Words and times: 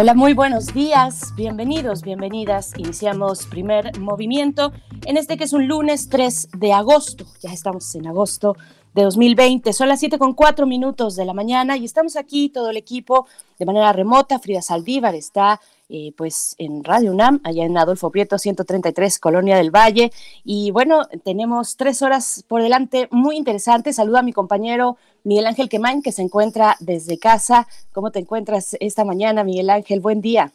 Hola, 0.00 0.14
muy 0.14 0.32
buenos 0.32 0.72
días, 0.72 1.34
bienvenidos, 1.36 2.00
bienvenidas. 2.00 2.72
Iniciamos 2.78 3.44
primer 3.44 3.98
movimiento 3.98 4.72
en 5.04 5.18
este 5.18 5.36
que 5.36 5.44
es 5.44 5.52
un 5.52 5.68
lunes 5.68 6.08
3 6.08 6.52
de 6.56 6.72
agosto. 6.72 7.26
Ya 7.42 7.52
estamos 7.52 7.94
en 7.94 8.06
agosto 8.06 8.56
de 8.94 9.02
2020. 9.02 9.74
Son 9.74 9.88
las 9.88 10.00
7 10.00 10.16
con 10.16 10.32
4 10.32 10.64
minutos 10.64 11.16
de 11.16 11.26
la 11.26 11.34
mañana 11.34 11.76
y 11.76 11.84
estamos 11.84 12.16
aquí 12.16 12.48
todo 12.48 12.70
el 12.70 12.78
equipo 12.78 13.26
de 13.58 13.66
manera 13.66 13.92
remota. 13.92 14.38
Frida 14.38 14.62
Saldívar 14.62 15.14
está 15.14 15.60
eh, 15.90 16.14
pues 16.16 16.54
en 16.56 16.82
Radio 16.82 17.12
UNAM, 17.12 17.40
allá 17.44 17.64
en 17.64 17.76
Adolfo 17.76 18.10
Prieto 18.10 18.38
133, 18.38 19.18
Colonia 19.18 19.58
del 19.58 19.70
Valle. 19.70 20.12
Y 20.44 20.70
bueno, 20.70 21.02
tenemos 21.24 21.76
tres 21.76 22.00
horas 22.00 22.42
por 22.48 22.62
delante 22.62 23.06
muy 23.10 23.36
interesantes. 23.36 23.96
Saluda 23.96 24.20
a 24.20 24.22
mi 24.22 24.32
compañero 24.32 24.96
Miguel 25.24 25.46
Ángel 25.46 25.68
Quemain, 25.68 26.02
que 26.02 26.12
se 26.12 26.22
encuentra 26.22 26.76
desde 26.80 27.18
casa. 27.18 27.66
¿Cómo 27.92 28.10
te 28.10 28.18
encuentras 28.18 28.76
esta 28.80 29.04
mañana, 29.04 29.44
Miguel 29.44 29.70
Ángel? 29.70 30.00
Buen 30.00 30.20
día. 30.20 30.52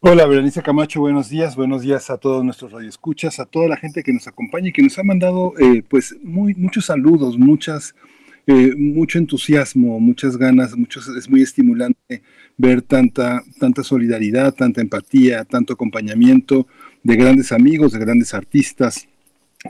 Hola, 0.00 0.26
Berenice 0.26 0.62
Camacho, 0.62 1.00
buenos 1.00 1.30
días, 1.30 1.56
buenos 1.56 1.82
días 1.82 2.10
a 2.10 2.18
todos 2.18 2.44
nuestros 2.44 2.72
radioescuchas, 2.72 3.40
a 3.40 3.46
toda 3.46 3.68
la 3.68 3.76
gente 3.76 4.02
que 4.02 4.12
nos 4.12 4.26
acompaña 4.26 4.68
y 4.68 4.72
que 4.72 4.82
nos 4.82 4.98
ha 4.98 5.02
mandado 5.02 5.54
eh, 5.58 5.82
pues 5.88 6.14
muy, 6.22 6.54
muchos 6.54 6.86
saludos, 6.86 7.38
muchas, 7.38 7.94
eh, 8.46 8.74
mucho 8.76 9.18
entusiasmo, 9.18 9.98
muchas 10.00 10.36
ganas, 10.36 10.76
muchos, 10.76 11.08
es 11.08 11.30
muy 11.30 11.42
estimulante 11.42 12.22
ver 12.58 12.82
tanta, 12.82 13.42
tanta 13.58 13.82
solidaridad, 13.82 14.54
tanta 14.54 14.82
empatía, 14.82 15.44
tanto 15.44 15.72
acompañamiento 15.72 16.66
de 17.02 17.16
grandes 17.16 17.50
amigos, 17.50 17.92
de 17.92 17.98
grandes 17.98 18.34
artistas 18.34 19.08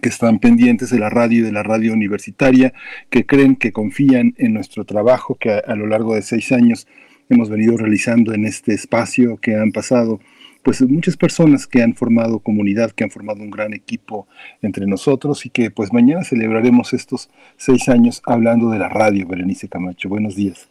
que 0.02 0.08
están 0.08 0.38
pendientes 0.38 0.90
de 0.90 0.98
la 0.98 1.10
radio 1.10 1.40
y 1.40 1.42
de 1.42 1.52
la 1.52 1.62
radio 1.62 1.92
universitaria, 1.92 2.72
que 3.10 3.26
creen, 3.26 3.56
que 3.56 3.72
confían 3.72 4.34
en 4.38 4.54
nuestro 4.54 4.84
trabajo, 4.84 5.36
que 5.36 5.50
a 5.50 5.74
lo 5.74 5.86
largo 5.86 6.14
de 6.14 6.22
seis 6.22 6.52
años 6.52 6.86
hemos 7.28 7.48
venido 7.48 7.76
realizando 7.76 8.34
en 8.34 8.44
este 8.44 8.74
espacio 8.74 9.36
que 9.36 9.56
han 9.56 9.72
pasado 9.72 10.20
pues 10.62 10.80
muchas 10.82 11.16
personas 11.16 11.66
que 11.66 11.82
han 11.82 11.94
formado 11.94 12.38
comunidad, 12.38 12.90
que 12.90 13.04
han 13.04 13.10
formado 13.10 13.42
un 13.42 13.50
gran 13.50 13.74
equipo 13.74 14.26
entre 14.62 14.86
nosotros 14.86 15.44
y 15.44 15.50
que 15.50 15.70
pues 15.70 15.92
mañana 15.92 16.24
celebraremos 16.24 16.94
estos 16.94 17.30
seis 17.56 17.88
años 17.88 18.22
hablando 18.24 18.70
de 18.70 18.78
la 18.78 18.88
radio, 18.88 19.26
Berenice 19.28 19.68
Camacho. 19.68 20.08
Buenos 20.08 20.36
días. 20.36 20.68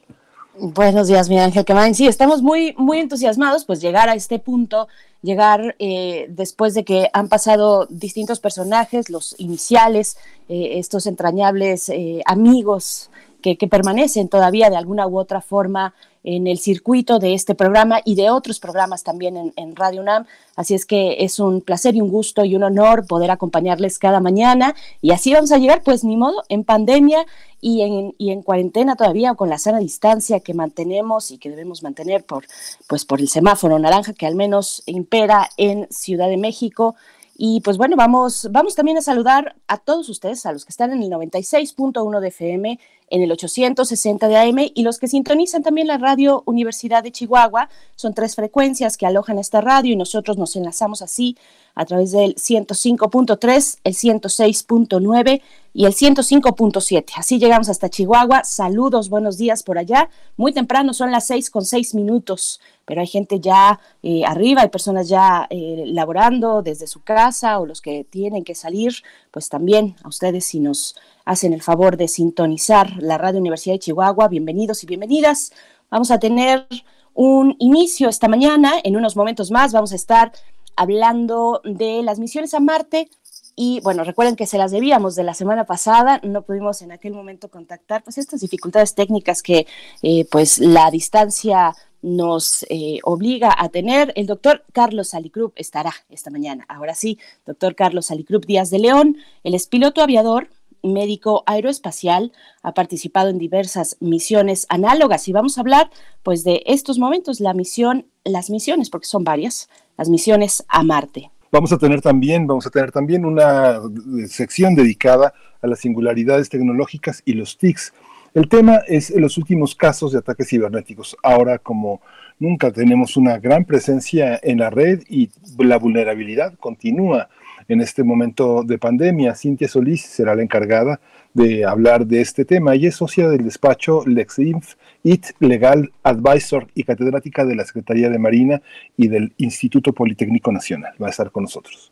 Buenos 0.55 1.07
días, 1.07 1.29
mi 1.29 1.39
Ángel 1.39 1.65
Camacho. 1.65 1.95
Sí, 1.95 2.07
estamos 2.07 2.43
muy, 2.43 2.75
muy 2.77 2.99
entusiasmados, 2.99 3.65
pues 3.65 3.81
llegar 3.81 4.07
a 4.07 4.13
este 4.13 4.37
punto, 4.37 4.87
llegar 5.23 5.75
eh, 5.79 6.27
después 6.29 6.75
de 6.75 6.83
que 6.83 7.09
han 7.11 7.27
pasado 7.27 7.87
distintos 7.89 8.39
personajes, 8.39 9.09
los 9.09 9.33
iniciales, 9.39 10.15
eh, 10.49 10.77
estos 10.77 11.07
entrañables 11.07 11.89
eh, 11.89 12.21
amigos 12.27 13.09
que, 13.43 13.67
permanecen 13.67 14.29
todavía 14.29 14.69
de 14.69 14.77
alguna 14.77 15.05
u 15.05 15.19
otra 15.19 15.41
forma 15.41 15.93
en 16.23 16.47
el 16.47 16.57
circuito 16.57 17.19
de 17.19 17.33
este 17.33 17.53
programa 17.53 17.99
y 18.05 18.15
de 18.15 18.29
otros 18.29 18.59
programas 18.59 19.03
también 19.03 19.53
en, 19.55 19.75
Radio 19.75 20.01
UNAM. 20.01 20.25
Así 20.55 20.73
es 20.73 20.85
que 20.85 21.17
es 21.19 21.39
un 21.39 21.61
placer 21.61 21.95
y 21.95 22.01
un 22.01 22.09
gusto 22.09 22.45
y 22.45 22.55
un 22.55 22.63
honor 22.63 23.05
poder 23.05 23.29
acompañarles 23.29 23.99
cada 23.99 24.21
mañana. 24.21 24.73
Y 25.01 25.11
así 25.11 25.33
vamos 25.33 25.51
a 25.51 25.57
llegar, 25.57 25.83
pues 25.83 26.03
ni 26.03 26.15
modo, 26.15 26.43
en 26.47 26.63
pandemia 26.63 27.25
y 27.59 27.81
en, 27.81 28.15
y 28.17 28.31
en 28.31 28.41
cuarentena 28.41 28.95
todavía 28.95 29.35
con 29.35 29.49
la 29.49 29.57
sana 29.57 29.79
distancia 29.79 30.39
que 30.39 30.53
mantenemos 30.53 31.31
y 31.31 31.37
que 31.37 31.49
debemos 31.49 31.83
mantener 31.83 32.23
por, 32.23 32.45
pues 32.87 33.03
por 33.03 33.19
el 33.19 33.27
semáforo 33.27 33.77
naranja 33.77 34.13
que 34.13 34.25
al 34.25 34.35
menos 34.35 34.83
impera 34.85 35.49
en 35.57 35.87
Ciudad 35.91 36.29
de 36.29 36.37
México. 36.37 36.95
Y 37.35 37.61
pues 37.61 37.77
bueno, 37.77 37.95
vamos, 37.95 38.47
vamos 38.51 38.75
también 38.75 38.97
a 38.97 39.01
saludar 39.01 39.55
a 39.67 39.77
todos 39.77 40.07
ustedes, 40.09 40.45
a 40.45 40.51
los 40.51 40.65
que 40.65 40.69
están 40.69 40.91
en 40.91 41.01
el 41.01 41.09
96.1 41.09 42.19
de 42.19 42.27
FM 42.27 42.79
en 43.13 43.21
el 43.21 43.31
860 43.31 44.27
de 44.27 44.37
AM 44.37 44.71
y 44.73 44.81
los 44.81 44.97
que 44.97 45.07
sintonizan 45.07 45.61
también 45.61 45.85
la 45.85 45.99
radio 45.99 46.41
Universidad 46.47 47.03
de 47.03 47.11
Chihuahua. 47.11 47.69
Son 47.95 48.15
tres 48.15 48.35
frecuencias 48.35 48.97
que 48.97 49.05
alojan 49.05 49.37
esta 49.37 49.61
radio 49.61 49.93
y 49.93 49.95
nosotros 49.95 50.39
nos 50.39 50.55
enlazamos 50.55 51.03
así 51.03 51.37
a 51.75 51.85
través 51.85 52.11
del 52.11 52.35
105.3, 52.35 53.77
el 53.83 53.93
106.9 53.93 55.41
y 55.75 55.85
el 55.85 55.93
105.7. 55.93 57.05
Así 57.15 57.37
llegamos 57.37 57.69
hasta 57.69 57.89
Chihuahua. 57.89 58.43
Saludos, 58.43 59.09
buenos 59.09 59.37
días 59.37 59.61
por 59.61 59.77
allá. 59.77 60.09
Muy 60.35 60.51
temprano, 60.51 60.93
son 60.93 61.11
las 61.11 61.27
6 61.27 61.51
con 61.51 61.65
6 61.65 61.93
minutos, 61.93 62.61
pero 62.85 63.01
hay 63.01 63.07
gente 63.07 63.39
ya 63.39 63.79
eh, 64.01 64.23
arriba, 64.25 64.63
hay 64.63 64.69
personas 64.69 65.07
ya 65.07 65.45
eh, 65.51 65.83
laborando 65.87 66.63
desde 66.63 66.87
su 66.87 67.01
casa 67.01 67.59
o 67.59 67.65
los 67.67 67.81
que 67.81 68.05
tienen 68.09 68.43
que 68.43 68.55
salir, 68.55 68.93
pues 69.33 69.49
también 69.49 69.95
a 70.03 70.07
ustedes 70.07 70.45
si 70.45 70.59
nos 70.59 70.95
hacen 71.25 71.53
el 71.53 71.63
favor 71.63 71.97
de 71.97 72.07
sintonizar 72.07 73.01
la 73.01 73.17
Radio 73.17 73.39
Universidad 73.39 73.73
de 73.73 73.79
Chihuahua. 73.79 74.27
Bienvenidos 74.27 74.83
y 74.83 74.87
bienvenidas. 74.87 75.51
Vamos 75.89 76.11
a 76.11 76.19
tener 76.19 76.67
un 77.15 77.55
inicio 77.57 78.09
esta 78.09 78.27
mañana. 78.27 78.73
En 78.83 78.95
unos 78.95 79.15
momentos 79.15 79.49
más 79.49 79.73
vamos 79.73 79.91
a 79.91 79.95
estar 79.95 80.31
hablando 80.75 81.61
de 81.63 82.03
las 82.03 82.19
misiones 82.19 82.53
a 82.53 82.59
Marte. 82.59 83.09
Y 83.55 83.81
bueno, 83.81 84.03
recuerden 84.03 84.35
que 84.35 84.47
se 84.47 84.57
las 84.57 84.71
debíamos 84.71 85.15
de 85.15 85.23
la 85.23 85.33
semana 85.33 85.65
pasada, 85.65 86.19
no 86.23 86.41
pudimos 86.41 86.81
en 86.81 86.91
aquel 86.91 87.13
momento 87.13 87.49
contactar, 87.49 88.03
pues 88.03 88.17
estas 88.17 88.41
dificultades 88.41 88.95
técnicas 88.95 89.43
que 89.43 89.67
eh, 90.01 90.25
pues 90.31 90.57
la 90.57 90.89
distancia 90.89 91.75
nos 92.01 92.65
eh, 92.69 92.99
obliga 93.03 93.55
a 93.57 93.69
tener. 93.69 94.11
El 94.15 94.27
doctor 94.27 94.63
Carlos 94.73 95.09
Salicrup 95.09 95.53
estará 95.55 95.93
esta 96.09 96.31
mañana. 96.31 96.65
Ahora 96.67 96.95
sí, 96.95 97.19
doctor 97.45 97.75
Carlos 97.75 98.07
Salicrup 98.07 98.45
Díaz 98.45 98.69
de 98.69 98.79
León, 98.79 99.17
él 99.43 99.53
es 99.53 99.67
piloto 99.67 100.01
aviador, 100.01 100.49
médico 100.83 101.43
aeroespacial, 101.45 102.33
ha 102.61 102.73
participado 102.73 103.29
en 103.29 103.37
diversas 103.37 103.97
misiones 104.01 104.65
análogas 104.69 105.27
y 105.27 105.31
vamos 105.31 105.57
a 105.57 105.61
hablar 105.61 105.89
pues 106.23 106.43
de 106.43 106.61
estos 106.65 106.99
momentos, 106.99 107.39
la 107.39 107.53
misión, 107.53 108.07
las 108.25 108.49
misiones, 108.49 108.89
porque 108.89 109.07
son 109.07 109.23
varias, 109.23 109.69
las 109.97 110.09
misiones 110.09 110.65
a 110.67 110.83
Marte. 110.83 111.31
Vamos 111.53 111.71
a 111.71 111.77
tener 111.77 112.01
también, 112.01 112.47
vamos 112.47 112.65
a 112.65 112.71
tener 112.71 112.91
también 112.91 113.25
una 113.25 113.79
sección 114.27 114.73
dedicada 114.73 115.35
a 115.61 115.67
las 115.67 115.81
singularidades 115.81 116.49
tecnológicas 116.49 117.21
y 117.25 117.33
los 117.33 117.59
TICs. 117.59 117.93
El 118.33 118.49
tema 118.49 118.77
es 118.87 119.11
los 119.11 119.37
últimos 119.37 119.75
casos 119.75 120.11
de 120.11 120.17
ataques 120.17 120.49
cibernéticos. 120.49 121.15
Ahora, 121.21 121.59
como 121.59 122.01
nunca 122.39 122.71
tenemos 122.71 123.17
una 123.17 123.37
gran 123.37 123.65
presencia 123.65 124.39
en 124.41 124.57
la 124.57 124.71
red 124.71 125.03
y 125.07 125.29
la 125.59 125.77
vulnerabilidad 125.77 126.55
continúa 126.55 127.29
en 127.67 127.81
este 127.81 128.03
momento 128.03 128.63
de 128.63 128.79
pandemia. 128.79 129.35
Cintia 129.35 129.67
Solís 129.67 130.01
será 130.01 130.33
la 130.33 130.41
encargada 130.41 130.99
de 131.33 131.65
hablar 131.65 132.05
de 132.05 132.21
este 132.21 132.45
tema 132.45 132.75
y 132.75 132.85
es 132.85 132.95
socia 132.95 133.27
del 133.29 133.43
despacho 133.43 134.03
LexInf, 134.05 134.75
IT 135.03 135.31
Legal 135.39 135.91
Advisor 136.03 136.67
y 136.75 136.83
catedrática 136.83 137.45
de 137.45 137.55
la 137.55 137.65
Secretaría 137.65 138.09
de 138.09 138.19
Marina 138.19 138.61
y 138.97 139.07
del 139.07 139.33
Instituto 139.37 139.93
Politécnico 139.93 140.51
Nacional. 140.51 140.93
Va 141.01 141.07
a 141.07 141.09
estar 141.09 141.31
con 141.31 141.43
nosotros. 141.43 141.91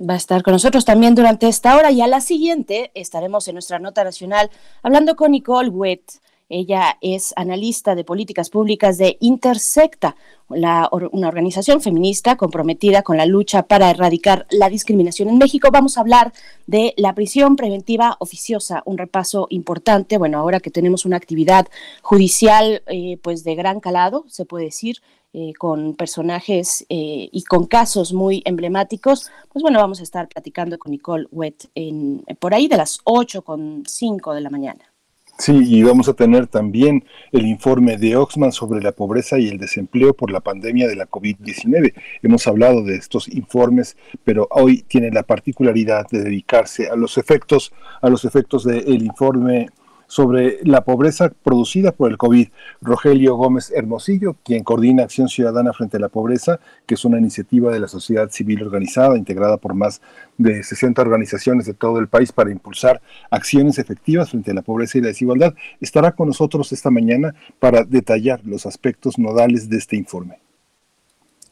Va 0.00 0.14
a 0.14 0.16
estar 0.16 0.42
con 0.42 0.52
nosotros 0.52 0.84
también 0.84 1.14
durante 1.14 1.46
esta 1.46 1.76
hora 1.76 1.90
y 1.90 2.00
a 2.00 2.06
la 2.06 2.20
siguiente 2.20 2.90
estaremos 2.94 3.46
en 3.46 3.54
nuestra 3.54 3.78
nota 3.78 4.02
nacional 4.02 4.50
hablando 4.82 5.14
con 5.14 5.30
Nicole 5.30 5.68
Witt 5.68 6.02
ella 6.52 6.98
es 7.00 7.32
analista 7.36 7.94
de 7.94 8.04
políticas 8.04 8.50
públicas 8.50 8.98
de 8.98 9.16
Intersecta, 9.20 10.16
una 10.48 10.88
organización 11.28 11.80
feminista 11.80 12.36
comprometida 12.36 13.02
con 13.02 13.16
la 13.16 13.24
lucha 13.24 13.62
para 13.62 13.90
erradicar 13.90 14.46
la 14.50 14.68
discriminación 14.68 15.30
en 15.30 15.38
México. 15.38 15.70
Vamos 15.72 15.96
a 15.96 16.02
hablar 16.02 16.32
de 16.66 16.92
la 16.98 17.14
prisión 17.14 17.56
preventiva 17.56 18.16
oficiosa, 18.20 18.82
un 18.84 18.98
repaso 18.98 19.46
importante. 19.48 20.18
Bueno, 20.18 20.38
ahora 20.38 20.60
que 20.60 20.70
tenemos 20.70 21.06
una 21.06 21.16
actividad 21.16 21.66
judicial 22.02 22.82
eh, 22.86 23.18
pues 23.22 23.44
de 23.44 23.54
gran 23.54 23.80
calado, 23.80 24.24
se 24.28 24.44
puede 24.44 24.66
decir, 24.66 24.98
eh, 25.34 25.54
con 25.54 25.94
personajes 25.94 26.84
eh, 26.90 27.30
y 27.32 27.44
con 27.44 27.66
casos 27.66 28.12
muy 28.12 28.42
emblemáticos, 28.44 29.30
pues 29.50 29.62
bueno, 29.62 29.78
vamos 29.78 30.00
a 30.00 30.02
estar 30.02 30.28
platicando 30.28 30.78
con 30.78 30.92
Nicole 30.92 31.26
Wett 31.30 31.70
en, 31.74 32.22
por 32.38 32.52
ahí 32.52 32.68
de 32.68 32.76
las 32.76 33.00
8 33.04 33.40
con 33.40 33.84
5 33.86 34.34
de 34.34 34.40
la 34.42 34.50
mañana. 34.50 34.91
Sí, 35.38 35.58
y 35.64 35.82
vamos 35.82 36.08
a 36.08 36.12
tener 36.12 36.46
también 36.46 37.04
el 37.32 37.46
informe 37.46 37.96
de 37.96 38.16
Oxman 38.16 38.52
sobre 38.52 38.80
la 38.80 38.92
pobreza 38.92 39.38
y 39.38 39.48
el 39.48 39.58
desempleo 39.58 40.14
por 40.14 40.30
la 40.30 40.40
pandemia 40.40 40.86
de 40.86 40.94
la 40.94 41.08
COVID-19. 41.08 41.94
Hemos 42.22 42.46
hablado 42.46 42.84
de 42.84 42.94
estos 42.94 43.26
informes, 43.28 43.96
pero 44.22 44.46
hoy 44.50 44.82
tiene 44.82 45.10
la 45.10 45.24
particularidad 45.24 46.06
de 46.10 46.22
dedicarse 46.22 46.88
a 46.88 46.96
los 46.96 47.18
efectos, 47.18 47.72
a 48.00 48.08
los 48.08 48.24
efectos 48.24 48.64
del 48.64 49.02
informe 49.02 49.68
sobre 50.12 50.58
la 50.64 50.84
pobreza 50.84 51.30
producida 51.42 51.92
por 51.92 52.10
el 52.10 52.18
COVID. 52.18 52.48
Rogelio 52.82 53.34
Gómez 53.36 53.72
Hermosillo, 53.74 54.36
quien 54.44 54.62
coordina 54.62 55.04
Acción 55.04 55.30
Ciudadana 55.30 55.72
frente 55.72 55.96
a 55.96 56.00
la 56.00 56.10
Pobreza, 56.10 56.60
que 56.84 56.96
es 56.96 57.04
una 57.06 57.18
iniciativa 57.18 57.72
de 57.72 57.80
la 57.80 57.88
sociedad 57.88 58.28
civil 58.30 58.62
organizada, 58.62 59.16
integrada 59.16 59.56
por 59.56 59.72
más 59.72 60.02
de 60.36 60.62
60 60.62 61.00
organizaciones 61.00 61.64
de 61.64 61.72
todo 61.72 61.98
el 61.98 62.08
país 62.08 62.30
para 62.30 62.50
impulsar 62.50 63.00
acciones 63.30 63.78
efectivas 63.78 64.28
frente 64.28 64.50
a 64.50 64.54
la 64.54 64.60
pobreza 64.60 64.98
y 64.98 65.00
la 65.00 65.08
desigualdad, 65.08 65.54
estará 65.80 66.12
con 66.12 66.28
nosotros 66.28 66.70
esta 66.72 66.90
mañana 66.90 67.34
para 67.58 67.82
detallar 67.82 68.42
los 68.44 68.66
aspectos 68.66 69.18
nodales 69.18 69.70
de 69.70 69.78
este 69.78 69.96
informe. 69.96 70.42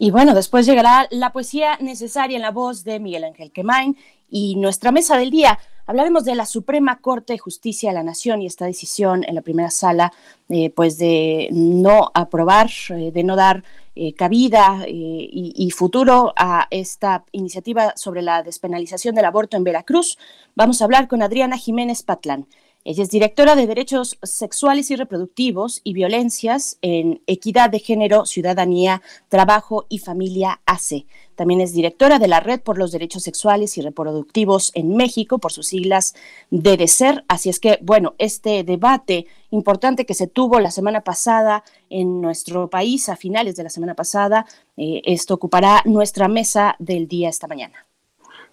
Y 0.03 0.11
bueno, 0.11 0.35
después 0.35 0.67
llegará 0.67 1.07
la 1.11 1.31
poesía 1.31 1.79
necesaria 1.79 2.37
en 2.37 2.43
la 2.43 2.51
voz 2.51 2.85
de 2.85 3.01
Miguel 3.01 3.25
Ángel 3.25 3.53
Quemain 3.53 3.97
y 4.31 4.57
nuestra 4.57 4.93
mesa 4.93 5.19
del 5.19 5.31
día. 5.31 5.59
Hablaremos 5.91 6.25
de 6.25 6.37
la 6.37 6.47
Suprema 6.47 7.01
Corte 7.01 7.33
de 7.33 7.41
Justicia 7.41 7.91
de 7.91 7.97
la 7.97 8.05
Nación 8.05 8.41
y 8.41 8.47
esta 8.47 8.65
decisión 8.65 9.25
en 9.27 9.35
la 9.35 9.41
primera 9.41 9.71
sala, 9.71 10.13
eh, 10.49 10.71
pues 10.71 10.99
de 10.99 11.49
no 11.51 12.13
aprobar, 12.15 12.71
eh, 12.91 13.11
de 13.11 13.25
no 13.25 13.35
dar 13.35 13.65
eh, 13.97 14.15
cabida 14.15 14.85
y, 14.87 15.53
y, 15.57 15.71
futuro 15.73 16.33
a 16.37 16.69
esta 16.71 17.25
iniciativa 17.33 17.93
sobre 17.97 18.23
la 18.23 18.45
despenalización 18.45 19.17
del 19.17 19.25
aborto 19.25 19.57
en 19.57 19.65
Veracruz. 19.65 20.17
Vamos 20.55 20.81
a 20.81 20.85
hablar 20.85 21.09
con 21.09 21.23
Adriana 21.23 21.57
Jiménez 21.57 22.05
Patlán. 22.05 22.47
Ella 22.83 23.03
es 23.03 23.11
directora 23.11 23.57
de 23.57 23.67
Derechos 23.67 24.19
Sexuales 24.23 24.91
y 24.91 24.97
Reproductivos 24.97 25.83
y 25.85 25.93
Violencias 25.93 26.79
en 26.81 27.21
Equidad 27.27 27.69
de 27.69 27.79
Género, 27.79 28.25
Ciudadanía, 28.25 29.03
Trabajo 29.29 29.85
y 29.91 29.99
Familia 29.99 30.63
AC. 30.65 31.05
También 31.35 31.61
es 31.61 31.75
directora 31.75 32.19
de 32.19 32.27
la 32.27 32.41
Red 32.41 32.61
por 32.61 32.79
los 32.79 32.91
Derechos 32.91 33.25
Sexuales 33.25 33.77
y 33.77 33.83
Reproductivos 33.83 34.73
en 34.75 34.97
México, 34.97 35.39
por 35.39 35.53
sus 35.53 35.67
siglas 35.67 36.15
DDCER. 36.51 37.23
Así 37.29 37.51
es 37.51 37.61
que, 37.61 37.79
bueno, 37.83 38.15
este 38.17 38.65
debate 38.65 39.27
importante 39.51 40.07
que 40.07 40.15
se 40.15 40.27
tuvo 40.27 40.59
la 40.59 40.71
semana 40.71 41.03
pasada 41.03 41.65
en 41.91 42.23
nuestro 42.23 42.71
país, 42.71 43.11
a 43.11 43.17
finales 43.17 43.57
de 43.57 43.65
la 43.65 43.71
semana 43.71 43.95
pasada, 43.95 44.47
eh, 44.79 45.03
esto 45.05 45.35
ocupará 45.35 45.83
nuestra 45.85 46.29
mesa 46.29 46.77
del 46.79 47.09
día 47.09 47.29
esta 47.29 47.47
mañana. 47.47 47.90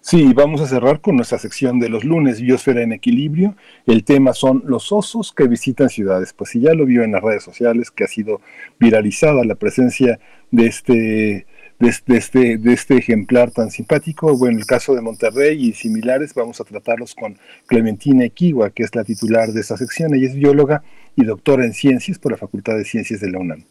Sí, 0.00 0.32
vamos 0.32 0.60
a 0.60 0.66
cerrar 0.66 1.00
con 1.00 1.16
nuestra 1.16 1.38
sección 1.38 1.80
de 1.80 1.88
los 1.88 2.04
lunes, 2.04 2.40
Biosfera 2.40 2.82
en 2.82 2.92
Equilibrio. 2.92 3.56
El 3.86 4.04
tema 4.04 4.32
son 4.32 4.62
los 4.66 4.90
osos 4.92 5.32
que 5.32 5.48
visitan 5.48 5.90
ciudades. 5.90 6.32
Pues 6.32 6.50
si 6.50 6.60
ya 6.60 6.72
lo 6.72 6.86
vio 6.86 7.02
en 7.02 7.12
las 7.12 7.22
redes 7.22 7.42
sociales, 7.42 7.90
que 7.90 8.04
ha 8.04 8.08
sido 8.08 8.40
viralizada 8.78 9.44
la 9.44 9.56
presencia 9.56 10.18
de 10.50 10.66
este, 10.66 11.46
de, 11.78 12.16
este, 12.16 12.58
de 12.58 12.72
este 12.72 12.96
ejemplar 12.96 13.50
tan 13.50 13.70
simpático. 13.70 14.36
Bueno, 14.36 14.54
en 14.54 14.60
el 14.60 14.66
caso 14.66 14.94
de 14.94 15.02
Monterrey 15.02 15.62
y 15.62 15.72
similares, 15.74 16.32
vamos 16.32 16.60
a 16.60 16.64
tratarlos 16.64 17.14
con 17.14 17.38
Clementina 17.66 18.24
Equigua, 18.24 18.70
que 18.70 18.84
es 18.84 18.94
la 18.94 19.04
titular 19.04 19.52
de 19.52 19.60
esta 19.60 19.76
sección. 19.76 20.14
Ella 20.14 20.28
es 20.28 20.34
bióloga 20.34 20.82
y 21.16 21.24
doctora 21.24 21.64
en 21.64 21.74
ciencias 21.74 22.18
por 22.18 22.32
la 22.32 22.38
Facultad 22.38 22.76
de 22.76 22.84
Ciencias 22.84 23.20
de 23.20 23.30
la 23.30 23.40
UNAM. 23.40 23.64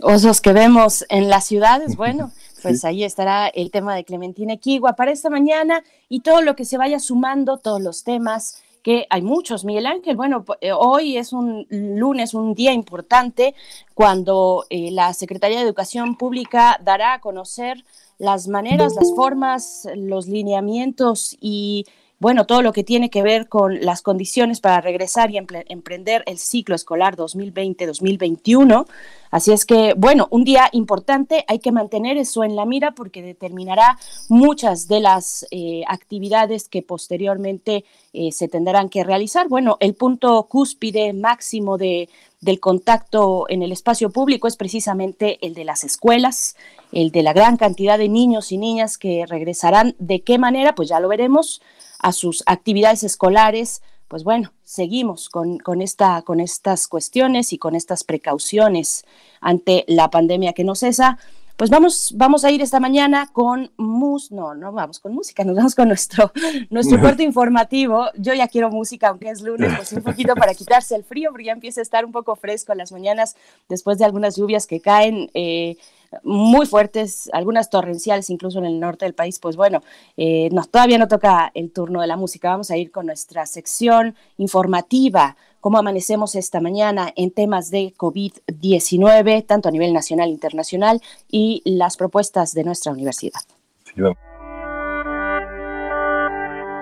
Osos 0.00 0.40
que 0.40 0.52
vemos 0.52 1.04
en 1.08 1.28
las 1.28 1.46
ciudades, 1.46 1.96
bueno, 1.96 2.30
pues 2.62 2.84
ahí 2.84 3.04
estará 3.04 3.48
el 3.48 3.70
tema 3.70 3.94
de 3.94 4.04
Clementina 4.04 4.54
Equigua 4.54 4.94
para 4.94 5.10
esta 5.10 5.30
mañana 5.30 5.82
y 6.08 6.20
todo 6.20 6.42
lo 6.42 6.56
que 6.56 6.64
se 6.64 6.78
vaya 6.78 6.98
sumando, 6.98 7.58
todos 7.58 7.80
los 7.80 8.04
temas 8.04 8.62
que 8.82 9.06
hay 9.10 9.22
muchos, 9.22 9.64
Miguel 9.64 9.86
Ángel. 9.86 10.16
Bueno, 10.16 10.44
eh, 10.60 10.72
hoy 10.72 11.16
es 11.16 11.32
un 11.32 11.66
lunes, 11.70 12.34
un 12.34 12.54
día 12.54 12.72
importante 12.72 13.54
cuando 13.94 14.64
eh, 14.70 14.90
la 14.90 15.12
Secretaría 15.14 15.58
de 15.58 15.64
Educación 15.64 16.16
Pública 16.16 16.80
dará 16.82 17.14
a 17.14 17.20
conocer 17.20 17.84
las 18.18 18.48
maneras, 18.48 18.94
las 18.96 19.14
formas, 19.14 19.88
los 19.94 20.26
lineamientos 20.26 21.36
y 21.40 21.86
bueno, 22.20 22.46
todo 22.46 22.62
lo 22.62 22.72
que 22.72 22.82
tiene 22.82 23.10
que 23.10 23.22
ver 23.22 23.48
con 23.48 23.80
las 23.80 24.02
condiciones 24.02 24.60
para 24.60 24.80
regresar 24.80 25.30
y 25.30 25.38
emprender 25.38 26.24
el 26.26 26.38
ciclo 26.38 26.74
escolar 26.74 27.16
2020-2021. 27.16 28.86
Así 29.30 29.52
es 29.52 29.64
que, 29.64 29.94
bueno, 29.94 30.26
un 30.30 30.42
día 30.42 30.68
importante, 30.72 31.44
hay 31.46 31.60
que 31.60 31.70
mantener 31.70 32.16
eso 32.16 32.42
en 32.42 32.56
la 32.56 32.64
mira 32.64 32.92
porque 32.92 33.22
determinará 33.22 33.98
muchas 34.28 34.88
de 34.88 35.00
las 35.00 35.46
eh, 35.50 35.82
actividades 35.86 36.68
que 36.68 36.82
posteriormente 36.82 37.84
eh, 38.12 38.32
se 38.32 38.48
tendrán 38.48 38.88
que 38.88 39.04
realizar. 39.04 39.48
Bueno, 39.48 39.76
el 39.80 39.94
punto 39.94 40.44
cúspide 40.48 41.12
máximo 41.12 41.78
de, 41.78 42.08
del 42.40 42.60
contacto 42.60 43.46
en 43.48 43.62
el 43.62 43.72
espacio 43.72 44.10
público 44.10 44.46
es 44.46 44.56
precisamente 44.56 45.44
el 45.46 45.54
de 45.54 45.64
las 45.64 45.84
escuelas, 45.84 46.56
el 46.92 47.10
de 47.10 47.22
la 47.22 47.32
gran 47.32 47.56
cantidad 47.56 47.98
de 47.98 48.08
niños 48.08 48.52
y 48.52 48.58
niñas 48.58 48.98
que 48.98 49.26
regresarán. 49.26 49.96
¿De 49.98 50.22
qué 50.22 50.38
manera? 50.38 50.74
Pues 50.74 50.88
ya 50.88 51.00
lo 51.00 51.08
veremos 51.08 51.60
a 51.98 52.12
sus 52.12 52.44
actividades 52.46 53.02
escolares, 53.02 53.82
pues 54.08 54.24
bueno, 54.24 54.52
seguimos 54.64 55.28
con, 55.28 55.82
esta, 55.82 56.22
con 56.22 56.40
estas 56.40 56.88
cuestiones 56.88 57.52
y 57.52 57.58
con 57.58 57.74
estas 57.74 58.04
precauciones 58.04 59.04
ante 59.40 59.84
la 59.86 60.10
pandemia 60.10 60.54
que 60.54 60.64
no 60.64 60.74
cesa. 60.74 61.18
Pues 61.58 61.70
vamos, 61.70 62.12
vamos 62.14 62.44
a 62.44 62.52
ir 62.52 62.62
esta 62.62 62.78
mañana 62.78 63.30
con 63.32 63.72
mus, 63.76 64.30
no, 64.30 64.54
no 64.54 64.70
vamos 64.70 65.00
con 65.00 65.12
música, 65.12 65.42
nos 65.42 65.56
vamos 65.56 65.74
con 65.74 65.88
nuestro, 65.88 66.30
nuestro 66.70 67.00
corte 67.02 67.24
informativo. 67.24 68.06
Yo 68.16 68.32
ya 68.32 68.46
quiero 68.46 68.70
música, 68.70 69.08
aunque 69.08 69.28
es 69.28 69.42
lunes, 69.42 69.72
pues 69.76 69.92
un 69.92 70.04
poquito 70.04 70.36
para 70.36 70.54
quitarse 70.54 70.94
el 70.94 71.02
frío, 71.02 71.30
porque 71.32 71.46
ya 71.46 71.52
empieza 71.52 71.80
a 71.80 71.82
estar 71.82 72.04
un 72.04 72.12
poco 72.12 72.36
fresco 72.36 72.70
en 72.70 72.78
las 72.78 72.92
mañanas 72.92 73.34
después 73.68 73.98
de 73.98 74.04
algunas 74.04 74.36
lluvias 74.36 74.68
que 74.68 74.80
caen. 74.80 75.32
Eh, 75.34 75.76
muy 76.22 76.64
fuertes, 76.64 77.28
algunas 77.34 77.68
torrenciales 77.68 78.30
incluso 78.30 78.58
en 78.60 78.64
el 78.64 78.80
norte 78.80 79.04
del 79.04 79.12
país, 79.14 79.38
pues 79.38 79.56
bueno, 79.56 79.82
eh, 80.16 80.48
todavía 80.70 80.96
no 80.96 81.06
toca 81.06 81.50
el 81.52 81.70
turno 81.70 82.00
de 82.00 82.06
la 82.06 82.16
música. 82.16 82.48
Vamos 82.48 82.70
a 82.70 82.78
ir 82.78 82.90
con 82.90 83.04
nuestra 83.04 83.44
sección 83.44 84.14
informativa, 84.38 85.36
cómo 85.60 85.78
amanecemos 85.78 86.34
esta 86.34 86.60
mañana 86.60 87.12
en 87.16 87.30
temas 87.30 87.70
de 87.70 87.94
COVID-19, 87.96 89.46
tanto 89.46 89.68
a 89.68 89.72
nivel 89.72 89.92
nacional 89.92 90.28
e 90.28 90.32
internacional, 90.32 91.02
y 91.28 91.62
las 91.64 91.96
propuestas 91.96 92.52
de 92.52 92.64
nuestra 92.64 92.92
universidad. 92.92 93.40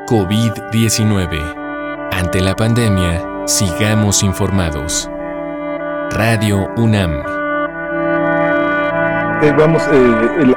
COVID-19. 0.06 2.10
Ante 2.12 2.40
la 2.40 2.54
pandemia, 2.54 3.42
sigamos 3.46 4.22
informados. 4.22 5.10
Radio 6.10 6.68
UNAM. 6.76 7.36
Eh, 9.42 9.52
vamos, 9.58 9.82
eh, 9.92 10.46
la 10.46 10.55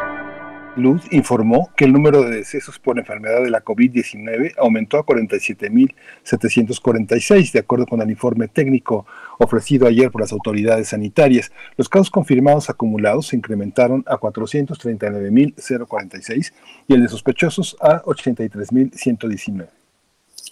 Luz 0.80 1.04
informó 1.12 1.70
que 1.76 1.86
el 1.86 1.94
número 1.94 2.24
de 2.24 2.38
decesos 2.38 2.80
por 2.80 2.98
enfermedad 2.98 3.44
de 3.44 3.50
la 3.50 3.62
COVID-19 3.64 4.54
aumentó 4.58 4.98
a 4.98 5.06
47.746, 5.06 7.52
de 7.52 7.60
acuerdo 7.60 7.86
con 7.86 8.02
el 8.02 8.10
informe 8.10 8.48
técnico 8.48 9.06
ofrecido 9.38 9.86
ayer 9.88 10.10
por 10.10 10.22
las 10.22 10.32
autoridades 10.32 10.88
sanitarias. 10.88 11.52
Los 11.78 11.90
casos 11.90 12.10
confirmados 12.10 12.70
acumulados 12.70 13.28
se 13.28 13.36
incrementaron 13.36 14.06
a 14.08 14.18
439.046 14.18 16.54
y 16.88 16.94
el 16.94 17.02
de 17.04 17.10
sospechosos 17.10 17.76
a 17.80 18.02
83.119. 18.04 19.79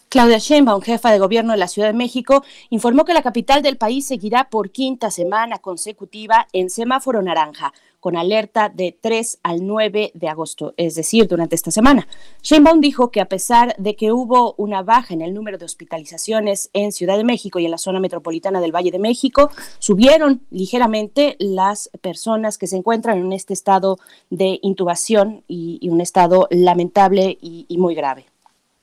Claudia 0.10 0.38
Sheinbaum, 0.38 0.82
jefa 0.82 1.12
de 1.12 1.20
gobierno 1.20 1.52
de 1.52 1.58
la 1.58 1.68
Ciudad 1.68 1.90
de 1.90 1.94
México, 1.94 2.42
informó 2.70 3.04
que 3.04 3.14
la 3.14 3.22
capital 3.22 3.62
del 3.62 3.76
país 3.76 4.08
seguirá 4.08 4.50
por 4.50 4.72
quinta 4.72 5.12
semana 5.12 5.60
consecutiva 5.60 6.48
en 6.54 6.70
semáforo 6.70 7.22
naranja, 7.22 7.74
con 8.00 8.16
alerta 8.16 8.70
de 8.70 8.98
3 9.02 9.40
al 9.44 9.68
9 9.68 10.12
de 10.14 10.30
agosto, 10.30 10.74
es 10.78 10.96
decir, 10.96 11.28
durante 11.28 11.56
esta 11.56 11.72
semana. 11.72 12.08
Sheinbaum 12.42 12.80
dijo 12.80 13.12
que 13.12 13.20
a 13.20 13.28
pesar 13.28 13.76
de 13.78 13.98
que 13.98 14.14
hubo 14.14 14.56
una 14.58 14.82
baja 14.82 15.14
en 15.14 15.22
el 15.22 15.34
número 15.34 15.58
de 15.58 15.66
hospitalizaciones 15.66 16.70
en 16.72 16.94
Ciudad 16.94 17.18
de 17.18 17.26
México 17.26 17.60
y 17.60 17.66
en 17.66 17.72
la 17.72 17.78
zona 17.78 18.00
metropolitana 18.00 18.62
del 18.62 18.74
Valle 18.74 18.92
de 18.92 19.00
México, 19.00 19.52
subieron 19.80 20.42
ligeramente 20.52 21.36
las 21.40 21.90
personas 22.00 22.58
que 22.58 22.68
se 22.68 22.78
encuentran 22.78 23.18
en 23.18 23.34
este 23.34 23.54
estado 23.54 24.00
de 24.30 24.60
intubación 24.62 25.44
y, 25.50 25.86
un 25.90 26.00
estado 26.00 26.48
lamentable 26.50 27.38
y 27.42 27.78
muy 27.78 27.94
grave. 27.94 28.26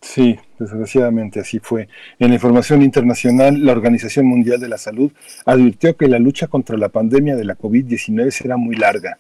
Sí, 0.05 0.39
desgraciadamente 0.59 1.41
así 1.41 1.59
fue. 1.61 1.89
En 2.19 2.29
la 2.29 2.35
información 2.35 2.83
internacional, 2.83 3.65
la 3.65 3.73
Organización 3.73 4.27
Mundial 4.27 4.61
de 4.61 4.69
la 4.69 4.77
Salud 4.77 5.11
advirtió 5.47 5.97
que 5.97 6.09
la 6.09 6.19
lucha 6.19 6.47
contra 6.47 6.77
la 6.77 6.91
pandemia 6.91 7.37
de 7.37 7.45
la 7.45 7.57
COVID-19 7.57 8.31
será 8.31 8.59
muy 8.59 8.77
larga. 8.77 9.19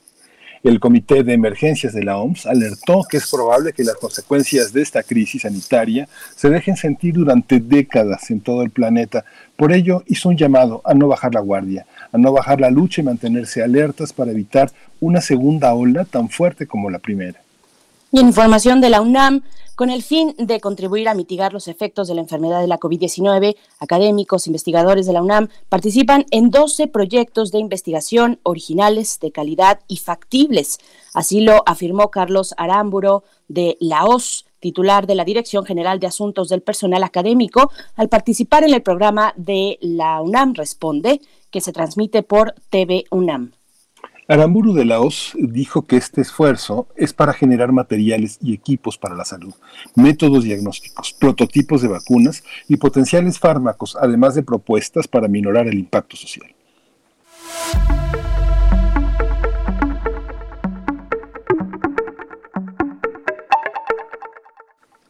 El 0.62 0.80
Comité 0.80 1.24
de 1.24 1.32
Emergencias 1.32 1.94
de 1.94 2.04
la 2.04 2.18
OMS 2.18 2.46
alertó 2.46 3.02
que 3.08 3.16
es 3.16 3.30
probable 3.30 3.72
que 3.72 3.82
las 3.82 3.96
consecuencias 3.96 4.74
de 4.74 4.82
esta 4.82 5.02
crisis 5.02 5.42
sanitaria 5.42 6.06
se 6.36 6.50
dejen 6.50 6.76
sentir 6.76 7.14
durante 7.14 7.60
décadas 7.60 8.30
en 8.30 8.40
todo 8.40 8.62
el 8.62 8.70
planeta. 8.70 9.24
Por 9.56 9.72
ello, 9.72 10.04
hizo 10.06 10.28
un 10.28 10.36
llamado 10.36 10.82
a 10.84 10.92
no 10.92 11.08
bajar 11.08 11.34
la 11.34 11.40
guardia, 11.40 11.86
a 12.12 12.18
no 12.18 12.30
bajar 12.30 12.60
la 12.60 12.70
lucha 12.70 13.00
y 13.00 13.04
mantenerse 13.04 13.62
alertas 13.62 14.12
para 14.12 14.32
evitar 14.32 14.70
una 15.00 15.22
segunda 15.22 15.72
ola 15.72 16.04
tan 16.04 16.28
fuerte 16.28 16.66
como 16.66 16.90
la 16.90 16.98
primera. 16.98 17.43
Y 18.14 18.20
información 18.20 18.80
de 18.80 18.90
la 18.90 19.00
UNAM, 19.00 19.42
con 19.74 19.90
el 19.90 20.04
fin 20.04 20.36
de 20.38 20.60
contribuir 20.60 21.08
a 21.08 21.14
mitigar 21.14 21.52
los 21.52 21.66
efectos 21.66 22.06
de 22.06 22.14
la 22.14 22.20
enfermedad 22.20 22.60
de 22.60 22.68
la 22.68 22.78
COVID-19, 22.78 23.56
académicos, 23.80 24.46
investigadores 24.46 25.06
de 25.06 25.12
la 25.12 25.20
UNAM 25.20 25.48
participan 25.68 26.24
en 26.30 26.50
12 26.50 26.86
proyectos 26.86 27.50
de 27.50 27.58
investigación 27.58 28.38
originales, 28.44 29.18
de 29.18 29.32
calidad 29.32 29.80
y 29.88 29.96
factibles. 29.96 30.78
Así 31.12 31.40
lo 31.40 31.64
afirmó 31.66 32.12
Carlos 32.12 32.54
Arámburo 32.56 33.24
de 33.48 33.76
la 33.80 34.04
OS 34.04 34.44
titular 34.60 35.08
de 35.08 35.16
la 35.16 35.24
Dirección 35.24 35.64
General 35.64 35.98
de 35.98 36.06
Asuntos 36.06 36.48
del 36.50 36.62
Personal 36.62 37.02
Académico, 37.02 37.72
al 37.96 38.08
participar 38.08 38.62
en 38.62 38.74
el 38.74 38.82
programa 38.82 39.34
de 39.36 39.76
la 39.80 40.22
UNAM 40.22 40.54
Responde, 40.54 41.20
que 41.50 41.60
se 41.60 41.72
transmite 41.72 42.22
por 42.22 42.54
TV 42.70 43.06
UNAM. 43.10 43.54
Aramburu 44.26 44.72
de 44.72 44.86
Laos 44.86 45.32
dijo 45.38 45.82
que 45.82 45.96
este 45.96 46.22
esfuerzo 46.22 46.86
es 46.96 47.12
para 47.12 47.34
generar 47.34 47.72
materiales 47.72 48.38
y 48.40 48.54
equipos 48.54 48.96
para 48.96 49.14
la 49.14 49.26
salud, 49.26 49.52
métodos 49.94 50.44
diagnósticos, 50.44 51.12
prototipos 51.12 51.82
de 51.82 51.88
vacunas 51.88 52.42
y 52.66 52.78
potenciales 52.78 53.38
fármacos, 53.38 53.98
además 54.00 54.34
de 54.34 54.42
propuestas 54.42 55.08
para 55.08 55.28
minorar 55.28 55.66
el 55.66 55.78
impacto 55.78 56.16
social. 56.16 56.54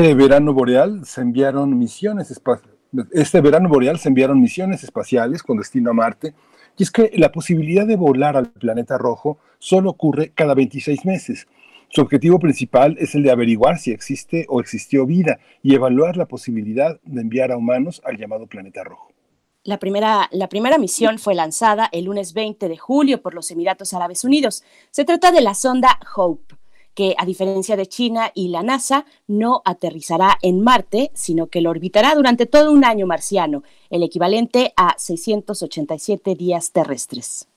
Este 0.00 0.14
verano 0.14 0.54
boreal 0.54 1.04
se 1.04 1.20
enviaron 1.20 1.78
misiones 1.78 2.30
este 3.12 3.40
verano 3.42 3.68
boreal 3.68 3.98
se 3.98 4.08
enviaron 4.08 4.40
misiones 4.40 4.82
espaciales 4.82 5.42
con 5.42 5.58
destino 5.58 5.90
a 5.90 5.92
Marte, 5.92 6.32
y 6.78 6.84
es 6.84 6.90
que 6.90 7.10
la 7.16 7.30
posibilidad 7.30 7.86
de 7.86 7.96
volar 7.96 8.34
al 8.34 8.50
planeta 8.50 8.96
rojo 8.96 9.36
solo 9.58 9.90
ocurre 9.90 10.32
cada 10.34 10.54
26 10.54 11.04
meses. 11.04 11.48
Su 11.90 12.00
objetivo 12.00 12.38
principal 12.38 12.96
es 12.98 13.14
el 13.14 13.22
de 13.24 13.30
averiguar 13.30 13.76
si 13.76 13.90
existe 13.90 14.46
o 14.48 14.60
existió 14.60 15.04
vida 15.04 15.38
y 15.62 15.74
evaluar 15.74 16.16
la 16.16 16.24
posibilidad 16.24 16.98
de 17.02 17.20
enviar 17.20 17.52
a 17.52 17.58
humanos 17.58 18.00
al 18.02 18.16
llamado 18.16 18.46
planeta 18.46 18.82
rojo. 18.82 19.12
La 19.64 19.78
primera, 19.78 20.30
la 20.32 20.48
primera 20.48 20.78
misión 20.78 21.18
fue 21.18 21.34
lanzada 21.34 21.90
el 21.92 22.06
lunes 22.06 22.32
20 22.32 22.70
de 22.70 22.78
julio 22.78 23.20
por 23.20 23.34
los 23.34 23.50
Emiratos 23.50 23.92
Árabes 23.92 24.24
Unidos. 24.24 24.64
Se 24.92 25.04
trata 25.04 25.30
de 25.30 25.42
la 25.42 25.52
sonda 25.52 26.00
Hope 26.16 26.59
que 26.94 27.14
a 27.18 27.24
diferencia 27.24 27.76
de 27.76 27.86
China 27.86 28.30
y 28.34 28.48
la 28.48 28.62
NASA, 28.62 29.04
no 29.26 29.62
aterrizará 29.64 30.38
en 30.42 30.62
Marte, 30.62 31.10
sino 31.14 31.46
que 31.46 31.60
lo 31.60 31.70
orbitará 31.70 32.14
durante 32.14 32.46
todo 32.46 32.72
un 32.72 32.84
año 32.84 33.06
marciano, 33.06 33.62
el 33.90 34.02
equivalente 34.02 34.72
a 34.76 34.94
687 34.96 36.34
días 36.34 36.72
terrestres. 36.72 37.48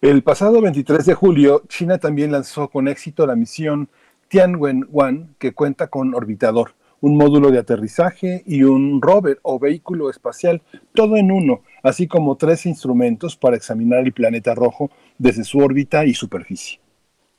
El 0.00 0.22
pasado 0.22 0.60
23 0.60 1.06
de 1.06 1.14
julio, 1.14 1.62
China 1.68 1.98
también 1.98 2.30
lanzó 2.30 2.68
con 2.68 2.86
éxito 2.86 3.26
la 3.26 3.34
misión 3.34 3.88
Tianwen-1, 4.30 5.36
que 5.38 5.52
cuenta 5.52 5.88
con 5.88 6.14
orbitador, 6.14 6.74
un 7.00 7.16
módulo 7.16 7.50
de 7.50 7.58
aterrizaje 7.58 8.42
y 8.46 8.62
un 8.62 9.00
rover 9.00 9.38
o 9.42 9.58
vehículo 9.58 10.10
espacial, 10.10 10.62
todo 10.94 11.16
en 11.16 11.30
uno, 11.30 11.62
así 11.82 12.06
como 12.06 12.36
tres 12.36 12.66
instrumentos 12.66 13.36
para 13.36 13.56
examinar 13.56 14.00
el 14.00 14.12
planeta 14.12 14.54
rojo 14.54 14.90
desde 15.18 15.44
su 15.44 15.58
órbita 15.58 16.04
y 16.04 16.14
superficie. 16.14 16.80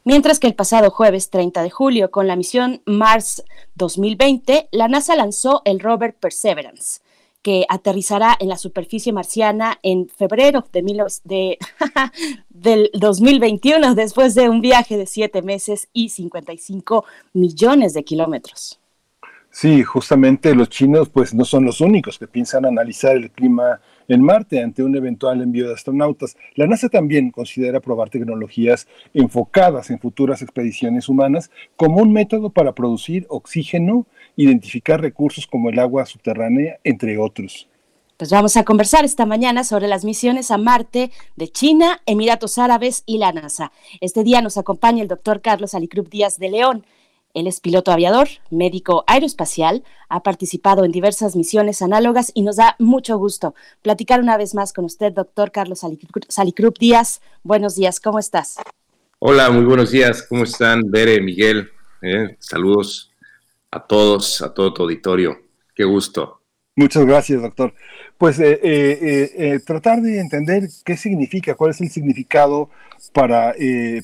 Mientras 0.07 0.39
que 0.39 0.47
el 0.47 0.55
pasado 0.55 0.89
jueves 0.89 1.29
30 1.31 1.61
de 1.63 1.69
julio, 1.69 2.11
con 2.11 2.27
la 2.27 2.37
misión 2.37 2.81
Mars 2.85 3.43
2020, 3.75 4.69
la 4.71 4.87
NASA 4.87 5.17
lanzó 5.17 5.61
el 5.65 5.81
rover 5.81 6.15
Perseverance, 6.15 7.01
que 7.41 7.65
aterrizará 7.67 8.37
en 8.39 8.47
la 8.47 8.55
superficie 8.55 9.11
marciana 9.11 9.79
en 9.83 10.07
febrero 10.07 10.65
de, 10.71 11.57
del 12.49 12.89
2021, 12.93 13.95
después 13.95 14.33
de 14.33 14.47
un 14.47 14.61
viaje 14.61 14.95
de 14.95 15.07
siete 15.07 15.41
meses 15.41 15.89
y 15.91 16.07
55 16.07 17.03
millones 17.33 17.93
de 17.93 18.05
kilómetros. 18.05 18.79
Sí, 19.51 19.83
justamente 19.83 20.55
los 20.55 20.69
chinos 20.69 21.09
pues 21.09 21.33
no 21.33 21.43
son 21.43 21.65
los 21.65 21.81
únicos 21.81 22.17
que 22.17 22.27
piensan 22.27 22.65
analizar 22.65 23.17
el 23.17 23.29
clima 23.29 23.81
en 24.07 24.21
Marte 24.21 24.61
ante 24.61 24.83
un 24.83 24.95
eventual 24.95 25.41
envío 25.41 25.67
de 25.67 25.73
astronautas. 25.73 26.37
La 26.55 26.67
NASA 26.67 26.89
también 26.89 27.31
considera 27.31 27.79
probar 27.79 28.09
tecnologías 28.09 28.87
enfocadas 29.13 29.89
en 29.89 29.99
futuras 29.99 30.41
expediciones 30.41 31.09
humanas 31.09 31.51
como 31.75 32.01
un 32.01 32.13
método 32.13 32.49
para 32.49 32.73
producir 32.73 33.25
oxígeno, 33.29 34.05
identificar 34.35 35.01
recursos 35.01 35.47
como 35.47 35.69
el 35.69 35.79
agua 35.79 36.05
subterránea, 36.05 36.79
entre 36.83 37.17
otros. 37.17 37.67
Pues 38.17 38.31
vamos 38.31 38.57
a 38.57 38.63
conversar 38.63 39.05
esta 39.05 39.27
mañana 39.27 39.63
sobre 39.63 39.87
las 39.87 40.03
misiones 40.03 40.49
a 40.49 40.57
Marte 40.57 41.11
de 41.35 41.49
China, 41.49 42.01
Emiratos 42.07 42.57
Árabes 42.57 43.03
y 43.05 43.19
la 43.19 43.31
NASA. 43.31 43.71
Este 44.01 44.23
día 44.23 44.41
nos 44.41 44.57
acompaña 44.57 45.03
el 45.03 45.07
doctor 45.07 45.41
Carlos 45.41 45.75
Alicrup 45.75 46.09
Díaz 46.09 46.39
de 46.39 46.49
León. 46.49 46.83
Él 47.37 47.45
es 47.45 47.59
piloto 47.59 47.91
aviador, 47.91 48.27
médico 48.49 49.03
aeroespacial, 49.05 49.83
ha 50.09 50.23
participado 50.23 50.83
en 50.85 50.91
diversas 50.91 51.35
misiones 51.35 51.83
análogas 51.83 52.31
y 52.33 52.41
nos 52.41 52.55
da 52.55 52.75
mucho 52.79 53.15
gusto 53.19 53.53
platicar 53.83 54.21
una 54.21 54.37
vez 54.37 54.55
más 54.55 54.73
con 54.73 54.85
usted, 54.85 55.13
doctor 55.13 55.51
Carlos 55.51 55.85
Salicrup 56.29 56.79
Díaz. 56.79 57.21
Buenos 57.43 57.75
días, 57.75 57.99
¿cómo 57.99 58.17
estás? 58.17 58.55
Hola, 59.19 59.51
muy 59.51 59.65
buenos 59.65 59.91
días, 59.91 60.23
¿cómo 60.23 60.45
están? 60.45 60.89
Bere, 60.89 61.21
Miguel, 61.21 61.69
eh, 62.01 62.37
saludos 62.39 63.11
a 63.69 63.85
todos, 63.85 64.41
a 64.41 64.51
todo 64.51 64.73
tu 64.73 64.81
auditorio. 64.81 65.37
Qué 65.75 65.83
gusto. 65.83 66.41
Muchas 66.75 67.05
gracias, 67.05 67.39
doctor. 67.43 67.71
Pues 68.17 68.39
eh, 68.39 68.59
eh, 68.63 69.59
tratar 69.63 70.01
de 70.01 70.19
entender 70.19 70.69
qué 70.83 70.97
significa, 70.97 71.53
cuál 71.53 71.69
es 71.69 71.81
el 71.81 71.91
significado 71.91 72.71
para, 73.13 73.53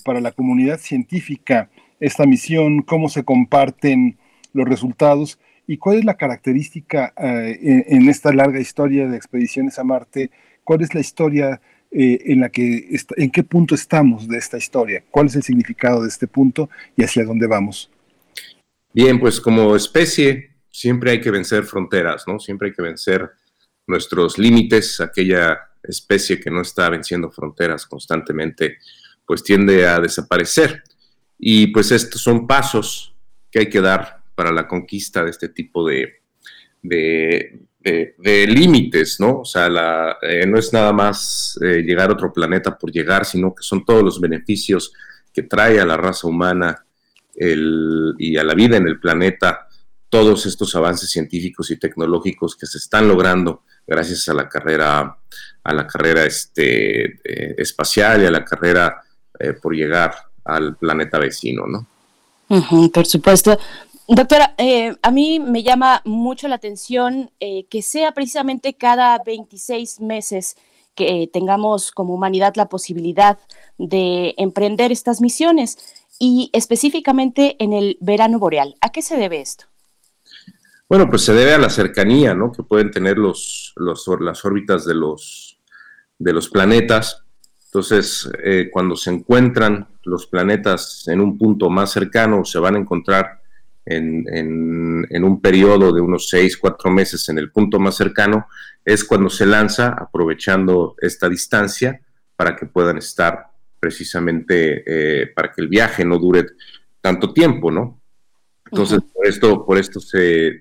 para 0.06 0.22
la 0.22 0.34
comunidad 0.34 0.80
científica 0.80 1.72
esta 2.04 2.26
misión, 2.26 2.82
cómo 2.82 3.08
se 3.08 3.24
comparten 3.24 4.18
los 4.52 4.68
resultados 4.68 5.40
y 5.66 5.78
cuál 5.78 6.00
es 6.00 6.06
la 6.06 6.18
característica 6.18 7.14
eh, 7.18 7.86
en, 7.88 8.10
esta 8.10 8.34
larga 8.34 8.60
historia 8.60 9.08
de 9.08 9.16
expediciones 9.16 9.80
a 9.80 9.84
Marte, 9.84 10.30
cuál 10.64 10.82
es 10.82 10.94
la 10.94 11.00
historia 11.00 11.62
eh, 11.92 12.20
en 12.26 12.42
la 12.42 12.50
que, 12.50 13.00
en 13.16 13.32
qué 13.32 13.44
punto 13.44 13.74
estamos 13.74 14.28
de 14.28 14.38
esta 14.38 14.58
historia, 14.58 15.04
cuál 15.10 15.28
es 15.28 15.36
el 15.36 15.44
significado 15.44 16.02
de 16.04 16.10
este 16.10 16.28
punto 16.28 16.70
y 16.98 17.04
hacia 17.04 17.24
dónde 17.24 17.48
vamos. 17.48 17.90
Bien, 18.94 19.20
pues 19.20 19.40
como 19.40 19.76
especie 19.76 20.52
siempre 20.70 21.12
hay 21.12 21.22
que 21.22 21.32
vencer 21.32 21.64
fronteras, 21.64 22.26
¿no? 22.28 22.38
Siempre 22.38 22.68
hay 22.68 22.74
que 22.74 22.82
vencer 22.82 23.32
nuestros 23.88 24.38
límites, 24.38 25.00
aquella 25.00 25.58
especie 25.82 26.40
que 26.40 26.52
no 26.52 26.62
está 26.62 26.90
venciendo 26.90 27.32
fronteras 27.32 27.86
constantemente, 27.86 28.78
pues 29.26 29.42
tiende 29.44 29.88
a 29.88 30.00
desaparecer. 30.00 30.84
Y 31.46 31.68
pues 31.68 31.92
estos 31.92 32.22
son 32.22 32.48
pasos 32.48 33.14
que 33.52 33.60
hay 33.60 33.70
que 33.70 33.82
dar 33.82 34.24
para 34.34 34.50
la 34.50 34.66
conquista 34.66 35.26
de 35.26 35.30
este 35.30 35.50
tipo 35.50 35.86
de, 35.86 36.22
de, 36.82 38.48
límites, 38.48 39.20
¿no? 39.20 39.42
O 39.42 39.46
sea, 39.46 39.68
eh, 40.22 40.46
no 40.48 40.58
es 40.58 40.72
nada 40.72 40.94
más 40.94 41.60
eh, 41.62 41.82
llegar 41.82 42.10
a 42.10 42.14
otro 42.14 42.32
planeta 42.32 42.78
por 42.78 42.94
llegar, 42.94 43.26
sino 43.26 43.54
que 43.54 43.62
son 43.62 43.84
todos 43.84 44.02
los 44.04 44.22
beneficios 44.22 44.94
que 45.34 45.44
trae 45.44 45.82
a 45.82 45.86
la 45.86 45.98
raza 45.98 46.28
humana 46.28 46.86
y 47.36 48.38
a 48.38 48.44
la 48.46 48.54
vida 48.54 48.78
en 48.78 48.88
el 48.88 49.02
planeta 49.02 49.68
todos 50.08 50.46
estos 50.46 50.74
avances 50.78 51.10
científicos 51.10 51.72
y 51.72 51.78
tecnológicos 51.78 52.56
que 52.56 52.68
se 52.68 52.78
están 52.78 53.06
logrando 53.10 53.64
gracias 53.86 54.30
a 54.30 54.34
la 54.34 54.48
carrera 54.48 55.18
a 55.64 55.74
la 55.74 55.88
carrera 55.88 56.24
este, 56.24 57.04
eh, 57.06 57.56
espacial 57.58 58.22
y 58.22 58.28
a 58.28 58.32
la 58.32 58.46
carrera 58.46 59.02
por 59.62 59.76
llegar 59.76 60.14
al 60.46 60.76
planeta 60.76 61.20
vecino, 61.20 61.66
¿no? 61.68 61.88
por 62.94 63.06
supuesto. 63.06 63.58
Doctora, 64.08 64.54
eh, 64.58 64.96
a 65.02 65.12
mí 65.12 65.40
me 65.40 65.64
llama 65.64 66.02
mucho 66.06 66.48
la 66.48 66.56
atención 66.56 67.32
eh, 67.40 67.66
que 67.70 67.82
sea 67.82 68.12
precisamente 68.12 68.74
cada 68.76 69.18
26 69.26 70.02
meses 70.02 70.56
que 70.94 71.30
tengamos 71.32 71.92
como 71.92 72.14
humanidad 72.14 72.54
la 72.56 72.70
posibilidad 72.70 73.40
de 73.78 74.36
emprender 74.38 74.92
estas 74.92 75.22
misiones 75.22 75.78
y 76.20 76.50
específicamente 76.54 77.56
en 77.64 77.74
el 77.74 77.98
verano 78.02 78.38
boreal. 78.38 78.76
¿A 78.82 78.92
qué 78.92 79.02
se 79.02 79.18
debe 79.18 79.42
esto? 79.42 79.66
Bueno, 80.88 81.10
pues 81.10 81.24
se 81.24 81.34
debe 81.34 81.54
a 81.54 81.58
la 81.58 81.70
cercanía 81.70 82.36
¿no? 82.36 82.52
que 82.52 82.62
pueden 82.62 82.92
tener 82.92 83.18
los, 83.18 83.74
los, 83.78 84.06
las 84.20 84.46
órbitas 84.46 84.86
de 84.86 84.94
los, 84.94 85.58
de 86.20 86.34
los 86.34 86.50
planetas 86.50 87.24
entonces, 87.74 88.30
eh, 88.44 88.70
cuando 88.72 88.96
se 88.96 89.10
encuentran 89.10 89.88
los 90.04 90.28
planetas 90.28 91.08
en 91.08 91.22
un 91.22 91.38
punto 91.38 91.70
más 91.70 91.92
cercano, 91.92 92.46
se 92.46 92.60
van 92.60 92.76
a 92.76 92.80
encontrar 92.80 93.42
en, 93.86 95.24
un 95.24 95.42
periodo 95.42 95.92
de 95.92 96.02
unos 96.02 96.30
seis, 96.30 96.58
cuatro 96.58 96.90
meses 96.90 97.28
en 97.30 97.38
el 97.38 97.52
punto 97.52 97.80
más 97.80 97.96
cercano, 97.96 98.48
es 98.86 99.04
cuando 99.04 99.30
se 99.30 99.46
lanza 99.46 99.90
aprovechando 99.90 100.96
esta 101.02 101.30
distancia 101.30 102.02
para 102.36 102.56
que 102.56 102.66
puedan 102.66 102.98
estar 102.98 103.48
precisamente, 103.80 104.84
eh, 104.86 105.28
para 105.28 105.52
que 105.52 105.62
el 105.62 105.68
viaje 105.68 106.06
no 106.06 106.18
dure 106.18 106.46
tanto 107.02 107.34
tiempo, 107.34 107.72
¿no? 107.72 108.00
Entonces, 108.72 109.02
por 109.14 109.28
esto, 109.28 109.66
por 109.66 109.78
esto 109.78 110.00
se, 110.00 110.60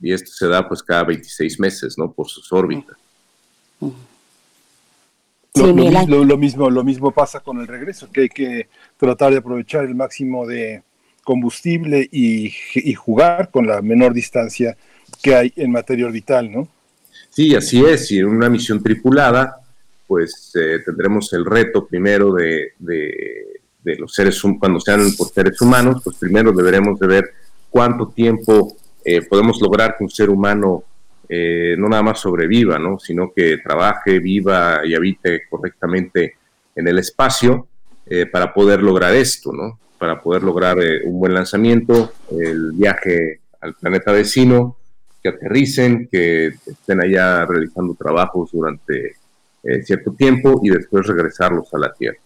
y 0.00 0.12
esto 0.12 0.30
se 0.30 0.48
da 0.48 0.66
pues 0.66 0.82
cada 0.82 1.04
26 1.04 1.60
meses, 1.60 1.98
¿no? 1.98 2.12
Por 2.12 2.26
sus 2.28 2.50
órbitas. 2.52 2.96
Lo, 5.54 6.36
mismo, 6.36 6.68
lo 6.68 6.82
mismo 6.82 7.12
pasa 7.12 7.38
con 7.38 7.60
el 7.60 7.68
regreso, 7.68 8.10
que 8.10 8.22
hay 8.22 8.28
que 8.28 8.68
tratar 8.96 9.30
de 9.30 9.38
aprovechar 9.38 9.84
el 9.84 9.94
máximo 9.94 10.46
de 10.46 10.82
combustible 11.22 12.08
y, 12.10 12.52
jugar 12.94 13.50
con 13.50 13.66
la 13.66 13.80
menor 13.80 14.12
distancia 14.12 14.76
que 15.22 15.34
hay 15.34 15.52
en 15.56 15.70
materia 15.70 16.06
orbital, 16.06 16.50
¿no? 16.50 16.68
Sí, 17.30 17.54
así 17.54 17.84
es. 17.84 18.10
Y 18.10 18.18
en 18.18 18.26
una 18.26 18.50
misión 18.50 18.82
tripulada, 18.82 19.60
pues 20.08 20.52
eh, 20.54 20.80
tendremos 20.84 21.32
el 21.32 21.44
reto 21.44 21.86
primero 21.86 22.32
de, 22.32 22.72
los 23.84 24.12
seres 24.12 24.42
humanos, 24.42 24.60
cuando 24.60 24.80
sean 24.80 25.14
por 25.16 25.28
seres 25.28 25.60
humanos, 25.60 26.02
pues 26.02 26.16
primero 26.16 26.52
deberemos 26.52 26.98
de 26.98 27.06
ver 27.06 27.24
cuánto 27.70 28.08
tiempo 28.08 28.76
eh, 29.04 29.22
podemos 29.22 29.60
lograr 29.60 29.96
que 29.96 30.04
un 30.04 30.10
ser 30.10 30.30
humano 30.30 30.82
eh, 31.28 31.74
no 31.78 31.88
nada 31.88 32.02
más 32.02 32.20
sobreviva, 32.20 32.78
¿no? 32.78 32.98
sino 32.98 33.32
que 33.34 33.58
trabaje, 33.58 34.18
viva 34.18 34.80
y 34.84 34.94
habite 34.94 35.42
correctamente 35.48 36.34
en 36.74 36.88
el 36.88 36.98
espacio 36.98 37.68
eh, 38.06 38.26
para 38.26 38.52
poder 38.52 38.82
lograr 38.82 39.14
esto, 39.14 39.52
¿no? 39.52 39.78
para 39.98 40.20
poder 40.20 40.42
lograr 40.42 40.78
eh, 40.82 41.02
un 41.04 41.18
buen 41.18 41.34
lanzamiento, 41.34 42.12
el 42.30 42.72
viaje 42.72 43.40
al 43.60 43.74
planeta 43.74 44.12
vecino, 44.12 44.76
que 45.22 45.30
aterricen, 45.30 46.08
que 46.10 46.48
estén 46.48 47.00
allá 47.00 47.46
realizando 47.46 47.94
trabajos 47.94 48.50
durante 48.52 49.16
cierto 49.82 50.12
tiempo 50.12 50.60
y 50.62 50.68
después 50.68 51.06
regresarlos 51.06 51.72
a 51.72 51.78
la 51.78 51.90
Tierra. 51.94 52.18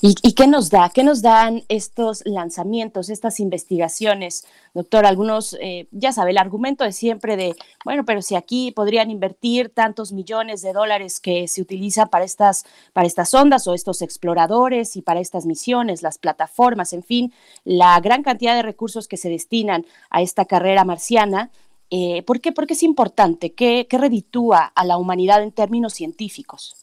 ¿Y, 0.00 0.32
qué 0.32 0.46
nos 0.46 0.70
da? 0.70 0.88
¿Qué 0.88 1.02
nos 1.04 1.20
dan 1.20 1.62
estos 1.68 2.22
lanzamientos, 2.24 3.10
estas 3.10 3.40
investigaciones? 3.40 4.46
Doctor, 4.72 5.04
algunos, 5.04 5.54
eh, 5.60 5.86
ya 5.90 6.12
sabe, 6.12 6.30
el 6.30 6.38
argumento 6.38 6.84
es 6.84 6.96
siempre 6.96 7.36
de, 7.36 7.54
bueno, 7.84 8.06
pero 8.06 8.22
si 8.22 8.36
aquí 8.36 8.72
podrían 8.72 9.10
invertir 9.10 9.68
tantos 9.68 10.12
millones 10.12 10.62
de 10.62 10.72
dólares 10.72 11.20
que 11.20 11.46
se 11.46 11.60
utiliza 11.60 12.06
para 12.06 12.24
estas, 12.24 12.64
para 12.94 13.06
estas 13.06 13.34
ondas 13.34 13.66
o 13.66 13.74
estos 13.74 14.00
exploradores 14.00 14.96
y 14.96 15.02
para 15.02 15.20
estas 15.20 15.44
misiones, 15.44 16.02
las 16.02 16.16
plataformas, 16.16 16.94
en 16.94 17.02
fin, 17.02 17.34
la 17.64 18.00
gran 18.00 18.22
cantidad 18.22 18.54
de 18.54 18.62
recursos 18.62 19.08
que 19.08 19.18
se 19.18 19.28
destinan 19.28 19.84
a 20.08 20.22
esta 20.22 20.46
carrera 20.46 20.84
marciana, 20.84 21.50
eh, 21.90 22.22
¿por 22.22 22.40
qué? 22.40 22.52
Porque 22.52 22.74
es 22.74 22.82
importante, 22.82 23.52
¿qué, 23.52 23.86
qué 23.90 23.98
reditúa 23.98 24.64
a 24.64 24.84
la 24.86 24.96
humanidad 24.96 25.42
en 25.42 25.52
términos 25.52 25.92
científicos? 25.92 26.77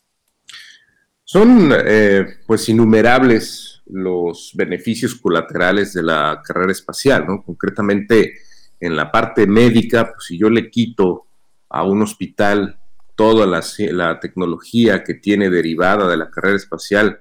Son 1.27 1.73
eh, 1.73 2.37
pues 2.45 2.69
innumerables 2.69 3.81
los 3.87 4.51
beneficios 4.53 5.15
colaterales 5.15 5.93
de 5.93 6.03
la 6.03 6.39
carrera 6.45 6.71
espacial, 6.71 7.25
¿no? 7.27 7.43
Concretamente 7.43 8.35
en 8.79 8.95
la 8.95 9.11
parte 9.11 9.47
médica, 9.47 10.11
pues 10.13 10.27
si 10.27 10.37
yo 10.37 10.51
le 10.51 10.69
quito 10.69 11.25
a 11.69 11.83
un 11.83 12.03
hospital 12.03 12.77
toda 13.15 13.47
la, 13.47 14.19
tecnología 14.19 15.03
que 15.03 15.15
tiene 15.15 15.49
derivada 15.49 16.07
de 16.07 16.17
la 16.17 16.29
carrera 16.29 16.57
espacial, 16.57 17.19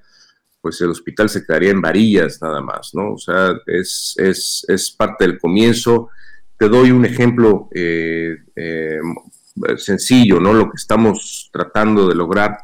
pues 0.61 0.79
el 0.81 0.89
hospital 0.89 1.27
se 1.27 1.43
quedaría 1.43 1.71
en 1.71 1.81
varillas 1.81 2.39
nada 2.43 2.61
más, 2.61 2.93
¿no? 2.93 3.13
O 3.13 3.17
sea, 3.17 3.55
es, 3.65 4.95
parte 4.97 5.25
del 5.25 5.39
comienzo. 5.39 6.09
Te 6.57 6.69
doy 6.69 6.91
un 6.91 7.05
ejemplo 7.05 7.69
eh, 7.73 8.37
eh, 8.55 8.99
sencillo, 9.77 10.39
¿no? 10.39 10.53
Lo 10.53 10.69
que 10.69 10.75
estamos 10.77 11.49
tratando 11.51 12.07
de 12.07 12.15
lograr 12.15 12.57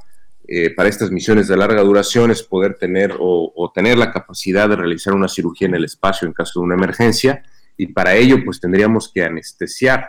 eh, 0.54 0.70
para 0.72 0.90
estas 0.90 1.12
misiones 1.12 1.48
de 1.48 1.56
larga 1.56 1.82
duración 1.82 2.30
es 2.30 2.44
poder 2.44 2.74
tener 2.74 3.16
o, 3.18 3.72
tener 3.74 3.98
la 3.98 4.12
capacidad 4.12 4.68
de 4.68 4.76
realizar 4.76 5.14
una 5.14 5.30
cirugía 5.30 5.70
en 5.70 5.76
el 5.76 5.86
espacio 5.86 6.28
en 6.28 6.34
caso 6.34 6.60
de 6.60 6.66
una 6.66 6.76
emergencia 6.76 7.42
y 7.78 7.88
para 7.88 8.16
ello 8.16 8.44
pues 8.44 8.60
tendríamos 8.60 9.10
que 9.14 9.24
anestesiar 9.24 10.06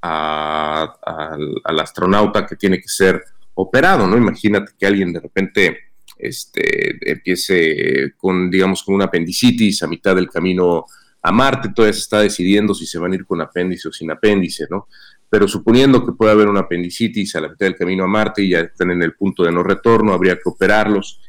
al 0.00 1.78
astronauta 1.78 2.46
que 2.46 2.56
tiene 2.56 2.80
que 2.80 2.88
ser 2.88 3.22
operado, 3.52 4.06
¿no? 4.06 4.16
Imagínate 4.16 4.72
que 4.78 4.86
alguien 4.86 5.12
de 5.12 5.20
repente 5.20 5.78
este, 6.16 7.12
empiece 7.12 8.14
con, 8.16 8.50
digamos, 8.50 8.82
con 8.82 8.94
una 8.94 9.04
apendicitis 9.04 9.82
a 9.82 9.88
mitad 9.88 10.16
del 10.16 10.30
camino 10.30 10.86
a 11.20 11.32
Marte, 11.32 11.68
todavía 11.74 11.92
se 11.92 12.00
está 12.00 12.20
decidiendo 12.20 12.72
si 12.72 12.86
se 12.86 12.98
van 12.98 13.12
a 13.12 13.16
ir 13.16 13.26
con 13.26 13.42
apéndice 13.42 13.88
o 13.88 13.92
sin 13.92 14.10
apéndice, 14.10 14.68
¿no? 14.70 14.88
Pero 15.36 15.48
suponiendo 15.48 16.02
que 16.02 16.12
pueda 16.12 16.32
haber 16.32 16.48
una 16.48 16.60
apendicitis 16.60 17.36
a 17.36 17.42
la 17.42 17.50
mitad 17.50 17.66
del 17.66 17.76
camino 17.76 18.04
a 18.04 18.06
Marte 18.06 18.42
y 18.42 18.48
ya 18.48 18.60
están 18.60 18.90
en 18.90 19.02
el 19.02 19.12
punto 19.12 19.42
de 19.42 19.52
no 19.52 19.62
retorno, 19.62 20.14
habría 20.14 20.36
que 20.36 20.48
operarlos. 20.48 21.20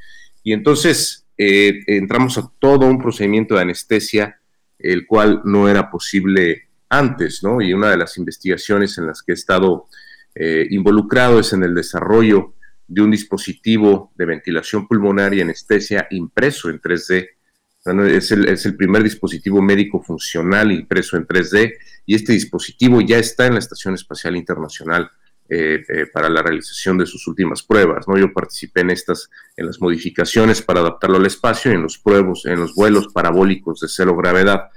Y 0.43 0.54
entonces 0.54 1.28
eh, 1.38 1.82
entramos 1.88 2.38
a 2.38 2.50
todo 2.58 2.86
un 2.86 3.00
procedimiento 3.00 3.56
de 3.56 3.63
anestesia, 3.63 4.39
el 4.80 5.06
cual 5.06 5.41
no 5.43 5.67
era 5.67 5.91
posible 5.91 6.70
antes, 6.88 7.43
¿no? 7.43 7.62
Y 7.62 7.74
una 7.74 7.89
de 7.89 7.98
las 7.98 8.17
investigaciones 8.17 8.98
en 8.98 9.08
las 9.08 9.22
que 9.22 9.34
he 9.34 9.36
estado 9.36 9.88
eh, 10.36 10.65
involucrado 10.70 11.41
es 11.41 11.52
en 11.52 11.63
el 11.63 11.76
desarrollo 11.76 12.54
de 12.88 13.02
un 13.02 13.12
dispositivo 13.12 14.13
de 14.15 14.26
ventilación 14.26 14.88
pulmonar 14.88 15.34
y 15.34 15.41
anestesia 15.41 16.08
impreso 16.12 16.70
en 16.70 16.80
3D. 16.80 17.28
Es 17.88 18.32
el, 18.32 18.47
es 18.50 18.67
primer 18.73 19.04
dispositivo 19.04 19.62
médico 19.62 20.02
funcional 20.02 20.71
impreso 20.71 21.17
en 21.17 21.26
3D 21.26 21.73
y 22.06 22.15
este 22.15 22.34
dispositivo 22.34 23.02
ya 23.02 23.17
está 23.17 23.47
en 23.47 23.54
la 23.54 23.60
Estación 23.60 23.93
Espacial 23.93 24.36
Internacional 24.36 25.10
eh, 25.50 25.84
eh, 25.88 26.06
para 26.12 26.30
la 26.30 26.41
realización 26.41 26.97
de 26.97 27.06
sus 27.06 27.26
últimas 27.28 27.63
pruebas. 27.63 28.06
Yo 28.17 28.34
participé 28.34 28.82
en 28.82 28.89
estas, 28.89 29.30
en 29.56 29.65
las 29.67 29.80
modificaciones 29.80 30.62
para 30.62 30.82
adaptarlo 30.82 31.17
al 31.17 31.26
espacio 31.26 31.71
y 31.71 31.76
en 31.76 31.84
los, 31.84 31.97
pruebos, 31.97 32.45
en 32.45 32.60
los 32.60 32.76
vuelos 32.76 33.08
parabólicos 33.13 33.80
de 33.80 33.88
cero 33.88 34.15
gravedad. 34.15 34.69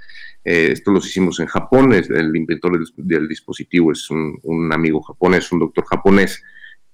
Eh, 0.43 0.69
esto 0.71 0.91
los 0.91 1.05
hicimos 1.05 1.39
en 1.39 1.47
Japón, 1.47 1.93
el 1.93 2.35
inventor 2.35 2.79
del, 2.95 3.27
dispositivo 3.27 3.91
es 3.91 4.09
un, 4.09 4.39
un, 4.43 4.73
amigo 4.73 5.01
japonés, 5.01 5.51
un 5.51 5.59
doctor 5.59 5.85
japonés, 5.85 6.41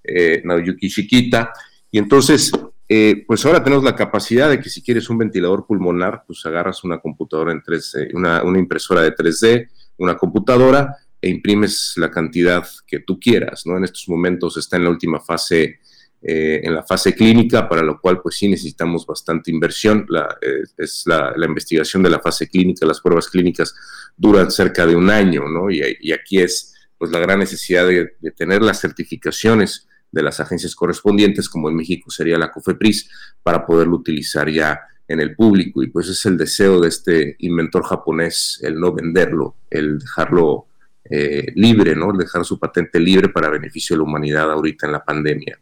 eh, 0.03 0.41
Naoyuki 0.43 0.88
Shikita. 0.88 1.51
Y 1.91 1.99
entonces, 1.99 2.51
eh, 2.89 3.26
pues 3.28 3.45
ahora 3.45 3.63
tenemos 3.63 3.84
la 3.84 3.95
capacidad 3.95 4.50
de 4.50 4.62
que 4.62 4.69
si 4.69 4.82
quieres 4.82 5.10
un 5.10 5.17
ventilador 5.17 5.65
pulmonar, 5.65 6.23
pues 6.26 6.45
agarras 6.45 6.86
una 6.86 7.00
computadora 7.00 7.52
en 7.52 7.62
3D, 7.62 8.13
una, 8.13 8.43
una 8.43 8.60
impresora 8.60 9.02
de 9.02 9.13
3D, 9.13 9.67
una 9.97 10.15
computadora 10.15 10.95
e 11.21 11.30
imprimes 11.30 11.93
la 11.97 12.10
cantidad 12.10 12.65
que 12.86 13.00
tú 13.00 13.19
quieras, 13.19 13.65
¿no? 13.65 13.76
En 13.78 13.84
estos 13.84 14.08
momentos 14.08 14.56
está 14.56 14.78
en 14.78 14.86
la 14.86 14.89
última 14.89 15.19
fase, 15.19 15.82
eh, 16.21 16.62
en 16.63 16.73
la 16.73 16.84
fase 16.84 17.13
clínica, 17.13 17.67
para 17.67 17.82
lo 17.82 18.00
cual 18.00 18.21
pues 18.21 18.36
sí 18.36 18.47
necesitamos 18.47 19.06
bastante 19.06 19.52
inversión. 19.52 20.06
La, 20.08 20.38
es 20.78 21.04
la, 21.08 21.34
investigación 21.45 22.04
de 22.04 22.10
la 22.10 22.19
fase 22.19 22.47
clínica, 22.47 22.86
las 22.86 23.02
pruebas 23.02 23.28
clínicas 23.28 23.76
duran 24.15 24.50
cerca 24.50 24.86
de 24.86 24.95
un 24.95 25.10
año, 25.10 25.50
¿no? 25.50 25.69
Y, 25.69 25.82
y 26.00 26.13
aquí 26.13 26.39
es 26.39 26.73
pues 26.97 27.12
la 27.12 27.19
gran 27.19 27.39
necesidad 27.39 27.86
de 27.86 28.32
tener 28.32 28.62
las 28.62 28.80
certificaciones 28.80 29.88
de 30.12 30.24
las 30.24 30.39
agencias 30.39 30.76
correspondientes, 30.76 31.50
como 31.50 31.70
en 31.70 31.76
México 31.76 32.10
sería 32.10 32.38
la 32.38 32.52
COFEPRIS, 32.52 33.10
para 33.43 33.65
poderlo 33.65 33.98
utilizar 33.98 34.50
ya 34.50 34.80
en 35.08 35.20
el 35.20 35.36
público. 35.36 35.84
Y 35.84 35.88
pues 35.88 36.08
es 36.10 36.26
el 36.26 36.38
deseo 36.38 36.80
de 36.80 36.89
este 36.89 37.36
inventor 37.39 37.84
japonés, 37.84 38.60
el 38.63 38.80
no 38.80 38.93
venderlo, 38.93 39.56
el 39.70 40.00
dejarlo 40.00 40.67
eh, 41.10 41.52
libre, 41.56 41.96
¿no? 41.96 42.12
El 42.12 42.17
dejar 42.17 42.43
su 42.43 42.60
patente 42.60 43.00
libre 43.00 43.30
para 43.30 43.50
beneficio 43.50 43.96
de 43.96 44.00
la 44.00 44.04
humanidad 44.04 44.52
ahorita 44.52 44.88
en 44.88 44.91
la 44.91 45.06
pandemia, 45.06 45.58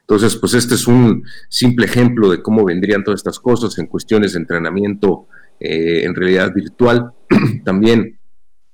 Entonces, 0.00 0.36
pues 0.36 0.54
este 0.54 0.74
es 0.74 0.86
un 0.86 1.24
simple 1.48 1.86
ejemplo 1.86 2.30
de 2.30 2.42
cómo 2.42 2.64
vendrían 2.64 3.04
todas 3.04 3.20
estas 3.20 3.38
cosas 3.38 3.78
en 3.78 3.86
cuestiones 3.86 4.32
de 4.32 4.40
entrenamiento 4.40 5.28
eh, 5.60 6.04
en 6.04 6.14
realidad 6.14 6.52
virtual. 6.52 7.12
También 7.64 8.17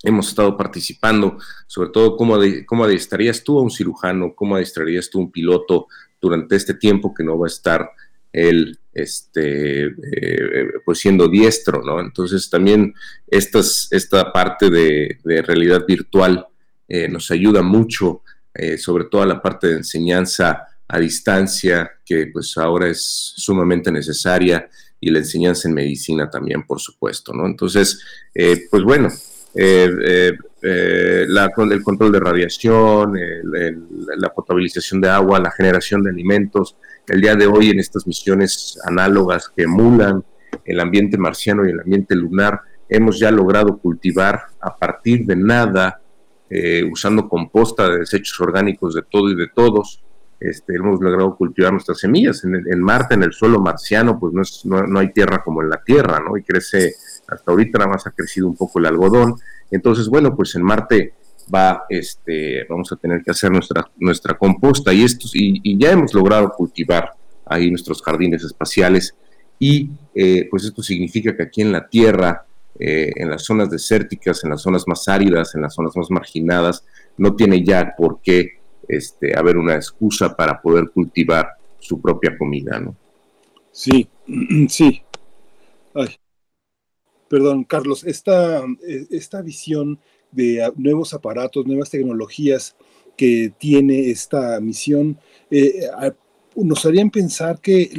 hemos 0.05 0.29
estado 0.29 0.57
participando, 0.57 1.39
sobre 1.67 1.91
todo 1.91 2.17
cómo, 2.17 2.39
cómo 2.67 2.85
adiestrarías 2.85 3.43
tú 3.43 3.59
a 3.59 3.63
un 3.63 3.71
cirujano, 3.71 4.35
cómo 4.35 4.57
adiestrarías 4.57 5.11
tú 5.11 5.19
a 5.19 5.23
un 5.23 5.33
piloto 5.33 5.87
durante 6.21 6.57
este 6.57 6.75
tiempo 6.75 7.13
que 7.15 7.25
no 7.25 7.39
va 7.39 7.47
a 7.47 7.49
estar 7.49 7.91
él 8.33 8.79
este, 8.93 9.87
eh, 9.87 10.69
pues 10.85 10.99
siendo 10.99 11.29
diestro, 11.29 11.83
¿no? 11.83 12.01
Entonces 12.01 12.51
también 12.51 12.95
estas, 13.27 13.89
esta 13.91 14.33
parte 14.33 14.71
de, 14.71 15.19
realidad 15.25 15.85
virtual 15.87 16.47
eh, 16.89 17.09
nos 17.09 17.31
ayuda 17.31 17.63
mucho, 17.63 18.23
eh, 18.53 18.77
sobre 18.77 19.05
todo 19.05 19.23
a 19.23 19.27
la 19.27 19.41
parte 19.41 19.69
de 19.69 19.77
enseñanza 19.77 20.67
a 20.87 20.99
distancia, 20.99 21.93
que 22.05 22.27
pues 22.27 22.57
ahora 22.59 22.89
es 22.89 23.33
sumamente 23.37 23.91
necesaria, 23.91 24.69
y 25.01 25.11
la 25.11 25.19
enseñanza 25.19 25.69
en 25.69 25.75
medicina 25.75 26.31
también, 26.31 26.67
por 26.67 26.81
supuesto, 26.81 27.33
¿no? 27.35 27.45
Entonces, 27.45 28.01
pues 28.71 28.83
bueno, 28.83 29.09
eh, 29.09 29.11
eh, 29.11 29.11
eh, 29.11 29.34
la, 29.55 31.51
el 31.71 31.83
control 31.83 32.13
de 32.13 32.21
radiación, 32.21 33.15
la 34.17 34.29
potabilización 34.35 35.01
de 35.01 35.09
agua, 35.09 35.39
la 35.39 35.51
generación 35.51 36.03
de 36.03 36.11
alimentos. 36.11 36.77
El 37.07 37.21
día 37.21 37.35
de 37.35 37.47
hoy 37.47 37.71
en 37.71 37.79
estas 37.79 38.07
misiones 38.07 38.79
análogas 38.85 39.51
que 39.55 39.65
emulan 39.65 40.25
el 40.65 40.81
ambiente 40.81 41.19
marciano 41.19 41.67
y 41.67 41.71
el 41.71 41.81
ambiente 41.81 42.15
lunar, 42.15 42.61
hemos 42.89 43.19
ya 43.19 43.31
logrado 43.31 43.79
cultivar 43.79 44.45
a 44.61 44.75
partir 44.77 45.27
de 45.27 45.37
nada, 45.37 46.01
usando 46.91 47.29
composta 47.29 47.89
de 47.89 47.99
desechos 47.99 48.41
orgánicos 48.41 48.95
de 48.95 49.03
todo 49.03 49.31
y 49.31 49.37
de 49.37 49.49
todos, 49.49 50.05
este, 50.45 50.75
hemos 50.75 51.01
logrado 51.01 51.37
cultivar 51.37 51.73
nuestras 51.73 51.99
semillas. 51.99 52.45
En, 52.45 52.81
Marte, 52.81 53.15
en 53.15 53.23
el 53.23 53.33
suelo 53.33 53.61
marciano, 53.61 54.19
pues 54.19 54.35
no, 54.35 54.43
es, 54.43 54.61
no, 54.65 54.83
no, 54.87 55.01
hay 55.01 55.13
tierra 55.13 55.43
como 55.43 55.63
en 55.63 55.71
la 55.71 55.83
Tierra, 55.83 56.21
¿no? 56.21 56.37
Y 56.37 56.43
crece 56.43 56.95
hasta 57.29 57.51
ahorita 57.51 57.79
nada 57.79 57.91
más 57.91 58.07
ha 58.07 58.11
crecido 58.11 58.47
un 58.47 58.57
poco 58.57 58.79
el 58.79 58.87
algodón. 58.87 59.37
Entonces, 59.71 60.09
bueno, 60.09 60.35
pues 60.35 60.55
en 60.55 60.63
Marte 60.63 61.15
va, 61.53 61.85
este, 61.89 62.65
vamos 62.69 62.91
a 62.93 62.97
tener 62.97 63.23
que 63.23 63.31
hacer 63.31 63.51
nuestra, 63.51 63.91
nuestra 63.99 64.37
composta 64.37 64.93
y, 64.93 65.05
estos, 65.05 65.33
y, 65.35 65.79
ya 65.79 65.93
hemos 65.93 66.15
logrado 66.15 66.51
cultivar 66.51 67.13
ahí 67.47 67.71
nuestros 67.71 68.03
jardines 68.03 68.43
espaciales 68.43 69.15
y 69.59 69.91
eh, 70.15 70.49
pues 70.51 70.65
esto 70.65 70.83
significa 70.83 71.37
que 71.37 71.43
aquí 71.45 71.63
en 71.63 71.73
la 71.73 71.87
Tierra, 71.87 72.45
eh, 72.79 73.13
en 73.17 73.31
las 73.31 73.45
zonas 73.45 73.71
desérticas, 73.71 74.43
en 74.45 74.51
las 74.51 74.63
zonas 74.63 74.85
más 74.87 75.07
áridas, 75.09 75.55
en 75.55 75.63
las 75.63 75.75
zonas 75.75 75.97
más 75.97 76.11
marginadas, 76.11 76.85
no 77.17 77.35
tiene 77.35 77.63
ya 77.63 77.95
por 77.97 78.21
qué 78.23 78.59
este, 78.89 79.39
haber 79.39 79.57
una 79.57 79.75
excusa 79.75 80.35
para 80.35 80.61
poder 80.61 80.91
cultivar 80.91 81.49
su 81.79 82.01
propia 82.01 82.37
comida, 82.37 82.81
¿no? 82.81 82.97
Sí, 83.71 84.09
sí. 84.69 85.03
Ay, 85.95 86.17
perdón, 87.35 87.65
Carlos, 87.65 88.05
esta, 88.05 88.61
eh, 88.87 89.07
esta 89.11 89.43
visión 89.43 89.99
de 90.31 90.71
nuevos 90.77 91.15
aparatos, 91.15 91.67
nuevas 91.67 91.91
tecnologías 91.91 92.77
que 93.17 93.53
tiene 93.59 94.09
esta 94.11 94.61
misión, 94.61 95.19
eh, 95.51 95.81
nos 96.55 96.87
harían 96.87 97.11
pensar 97.11 97.61
que 97.61 97.91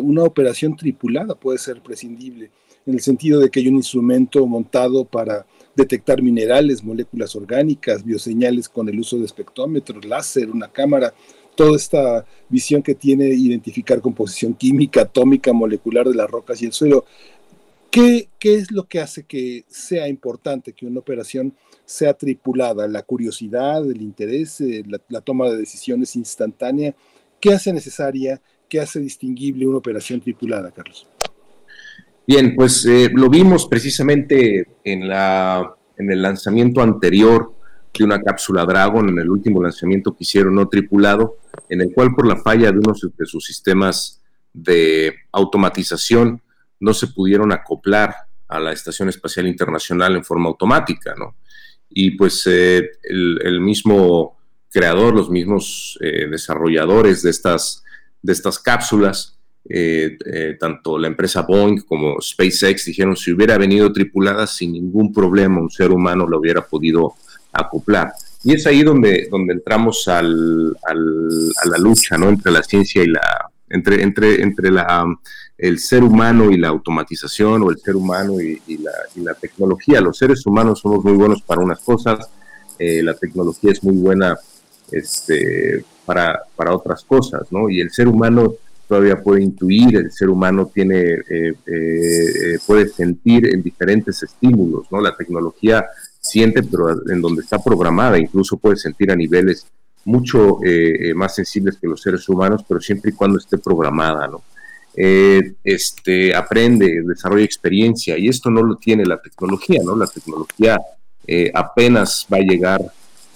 una 0.00 0.22
operación 0.22 0.76
tripulada 0.76 1.34
puede 1.34 1.58
ser 1.58 1.82
prescindible, 1.82 2.52
en 2.86 2.94
el 2.94 3.00
sentido 3.00 3.40
de 3.40 3.50
que 3.50 3.58
hay 3.58 3.66
un 3.66 3.74
instrumento 3.74 4.46
montado 4.46 5.04
para 5.04 5.44
detectar 5.74 6.22
minerales, 6.22 6.84
moléculas 6.84 7.34
orgánicas, 7.34 8.04
bioseñales 8.04 8.68
con 8.68 8.88
el 8.88 9.00
uso 9.00 9.18
de 9.18 9.24
espectrómetros, 9.24 10.04
láser, 10.04 10.52
una 10.52 10.68
cámara, 10.68 11.12
toda 11.54 11.76
esta 11.76 12.24
visión 12.48 12.82
que 12.82 12.94
tiene 12.94 13.26
identificar 13.26 14.00
composición 14.00 14.54
química, 14.54 15.02
atómica, 15.02 15.52
molecular 15.52 16.06
de 16.06 16.14
las 16.14 16.30
rocas 16.30 16.60
y 16.62 16.66
el 16.66 16.72
suelo. 16.72 17.04
¿Qué, 17.94 18.28
es 18.40 18.72
lo 18.72 18.88
que 18.88 19.00
hace 19.00 19.22
que 19.22 19.64
sea 19.68 20.08
importante 20.08 20.72
que 20.72 20.84
una 20.84 20.98
operación 20.98 21.54
sea 21.84 22.12
tripulada? 22.12 22.88
La 22.88 23.02
curiosidad, 23.02 23.88
el 23.88 24.02
interés, 24.02 24.60
eh, 24.60 24.82
la, 25.08 25.20
toma 25.20 25.48
de 25.48 25.58
decisiones 25.58 26.16
instantánea. 26.16 26.92
¿Qué 27.38 27.52
hace 27.52 27.72
necesaria, 27.72 28.42
qué 28.68 28.80
hace 28.80 28.98
distinguible 28.98 29.68
una 29.68 29.78
operación 29.78 30.20
tripulada, 30.20 30.72
Carlos? 30.72 31.06
Bien, 32.26 32.56
pues 32.56 32.84
eh, 32.84 33.10
lo 33.14 33.30
vimos 33.30 33.68
precisamente 33.68 34.66
en, 34.82 35.06
la, 35.06 35.76
en 35.96 36.10
el 36.10 36.20
lanzamiento 36.20 36.82
anterior 36.82 37.54
de 37.96 38.02
una 38.02 38.20
cápsula 38.20 38.66
Dragon, 38.66 39.08
en 39.08 39.20
el 39.20 39.30
último 39.30 39.62
lanzamiento 39.62 40.16
que 40.16 40.24
hicieron 40.24 40.56
no 40.56 40.68
tripulado, 40.68 41.36
en 41.68 41.80
el 41.80 41.94
cual 41.94 42.12
por 42.12 42.26
la 42.26 42.42
falla 42.42 42.72
de 42.72 42.78
uno 42.78 42.92
de 43.16 43.26
sus 43.26 43.44
sistemas 43.44 44.20
de 44.52 45.14
automatización, 45.30 46.42
no 46.80 46.94
se 46.94 47.08
pudieron 47.08 47.52
acoplar 47.52 48.14
a 48.48 48.60
la 48.60 48.72
Estación 48.72 49.08
Espacial 49.08 49.46
Internacional 49.46 50.16
en 50.16 50.24
forma 50.24 50.48
automática, 50.48 51.14
¿no? 51.16 51.36
Y 51.88 52.12
pues 52.12 52.42
eh, 52.46 52.90
el, 53.02 53.60
mismo 53.60 54.36
creador, 54.70 55.14
los 55.14 55.30
mismos 55.30 55.98
eh, 56.00 56.26
desarrolladores 56.28 57.22
de 57.22 57.30
estas, 57.30 57.84
de 58.20 58.32
estas 58.32 58.58
cápsulas, 58.58 59.38
eh, 59.66 60.18
tanto 60.58 60.98
la 60.98 61.06
empresa 61.06 61.42
Boeing 61.42 61.80
como 61.86 62.20
SpaceX 62.20 62.84
dijeron 62.84 63.16
si 63.16 63.32
hubiera 63.32 63.56
venido 63.56 63.90
tripulada 63.92 64.46
sin 64.46 64.72
ningún 64.72 65.10
problema 65.10 65.58
un 65.58 65.70
ser 65.70 65.90
humano 65.90 66.26
lo 66.26 66.38
hubiera 66.38 66.66
podido 66.66 67.14
acoplar. 67.52 68.12
Y 68.42 68.52
es 68.52 68.66
ahí 68.66 68.82
donde, 68.82 69.28
donde 69.30 69.54
entramos 69.54 70.06
a 70.08 70.20
la 70.20 71.78
lucha 71.78 72.18
¿no? 72.18 72.28
entre 72.28 72.52
la 72.52 72.62
ciencia 72.62 73.02
y 73.02 73.06
la, 73.06 73.50
entre, 73.70 74.02
entre, 74.02 74.42
entre 74.42 74.70
la, 74.70 75.06
el 75.56 75.78
ser 75.78 76.02
humano 76.02 76.50
y 76.50 76.56
la 76.56 76.68
automatización 76.68 77.62
o 77.62 77.70
el 77.70 77.78
ser 77.78 77.96
humano 77.96 78.40
y, 78.40 78.60
la, 79.16 79.34
tecnología. 79.34 80.00
Los 80.00 80.18
seres 80.18 80.44
humanos 80.46 80.80
somos 80.80 81.04
muy 81.04 81.14
buenos 81.14 81.42
para 81.42 81.62
unas 81.62 81.80
cosas, 81.80 82.28
la 82.78 83.14
tecnología 83.14 83.72
es 83.72 83.82
muy 83.84 83.96
buena 83.96 84.36
este, 84.90 85.84
para, 86.04 86.42
para 86.56 86.74
otras 86.74 87.04
cosas, 87.04 87.50
¿no? 87.50 87.68
Y 87.70 87.80
el 87.80 87.90
ser 87.90 88.08
humano 88.08 88.54
todavía 88.86 89.22
puede 89.22 89.42
intuir, 89.42 89.96
el 89.96 90.12
ser 90.12 90.28
humano 90.28 90.70
tiene, 90.72 91.00
eh, 91.00 91.54
eh, 91.66 92.58
puede 92.66 92.88
sentir 92.88 93.52
en 93.52 93.62
diferentes 93.62 94.22
estímulos, 94.22 94.86
¿no? 94.90 95.00
La 95.00 95.16
tecnología 95.16 95.86
siente, 96.20 96.62
pero 96.62 96.90
en 97.10 97.20
donde 97.20 97.42
está 97.42 97.58
programada, 97.58 98.18
incluso 98.18 98.56
puede 98.56 98.76
sentir 98.76 99.10
a 99.10 99.16
niveles 99.16 99.66
mucho 100.04 100.58
eh, 100.62 101.14
más 101.14 101.34
sensibles 101.34 101.78
que 101.78 101.88
los 101.88 102.02
seres 102.02 102.28
humanos, 102.28 102.64
pero 102.68 102.80
siempre 102.80 103.10
y 103.10 103.14
cuando 103.14 103.38
esté 103.38 103.58
programada, 103.58 104.28
¿no? 104.28 104.42
Este, 104.96 106.34
aprende, 106.34 107.02
desarrolla 107.04 107.44
experiencia, 107.44 108.16
y 108.16 108.28
esto 108.28 108.50
no 108.50 108.62
lo 108.62 108.76
tiene 108.76 109.04
la 109.04 109.20
tecnología, 109.20 109.80
¿no? 109.84 109.96
La 109.96 110.06
tecnología 110.06 110.78
apenas 111.54 112.26
va 112.32 112.36
a 112.36 112.40
llegar 112.40 112.80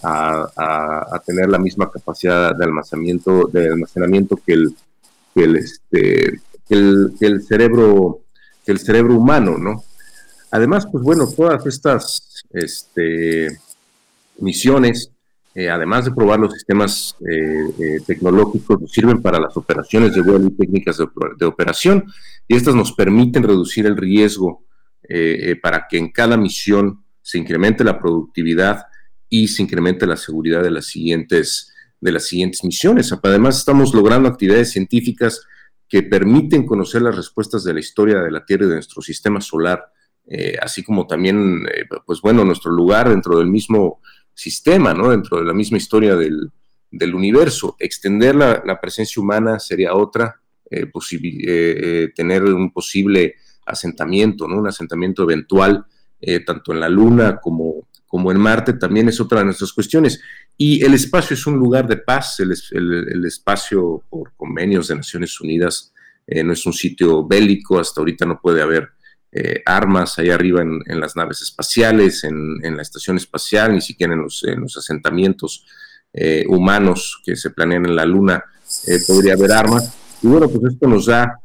a, 0.03 1.23
tener 1.27 1.49
la 1.49 1.59
misma 1.59 1.91
capacidad 1.91 2.55
de 2.55 2.65
almacenamiento, 2.65 3.49
de 3.53 3.69
almacenamiento 3.69 4.37
que 4.37 4.53
el, 4.53 4.77
que 5.35 5.45
el, 5.45 5.57
este, 5.57 6.41
el, 6.69 7.13
el 7.21 7.43
cerebro, 7.43 8.21
que 8.65 8.73
el 8.73 8.79
cerebro 8.79 9.15
humano, 9.17 9.59
¿no? 9.59 9.83
Además, 10.51 10.87
pues 10.91 11.05
bueno, 11.05 11.29
todas 11.29 11.67
estas 11.67 12.45
este, 12.53 13.49
misiones, 14.39 15.11
eh, 15.59 15.69
además 15.69 16.05
de 16.05 16.13
probar 16.13 16.39
los 16.39 16.53
sistemas 16.53 17.17
eh, 17.29 17.69
eh, 17.81 18.01
tecnológicos, 18.07 18.79
sirven 18.93 19.21
para 19.21 19.41
las 19.41 19.57
operaciones 19.57 20.15
de 20.15 20.21
vuelo 20.21 20.47
y 20.47 20.53
técnicas 20.53 20.99
de, 20.99 21.47
operación, 21.47 22.05
y 22.47 22.55
estas 22.55 22.77
nos 22.77 22.93
permiten 22.93 23.43
reducir 23.43 23.85
el 23.87 23.97
riesgo 23.97 24.65
para 25.63 25.87
que 25.89 25.97
en 25.97 26.13
cada 26.13 26.37
misión 26.37 27.03
se 27.23 27.39
incremente 27.39 27.83
la 27.83 27.99
productividad 27.99 28.85
y 29.29 29.49
se 29.49 29.63
incremente 29.63 30.07
la 30.07 30.17
seguridad 30.17 30.63
de 30.63 30.71
las 30.71 30.87
siguientes, 30.87 31.73
de 32.01 32.13
las 32.13 32.27
siguientes 32.27 32.63
misiones. 32.63 33.13
Además, 33.21 33.59
estamos 33.59 33.95
logrando 33.95 34.29
actividades 34.29 34.71
científicas 34.71 35.45
que 35.89 36.03
permiten 36.05 36.67
conocer 36.67 37.03
las 37.03 37.17
respuestas 37.17 37.65
de 37.65 37.75
la 37.75 37.81
historia 37.81 38.21
de 38.21 38.31
la 38.31 38.45
Tierra 38.45 38.67
y 38.67 38.69
de 38.69 38.75
nuestro 38.75 39.03
sistema 39.03 39.41
solar, 39.41 39.87
así 40.63 40.85
como 40.85 41.07
también, 41.07 41.67
pues 42.07 42.21
bueno, 42.21 42.45
nuestro 42.45 42.71
lugar 42.71 43.09
dentro 43.09 43.39
del 43.39 43.49
mismo 43.49 44.01
sistema, 44.39 44.95
¿no? 44.95 45.11
Dentro 45.11 45.39
de 45.39 45.45
la 45.45 45.53
misma 45.53 45.79
historia 45.79 46.17
del, 46.17 46.51
del 46.91 47.15
universo. 47.15 47.77
Extender 47.79 48.35
la, 48.35 48.63
la, 48.65 48.81
presencia 48.81 49.21
humana 49.21 49.59
sería 49.59 49.95
otra, 49.95 50.41
eh, 50.71 50.91
eh 50.95 52.13
tener 52.15 52.45
un 52.45 52.73
posible 52.73 53.35
asentamiento, 53.67 54.47
¿no? 54.47 54.59
Un 54.59 54.69
asentamiento 54.69 55.25
eventual, 55.25 55.85
tanto 56.45 56.73
en 56.73 56.81
la 56.81 56.89
Luna 56.89 57.39
como 57.41 57.89
como 58.09 58.33
en 58.33 58.41
Marte, 58.41 58.73
también 58.73 59.09
es 59.09 59.21
otra 59.21 59.41
de 59.41 59.45
nuestras 59.45 59.73
cuestiones. 59.73 60.21
Y 60.57 60.83
el 60.85 60.95
espacio 60.95 61.35
es 61.35 61.47
un 61.47 61.57
lugar 61.57 61.87
de 61.87 61.99
paz, 61.99 62.41
el, 62.41 63.25
espacio 63.25 64.03
por 64.09 64.33
convenios 64.35 64.89
de 64.89 64.97
Naciones 64.97 65.41
Unidas 65.41 65.93
eh, 66.27 66.43
no 66.43 66.53
es 66.53 66.67
un 66.67 66.73
sitio 66.73 67.27
bélico, 67.27 67.79
hasta 67.79 68.01
ahorita 68.01 68.27
no 68.27 68.41
puede 68.41 68.61
haber 68.61 68.91
eh, 69.33 69.63
armas 69.67 70.19
ahí 70.19 70.31
arriba 70.31 70.63
en, 70.63 71.01
las 71.01 71.17
naves 71.17 71.43
espaciales, 71.43 72.25
en, 72.25 72.77
la 72.77 72.83
estación 72.83 73.17
espacial, 73.17 73.75
ni 73.75 73.81
siquiera 73.81 74.15
en 74.15 74.23
los, 74.23 74.77
asentamientos 74.77 75.67
eh, 76.13 76.45
humanos 76.49 77.21
que 77.25 77.37
se 77.37 77.51
planean 77.51 77.87
en 77.87 77.97
la 77.97 78.05
Luna 78.05 78.45
podría 79.07 79.35
haber 79.35 79.53
armas. 79.53 79.95
Y 80.23 80.29
bueno, 80.29 80.49
pues 80.49 80.73
esto 80.73 80.87
nos 80.89 81.07
da 81.07 81.41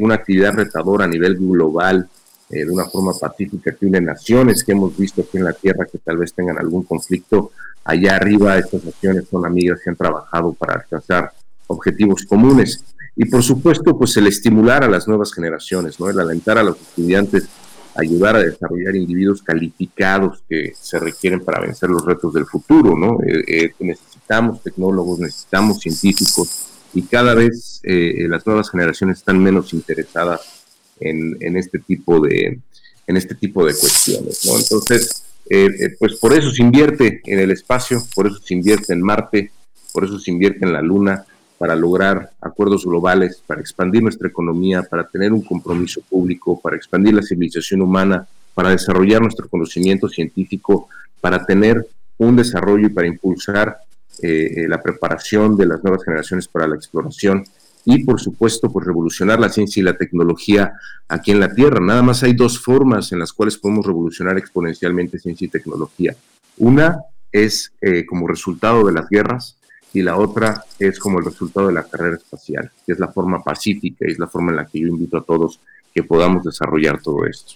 una 0.00 0.14
actividad 0.14 0.54
retadora 0.54 1.04
a 1.04 1.08
nivel 1.08 1.36
global 1.36 2.08
eh, 2.50 2.64
de 2.64 2.70
una 2.70 2.86
forma 2.86 3.12
pacífica 3.12 3.74
que 3.74 3.84
une 3.84 4.00
naciones 4.00 4.64
que 4.64 4.72
hemos 4.72 4.96
visto 4.96 5.20
aquí 5.20 5.36
en 5.36 5.44
la 5.44 5.52
Tierra 5.52 5.84
que 5.84 5.98
tal 5.98 6.16
vez 6.16 6.32
tengan 6.32 6.58
algún 6.58 6.82
conflicto. 6.82 7.52
Allá 7.84 8.16
arriba 8.16 8.56
estas 8.56 8.84
naciones 8.84 9.26
son 9.30 9.44
amigas 9.44 9.80
que 9.84 9.90
han 9.90 9.96
trabajado 9.96 10.54
para 10.54 10.74
alcanzar 10.74 11.30
objetivos 11.66 12.24
comunes. 12.24 12.82
Y 13.18 13.26
por 13.26 13.42
supuesto, 13.42 13.98
pues 13.98 14.16
el 14.16 14.26
estimular 14.26 14.82
a 14.82 14.88
las 14.88 15.06
nuevas 15.06 15.34
generaciones, 15.34 16.00
¿no? 16.00 16.08
el 16.08 16.18
alentar 16.18 16.56
a 16.56 16.62
los 16.62 16.80
estudiantes 16.80 17.48
a 17.94 18.00
ayudar 18.00 18.36
a 18.36 18.42
desarrollar 18.42 18.96
individuos 18.96 19.42
calificados 19.42 20.42
que 20.48 20.72
se 20.80 20.98
requieren 20.98 21.40
para 21.40 21.60
vencer 21.60 21.90
los 21.90 22.06
retos 22.06 22.32
del 22.32 22.46
futuro. 22.46 22.96
¿no? 22.96 23.18
Eh, 23.26 23.44
eh, 23.46 23.74
necesitamos 23.80 24.62
tecnólogos, 24.62 25.18
necesitamos 25.18 25.80
científicos 25.80 26.68
y 26.94 27.02
cada 27.02 27.34
vez 27.34 27.82
las 27.84 28.46
nuevas 28.46 28.70
generaciones 28.70 29.18
están 29.18 29.42
menos 29.42 29.74
interesadas 29.74 30.64
en, 31.00 31.56
este 31.56 31.78
tipo 31.78 32.20
de, 32.20 32.60
en 33.06 33.16
este 33.16 33.34
tipo 33.34 33.64
de 33.66 33.74
cuestiones. 33.74 34.44
¿no? 34.46 34.58
Entonces, 34.58 35.24
eh, 35.50 35.66
eh, 35.80 35.96
pues 35.98 36.16
por 36.16 36.34
eso 36.34 36.50
se 36.50 36.62
invierte 36.62 37.22
en 37.24 37.38
el 37.38 37.50
espacio, 37.50 38.02
por 38.14 38.26
eso 38.26 38.38
se 38.38 38.54
invierte 38.54 38.92
en 38.92 39.02
Marte, 39.02 39.50
por 39.92 40.04
eso 40.04 40.18
se 40.18 40.30
invierte 40.30 40.64
en 40.64 40.72
la 40.72 40.82
Luna, 40.82 41.24
para 41.58 41.74
lograr 41.74 42.30
acuerdos 42.40 42.86
globales, 42.86 43.42
para 43.46 43.60
expandir 43.60 44.02
nuestra 44.02 44.28
economía, 44.28 44.82
para 44.82 45.06
tener 45.06 45.32
un 45.32 45.42
compromiso 45.42 46.00
público, 46.08 46.60
para 46.60 46.76
expandir 46.76 47.14
la 47.14 47.22
civilización 47.22 47.82
humana, 47.82 48.26
para 48.54 48.70
desarrollar 48.70 49.20
nuestro 49.20 49.48
conocimiento 49.48 50.08
científico, 50.08 50.88
para 51.20 51.44
tener 51.44 51.86
un 52.16 52.36
desarrollo 52.36 52.86
y 52.86 52.90
para 52.90 53.06
impulsar 53.06 53.78
eh, 54.22 54.66
la 54.68 54.80
preparación 54.80 55.56
de 55.56 55.66
las 55.66 55.82
nuevas 55.82 56.04
generaciones 56.04 56.48
para 56.48 56.66
la 56.66 56.76
exploración 56.76 57.44
y 57.84 58.04
por 58.04 58.20
supuesto 58.20 58.70
pues 58.70 58.84
revolucionar 58.86 59.38
la 59.40 59.48
ciencia 59.48 59.80
y 59.80 59.84
la 59.84 59.96
tecnología 59.96 60.72
aquí 61.08 61.30
en 61.30 61.40
la 61.40 61.54
Tierra. 61.54 61.80
Nada 61.80 62.02
más 62.02 62.22
hay 62.22 62.34
dos 62.34 62.58
formas 62.58 63.12
en 63.12 63.18
las 63.18 63.32
cuales 63.32 63.56
podemos 63.56 63.86
revolucionar 63.86 64.36
exponencialmente 64.36 65.18
ciencia 65.18 65.46
y 65.46 65.48
tecnología. 65.48 66.14
Una 66.56 66.98
es 67.32 67.72
eh, 67.80 68.04
como 68.06 68.26
resultado 68.26 68.84
de 68.86 68.92
las 68.92 69.08
guerras 69.08 69.56
y 69.98 70.02
la 70.02 70.16
otra 70.16 70.64
es 70.78 70.98
como 71.00 71.18
el 71.18 71.24
resultado 71.24 71.66
de 71.66 71.72
la 71.72 71.82
carrera 71.82 72.16
espacial, 72.16 72.70
que 72.86 72.92
es 72.92 73.00
la 73.00 73.08
forma 73.08 73.42
pacífica 73.42 74.06
y 74.06 74.12
es 74.12 74.18
la 74.18 74.28
forma 74.28 74.52
en 74.52 74.56
la 74.56 74.66
que 74.66 74.78
yo 74.78 74.86
invito 74.86 75.16
a 75.18 75.24
todos 75.24 75.58
que 75.92 76.04
podamos 76.04 76.44
desarrollar 76.44 77.02
todo 77.02 77.26
esto. 77.26 77.54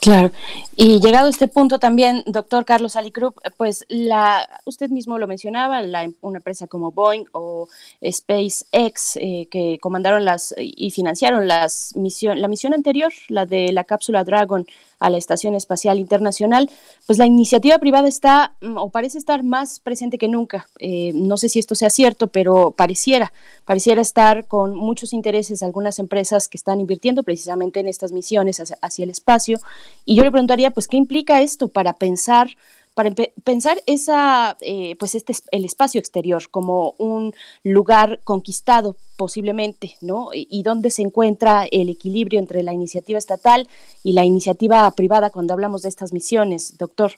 Claro. 0.00 0.32
Y 0.76 1.00
llegado 1.00 1.28
a 1.28 1.30
este 1.30 1.46
punto 1.46 1.78
también, 1.78 2.24
doctor 2.26 2.64
Carlos 2.64 2.96
Alicrup, 2.96 3.38
pues 3.56 3.86
la, 3.88 4.46
usted 4.64 4.90
mismo 4.90 5.18
lo 5.18 5.28
mencionaba, 5.28 5.82
la, 5.82 6.10
una 6.20 6.38
empresa 6.38 6.66
como 6.66 6.90
Boeing 6.90 7.26
o 7.32 7.68
SpaceX 8.04 9.16
eh, 9.16 9.46
que 9.50 9.78
comandaron 9.80 10.24
las 10.24 10.52
y 10.58 10.90
financiaron 10.90 11.46
las 11.46 11.94
misión, 11.96 12.40
la 12.42 12.48
misión 12.48 12.74
anterior, 12.74 13.12
la 13.28 13.46
de 13.46 13.72
la 13.72 13.84
cápsula 13.84 14.24
Dragon, 14.24 14.66
a 15.04 15.10
la 15.10 15.18
Estación 15.18 15.54
Espacial 15.54 15.98
Internacional, 15.98 16.70
pues 17.06 17.18
la 17.18 17.26
iniciativa 17.26 17.78
privada 17.78 18.08
está 18.08 18.54
mm, 18.60 18.78
o 18.78 18.88
parece 18.90 19.18
estar 19.18 19.42
más 19.42 19.80
presente 19.80 20.16
que 20.16 20.28
nunca. 20.28 20.66
Eh, 20.78 21.12
no 21.14 21.36
sé 21.36 21.48
si 21.48 21.58
esto 21.58 21.74
sea 21.74 21.90
cierto, 21.90 22.28
pero 22.28 22.70
pareciera, 22.70 23.32
pareciera 23.64 24.00
estar 24.00 24.46
con 24.46 24.74
muchos 24.74 25.12
intereses 25.12 25.62
algunas 25.62 25.98
empresas 25.98 26.48
que 26.48 26.56
están 26.56 26.80
invirtiendo 26.80 27.22
precisamente 27.22 27.80
en 27.80 27.88
estas 27.88 28.12
misiones 28.12 28.62
hacia 28.80 29.02
el 29.02 29.10
espacio. 29.10 29.58
Y 30.04 30.16
yo 30.16 30.24
le 30.24 30.30
preguntaría, 30.30 30.70
pues, 30.70 30.88
¿qué 30.88 30.96
implica 30.96 31.42
esto 31.42 31.68
para 31.68 31.92
pensar 31.92 32.48
para 32.94 33.12
pensar 33.42 33.82
esa, 33.86 34.56
eh, 34.60 34.96
pues 34.98 35.16
este 35.16 35.34
el 35.50 35.64
espacio 35.64 35.98
exterior 35.98 36.44
como 36.50 36.94
un 36.98 37.34
lugar 37.64 38.20
conquistado 38.22 38.96
posiblemente, 39.16 39.96
¿no? 40.00 40.30
Y, 40.32 40.62
dónde 40.62 40.90
se 40.90 41.02
encuentra 41.02 41.66
el 41.70 41.88
equilibrio 41.88 42.38
entre 42.38 42.62
la 42.62 42.72
iniciativa 42.72 43.18
estatal 43.18 43.68
y 44.02 44.12
la 44.12 44.24
iniciativa 44.24 44.90
privada 44.92 45.30
cuando 45.30 45.54
hablamos 45.54 45.82
de 45.82 45.88
estas 45.88 46.12
misiones, 46.12 46.78
doctor. 46.78 47.12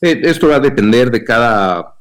Eh, 0.00 0.20
esto 0.22 0.48
va 0.48 0.56
a 0.56 0.60
depender 0.60 1.10
de 1.10 1.24
cada, 1.24 1.96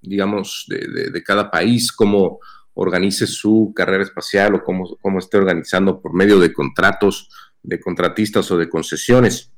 digamos, 0.00 0.66
de, 0.68 1.22
cada 1.22 1.50
país, 1.50 1.92
cómo 1.92 2.40
organice 2.74 3.26
su 3.26 3.72
carrera 3.74 4.02
espacial 4.02 4.56
o 4.56 4.64
cómo, 4.64 4.96
cómo 5.00 5.18
esté 5.18 5.36
organizando 5.36 6.00
por 6.00 6.12
medio 6.12 6.40
de 6.40 6.52
contratos, 6.52 7.28
de 7.62 7.78
contratistas 7.80 8.50
o 8.50 8.56
de 8.56 8.68
concesiones, 8.68 9.52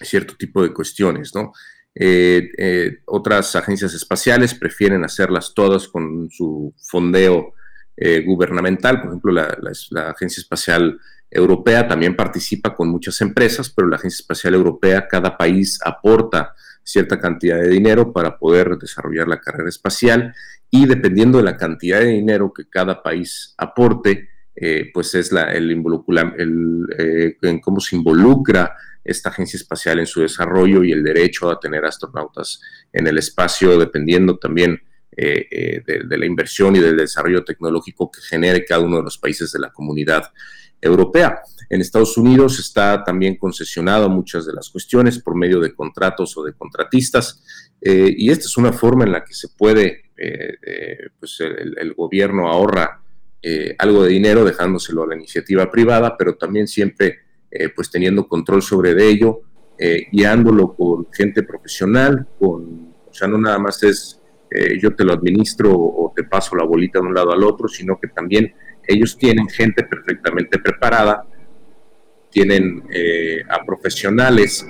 cierto 0.00 0.36
tipo 0.36 0.62
de 0.62 0.72
cuestiones, 0.72 1.34
¿no? 1.34 1.52
Eh, 1.96 2.50
eh, 2.58 2.98
otras 3.04 3.54
agencias 3.54 3.94
espaciales 3.94 4.54
prefieren 4.54 5.04
hacerlas 5.04 5.52
todas 5.54 5.86
con 5.86 6.28
su 6.30 6.74
fondeo 6.76 7.54
eh, 7.96 8.22
gubernamental. 8.26 9.00
Por 9.00 9.10
ejemplo, 9.10 9.32
la, 9.32 10.10
Agencia 10.10 10.40
Espacial 10.40 10.98
Europea 11.30 11.86
también 11.86 12.16
participa 12.16 12.74
con 12.74 12.88
muchas 12.88 13.20
empresas, 13.20 13.70
pero 13.70 13.88
la 13.88 13.96
Agencia 13.96 14.22
Espacial 14.22 14.54
Europea, 14.54 15.06
cada 15.08 15.36
país 15.36 15.78
aporta 15.84 16.54
cierta 16.82 17.18
cantidad 17.18 17.58
de 17.58 17.68
dinero 17.68 18.12
para 18.12 18.38
poder 18.38 18.76
desarrollar 18.76 19.26
la 19.26 19.40
carrera 19.40 19.68
espacial 19.68 20.34
y 20.70 20.86
dependiendo 20.86 21.38
de 21.38 21.44
la 21.44 21.56
cantidad 21.56 22.00
de 22.00 22.08
dinero 22.08 22.52
que 22.52 22.68
cada 22.68 23.02
país 23.02 23.54
aporte, 23.56 24.28
pues 24.92 25.14
es 25.14 25.32
la, 25.32 25.50
el, 25.52 25.70
el, 25.70 27.36
en 27.42 27.60
cómo 27.60 27.80
se 27.80 27.96
involucra 27.96 28.76
esta 29.04 29.28
agencia 29.28 29.58
espacial 29.58 29.98
en 29.98 30.06
su 30.06 30.22
desarrollo 30.22 30.82
y 30.82 30.92
el 30.92 31.04
derecho 31.04 31.50
a 31.50 31.60
tener 31.60 31.84
astronautas 31.84 32.60
en 32.92 33.06
el 33.06 33.18
espacio, 33.18 33.78
dependiendo 33.78 34.38
también 34.38 34.80
eh, 35.16 35.46
eh, 35.48 35.82
de, 35.86 36.18
la 36.18 36.26
inversión 36.26 36.74
y 36.74 36.80
del 36.80 36.96
desarrollo 36.96 37.44
tecnológico 37.44 38.10
que 38.10 38.20
genere 38.20 38.64
cada 38.64 38.80
uno 38.80 38.96
de 38.96 39.04
los 39.04 39.16
países 39.16 39.52
de 39.52 39.60
la 39.60 39.70
comunidad 39.70 40.24
europea. 40.80 41.40
En 41.70 41.80
Estados 41.80 42.16
Unidos 42.18 42.58
está 42.58 43.04
también 43.04 43.36
concesionado 43.36 44.08
muchas 44.08 44.44
de 44.44 44.52
las 44.52 44.70
cuestiones 44.70 45.20
por 45.20 45.36
medio 45.36 45.60
de 45.60 45.72
contratos 45.72 46.36
o 46.36 46.42
de 46.42 46.52
contratistas 46.54 47.44
eh, 47.80 48.12
y 48.16 48.30
esta 48.30 48.46
es 48.46 48.56
una 48.56 48.72
forma 48.72 49.04
en 49.04 49.12
la 49.12 49.24
que 49.24 49.34
se 49.34 49.48
puede, 49.56 50.02
pues 51.18 51.38
el, 51.40 51.94
gobierno 51.94 52.48
ahorra 52.48 53.02
algo 53.78 54.04
de 54.04 54.10
dinero 54.10 54.44
dejándoselo 54.44 55.02
a 55.02 55.08
la 55.08 55.16
iniciativa 55.16 55.70
privada, 55.70 56.16
pero 56.16 56.36
también 56.36 56.66
siempre 56.66 57.23
pues 57.74 57.90
teniendo 57.90 58.26
control 58.26 58.62
sobre 58.62 58.94
de 58.94 59.08
ello, 59.08 59.40
guiándolo 60.10 60.74
con 60.74 61.06
gente 61.12 61.42
profesional, 61.42 62.26
con, 62.38 62.94
o 63.08 63.14
sea, 63.14 63.28
no 63.28 63.38
nada 63.38 63.58
más 63.58 63.82
es 63.82 64.20
yo 64.80 64.94
te 64.94 65.04
lo 65.04 65.12
administro 65.12 65.72
o 65.72 66.12
te 66.14 66.24
paso 66.24 66.54
la 66.56 66.64
bolita 66.64 67.00
de 67.00 67.06
un 67.06 67.14
lado 67.14 67.32
al 67.32 67.42
otro, 67.42 67.66
sino 67.68 67.98
que 67.98 68.08
también 68.08 68.54
ellos 68.86 69.16
tienen 69.16 69.48
gente 69.48 69.84
perfectamente 69.84 70.58
preparada 70.58 71.26
tienen 72.34 72.82
eh, 72.92 73.42
a 73.48 73.64
profesionales 73.64 74.66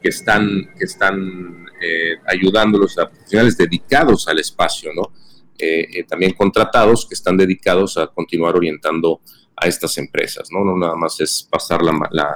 que 0.00 0.08
están, 0.08 0.70
que 0.76 0.86
están 0.86 1.66
eh, 1.82 2.16
ayudándolos, 2.26 2.98
a 2.98 3.10
profesionales 3.10 3.58
dedicados 3.58 4.26
al 4.26 4.38
espacio, 4.38 4.90
¿no? 4.94 5.12
Eh, 5.58 6.04
también 6.08 6.32
contratados 6.32 7.06
que 7.06 7.14
están 7.14 7.36
dedicados 7.36 7.98
a 7.98 8.06
continuar 8.06 8.56
orientando 8.56 9.20
a 9.60 9.66
estas 9.66 9.98
empresas, 9.98 10.48
¿no? 10.50 10.64
No 10.64 10.76
nada 10.76 10.96
más 10.96 11.20
es 11.20 11.46
pasar 11.50 11.82
la, 11.82 11.92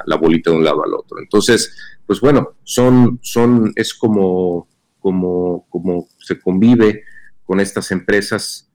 la, 0.06 0.16
bolita 0.16 0.50
de 0.50 0.56
un 0.56 0.64
lado 0.64 0.84
al 0.84 0.94
otro. 0.94 1.18
Entonces, 1.18 1.76
pues 2.06 2.20
bueno, 2.20 2.56
son, 2.64 3.18
son, 3.22 3.72
es 3.76 3.94
como, 3.94 4.68
como, 4.98 5.66
como 5.68 6.08
se 6.18 6.38
convive 6.40 7.04
con 7.44 7.60
estas 7.60 7.90
empresas 7.90 8.68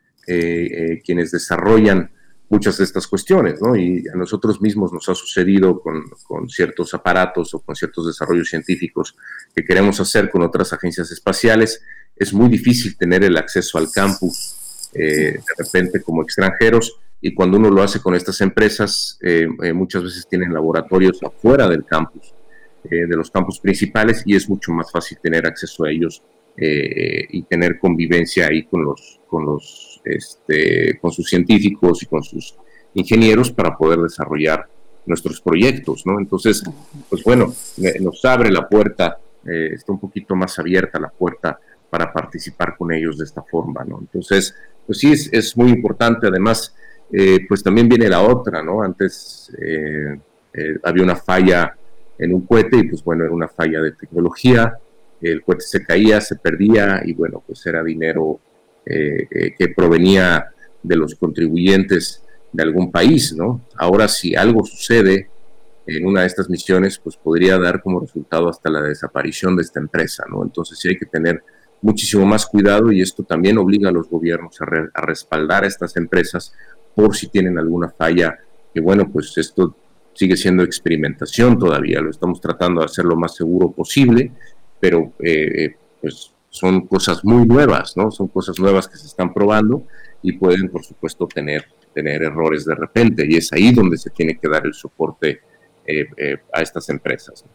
quienes 1.03 1.31
desarrollan 1.31 2.11
muchas 2.49 2.77
de 2.79 2.83
estas 2.83 3.07
cuestiones, 3.07 3.61
¿no? 3.61 3.75
Y 3.75 4.03
a 4.11 4.17
nosotros 4.17 4.59
mismos 4.59 4.91
nos 4.91 5.07
ha 5.07 5.15
sucedido 5.15 5.81
con, 5.81 6.49
ciertos 6.49 6.93
aparatos 6.93 7.53
o 7.53 7.59
con 7.59 7.75
ciertos 7.75 8.07
desarrollos 8.07 8.49
científicos 8.49 9.15
que 9.55 9.63
queremos 9.63 9.99
hacer 9.99 10.29
con 10.29 10.41
otras 10.41 10.73
agencias 10.73 11.11
espaciales. 11.11 11.81
Es 12.15 12.33
muy 12.33 12.49
difícil 12.49 12.97
tener 12.97 13.23
el 13.23 13.37
acceso 13.37 13.77
al 13.77 13.91
campus 13.91 14.89
eh, 14.93 15.33
de 15.33 15.63
repente 15.63 16.01
como 16.01 16.23
extranjeros 16.23 16.99
y 17.21 17.33
cuando 17.33 17.57
uno 17.57 17.69
lo 17.69 17.81
hace 17.81 17.99
con 18.01 18.15
estas 18.15 18.39
empresas, 18.41 19.19
eh, 19.21 19.47
eh, 19.63 19.73
muchas 19.73 20.03
veces 20.03 20.27
tienen 20.27 20.53
laboratorios 20.53 21.21
afuera 21.23 21.67
del 21.67 21.85
campus, 21.85 22.33
de 22.81 23.07
los 23.07 23.29
campus 23.29 23.59
principales 23.59 24.23
y 24.25 24.37
es 24.37 24.49
mucho 24.49 24.71
más 24.71 24.89
fácil 24.89 25.17
tener 25.21 25.45
acceso 25.45 25.83
a 25.83 25.91
ellos 25.91 26.23
y 26.55 27.41
tener 27.43 27.77
convivencia 27.77 28.47
ahí 28.47 28.63
con 28.63 28.85
los, 28.85 29.19
con 29.27 29.45
los 29.45 29.89
este, 30.05 30.97
con 30.99 31.11
sus 31.11 31.27
científicos 31.27 32.01
y 32.03 32.05
con 32.05 32.23
sus 32.23 32.55
ingenieros 32.93 33.51
para 33.51 33.77
poder 33.77 33.99
desarrollar 33.99 34.67
nuestros 35.05 35.41
proyectos, 35.41 36.05
¿no? 36.05 36.19
Entonces, 36.19 36.63
pues 37.09 37.23
bueno, 37.23 37.53
nos 38.01 38.25
abre 38.25 38.51
la 38.51 38.67
puerta, 38.67 39.19
eh, 39.45 39.71
está 39.73 39.91
un 39.91 39.99
poquito 39.99 40.35
más 40.35 40.57
abierta 40.59 40.99
la 40.99 41.09
puerta 41.09 41.59
para 41.89 42.13
participar 42.13 42.77
con 42.77 42.91
ellos 42.93 43.17
de 43.17 43.25
esta 43.25 43.41
forma, 43.43 43.83
¿no? 43.83 43.99
Entonces, 43.99 44.55
pues 44.85 44.99
sí, 44.99 45.11
es, 45.11 45.57
muy 45.57 45.69
importante, 45.69 46.27
además, 46.27 46.75
eh, 47.11 47.39
pues 47.47 47.63
también 47.63 47.89
viene 47.89 48.07
la 48.07 48.21
otra, 48.21 48.61
¿no? 48.61 48.81
Antes 48.83 49.51
eh, 49.61 50.19
había 50.83 51.03
una 51.03 51.15
falla 51.15 51.75
en 52.17 52.33
un 52.33 52.41
cohete 52.45 52.77
y 52.77 52.83
pues 52.83 53.03
bueno, 53.03 53.23
era 53.23 53.33
una 53.33 53.47
falla 53.47 53.81
de 53.81 53.93
tecnología, 53.93 54.77
el 55.21 55.41
cohete 55.41 55.63
se 55.63 55.83
caía, 55.83 56.21
se 56.21 56.35
perdía 56.35 57.01
y 57.03 57.13
bueno, 57.13 57.43
pues 57.45 57.65
era 57.65 57.83
dinero 57.83 58.39
eh, 58.85 59.27
eh, 59.29 59.55
que 59.57 59.69
provenía 59.69 60.47
de 60.81 60.95
los 60.95 61.15
contribuyentes 61.15 62.23
de 62.51 62.63
algún 62.63 62.91
país, 62.91 63.33
¿no? 63.35 63.61
Ahora, 63.75 64.07
si 64.07 64.35
algo 64.35 64.65
sucede 64.65 65.29
en 65.85 66.05
una 66.05 66.21
de 66.21 66.27
estas 66.27 66.49
misiones, 66.49 66.97
pues 66.97 67.15
podría 67.15 67.57
dar 67.57 67.81
como 67.81 67.99
resultado 67.99 68.49
hasta 68.49 68.69
la 68.69 68.81
desaparición 68.81 69.55
de 69.55 69.63
esta 69.63 69.79
empresa, 69.79 70.25
¿no? 70.29 70.43
Entonces 70.43 70.79
sí 70.79 70.89
hay 70.89 70.97
que 70.97 71.05
tener 71.05 71.43
muchísimo 71.81 72.25
más 72.25 72.45
cuidado 72.45 72.91
y 72.91 73.01
esto 73.01 73.23
también 73.23 73.57
obliga 73.57 73.89
a 73.89 73.93
los 73.93 74.09
gobiernos 74.09 74.59
a, 74.61 74.65
a 74.93 75.01
respaldar 75.01 75.63
a 75.63 75.67
estas 75.67 75.95
empresas 75.95 76.53
por 76.99 77.15
si 77.15 77.27
tienen 77.27 77.57
alguna 77.57 77.89
falla, 77.89 78.37
que 78.73 78.81
bueno, 78.81 79.09
pues 79.09 79.37
esto 79.37 79.73
sigue 80.13 80.35
siendo 80.35 80.63
experimentación 80.63 81.57
todavía, 81.57 82.01
lo 82.01 82.09
estamos 82.09 82.41
tratando 82.41 82.81
de 82.81 82.87
hacer 82.87 83.05
lo 83.05 83.15
más 83.15 83.35
seguro 83.35 83.71
posible, 83.71 84.31
pero 84.81 85.13
eh, 85.19 85.75
pues 86.01 86.33
son 86.49 86.87
cosas 86.87 87.23
muy 87.23 87.45
nuevas, 87.45 87.95
¿no? 87.95 88.11
Son 88.11 88.27
cosas 88.27 88.59
nuevas 88.59 88.87
que 88.87 88.97
se 88.97 89.07
están 89.07 89.33
probando 89.33 89.83
y 90.21 90.33
pueden, 90.33 90.69
por 90.69 90.83
supuesto, 90.83 91.25
tener, 91.25 91.65
tener 91.93 92.21
errores 92.21 92.65
de 92.65 92.75
repente. 92.75 93.25
Y 93.29 93.37
es 93.37 93.53
ahí 93.53 93.71
donde 93.71 93.97
se 93.97 94.09
tiene 94.09 94.37
que 94.37 94.49
dar 94.49 94.65
el 94.65 94.73
soporte 94.73 95.39
eh, 95.85 96.05
eh, 96.17 96.37
a 96.51 96.61
estas 96.61 96.89
empresas. 96.89 97.45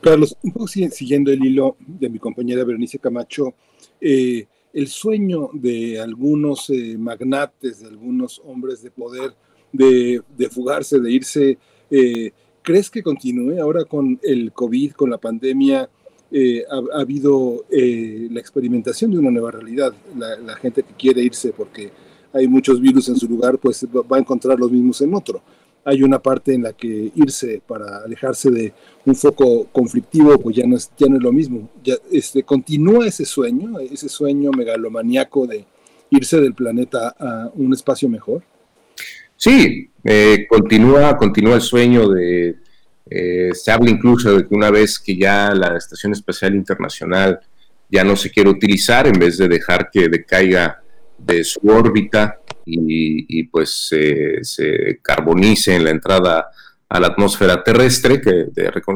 Carlos, 0.00 0.36
un 0.42 0.52
poco 0.52 0.66
siguiendo 0.66 1.30
el 1.30 1.44
hilo 1.44 1.76
de 1.78 2.08
mi 2.08 2.18
compañera 2.18 2.64
Berenice 2.64 2.98
Camacho, 2.98 3.54
eh, 4.00 4.46
el 4.72 4.88
sueño 4.88 5.50
de 5.52 6.00
algunos 6.00 6.70
magnates, 6.98 7.80
de 7.80 7.88
algunos 7.88 8.40
hombres 8.44 8.82
de 8.82 8.90
poder, 8.90 9.34
de, 9.72 10.22
fugarse, 10.50 10.98
de 11.00 11.12
irse, 11.12 11.58
¿crees 12.62 12.90
que 12.90 13.02
continúe 13.02 13.60
ahora 13.60 13.84
con 13.84 14.18
el 14.22 14.52
COVID, 14.52 14.92
con 14.92 15.10
la 15.10 15.18
pandemia? 15.18 15.88
Eh, 16.32 16.64
ha, 16.70 17.00
habido 17.00 17.64
eh, 17.68 18.28
la 18.30 18.38
experimentación 18.38 19.10
de 19.10 19.18
una 19.18 19.30
nueva 19.30 19.50
realidad. 19.50 19.92
La, 20.16 20.54
gente 20.56 20.82
que 20.82 20.94
quiere 20.94 21.22
irse 21.22 21.52
porque 21.52 21.90
hay 22.32 22.46
muchos 22.46 22.80
virus 22.80 23.08
en 23.08 23.16
su 23.16 23.26
lugar, 23.28 23.58
pues 23.58 23.84
va 23.84 24.16
a 24.16 24.20
encontrar 24.20 24.58
los 24.58 24.70
mismos 24.70 25.00
en 25.00 25.14
otro. 25.14 25.42
Hay 25.84 26.02
una 26.02 26.18
parte 26.18 26.54
en 26.54 26.62
la 26.62 26.72
que 26.72 27.10
irse 27.14 27.62
para 27.66 27.98
alejarse 28.04 28.50
de 28.50 28.72
un 29.06 29.14
foco 29.14 29.66
conflictivo, 29.72 30.38
pues 30.38 30.56
ya 30.56 30.66
no 30.66 30.76
es, 30.76 30.90
ya 30.96 31.06
no 31.08 31.16
es 31.16 31.22
lo 31.22 31.32
mismo. 31.32 31.70
Este, 32.10 32.42
continúa 32.42 33.06
ese 33.06 33.24
sueño, 33.24 33.78
ese 33.80 34.08
sueño 34.08 34.50
megalomaniaco 34.50 35.46
de 35.46 35.64
irse 36.10 36.40
del 36.40 36.54
planeta 36.54 37.14
a 37.18 37.50
un 37.54 37.72
espacio 37.72 38.08
mejor. 38.08 38.42
Sí, 39.36 39.90
eh, 40.04 40.46
continúa, 40.48 41.16
continúa 41.16 41.54
el 41.54 41.62
sueño 41.62 42.08
de 42.10 42.56
eh, 43.10 43.50
se 43.54 43.72
habla 43.72 43.90
incluso 43.90 44.36
de 44.36 44.46
que 44.46 44.54
una 44.54 44.70
vez 44.70 45.00
que 45.00 45.16
ya 45.16 45.52
la 45.52 45.76
Estación 45.76 46.12
Espacial 46.12 46.54
Internacional 46.54 47.40
ya 47.90 48.04
no 48.04 48.14
se 48.14 48.30
quiere 48.30 48.48
utilizar, 48.48 49.08
en 49.08 49.18
vez 49.18 49.36
de 49.36 49.48
dejar 49.48 49.90
que 49.90 50.08
decaiga 50.08 50.80
de 51.24 51.44
su 51.44 51.60
órbita 51.68 52.40
y, 52.64 53.44
pues 53.44 53.90
se 54.42 55.00
carbonice 55.02 55.74
en 55.74 55.84
la 55.84 55.90
entrada 55.90 56.50
a 56.88 57.00
la 57.00 57.08
atmósfera 57.08 57.62
terrestre, 57.62 58.20
que 58.20 58.46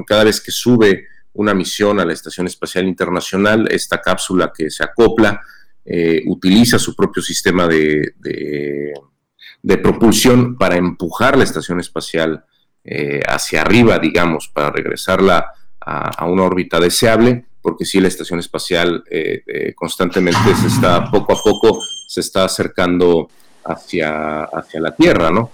cada 0.06 0.24
vez 0.24 0.40
que 0.40 0.50
sube 0.50 1.06
una 1.34 1.54
misión 1.54 2.00
a 2.00 2.04
la 2.04 2.12
Estación 2.12 2.46
Espacial 2.46 2.86
Internacional, 2.86 3.68
esta 3.70 4.00
cápsula 4.00 4.52
que 4.56 4.70
se 4.70 4.84
acopla 4.84 5.40
eh, 5.84 6.22
utiliza 6.26 6.78
su 6.78 6.96
propio 6.96 7.22
sistema 7.22 7.68
de, 7.68 8.14
de, 8.18 9.78
propulsión 9.78 10.56
para 10.56 10.76
empujar 10.76 11.36
la 11.36 11.44
Estación 11.44 11.78
Espacial 11.78 12.44
eh, 12.84 13.20
hacia 13.26 13.60
arriba, 13.60 13.98
digamos, 13.98 14.48
para 14.48 14.70
regresarla 14.70 15.52
a, 15.80 16.24
una 16.26 16.44
órbita 16.44 16.80
deseable, 16.80 17.44
porque 17.64 17.86
si 17.86 17.98
la 17.98 18.08
estación 18.08 18.38
espacial 18.40 19.02
eh, 19.10 19.42
eh, 19.46 19.72
constantemente 19.74 20.54
se 20.60 20.66
está, 20.66 21.10
poco 21.10 21.32
a 21.32 21.42
poco, 21.42 21.80
se 22.06 22.20
está 22.20 22.44
acercando 22.44 23.30
hacia, 23.64 24.44
hacia 24.44 24.82
la 24.82 24.94
Tierra, 24.94 25.30
¿no? 25.30 25.50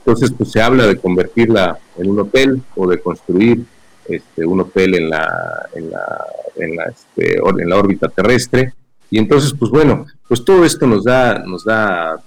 Entonces, 0.00 0.30
pues 0.36 0.52
se 0.52 0.60
habla 0.60 0.86
de 0.86 0.98
convertirla 0.98 1.78
en 1.96 2.10
un 2.10 2.20
hotel 2.20 2.60
o 2.76 2.86
de 2.86 3.00
construir 3.00 3.64
este, 4.06 4.44
un 4.44 4.60
hotel 4.60 4.94
en 4.94 5.08
la, 5.08 5.66
en 5.74 5.90
la, 5.90 6.26
en 6.56 6.76
la, 6.76 6.84
este, 6.84 7.38
en 7.38 7.70
la 7.70 7.78
órbita 7.78 8.08
terrestre. 8.08 8.74
Y 9.08 9.16
entonces, 9.16 9.54
pues 9.58 9.70
bueno, 9.70 10.04
pues 10.28 10.44
todo 10.44 10.66
esto 10.66 10.86
nos 10.86 11.04
da, 11.04 11.38
nos 11.46 11.64
da 11.64 12.22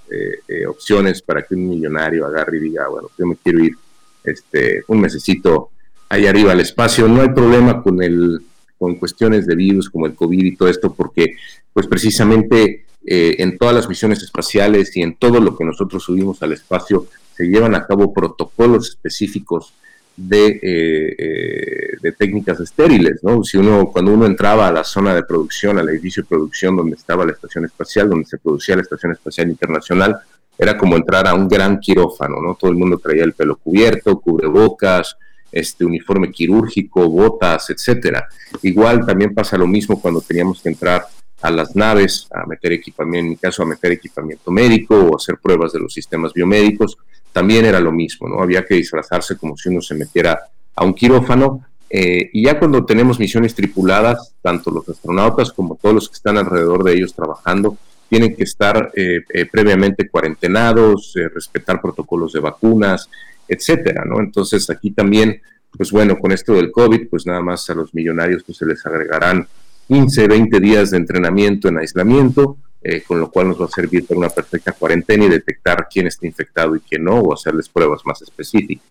opciones 0.68 1.22
para 1.22 1.42
que 1.42 1.54
un 1.54 1.68
millonario 1.68 2.26
agarre 2.26 2.56
y 2.56 2.62
diga, 2.62 2.88
bueno, 2.88 3.08
yo 3.16 3.24
me 3.24 3.36
quiero 3.36 3.62
ir 3.62 3.76
este, 4.24 4.82
un 4.88 5.00
mesecito 5.00 5.70
ahí 6.08 6.26
arriba 6.26 6.50
al 6.50 6.60
espacio. 6.60 7.06
No 7.06 7.22
hay 7.22 7.28
problema 7.28 7.80
con 7.84 8.02
el 8.02 8.40
con 8.78 8.94
cuestiones 8.96 9.46
de 9.46 9.56
virus 9.56 9.90
como 9.90 10.06
el 10.06 10.14
COVID 10.14 10.44
y 10.44 10.56
todo 10.56 10.68
esto, 10.68 10.94
porque 10.94 11.36
pues 11.72 11.86
precisamente 11.86 12.86
eh, 13.04 13.36
en 13.38 13.58
todas 13.58 13.74
las 13.74 13.88
misiones 13.88 14.22
espaciales 14.22 14.96
y 14.96 15.02
en 15.02 15.16
todo 15.16 15.40
lo 15.40 15.56
que 15.56 15.64
nosotros 15.64 16.02
subimos 16.02 16.42
al 16.42 16.52
espacio 16.52 17.06
se 17.34 17.46
llevan 17.46 17.74
a 17.74 17.86
cabo 17.86 18.12
protocolos 18.12 18.88
específicos 18.88 19.72
de, 20.16 20.46
eh, 20.46 21.14
eh, 21.18 21.96
de 22.02 22.12
técnicas 22.12 22.58
estériles, 22.58 23.20
¿no? 23.22 23.44
Si 23.44 23.56
uno, 23.56 23.86
cuando 23.92 24.12
uno 24.12 24.26
entraba 24.26 24.66
a 24.66 24.72
la 24.72 24.82
zona 24.82 25.14
de 25.14 25.22
producción, 25.22 25.78
al 25.78 25.88
edificio 25.88 26.24
de 26.24 26.28
producción 26.28 26.76
donde 26.76 26.96
estaba 26.96 27.24
la 27.24 27.32
estación 27.32 27.64
espacial, 27.64 28.10
donde 28.10 28.26
se 28.26 28.38
producía 28.38 28.74
la 28.74 28.82
estación 28.82 29.12
espacial 29.12 29.48
internacional, 29.48 30.18
era 30.58 30.76
como 30.76 30.96
entrar 30.96 31.28
a 31.28 31.34
un 31.34 31.48
gran 31.48 31.78
quirófano, 31.78 32.40
¿no? 32.42 32.56
Todo 32.56 32.72
el 32.72 32.76
mundo 32.76 32.98
traía 32.98 33.22
el 33.22 33.32
pelo 33.32 33.56
cubierto, 33.56 34.18
cubrebocas, 34.18 35.16
este 35.50 35.84
uniforme 35.84 36.30
quirúrgico, 36.30 37.08
botas, 37.08 37.70
etcétera. 37.70 38.28
Igual 38.62 39.04
también 39.06 39.34
pasa 39.34 39.56
lo 39.56 39.66
mismo 39.66 40.00
cuando 40.00 40.20
teníamos 40.20 40.60
que 40.60 40.68
entrar 40.68 41.06
a 41.40 41.50
las 41.50 41.76
naves 41.76 42.26
a 42.32 42.46
meter 42.46 42.72
equipamiento, 42.72 43.24
en 43.24 43.30
mi 43.30 43.36
caso 43.36 43.62
a 43.62 43.66
meter 43.66 43.92
equipamiento 43.92 44.50
médico 44.50 44.96
o 44.96 45.16
hacer 45.16 45.38
pruebas 45.38 45.72
de 45.72 45.80
los 45.80 45.92
sistemas 45.92 46.32
biomédicos. 46.32 46.96
también 47.30 47.66
era 47.66 47.78
lo 47.78 47.92
mismo, 47.92 48.26
¿no? 48.26 48.42
Había 48.42 48.64
que 48.64 48.74
disfrazarse 48.74 49.36
como 49.36 49.56
si 49.56 49.68
uno 49.68 49.80
se 49.80 49.94
metiera 49.94 50.40
a 50.74 50.84
un 50.84 50.94
quirófano. 50.94 51.62
Eh, 51.90 52.30
y 52.32 52.44
ya 52.44 52.58
cuando 52.58 52.84
tenemos 52.84 53.18
misiones 53.20 53.54
tripuladas, 53.54 54.34
tanto 54.42 54.70
los 54.70 54.88
astronautas 54.88 55.52
como 55.52 55.76
todos 55.76 55.94
los 55.94 56.08
que 56.08 56.14
están 56.14 56.36
alrededor 56.36 56.82
de 56.82 56.94
ellos 56.94 57.14
trabajando, 57.14 57.76
tienen 58.08 58.34
que 58.34 58.44
estar 58.44 58.90
eh, 58.96 59.20
eh, 59.32 59.46
previamente 59.46 60.08
cuarentenados, 60.08 61.12
respetar 61.34 61.80
protocolos 61.80 62.32
de 62.32 62.40
vacunas, 62.40 63.08
etcétera, 63.48 64.04
¿no? 64.04 64.20
Entonces 64.20 64.68
aquí 64.70 64.90
también, 64.90 65.40
pues 65.76 65.90
bueno, 65.90 66.18
con 66.18 66.32
esto 66.32 66.54
del 66.54 66.70
COVID, 66.70 67.08
pues 67.08 67.26
nada 67.26 67.40
más 67.40 67.68
a 67.70 67.74
los 67.74 67.94
millonarios 67.94 68.44
pues 68.44 68.58
se 68.58 68.66
les 68.66 68.84
agregarán 68.84 69.48
15, 69.88 70.28
20 70.28 70.60
días 70.60 70.90
de 70.90 70.98
entrenamiento 70.98 71.68
en 71.68 71.78
aislamiento, 71.78 72.58
con 73.06 73.20
lo 73.20 73.30
cual 73.30 73.48
nos 73.48 73.60
va 73.60 73.64
a 73.64 73.68
servir 73.68 74.06
para 74.06 74.18
una 74.18 74.28
perfecta 74.28 74.72
cuarentena 74.72 75.24
y 75.24 75.28
detectar 75.28 75.88
quién 75.90 76.06
está 76.06 76.26
infectado 76.26 76.76
y 76.76 76.80
quién 76.80 77.04
no, 77.04 77.16
o 77.20 77.34
hacerles 77.34 77.68
pruebas 77.68 78.00
más 78.04 78.22
específicas. 78.22 78.86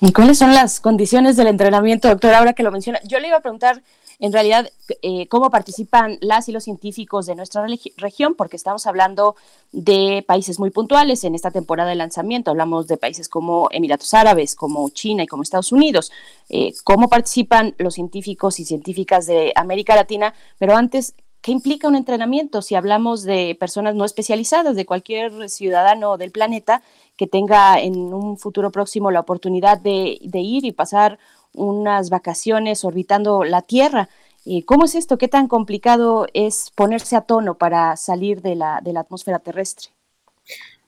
¿Y 0.00 0.12
cuáles 0.12 0.38
son 0.38 0.54
las 0.54 0.80
condiciones 0.80 1.36
del 1.36 1.48
entrenamiento, 1.48 2.08
doctor? 2.08 2.32
Ahora 2.32 2.54
que 2.54 2.62
lo 2.62 2.70
menciona, 2.70 2.98
yo 3.06 3.20
le 3.20 3.28
iba 3.28 3.36
a 3.36 3.40
preguntar 3.40 3.82
en 4.20 4.32
realidad 4.32 4.70
eh, 5.02 5.26
cómo 5.28 5.50
participan 5.50 6.18
las 6.20 6.48
y 6.48 6.52
los 6.52 6.64
científicos 6.64 7.26
de 7.26 7.34
nuestra 7.34 7.66
región, 7.96 8.34
porque 8.34 8.56
estamos 8.56 8.86
hablando 8.86 9.34
de 9.72 10.22
países 10.26 10.58
muy 10.58 10.70
puntuales 10.70 11.24
en 11.24 11.34
esta 11.34 11.50
temporada 11.50 11.88
de 11.88 11.96
lanzamiento. 11.96 12.50
Hablamos 12.50 12.86
de 12.86 12.98
países 12.98 13.28
como 13.28 13.68
Emiratos 13.72 14.12
Árabes, 14.12 14.54
como 14.54 14.88
China 14.90 15.22
y 15.22 15.26
como 15.26 15.42
Estados 15.42 15.72
Unidos. 15.72 16.12
Eh, 16.50 16.74
¿Cómo 16.84 17.08
participan 17.08 17.74
los 17.78 17.94
científicos 17.94 18.60
y 18.60 18.64
científicas 18.64 19.26
de 19.26 19.52
América 19.56 19.96
Latina? 19.96 20.34
Pero 20.58 20.76
antes, 20.76 21.14
¿qué 21.40 21.52
implica 21.52 21.88
un 21.88 21.96
entrenamiento? 21.96 22.60
Si 22.60 22.74
hablamos 22.74 23.22
de 23.22 23.56
personas 23.58 23.94
no 23.94 24.04
especializadas, 24.04 24.76
de 24.76 24.84
cualquier 24.84 25.48
ciudadano 25.48 26.18
del 26.18 26.30
planeta, 26.30 26.82
que 27.20 27.26
tenga 27.26 27.78
en 27.78 28.14
un 28.14 28.38
futuro 28.38 28.70
próximo 28.70 29.10
la 29.10 29.20
oportunidad 29.20 29.78
de, 29.78 30.18
ir 30.22 30.64
y 30.64 30.72
pasar 30.72 31.18
unas 31.54 32.10
vacaciones 32.10 32.84
orbitando 32.84 33.44
la 33.44 33.62
Tierra. 33.62 34.08
Eh, 34.46 34.64
¿Cómo 34.64 34.84
es 34.84 34.94
esto? 34.94 35.18
¿Qué 35.18 35.28
tan 35.28 35.48
complicado 35.48 36.26
es 36.32 36.72
ponerse 36.74 37.16
a 37.16 37.22
tono 37.22 37.58
para 37.58 37.96
salir 37.96 38.40
de 38.40 38.54
la, 38.54 38.80
de 38.82 38.92
la 38.92 39.00
atmósfera 39.00 39.38
terrestre? 39.38 39.90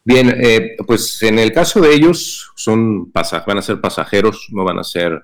Bien, 0.04 0.34
eh, 0.42 0.76
pues 0.86 1.22
en 1.22 1.38
el 1.38 1.52
caso 1.52 1.80
de 1.80 1.94
ellos 1.94 2.50
son 2.56 3.12
van 3.12 3.58
a 3.58 3.62
ser 3.62 3.80
pasajeros, 3.80 4.48
no 4.50 4.64
van 4.64 4.78
a 4.78 4.84
ser 4.84 5.22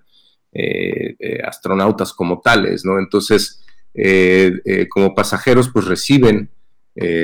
eh, 0.53 1.17
astronautas 1.45 2.13
como 2.13 2.41
tales, 2.41 2.85
¿no? 2.85 2.99
Entonces, 2.99 3.65
como 4.91 5.13
pasajeros, 5.13 5.71
pues 5.73 5.87
reciben 5.87 6.51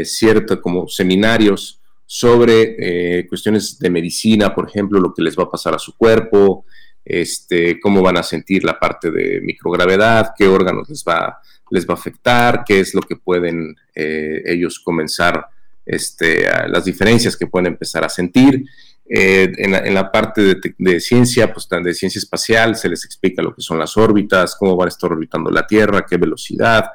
cierto 0.03 0.61
como 0.61 0.89
seminarios 0.89 1.81
sobre 2.05 3.29
cuestiones 3.29 3.79
de 3.79 3.91
medicina, 3.91 4.53
por 4.53 4.69
ejemplo, 4.69 4.99
lo 4.99 5.15
que 5.15 5.23
les 5.23 5.39
va 5.39 5.45
a 5.45 5.51
pasar 5.51 5.75
a 5.75 5.79
su 5.79 5.97
cuerpo, 5.97 6.65
este, 7.05 7.79
cómo 7.81 8.03
van 8.03 8.17
a 8.17 8.23
sentir 8.23 8.65
la 8.65 8.79
parte 8.79 9.11
de 9.11 9.41
microgravedad, 9.43 10.33
qué 10.37 10.47
órganos 10.47 10.89
les 10.89 11.05
va, 11.05 11.39
les 11.71 11.87
va 11.87 11.95
a 11.95 11.97
afectar, 11.97 12.65
qué 12.67 12.81
es 12.81 12.95
lo 12.95 13.03
que 13.03 13.17
pueden 13.17 13.77
eh, 13.95 14.43
ellos 14.47 14.81
comenzar, 14.81 15.47
este, 15.85 16.47
las 16.69 16.85
diferencias 16.85 17.37
que 17.37 17.47
pueden 17.47 17.67
empezar 17.67 18.05
a 18.05 18.09
sentir. 18.09 18.65
Eh, 19.07 19.53
en, 19.59 19.95
la, 19.95 20.11
parte 20.11 20.59
de, 20.79 21.01
ciencia, 21.01 21.53
pues 21.53 21.69
de 21.69 21.93
ciencia 21.93 22.19
espacial, 22.19 22.75
se 22.75 22.89
les 22.89 23.05
explica 23.05 23.43
lo 23.43 23.55
que 23.55 23.61
son 23.61 23.79
las 23.79 23.99
órbitas, 23.99 24.57
cómo 24.57 24.77
van 24.77 24.87
a 24.87 24.89
estar 24.89 25.13
orbitando 25.13 25.51
la 25.51 25.67
Tierra, 25.67 26.07
qué 26.09 26.17
velocidad, 26.17 26.87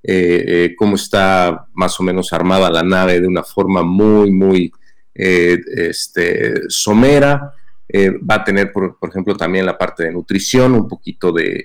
eh, 0.00 0.74
cómo 0.78 0.94
está 0.94 1.66
más 1.74 1.98
o 1.98 2.04
menos 2.04 2.32
armada 2.32 2.70
la 2.70 2.84
nave 2.84 3.20
de 3.20 3.26
una 3.26 3.42
forma 3.42 3.82
muy, 3.82 4.30
muy 4.30 4.70
este, 5.12 6.62
somera. 6.68 7.54
Va 7.94 8.36
a 8.36 8.44
tener, 8.44 8.72
por, 8.72 8.98
ejemplo, 9.08 9.36
también 9.36 9.64
la 9.64 9.78
parte 9.78 10.04
de 10.04 10.12
nutrición, 10.12 10.74
un 10.74 10.88
poquito 10.88 11.32
de, 11.32 11.64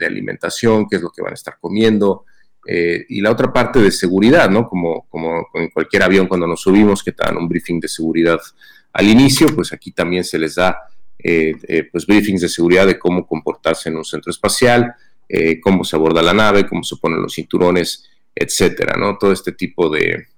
alimentación, 0.00 0.88
qué 0.88 0.96
es 0.96 1.02
lo 1.02 1.10
que 1.10 1.22
van 1.22 1.32
a 1.32 1.34
estar 1.34 1.58
comiendo. 1.60 2.24
y 2.66 3.20
la 3.20 3.30
otra 3.30 3.52
parte 3.52 3.78
de 3.80 3.90
seguridad, 3.90 4.50
¿no? 4.50 4.66
Como, 4.66 5.06
como 5.08 5.48
en 5.54 5.70
cualquier 5.70 6.02
avión 6.02 6.26
cuando 6.26 6.46
nos 6.46 6.60
subimos, 6.60 7.02
que 7.02 7.12
te 7.12 7.24
dan 7.24 7.36
un 7.36 7.48
briefing 7.48 7.80
de 7.80 7.88
seguridad 7.88 8.38
al 8.92 9.08
inicio, 9.08 9.46
pues 9.54 9.72
aquí 9.72 9.92
también 9.92 10.24
se 10.24 10.38
les 10.38 10.54
da 10.54 10.78
pues 11.18 12.06
briefings 12.06 12.40
de 12.40 12.48
seguridad 12.48 12.86
de 12.86 12.98
cómo 12.98 13.26
comportarse 13.26 13.88
en 13.88 13.96
un 13.96 14.04
centro 14.04 14.30
espacial, 14.30 14.94
eh, 15.28 15.60
cómo 15.60 15.84
se 15.84 15.94
aborda 15.94 16.22
la 16.22 16.32
nave, 16.32 16.66
cómo 16.66 16.82
se 16.82 16.96
ponen 16.96 17.20
los 17.20 17.34
cinturones, 17.34 18.08
etcétera, 18.34 18.96
¿no? 18.98 19.18
Todo 19.18 19.32
este 19.32 19.52
tipo 19.52 19.90
de, 19.90 20.28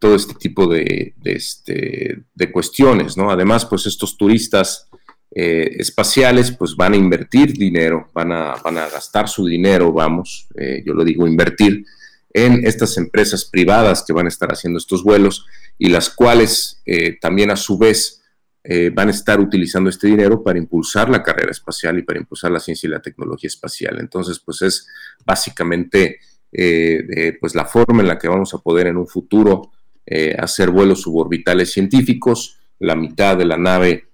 todo 0.00 0.16
este 0.16 0.34
tipo 0.34 0.66
de, 0.66 1.14
este, 1.24 2.24
de 2.34 2.50
cuestiones, 2.50 3.16
¿no? 3.16 3.30
Además, 3.30 3.64
pues 3.66 3.86
estos 3.86 4.16
turistas 4.16 4.88
eh, 5.30 5.76
espaciales, 5.78 6.50
pues 6.50 6.74
van 6.74 6.94
a 6.94 6.96
invertir 6.96 7.52
dinero, 7.52 8.10
van 8.12 8.32
a, 8.32 8.56
van 8.56 8.78
a 8.78 8.88
gastar 8.88 9.28
su 9.28 9.46
dinero, 9.46 9.92
vamos, 9.92 10.48
eh, 10.56 10.82
yo 10.84 10.92
lo 10.92 11.04
digo 11.04 11.28
invertir, 11.28 11.84
en 12.32 12.66
estas 12.66 12.96
empresas 12.96 13.44
privadas 13.44 14.02
que 14.04 14.12
van 14.12 14.26
a 14.26 14.30
estar 14.30 14.50
haciendo 14.50 14.78
estos 14.78 15.04
vuelos 15.04 15.46
y 15.78 15.88
las 15.88 16.10
cuales 16.10 16.80
también 17.20 17.50
a 17.50 17.56
su 17.56 17.76
vez 17.76 18.20
eh, 18.62 18.90
van 18.90 19.08
a 19.08 19.12
estar 19.12 19.40
utilizando 19.40 19.88
este 19.88 20.06
dinero 20.06 20.42
para 20.42 20.58
impulsar 20.58 21.08
la 21.08 21.22
carrera 21.22 21.50
espacial 21.50 21.98
y 21.98 22.02
para 22.02 22.18
impulsar 22.18 22.50
la 22.50 22.60
ciencia 22.60 22.86
y 22.86 22.90
la 22.90 23.00
tecnología 23.00 23.48
espacial. 23.48 23.98
Entonces, 24.00 24.38
pues 24.38 24.60
es 24.60 24.86
básicamente 25.24 26.18
eh, 26.52 27.38
pues 27.40 27.54
la 27.54 27.64
forma 27.64 28.02
en 28.02 28.08
la 28.08 28.18
que 28.18 28.28
vamos 28.28 28.52
a 28.52 28.58
poder 28.58 28.88
en 28.88 28.98
un 28.98 29.06
futuro 29.06 29.72
eh, 30.06 30.34
hacer 30.38 30.70
vuelos 30.70 31.02
suborbitales 31.02 31.72
científicos, 31.72 32.58
la 32.78 32.94
mitad 32.94 33.36
de 33.36 33.44
la 33.44 33.56
nave 33.56 34.06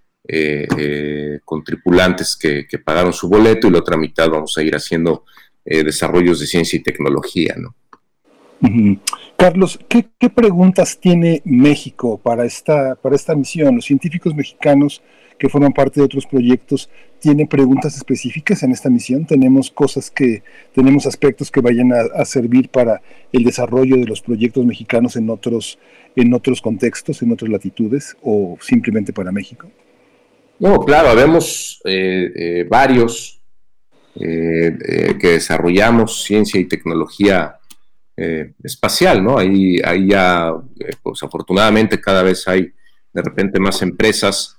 con 1.44 1.62
tripulantes 1.62 2.36
que, 2.36 2.66
pagaron 2.84 3.12
su 3.12 3.28
boleto 3.28 3.68
y 3.68 3.70
la 3.70 3.78
otra 3.78 3.96
mitad 3.96 4.28
vamos 4.28 4.58
a 4.58 4.62
ir 4.64 4.74
haciendo 4.74 5.24
desarrollos 5.64 6.40
de 6.40 6.46
ciencia 6.46 6.76
y 6.76 6.82
tecnología, 6.82 7.54
¿no? 7.56 7.76
Carlos, 9.36 9.78
¿qué, 9.88 10.30
preguntas 10.30 10.98
tiene 10.98 11.42
México 11.44 12.18
para 12.18 12.44
esta, 12.44 12.94
para 12.96 13.14
esta 13.14 13.34
misión? 13.34 13.76
Los 13.76 13.84
científicos 13.84 14.34
mexicanos 14.34 15.02
que 15.38 15.48
forman 15.48 15.72
parte 15.72 16.00
de 16.00 16.06
otros 16.06 16.26
proyectos 16.26 16.88
tienen 17.18 17.46
preguntas 17.46 17.96
específicas 17.96 18.62
en 18.62 18.72
esta 18.72 18.88
misión. 18.88 19.26
Tenemos 19.26 19.70
cosas 19.70 20.10
que, 20.10 20.42
tenemos 20.74 21.06
aspectos 21.06 21.50
que 21.50 21.60
vayan 21.60 21.92
a, 21.92 22.24
servir 22.24 22.68
para 22.68 23.00
el 23.32 23.44
desarrollo 23.44 23.96
de 23.96 24.06
los 24.06 24.20
proyectos 24.20 24.64
mexicanos 24.64 25.16
en 25.16 25.28
otros, 25.30 25.78
en 26.14 26.32
otros 26.34 26.60
contextos, 26.60 27.22
en 27.22 27.32
otras 27.32 27.50
latitudes 27.50 28.16
o 28.22 28.56
simplemente 28.60 29.12
para 29.12 29.32
México. 29.32 29.68
No, 30.58 30.78
claro, 30.80 31.08
habemos 31.08 31.80
eh, 31.84 32.32
eh, 32.34 32.66
varios 32.68 33.40
eh, 34.14 35.16
que 35.20 35.28
desarrollamos 35.28 36.22
ciencia 36.22 36.60
y 36.60 36.66
tecnología 36.66 37.56
espacial, 38.62 39.22
¿no? 39.22 39.36
Ahí, 39.36 39.78
ahí 39.84 40.08
ya, 40.08 40.50
pues 41.02 41.22
afortunadamente 41.22 42.00
cada 42.00 42.22
vez 42.22 42.48
hay 42.48 42.72
de 43.12 43.22
repente 43.22 43.60
más 43.60 43.82
empresas 43.82 44.55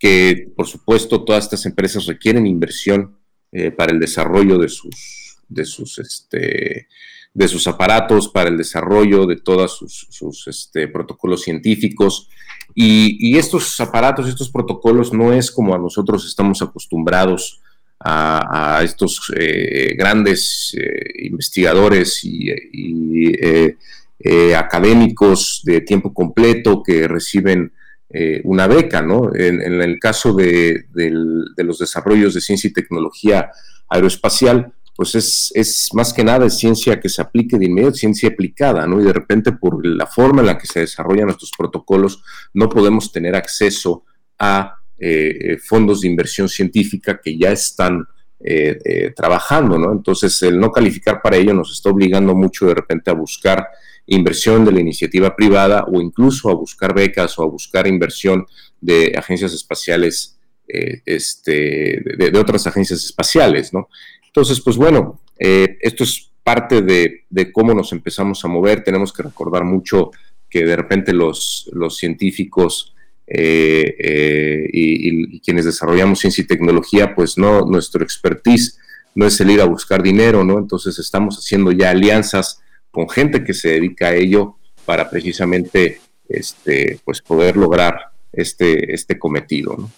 que, 0.00 0.50
por 0.56 0.66
supuesto, 0.66 1.22
todas 1.24 1.44
estas 1.44 1.66
empresas 1.66 2.06
requieren 2.06 2.46
inversión 2.46 3.18
eh, 3.52 3.70
para 3.70 3.92
el 3.92 4.00
desarrollo 4.00 4.58
de 4.58 4.68
sus, 4.68 5.36
de 5.46 5.66
sus, 5.66 5.98
este, 5.98 6.88
de 7.34 7.48
sus 7.48 7.68
aparatos, 7.68 8.28
para 8.28 8.48
el 8.48 8.56
desarrollo 8.56 9.26
de 9.26 9.36
todos 9.36 9.76
sus, 10.08 10.48
este, 10.48 10.88
protocolos 10.88 11.42
científicos. 11.42 12.28
Y, 12.74 13.18
y, 13.20 13.36
estos 13.36 13.78
aparatos, 13.78 14.26
estos 14.26 14.50
protocolos, 14.50 15.12
no 15.12 15.34
es 15.34 15.50
como 15.50 15.74
a 15.74 15.78
nosotros 15.78 16.26
estamos 16.26 16.62
acostumbrados 16.62 17.60
a, 18.02 18.80
estos 18.82 19.30
eh, 19.36 19.94
grandes 19.98 20.74
eh, 20.80 21.26
investigadores 21.26 22.24
y, 22.24 22.50
académicos 24.56 25.62
de 25.64 25.80
tiempo 25.80 26.12
completo 26.14 26.82
que 26.82 27.08
reciben 27.08 27.72
una 28.44 28.66
beca, 28.66 29.02
¿no? 29.02 29.30
En, 29.34 29.60
el 29.80 29.98
caso 30.00 30.34
de, 30.34 30.86
los 31.56 31.78
desarrollos 31.78 32.34
de 32.34 32.40
ciencia 32.40 32.68
y 32.68 32.72
tecnología 32.72 33.50
aeroespacial, 33.88 34.72
pues 34.96 35.14
es, 35.14 35.88
más 35.94 36.12
que 36.12 36.24
nada 36.24 36.50
ciencia 36.50 37.00
que 37.00 37.08
se 37.08 37.22
aplique 37.22 37.58
de 37.58 37.66
inmediato, 37.66 37.94
ciencia 37.94 38.28
aplicada, 38.28 38.86
¿no? 38.86 39.00
Y 39.00 39.04
de 39.04 39.12
repente 39.12 39.52
por 39.52 39.86
la 39.86 40.06
forma 40.06 40.40
en 40.40 40.46
la 40.48 40.58
que 40.58 40.66
se 40.66 40.80
desarrollan 40.80 41.26
nuestros 41.26 41.52
protocolos, 41.56 42.22
no 42.52 42.68
podemos 42.68 43.12
tener 43.12 43.34
acceso 43.34 44.04
a 44.38 44.76
eh, 44.98 45.56
fondos 45.64 46.02
de 46.02 46.08
inversión 46.08 46.48
científica 46.48 47.18
que 47.22 47.38
ya 47.38 47.50
están 47.50 48.06
eh, 48.42 48.78
eh, 48.84 49.12
trabajando, 49.16 49.78
¿no? 49.78 49.92
Entonces, 49.92 50.42
el 50.42 50.58
no 50.58 50.70
calificar 50.70 51.22
para 51.22 51.36
ello 51.36 51.54
nos 51.54 51.72
está 51.72 51.88
obligando 51.88 52.34
mucho 52.34 52.66
de 52.66 52.74
repente 52.74 53.10
a 53.10 53.14
buscar 53.14 53.66
inversión 54.06 54.64
de 54.64 54.72
la 54.72 54.80
iniciativa 54.80 55.36
privada 55.36 55.84
o 55.90 56.00
incluso 56.00 56.50
a 56.50 56.54
buscar 56.54 56.94
becas 56.94 57.38
o 57.38 57.42
a 57.42 57.46
buscar 57.46 57.86
inversión 57.86 58.46
de 58.80 59.12
agencias 59.16 59.52
espaciales, 59.52 60.38
este, 60.66 62.02
de, 62.16 62.38
otras 62.38 62.66
agencias 62.66 63.04
espaciales, 63.04 63.72
¿no? 63.72 63.88
Entonces, 64.26 64.60
pues 64.60 64.76
bueno, 64.76 65.20
esto 65.38 66.04
es 66.04 66.30
parte 66.42 66.82
de, 66.82 67.52
cómo 67.52 67.74
nos 67.74 67.92
empezamos 67.92 68.44
a 68.44 68.48
mover. 68.48 68.82
Tenemos 68.82 69.12
que 69.12 69.22
recordar 69.22 69.64
mucho 69.64 70.10
que 70.48 70.64
de 70.64 70.76
repente 70.76 71.12
los, 71.12 71.68
los 71.72 71.96
científicos 71.96 72.94
y, 73.26 73.84
y, 74.72 75.40
quienes 75.40 75.64
desarrollamos 75.64 76.18
ciencia 76.18 76.42
y 76.42 76.46
tecnología, 76.46 77.14
pues 77.14 77.38
no, 77.38 77.62
nuestro 77.62 78.02
expertise 78.02 78.78
no 79.14 79.26
es 79.26 79.40
el 79.40 79.50
ir 79.50 79.60
a 79.60 79.66
buscar 79.66 80.02
dinero, 80.02 80.44
¿no? 80.44 80.58
Entonces 80.58 80.98
estamos 80.98 81.36
haciendo 81.36 81.72
ya 81.72 81.90
alianzas 81.90 82.60
con 82.90 83.08
gente 83.08 83.44
que 83.44 83.54
se 83.54 83.70
dedica 83.70 84.08
a 84.08 84.14
ello 84.14 84.56
para 84.84 85.08
precisamente 85.08 86.00
este, 86.28 86.98
pues 87.04 87.20
poder 87.20 87.56
lograr 87.56 88.10
este, 88.32 88.94
este 88.94 89.18
cometido. 89.18 89.76
¿no? 89.76 89.90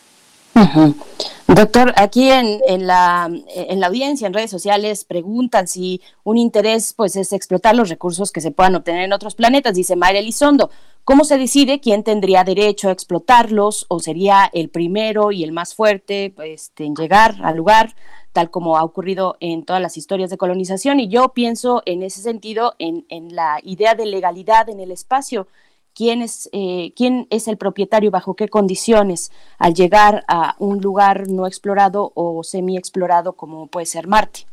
Doctor, 1.48 1.92
aquí 1.96 2.30
en, 2.30 2.60
en, 2.66 2.86
la, 2.86 3.30
en 3.54 3.80
la 3.80 3.86
audiencia, 3.86 4.26
en 4.26 4.32
redes 4.32 4.50
sociales, 4.50 5.04
preguntan 5.04 5.68
si 5.68 6.00
un 6.24 6.38
interés 6.38 6.94
pues 6.94 7.16
es 7.16 7.32
explotar 7.32 7.74
los 7.74 7.88
recursos 7.88 8.32
que 8.32 8.40
se 8.40 8.50
puedan 8.50 8.74
obtener 8.74 9.04
en 9.04 9.12
otros 9.12 9.34
planetas, 9.34 9.74
dice 9.74 9.96
Mayra 9.96 10.18
Elizondo. 10.18 10.70
¿Cómo 11.04 11.24
se 11.24 11.36
decide 11.36 11.80
quién 11.80 12.04
tendría 12.04 12.44
derecho 12.44 12.88
a 12.88 12.92
explotarlos 12.92 13.86
o 13.88 13.98
sería 13.98 14.48
el 14.52 14.68
primero 14.68 15.32
y 15.32 15.42
el 15.42 15.50
más 15.50 15.74
fuerte 15.74 16.32
pues, 16.34 16.72
en 16.78 16.94
llegar 16.94 17.34
al 17.42 17.56
lugar? 17.56 17.94
tal 18.32 18.50
como 18.50 18.76
ha 18.76 18.84
ocurrido 18.84 19.36
en 19.40 19.64
todas 19.64 19.80
las 19.80 19.96
historias 19.96 20.30
de 20.30 20.38
colonización. 20.38 21.00
Y 21.00 21.08
yo 21.08 21.30
pienso 21.30 21.82
en 21.86 22.02
ese 22.02 22.20
sentido 22.22 22.74
en, 22.78 23.04
la 23.30 23.58
idea 23.62 23.94
de 23.94 24.06
legalidad 24.06 24.68
en 24.68 24.80
el 24.80 24.90
espacio. 24.90 25.46
¿Quién 25.94 26.22
es, 26.22 26.48
eh, 26.52 26.92
¿Quién 26.96 27.26
es 27.30 27.48
el 27.48 27.56
propietario, 27.56 28.10
bajo 28.10 28.34
qué 28.34 28.48
condiciones 28.48 29.30
al 29.58 29.74
llegar 29.74 30.24
a 30.28 30.56
un 30.58 30.80
lugar 30.80 31.28
no 31.28 31.46
explorado 31.46 32.12
o 32.14 32.42
semi-explorado 32.42 33.34
como 33.34 33.66
puede 33.66 33.86
ser 33.86 34.06
Marte? 34.06 34.46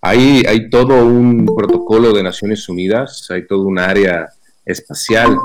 Hay, 0.00 0.44
hay 0.46 0.70
todo 0.70 1.04
un 1.04 1.46
protocolo 1.46 2.12
de 2.12 2.22
Naciones 2.22 2.68
Unidas, 2.68 3.26
hay 3.30 3.46
todo 3.46 3.62
un 3.62 3.78
área 3.78 4.28
espacial 4.64 5.36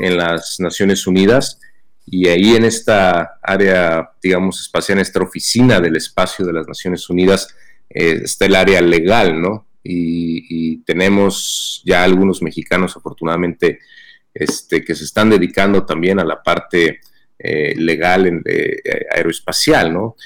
en 0.00 0.16
las 0.16 0.58
Naciones 0.58 1.06
Unidas 1.06 1.58
y 2.06 2.28
ahí 2.28 2.56
en 2.56 2.64
esta 2.64 3.38
área, 3.40 4.10
digamos, 4.20 4.60
espacial, 4.60 4.98
en 4.98 5.02
esta 5.02 5.22
oficina 5.22 5.80
del 5.80 5.96
espacio 5.96 6.44
de 6.44 6.52
las 6.52 6.66
Naciones 6.66 7.08
Unidas, 7.08 7.54
eh, 7.88 8.22
está 8.24 8.46
el 8.46 8.56
área 8.56 8.80
legal, 8.80 9.40
¿no? 9.40 9.66
Y, 9.82 10.78
tenemos 10.84 11.82
ya 11.84 12.02
algunos 12.02 12.42
mexicanos, 12.42 12.96
afortunadamente, 12.96 13.78
este, 14.32 14.84
que 14.84 14.94
se 14.94 15.04
están 15.04 15.30
dedicando 15.30 15.84
también 15.84 16.20
a 16.20 16.24
la 16.24 16.42
parte 16.42 17.00
eh, 17.38 17.74
legal 17.76 18.26
en, 18.26 18.42
eh, 18.44 18.76
aeroespacial, 19.14 19.92
¿no? 19.92 20.16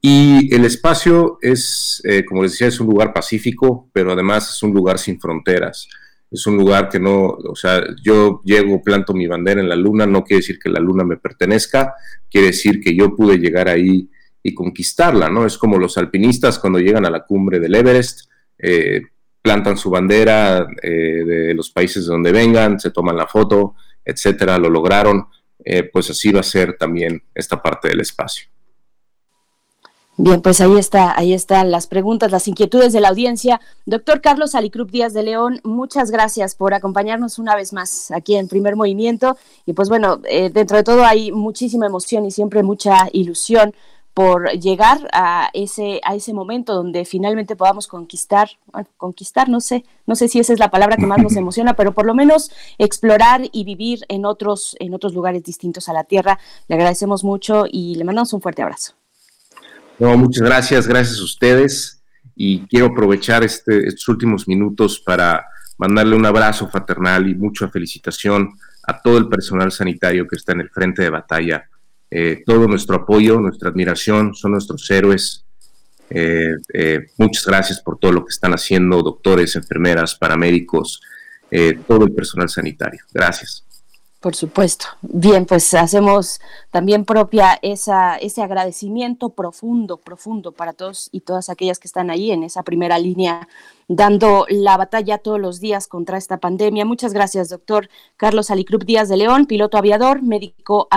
Y 0.00 0.54
el 0.54 0.64
espacio 0.64 1.38
es, 1.42 2.00
como 2.28 2.44
les 2.44 2.52
decía, 2.52 2.68
es 2.68 2.78
un 2.78 2.86
lugar 2.86 3.12
pacífico, 3.12 3.90
pero 3.92 4.12
además 4.12 4.48
es 4.48 4.62
un 4.62 4.72
lugar 4.72 4.96
sin 4.96 5.20
fronteras 5.20 5.88
es 6.30 6.46
un 6.46 6.56
lugar 6.56 6.88
que 6.88 7.00
no, 7.00 7.26
o 7.26 7.56
sea, 7.56 7.82
yo 8.02 8.42
llego, 8.44 8.82
planto 8.82 9.14
mi 9.14 9.26
bandera 9.26 9.60
en 9.60 9.68
la 9.68 9.76
luna, 9.76 10.06
no 10.06 10.24
quiere 10.24 10.40
decir 10.40 10.58
que 10.58 10.68
la 10.68 10.80
luna 10.80 11.04
me 11.04 11.16
pertenezca, 11.16 11.94
quiere 12.30 12.48
decir 12.48 12.80
que 12.80 12.94
yo 12.94 13.16
pude 13.16 13.38
llegar 13.38 13.68
ahí 13.68 14.10
y 14.42 14.54
conquistarla, 14.54 15.30
¿no? 15.30 15.46
Es 15.46 15.56
como 15.56 15.78
los 15.78 15.96
alpinistas 15.96 16.58
cuando 16.58 16.78
llegan 16.78 17.06
a 17.06 17.10
la 17.10 17.24
cumbre 17.24 17.60
del 17.60 17.74
Everest, 17.74 18.28
eh, 18.58 19.02
plantan 19.48 19.78
su 19.78 19.88
bandera 19.88 20.66
eh, 20.82 21.24
de 21.24 21.54
los 21.54 21.70
países 21.70 22.04
de 22.04 22.12
donde 22.12 22.32
vengan, 22.32 22.78
se 22.78 22.90
toman 22.90 23.16
la 23.16 23.26
foto, 23.26 23.76
etcétera, 24.04 24.58
lo 24.58 24.68
lograron, 24.68 25.26
eh, 25.64 25.84
pues 25.84 26.10
así 26.10 26.30
va 26.30 26.40
a 26.40 26.42
ser 26.42 26.76
también 26.76 27.22
esta 27.34 27.62
parte 27.62 27.88
del 27.88 28.02
espacio. 28.02 28.46
Bien, 30.18 30.42
pues 30.42 30.60
ahí 30.60 30.76
está, 30.76 31.18
ahí 31.18 31.32
están 31.32 31.70
las 31.70 31.86
preguntas, 31.86 32.30
las 32.30 32.46
inquietudes 32.46 32.92
de 32.92 33.00
la 33.00 33.08
audiencia. 33.08 33.58
Doctor 33.86 34.20
Carlos 34.20 34.54
Alicrup 34.54 34.90
Díaz 34.90 35.14
de 35.14 35.22
León, 35.22 35.60
muchas 35.64 36.10
gracias 36.10 36.54
por 36.54 36.74
acompañarnos 36.74 37.38
una 37.38 37.56
vez 37.56 37.72
más 37.72 38.10
aquí 38.10 38.36
en 38.36 38.48
Primer 38.48 38.76
Movimiento. 38.76 39.38
Y 39.64 39.72
pues 39.72 39.88
bueno, 39.88 40.20
eh, 40.28 40.50
dentro 40.52 40.76
de 40.76 40.82
todo 40.82 41.06
hay 41.06 41.32
muchísima 41.32 41.86
emoción 41.86 42.26
y 42.26 42.32
siempre 42.32 42.62
mucha 42.62 43.08
ilusión 43.14 43.72
por 44.18 44.50
llegar 44.58 45.08
a 45.12 45.48
ese, 45.54 46.00
a 46.04 46.16
ese 46.16 46.34
momento 46.34 46.74
donde 46.74 47.04
finalmente 47.04 47.54
podamos 47.54 47.86
conquistar, 47.86 48.48
bueno, 48.66 48.88
conquistar, 48.96 49.48
no 49.48 49.60
sé, 49.60 49.84
no 50.08 50.16
sé 50.16 50.26
si 50.26 50.40
esa 50.40 50.52
es 50.52 50.58
la 50.58 50.72
palabra 50.72 50.96
que 50.96 51.06
más 51.06 51.22
nos 51.22 51.36
emociona, 51.36 51.74
pero 51.74 51.94
por 51.94 52.04
lo 52.04 52.16
menos 52.16 52.50
explorar 52.78 53.42
y 53.52 53.62
vivir 53.62 54.00
en 54.08 54.24
otros, 54.24 54.74
en 54.80 54.92
otros 54.92 55.14
lugares 55.14 55.44
distintos 55.44 55.88
a 55.88 55.92
la 55.92 56.02
Tierra. 56.02 56.40
Le 56.66 56.74
agradecemos 56.74 57.22
mucho 57.22 57.66
y 57.70 57.94
le 57.94 58.02
mandamos 58.02 58.32
un 58.32 58.40
fuerte 58.40 58.60
abrazo. 58.60 58.94
No, 60.00 60.16
muchas 60.16 60.42
gracias, 60.42 60.88
gracias 60.88 61.20
a 61.20 61.22
ustedes. 61.22 62.02
Y 62.34 62.66
quiero 62.66 62.86
aprovechar 62.86 63.44
este, 63.44 63.86
estos 63.86 64.08
últimos 64.08 64.48
minutos 64.48 64.98
para 64.98 65.46
mandarle 65.76 66.16
un 66.16 66.26
abrazo 66.26 66.66
fraternal 66.66 67.28
y 67.28 67.36
mucha 67.36 67.68
felicitación 67.68 68.50
a 68.82 69.00
todo 69.00 69.16
el 69.16 69.28
personal 69.28 69.70
sanitario 69.70 70.26
que 70.26 70.34
está 70.34 70.54
en 70.54 70.62
el 70.62 70.70
frente 70.70 71.02
de 71.02 71.10
batalla. 71.10 71.68
Eh, 72.10 72.42
todo 72.46 72.66
nuestro 72.66 72.96
apoyo, 72.96 73.40
nuestra 73.40 73.70
admiración, 73.70 74.34
son 74.34 74.52
nuestros 74.52 74.90
héroes. 74.90 75.44
Eh, 76.10 76.54
eh, 76.72 77.06
muchas 77.18 77.44
gracias 77.44 77.80
por 77.80 77.98
todo 77.98 78.12
lo 78.12 78.24
que 78.24 78.30
están 78.30 78.52
haciendo, 78.52 79.02
doctores, 79.02 79.56
enfermeras, 79.56 80.14
paramédicos, 80.14 81.00
todo 81.86 82.04
el 82.04 82.12
personal 82.12 82.50
sanitario. 82.50 83.00
Gracias. 83.12 83.64
Por 84.20 84.34
supuesto. 84.34 84.86
Bien, 85.00 85.46
pues 85.46 85.72
hacemos 85.74 86.40
también 86.70 87.04
propia 87.04 87.58
esa, 87.62 88.16
ese 88.16 88.42
agradecimiento 88.42 89.30
profundo, 89.30 89.96
profundo 89.96 90.52
para 90.52 90.72
todos 90.72 91.08
y 91.12 91.20
todas 91.20 91.48
aquellas 91.48 91.78
que 91.78 91.88
están 91.88 92.10
ahí 92.10 92.30
en 92.30 92.42
esa 92.42 92.62
primera 92.62 92.98
línea 92.98 93.48
dando 93.88 94.44
la 94.50 94.76
batalla 94.76 95.16
todos 95.16 95.40
los 95.40 95.60
días 95.60 95.86
contra 95.88 96.18
esta 96.18 96.36
pandemia. 96.36 96.84
Muchas 96.84 97.14
gracias, 97.14 97.48
doctor 97.48 97.88
Carlos 98.18 98.50
Alicrup 98.50 98.84
Díaz 98.84 99.08
de 99.08 99.16
León, 99.16 99.46
piloto 99.46 99.78
aviador, 99.78 100.22
médico 100.22 100.88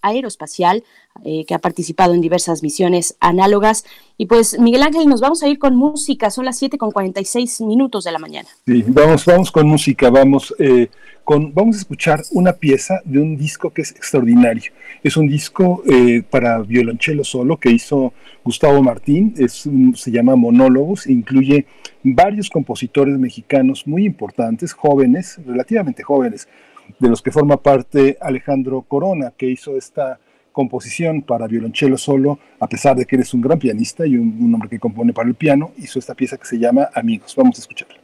aeroespacial, 0.00 0.82
eh, 1.24 1.44
que 1.44 1.54
ha 1.54 1.58
participado 1.58 2.14
en 2.14 2.22
diversas 2.22 2.62
misiones 2.62 3.16
análogas. 3.20 3.84
Y 4.16 4.26
pues, 4.26 4.58
Miguel 4.58 4.82
Ángel, 4.82 5.06
nos 5.08 5.20
vamos 5.20 5.42
a 5.42 5.48
ir 5.48 5.58
con 5.58 5.76
música, 5.76 6.30
son 6.30 6.46
las 6.46 6.58
7 6.58 6.78
con 6.78 6.90
46 6.90 7.60
minutos 7.60 8.04
de 8.04 8.12
la 8.12 8.18
mañana. 8.18 8.48
Sí, 8.64 8.82
vamos, 8.88 9.26
vamos 9.26 9.52
con 9.52 9.68
música, 9.68 10.08
vamos, 10.08 10.54
eh, 10.58 10.88
con, 11.24 11.52
vamos 11.52 11.76
a 11.76 11.80
escuchar 11.80 12.22
una 12.32 12.54
pieza 12.54 13.00
de 13.04 13.18
un 13.18 13.36
disco 13.36 13.70
que 13.70 13.82
es 13.82 13.90
extraordinario. 13.90 14.72
Es 15.02 15.16
un 15.16 15.26
disco 15.26 15.82
eh, 15.90 16.22
para 16.28 16.58
violonchelo 16.60 17.24
solo 17.24 17.56
que 17.56 17.70
hizo 17.70 18.12
Gustavo 18.44 18.80
Martín, 18.82 19.34
se 19.48 20.10
llama 20.10 20.36
Monólogos, 20.36 21.08
incluye 21.08 21.66
varios 22.04 22.48
compositores 22.48 23.18
mexicanos 23.18 23.86
muy 23.86 24.04
importantes, 24.04 24.72
jóvenes, 24.72 25.40
relativamente 25.44 26.04
jóvenes, 26.04 26.48
de 27.00 27.08
los 27.08 27.20
que 27.20 27.32
forma 27.32 27.56
parte 27.56 28.16
Alejandro 28.20 28.82
Corona, 28.82 29.32
que 29.36 29.46
hizo 29.46 29.76
esta 29.76 30.20
composición 30.52 31.22
para 31.22 31.48
violonchelo 31.48 31.98
solo, 31.98 32.38
a 32.60 32.68
pesar 32.68 32.94
de 32.96 33.04
que 33.04 33.16
eres 33.16 33.34
un 33.34 33.40
gran 33.40 33.58
pianista 33.58 34.06
y 34.06 34.16
un, 34.16 34.36
un 34.40 34.54
hombre 34.54 34.68
que 34.68 34.78
compone 34.78 35.12
para 35.12 35.28
el 35.28 35.34
piano, 35.34 35.72
hizo 35.78 35.98
esta 35.98 36.14
pieza 36.14 36.36
que 36.36 36.46
se 36.46 36.58
llama 36.58 36.90
Amigos. 36.94 37.34
Vamos 37.36 37.58
a 37.58 37.62
escucharla. 37.62 37.96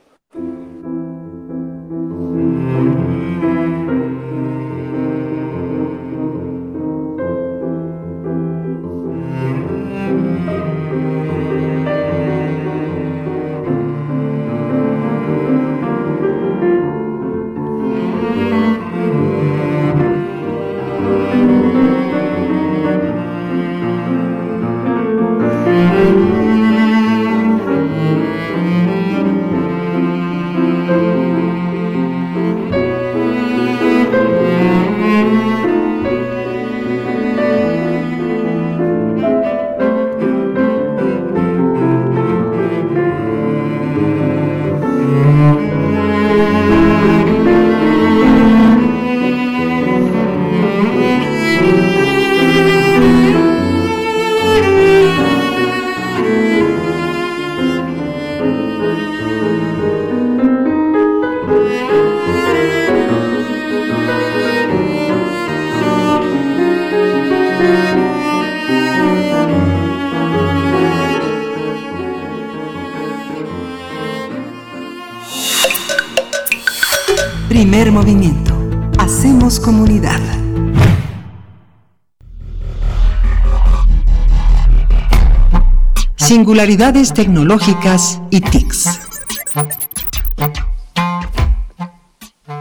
Singularidades 86.39 87.12
tecnológicas 87.12 88.22
y 88.30 88.41
TICs. 88.41 89.01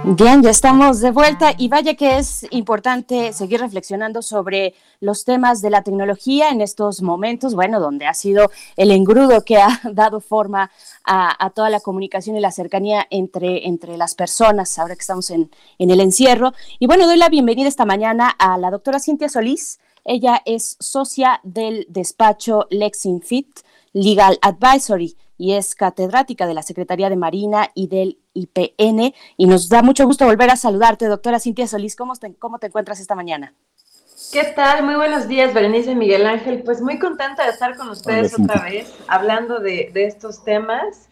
Bien, 0.04 0.42
ya 0.42 0.50
estamos 0.50 1.00
de 1.00 1.12
vuelta 1.12 1.54
y 1.56 1.68
vaya 1.68 1.94
que 1.94 2.18
es 2.18 2.48
importante 2.50 3.34
seguir 3.34 3.60
reflexionando 3.60 4.24
sobre 4.24 4.74
los 5.00 5.26
temas 5.26 5.62
de 5.62 5.70
la 5.70 5.84
tecnología 5.84 6.50
en 6.50 6.62
estos 6.62 7.04
momentos, 7.04 7.54
bueno, 7.54 7.80
donde 7.80 8.08
ha 8.08 8.16
sido 8.16 8.50
el 8.78 8.90
engrudo 8.90 9.46
que 9.46 9.58
ha 9.58 9.80
dado 9.94 10.22
forma 10.22 10.72
a, 11.06 11.52
toda 11.52 11.70
la 11.70 11.80
comunicación 11.80 12.36
y 12.36 12.40
la 12.40 12.52
cercanía 12.52 13.06
entre, 13.12 13.62
las 13.96 14.16
personas, 14.16 14.80
ahora 14.80 14.96
que 14.96 15.02
estamos 15.02 15.30
en, 15.30 15.52
en 15.78 15.92
el 15.92 16.00
encierro. 16.00 16.54
Y 16.80 16.88
bueno, 16.88 17.06
doy 17.06 17.18
la 17.18 17.30
bienvenida 17.30 17.68
esta 17.68 17.86
mañana 17.86 18.30
a 18.40 18.58
la 18.58 18.72
doctora 18.72 19.00
Cintia 19.00 19.30
Solís. 19.30 19.78
Ella 20.04 20.42
es 20.46 20.78
socia 20.80 21.42
del 21.44 21.86
despacho 21.90 22.66
LexinFit 22.72 23.67
Legal 23.98 24.38
Advisory 24.42 25.18
y 25.38 25.54
es 25.54 25.76
catedrática 25.76 26.48
de 26.48 26.54
la 26.54 26.64
Secretaría 26.64 27.10
de 27.10 27.16
Marina 27.16 27.70
y 27.74 27.88
del 27.88 28.20
IPN. 28.34 29.14
Y 29.38 29.46
nos 29.46 29.70
da 29.70 29.82
mucho 29.82 30.06
gusto 30.06 30.26
volver 30.26 30.50
a 30.50 30.56
saludarte, 30.56 31.06
doctora 31.06 31.40
Cintia 31.40 31.68
Solís. 31.68 31.96
¿Cómo 31.96 32.16
te, 32.16 32.34
cómo 32.36 32.60
te 32.60 32.68
encuentras 32.68 33.00
esta 33.00 33.16
mañana? 33.16 33.54
¿Qué 34.32 34.44
tal? 34.56 34.84
Muy 34.84 34.96
buenos 34.96 35.28
días, 35.28 35.54
Berenice 35.54 35.96
Miguel 35.96 36.26
Ángel. 36.26 36.64
Pues 36.64 36.82
muy 36.82 37.00
contenta 37.00 37.44
de 37.44 37.52
estar 37.52 37.78
con 37.78 37.90
ustedes 37.90 38.38
otra 38.38 38.64
vez, 38.64 38.92
hablando 39.08 39.60
de, 39.60 39.92
de, 39.94 40.06
estos 40.06 40.44
temas 40.44 41.08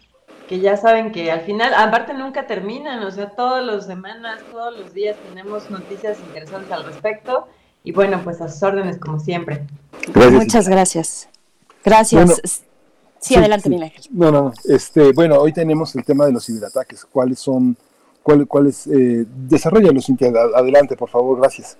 que 0.50 0.60
ya 0.60 0.76
saben 0.76 1.12
que 1.12 1.32
al 1.32 1.42
final, 1.42 1.74
aparte 1.74 2.14
nunca 2.14 2.46
terminan, 2.46 3.04
o 3.04 3.12
sea, 3.12 3.30
todas 3.30 3.66
las 3.66 3.86
semanas, 3.86 4.42
todos 4.52 4.78
los 4.78 4.94
días 4.94 5.18
tenemos 5.30 5.70
noticias 5.70 6.20
interesantes 6.20 6.72
al 6.72 6.84
respecto. 6.84 7.48
Y 7.84 7.92
bueno, 7.92 8.20
pues 8.24 8.42
a 8.42 8.50
sus 8.50 8.62
órdenes 8.64 8.98
como 8.98 9.20
siempre. 9.20 9.66
Muchas 10.16 10.68
gracias. 10.68 11.30
Gracias. 11.84 12.64
Sí, 13.26 13.36
adelante, 13.36 13.69
Miguel. 13.69 13.91
No, 14.11 14.32
no, 14.32 14.53
este, 14.65 15.11
bueno, 15.11 15.39
hoy 15.39 15.51
tenemos 15.51 15.95
el 15.95 16.05
tema 16.05 16.28
de 16.28 16.32
los 16.32 16.45
ciberataques. 16.45 17.05
¿Cuáles 17.05 17.39
son, 17.39 17.76
cuál, 18.21 18.45
cuáles, 18.47 18.86
eh, 18.86 19.26
desarrollalos, 19.28 20.05
Cintia, 20.05 20.32
adelante, 20.55 20.95
por 20.95 21.09
favor, 21.09 21.39
gracias. 21.39 21.76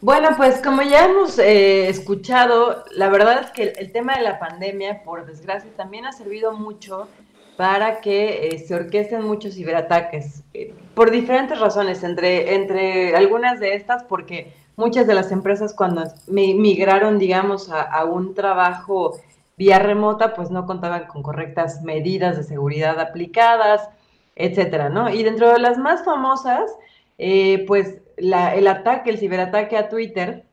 Bueno, 0.00 0.28
pues 0.36 0.62
como 0.62 0.82
ya 0.82 1.06
hemos 1.06 1.36
eh, 1.40 1.88
escuchado, 1.88 2.84
la 2.92 3.08
verdad 3.08 3.40
es 3.42 3.50
que 3.50 3.72
el, 3.76 3.90
tema 3.90 4.14
de 4.14 4.22
la 4.22 4.38
pandemia, 4.38 5.02
por 5.02 5.26
desgracia, 5.26 5.68
también 5.76 6.06
ha 6.06 6.12
servido 6.12 6.52
mucho 6.52 7.08
para 7.56 8.00
que 8.00 8.46
eh, 8.46 8.58
se 8.60 8.76
orquesten 8.76 9.24
muchos 9.24 9.54
ciberataques, 9.54 10.44
eh, 10.54 10.72
por 10.94 11.10
diferentes 11.10 11.58
razones, 11.58 12.04
entre, 12.04 12.54
entre 12.54 13.16
algunas 13.16 13.58
de 13.58 13.74
estas, 13.74 14.04
porque 14.04 14.52
muchas 14.76 15.08
de 15.08 15.14
las 15.14 15.32
empresas 15.32 15.74
cuando 15.74 16.04
migraron, 16.28 17.18
digamos, 17.18 17.68
a, 17.68 17.82
a 17.82 18.04
un 18.04 18.32
trabajo 18.32 19.18
vía 19.56 19.78
remota, 19.78 20.34
pues 20.34 20.50
no 20.50 20.66
contaban 20.66 21.06
con 21.06 21.22
correctas 21.22 21.82
medidas 21.82 22.36
de 22.36 22.44
seguridad 22.44 23.00
aplicadas, 23.00 23.88
etcétera, 24.34 24.90
¿no? 24.90 25.08
Y 25.10 25.22
dentro 25.22 25.50
de 25.50 25.58
las 25.58 25.78
más 25.78 26.04
famosas, 26.04 26.70
eh, 27.18 27.64
pues 27.66 28.02
el 28.16 28.66
ataque, 28.66 29.10
el 29.10 29.18
ciberataque 29.18 29.76
a 29.76 29.88
Twitter, 29.88 30.44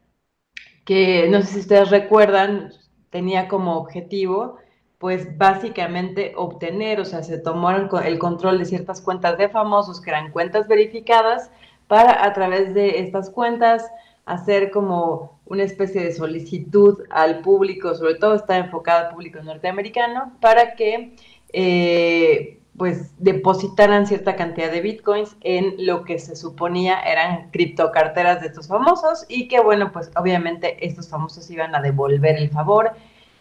que 0.85 1.27
no 1.29 1.41
sé 1.41 1.47
si 1.47 1.59
ustedes 1.59 1.89
recuerdan, 1.89 2.71
tenía 3.09 3.47
como 3.47 3.77
objetivo, 3.77 4.57
pues 4.97 5.37
básicamente 5.37 6.33
obtener, 6.37 6.99
o 7.01 7.05
sea, 7.05 7.23
se 7.23 7.37
tomaron 7.37 7.89
el 8.05 8.19
control 8.19 8.57
de 8.59 8.65
ciertas 8.65 9.01
cuentas 9.01 9.37
de 9.37 9.49
famosos 9.49 9.99
que 9.99 10.09
eran 10.09 10.31
cuentas 10.31 10.67
verificadas 10.67 11.51
para 11.87 12.23
a 12.23 12.33
través 12.33 12.73
de 12.73 12.99
estas 12.99 13.29
cuentas 13.29 13.85
hacer 14.25 14.71
como 14.71 15.39
una 15.45 15.63
especie 15.63 16.03
de 16.03 16.13
solicitud 16.13 17.03
al 17.09 17.41
público, 17.41 17.93
sobre 17.95 18.15
todo 18.15 18.35
está 18.35 18.57
enfocada 18.57 19.07
al 19.07 19.13
público 19.13 19.41
norteamericano, 19.43 20.33
para 20.39 20.75
que 20.75 21.15
eh, 21.51 22.59
pues 22.77 23.11
depositaran 23.19 24.07
cierta 24.07 24.35
cantidad 24.35 24.71
de 24.71 24.81
bitcoins 24.81 25.35
en 25.41 25.75
lo 25.85 26.03
que 26.05 26.17
se 26.17 26.35
suponía 26.35 26.99
eran 27.01 27.51
criptocarteras 27.51 28.41
de 28.41 28.47
estos 28.47 28.67
famosos 28.67 29.25
y 29.27 29.47
que 29.47 29.59
bueno, 29.59 29.91
pues 29.91 30.09
obviamente 30.15 30.83
estos 30.85 31.09
famosos 31.09 31.49
iban 31.51 31.75
a 31.75 31.81
devolver 31.81 32.35
el 32.37 32.49
favor 32.49 32.91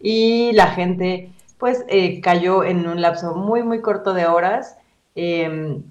y 0.00 0.52
la 0.52 0.66
gente 0.68 1.30
pues 1.58 1.84
eh, 1.88 2.20
cayó 2.20 2.64
en 2.64 2.86
un 2.86 3.00
lapso 3.00 3.34
muy 3.34 3.62
muy 3.62 3.80
corto 3.80 4.12
de 4.12 4.26
horas. 4.26 4.76
Em, 5.14 5.82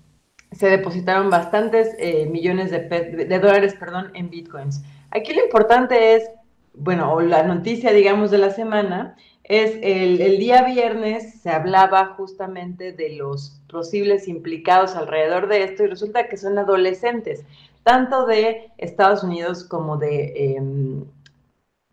se 0.52 0.70
depositaron 0.70 1.30
bastantes 1.30 1.95
eh, 1.97 2.26
millones 2.26 2.72
de, 2.72 3.39
dólares 3.39 3.76
perdón, 3.80 4.12
en 4.14 4.30
bitcoins. 4.30 4.84
Aquí 5.12 5.34
lo 5.34 5.43
importante 5.43 6.16
es, 6.16 6.30
bueno, 6.74 7.14
o 7.14 7.22
la 7.22 7.43
noticia, 7.43 7.91
digamos, 7.93 8.32
de 8.32 8.38
la 8.38 8.52
semana, 8.52 9.16
es 9.43 9.78
el, 9.82 10.22
el, 10.22 10.38
día 10.38 10.64
viernes 10.64 11.41
se 11.41 11.49
hablaba 11.49 12.14
justamente 12.18 12.93
de 12.93 13.16
los 13.16 13.60
posibles 13.70 14.28
implicados 14.28 14.95
alrededor 14.95 15.47
de 15.47 15.64
esto 15.64 15.84
y 15.84 15.88
resulta 15.88 16.28
que 16.28 16.38
son 16.38 16.58
adolescentes, 16.58 17.43
tanto 17.84 18.26
de 18.26 18.72
Estados 18.78 19.24
Unidos 19.24 19.64
como 19.64 19.97
de 19.97 20.56
em, 20.56 21.06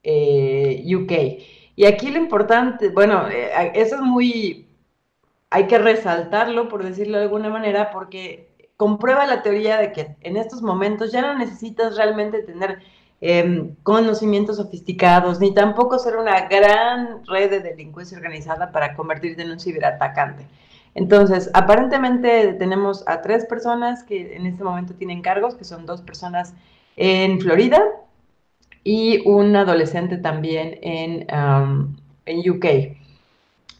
eh, 0.03 0.85
UK. 0.95 1.43
Y 1.77 1.85
aquí 1.87 2.11
lo 2.11 2.19
importante, 2.19 2.89
bueno, 2.91 3.29
eh, 3.29 3.73
eso 3.75 3.97
es 3.97 4.03
muy, 4.03 4.67
hay 5.51 5.67
que 5.67 5.79
resaltarlo, 5.79 6.69
por 6.69 6.85
decirlo 6.85 7.19
de 7.19 7.25
alguna 7.25 7.49
manera, 7.51 7.91
porque 7.91 8.48
comprueba 8.79 9.27
la 9.27 9.43
teoría 9.43 9.77
de 9.77 9.93
que 9.93 10.17
en 10.21 10.37
estos 10.37 10.63
momentos 10.63 11.11
ya 11.11 11.21
no 11.21 11.37
necesitas 11.37 11.97
realmente 11.97 12.43
tener 12.43 12.79
em, 13.21 13.75
conocimientos 13.83 14.57
sofisticados, 14.57 15.41
ni 15.41 15.53
tampoco 15.53 15.99
ser 15.99 16.17
una 16.17 16.49
gran 16.49 17.27
red 17.27 17.51
de 17.51 17.59
delincuencia 17.59 18.17
organizada 18.17 18.71
para 18.71 18.95
convertirte 18.95 19.43
en 19.43 19.51
un 19.51 19.59
ciberatacante. 19.59 20.47
Entonces, 20.95 21.51
aparentemente 21.55 22.53
tenemos 22.55 23.03
a 23.09 23.21
tres 23.21 23.47
personas 23.47 24.05
que 24.05 24.37
en 24.37 24.47
este 24.47 24.63
momento 24.63 24.95
tienen 24.95 25.23
cargos, 25.23 25.57
que 25.57 25.65
son 25.65 25.85
dos 25.85 26.01
personas 26.01 26.55
en 26.97 27.41
Florida 27.41 27.83
y 28.85 29.29
un 29.29 29.57
adolescente 29.57 30.19
también 30.19 30.79
en, 30.83 31.27
en 32.27 32.51
UK 32.51 32.97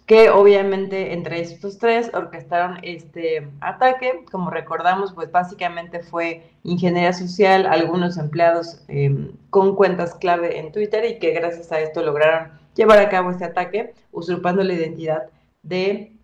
que 0.09 0.31
obviamente 0.31 1.13
entre 1.13 1.43
estos 1.43 1.77
tres 1.77 2.11
orquestaron 2.15 2.79
este 2.83 3.47
ataque. 3.61 4.25
Como 4.33 4.51
recordamos, 4.51 5.13
pues 5.13 5.31
básicamente 5.31 6.01
fue 6.01 6.51
ingeniería 6.65 7.13
social, 7.13 7.67
algunos 7.67 8.17
empleados 8.17 8.83
em, 8.89 9.33
con 9.51 9.77
cuentas 9.77 10.15
clave 10.15 10.59
en 10.59 10.73
Twitter 10.73 11.05
y 11.05 11.19
que 11.19 11.33
gracias 11.33 11.71
a 11.73 11.81
esto 11.81 12.03
lograron 12.03 12.53
llevar 12.75 13.01
a 13.01 13.11
cabo 13.11 13.31
este 13.31 13.45
ataque, 13.45 13.93
usurpando 14.11 14.65
la 14.65 14.73
identidad 14.73 15.25
de 15.63 16.17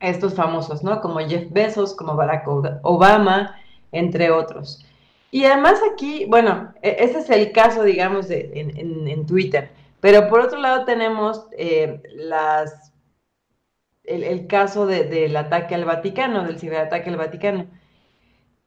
estos 0.00 0.34
famosos, 0.34 0.82
¿no? 0.82 1.02
Como 1.02 1.18
Jeff 1.20 1.50
Bezos, 1.50 1.94
como 1.94 2.16
Barack 2.16 2.48
Obama, 2.82 3.54
entre 3.92 4.30
otros. 4.30 4.82
Y 5.30 5.44
además 5.44 5.78
aquí, 5.92 6.24
bueno, 6.24 6.72
e-, 6.80 6.96
ese 7.00 7.18
es 7.18 7.28
el 7.28 7.52
caso, 7.52 7.82
digamos, 7.82 8.28
de, 8.28 8.50
en, 8.54 9.26
Twitter. 9.26 9.70
Pero 10.00 10.28
por 10.28 10.40
otro 10.40 10.58
lado 10.58 10.86
tenemos 10.86 11.46
eh, 11.52 12.00
las 12.14 12.85
el, 14.06 14.46
caso 14.46 14.86
del 14.86 15.36
ataque 15.36 15.74
al 15.74 15.84
Vaticano, 15.84 16.44
del 16.44 16.58
ciberataque 16.58 17.10
al 17.10 17.16
Vaticano, 17.16 17.66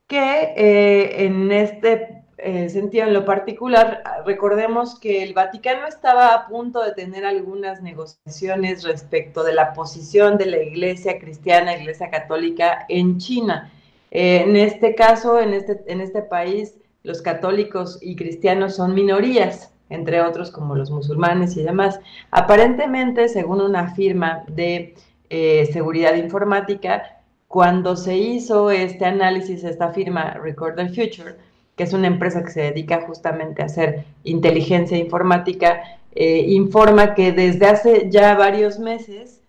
que 0.07 0.53
eh, 0.57 1.25
en 1.25 1.51
este 1.51 2.23
eh, 2.41 2.69
sentido, 2.69 3.05
en 3.05 3.13
lo 3.13 3.25
particular, 3.25 4.01
recordemos 4.25 4.97
que 4.99 5.23
el 5.23 5.33
Vaticano 5.33 5.87
estaba 5.87 6.33
a 6.33 6.47
punto 6.47 6.81
de 6.81 6.93
tener 6.93 7.25
algunas 7.25 7.81
negociaciones 7.81 8.83
respecto 8.83 9.43
de 9.43 9.53
la 9.53 9.73
posición 9.73 10.37
de 10.37 10.45
la 10.45 10.57
Iglesia 10.59 11.19
cristiana, 11.19 11.75
Iglesia 11.75 12.09
católica 12.09 12.85
en 12.87 13.17
China. 13.17 13.71
Eh, 14.11 14.43
en 14.45 14.55
este 14.55 14.95
caso, 14.95 15.39
en 15.39 15.53
este, 15.53 15.83
en 15.87 15.99
este 15.99 16.21
país, 16.21 16.75
los 17.03 17.21
católicos 17.21 17.99
y 18.01 18.15
cristianos 18.15 18.75
son 18.75 18.93
minorías, 18.93 19.73
entre 19.89 20.21
otros 20.21 20.49
como 20.49 20.75
los 20.75 20.91
musulmanes 20.91 21.57
y 21.57 21.63
demás. 21.63 21.99
Aparentemente, 22.31 23.27
según 23.27 23.61
una 23.61 23.93
firma 23.95 24.43
de 24.47 24.95
eh, 25.29 25.69
seguridad 25.71 26.15
informática, 26.15 27.19
cuando 27.47 27.95
se 27.95 28.17
hizo 28.17 28.71
este 28.71 29.05
análisis, 29.05 29.63
esta 29.63 29.91
firma 29.91 30.33
Record 30.33 30.75
the 30.75 30.89
Future, 30.89 31.35
que 31.75 31.83
es 31.83 31.93
una 31.93 32.07
empresa 32.07 32.43
que 32.43 32.51
se 32.51 32.61
dedica 32.61 33.01
justamente 33.07 33.61
a 33.61 33.65
hacer 33.65 34.05
inteligencia 34.23 34.97
informática, 34.97 35.81
eh, 36.13 36.45
informa 36.49 37.13
que 37.15 37.31
desde 37.31 37.67
hace 37.67 38.09
ya 38.09 38.35
varios 38.35 38.79
meses 38.79 39.41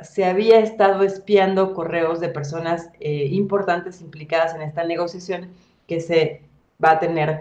se 0.00 0.24
había 0.24 0.60
estado 0.60 1.02
espiando 1.02 1.74
correos 1.74 2.20
de 2.20 2.28
personas 2.28 2.90
eh, 3.00 3.28
importantes 3.30 4.00
implicadas 4.00 4.54
en 4.54 4.62
esta 4.62 4.84
negociación 4.84 5.48
que 5.86 6.00
se 6.00 6.42
va 6.82 6.92
a 6.92 6.98
tener 7.00 7.40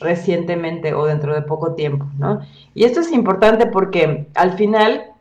recientemente 0.00 0.94
o 0.94 1.06
dentro 1.06 1.34
de 1.34 1.42
poco 1.42 1.74
tiempo, 1.74 2.06
¿no? 2.18 2.40
Y 2.74 2.84
esto 2.84 3.00
es 3.00 3.12
importante 3.12 3.66
porque 3.66 4.26
al 4.34 4.54
final 4.54 5.11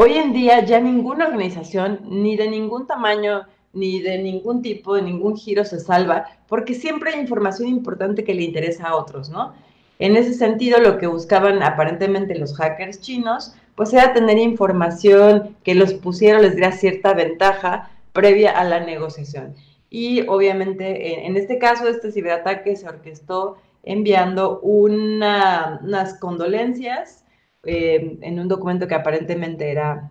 Hoy 0.00 0.12
en 0.12 0.32
día 0.32 0.64
ya 0.64 0.78
ninguna 0.78 1.26
organización, 1.26 1.98
ni 2.04 2.36
de 2.36 2.48
ningún 2.48 2.86
tamaño, 2.86 3.48
ni 3.72 4.00
de 4.00 4.18
ningún 4.18 4.62
tipo, 4.62 4.94
de 4.94 5.02
ningún 5.02 5.36
giro 5.36 5.64
se 5.64 5.80
salva, 5.80 6.26
porque 6.46 6.74
siempre 6.74 7.10
hay 7.10 7.18
información 7.18 7.68
importante 7.68 8.22
que 8.22 8.32
le 8.32 8.44
interesa 8.44 8.86
a 8.86 8.94
otros, 8.94 9.28
¿no? 9.28 9.54
En 9.98 10.16
ese 10.16 10.34
sentido, 10.34 10.78
lo 10.78 10.98
que 10.98 11.08
buscaban 11.08 11.64
aparentemente 11.64 12.38
los 12.38 12.54
hackers 12.56 13.00
chinos, 13.00 13.56
pues 13.74 13.92
era 13.92 14.12
tener 14.12 14.38
información 14.38 15.56
que 15.64 15.74
los 15.74 15.94
pusiera, 15.94 16.38
les 16.38 16.54
diera 16.54 16.70
cierta 16.70 17.12
ventaja 17.12 17.90
previa 18.12 18.52
a 18.52 18.62
la 18.62 18.78
negociación. 18.78 19.56
Y 19.90 20.28
obviamente 20.28 21.26
en, 21.26 21.36
este 21.36 21.58
caso 21.58 21.88
este 21.88 22.12
ciberataque 22.12 22.76
se 22.76 22.86
orquestó 22.86 23.56
enviando 23.82 24.60
unas 24.60 26.14
condolencias 26.20 27.24
eh, 27.64 28.18
en 28.22 28.40
un 28.40 28.48
documento 28.48 28.86
que 28.88 28.94
aparentemente 28.94 29.70
era, 29.70 30.10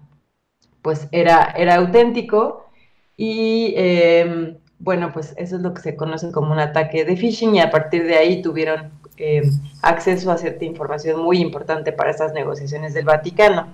pues 0.81 1.07
era, 1.11 1.53
era 1.57 1.75
auténtico 1.75 2.69
y 3.15 3.73
em, 3.75 4.57
bueno, 4.79 5.11
pues 5.11 5.33
eso 5.37 5.55
es 5.55 5.61
lo 5.61 5.73
que 5.73 5.81
se 5.81 5.95
conoce 5.95 6.31
como 6.31 6.51
un 6.51 6.59
ataque 6.59 7.03
de 7.05 7.17
phishing 7.17 7.55
y 7.55 7.61
a 7.61 7.71
partir 7.71 8.05
de 8.05 8.15
ahí 8.15 8.41
tuvieron 8.41 8.91
em, 9.17 9.49
acceso 9.81 10.31
a 10.31 10.37
cierta 10.37 10.65
información 10.65 11.21
muy 11.21 11.39
importante 11.39 11.91
para 11.91 12.11
estas 12.11 12.33
negociaciones 12.33 12.93
del 12.93 13.05
Vaticano. 13.05 13.67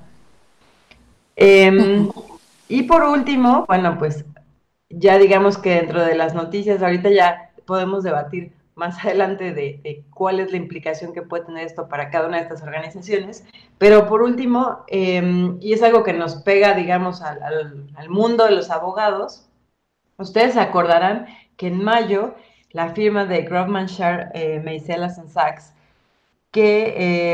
Em, 1.36 2.10
y 2.70 2.84
por 2.84 3.04
último, 3.04 3.66
bueno, 3.68 3.98
pues 3.98 4.24
ya 4.90 5.18
digamos 5.18 5.58
que 5.58 5.76
dentro 5.76 6.04
de 6.04 6.16
las 6.16 6.34
noticias, 6.34 6.82
ahorita 6.82 7.10
ya 7.10 7.52
podemos 7.66 8.04
debatir 8.04 8.54
más 8.76 9.04
adelante 9.06 9.54
de, 9.54 10.04
cuál 10.14 10.40
es 10.40 10.52
la 10.52 10.58
implicación 10.58 11.14
que 11.14 11.22
puede 11.22 11.46
tener 11.46 11.66
esto 11.66 11.88
para 11.88 12.10
cada 12.10 12.28
una 12.28 12.38
de 12.38 12.44
estas 12.44 12.64
organizaciones. 12.64 13.46
Pero 13.78 14.08
por 14.08 14.22
último, 14.22 14.84
em, 14.88 15.58
y 15.62 15.74
es 15.74 15.84
algo 15.84 16.04
que 16.04 16.14
nos 16.14 16.36
pega, 16.38 16.74
digamos, 16.74 17.22
al, 17.22 17.86
mundo 18.10 18.46
de 18.46 18.52
los 18.52 18.70
abogados, 18.70 19.48
ustedes 20.18 20.58
acordarán 20.58 21.28
que 21.58 21.68
en 21.68 21.84
mayo 21.84 22.36
la 22.72 22.90
firma 22.94 23.26
de 23.26 23.44
Grofman, 23.44 23.88
Shar, 23.88 24.32
eh, 24.34 24.82
Sachs, 25.28 25.74
que 26.52 26.94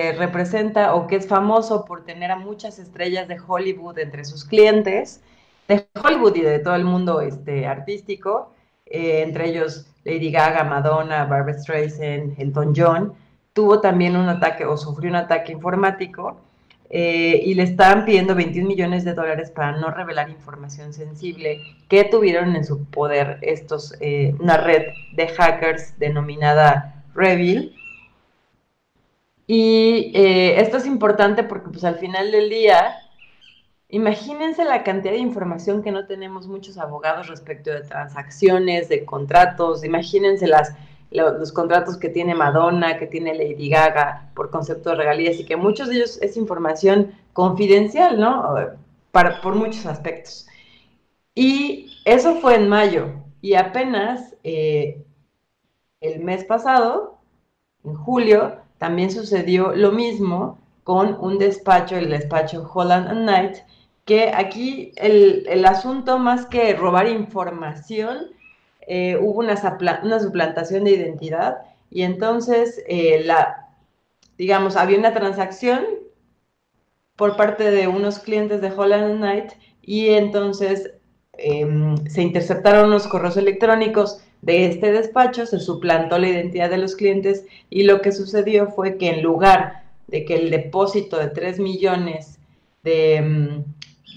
eh, 0.09 0.13
representa 0.13 0.95
o 0.95 1.07
que 1.07 1.17
es 1.17 1.27
famoso 1.27 1.85
por 1.85 2.05
tener 2.05 2.31
a 2.31 2.37
muchas 2.37 2.79
estrellas 2.79 3.27
de 3.27 3.37
Hollywood 3.39 3.99
entre 3.99 4.23
sus 4.23 4.45
clientes, 4.45 5.21
de 5.67 5.85
Hollywood 6.01 6.35
y 6.37 6.41
de 6.41 6.59
todo 6.59 6.75
el 6.75 6.85
mundo 6.85 7.21
este, 7.21 7.67
artístico, 7.67 8.53
eh, 8.89 9.21
entre 9.21 9.49
ellos 9.49 9.85
Lady 10.03 10.31
Gaga, 10.31 10.63
Madonna, 10.63 11.25
Barbara 11.25 11.57
Streisand, 11.57 12.39
Elton 12.39 12.73
John, 12.75 13.13
tuvo 13.53 13.81
también 13.81 14.15
un 14.15 14.27
ataque 14.29 14.65
o 14.65 14.77
sufrió 14.77 15.09
un 15.09 15.17
ataque 15.17 15.51
informático 15.51 16.39
eh, 16.89 17.41
y 17.45 17.53
le 17.53 17.63
estaban 17.63 18.05
pidiendo 18.05 18.33
21 18.33 18.67
millones 18.67 19.05
de 19.05 19.13
dólares 19.13 19.51
para 19.51 19.73
no 19.73 19.91
revelar 19.91 20.29
información 20.29 20.93
sensible 20.93 21.61
que 21.87 22.05
tuvieron 22.05 22.55
en 22.55 22.65
su 22.65 22.85
poder 22.85 23.37
estos, 23.41 23.95
eh, 23.99 24.33
una 24.39 24.57
red 24.57 24.87
de 25.13 25.27
hackers 25.27 25.97
denominada 25.99 27.03
Revil. 27.13 27.75
Y 29.45 30.11
esto 30.13 30.77
es 30.77 30.85
importante 30.85 31.43
porque 31.43 31.69
pues 31.69 31.83
al 31.83 31.95
final 31.95 32.31
del 32.31 32.49
día 32.51 33.08
Imagínense 33.91 34.63
la 34.65 34.83
cantidad 34.83 35.13
de 35.13 35.19
información 35.19 35.81
que 35.81 35.91
no 35.91 36.05
tenemos 36.05 36.47
muchos 36.47 36.77
abogados 36.77 37.27
respecto 37.27 37.71
de 37.71 37.81
transacciones, 37.81 38.87
de 38.87 39.03
contratos. 39.03 39.83
Imagínense 39.83 40.47
los, 41.09 41.51
contratos 41.51 41.97
que 41.97 42.09
tiene 42.09 42.35
Madonna, 42.35 42.99
que 42.99 43.07
tiene 43.07 43.33
Lady 43.33 43.67
Gaga 43.67 44.29
por 44.35 44.51
concepto 44.51 44.91
de 44.91 44.97
regalías 44.97 45.39
y 45.39 45.45
que 45.45 45.55
muchos 45.55 45.89
de 45.89 45.95
ellos 45.95 46.19
es 46.21 46.37
información 46.37 47.13
confidencial, 47.33 48.19
¿no? 48.19 48.55
Para, 49.11 49.41
por 49.41 49.55
muchos 49.55 49.87
aspectos. 49.87 50.45
Y 51.33 51.91
eso 52.05 52.35
fue 52.35 52.57
en 52.57 52.69
mayo 52.69 53.07
y 53.41 53.55
apenas 53.55 54.35
eh, 54.43 55.03
el 55.99 56.23
mes 56.23 56.43
pasado, 56.43 57.17
en 57.83 57.95
julio, 57.95 58.57
también 58.77 59.09
sucedió 59.09 59.75
lo 59.75 59.91
mismo 59.91 60.59
con 60.83 61.17
un 61.19 61.39
despacho, 61.39 61.95
el 61.97 62.09
despacho 62.09 62.69
Holland 62.71 63.07
and 63.07 63.21
Knight, 63.23 63.57
que 64.09 64.31
aquí 64.33 64.91
el, 64.95 65.63
asunto 65.65 66.17
más 66.17 66.47
que 66.47 66.73
robar 66.73 67.07
información, 67.07 68.31
eh, 68.87 69.15
hubo 69.21 69.37
una, 69.37 69.53
una, 70.01 70.19
suplantación 70.19 70.83
de 70.85 70.91
identidad 70.93 71.59
y 71.91 72.01
entonces 72.01 72.83
eh, 72.87 73.21
la, 73.23 73.67
digamos, 74.35 74.77
había 74.77 74.97
una 74.97 75.13
transacción 75.13 75.85
por 77.15 77.37
parte 77.37 77.69
de 77.69 77.87
unos 77.87 78.17
clientes 78.17 78.61
de 78.61 78.71
Holland 78.75 79.17
Knight 79.17 79.51
y 79.83 80.09
entonces 80.09 80.91
em, 81.33 81.95
se 82.07 82.23
interceptaron 82.23 82.89
los 82.89 83.05
correos 83.05 83.37
electrónicos 83.37 84.23
de 84.41 84.65
este 84.65 84.91
despacho, 84.91 85.45
se 85.45 85.59
suplantó 85.59 86.17
la 86.17 86.29
identidad 86.29 86.71
de 86.71 86.79
los 86.79 86.95
clientes 86.95 87.45
y 87.69 87.83
lo 87.83 88.01
que 88.01 88.11
sucedió 88.11 88.71
fue 88.71 88.97
que 88.97 89.09
en 89.09 89.21
lugar 89.21 89.83
de 90.07 90.25
que 90.25 90.33
el 90.33 90.49
depósito 90.49 91.19
de 91.19 91.27
3 91.27 91.59
millones 91.59 92.39
de, 92.81 93.17
em, 93.17 93.63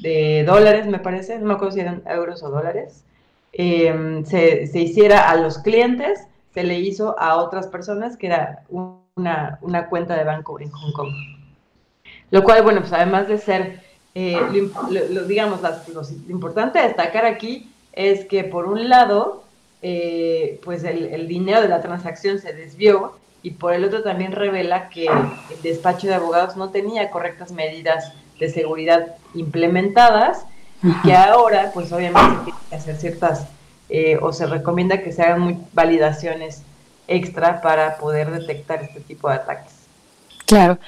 de 0.03 0.43
dólares, 0.45 0.87
me 0.87 0.99
parece, 0.99 1.39
no 1.39 1.47
me 1.47 1.55
acuerdo 1.55 1.75
si 1.75 1.81
eran 1.81 2.03
euros 2.07 2.43
o 2.43 2.51
dólares, 2.51 3.05
em, 3.53 4.25
se, 4.25 4.69
hiciera 4.75 5.31
a 5.31 5.37
los 5.37 5.59
clientes, 5.59 6.27
se 6.53 6.65
le 6.65 6.79
hizo 6.81 7.19
a 7.19 7.37
otras 7.37 7.69
personas 7.69 8.17
que 8.17 8.27
era 8.27 8.65
una, 8.69 9.59
cuenta 9.89 10.17
de 10.17 10.25
banco 10.25 10.59
en 10.61 10.71
Hong 10.71 10.93
Kong. 10.93 11.13
Lo 12.31 12.43
cual, 12.43 12.63
bueno, 12.63 12.81
pues 12.81 12.93
además 12.93 13.29
de 13.29 13.39
ser, 13.39 13.81
eh, 14.15 14.41
lo, 14.91 15.25
digamos, 15.25 15.61
lo 15.63 16.03
importante 16.31 16.81
destacar 16.81 17.25
aquí 17.25 17.71
es 17.93 18.25
que 18.25 18.43
por 18.43 18.67
un 18.67 18.89
lado, 18.89 19.45
eh, 19.83 20.61
pues 20.65 20.83
el, 20.85 21.07
el, 21.07 21.29
dinero 21.29 21.63
de 21.63 21.69
la 21.69 21.81
transacción 21.81 22.39
se 22.39 22.53
desvió 22.53 23.17
y 23.43 23.53
por 23.53 23.75
el 23.75 23.85
otro 23.85 24.03
también 24.03 24.33
revela 24.33 24.89
que 24.89 25.07
el 25.07 25.63
despacho 25.63 26.07
de 26.07 26.15
abogados 26.15 26.57
no 26.57 26.71
tenía 26.71 27.11
correctas 27.11 27.53
medidas 27.53 28.13
de 28.43 28.51
seguridad 28.51 29.15
implementadas 29.35 30.45
y 30.83 30.93
que 31.03 31.15
ahora, 31.15 31.71
pues 31.73 31.93
obviamente 31.93 32.29
se 32.29 32.43
tienen 32.43 32.61
que 32.69 32.75
hacer 32.75 32.97
ciertas, 32.97 33.47
eh, 33.89 34.19
o 34.21 34.33
se 34.33 34.47
recomienda 34.47 35.01
que 35.01 35.13
se 35.13 35.23
hagan 35.23 35.41
muy 35.43 35.59
validaciones 35.73 36.63
extra 37.07 37.61
para 37.61 37.99
poder 37.99 38.33
detectar 38.33 38.83
este 38.83 38.99
tipo 38.99 39.29
de 39.29 39.37
ataques. 39.37 39.73
Claro. 40.45 40.81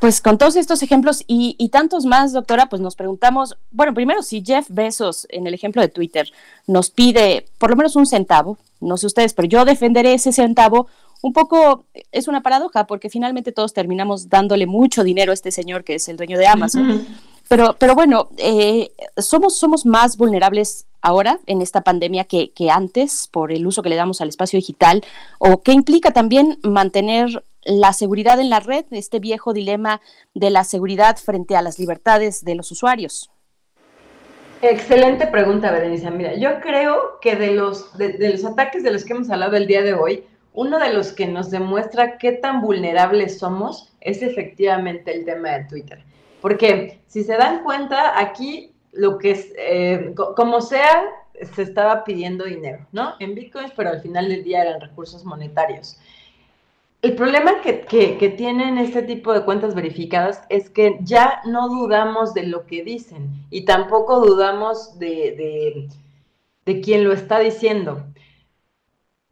pues 0.00 0.20
con 0.20 0.36
todos 0.36 0.56
estos 0.56 0.82
ejemplos 0.82 1.22
y, 1.28 1.68
tantos 1.68 2.04
más, 2.04 2.32
doctora, 2.32 2.66
pues 2.66 2.82
nos 2.82 2.96
preguntamos, 2.96 3.56
bueno, 3.70 3.94
primero 3.94 4.20
si 4.22 4.42
Jeff 4.44 4.66
Bezos, 4.68 5.28
en 5.30 5.46
el 5.46 5.54
ejemplo 5.54 5.80
de 5.80 5.88
Twitter, 5.88 6.28
nos 6.66 6.90
pide 6.90 7.46
por 7.58 7.70
lo 7.70 7.76
menos 7.76 7.94
un 7.94 8.04
centavo, 8.04 8.58
no 8.80 8.96
sé 8.96 9.06
ustedes, 9.06 9.32
pero 9.32 9.46
yo 9.46 9.64
defenderé 9.64 10.12
ese 10.12 10.32
centavo 10.32 10.88
un 11.22 11.32
poco 11.32 11.86
es 12.12 12.28
una 12.28 12.42
paradoja 12.42 12.86
porque 12.86 13.10
finalmente 13.10 13.52
todos 13.52 13.72
terminamos 13.72 14.28
dándole 14.28 14.66
mucho 14.66 15.04
dinero 15.04 15.32
a 15.32 15.34
este 15.34 15.50
señor 15.50 15.84
que 15.84 15.96
es 15.96 16.08
el 16.08 16.16
dueño 16.16 16.38
de 16.38 16.46
Amazon. 16.46 17.06
Pero, 17.48 17.76
pero 17.78 17.94
bueno, 17.94 18.28
eh, 18.38 18.90
somos, 19.16 19.56
somos 19.56 19.86
más 19.86 20.16
vulnerables 20.16 20.86
ahora 21.00 21.38
en 21.46 21.62
esta 21.62 21.82
pandemia 21.82 22.24
que, 22.24 22.50
que 22.50 22.70
antes 22.70 23.28
por 23.30 23.52
el 23.52 23.66
uso 23.66 23.82
que 23.82 23.88
le 23.88 23.96
damos 23.96 24.20
al 24.20 24.28
espacio 24.28 24.56
digital 24.56 25.04
o 25.38 25.62
que 25.62 25.72
implica 25.72 26.10
también 26.10 26.58
mantener 26.62 27.44
la 27.62 27.92
seguridad 27.92 28.40
en 28.40 28.50
la 28.50 28.60
red, 28.60 28.84
este 28.90 29.20
viejo 29.20 29.52
dilema 29.52 30.00
de 30.34 30.50
la 30.50 30.64
seguridad 30.64 31.16
frente 31.18 31.56
a 31.56 31.62
las 31.62 31.78
libertades 31.78 32.44
de 32.44 32.54
los 32.56 32.70
usuarios. 32.72 33.30
Excelente 34.62 35.26
pregunta, 35.26 35.70
Berenice. 35.70 36.10
Mira, 36.10 36.34
yo 36.34 36.60
creo 36.60 37.18
que 37.20 37.36
de 37.36 37.52
los, 37.52 37.96
de, 37.98 38.14
de 38.14 38.30
los 38.30 38.44
ataques 38.44 38.82
de 38.82 38.90
los 38.90 39.04
que 39.04 39.12
hemos 39.12 39.30
hablado 39.30 39.56
el 39.56 39.66
día 39.66 39.82
de 39.82 39.94
hoy, 39.94 40.24
uno 40.56 40.78
de 40.78 40.92
los 40.92 41.12
que 41.12 41.26
nos 41.26 41.50
demuestra 41.50 42.18
qué 42.18 42.32
tan 42.32 42.62
vulnerables 42.62 43.38
somos 43.38 43.92
es 44.00 44.22
efectivamente 44.22 45.14
el 45.14 45.24
tema 45.24 45.50
de 45.50 45.64
Twitter. 45.64 46.02
Porque 46.40 46.98
si 47.06 47.22
se 47.22 47.36
dan 47.36 47.62
cuenta, 47.62 48.18
aquí 48.18 48.72
lo 48.92 49.18
que 49.18 49.32
es, 49.32 49.52
eh, 49.58 50.14
como 50.34 50.62
sea, 50.62 51.04
se 51.54 51.62
estaba 51.62 52.04
pidiendo 52.04 52.46
dinero, 52.46 52.86
¿no? 52.90 53.14
En 53.20 53.34
bitcoins, 53.34 53.72
pero 53.76 53.90
al 53.90 54.00
final 54.00 54.30
del 54.30 54.44
día 54.44 54.62
eran 54.62 54.80
recursos 54.80 55.24
monetarios. 55.26 55.98
El 57.02 57.14
problema 57.14 57.60
que, 57.60 57.82
que, 57.82 58.28
tienen 58.30 58.78
este 58.78 59.02
tipo 59.02 59.34
de 59.34 59.44
cuentas 59.44 59.74
verificadas 59.74 60.42
es 60.48 60.70
que 60.70 60.98
ya 61.02 61.42
no 61.44 61.68
dudamos 61.68 62.32
de 62.32 62.44
lo 62.44 62.64
que 62.64 62.82
dicen 62.82 63.30
y 63.50 63.66
tampoco 63.66 64.20
dudamos 64.20 64.98
de, 64.98 65.06
de, 65.36 65.88
de 66.64 66.80
quién 66.80 67.04
lo 67.04 67.12
está 67.12 67.38
diciendo. 67.38 68.02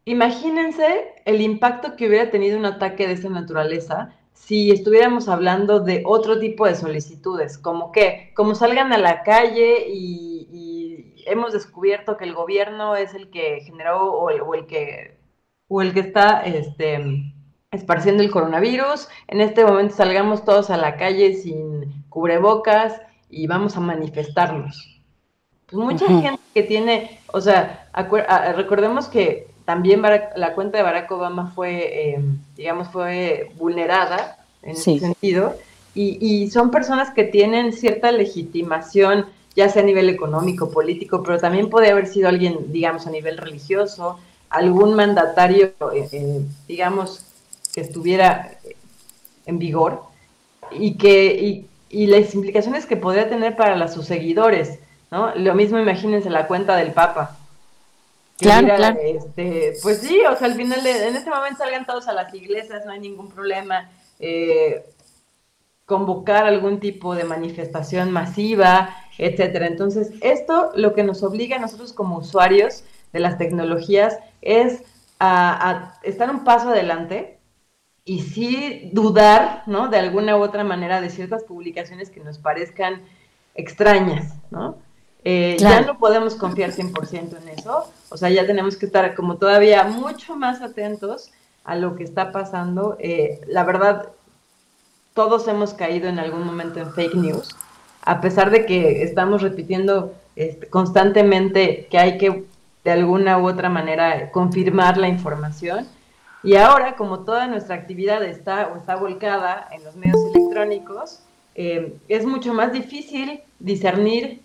Imagínense 0.04 1.14
el 1.24 1.40
impacto 1.40 1.96
que 1.96 2.08
hubiera 2.08 2.30
tenido 2.30 2.58
un 2.58 2.66
ataque 2.66 3.06
de 3.06 3.14
esa 3.14 3.30
naturaleza 3.30 4.14
si 4.34 4.70
estuviéramos 4.70 5.28
hablando 5.28 5.80
de 5.80 6.02
otro 6.04 6.38
tipo 6.38 6.66
de 6.66 6.74
solicitudes, 6.74 7.56
como 7.56 7.92
que, 7.92 8.32
como 8.34 8.54
salgan 8.54 8.92
a 8.92 8.98
la 8.98 9.22
calle 9.22 9.86
y, 9.88 11.24
hemos 11.26 11.54
descubierto 11.54 12.18
que 12.18 12.24
el 12.24 12.34
gobierno 12.34 12.96
es 12.96 13.14
el 13.14 13.30
que 13.30 13.62
generó 13.62 14.12
o 14.12 14.28
el, 14.28 14.66
que 14.66 15.16
o 15.68 15.80
el 15.80 15.94
que 15.94 16.00
está 16.00 16.42
este, 16.42 17.32
esparciendo 17.70 18.22
el 18.22 18.30
coronavirus. 18.30 19.08
En 19.28 19.40
este 19.40 19.64
momento 19.64 19.94
salgamos 19.94 20.44
todos 20.44 20.68
a 20.68 20.76
la 20.76 20.98
calle 20.98 21.32
sin 21.32 22.04
cubrebocas 22.10 23.00
y 23.30 23.46
vamos 23.46 23.74
a 23.78 23.80
manifestarnos. 23.80 25.00
Pues 25.64 25.82
mucha 25.82 26.06
gente 26.06 26.38
que 26.52 26.62
tiene, 26.62 27.18
o 27.32 27.40
sea, 27.40 27.88
recordemos 28.54 29.08
que 29.08 29.53
también 29.64 30.02
la 30.02 30.54
cuenta 30.54 30.78
de 30.78 30.84
Barack 30.84 31.10
Obama 31.10 31.52
fue, 31.54 32.14
eh, 32.14 32.20
digamos, 32.56 32.88
fue 32.88 33.50
vulnerada 33.56 34.38
en 34.62 34.72
ese 34.72 34.98
sentido. 34.98 35.54
y, 35.94 36.50
son 36.50 36.70
personas 36.70 37.10
que 37.12 37.24
tienen 37.24 37.72
cierta 37.72 38.10
legitimación, 38.10 39.26
ya 39.54 39.68
sea 39.68 39.82
a 39.82 39.86
nivel 39.86 40.08
económico, 40.08 40.70
político, 40.70 41.22
pero 41.22 41.38
también 41.38 41.70
puede 41.70 41.90
haber 41.90 42.08
sido 42.08 42.28
alguien, 42.28 42.72
digamos, 42.72 43.06
a 43.06 43.10
nivel 43.10 43.38
religioso, 43.38 44.18
algún 44.54 44.94
mandatario, 44.94 45.72
eh, 45.92 46.08
eh, 46.12 46.40
digamos, 46.68 47.24
que 47.72 47.80
estuviera 47.80 48.52
en 49.46 49.58
vigor 49.58 50.02
y 50.70 50.96
que 50.96 51.66
y, 51.90 52.06
las 52.06 52.34
implicaciones 52.34 52.86
que 52.86 52.96
podría 52.96 53.28
tener 53.28 53.56
para 53.56 53.86
sus 53.86 54.06
seguidores, 54.06 54.80
¿no? 55.12 55.32
Lo 55.36 55.54
mismo 55.54 55.78
imagínense 55.78 56.28
la 56.28 56.48
cuenta 56.48 56.76
del 56.76 56.92
Papa. 56.92 57.36
Claro, 58.38 58.74
claro. 58.74 58.98
Este, 59.00 59.74
pues 59.82 59.98
sí, 59.98 60.20
o 60.28 60.36
sea, 60.36 60.48
al 60.48 60.54
final, 60.54 60.84
en 60.84 61.16
este 61.16 61.30
momento 61.30 61.58
salgan 61.58 61.86
todos 61.86 62.08
a 62.08 62.12
las 62.12 62.34
iglesias, 62.34 62.84
no 62.84 62.92
hay 62.92 63.00
ningún 63.00 63.28
problema. 63.30 63.90
Eh, 64.18 64.84
convocar 65.86 66.46
algún 66.46 66.80
tipo 66.80 67.14
de 67.14 67.24
manifestación 67.24 68.10
masiva, 68.10 68.96
etcétera. 69.18 69.66
Entonces, 69.66 70.12
esto 70.20 70.72
lo 70.74 70.94
que 70.94 71.04
nos 71.04 71.22
obliga 71.22 71.56
a 71.56 71.60
nosotros 71.60 71.92
como 71.92 72.18
usuarios 72.18 72.84
de 73.12 73.20
las 73.20 73.38
tecnologías 73.38 74.18
es 74.40 74.82
a, 75.20 75.94
estar 76.02 76.30
un 76.30 76.44
paso 76.44 76.70
adelante 76.70 77.38
y 78.04 78.22
sí 78.22 78.90
dudar, 78.92 79.62
¿no? 79.66 79.88
De 79.88 79.98
alguna 79.98 80.36
u 80.36 80.42
otra 80.42 80.64
manera 80.64 81.00
de 81.00 81.10
ciertas 81.10 81.44
publicaciones 81.44 82.10
que 82.10 82.20
nos 82.20 82.38
parezcan 82.38 83.02
extrañas, 83.54 84.34
¿no? 84.50 84.76
Eh, 85.26 85.56
ya 85.58 85.80
no 85.80 85.98
podemos 85.98 86.34
confiar 86.34 86.70
100% 86.70 87.38
en 87.42 87.48
eso, 87.48 87.90
o 88.10 88.16
sea, 88.16 88.28
ya 88.28 88.46
tenemos 88.46 88.76
que 88.76 88.84
estar 88.84 89.14
como 89.14 89.36
todavía 89.36 89.84
mucho 89.84 90.36
más 90.36 90.60
atentos 90.60 91.30
a 91.64 91.76
lo 91.76 91.96
que 91.96 92.04
está 92.04 92.30
pasando. 92.30 92.96
Eh, 93.00 93.40
la 93.46 93.64
verdad, 93.64 94.10
todos 95.14 95.48
hemos 95.48 95.72
caído 95.72 96.08
en 96.08 96.18
algún 96.18 96.44
momento 96.44 96.78
en 96.78 96.92
fake 96.92 97.14
news, 97.14 97.56
a 98.02 98.20
pesar 98.20 98.50
de 98.50 98.66
que 98.66 99.02
estamos 99.02 99.40
repitiendo 99.40 100.12
este, 100.36 100.66
constantemente 100.66 101.86
que 101.90 101.98
hay 101.98 102.18
que 102.18 102.44
de 102.84 102.90
alguna 102.90 103.38
u 103.38 103.48
otra 103.48 103.70
manera 103.70 104.30
confirmar 104.30 104.98
la 104.98 105.08
información. 105.08 105.88
Y 106.42 106.56
ahora, 106.56 106.96
como 106.96 107.20
toda 107.20 107.46
nuestra 107.46 107.74
actividad 107.74 108.22
está 108.22 108.68
o 108.68 108.76
está 108.76 108.96
volcada 108.96 109.66
en 109.72 109.82
los 109.84 109.96
medios 109.96 110.20
electrónicos, 110.34 111.20
eh, 111.54 111.96
es 112.08 112.26
mucho 112.26 112.52
más 112.52 112.72
difícil 112.72 113.40
discernir 113.58 114.43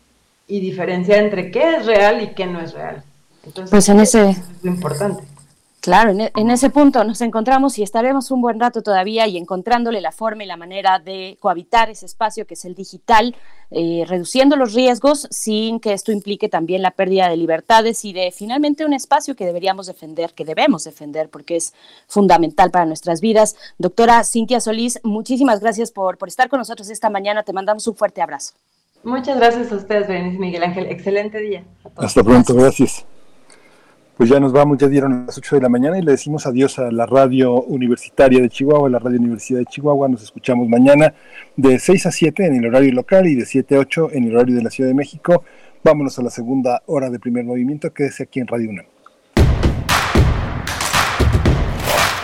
y 0.50 0.60
diferenciar 0.60 1.20
entre 1.20 1.52
qué 1.52 1.78
es 1.78 1.86
real 1.86 2.22
y 2.22 2.34
qué 2.34 2.46
no 2.46 2.60
es 2.60 2.74
real. 2.74 3.04
Entonces, 3.46 3.70
pues 3.70 3.88
en 3.88 4.00
ese... 4.02 4.32
es 4.32 4.42
lo 4.64 4.72
importante. 4.72 5.24
Claro, 5.82 6.12
e, 6.12 6.32
en, 6.36 6.50
ese 6.50 6.70
punto 6.70 7.04
nos 7.06 7.22
encontramos 7.22 7.78
y 7.78 7.84
estaremos 7.84 8.32
un 8.32 8.42
buen 8.42 8.60
rato 8.60 8.82
todavía 8.82 9.28
y 9.28 9.38
encontrándole 9.38 10.02
la 10.02 10.12
forma 10.12 10.44
y 10.44 10.48
la 10.48 10.58
manera 10.58 11.00
de 11.00 11.38
cohabitar 11.40 11.90
ese 11.90 12.06
espacio 12.06 12.46
que 12.46 12.56
es 12.56 12.66
el 12.66 12.76
digital, 12.76 13.34
eh, 13.72 14.04
reduciendo 14.06 14.58
los 14.58 14.74
riesgos 14.74 15.28
sin 15.32 15.80
que 15.80 15.94
esto 15.94 16.12
implique 16.12 16.50
también 16.50 16.82
la 16.82 16.92
pérdida 16.92 17.30
de 17.30 17.38
libertades 17.38 18.04
y 18.04 18.12
de 18.12 18.32
finalmente 18.32 18.84
un 18.84 18.94
espacio 18.94 19.36
que 19.36 19.46
deberíamos 19.46 19.88
defender, 19.88 20.34
que 20.34 20.44
debemos 20.44 20.84
defender 20.84 21.30
porque 21.30 21.56
es 21.56 21.74
fundamental 22.08 22.72
para 22.72 22.86
nuestras 22.86 23.22
vidas. 23.22 23.56
Doctora 23.78 24.26
Cintia 24.26 24.60
Solís, 24.60 25.00
muchísimas 25.04 25.62
gracias 25.62 25.92
por, 25.92 26.18
por 26.18 26.28
estar 26.28 26.50
con 26.50 26.60
nosotros 26.60 26.90
esta 26.90 27.10
mañana. 27.10 27.44
Te 27.44 27.54
mandamos 27.54 27.88
un 27.88 27.96
fuerte 27.96 28.22
abrazo. 28.22 28.54
Muchas 29.04 29.38
gracias 29.38 29.72
a 29.72 29.76
ustedes, 29.76 30.08
Berenice 30.08 30.40
Miguel 30.40 30.64
Ángel. 30.64 30.88
Excelente 30.88 31.40
día. 31.40 31.64
Hasta 31.96 32.24
pronto, 32.24 32.54
gracias 32.54 33.06
pues 34.20 34.30
ya 34.30 34.38
nos 34.38 34.52
vamos, 34.52 34.78
ya 34.78 34.90
dieron 34.90 35.26
las 35.26 35.38
8 35.38 35.56
de 35.56 35.62
la 35.62 35.70
mañana 35.70 35.98
y 35.98 36.02
le 36.02 36.12
decimos 36.12 36.46
adiós 36.46 36.78
a 36.78 36.92
la 36.92 37.06
radio 37.06 37.54
universitaria 37.54 38.42
de 38.42 38.50
Chihuahua, 38.50 38.90
la 38.90 39.00
radio 39.00 39.18
Universidad 39.18 39.60
de 39.60 39.66
Chihuahua. 39.66 40.10
Nos 40.10 40.24
escuchamos 40.24 40.68
mañana 40.68 41.14
de 41.56 41.80
6 41.80 42.06
a 42.08 42.12
7 42.12 42.46
en 42.46 42.56
el 42.56 42.66
horario 42.66 42.92
local 42.92 43.28
y 43.28 43.36
de 43.36 43.46
7 43.46 43.78
a 43.78 43.80
8 43.80 44.10
en 44.12 44.26
el 44.26 44.36
horario 44.36 44.58
de 44.58 44.64
la 44.64 44.70
Ciudad 44.72 44.90
de 44.90 44.94
México. 44.94 45.46
Vámonos 45.86 46.20
a 46.20 46.24
la 46.24 46.32
segunda 46.32 46.84
hora 46.88 47.10
de 47.10 47.18
primer 47.18 47.46
movimiento, 47.46 47.94
quédese 47.94 48.24
aquí 48.24 48.42
en 48.42 48.48
Radio 48.48 48.70
UNAM. 48.72 48.88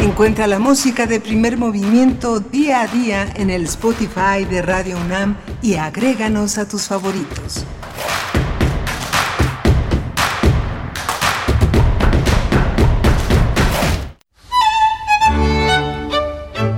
Encuentra 0.05 0.45
la 0.45 0.59
música 0.59 1.07
de 1.07 1.19
primer 1.19 1.57
movimiento 1.57 2.39
día 2.39 2.81
a 2.81 2.87
día 2.87 3.27
en 3.37 3.49
el 3.49 3.63
Spotify 3.63 4.45
de 4.47 4.61
Radio 4.61 4.97
UNAM 4.97 5.35
y 5.63 5.73
agréganos 5.77 6.59
a 6.59 6.67
tus 6.67 6.83
favoritos. 6.83 7.65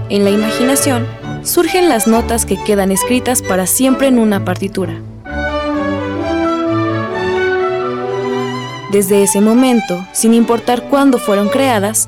En 0.09 0.23
la 0.23 0.29
imaginación 0.29 1.05
surgen 1.43 1.89
las 1.89 2.07
notas 2.07 2.45
que 2.45 2.57
quedan 2.63 2.93
escritas 2.93 3.41
para 3.41 3.67
siempre 3.67 4.07
en 4.07 4.19
una 4.19 4.45
partitura. 4.45 5.01
Desde 8.93 9.21
ese 9.21 9.41
momento, 9.41 10.07
sin 10.13 10.33
importar 10.33 10.83
cuándo 10.83 11.17
fueron 11.17 11.49
creadas, 11.49 12.07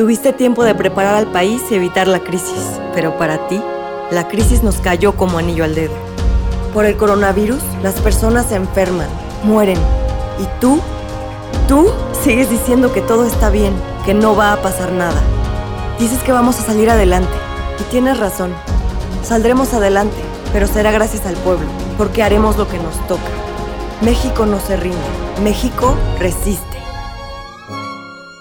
Tuviste 0.00 0.32
tiempo 0.32 0.64
de 0.64 0.74
preparar 0.74 1.14
al 1.14 1.26
país 1.26 1.60
y 1.70 1.74
evitar 1.74 2.08
la 2.08 2.20
crisis, 2.20 2.80
pero 2.94 3.18
para 3.18 3.48
ti, 3.48 3.60
la 4.10 4.28
crisis 4.28 4.62
nos 4.62 4.76
cayó 4.76 5.14
como 5.14 5.36
anillo 5.36 5.62
al 5.62 5.74
dedo. 5.74 5.92
Por 6.72 6.86
el 6.86 6.96
coronavirus, 6.96 7.60
las 7.82 8.00
personas 8.00 8.46
se 8.46 8.54
enferman, 8.54 9.10
mueren. 9.44 9.76
¿Y 10.38 10.58
tú? 10.58 10.80
Tú 11.68 11.90
sigues 12.24 12.48
diciendo 12.48 12.94
que 12.94 13.02
todo 13.02 13.26
está 13.26 13.50
bien, 13.50 13.74
que 14.06 14.14
no 14.14 14.34
va 14.34 14.54
a 14.54 14.62
pasar 14.62 14.90
nada. 14.90 15.20
Dices 15.98 16.22
que 16.22 16.32
vamos 16.32 16.58
a 16.58 16.62
salir 16.62 16.88
adelante. 16.88 17.34
Y 17.78 17.82
tienes 17.90 18.18
razón. 18.18 18.54
Saldremos 19.22 19.74
adelante, 19.74 20.16
pero 20.50 20.66
será 20.66 20.92
gracias 20.92 21.26
al 21.26 21.34
pueblo, 21.34 21.66
porque 21.98 22.22
haremos 22.22 22.56
lo 22.56 22.66
que 22.66 22.78
nos 22.78 23.06
toca. 23.06 23.30
México 24.00 24.46
no 24.46 24.60
se 24.60 24.78
rinde. 24.78 24.96
México 25.44 25.94
resiste. 26.18 26.78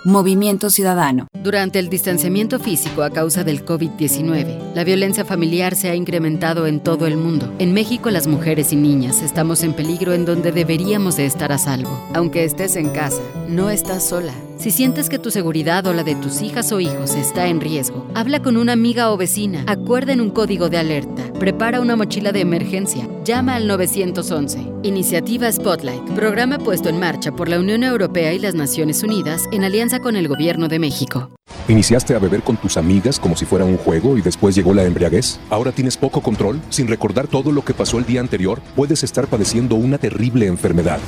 Movimiento 0.06 0.70
Ciudadano. 0.70 1.28
Durante 1.42 1.80
el 1.80 1.90
distanciamiento 1.90 2.60
físico 2.60 3.02
a 3.02 3.12
causa 3.12 3.46
del 3.46 3.64
COVID-19, 3.66 4.74
la 4.74 4.84
violencia 4.84 5.24
familiar 5.24 5.74
se 5.76 5.90
ha 5.90 5.96
incrementado 5.96 6.68
en 6.68 6.82
todo 6.82 7.08
el 7.08 7.16
mundo. 7.16 7.54
En 7.60 7.74
México 7.74 8.10
las 8.10 8.28
mujeres 8.28 8.74
y 8.74 8.76
niñas 8.76 9.22
estamos 9.22 9.64
en 9.64 9.74
peligro 9.74 10.14
en 10.14 10.26
donde 10.26 10.52
deberíamos 10.52 11.16
de 11.16 11.26
estar 11.26 11.54
a 11.54 11.58
salvo. 11.58 12.10
Aunque 12.14 12.44
estés 12.44 12.76
en 12.76 12.90
casa, 12.90 13.22
no 13.48 13.70
estás 13.70 14.06
sola. 14.10 14.34
Si 14.60 14.72
sientes 14.72 15.08
que 15.08 15.20
tu 15.20 15.32
seguridad 15.32 15.88
o 15.88 15.94
la 15.94 16.04
de 16.04 16.16
tus 16.16 16.42
hijas 16.42 16.74
o 16.74 16.82
hijos 16.82 17.16
está 17.16 17.48
en 17.48 17.62
riesgo, 17.62 18.06
habla 18.14 18.42
con 18.42 18.58
una 18.58 18.74
amiga 18.74 19.10
o 19.10 19.16
vecina, 19.16 19.64
acuerden 19.68 20.20
un 20.20 20.32
código 20.32 20.68
de 20.68 20.78
alerta, 20.78 21.32
prepara 21.40 21.80
una 21.80 21.96
mochila 21.96 22.34
de 22.34 22.42
emergencia, 22.42 23.08
llama 23.24 23.56
al 23.56 23.68
911. 23.68 24.60
Iniciativa 24.84 25.50
Spotlight, 25.50 26.04
programa 26.10 26.58
puesto 26.58 26.90
en 26.90 27.00
marcha 27.00 27.32
por 27.32 27.48
la 27.48 27.58
Unión 27.58 27.86
Europea 27.86 28.34
y 28.34 28.40
las 28.40 28.54
Naciones 28.54 29.02
Unidas 29.02 29.44
en 29.54 29.64
alianza 29.64 30.00
con 30.00 30.18
el 30.18 30.28
Gobierno 30.28 30.68
de 30.68 30.80
México. 30.80 31.32
¿Iniciaste 31.70 32.14
a 32.14 32.20
beber 32.20 32.42
con 32.42 32.58
tus 32.58 32.76
amigas 32.76 33.18
como 33.18 33.38
si 33.38 33.46
fuera 33.46 33.64
un 33.64 33.78
juego 33.78 34.18
y 34.18 34.22
después 34.22 34.56
llegó 34.56 34.74
la 34.74 34.84
embriaguez? 34.84 35.40
¿Ahora 35.50 35.72
tienes 35.72 35.96
poco 35.96 36.20
control? 36.20 36.60
Sin 36.70 36.88
recordar 36.88 37.30
todo 37.30 37.54
lo 37.54 37.64
que 37.64 37.74
pasó 37.74 37.98
el 37.98 38.06
día 38.06 38.20
anterior, 38.20 38.60
puedes 38.76 39.04
estar 39.04 39.28
padeciendo 39.28 39.76
una 39.76 39.98
terrible 39.98 40.48
enfermedad. 40.48 41.00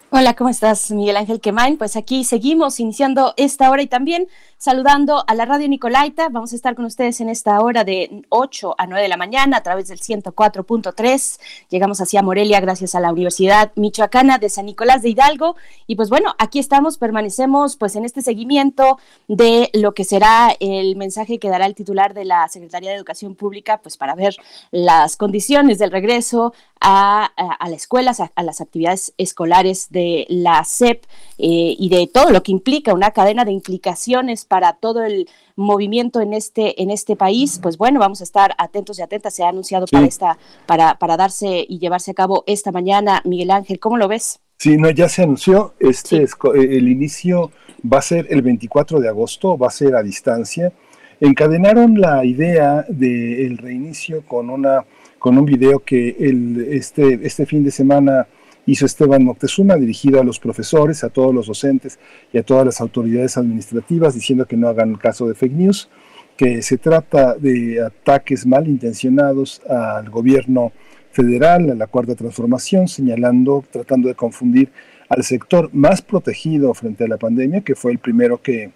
Hola, 0.10 0.36
¿cómo 0.36 0.50
estás, 0.50 0.90
Miguel 0.92 1.18
Ángel 1.18 1.42
Quemain? 1.42 1.78
Pues 1.78 1.98
aquí 1.98 2.24
seguimos 2.24 2.80
iniciando 2.80 3.34
esta 3.36 3.70
hora 3.70 3.82
y 3.82 3.88
también 3.88 4.30
saludando 4.58 5.26
a 5.28 5.36
la 5.36 5.44
radio 5.44 5.68
Nicolaita. 5.68 6.30
Vamos 6.30 6.54
a 6.54 6.56
estar 6.56 6.76
con 6.76 6.86
ustedes 6.86 7.20
en 7.20 7.28
esta 7.28 7.60
hora 7.60 7.84
de 7.84 8.24
8 8.30 8.76
a 8.78 8.88
9 8.88 9.02
de 9.02 9.08
la 9.10 9.18
mañana 9.18 9.58
a 9.58 9.64
través 9.64 9.90
del 9.90 10.00
104.3. 10.00 11.40
Llegamos 11.70 12.00
hacia 12.00 12.24
Morelia 12.24 12.62
gracias 12.62 12.96
a 12.96 13.02
la 13.02 13.12
Universidad 13.12 13.74
Michoacana 13.76 14.38
de 14.38 14.50
San 14.50 14.66
Nicolás 14.66 15.02
de 15.02 15.10
Hidalgo. 15.10 15.58
Y 15.88 15.98
pues 15.98 16.10
bueno, 16.10 16.36
aquí 16.40 16.60
estamos, 16.60 16.98
permanecemos 16.98 17.76
pues 17.76 17.98
en 17.98 18.06
este 18.06 18.22
seguimiento 18.22 19.00
de 19.28 19.70
lo 19.74 19.94
que 19.94 20.06
será 20.06 20.56
el 20.62 20.96
mensaje 20.96 21.38
que 21.38 21.50
dará 21.50 21.66
el 21.66 21.76
titular 21.76 22.14
de 22.14 22.24
la 22.24 22.48
Secretaría 22.48 22.92
de 22.92 22.96
Educación 22.96 23.36
Pública, 23.36 23.82
pues 23.82 23.98
para 23.98 24.16
ver 24.16 24.38
las 24.72 25.18
condiciones 25.18 25.80
del 25.80 25.92
regreso 25.92 26.54
a, 26.80 27.26
a, 27.26 27.70
la 27.70 27.76
escuela, 27.76 28.14
a, 28.36 28.44
las 28.44 28.62
actividades 28.62 29.14
escolares 29.18 29.90
de 29.90 29.97
la 30.30 30.64
SEP 30.64 31.04
eh, 31.38 31.76
y 31.78 31.90
de 31.90 32.08
todo 32.08 32.32
lo 32.32 32.44
que 32.44 32.52
implica 32.52 32.94
una 32.94 33.12
cadena 33.12 33.46
de 33.46 33.52
implicaciones 33.52 34.46
para 34.46 34.74
todo 34.74 35.04
el 35.04 35.28
movimiento 35.56 36.22
en 36.22 36.34
este 36.34 36.82
en 36.82 36.92
este 36.92 37.16
país, 37.16 37.60
pues 37.62 37.78
bueno, 37.78 38.00
vamos 38.00 38.22
a 38.22 38.24
estar 38.24 38.56
atentos 38.58 39.00
y 39.00 39.02
atentas. 39.02 39.34
Se 39.34 39.44
ha 39.44 39.50
anunciado 39.50 39.86
para 39.88 40.06
esta 40.06 40.38
para 40.66 40.98
para 40.98 41.18
darse 41.18 41.66
y 41.68 41.80
llevarse 41.80 42.12
a 42.12 42.16
cabo 42.16 42.44
esta 42.48 42.72
mañana, 42.72 43.22
Miguel 43.26 43.52
Ángel. 43.52 43.80
¿Cómo 43.80 43.98
lo 43.98 44.08
ves? 44.08 44.40
Sí, 44.58 44.78
no, 44.78 44.90
ya 44.90 45.08
se 45.08 45.24
anunció. 45.24 45.74
Este 45.80 46.24
es, 46.24 46.34
eh, 46.56 46.78
el 46.78 46.88
inicio 46.88 47.52
va 47.82 48.00
a 48.00 48.02
ser 48.02 48.28
el 48.30 48.42
24 48.42 49.00
de 49.00 49.08
agosto, 49.08 49.58
va 49.58 49.68
a 49.68 49.72
ser 49.72 49.96
a 49.96 50.02
distancia. 50.02 50.74
Encadenaron 51.20 52.00
la 52.00 52.26
idea 52.26 52.86
del 52.90 53.58
reinicio 53.58 54.24
con 54.28 54.50
una 54.50 54.86
con 55.20 55.38
un 55.38 55.46
video 55.46 55.80
que 55.80 56.16
el, 56.20 56.68
este, 56.70 57.20
este 57.24 57.46
fin 57.46 57.64
de 57.64 57.72
semana 57.72 58.28
hizo 58.68 58.86
Esteban 58.86 59.24
Moctezuma, 59.24 59.76
dirigido 59.78 60.22
a 60.22 60.24
los 60.24 60.40
profesores, 60.40 61.04
a 61.04 61.10
todos 61.10 61.34
los 61.34 61.48
docentes 61.48 61.98
y 62.32 62.38
a 62.38 62.44
todas 62.44 62.66
las 62.66 62.82
autoridades 62.82 63.38
administrativas, 63.38 64.14
diciendo 64.14 64.46
que 64.46 64.58
no 64.58 64.68
hagan 64.68 64.96
caso 64.96 65.28
de 65.28 65.34
fake 65.34 65.54
news, 65.54 65.90
que 66.36 66.62
se 66.62 66.78
trata 66.78 67.34
de 67.36 67.82
ataques 67.82 68.46
malintencionados 68.46 69.62
al 69.68 70.10
gobierno 70.10 70.72
federal, 71.12 71.72
a 71.72 71.76
la 71.76 71.88
cuarta 71.88 72.14
transformación, 72.14 72.88
señalando, 72.88 73.64
tratando 73.72 74.10
de 74.10 74.16
confundir 74.16 74.70
al 75.10 75.24
sector 75.24 75.70
más 75.74 76.02
protegido 76.02 76.74
frente 76.74 77.06
a 77.06 77.08
la 77.08 77.18
pandemia, 77.18 77.62
que 77.62 77.74
fue 77.74 77.94
el 77.94 78.00
primero 78.00 78.42
que 78.42 78.72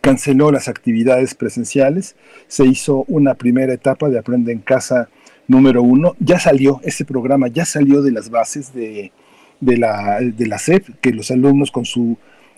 canceló 0.00 0.50
las 0.50 0.68
actividades 0.68 1.34
presenciales, 1.34 2.16
se 2.48 2.64
hizo 2.64 3.04
una 3.08 3.34
primera 3.34 3.72
etapa 3.72 4.08
de 4.08 4.18
Aprende 4.18 4.52
en 4.52 4.60
Casa 4.60 5.08
número 5.48 5.82
uno. 5.82 6.14
Ya 6.18 6.38
salió, 6.38 6.80
ese 6.82 7.04
programa 7.04 7.48
ya 7.48 7.64
salió 7.64 8.02
de 8.02 8.12
las 8.12 8.30
bases 8.30 8.72
de, 8.74 9.12
la, 9.60 10.18
de 10.20 10.46
la 10.46 10.58
SEP, 10.58 11.00
que 11.00 11.12
los 11.12 11.30
alumnos 11.30 11.70
con 11.70 11.84
su 11.84 12.16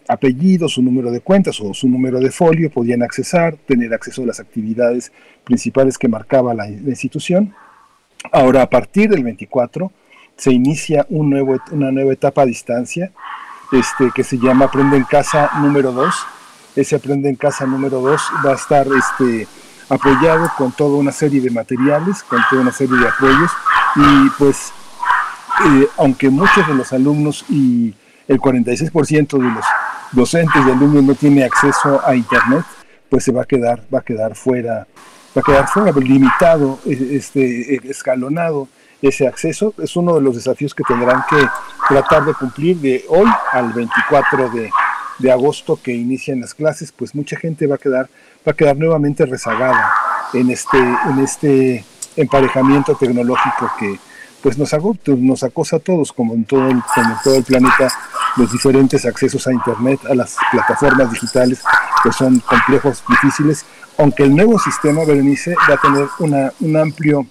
apellido, 0.08 0.68
su 0.68 0.82
número 0.82 1.10
de 1.10 1.20
cuentas 1.20 1.60
o 1.60 1.74
su 1.74 1.88
número 1.88 2.18
de 2.18 2.30
folio 2.30 2.70
podían 2.70 3.02
accesar, 3.02 3.56
tener 3.66 3.92
acceso 3.92 4.22
a 4.22 4.26
las 4.26 4.40
actividades 4.40 5.12
principales 5.44 5.98
que 5.98 6.08
marcaba 6.08 6.54
la, 6.54 6.68
institución. 6.68 7.54
Ahora, 8.32 8.62
a 8.62 8.70
partir 8.70 9.10
del 9.10 9.22
24, 9.22 9.92
se 10.36 10.52
inicia 10.52 11.06
una 11.10 11.90
nueva 11.90 12.12
etapa 12.12 12.42
a 12.42 12.46
distancia 12.46 13.12
este, 13.72 14.10
que 14.14 14.24
se 14.24 14.38
llama 14.38 14.66
Aprende 14.66 14.96
en 14.96 15.04
Casa 15.04 15.50
número 15.60 15.92
2. 15.92 16.14
Ese 16.76 16.96
Aprende 16.96 17.28
en 17.28 17.36
Casa 17.36 17.66
número 17.66 18.00
2 18.00 18.20
va 18.44 18.52
a 18.52 18.54
estar 18.54 18.86
este, 18.86 19.46
apoyado 19.88 20.50
con 20.56 20.72
toda 20.72 20.96
una 20.96 21.12
serie 21.12 21.40
de 21.40 21.50
materiales, 21.50 22.22
con 22.22 22.40
toda 22.50 22.62
una 22.62 22.72
serie 22.72 22.96
de 22.96 23.08
apoyos 23.08 23.50
y 23.96 24.30
pues 24.38 24.72
eh, 25.64 25.88
aunque 25.96 26.30
muchos 26.30 26.66
de 26.66 26.74
los 26.74 26.92
alumnos 26.92 27.44
y 27.48 27.94
el 28.28 28.38
46% 28.38 29.38
de 29.38 29.50
los 29.50 29.64
docentes 30.12 30.62
y 30.66 30.70
alumnos 30.70 31.02
no 31.02 31.14
tiene 31.14 31.44
acceso 31.44 32.00
a 32.06 32.14
internet, 32.14 32.64
pues 33.08 33.24
se 33.24 33.32
va 33.32 33.42
a 33.42 33.44
quedar, 33.46 33.82
va 33.92 34.00
a 34.00 34.02
quedar 34.02 34.34
fuera, 34.34 34.86
va 35.36 35.40
a 35.40 35.42
quedar 35.42 35.68
fuera, 35.68 35.92
limitado, 35.92 36.78
e, 36.84 37.16
este, 37.16 37.74
e, 37.74 37.80
escalonado 37.84 38.68
ese 39.00 39.26
acceso. 39.26 39.74
Es 39.78 39.96
uno 39.96 40.14
de 40.14 40.20
los 40.20 40.36
desafíos 40.36 40.74
que 40.74 40.84
tendrán 40.84 41.24
que 41.28 41.36
tratar 41.88 42.24
de 42.24 42.34
cumplir 42.34 42.76
de 42.76 43.04
hoy 43.08 43.28
al 43.52 43.72
24 43.72 44.50
de, 44.50 44.70
de 45.18 45.32
agosto 45.32 45.80
que 45.82 45.92
inician 45.92 46.40
las 46.40 46.54
clases, 46.54 46.92
pues 46.92 47.14
mucha 47.14 47.36
gente 47.36 47.66
va 47.66 47.76
a 47.76 47.78
quedar 47.78 48.08
va 48.46 48.52
a 48.52 48.54
quedar 48.54 48.76
nuevamente 48.76 49.26
rezagada 49.26 49.92
en 50.32 50.50
este, 50.50 50.78
en 50.78 51.18
este 51.20 51.84
emparejamiento 52.16 52.94
tecnológico 52.94 53.70
que 53.78 53.98
pues 54.42 54.56
nos, 54.56 54.72
nos 55.06 55.42
acosa 55.42 55.76
a 55.76 55.80
todos, 55.80 56.12
como 56.12 56.34
en, 56.34 56.44
todo 56.44 56.68
el, 56.68 56.80
como 56.94 57.10
en 57.10 57.16
todo 57.24 57.36
el 57.36 57.44
planeta, 57.44 57.92
los 58.36 58.52
diferentes 58.52 59.04
accesos 59.04 59.46
a 59.46 59.52
Internet, 59.52 60.00
a 60.08 60.14
las 60.14 60.36
plataformas 60.52 61.10
digitales, 61.10 61.60
que 62.02 62.12
son 62.12 62.38
complejos, 62.40 63.02
difíciles, 63.08 63.64
aunque 63.96 64.22
el 64.22 64.36
nuevo 64.36 64.58
sistema, 64.58 65.04
Berenice, 65.04 65.56
va 65.68 65.74
a 65.74 65.80
tener 65.80 66.06
una, 66.20 66.52
un 66.60 66.76
amplio 66.76 67.26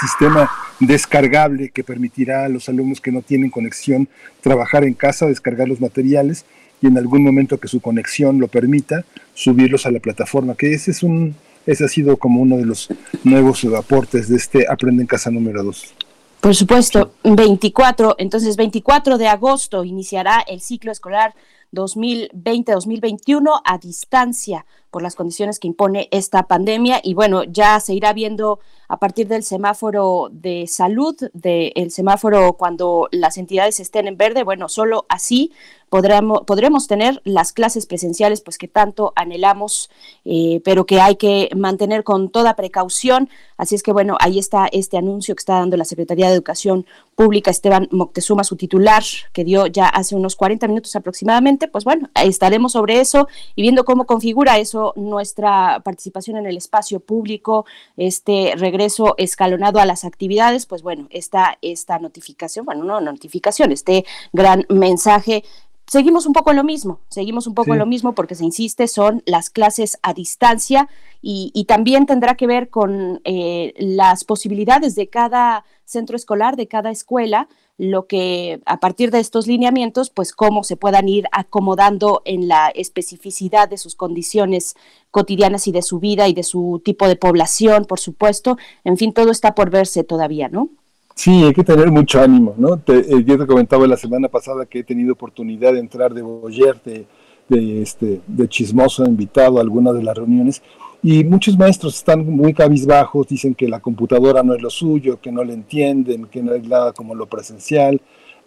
sistema 0.00 0.50
descargable 0.78 1.68
que 1.68 1.84
permitirá 1.84 2.46
a 2.46 2.48
los 2.48 2.68
alumnos 2.68 3.00
que 3.00 3.12
no 3.12 3.20
tienen 3.20 3.50
conexión 3.50 4.08
trabajar 4.40 4.84
en 4.84 4.94
casa, 4.94 5.26
descargar 5.26 5.68
los 5.68 5.80
materiales 5.80 6.46
y 6.80 6.86
en 6.86 6.98
algún 6.98 7.22
momento 7.22 7.58
que 7.58 7.68
su 7.68 7.80
conexión 7.80 8.38
lo 8.38 8.48
permita, 8.48 9.04
subirlos 9.34 9.86
a 9.86 9.90
la 9.90 10.00
plataforma, 10.00 10.54
que 10.54 10.72
ese 10.72 10.90
es 10.90 11.02
un 11.02 11.34
ese 11.66 11.84
ha 11.84 11.88
sido 11.88 12.16
como 12.16 12.40
uno 12.40 12.56
de 12.56 12.64
los 12.64 12.88
nuevos 13.22 13.64
aportes 13.76 14.28
de 14.28 14.36
este 14.36 14.66
Aprende 14.68 15.02
en 15.02 15.06
Casa 15.06 15.30
número 15.30 15.62
2. 15.62 15.94
Por 16.40 16.54
supuesto, 16.54 17.12
24, 17.22 18.14
entonces 18.18 18.56
24 18.56 19.18
de 19.18 19.28
agosto 19.28 19.84
iniciará 19.84 20.40
el 20.40 20.62
ciclo 20.62 20.90
escolar 20.90 21.34
2020-2021 21.72 23.60
a 23.62 23.78
distancia 23.78 24.64
por 24.90 25.02
las 25.02 25.14
condiciones 25.14 25.58
que 25.58 25.68
impone 25.68 26.08
esta 26.10 26.44
pandemia 26.44 27.00
y 27.02 27.14
bueno, 27.14 27.44
ya 27.44 27.78
se 27.80 27.94
irá 27.94 28.12
viendo 28.12 28.60
a 28.88 28.98
partir 28.98 29.28
del 29.28 29.44
semáforo 29.44 30.30
de 30.32 30.66
salud, 30.66 31.14
del 31.32 31.90
semáforo 31.92 32.54
cuando 32.54 33.08
las 33.12 33.38
entidades 33.38 33.78
estén 33.78 34.08
en 34.08 34.16
verde, 34.16 34.42
bueno, 34.42 34.68
solo 34.68 35.06
así 35.08 35.52
podremos, 35.90 36.42
podremos 36.46 36.86
tener 36.86 37.20
las 37.24 37.52
clases 37.52 37.84
presenciales 37.86 38.40
pues 38.40 38.56
que 38.56 38.68
tanto 38.68 39.12
anhelamos, 39.16 39.90
eh, 40.24 40.62
pero 40.64 40.86
que 40.86 41.00
hay 41.00 41.16
que 41.16 41.50
mantener 41.54 42.04
con 42.04 42.30
toda 42.30 42.56
precaución. 42.56 43.28
Así 43.56 43.74
es 43.74 43.82
que 43.82 43.92
bueno, 43.92 44.16
ahí 44.20 44.38
está 44.38 44.68
este 44.72 44.96
anuncio 44.96 45.34
que 45.34 45.40
está 45.40 45.54
dando 45.54 45.76
la 45.76 45.84
Secretaría 45.84 46.28
de 46.28 46.34
Educación 46.34 46.86
Pública, 47.14 47.50
Esteban 47.50 47.88
Moctezuma, 47.90 48.44
su 48.44 48.56
titular, 48.56 49.02
que 49.32 49.44
dio 49.44 49.66
ya 49.66 49.86
hace 49.88 50.14
unos 50.14 50.36
40 50.36 50.66
minutos 50.68 50.96
aproximadamente. 50.96 51.68
Pues 51.68 51.84
bueno, 51.84 52.08
estaremos 52.14 52.72
sobre 52.72 53.00
eso 53.00 53.28
y 53.54 53.62
viendo 53.62 53.84
cómo 53.84 54.06
configura 54.06 54.58
eso 54.58 54.79
nuestra 54.96 55.80
participación 55.84 56.36
en 56.36 56.46
el 56.46 56.56
espacio 56.56 57.00
público, 57.00 57.66
este 57.96 58.54
regreso 58.56 59.14
escalonado 59.18 59.80
a 59.80 59.86
las 59.86 60.04
actividades, 60.04 60.66
pues 60.66 60.82
bueno, 60.82 61.06
esta, 61.10 61.58
esta 61.62 61.98
notificación, 61.98 62.64
bueno, 62.64 62.84
no 62.84 63.00
notificación, 63.00 63.72
este 63.72 64.04
gran 64.32 64.66
mensaje. 64.68 65.44
Seguimos 65.86 66.24
un 66.26 66.32
poco 66.32 66.52
lo 66.52 66.62
mismo, 66.62 67.00
seguimos 67.08 67.48
un 67.48 67.54
poco 67.54 67.74
lo 67.74 67.84
mismo 67.84 68.14
porque 68.14 68.36
se 68.36 68.44
insiste, 68.44 68.86
son 68.86 69.24
las 69.26 69.50
clases 69.50 69.98
a 70.02 70.14
distancia 70.14 70.88
y, 71.20 71.64
también 71.66 72.06
tendrá 72.06 72.36
que 72.36 72.46
ver 72.46 72.70
con 72.70 73.20
eh, 73.24 73.74
las 73.76 74.22
posibilidades 74.22 74.94
de 74.94 75.08
cada 75.08 75.64
centro 75.84 76.14
escolar, 76.14 76.54
de 76.54 76.68
cada 76.68 76.92
escuela, 76.92 77.48
lo 77.80 78.06
que 78.06 78.60
a 78.66 78.78
partir 78.78 79.10
de 79.10 79.20
estos 79.20 79.46
lineamientos, 79.46 80.10
pues 80.10 80.34
cómo 80.34 80.64
se 80.64 80.76
puedan 80.76 81.08
ir 81.08 81.24
acomodando 81.32 82.20
en 82.26 82.46
la 82.46 82.68
especificidad 82.68 83.70
de 83.70 83.78
sus 83.78 83.94
condiciones 83.94 84.76
cotidianas 85.10 85.66
y 85.66 85.72
de 85.72 85.80
su 85.80 85.98
vida 85.98 86.28
y 86.28 86.34
de 86.34 86.42
su 86.42 86.82
tipo 86.84 87.08
de 87.08 87.16
población, 87.16 87.86
por 87.86 87.98
supuesto. 87.98 88.58
En 88.84 88.98
fin, 88.98 89.14
todo 89.14 89.30
está 89.30 89.54
por 89.54 89.70
verse 89.70 90.04
todavía, 90.04 90.50
¿no? 90.50 90.68
Sí, 91.14 91.42
hay 91.42 91.54
que 91.54 91.64
tener 91.64 91.90
mucho 91.90 92.20
ánimo, 92.20 92.54
¿no? 92.58 92.76
Te, 92.76 92.98
eh, 92.98 93.24
yo 93.24 93.38
te 93.38 93.46
comentaba 93.46 93.86
la 93.86 93.96
semana 93.96 94.28
pasada 94.28 94.66
que 94.66 94.80
he 94.80 94.84
tenido 94.84 95.14
oportunidad 95.14 95.72
de 95.72 95.78
entrar 95.78 96.12
de 96.12 96.20
boyer, 96.20 96.82
de, 96.84 97.06
de, 97.48 97.80
este, 97.80 98.20
de 98.26 98.46
chismoso 98.46 99.06
invitado 99.06 99.56
a 99.56 99.62
algunas 99.62 99.94
de 99.94 100.02
las 100.02 100.18
reuniones, 100.18 100.62
y 101.02 101.24
muchos 101.24 101.56
maestros 101.56 101.96
están 101.96 102.26
muy 102.26 102.52
cabizbajos, 102.52 103.26
dicen 103.26 103.54
que 103.54 103.68
la 103.68 103.80
computadora 103.80 104.42
no 104.42 104.54
es 104.54 104.60
lo 104.60 104.68
suyo, 104.68 105.20
que 105.20 105.32
no 105.32 105.42
le 105.42 105.54
entienden, 105.54 106.26
que 106.26 106.42
no 106.42 106.54
es 106.54 106.66
nada 106.66 106.92
como 106.92 107.14
lo 107.14 107.26
presencial. 107.26 108.00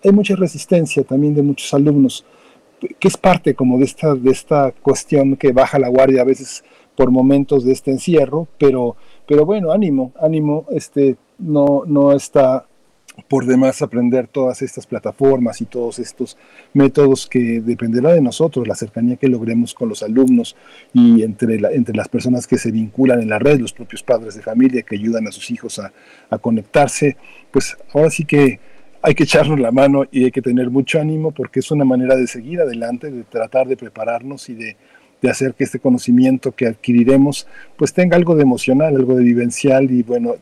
Hay 0.04 0.12
mucha 0.12 0.36
resistencia 0.36 1.04
también 1.04 1.34
de 1.34 1.42
muchos 1.42 1.74
alumnos, 1.74 2.26
que 3.00 3.08
es 3.08 3.18
parte 3.18 3.56
como 3.56 3.80
de 3.80 3.86
esta, 3.86 4.14
de 4.14 4.30
esta 4.30 4.72
cuestión 4.72 5.36
que 5.36 5.52
baja 5.52 5.80
la 5.80 5.88
guardia 5.88 6.22
a 6.22 6.26
veces 6.26 6.64
por 6.96 7.10
momentos 7.10 7.64
de 7.64 7.72
este 7.72 7.90
encierro, 7.90 8.48
pero, 8.60 8.98
pero 9.28 9.46
bueno, 9.46 9.72
ánimo, 9.72 10.12
ánimo, 10.22 10.66
este, 10.70 11.16
no, 11.40 11.84
no 11.88 12.12
está 12.12 12.68
por 13.28 13.46
demás 13.46 13.82
aprender 13.82 14.28
todas 14.28 14.62
estas 14.62 14.88
plataformas 14.88 15.62
y 15.62 15.66
todos 15.66 16.00
estos 16.00 16.38
métodos 16.74 17.28
que 17.28 17.62
dependerá 17.62 18.14
de 18.14 18.22
nosotros, 18.22 18.68
la 18.68 18.76
cercanía 18.76 19.18
que 19.18 19.28
logremos 19.28 19.74
con 19.74 19.90
los 19.90 20.04
alumnos 20.04 20.56
y 20.94 21.24
entre, 21.24 21.56
entre 21.76 21.96
las 21.96 22.10
personas 22.10 22.48
que 22.48 22.58
se 22.58 22.72
vinculan 22.72 23.22
en 23.22 23.30
la 23.30 23.40
red, 23.40 23.60
los 23.60 23.74
propios 23.74 24.04
padres 24.04 24.36
de 24.36 24.42
familia 24.42 24.82
que 24.82 24.96
ayudan 24.96 25.28
a 25.28 25.32
sus 25.32 25.52
hijos 25.52 25.80
a, 25.80 25.94
a 26.30 26.38
conectarse, 26.38 27.18
pues 27.52 27.78
ahora 27.94 28.10
sí 28.10 28.26
que 28.26 28.60
hay 29.02 29.16
que 29.16 29.24
echarnos 29.24 29.60
la 29.60 29.72
mano 29.72 30.06
y 30.12 30.24
hay 30.24 30.32
que 30.32 30.42
tener 30.42 30.70
mucho 30.70 31.00
ánimo 31.00 31.32
porque 31.32 31.60
es 31.60 31.70
una 31.72 31.86
manera 31.86 32.16
de 32.16 32.26
seguir 32.26 32.62
adelante, 32.62 33.12
de 33.12 33.24
tratar 33.24 33.68
de 33.68 33.78
prepararnos 33.78 34.50
y 34.50 34.56
de 34.56 34.78
de 35.24 35.30
hacer 35.30 35.54
que 35.54 35.64
este 35.64 35.80
conocimiento 35.80 36.52
que 36.52 36.68
adquiriremos 36.68 37.48
pues 37.78 37.94
tenga 37.94 38.18
algo 38.18 38.36
de 38.36 38.44
emocional, 38.44 38.94
algo 38.94 39.16
de 39.16 39.24
vivencial 39.24 39.90
y 39.90 40.04
bueno, 40.04 40.36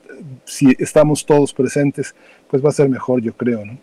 si 0.44 0.76
estamos 0.80 1.24
todos 1.28 1.54
presentes, 1.54 2.16
pues 2.52 2.64
va 2.64 2.70
a 2.70 2.74
ser 2.74 2.90
mejor, 2.90 3.22
yo 3.22 3.34
creo, 3.34 3.66
¿no? 3.66 3.78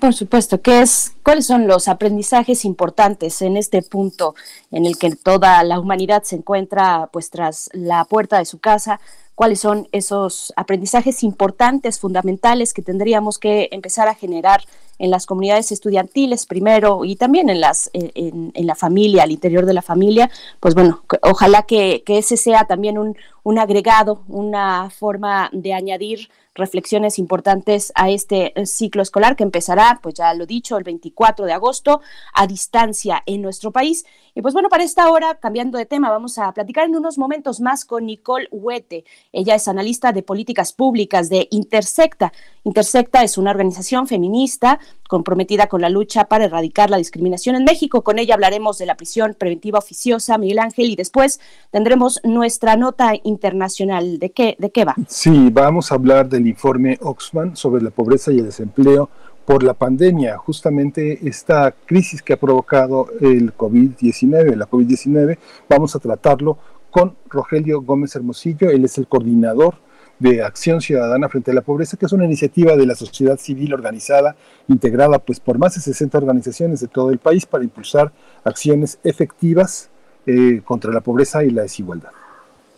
Por 0.00 0.12
supuesto, 0.12 0.60
¿qué 0.60 0.80
es, 0.82 1.14
¿cuáles 1.22 1.46
son 1.46 1.68
los 1.68 1.86
aprendizajes 1.86 2.64
importantes 2.64 3.40
en 3.40 3.56
este 3.56 3.82
punto 3.82 4.34
en 4.72 4.84
el 4.84 4.98
que 4.98 5.14
toda 5.14 5.62
la 5.62 5.78
humanidad 5.78 6.24
se 6.24 6.34
encuentra 6.34 7.08
pues 7.12 7.30
tras 7.30 7.70
la 7.72 8.04
puerta 8.04 8.38
de 8.38 8.44
su 8.44 8.58
casa? 8.58 9.00
cuáles 9.34 9.60
son 9.60 9.88
esos 9.92 10.52
aprendizajes 10.56 11.22
importantes, 11.22 11.98
fundamentales 11.98 12.74
que 12.74 12.82
tendríamos 12.82 13.38
que 13.38 13.68
empezar 13.72 14.08
a 14.08 14.14
generar 14.14 14.62
en 14.98 15.10
las 15.10 15.26
comunidades 15.26 15.72
estudiantiles 15.72 16.46
primero 16.46 17.04
y 17.04 17.16
también 17.16 17.48
en 17.48 17.60
las 17.60 17.90
en, 17.92 18.52
la 18.54 18.74
familia, 18.74 19.24
al 19.24 19.32
interior 19.32 19.66
de 19.66 19.72
la 19.72 19.82
familia, 19.82 20.30
pues 20.60 20.74
bueno, 20.74 21.02
ojalá 21.22 21.62
que, 21.62 22.02
que 22.04 22.18
ese 22.18 22.36
sea 22.36 22.66
también 22.66 22.98
un, 22.98 23.16
un 23.42 23.58
agregado, 23.58 24.22
una 24.28 24.90
forma 24.90 25.50
de 25.52 25.72
añadir 25.72 26.28
reflexiones 26.54 27.18
importantes 27.18 27.92
a 27.94 28.10
este 28.10 28.58
eh, 28.60 28.66
ciclo 28.66 29.02
escolar 29.02 29.36
que 29.36 29.42
empezará, 29.42 30.00
pues 30.02 30.14
ya 30.14 30.34
lo 30.34 30.46
dicho, 30.46 30.76
el 30.76 30.84
24 30.84 31.46
de 31.46 31.52
agosto 31.52 32.00
a 32.34 32.46
distancia 32.46 33.22
en 33.26 33.42
nuestro 33.42 33.72
país. 33.72 34.04
Y 34.34 34.42
pues 34.42 34.54
bueno, 34.54 34.68
para 34.68 34.84
esta 34.84 35.10
hora, 35.10 35.34
cambiando 35.36 35.78
de 35.78 35.86
tema, 35.86 36.10
vamos 36.10 36.38
a 36.38 36.52
platicar 36.52 36.86
en 36.86 36.96
unos 36.96 37.18
momentos 37.18 37.60
más 37.60 37.84
con 37.84 38.06
Nicole 38.06 38.48
Huete. 38.50 39.04
Ella 39.32 39.54
es 39.54 39.68
analista 39.68 40.12
de 40.12 40.22
políticas 40.22 40.72
públicas 40.72 41.28
de 41.28 41.48
Intersecta. 41.50 42.32
Intersecta 42.64 43.22
es 43.22 43.38
una 43.38 43.50
organización 43.50 44.06
feminista 44.06 44.78
comprometida 45.08 45.66
con 45.66 45.82
la 45.82 45.90
lucha 45.90 46.24
para 46.24 46.46
erradicar 46.46 46.88
la 46.88 46.96
discriminación 46.96 47.54
en 47.54 47.64
México. 47.64 48.02
Con 48.02 48.18
ella 48.18 48.34
hablaremos 48.34 48.78
de 48.78 48.86
la 48.86 48.96
prisión 48.96 49.36
preventiva 49.38 49.78
oficiosa, 49.78 50.38
Miguel 50.38 50.58
Ángel, 50.58 50.88
y 50.88 50.96
después 50.96 51.38
tendremos 51.70 52.20
nuestra 52.24 52.76
nota 52.76 53.12
internacional. 53.22 54.18
¿De 54.18 54.32
qué, 54.32 54.56
de 54.58 54.70
qué 54.70 54.86
va? 54.86 54.94
Sí, 55.08 55.50
vamos 55.50 55.92
a 55.92 55.96
hablar 55.96 56.30
del 56.42 56.48
informe 56.48 56.98
Oxfam 57.00 57.54
sobre 57.54 57.82
la 57.82 57.90
pobreza 57.90 58.32
y 58.32 58.38
el 58.38 58.46
desempleo 58.46 59.08
por 59.46 59.62
la 59.62 59.74
pandemia, 59.74 60.36
justamente 60.38 61.26
esta 61.26 61.74
crisis 61.86 62.22
que 62.22 62.34
ha 62.34 62.36
provocado 62.36 63.08
el 63.20 63.56
COVID-19, 63.56 64.54
la 64.54 64.68
COVID-19, 64.68 65.38
vamos 65.68 65.96
a 65.96 65.98
tratarlo 65.98 66.58
con 66.90 67.16
Rogelio 67.28 67.80
Gómez 67.82 68.14
Hermosillo, 68.14 68.70
él 68.70 68.84
es 68.84 68.98
el 68.98 69.08
coordinador 69.08 69.76
de 70.18 70.42
Acción 70.42 70.80
Ciudadana 70.80 71.28
frente 71.28 71.50
a 71.50 71.54
la 71.54 71.62
Pobreza, 71.62 71.96
que 71.96 72.06
es 72.06 72.12
una 72.12 72.24
iniciativa 72.24 72.76
de 72.76 72.86
la 72.86 72.94
sociedad 72.94 73.38
civil 73.38 73.74
organizada, 73.74 74.36
integrada 74.68 75.18
pues 75.18 75.40
por 75.40 75.58
más 75.58 75.74
de 75.74 75.80
60 75.80 76.18
organizaciones 76.18 76.80
de 76.80 76.88
todo 76.88 77.10
el 77.10 77.18
país 77.18 77.46
para 77.46 77.64
impulsar 77.64 78.12
acciones 78.44 78.98
efectivas 79.02 79.90
eh, 80.26 80.60
contra 80.64 80.92
la 80.92 81.00
pobreza 81.00 81.42
y 81.42 81.50
la 81.50 81.62
desigualdad. 81.62 82.10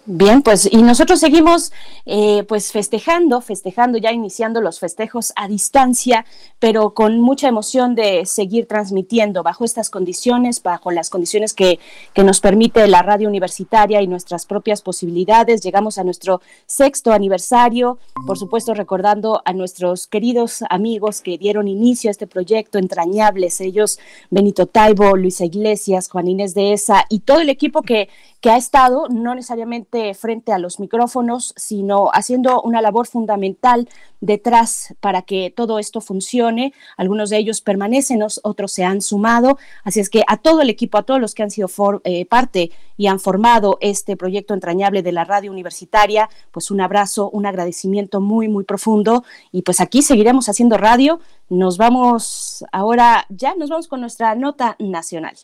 Bien, 0.07 0.42
pues 0.42 0.68
y 0.70 0.82
nosotros 0.82 1.18
seguimos 1.18 1.72
eh, 2.05 2.44
pues 2.46 2.72
festejando, 2.72 3.40
festejando 3.40 3.96
ya 3.96 4.12
iniciando 4.12 4.61
los 4.61 4.78
festejos 4.78 5.32
a 5.34 5.48
distancia, 5.48 6.26
pero 6.59 6.92
con 6.92 7.20
mucha 7.20 7.48
emoción 7.48 7.94
de 7.94 8.26
seguir 8.26 8.66
transmitiendo 8.66 9.42
bajo 9.42 9.64
estas 9.64 9.88
condiciones, 9.88 10.62
bajo 10.62 10.90
las 10.90 11.09
condiciones 11.09 11.55
que, 11.55 11.78
que 12.12 12.22
nos 12.22 12.40
permite 12.40 12.86
la 12.86 13.00
radio 13.00 13.28
universitaria 13.28 14.02
y 14.02 14.07
nuestras 14.07 14.44
propias 14.44 14.82
posibilidades. 14.82 15.62
Llegamos 15.62 15.96
a 15.96 16.05
nuestro 16.05 16.42
sexto 16.66 17.12
aniversario, 17.12 17.98
por 18.26 18.36
supuesto 18.36 18.74
recordando 18.74 19.40
a 19.46 19.55
nuestros 19.55 20.07
queridos 20.07 20.64
amigos 20.68 21.22
que 21.22 21.38
dieron 21.38 21.66
inicio 21.66 22.11
a 22.11 22.12
este 22.12 22.26
proyecto, 22.26 22.76
entrañables 22.76 23.59
ellos, 23.62 23.98
Benito 24.28 24.66
Taibo, 24.66 25.16
Luisa 25.16 25.46
Iglesias, 25.46 26.11
Juan 26.11 26.28
Inés 26.28 26.52
de 26.52 26.74
Esa 26.74 27.07
y 27.09 27.20
todo 27.20 27.40
el 27.40 27.48
equipo 27.48 27.80
que, 27.80 28.11
que 28.45 28.51
ha 28.51 28.59
estado 28.59 29.09
no 29.09 29.34
necesariamente 29.34 30.12
frente 30.12 30.53
a 30.53 30.59
los 30.59 30.78
micrófonos, 30.78 31.55
sino 31.57 32.11
haciendo 32.12 32.61
una 32.61 32.82
labor 32.82 33.07
fundamental 33.07 33.88
detrás 34.20 34.95
para 35.01 35.22
que 35.22 35.51
todo 35.51 35.78
esto 35.78 36.03
funcione. 36.03 36.74
Algunos 36.99 37.30
de 37.30 37.38
ellos 37.38 37.62
permanecen, 37.62 38.22
otros 38.42 38.70
se 38.70 38.84
han 38.84 39.01
sumado. 39.01 39.57
Así 39.82 40.01
es 40.01 40.11
que 40.11 40.24
a 40.28 40.36
todo 40.36 40.61
el 40.61 40.68
equipo, 40.68 40.99
a 40.99 41.05
todos 41.05 41.22
los 41.22 41.34
que 41.34 41.42
han 41.42 41.51
sido 41.51 41.70
eh, 42.05 42.26
parte 42.26 42.70
y 42.99 43.07
han 43.07 43.18
formado 43.18 43.78
este 43.80 44.14
proyecto 44.14 44.53
entrañable 44.53 45.03
de 45.03 45.12
la 45.12 45.24
radio 45.24 45.51
universitaria, 45.51 46.28
pues 46.51 46.70
un 46.70 46.82
abrazo, 46.82 47.30
un 47.30 47.47
agradecimiento 47.47 48.20
muy, 48.20 48.49
muy 48.49 48.64
profundo. 48.64 49.24
Y 49.53 49.62
pues 49.62 49.80
aquí 49.80 50.03
seguiremos 50.03 50.51
haciendo 50.51 50.76
radio. 50.76 51.18
Nos 51.49 51.78
vamos 51.78 52.62
ahora, 52.72 53.24
ya 53.30 53.55
nos 53.55 53.70
vamos 53.70 53.88
con 53.88 54.03
nuestra 54.03 54.34
nota 54.34 54.76
nacional. 54.78 55.34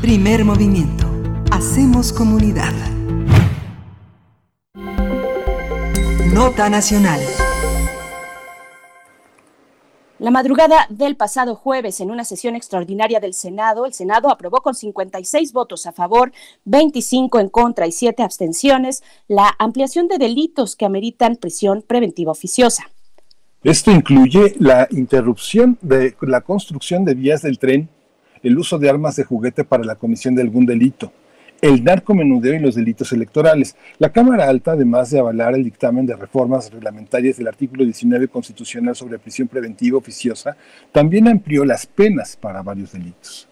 Primer 0.00 0.44
movimiento. 0.44 1.06
Hacemos 1.50 2.12
comunidad. 2.12 2.72
Nota 6.32 6.70
nacional. 6.70 7.20
La 10.18 10.32
madrugada 10.32 10.86
del 10.88 11.16
pasado 11.16 11.54
jueves, 11.54 12.00
en 12.00 12.10
una 12.10 12.24
sesión 12.24 12.56
extraordinaria 12.56 13.20
del 13.20 13.34
Senado, 13.34 13.86
el 13.86 13.92
Senado 13.92 14.30
aprobó 14.30 14.62
con 14.62 14.74
56 14.74 15.52
votos 15.52 15.86
a 15.86 15.92
favor, 15.92 16.32
25 16.64 17.38
en 17.38 17.48
contra 17.48 17.86
y 17.86 17.92
7 17.92 18.22
abstenciones 18.22 19.02
la 19.28 19.54
ampliación 19.58 20.08
de 20.08 20.18
delitos 20.18 20.74
que 20.74 20.86
ameritan 20.86 21.36
prisión 21.36 21.82
preventiva 21.82 22.32
oficiosa. 22.32 22.90
Esto 23.62 23.90
incluye 23.90 24.54
la 24.58 24.88
interrupción 24.90 25.78
de 25.82 26.16
la 26.22 26.40
construcción 26.40 27.04
de 27.04 27.14
vías 27.14 27.42
del 27.42 27.58
tren 27.58 27.88
el 28.48 28.58
uso 28.58 28.78
de 28.78 28.88
armas 28.88 29.16
de 29.16 29.24
juguete 29.24 29.62
para 29.62 29.84
la 29.84 29.94
comisión 29.94 30.34
de 30.34 30.42
algún 30.42 30.66
delito, 30.66 31.12
el 31.60 31.84
narcomenudeo 31.84 32.54
y 32.54 32.60
los 32.60 32.74
delitos 32.74 33.12
electorales. 33.12 33.76
La 33.98 34.10
Cámara 34.10 34.48
Alta, 34.48 34.72
además 34.72 35.10
de 35.10 35.18
avalar 35.18 35.54
el 35.54 35.64
dictamen 35.64 36.06
de 36.06 36.16
reformas 36.16 36.70
reglamentarias 36.72 37.36
del 37.36 37.48
artículo 37.48 37.84
19 37.84 38.28
constitucional 38.28 38.96
sobre 38.96 39.18
prisión 39.18 39.48
preventiva 39.48 39.98
oficiosa, 39.98 40.56
también 40.92 41.28
amplió 41.28 41.64
las 41.64 41.86
penas 41.86 42.36
para 42.36 42.62
varios 42.62 42.92
delitos. 42.92 43.46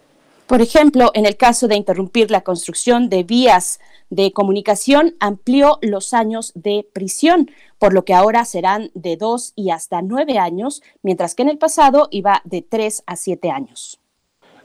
Por 0.47 0.63
ejemplo, 0.63 1.11
en 1.15 1.27
el 1.27 1.37
caso 1.37 1.67
de 1.67 1.75
interrumpir 1.75 2.31
la 2.31 2.43
construcción 2.43 3.09
de 3.09 3.25
vías 3.25 3.81
de 4.11 4.33
comunicación, 4.33 5.17
amplió 5.19 5.79
los 5.83 6.15
años 6.15 6.53
de 6.55 6.87
prisión, 6.93 7.51
por 7.79 7.93
lo 7.93 8.05
que 8.05 8.15
ahora 8.15 8.45
serán 8.45 8.93
de 8.95 9.17
dos 9.17 9.53
y 9.57 9.71
hasta 9.71 10.01
nueve 10.03 10.39
años, 10.39 10.83
mientras 11.03 11.35
que 11.35 11.43
en 11.43 11.49
el 11.49 11.59
pasado 11.59 12.09
iba 12.13 12.43
de 12.45 12.63
tres 12.63 13.03
a 13.07 13.17
siete 13.17 13.51
años. 13.51 13.99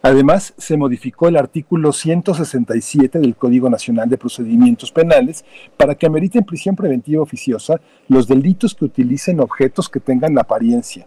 Además, 0.03 0.55
se 0.57 0.77
modificó 0.77 1.27
el 1.27 1.37
artículo 1.37 1.93
167 1.93 3.19
del 3.19 3.35
Código 3.35 3.69
Nacional 3.69 4.09
de 4.09 4.17
Procedimientos 4.17 4.91
Penales 4.91 5.45
para 5.77 5.93
que 5.93 6.07
ameriten 6.07 6.43
prisión 6.43 6.75
preventiva 6.75 7.21
oficiosa 7.21 7.79
los 8.07 8.27
delitos 8.27 8.73
que 8.73 8.85
utilicen 8.85 9.39
objetos 9.39 9.89
que 9.89 9.99
tengan 9.99 10.39
apariencia, 10.39 11.05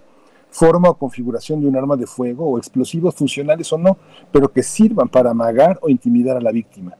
forma 0.48 0.90
o 0.90 0.94
configuración 0.94 1.60
de 1.60 1.66
un 1.66 1.76
arma 1.76 1.96
de 1.96 2.06
fuego 2.06 2.46
o 2.48 2.56
explosivos 2.56 3.16
funcionales 3.16 3.72
o 3.72 3.78
no, 3.78 3.98
pero 4.30 4.52
que 4.52 4.62
sirvan 4.62 5.08
para 5.08 5.32
amagar 5.32 5.76
o 5.82 5.88
intimidar 5.88 6.36
a 6.36 6.40
la 6.40 6.52
víctima. 6.52 6.96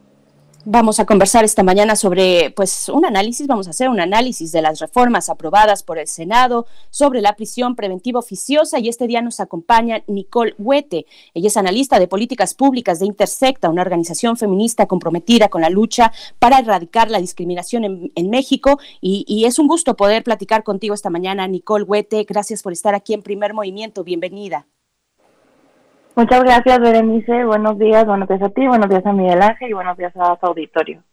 Vamos 0.67 0.99
a 0.99 1.05
conversar 1.05 1.45
esta 1.45 1.61
mañana 1.61 1.95
sobre, 1.95 2.49
pues, 2.49 2.89
un 2.89 3.05
análisis, 3.05 3.45
vamos 3.45 3.67
a 3.67 3.69
hacer 3.69 3.87
un 3.87 3.99
análisis 3.99 4.51
de 4.51 4.63
las 4.63 4.79
reformas 4.79 5.29
aprobadas 5.29 5.83
por 5.83 5.99
el 5.99 6.07
Senado 6.07 6.65
sobre 6.89 7.21
la 7.21 7.35
prisión 7.35 7.75
preventiva 7.75 8.17
oficiosa 8.19 8.79
y 8.79 8.89
este 8.89 9.05
día 9.05 9.21
nos 9.21 9.39
acompaña 9.39 10.01
Nicole 10.07 10.55
Huete. 10.57 11.05
Ella 11.35 11.49
es 11.49 11.57
analista 11.57 11.99
de 11.99 12.07
políticas 12.07 12.55
públicas 12.55 12.97
de 12.97 13.05
Intersecta, 13.05 13.69
una 13.69 13.83
organización 13.83 14.37
feminista 14.37 14.87
comprometida 14.87 15.49
con 15.49 15.61
la 15.61 15.69
lucha 15.69 16.11
para 16.39 16.57
erradicar 16.57 17.11
la 17.11 17.19
discriminación 17.19 18.09
en, 18.15 18.29
México 18.31 18.79
y, 19.01 19.23
y, 19.27 19.45
es 19.45 19.59
un 19.59 19.67
gusto 19.67 19.95
poder 19.95 20.23
platicar 20.23 20.63
contigo 20.63 20.95
esta 20.95 21.11
mañana, 21.11 21.47
Nicole 21.47 21.83
Huete. 21.83 22.23
Gracias 22.23 22.63
por 22.63 22.73
estar 22.73 22.95
aquí 22.95 23.13
en 23.13 23.21
Primer 23.21 23.53
Movimiento. 23.53 24.03
Bienvenida. 24.03 24.65
Muchas 26.15 26.43
gracias, 26.43 26.79
Berenice. 26.79 27.43
Buenos 27.43 27.77
días, 27.77 28.05
buenos 28.05 28.29
días 28.29 28.41
a 28.41 28.49
ti, 28.49 28.65
buenos 28.67 28.89
días 28.89 29.05
a 29.05 29.11
Miguel 29.11 29.41
Ángel 29.41 29.69
y 29.69 29.73
buenos 29.73 29.97
días 29.97 30.15
a 30.15 30.37
su 30.39 30.45
auditorio. 30.45 31.03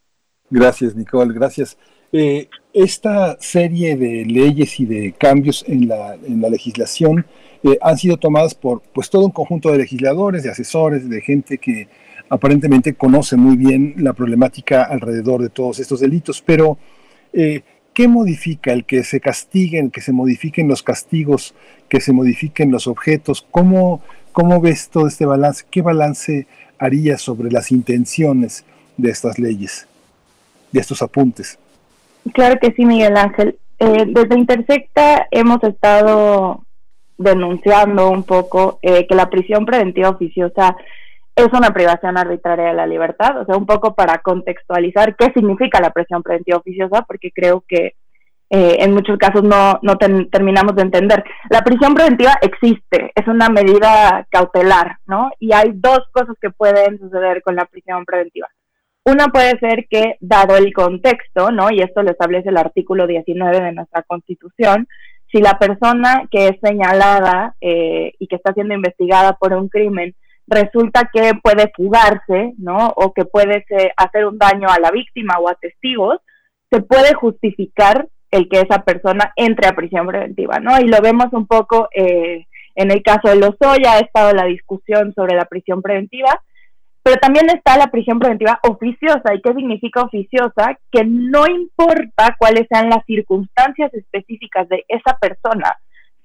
Gracias, 0.49 0.95
Nicole, 0.95 1.35
gracias. 1.35 1.77
Eh, 2.12 2.49
esta 2.73 3.37
serie 3.41 3.97
de 3.97 4.24
leyes 4.27 4.79
y 4.79 4.87
de 4.87 5.12
cambios 5.12 5.65
en 5.66 5.89
la, 5.89 6.15
en 6.15 6.41
la 6.41 6.51
legislación 6.51 7.27
eh, 7.65 7.79
han 7.81 7.97
sido 7.97 8.16
tomadas 8.16 8.55
por 8.55 8.83
pues 8.95 9.09
todo 9.09 9.24
un 9.24 9.31
conjunto 9.31 9.73
de 9.73 9.79
legisladores, 9.79 10.43
de 10.43 10.51
asesores, 10.51 11.09
de 11.09 11.20
gente 11.20 11.59
que 11.59 11.89
aparentemente 12.29 12.95
conoce 12.95 13.37
muy 13.37 13.57
bien 13.57 13.95
la 13.99 14.12
problemática 14.12 14.85
alrededor 14.85 15.43
de 15.43 15.49
todos 15.49 15.81
estos 15.81 16.01
delitos, 16.01 16.43
pero 16.43 16.79
eh, 17.33 17.62
¿qué 17.94 18.09
modifica 18.09 18.73
el 18.73 18.85
que 18.85 19.05
se 19.05 19.20
castiguen, 19.20 19.90
que 19.90 20.01
se 20.01 20.12
modifiquen 20.12 20.69
los 20.69 20.82
castigos, 20.82 21.55
que 21.89 22.01
se 22.01 22.12
modifiquen 22.12 22.70
los 22.70 22.86
objetos? 22.86 23.47
¿Cómo, 23.51 24.02
cómo 24.32 24.60
ves 24.60 24.89
todo 24.89 25.06
este 25.06 25.27
balance? 25.27 25.64
¿Qué 25.70 25.82
balance 25.82 26.47
harías 26.78 27.20
sobre 27.23 27.51
las 27.51 27.70
intenciones 27.70 28.64
de 28.97 29.10
estas 29.10 29.39
leyes, 29.39 29.86
de 30.73 30.81
estos 30.81 31.02
apuntes? 31.02 31.59
Claro 32.35 32.59
que 32.60 32.73
sí, 32.73 32.85
Miguel 32.85 33.16
Ángel. 33.16 33.59
Eh, 33.78 34.05
desde 34.06 34.39
Intersecta 34.39 35.27
hemos 35.31 35.62
estado 35.64 36.64
denunciando 37.19 38.10
un 38.10 38.23
poco 38.24 38.78
eh, 38.82 39.06
que 39.06 39.14
la 39.14 39.28
prisión 39.28 39.66
preventiva 39.66 40.10
oficiosa 40.10 40.77
es 41.35 41.49
una 41.53 41.71
privación 41.71 42.19
arbitraria 42.19 42.67
de 42.67 42.75
la 42.75 42.87
libertad, 42.87 43.41
o 43.41 43.45
sea, 43.45 43.57
un 43.57 43.67
poco 43.67 43.95
para 43.95 44.19
contextualizar 44.19 45.17
qué 45.17 45.33
significa 45.33 45.81
la 45.81 45.91
prisión 45.91 46.23
preventiva 46.23 46.59
oficiosa, 46.59 47.03
porque 47.03 47.31
creo 47.33 47.65
que 47.67 47.95
eh, 48.51 48.77
en 48.81 48.93
muchos 48.93 49.17
casos 49.17 49.43
no, 49.43 49.79
no 49.81 49.97
terminamos 49.97 50.77
de 50.77 50.83
entender. 50.83 51.25
La 51.49 51.63
prisión 51.63 51.95
preventiva 51.95 52.35
existe, 52.43 53.11
es 53.15 53.27
una 53.27 53.49
medida 53.49 54.27
cautelar, 54.31 54.99
¿no? 55.07 55.31
Y 55.39 55.55
hay 55.55 55.73
dos 55.75 56.01
cosas 56.13 56.37
que 56.39 56.51
pueden 56.51 56.99
suceder 56.99 57.41
con 57.43 57.57
la 57.57 57.65
prisión 57.65 58.05
preventiva. 58.05 58.49
Una 59.05 59.29
puede 59.29 59.59
ser 59.59 59.87
que, 59.89 60.17
dado 60.21 60.57
el 60.57 60.73
contexto, 60.75 61.51
¿no? 61.51 61.71
Y 61.71 61.81
esto 61.81 62.03
lo 62.03 62.11
establece 62.11 62.51
el 62.51 62.59
artículo 62.59 63.07
19 63.07 63.59
de 63.59 63.73
nuestra 63.73 64.03
Constitución, 64.03 64.87
si 65.33 65.41
la 65.41 65.59
persona 65.59 66.29
que 66.31 66.49
es 66.49 66.61
señalada 66.63 67.57
eh, 67.61 68.13
y 68.19 68.27
que 68.27 68.37
está 68.37 68.53
siendo 68.53 68.75
investigada 68.75 69.33
por 69.33 69.55
un 69.55 69.71
crimen 69.71 70.15
resulta 70.53 71.11
que 71.12 71.33
puede 71.43 71.73
fugarse, 71.74 72.55
¿no? 72.59 72.93
O 72.97 73.12
que 73.12 73.24
puede 73.24 73.65
hacer 73.97 74.27
un 74.27 74.39
daño 74.39 74.69
a 74.69 74.79
la 74.79 74.91
víctima 74.91 75.39
o 75.39 75.49
a 75.49 75.55
testigos, 75.55 76.19
se 76.70 76.81
puede 76.81 77.15
justificar 77.15 78.09
el 78.31 78.49
que 78.49 78.61
esa 78.61 78.83
persona 78.83 79.33
entre 79.37 79.69
a 79.69 79.74
prisión 79.74 80.07
preventiva, 80.07 80.59
¿no? 80.61 80.79
Y 80.81 80.85
lo 80.85 81.01
vemos 81.01 81.27
un 81.33 81.47
poco 81.47 81.89
eh, 81.95 82.47
en 82.74 82.91
el 82.91 83.03
caso 83.03 83.29
de 83.29 83.37
Lozoya, 83.37 83.93
ha 83.93 83.99
estado 83.99 84.33
la 84.33 84.47
discusión 84.47 85.12
sobre 85.15 85.35
la 85.35 85.45
prisión 85.45 85.83
preventiva, 85.83 86.43
pero 87.03 87.16
también 87.16 87.51
está 87.51 87.77
la 87.77 87.89
prisión 87.89 88.19
preventiva 88.19 88.61
oficiosa. 88.62 89.35
¿Y 89.35 89.43
qué 89.43 89.53
significa 89.53 90.03
oficiosa? 90.03 90.79
Que 90.91 91.05
no 91.05 91.47
importa 91.47 92.37
cuáles 92.39 92.66
sean 92.70 92.89
las 92.89 93.05
circunstancias 93.07 93.93
específicas 93.93 94.69
de 94.69 94.85
esa 94.89 95.19
persona, 95.19 95.77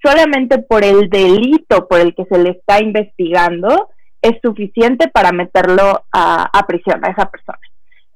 solamente 0.02 0.58
por 0.58 0.84
el 0.84 1.10
delito 1.10 1.88
por 1.88 2.00
el 2.00 2.14
que 2.14 2.24
se 2.26 2.38
le 2.38 2.50
está 2.50 2.80
investigando, 2.80 3.90
es 4.22 4.38
suficiente 4.42 5.08
para 5.08 5.32
meterlo 5.32 6.04
a, 6.12 6.64
prisión 6.66 7.04
a 7.04 7.10
esa 7.10 7.30
persona. 7.30 7.58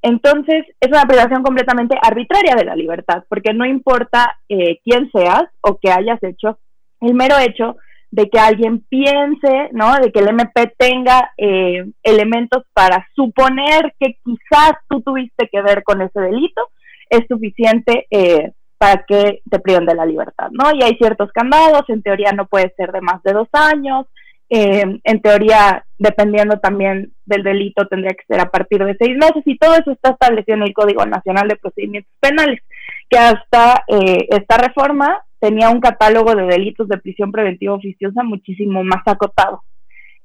Entonces, 0.03 0.65
es 0.81 0.89
una 0.89 1.05
privación 1.05 1.43
completamente 1.43 1.97
arbitraria 2.01 2.57
de 2.57 2.65
la 2.65 2.75
libertad, 2.75 3.25
porque 3.29 3.55
no 3.55 3.65
importa 3.65 4.37
eh, 4.49 4.81
quién 4.85 5.11
seas 5.13 5.45
o 5.61 5.79
qué 5.81 5.93
hayas 5.93 6.23
hecho, 6.23 6.59
el 7.01 7.15
mero 7.15 7.39
hecho 7.39 7.77
de 8.11 8.29
que 8.29 8.39
alguien 8.39 8.85
piense, 8.89 9.71
¿no? 9.73 9.95
De 9.95 10.13
que 10.13 10.21
el 10.21 10.29
MP 10.29 10.75
tenga 10.77 11.33
eh, 11.39 11.85
elementos 12.03 12.63
para 12.75 13.07
suponer 13.15 13.95
que 13.99 14.19
quizás 14.23 14.73
tú 14.89 15.01
tuviste 15.01 15.49
que 15.51 15.63
ver 15.63 15.83
con 15.83 16.03
ese 16.03 16.21
delito, 16.21 16.69
es 17.09 17.23
suficiente 17.27 18.07
eh, 18.11 18.53
para 18.77 19.05
que 19.09 19.41
te 19.51 19.61
priven 19.61 19.87
de 19.87 19.95
la 19.95 20.05
libertad, 20.05 20.49
¿no? 20.51 20.75
Y 20.75 20.83
hay 20.83 20.97
ciertos 20.97 21.31
candados, 21.33 21.85
en 21.89 22.03
teoría 22.03 22.33
no 22.33 22.47
puede 22.47 22.75
ser 22.77 22.93
de 22.93 23.01
más 23.01 23.23
de 23.23 23.33
dos 23.33 23.49
años, 23.53 24.07
eh, 24.55 25.01
en 25.03 25.23
teoría, 25.23 25.83
dependiendo 25.97 26.59
también 26.59 27.15
del 27.25 27.43
delito, 27.43 27.87
tendría 27.87 28.13
que 28.13 28.27
ser 28.29 28.39
a 28.39 28.51
partir 28.51 28.85
de 28.85 28.95
seis 28.99 29.17
meses 29.17 29.43
y 29.47 29.57
todo 29.57 29.75
eso 29.77 29.93
está 29.93 30.11
establecido 30.11 30.59
en 30.59 30.65
el 30.65 30.75
Código 30.75 31.07
Nacional 31.07 31.49
de 31.49 31.57
Procedimientos 31.57 32.13
Penales, 32.21 32.61
que 33.09 33.17
hasta 33.17 33.83
eh, 33.89 34.27
esta 34.29 34.59
reforma 34.59 35.25
tenía 35.41 35.71
un 35.71 35.81
catálogo 35.81 36.35
de 36.35 36.43
delitos 36.43 36.87
de 36.89 36.99
prisión 36.99 37.33
preventiva 37.33 37.73
oficiosa 37.73 38.23
muchísimo 38.25 38.85
más 38.85 39.01
acotado. 39.07 39.63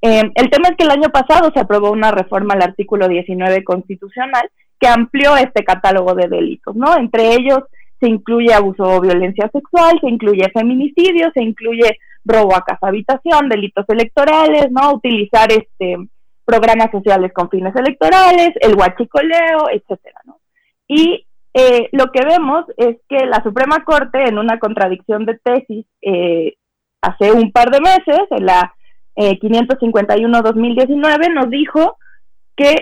Eh, 0.01 0.29
el 0.35 0.49
tema 0.49 0.67
es 0.67 0.75
que 0.75 0.83
el 0.83 0.91
año 0.91 1.07
pasado 1.07 1.49
se 1.53 1.61
aprobó 1.61 1.91
una 1.91 2.11
reforma 2.11 2.53
al 2.53 2.63
artículo 2.63 3.07
19 3.07 3.63
constitucional 3.63 4.49
que 4.77 4.89
amplió 4.89 5.37
este 5.37 5.63
catálogo 5.63 6.15
de 6.15 6.27
delitos, 6.27 6.75
¿no? 6.75 6.97
Entre 6.97 7.33
ellos 7.33 7.59
se 7.99 8.07
incluye 8.07 8.53
abuso 8.53 8.84
o 8.84 9.02
violencia 9.02 9.49
sexual, 9.52 9.99
se 10.02 10.10
incluye 10.10 10.49
feminicidio, 10.53 11.32
se 11.34 11.44
incluye 11.44 11.98
robo 12.26 12.56
a 12.56 12.64
casa 12.64 12.88
habitación, 12.88 13.49
delitos 13.49 13.86
electorales, 13.88 14.68
¿no? 14.72 14.94
Utilizar 14.94 15.52
este 15.52 15.98
programas 16.45 16.91
sociales 16.91 17.32
con 17.34 17.49
fines 17.49 17.76
electorales, 17.76 18.52
el 18.61 18.76
huachicoleo, 18.76 19.69
etcétera, 19.69 20.22
¿no? 20.26 20.40
Y 20.88 21.26
eh, 21.53 21.90
lo 21.91 22.11
que 22.11 22.24
vemos 22.24 22.65
es 22.78 22.98
que 23.10 23.26
la 23.26 23.44
Suprema 23.44 23.84
Corte, 23.84 24.24
en 24.24 24.38
una 24.38 24.60
contradicción 24.60 25.26
de 25.26 25.40
tesis, 25.44 25.86
eh, 26.02 26.56
hace 27.02 27.32
un 27.32 27.52
par 27.52 27.72
de 27.72 27.82
meses, 27.82 28.22
en 28.32 28.45
la 28.45 28.74
551-2019, 29.18 31.26
eh, 31.26 31.30
nos 31.34 31.49
dijo 31.49 31.98
que 32.56 32.76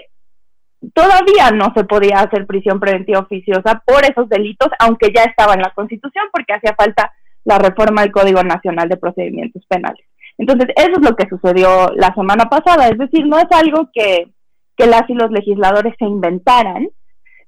todavía 0.93 1.51
no 1.51 1.73
se 1.75 1.83
podía 1.83 2.19
hacer 2.19 2.45
prisión 2.45 2.79
preventiva 2.79 3.19
oficiosa 3.19 3.81
por 3.85 4.03
esos 4.05 4.29
delitos, 4.29 4.69
aunque 4.79 5.11
ya 5.15 5.23
estaba 5.23 5.53
en 5.53 5.61
la 5.61 5.71
Constitución, 5.71 6.25
porque 6.31 6.53
hacía 6.53 6.75
falta 6.75 7.13
la 7.43 7.57
reforma 7.59 8.01
del 8.01 8.11
Código 8.11 8.43
Nacional 8.43 8.89
de 8.89 8.97
Procedimientos 8.97 9.65
Penales. 9.67 10.05
Entonces, 10.37 10.69
eso 10.75 10.99
es 10.99 11.09
lo 11.09 11.15
que 11.15 11.29
sucedió 11.29 11.91
la 11.95 12.13
semana 12.13 12.45
pasada, 12.49 12.87
es 12.87 12.97
decir, 12.97 13.25
no 13.25 13.37
es 13.37 13.47
algo 13.51 13.89
que, 13.93 14.27
que 14.75 14.87
las 14.87 15.09
y 15.09 15.13
los 15.13 15.31
legisladores 15.31 15.93
se 15.97 16.05
inventaran, 16.05 16.89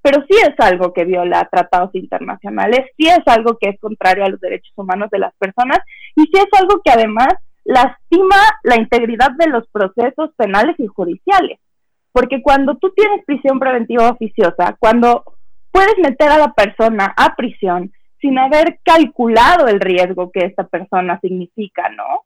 pero 0.01 0.23
sí 0.29 0.37
es 0.37 0.53
algo 0.59 0.93
que 0.93 1.03
viola 1.03 1.49
tratados 1.51 1.93
internacionales, 1.93 2.85
sí 2.95 3.07
es 3.07 3.21
algo 3.25 3.57
que 3.59 3.69
es 3.69 3.79
contrario 3.79 4.23
a 4.23 4.29
los 4.29 4.39
derechos 4.39 4.71
humanos 4.77 5.09
de 5.11 5.19
las 5.19 5.33
personas 5.35 5.79
y 6.15 6.21
sí 6.21 6.31
es 6.35 6.59
algo 6.59 6.81
que 6.83 6.91
además 6.91 7.33
lastima 7.65 8.37
la 8.63 8.77
integridad 8.77 9.31
de 9.31 9.47
los 9.47 9.67
procesos 9.67 10.29
penales 10.37 10.75
y 10.79 10.87
judiciales. 10.87 11.59
Porque 12.17 12.41
cuando 12.41 12.73
tú 12.77 12.91
tienes 12.95 13.23
prisión 13.25 13.59
preventiva 13.59 14.09
oficiosa, 14.09 14.75
cuando 14.79 15.23
puedes 15.71 15.99
meter 15.99 16.29
a 16.31 16.39
la 16.39 16.51
persona 16.51 17.13
a 17.15 17.35
prisión 17.35 17.91
sin 18.19 18.39
haber 18.39 18.79
calculado 18.83 19.67
el 19.67 19.79
riesgo 19.79 20.31
que 20.31 20.45
esta 20.45 20.63
persona 20.63 21.19
significa, 21.19 21.89
¿no? 21.89 22.23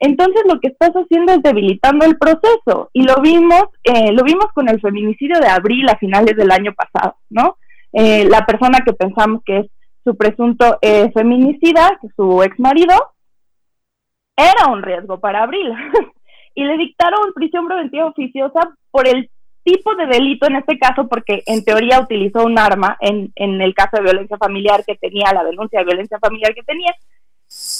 Entonces 0.00 0.44
lo 0.50 0.60
que 0.60 0.68
estás 0.68 0.92
haciendo 0.92 1.34
es 1.34 1.42
debilitando 1.42 2.06
el 2.06 2.16
proceso 2.16 2.88
y 2.94 3.02
lo 3.02 3.20
vimos, 3.20 3.64
eh, 3.82 4.12
lo 4.12 4.24
vimos 4.24 4.46
con 4.54 4.66
el 4.70 4.80
feminicidio 4.80 5.38
de 5.38 5.48
abril 5.48 5.86
a 5.90 5.98
finales 5.98 6.34
del 6.38 6.50
año 6.50 6.72
pasado, 6.72 7.16
¿no? 7.28 7.58
Eh, 7.92 8.24
la 8.24 8.46
persona 8.46 8.78
que 8.82 8.94
pensamos 8.94 9.42
que 9.44 9.58
es 9.58 9.66
su 10.04 10.16
presunto 10.16 10.78
eh, 10.80 11.12
feminicida, 11.12 12.00
su 12.16 12.42
ex 12.42 12.58
marido, 12.58 12.94
era 14.38 14.72
un 14.72 14.82
riesgo 14.82 15.20
para 15.20 15.42
abril 15.42 15.70
y 16.54 16.64
le 16.64 16.78
dictaron 16.78 17.34
prisión 17.34 17.66
preventiva 17.66 18.06
oficiosa 18.06 18.74
por 18.90 19.06
el 19.06 19.28
tipo 19.64 19.94
de 19.96 20.06
delito 20.06 20.46
en 20.46 20.56
este 20.56 20.78
caso, 20.78 21.08
porque 21.08 21.42
en 21.46 21.64
teoría 21.64 22.00
utilizó 22.00 22.44
un 22.44 22.58
arma 22.58 22.96
en, 23.00 23.32
en 23.34 23.60
el 23.60 23.74
caso 23.74 23.96
de 23.96 24.02
violencia 24.02 24.36
familiar 24.36 24.84
que 24.84 24.96
tenía, 24.96 25.32
la 25.32 25.44
denuncia 25.44 25.80
de 25.80 25.86
violencia 25.86 26.18
familiar 26.20 26.54
que 26.54 26.62
tenía. 26.62 26.94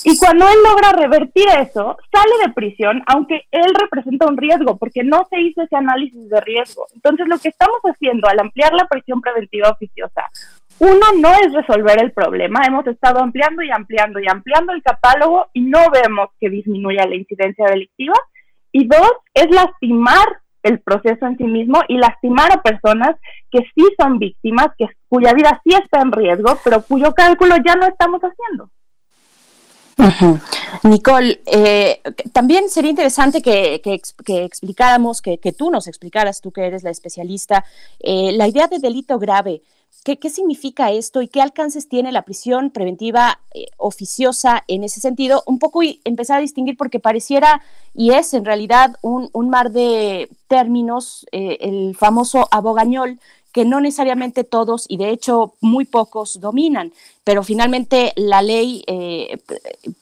Y 0.05 0.17
cuando 0.19 0.47
él 0.47 0.59
logra 0.63 0.93
revertir 0.93 1.47
eso, 1.49 1.97
sale 2.13 2.47
de 2.47 2.53
prisión, 2.53 3.03
aunque 3.07 3.47
él 3.51 3.75
representa 3.75 4.27
un 4.27 4.37
riesgo, 4.37 4.77
porque 4.77 5.03
no 5.03 5.27
se 5.31 5.41
hizo 5.41 5.63
ese 5.63 5.77
análisis 5.77 6.29
de 6.29 6.41
riesgo. 6.41 6.87
Entonces, 6.95 7.27
lo 7.27 7.39
que 7.39 7.49
estamos 7.49 7.81
haciendo 7.83 8.29
al 8.29 8.39
ampliar 8.39 8.73
la 8.73 8.87
prisión 8.87 9.21
preventiva 9.21 9.71
oficiosa, 9.71 10.31
uno 10.79 11.07
no 11.19 11.33
es 11.35 11.53
resolver 11.53 12.01
el 12.03 12.13
problema, 12.13 12.65
hemos 12.67 12.87
estado 12.87 13.21
ampliando 13.21 13.63
y 13.63 13.71
ampliando 13.71 14.21
y 14.21 14.29
ampliando 14.29 14.73
el 14.73 14.83
catálogo 14.83 15.49
y 15.53 15.63
no 15.63 15.91
vemos 15.91 16.29
que 16.39 16.51
disminuya 16.51 17.07
la 17.07 17.17
incidencia 17.17 17.67
delictiva. 17.67 18.15
Y 18.71 18.87
dos, 18.87 19.13
es 19.35 19.51
lastimar 19.51 20.44
el 20.65 20.81
proceso 20.81 21.27
en 21.27 21.37
sí 21.37 21.45
mismo 21.45 21.83
y 21.89 21.99
lastimar 21.99 22.51
a 22.53 22.63
personas 22.63 23.17
que 23.51 23.61
sí 23.75 23.85
son 23.99 24.19
víctimas, 24.19 24.69
que, 24.77 24.87
cuya 25.09 25.33
vida 25.33 25.61
sí 25.63 25.75
está 25.75 26.01
en 26.01 26.11
riesgo, 26.11 26.59
pero 26.65 26.83
cuyo 26.83 27.15
cálculo 27.15 27.55
ya 27.65 27.77
no 27.77 27.87
estamos 27.87 28.21
haciendo. 28.23 28.71
Nicole, 30.83 31.41
eh, 31.47 32.01
también 32.33 32.69
sería 32.69 32.91
interesante 32.91 33.41
que, 33.41 33.81
explicáramos, 34.27 35.23
que, 35.23 35.39
tú 35.57 35.71
nos 35.71 35.87
explicaras, 35.87 36.41
tú 36.41 36.51
que 36.51 36.67
eres 36.67 36.83
la 36.83 36.91
especialista, 36.91 37.65
eh, 38.01 38.33
la 38.33 38.49
idea 38.49 38.67
de 38.67 38.79
delito 38.79 39.19
grave. 39.19 39.63
¿Qué, 40.03 40.19
significa 40.29 40.91
esto 40.91 41.23
y 41.23 41.29
qué 41.29 41.41
alcances 41.41 41.89
tiene 41.89 42.13
la 42.13 42.23
prisión 42.23 42.71
preventiva 42.71 43.41
eh, 43.55 43.67
oficiosa 43.79 44.63
en 44.69 44.85
ese 44.85 45.01
sentido? 45.01 45.43
Un 45.47 45.59
poco 45.59 45.83
y 45.83 46.01
empezar 46.05 46.39
a 46.39 46.41
distinguir 46.43 46.77
porque 46.77 47.01
pareciera 47.01 47.63
y 47.95 48.11
es 48.11 48.35
en 48.35 48.45
realidad 48.45 48.97
un, 49.01 49.31
mar 49.49 49.71
de 49.71 50.29
términos, 50.47 51.25
el 51.33 51.97
famoso 51.97 52.49
abogañol 52.51 53.19
que 53.55 53.65
no 53.65 53.81
necesariamente 53.81 54.43
todos 54.43 54.85
y 54.89 54.97
de 54.97 55.11
hecho 55.11 55.55
muy 55.61 55.85
pocos 55.85 56.41
dominan, 56.41 56.93
pero 57.23 57.45
finalmente 57.45 58.13
la 58.17 58.43
ley 58.43 58.83
eh, 58.89 59.39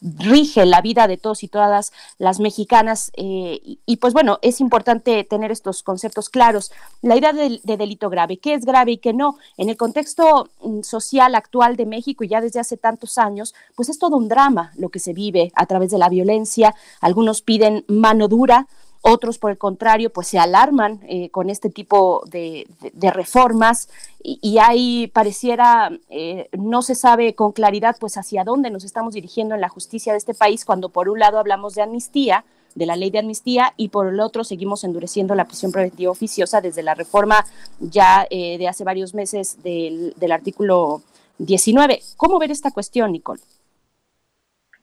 rige 0.00 0.64
la 0.64 0.80
vida 0.80 1.06
de 1.06 1.18
todos 1.18 1.42
y 1.42 1.48
todas 1.48 1.92
las 2.16 2.40
mexicanas 2.40 3.12
eh, 3.14 3.60
y, 3.84 3.96
pues 3.98 4.14
bueno, 4.14 4.38
es 4.40 4.62
importante 4.62 5.22
tener 5.24 5.52
estos 5.52 5.82
conceptos 5.82 6.30
claros. 6.30 6.72
La 7.02 7.14
idea 7.14 7.34
de, 7.34 7.60
de, 7.62 7.76
delito 7.76 8.08
grave, 8.08 8.38
qué 8.38 8.54
es 8.54 8.64
grave 8.64 8.92
y 8.92 8.96
qué 8.96 9.12
no, 9.12 9.36
en 9.58 9.68
el 9.68 9.76
contexto 9.76 10.48
mm, 10.62 10.80
social 10.80 11.34
actual 11.34 11.76
de 11.76 11.84
México 11.84 12.24
y 12.24 12.28
ya 12.28 12.40
desde 12.40 12.58
hace 12.58 12.78
tantos 12.78 13.18
años, 13.18 13.54
pues 13.76 13.90
es 13.90 13.98
todo 13.98 14.16
un 14.16 14.28
drama 14.28 14.72
lo 14.76 14.88
que 14.88 14.98
se 14.98 15.12
vive 15.12 15.52
a 15.56 15.66
través 15.66 15.90
de 15.90 15.98
la 15.98 16.08
violencia, 16.08 16.74
algunos 17.02 17.42
piden 17.42 17.84
mano 17.86 18.28
dura, 18.28 18.66
otros, 19.02 19.38
por 19.38 19.50
el 19.50 19.58
contrario, 19.58 20.10
pues 20.10 20.28
se 20.28 20.38
alarman 20.38 21.00
eh, 21.08 21.28
con 21.30 21.50
este 21.50 21.68
tipo 21.68 22.22
de, 22.30 22.66
reformas 23.12 23.88
y, 24.22 24.58
ahí 24.58 25.08
pareciera, 25.08 25.90
eh, 26.08 26.48
no 26.52 26.82
se 26.82 26.94
sabe 26.94 27.34
con 27.34 27.50
claridad 27.50 27.96
pues 27.98 28.16
hacia 28.16 28.44
dónde 28.44 28.70
nos 28.70 28.84
estamos 28.84 29.14
dirigiendo 29.14 29.56
en 29.56 29.60
la 29.60 29.68
justicia 29.68 30.12
de 30.12 30.18
este 30.18 30.34
país 30.34 30.64
cuando 30.64 30.88
por 30.88 31.08
un 31.08 31.18
lado 31.18 31.38
hablamos 31.38 31.74
de 31.74 31.82
amnistía, 31.82 32.44
de 32.76 32.86
la 32.86 32.96
ley 32.96 33.10
de 33.10 33.18
amnistía 33.18 33.74
y 33.76 33.88
por 33.88 34.06
el 34.06 34.20
otro 34.20 34.44
seguimos 34.44 34.84
endureciendo 34.84 35.34
la 35.34 35.46
prisión 35.46 35.72
preventiva 35.72 36.10
oficiosa 36.10 36.60
desde 36.60 36.82
la 36.82 36.94
reforma 36.94 37.44
ya 37.80 38.26
eh, 38.30 38.56
de 38.56 38.68
hace 38.68 38.84
varios 38.84 39.14
meses 39.14 39.62
del, 39.62 40.14
del 40.16 40.32
artículo 40.32 41.02
19. 41.38 42.00
¿Cómo 42.16 42.38
ver 42.38 42.52
esta 42.52 42.70
cuestión, 42.70 43.12
Nicole? 43.12 43.40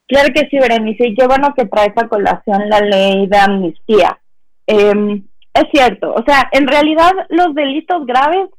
Claro 0.10 0.34
que 0.34 0.48
sí, 0.49 0.57
Berenice, 0.57 1.07
y 1.07 1.14
qué 1.14 1.27
bueno 1.27 1.53
que 1.56 1.65
trae 1.65 1.94
a 1.95 2.07
colación 2.07 2.68
la 2.68 2.80
ley 2.81 3.27
de 3.27 3.38
amnistía. 3.38 4.19
Em, 4.65 5.23
es 5.53 5.65
cierto, 5.72 6.11
o 6.14 6.23
sea, 6.26 6.49
en 6.52 6.68
realidad 6.68 7.11
los 7.30 7.53
delitos 7.53 8.07
graves 8.07 8.49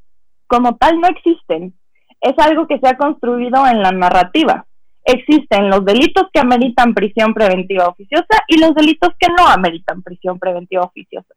como 0.47 0.77
tal 0.77 1.01
no 1.01 1.09
existen. 1.09 1.75
Es 2.21 2.39
algo 2.39 2.69
que 2.69 2.79
se 2.79 2.89
ha 2.89 2.97
construido 2.97 3.67
en 3.67 3.83
la 3.83 3.91
narrativa. 3.91 4.65
Existen 5.05 5.71
los 5.71 5.85
delitos 5.85 6.29
que 6.33 6.39
ameritan 6.39 6.95
prisión 6.95 7.35
preventiva 7.35 7.89
oficiosa 7.89 8.45
y 8.47 8.59
los 8.59 8.73
delitos 8.77 9.11
que 9.19 9.27
no 9.37 9.45
ameritan 9.49 10.03
prisión 10.03 10.39
preventiva 10.39 10.85
oficiosa. 10.85 11.35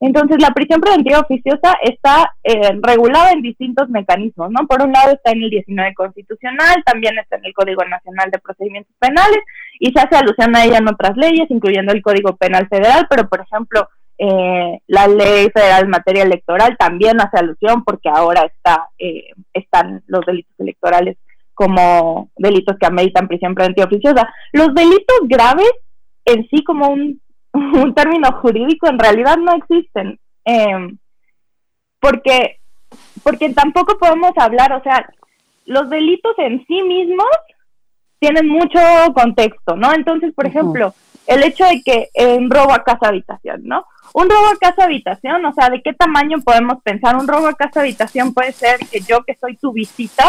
Entonces, 0.00 0.36
la 0.40 0.50
prisión 0.50 0.80
preventiva 0.80 1.20
oficiosa 1.20 1.74
está 1.82 2.34
eh, 2.42 2.72
regulada 2.82 3.32
en 3.32 3.42
distintos 3.42 3.88
mecanismos, 3.88 4.50
¿no? 4.50 4.66
Por 4.66 4.82
un 4.82 4.92
lado 4.92 5.12
está 5.12 5.30
en 5.30 5.42
el 5.44 5.50
19 5.50 5.94
constitucional, 5.94 6.82
también 6.84 7.18
está 7.18 7.36
en 7.36 7.46
el 7.46 7.54
Código 7.54 7.84
Nacional 7.84 8.30
de 8.30 8.38
Procedimientos 8.38 8.94
Penales 8.98 9.38
y 9.78 9.92
se 9.92 10.00
hace 10.00 10.16
alusión 10.16 10.54
a 10.56 10.64
ella 10.64 10.78
en 10.78 10.88
otras 10.88 11.16
leyes, 11.16 11.50
incluyendo 11.50 11.92
el 11.92 12.02
Código 12.02 12.36
Penal 12.36 12.68
Federal, 12.68 13.06
pero 13.08 13.28
por 13.28 13.40
ejemplo, 13.40 13.88
eh, 14.18 14.78
la 14.86 15.08
Ley 15.08 15.48
Federal 15.52 15.84
en 15.84 15.90
materia 15.90 16.22
electoral 16.22 16.76
también 16.78 17.20
hace 17.20 17.38
alusión 17.38 17.82
porque 17.84 18.08
ahora 18.08 18.42
está, 18.42 18.88
eh, 18.98 19.30
están 19.52 20.02
los 20.06 20.24
delitos 20.26 20.54
electorales 20.58 21.16
como 21.54 22.30
delitos 22.36 22.76
que 22.78 22.86
ameritan 22.86 23.28
prisión 23.28 23.54
preventiva 23.54 23.86
oficiosa. 23.86 24.28
Los 24.52 24.74
delitos 24.74 25.18
graves 25.24 25.70
en 26.24 26.46
sí 26.48 26.62
como 26.64 26.88
un 26.88 27.20
un 27.82 27.94
término 27.94 28.32
jurídico 28.40 28.88
en 28.88 28.98
realidad 28.98 29.36
no 29.38 29.54
existen. 29.54 30.18
Em, 30.44 30.98
porque, 32.00 32.58
porque 33.22 33.50
tampoco 33.54 33.96
podemos 33.98 34.32
hablar, 34.36 34.72
o 34.72 34.82
sea, 34.82 35.08
los 35.64 35.88
delitos 35.88 36.34
en 36.38 36.64
sí 36.66 36.82
mismos 36.82 37.28
tienen 38.18 38.48
mucho 38.48 38.78
contexto, 39.14 39.76
¿no? 39.76 39.92
Entonces, 39.94 40.34
por 40.34 40.46
ejemplo, 40.46 40.94
el 41.26 41.42
hecho 41.42 41.64
de 41.64 41.82
que 41.82 42.08
un 42.36 42.50
robo 42.50 42.72
a 42.72 42.84
casa 42.84 43.08
habitación, 43.08 43.62
¿no? 43.64 43.86
Un 44.12 44.28
robo 44.28 44.48
a 44.48 44.58
casa 44.58 44.84
habitación, 44.84 45.44
o 45.46 45.52
sea, 45.52 45.70
¿de 45.70 45.80
qué 45.80 45.94
tamaño 45.94 46.38
podemos 46.44 46.82
pensar? 46.82 47.16
Un 47.16 47.26
robo 47.26 47.46
a 47.46 47.54
casa 47.54 47.80
habitación 47.80 48.34
puede 48.34 48.52
ser 48.52 48.78
que 48.90 49.00
yo 49.00 49.22
que 49.24 49.34
soy 49.34 49.56
tu 49.56 49.72
visita 49.72 50.24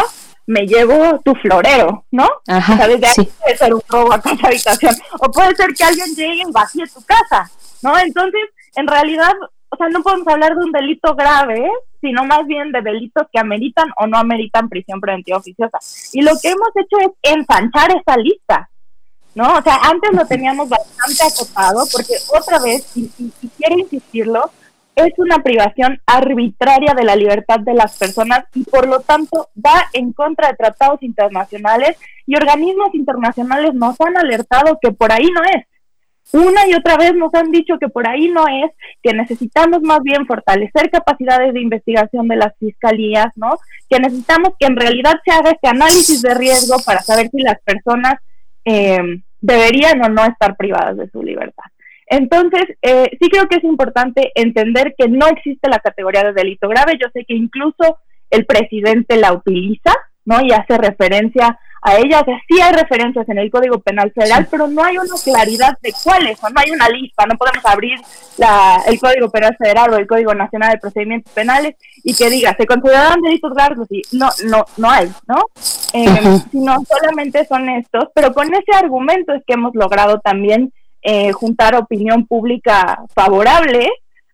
me 0.46 0.66
llevo 0.66 1.20
tu 1.24 1.34
florero, 1.34 2.04
¿no? 2.10 2.28
Ajá, 2.46 2.74
o 2.74 2.76
sea, 2.76 2.88
desde 2.88 3.06
ahí 3.06 3.28
puede 3.40 3.56
ser 3.56 3.74
un 3.74 3.82
robo 3.88 4.12
a 4.12 4.20
casa 4.20 4.46
habitación. 4.46 4.94
O 5.20 5.30
puede 5.30 5.54
ser 5.56 5.74
que 5.74 5.84
alguien 5.84 6.14
llegue 6.14 6.42
y 6.46 6.52
vacíe 6.52 6.84
tu 6.86 7.02
casa, 7.04 7.50
¿no? 7.82 7.98
Entonces, 7.98 8.42
en 8.76 8.86
realidad, 8.86 9.32
o 9.68 9.76
sea, 9.76 9.88
no 9.88 10.02
podemos 10.02 10.28
hablar 10.28 10.54
de 10.54 10.64
un 10.64 10.72
delito 10.72 11.14
grave, 11.14 11.68
sino 12.00 12.24
más 12.24 12.46
bien 12.46 12.70
de 12.70 12.82
delitos 12.82 13.26
que 13.32 13.40
ameritan 13.40 13.88
o 13.98 14.06
no 14.06 14.18
ameritan 14.18 14.68
prisión 14.68 15.00
preventiva 15.00 15.38
oficiosa. 15.38 15.78
Y 16.12 16.22
lo 16.22 16.32
que 16.40 16.50
hemos 16.50 16.68
hecho 16.76 16.96
es 17.00 17.32
ensanchar 17.34 17.90
esa 17.90 18.16
lista, 18.16 18.70
¿no? 19.34 19.58
O 19.58 19.62
sea, 19.62 19.80
antes 19.82 20.12
lo 20.12 20.24
teníamos 20.26 20.68
bastante 20.68 21.24
acotado, 21.24 21.84
porque 21.90 22.14
otra 22.28 22.60
vez, 22.60 22.96
y, 22.96 23.10
y 23.18 23.48
quiero 23.58 23.78
insistirlo, 23.80 24.50
es 24.96 25.12
una 25.18 25.42
privación 25.42 26.00
arbitraria 26.06 26.94
de 26.94 27.04
la 27.04 27.16
libertad 27.16 27.60
de 27.60 27.74
las 27.74 27.98
personas 27.98 28.44
y 28.54 28.64
por 28.64 28.88
lo 28.88 29.00
tanto 29.00 29.50
va 29.54 29.88
en 29.92 30.12
contra 30.12 30.48
de 30.48 30.56
tratados 30.56 31.02
internacionales 31.02 31.98
y 32.26 32.34
organismos 32.34 32.94
internacionales 32.94 33.74
nos 33.74 34.00
han 34.00 34.16
alertado 34.16 34.78
que 34.80 34.92
por 34.92 35.12
ahí 35.12 35.28
no 35.30 35.42
es. 35.44 35.66
Una 36.32 36.66
y 36.66 36.74
otra 36.74 36.96
vez 36.96 37.14
nos 37.14 37.32
han 37.34 37.52
dicho 37.52 37.78
que 37.78 37.88
por 37.88 38.08
ahí 38.08 38.28
no 38.28 38.48
es, 38.48 38.72
que 39.02 39.12
necesitamos 39.12 39.82
más 39.82 40.00
bien 40.02 40.26
fortalecer 40.26 40.90
capacidades 40.90 41.54
de 41.54 41.60
investigación 41.60 42.26
de 42.26 42.36
las 42.36 42.56
fiscalías, 42.58 43.28
¿no? 43.36 43.58
Que 43.88 44.00
necesitamos 44.00 44.54
que 44.58 44.66
en 44.66 44.76
realidad 44.76 45.14
se 45.24 45.30
haga 45.30 45.50
este 45.50 45.68
análisis 45.68 46.22
de 46.22 46.34
riesgo 46.34 46.76
para 46.84 47.00
saber 47.00 47.28
si 47.28 47.42
las 47.42 47.60
personas 47.60 48.14
eh, 48.64 48.98
deberían 49.40 50.02
o 50.02 50.08
no 50.08 50.24
estar 50.24 50.56
privadas 50.56 50.96
de 50.96 51.08
su 51.10 51.22
libertad. 51.22 51.64
Entonces, 52.06 52.64
eh, 52.82 53.10
sí 53.20 53.28
creo 53.28 53.48
que 53.48 53.56
es 53.56 53.64
importante 53.64 54.30
entender 54.34 54.94
que 54.96 55.08
no 55.08 55.26
existe 55.26 55.68
la 55.68 55.80
categoría 55.80 56.22
de 56.22 56.32
delito 56.32 56.68
grave. 56.68 56.98
Yo 57.00 57.08
sé 57.12 57.24
que 57.24 57.34
incluso 57.34 57.98
el 58.30 58.46
presidente 58.46 59.16
la 59.16 59.32
utiliza, 59.32 59.92
¿no? 60.24 60.40
Y 60.42 60.52
hace 60.52 60.78
referencia 60.78 61.58
a 61.82 61.96
ella. 61.96 62.20
O 62.20 62.24
sea, 62.24 62.40
sí 62.48 62.60
hay 62.60 62.72
referencias 62.72 63.28
en 63.28 63.38
el 63.38 63.50
Código 63.50 63.80
Penal 63.80 64.12
Federal, 64.12 64.46
pero 64.50 64.68
no 64.68 64.84
hay 64.84 64.98
una 64.98 65.16
claridad 65.22 65.76
de 65.82 65.92
cuáles, 66.02 66.42
o 66.42 66.48
no 66.50 66.60
hay 66.60 66.70
una 66.70 66.88
lista. 66.88 67.26
No 67.26 67.36
podemos 67.36 67.64
abrir 67.64 67.98
la, 68.38 68.82
el 68.86 68.98
Código 69.00 69.30
Penal 69.30 69.56
Federal 69.56 69.92
o 69.92 69.96
el 69.96 70.06
Código 70.06 70.34
Nacional 70.34 70.72
de 70.72 70.78
Procedimientos 70.78 71.32
Penales 71.32 71.74
y 72.04 72.14
que 72.14 72.30
diga, 72.30 72.54
¿se 72.56 72.66
consideran 72.66 73.20
delitos 73.20 73.52
graves? 73.52 73.78
No, 74.12 74.28
no, 74.44 74.64
no 74.76 74.90
hay, 74.90 75.08
¿no? 75.26 75.38
Eh, 75.92 76.40
sino 76.50 76.76
solamente 76.84 77.44
son 77.46 77.68
estos, 77.68 78.04
pero 78.14 78.32
con 78.32 78.52
ese 78.52 78.72
argumento 78.74 79.32
es 79.32 79.42
que 79.46 79.54
hemos 79.54 79.74
logrado 79.74 80.20
también 80.20 80.72
eh, 81.08 81.30
juntar 81.30 81.76
opinión 81.76 82.26
pública 82.26 83.04
favorable 83.14 83.88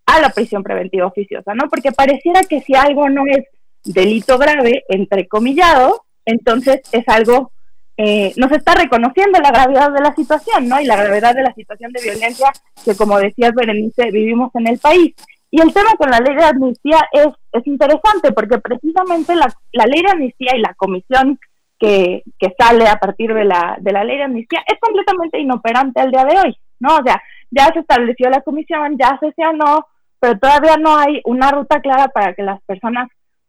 a 0.06 0.20
la 0.22 0.30
prisión 0.30 0.62
preventiva 0.62 1.06
oficiosa, 1.06 1.52
¿no? 1.54 1.68
Porque 1.68 1.92
pareciera 1.92 2.40
que 2.44 2.62
si 2.62 2.74
algo 2.74 3.10
no 3.10 3.24
es 3.26 3.44
delito 3.84 4.38
grave, 4.38 4.82
entrecomillado, 4.88 6.02
entonces 6.24 6.80
es 6.90 7.06
algo, 7.08 7.52
eh, 7.98 8.32
nos 8.38 8.50
está 8.52 8.74
reconociendo 8.74 9.38
la 9.38 9.50
gravedad 9.50 9.92
de 9.92 10.00
la 10.00 10.14
situación, 10.14 10.66
¿no? 10.66 10.80
Y 10.80 10.86
la 10.86 10.96
gravedad 10.96 11.34
de 11.34 11.42
la 11.42 11.52
situación 11.52 11.92
de 11.92 12.04
violencia 12.04 12.50
que, 12.82 12.96
como 12.96 13.18
decías, 13.18 13.52
Berenice, 13.54 14.10
vivimos 14.10 14.50
en 14.54 14.68
el 14.68 14.78
país. 14.78 15.14
Y 15.50 15.60
el 15.60 15.74
tema 15.74 15.90
con 15.98 16.10
la 16.10 16.20
ley 16.20 16.34
de 16.34 16.44
amnistía 16.44 17.06
es, 17.12 17.26
es 17.52 17.66
interesante 17.66 18.32
porque 18.32 18.56
precisamente 18.60 19.36
la, 19.36 19.54
la 19.72 19.84
ley 19.84 20.00
de 20.00 20.10
amnistía 20.10 20.56
y 20.56 20.60
la 20.62 20.72
comisión 20.72 21.38
que, 21.82 22.54
sale 22.58 22.86
a 22.86 22.96
partir 22.96 23.34
de 23.34 23.44
la, 23.44 23.76
de 23.80 23.92
la 23.92 24.04
ley 24.04 24.16
de 24.16 24.24
amnistía 24.24 24.62
es 24.66 24.78
completamente 24.80 25.40
inoperante 25.40 26.00
al 26.00 26.12
día 26.12 26.24
de 26.24 26.38
hoy, 26.38 26.56
¿no? 26.78 26.96
O 26.96 27.02
sea, 27.04 27.20
ya 27.50 27.66
se 27.72 27.80
estableció 27.80 28.30
la 28.30 28.40
comisión, 28.42 28.96
ya 28.98 29.18
se 29.18 29.32
no, 29.52 29.86
pero 30.20 30.38
todavía 30.38 30.76
no 30.76 30.96
hay 30.96 31.20
una 31.24 31.50
ruta 31.50 31.80
clara 31.80 32.08
para 32.08 32.34
que 32.34 32.42
las 32.42 32.62
personas 32.62 33.08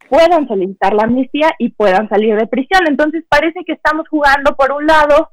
puedan 0.10 0.48
solicitar 0.48 0.94
la 0.94 1.04
amnistía 1.04 1.52
y 1.60 1.70
puedan 1.70 2.10
salir 2.10 2.36
de 2.36 2.48
prisión. 2.48 2.88
Entonces 2.88 3.24
parece 3.30 3.64
que 3.66 3.74
estamos 3.74 4.08
jugando 4.10 4.56
por 4.56 4.72
un 4.72 4.88
lado 4.88 5.30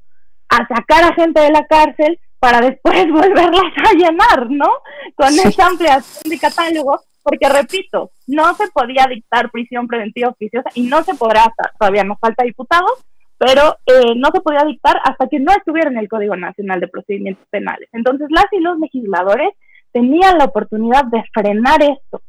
a 0.49 0.57
sacar 0.67 1.03
a 1.03 1.15
gente 1.15 1.41
de 1.41 1.51
la 1.51 1.65
cárcel 1.65 2.19
para 2.39 2.61
después 2.61 3.07
volverlas 3.11 3.73
a 3.83 3.93
llenar, 3.93 4.49
¿no? 4.49 4.69
Con 5.15 5.33
esa 5.33 5.67
ampliación 5.67 6.29
de 6.29 6.39
catálogo 6.39 7.01
porque 7.23 7.49
repito, 7.49 8.11
no 8.27 8.53
se 8.55 8.67
podía 8.69 9.05
dictar 9.07 9.51
prisión 9.51 9.87
preventiva 9.87 10.29
oficiosa 10.29 10.69
y 10.75 10.83
no 10.83 11.03
se 11.03 11.15
podrá, 11.15 11.53
todavía 11.79 12.03
nos 12.03 12.19
falta 12.19 12.43
diputados, 12.43 12.91
pero 13.37 13.77
eh, 13.85 14.13
no 14.15 14.29
se 14.33 14.41
podía 14.41 14.63
dictar 14.65 14.97
hasta 15.03 15.27
que 15.27 15.39
no 15.39 15.51
estuviera 15.51 15.89
en 15.89 15.97
el 15.97 16.07
Código 16.07 16.35
Nacional 16.35 16.79
de 16.79 16.87
Procedimientos 16.87 17.45
Penales. 17.49 17.89
Entonces 17.91 18.27
las 18.29 18.45
y 18.51 18.59
los 18.59 18.79
legisladores 18.79 19.49
tenían 19.91 20.37
la 20.37 20.45
oportunidad 20.45 21.05
de 21.05 21.23
frenar 21.33 21.81
esto 21.81 22.21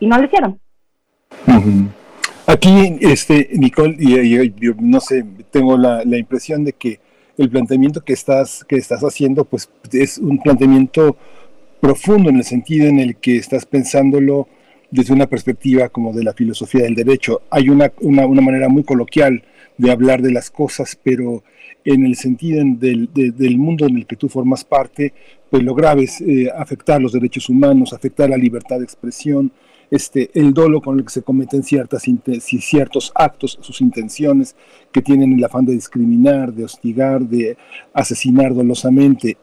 y 0.00 0.06
no 0.06 0.18
lo 0.18 0.24
hicieron. 0.24 0.60
Aquí, 2.46 2.98
este, 3.00 3.50
Nicole, 3.52 3.96
y, 3.98 4.52
no 4.78 5.00
sé, 5.00 5.24
tengo 5.50 5.76
la, 5.76 6.02
la, 6.04 6.16
impresión 6.16 6.64
de 6.64 6.72
que 6.72 6.98
el 7.36 7.50
planteamiento 7.50 8.00
que 8.00 8.14
estás, 8.14 8.64
que 8.64 8.76
estás 8.76 9.02
haciendo, 9.02 9.44
pues 9.44 9.70
es 9.92 10.16
un 10.16 10.38
planteamiento 10.38 11.16
profundo 11.80 12.30
en 12.30 12.36
el 12.36 12.44
sentido 12.44 12.86
en 12.86 12.98
el 12.98 13.16
que 13.16 13.36
estás 13.36 13.66
pensándolo 13.66 14.48
desde 14.90 15.12
una 15.12 15.26
perspectiva 15.26 15.88
como 15.88 16.12
de 16.12 16.24
la 16.24 16.32
filosofía 16.32 16.82
del 16.82 16.94
derecho. 16.94 17.42
Hay 17.50 17.68
una, 17.68 17.92
una, 18.00 18.40
manera 18.40 18.68
muy 18.68 18.84
coloquial 18.84 19.42
de 19.76 19.90
hablar 19.90 20.22
de 20.22 20.32
las 20.32 20.50
cosas, 20.50 20.98
pero 21.02 21.44
en 21.84 22.06
el 22.06 22.16
sentido 22.16 22.62
del, 22.64 23.10
del 23.12 23.58
mundo 23.58 23.86
en 23.86 23.96
el 23.96 24.06
que 24.06 24.16
tú 24.16 24.28
formas 24.28 24.64
parte, 24.64 25.12
pues 25.50 25.62
lo 25.62 25.74
grave 25.74 26.04
es 26.04 26.20
eh, 26.20 26.50
afectar 26.56 27.00
los 27.00 27.12
derechos 27.12 27.48
humanos, 27.48 27.92
afectar 27.92 28.28
la 28.28 28.36
libertad 28.36 28.78
de 28.78 28.84
expresión, 28.84 29.52
este, 29.90 30.30
el 30.34 30.52
dolo 30.52 30.82
con 30.82 30.98
el 30.98 31.04
que 31.04 31.10
se 31.10 31.22
cometen 31.22 31.62
ciertas, 31.62 32.02
ciertos 32.42 33.12
actos, 33.14 33.58
sus 33.62 33.80
intenciones 33.80 34.54
que 34.92 35.00
tienen 35.00 35.32
el 35.32 35.44
afán 35.44 35.64
de 35.64 35.72
discriminar, 35.72 36.52
de 36.52 36.64
hostigar, 36.64 37.22
de 37.22 37.56
asesinar 37.94 38.54
dolosamente, 38.54 39.38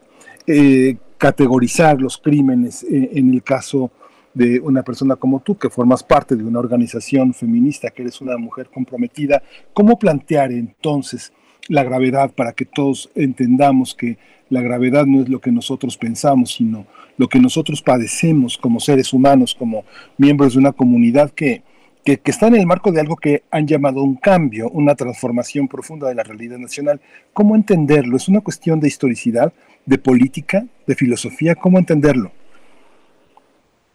eh, 0.46 0.98
categorizar 1.18 2.02
los 2.02 2.18
crímenes 2.18 2.84
eh, 2.84 3.12
en 3.14 3.34
el 3.34 3.44
caso 3.44 3.92
de 4.34 4.60
una 4.60 4.84
persona 4.84 5.16
como 5.16 5.40
tú, 5.40 5.58
que 5.58 5.70
formas 5.70 6.04
parte 6.04 6.36
de 6.36 6.44
una 6.44 6.60
organización 6.60 7.34
feminista, 7.34 7.90
que 7.90 8.02
eres 8.02 8.20
una 8.20 8.38
mujer 8.38 8.70
comprometida, 8.74 9.42
¿cómo 9.74 9.98
plantear 9.98 10.52
entonces 10.52 11.32
la 11.68 11.84
gravedad 11.84 12.32
para 12.32 12.52
que 12.52 12.66
todos 12.66 13.10
entendamos 13.16 13.96
que 13.96 14.18
la 14.50 14.62
gravedad 14.62 15.06
no 15.06 15.22
es 15.22 15.30
lo 15.30 15.40
que 15.40 15.52
nosotros 15.52 15.98
pensamos, 15.98 16.54
sino 16.54 16.86
lo 17.18 17.28
que 17.28 17.40
nosotros 17.40 17.82
padecemos 17.82 18.58
como 18.58 18.80
seres 18.80 19.14
humanos, 19.14 19.56
como 19.56 19.86
miembros 20.18 20.54
de 20.54 20.60
una 20.60 20.74
comunidad 20.74 21.32
que, 21.32 21.64
que, 22.06 22.22
está 22.26 22.48
en 22.48 22.56
el 22.56 22.68
marco 22.68 22.92
de 22.92 23.02
algo 23.02 23.16
que 23.16 23.44
han 23.50 23.66
llamado 23.66 24.04
un 24.04 24.16
cambio, 24.16 24.70
una 24.70 24.94
transformación 24.94 25.68
profunda 25.68 26.08
de 26.08 26.14
la 26.14 26.24
realidad 26.24 26.60
nacional. 26.60 27.02
¿Cómo 27.34 27.56
entenderlo? 27.56 28.16
¿Es 28.16 28.30
una 28.30 28.42
cuestión 28.42 28.80
de 28.80 28.88
historicidad, 28.88 29.52
de 29.86 29.98
política, 29.98 30.66
de 30.86 30.96
filosofía? 30.96 31.56
¿Cómo 31.56 31.80
entenderlo? 31.80 32.32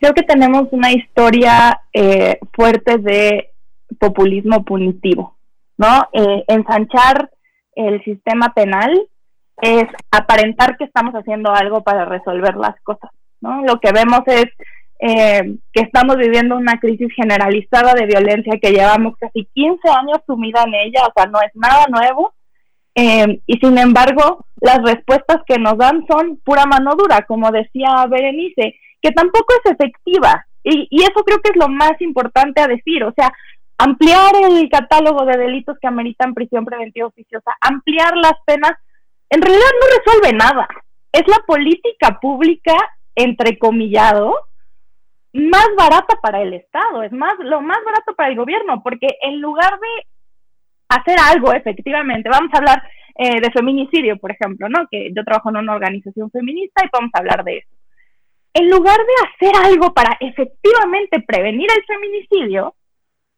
Creo 0.01 0.13
que 0.13 0.25
tenemos 0.25 0.67
una 0.73 0.93
historia 0.93 1.83
eh, 1.93 2.41
fuerte 2.53 2.99
de 2.99 3.51
populismo 3.99 4.65
punitivo, 4.65 5.37
¿no? 5.79 6.09
Eh, 6.13 6.45
ensanchar 6.49 7.31
el 7.77 8.03
sistema 8.03 8.53
penal 8.55 8.91
es 9.63 9.85
aparentar 10.11 10.77
que 10.77 10.85
estamos 10.85 11.15
haciendo 11.15 11.53
algo 11.53 11.85
para 11.85 12.07
resolver 12.07 12.57
las 12.57 12.75
cosas, 12.83 13.11
¿no? 13.41 13.63
Lo 13.63 13.79
que 13.79 13.93
vemos 13.93 14.23
es 14.27 14.47
eh, 15.01 15.57
que 15.73 15.83
estamos 15.83 16.17
viviendo 16.17 16.57
una 16.57 16.79
crisis 16.79 17.09
generalizada 17.15 17.95
de 17.95 18.07
violencia 18.07 18.59
que 18.61 18.71
llevamos 18.71 19.17
casi 19.19 19.49
15 19.55 19.89
años 19.89 20.19
sumida 20.27 20.63
en 20.67 20.75
ella, 20.75 21.07
o 21.07 21.13
sea, 21.15 21.27
no 21.27 21.41
es 21.41 21.51
nada 21.55 21.87
nuevo, 21.89 22.35
eh, 22.95 23.41
y 23.47 23.59
sin 23.59 23.79
embargo, 23.79 24.45
las 24.61 24.83
respuestas 24.83 25.39
que 25.47 25.59
nos 25.59 25.79
dan 25.79 26.05
son 26.07 26.37
pura 26.45 26.67
mano 26.67 26.95
dura, 26.97 27.23
como 27.27 27.51
decía 27.51 28.07
Berenice, 28.11 28.75
que 29.01 29.11
tampoco 29.13 29.55
es 29.65 29.73
efectiva, 29.73 30.45
y, 30.63 30.87
y 30.91 31.03
eso 31.03 31.25
creo 31.25 31.41
que 31.41 31.51
es 31.51 31.57
lo 31.57 31.69
más 31.69 31.99
importante 32.01 32.61
a 32.61 32.69
decir, 32.69 33.03
o 33.05 33.13
sea, 33.17 33.33
ampliar 33.79 34.33
el 34.43 34.69
catálogo 34.69 35.25
de 35.25 35.39
delitos 35.39 35.79
que 35.81 35.87
ameritan 35.87 36.35
prisión 36.35 36.67
preventiva 36.67 37.07
oficiosa, 37.07 37.53
ampliar 37.63 38.15
las 38.19 38.35
penas, 38.45 38.73
en 39.31 39.41
realidad 39.41 39.65
no 39.81 39.97
resuelve 39.97 40.37
nada. 40.37 40.69
Es 41.13 41.27
la 41.27 41.39
política 41.47 42.19
pública, 42.21 42.75
entrecomillado, 43.15 44.35
más 45.33 45.69
barata 45.77 46.19
para 46.21 46.43
el 46.43 46.55
Estado, 46.55 47.03
es 47.03 47.13
más 47.13 47.35
lo 47.39 47.61
más 47.61 47.79
barato 47.85 48.15
para 48.15 48.31
el 48.31 48.37
gobierno, 48.37 48.83
porque 48.83 49.09
en 49.23 49.41
lugar 49.41 49.79
de 49.81 50.07
hacer 50.89 51.17
algo 51.33 51.53
efectivamente, 51.53 52.29
vamos 52.29 52.53
a 52.53 52.59
hablar 52.59 52.83
eh, 53.17 53.41
de 53.41 53.51
feminicidio, 53.51 54.17
por 54.19 54.33
ejemplo, 54.33 54.69
¿no? 54.69 54.87
Que 54.91 55.11
yo 55.15 55.25
trabajo 55.25 55.51
en 55.51 55.59
una 55.59 55.75
organización 55.75 56.31
feminista 56.31 56.85
y 56.85 56.91
vamos 56.93 57.11
a 57.15 57.19
hablar 57.19 57.45
de 57.45 57.59
eso. 57.59 57.69
En 58.55 58.69
lugar 58.69 58.97
de 58.97 59.47
hacer 59.47 59.55
algo 59.65 59.95
para 59.95 60.17
efectivamente 60.19 61.21
prevenir 61.21 61.69
el 61.71 61.85
feminicidio, 61.85 62.75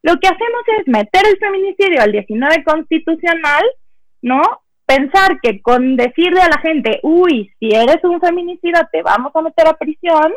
lo 0.03 0.15
que 0.19 0.29
hacemos 0.29 0.63
es 0.79 0.89
meter 0.89 1.23
el 1.27 1.39
feminicidio 1.39 2.01
al 2.01 2.13
19 2.13 2.65
constitucional, 2.65 3.65
¿no? 4.23 4.63
pensar 4.87 5.41
que 5.41 5.63
con 5.63 5.97
decirle 5.97 6.43
a 6.43 6.49
la 6.49 6.59
gente, 6.61 7.01
uy, 7.03 7.51
si 7.59 7.71
eres 7.75 7.99
un 8.03 8.21
feminicida 8.21 8.89
te 8.93 9.03
vamos 9.03 9.35
a 9.35 9.43
meter 9.43 9.67
a 9.67 9.77
prisión, 9.77 10.35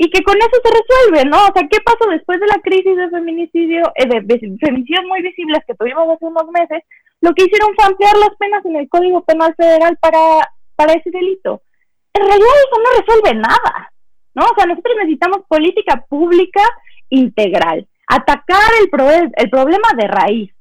y 0.00 0.08
que 0.10 0.22
con 0.22 0.36
eso 0.36 0.56
se 0.62 0.70
resuelve, 0.70 1.28
¿no? 1.28 1.38
O 1.38 1.52
sea, 1.52 1.66
¿qué 1.68 1.78
pasó 1.84 2.08
después 2.08 2.38
de 2.38 2.46
la 2.46 2.60
crisis 2.62 2.96
de 2.96 3.10
feminicidio, 3.10 3.82
eh, 3.96 4.06
de, 4.06 4.38
feminicidios 4.38 5.04
muy 5.04 5.20
visibles 5.22 5.58
que 5.66 5.74
tuvimos 5.74 6.08
hace 6.08 6.24
unos 6.24 6.48
meses? 6.52 6.84
Lo 7.20 7.34
que 7.34 7.44
hicieron 7.44 7.74
fue 7.74 7.84
ampliar 7.84 8.16
las 8.16 8.36
penas 8.38 8.64
en 8.64 8.76
el 8.76 8.88
Código 8.88 9.24
Penal 9.24 9.52
Federal 9.56 9.98
para, 10.00 10.48
para 10.76 10.92
ese 10.92 11.10
delito. 11.10 11.62
En 12.14 12.24
realidad 12.24 12.46
eso 12.46 12.80
no 12.80 13.00
resuelve 13.00 13.40
nada, 13.40 13.92
¿no? 14.34 14.44
O 14.44 14.54
sea, 14.56 14.66
nosotros 14.66 14.94
necesitamos 14.98 15.38
política 15.48 16.06
pública 16.08 16.62
integral, 17.10 17.88
atacar 18.06 18.70
el, 18.80 19.32
el 19.34 19.50
problema 19.50 19.88
de 19.96 20.06
raíz, 20.06 20.52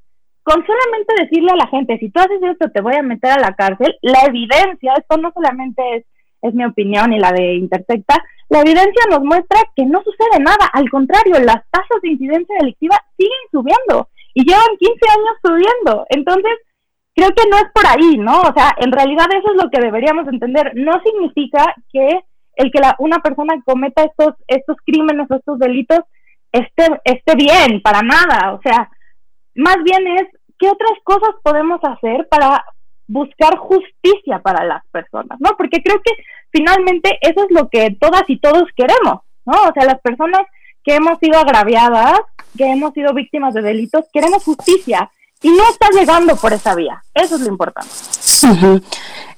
con 0.41 0.65
solamente 0.65 1.13
decirle 1.21 1.51
a 1.51 1.57
la 1.57 1.67
gente, 1.67 1.99
si 1.99 2.09
tú 2.09 2.19
haces 2.21 2.41
esto 2.41 2.71
te 2.71 2.81
voy 2.81 2.95
a 2.95 3.03
meter 3.03 3.31
a 3.31 3.39
la 3.39 3.53
cárcel, 3.53 3.95
la 4.01 4.21
evidencia, 4.21 4.93
esto 4.97 5.17
no 5.17 5.31
solamente 5.31 5.83
es, 5.97 6.05
es 6.41 6.53
mi 6.55 6.65
opinión 6.65 7.13
y 7.13 7.19
la 7.19 7.31
de 7.33 7.53
Intersecta, 7.53 8.23
la 8.49 8.61
evidencia 8.61 9.03
nos 9.09 9.21
muestra 9.23 9.59
que 9.75 9.85
no 9.85 10.01
sucede 10.03 10.39
nada, 10.39 10.69
al 10.71 10.89
contrario, 10.89 11.39
las 11.39 11.63
tasas 11.69 12.01
de 12.01 12.09
incidencia 12.09 12.55
delictiva 12.59 12.97
siguen 13.17 13.31
subiendo 13.51 14.09
y 14.33 14.45
llevan 14.45 14.77
15 14.77 14.93
años 15.09 15.35
subiendo. 15.43 16.05
Entonces, 16.09 16.53
creo 17.15 17.29
que 17.31 17.49
no 17.49 17.57
es 17.57 17.65
por 17.73 17.85
ahí, 17.87 18.17
¿no? 18.17 18.41
O 18.41 18.53
sea, 18.53 18.73
en 18.77 18.91
realidad 18.91 19.25
eso 19.31 19.51
es 19.51 19.63
lo 19.63 19.69
que 19.69 19.81
deberíamos 19.81 20.27
entender. 20.27 20.71
No 20.75 21.01
significa 21.03 21.73
que 21.91 22.21
el 22.55 22.71
que 22.71 22.79
la, 22.79 22.95
una 22.99 23.19
persona 23.19 23.61
cometa 23.65 24.03
estos, 24.03 24.35
estos 24.47 24.77
crímenes 24.85 25.29
o 25.29 25.35
estos 25.35 25.59
delitos 25.59 25.99
esté, 26.51 26.85
esté 27.03 27.35
bien, 27.35 27.81
para 27.81 28.01
nada. 28.01 28.53
O 28.53 28.61
sea, 28.61 28.89
más 29.55 29.77
bien 29.83 30.07
es 30.07 30.27
qué 30.57 30.69
otras 30.69 30.93
cosas 31.03 31.35
podemos 31.43 31.79
hacer 31.83 32.27
para 32.29 32.63
buscar 33.07 33.57
justicia 33.57 34.39
para 34.39 34.65
las 34.65 34.85
personas, 34.87 35.39
¿no? 35.39 35.55
Porque 35.57 35.81
creo 35.81 36.01
que 36.03 36.11
finalmente 36.51 37.17
eso 37.21 37.45
es 37.45 37.51
lo 37.51 37.69
que 37.69 37.91
todas 37.99 38.23
y 38.27 38.37
todos 38.39 38.65
queremos, 38.75 39.21
¿no? 39.45 39.53
O 39.53 39.73
sea, 39.73 39.85
las 39.85 39.99
personas 40.01 40.41
que 40.83 40.95
hemos 40.95 41.17
sido 41.19 41.39
agraviadas, 41.39 42.19
que 42.57 42.65
hemos 42.65 42.93
sido 42.93 43.13
víctimas 43.13 43.53
de 43.53 43.61
delitos, 43.61 44.05
queremos 44.11 44.43
justicia 44.43 45.09
y 45.41 45.49
no 45.49 45.69
está 45.69 45.89
llegando 45.91 46.35
por 46.35 46.53
esa 46.53 46.75
vía. 46.75 47.03
Eso 47.13 47.35
es 47.35 47.41
lo 47.41 47.47
importante. 47.47 47.89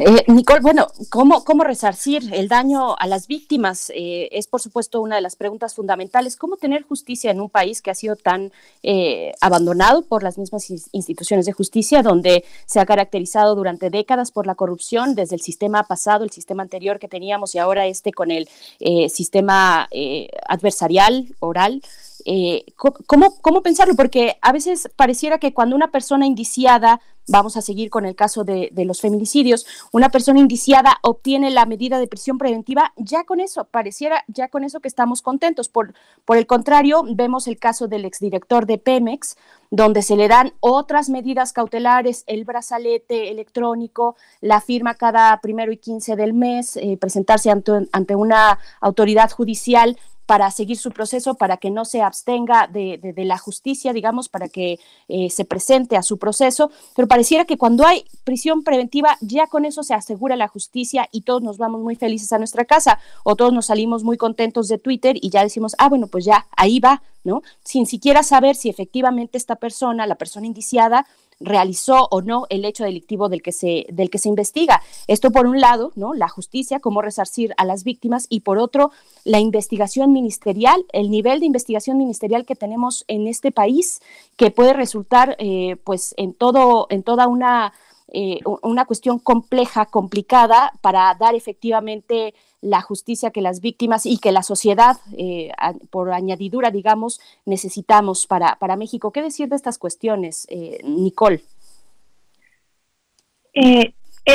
Eh, 0.01 0.23
Nicole, 0.27 0.61
bueno, 0.61 0.88
¿cómo, 1.09 1.43
¿cómo 1.43 1.65
resarcir 1.65 2.34
el 2.34 2.47
daño 2.47 2.95
a 2.97 3.05
las 3.05 3.27
víctimas? 3.27 3.91
Eh, 3.93 4.30
es, 4.31 4.47
por 4.47 4.61
supuesto, 4.61 5.01
una 5.01 5.15
de 5.15 5.21
las 5.21 5.35
preguntas 5.35 5.76
fundamentales. 5.76 6.38
¿Cómo 6.38 6.55
tener 6.55 6.84
justicia 6.84 7.31
en 7.31 7.41
un 7.41 7.49
país 7.49 7.81
que 7.81 7.91
ha 7.91 7.95
sido 7.95 8.15
tan 8.15 8.53
eh, 8.81 9.34
abandonado 9.41 10.03
por 10.03 10.23
las 10.23 10.38
mismas 10.38 10.69
instituciones 10.93 11.45
de 11.45 11.51
justicia, 11.51 12.01
donde 12.01 12.45
se 12.65 12.80
ha 12.80 12.85
caracterizado 12.85 13.55
durante 13.55 13.89
décadas 13.89 14.31
por 14.31 14.47
la 14.47 14.55
corrupción, 14.55 15.15
desde 15.15 15.35
el 15.35 15.41
sistema 15.41 15.84
pasado, 15.84 16.23
el 16.23 16.31
sistema 16.31 16.63
anterior 16.63 16.99
que 16.99 17.09
teníamos 17.09 17.55
y 17.55 17.59
ahora 17.59 17.85
este 17.85 18.13
con 18.13 18.31
el 18.31 18.47
sistema 19.09 19.89
adversarial, 20.47 21.35
oral? 21.39 21.81
Eh, 22.25 22.65
¿cómo, 22.75 23.35
¿cómo, 23.41 23.61
pensarlo? 23.61 23.95
Porque 23.95 24.37
a 24.41 24.51
veces 24.51 24.89
pareciera 24.95 25.37
que 25.37 25.53
cuando 25.53 25.75
una 25.75 25.91
persona 25.91 26.25
indiciada, 26.25 27.01
vamos 27.27 27.57
a 27.57 27.61
seguir 27.61 27.89
con 27.89 28.05
el 28.05 28.15
caso 28.15 28.43
de, 28.43 28.71
los 28.85 29.01
feminicidios, 29.01 29.65
una 29.91 30.09
persona 30.09 30.39
indiciada 30.39 30.97
obtiene 31.01 31.51
la 31.51 31.65
medida 31.65 31.99
de 31.99 32.07
prisión 32.07 32.37
preventiva, 32.37 32.93
ya 32.97 33.23
con 33.23 33.39
eso, 33.39 33.65
pareciera 33.65 34.23
ya 34.27 34.47
con 34.47 34.63
eso 34.63 34.79
que 34.79 34.87
estamos 34.87 35.21
contentos. 35.21 35.69
Por, 35.69 35.93
por 36.25 36.37
el 36.37 36.47
contrario, 36.47 37.03
vemos 37.07 37.47
el 37.47 37.59
caso 37.59 37.87
del 37.87 38.05
exdirector 38.05 38.65
de 38.65 38.77
Pemex, 38.77 39.37
donde 39.69 40.01
se 40.01 40.15
le 40.15 40.27
dan 40.27 40.53
otras 40.59 41.09
medidas 41.09 41.53
cautelares, 41.53 42.23
el 42.25 42.43
brazalete 42.45 43.29
electrónico, 43.29 44.15
la 44.41 44.61
firma 44.61 44.95
cada 44.95 45.39
primero 45.41 45.71
y 45.71 45.77
quince 45.77 46.15
del 46.15 46.33
mes, 46.33 46.77
eh, 46.77 46.97
presentarse 46.97 47.51
ante, 47.51 47.71
ante 47.91 48.15
una 48.15 48.59
autoridad 48.81 49.29
judicial 49.29 49.97
para 50.30 50.51
seguir 50.51 50.77
su 50.77 50.91
proceso, 50.91 51.34
para 51.34 51.57
que 51.57 51.72
no 51.72 51.85
se 51.85 52.03
abstenga 52.03 52.68
de, 52.68 52.99
la 53.26 53.39
justicia, 53.39 53.93
digamos, 53.93 54.30
para 54.30 54.47
que 54.47 54.80
eh, 55.07 55.31
se 55.31 55.43
presente 55.43 55.97
a 55.97 56.03
su 56.03 56.19
proceso, 56.19 56.69
pero 56.95 57.07
pareciera 57.07 57.45
que 57.45 57.57
cuando 57.57 57.84
hay 57.84 58.06
prisión 58.26 58.61
preventiva, 58.61 59.18
ya 59.22 59.47
con 59.47 59.65
eso 59.65 59.81
se 59.81 59.95
asegura 59.95 60.35
la 60.35 60.47
justicia 60.47 61.10
y 61.11 61.22
todos 61.22 61.41
nos 61.41 61.57
vamos 61.57 61.81
muy 61.81 61.95
felices 61.95 62.31
a 62.31 62.38
nuestra 62.38 62.65
casa, 62.65 62.99
o 63.23 63.35
todos 63.35 63.53
nos 63.53 63.65
salimos 63.65 64.03
muy 64.03 64.18
contentos 64.18 64.68
de 64.68 64.77
Twitter 64.77 65.15
y 65.19 65.31
ya 65.31 65.41
decimos, 65.41 65.76
ah, 65.80 65.89
bueno, 65.89 66.06
pues 66.06 66.26
ya, 66.26 66.45
ahí 66.56 66.80
va, 66.80 67.01
¿no? 67.23 67.41
Sin 67.63 67.85
siquiera 67.85 68.23
saber 68.23 68.55
si 68.55 68.69
efectivamente 68.69 69.37
esta 69.37 69.55
persona, 69.55 70.07
la 70.07 70.15
persona 70.15 70.45
indiciada, 70.45 71.05
realizó 71.39 72.07
o 72.11 72.21
no 72.21 72.45
el 72.49 72.65
hecho 72.65 72.83
delictivo 72.83 73.29
del 73.29 73.41
que 73.41 73.51
se, 73.51 73.85
del 73.91 74.09
que 74.09 74.17
se 74.17 74.29
investiga. 74.29 74.81
Esto 75.07 75.31
por 75.31 75.47
un 75.47 75.61
lado, 75.61 75.91
¿no? 75.95 76.13
La 76.13 76.27
justicia, 76.27 76.79
cómo 76.79 77.01
resarcir 77.01 77.53
a 77.57 77.65
las 77.65 77.83
víctimas, 77.83 78.27
y 78.29 78.41
por 78.41 78.57
otro, 78.57 78.91
la 79.23 79.39
investigación 79.39 80.11
ministerial, 80.11 80.85
el 80.91 81.09
nivel 81.09 81.39
de 81.39 81.45
investigación 81.45 81.97
ministerial 81.97 82.45
que 82.45 82.55
tenemos 82.55 83.05
en 83.07 83.27
este 83.27 83.51
país, 83.51 84.01
que 84.35 84.51
puede 84.51 84.73
resultar, 84.73 85.35
eh, 85.39 85.77
pues, 85.83 86.13
en 86.17 86.33
todo, 86.33 86.87
en 86.89 87.03
toda 87.03 87.27
una 87.27 87.73
eh, 88.11 88.39
una 88.63 88.85
cuestión 88.85 89.19
compleja, 89.19 89.85
complicada, 89.85 90.73
para 90.81 91.15
dar 91.19 91.35
efectivamente 91.35 92.33
la 92.61 92.81
justicia 92.81 93.31
que 93.31 93.41
las 93.41 93.61
víctimas 93.61 94.06
y 94.06 94.19
que 94.19 94.31
la 94.31 94.44
sociedad, 94.44 94.98
eh, 95.18 95.52
por 95.90 96.11
añadidura, 96.11 96.72
digamos, 96.72 97.22
necesitamos 97.45 98.27
para, 98.27 98.56
para 98.56 98.76
México. 98.76 99.11
¿Qué 99.11 99.22
decir 99.22 99.48
de 99.49 99.56
estas 99.56 99.77
cuestiones, 99.77 100.48
eh, 100.49 100.80
Nicole? 100.84 101.41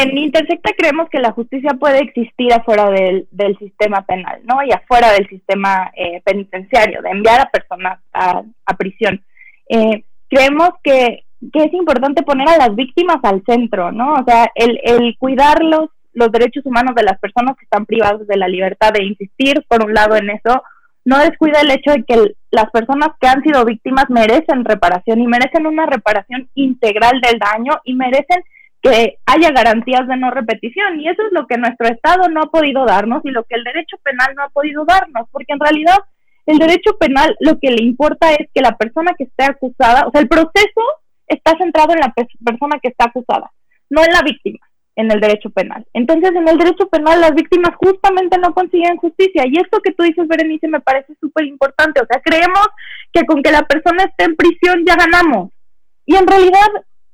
en 0.01 0.19
Intersecta 0.19 0.73
creemos 0.77 1.09
que 1.09 1.21
la 1.21 1.33
justicia 1.33 1.75
puede 1.75 2.01
existir 2.01 2.53
afuera 2.53 2.91
del, 2.91 3.29
del 3.31 3.57
sistema 3.59 4.03
penal, 4.03 4.41
¿no? 4.45 4.63
Y 4.63 4.73
afuera 4.73 5.13
del 5.13 5.29
sistema 5.29 5.93
eh, 5.95 6.21
penitenciario, 6.25 7.01
de 7.03 7.11
enviar 7.11 7.41
a 7.41 7.51
personas 7.51 8.01
a, 8.13 8.43
a 8.67 8.77
prisión. 8.77 9.23
Eh, 9.69 10.03
creemos 10.29 10.71
que, 10.83 11.25
que, 11.53 11.65
es 11.65 11.73
importante 11.73 12.23
poner 12.23 12.49
a 12.49 12.57
las 12.57 12.75
víctimas 12.75 13.19
al 13.23 13.43
centro, 13.45 13.93
¿no? 13.93 14.15
O 14.15 14.25
sea, 14.25 14.51
el, 14.55 14.81
el 14.83 15.17
cuidar 15.19 15.63
los, 16.15 16.33
derechos 16.33 16.65
humanos 16.67 16.95
de 16.95 17.03
las 17.03 17.19
personas 17.19 17.57
que 17.57 17.65
están 17.65 17.87
privadas 17.87 18.27
de 18.27 18.37
la 18.37 18.49
libertad 18.49 18.93
de 18.93 19.05
insistir, 19.05 19.65
por 19.69 19.85
un 19.85 19.95
lado, 19.95 20.17
en 20.17 20.31
eso, 20.31 20.63
no 21.05 21.19
descuida 21.19 21.61
el 21.61 21.71
hecho 21.71 21.93
de 21.93 22.05
que 22.05 22.35
las 22.51 22.71
personas 22.71 23.11
que 23.21 23.29
han 23.29 23.43
sido 23.43 23.65
víctimas 23.65 24.07
merecen 24.09 24.65
reparación 24.65 25.21
y 25.21 25.27
merecen 25.27 25.67
una 25.67 25.87
reparación 25.87 26.49
integral 26.55 27.21
del 27.21 27.39
daño 27.39 27.81
y 27.85 27.95
merecen 27.95 28.43
que 28.83 29.19
haya 29.27 29.51
garantías 29.51 30.07
de 30.09 30.17
no 30.17 30.31
repetición. 30.31 31.01
Y 31.01 31.09
eso 31.09 31.23
es 31.27 31.33
lo 31.33 31.47
que 31.47 31.59
nuestro 31.59 31.89
Estado 31.89 32.29
no 32.29 32.43
ha 32.43 32.51
podido 32.51 32.85
darnos 32.87 33.25
y 33.25 33.31
lo 33.31 33.45
que 33.45 33.57
el 33.57 33.65
derecho 33.65 33.97
penal 34.03 34.35
no 34.37 34.45
ha 34.45 34.49
podido 34.49 34.85
darnos, 34.85 35.29
porque 35.31 35.53
en 35.53 35.61
realidad 35.61 35.99
el 36.47 36.59
derecho 36.59 36.97
penal 36.99 37.35
lo 37.41 37.59
que 37.59 37.71
le 37.71 37.83
importa 37.83 38.33
es 38.33 38.49
que 38.55 38.61
la 38.61 38.77
persona 38.77 39.13
que 39.17 39.25
esté 39.25 39.45
acusada, 39.45 40.07
o 40.07 40.11
sea, 40.11 40.21
el 40.21 40.29
proceso 40.29 40.83
está 41.27 41.57
centrado 41.59 41.95
en 41.95 42.01
la 42.01 42.13
persona 42.45 42.79
que 42.83 42.89
está 42.89 43.07
acusada, 43.07 43.51
no 43.89 44.03
en 44.05 44.13
la 44.13 44.23
víctima 44.23 44.61
en 44.97 45.11
el 45.11 45.21
derecho 45.21 45.51
penal. 45.51 45.85
Entonces, 45.93 46.31
en 46.35 46.49
el 46.49 46.57
derecho 46.57 46.89
penal 46.89 47.21
las 47.21 47.35
víctimas 47.35 47.75
justamente 47.77 48.39
no 48.39 48.55
consiguen 48.55 48.97
justicia. 48.97 49.45
Y 49.47 49.59
esto 49.59 49.81
que 49.81 49.93
tú 49.93 50.05
dices, 50.05 50.29
Berenice, 50.29 50.69
me 50.69 50.81
parece 50.81 51.15
súper 51.21 51.47
importante. 51.47 52.01
O 52.01 52.07
sea, 52.07 52.21
creemos 52.23 52.67
que 53.13 53.25
con 53.27 53.43
que 53.43 53.51
la 53.51 53.63
persona 53.63 54.05
esté 54.05 54.25
en 54.25 54.37
prisión 54.37 54.85
ya 54.87 54.95
ganamos. 54.97 55.51
Y 56.07 56.17
en 56.17 56.27
realidad 56.27 56.69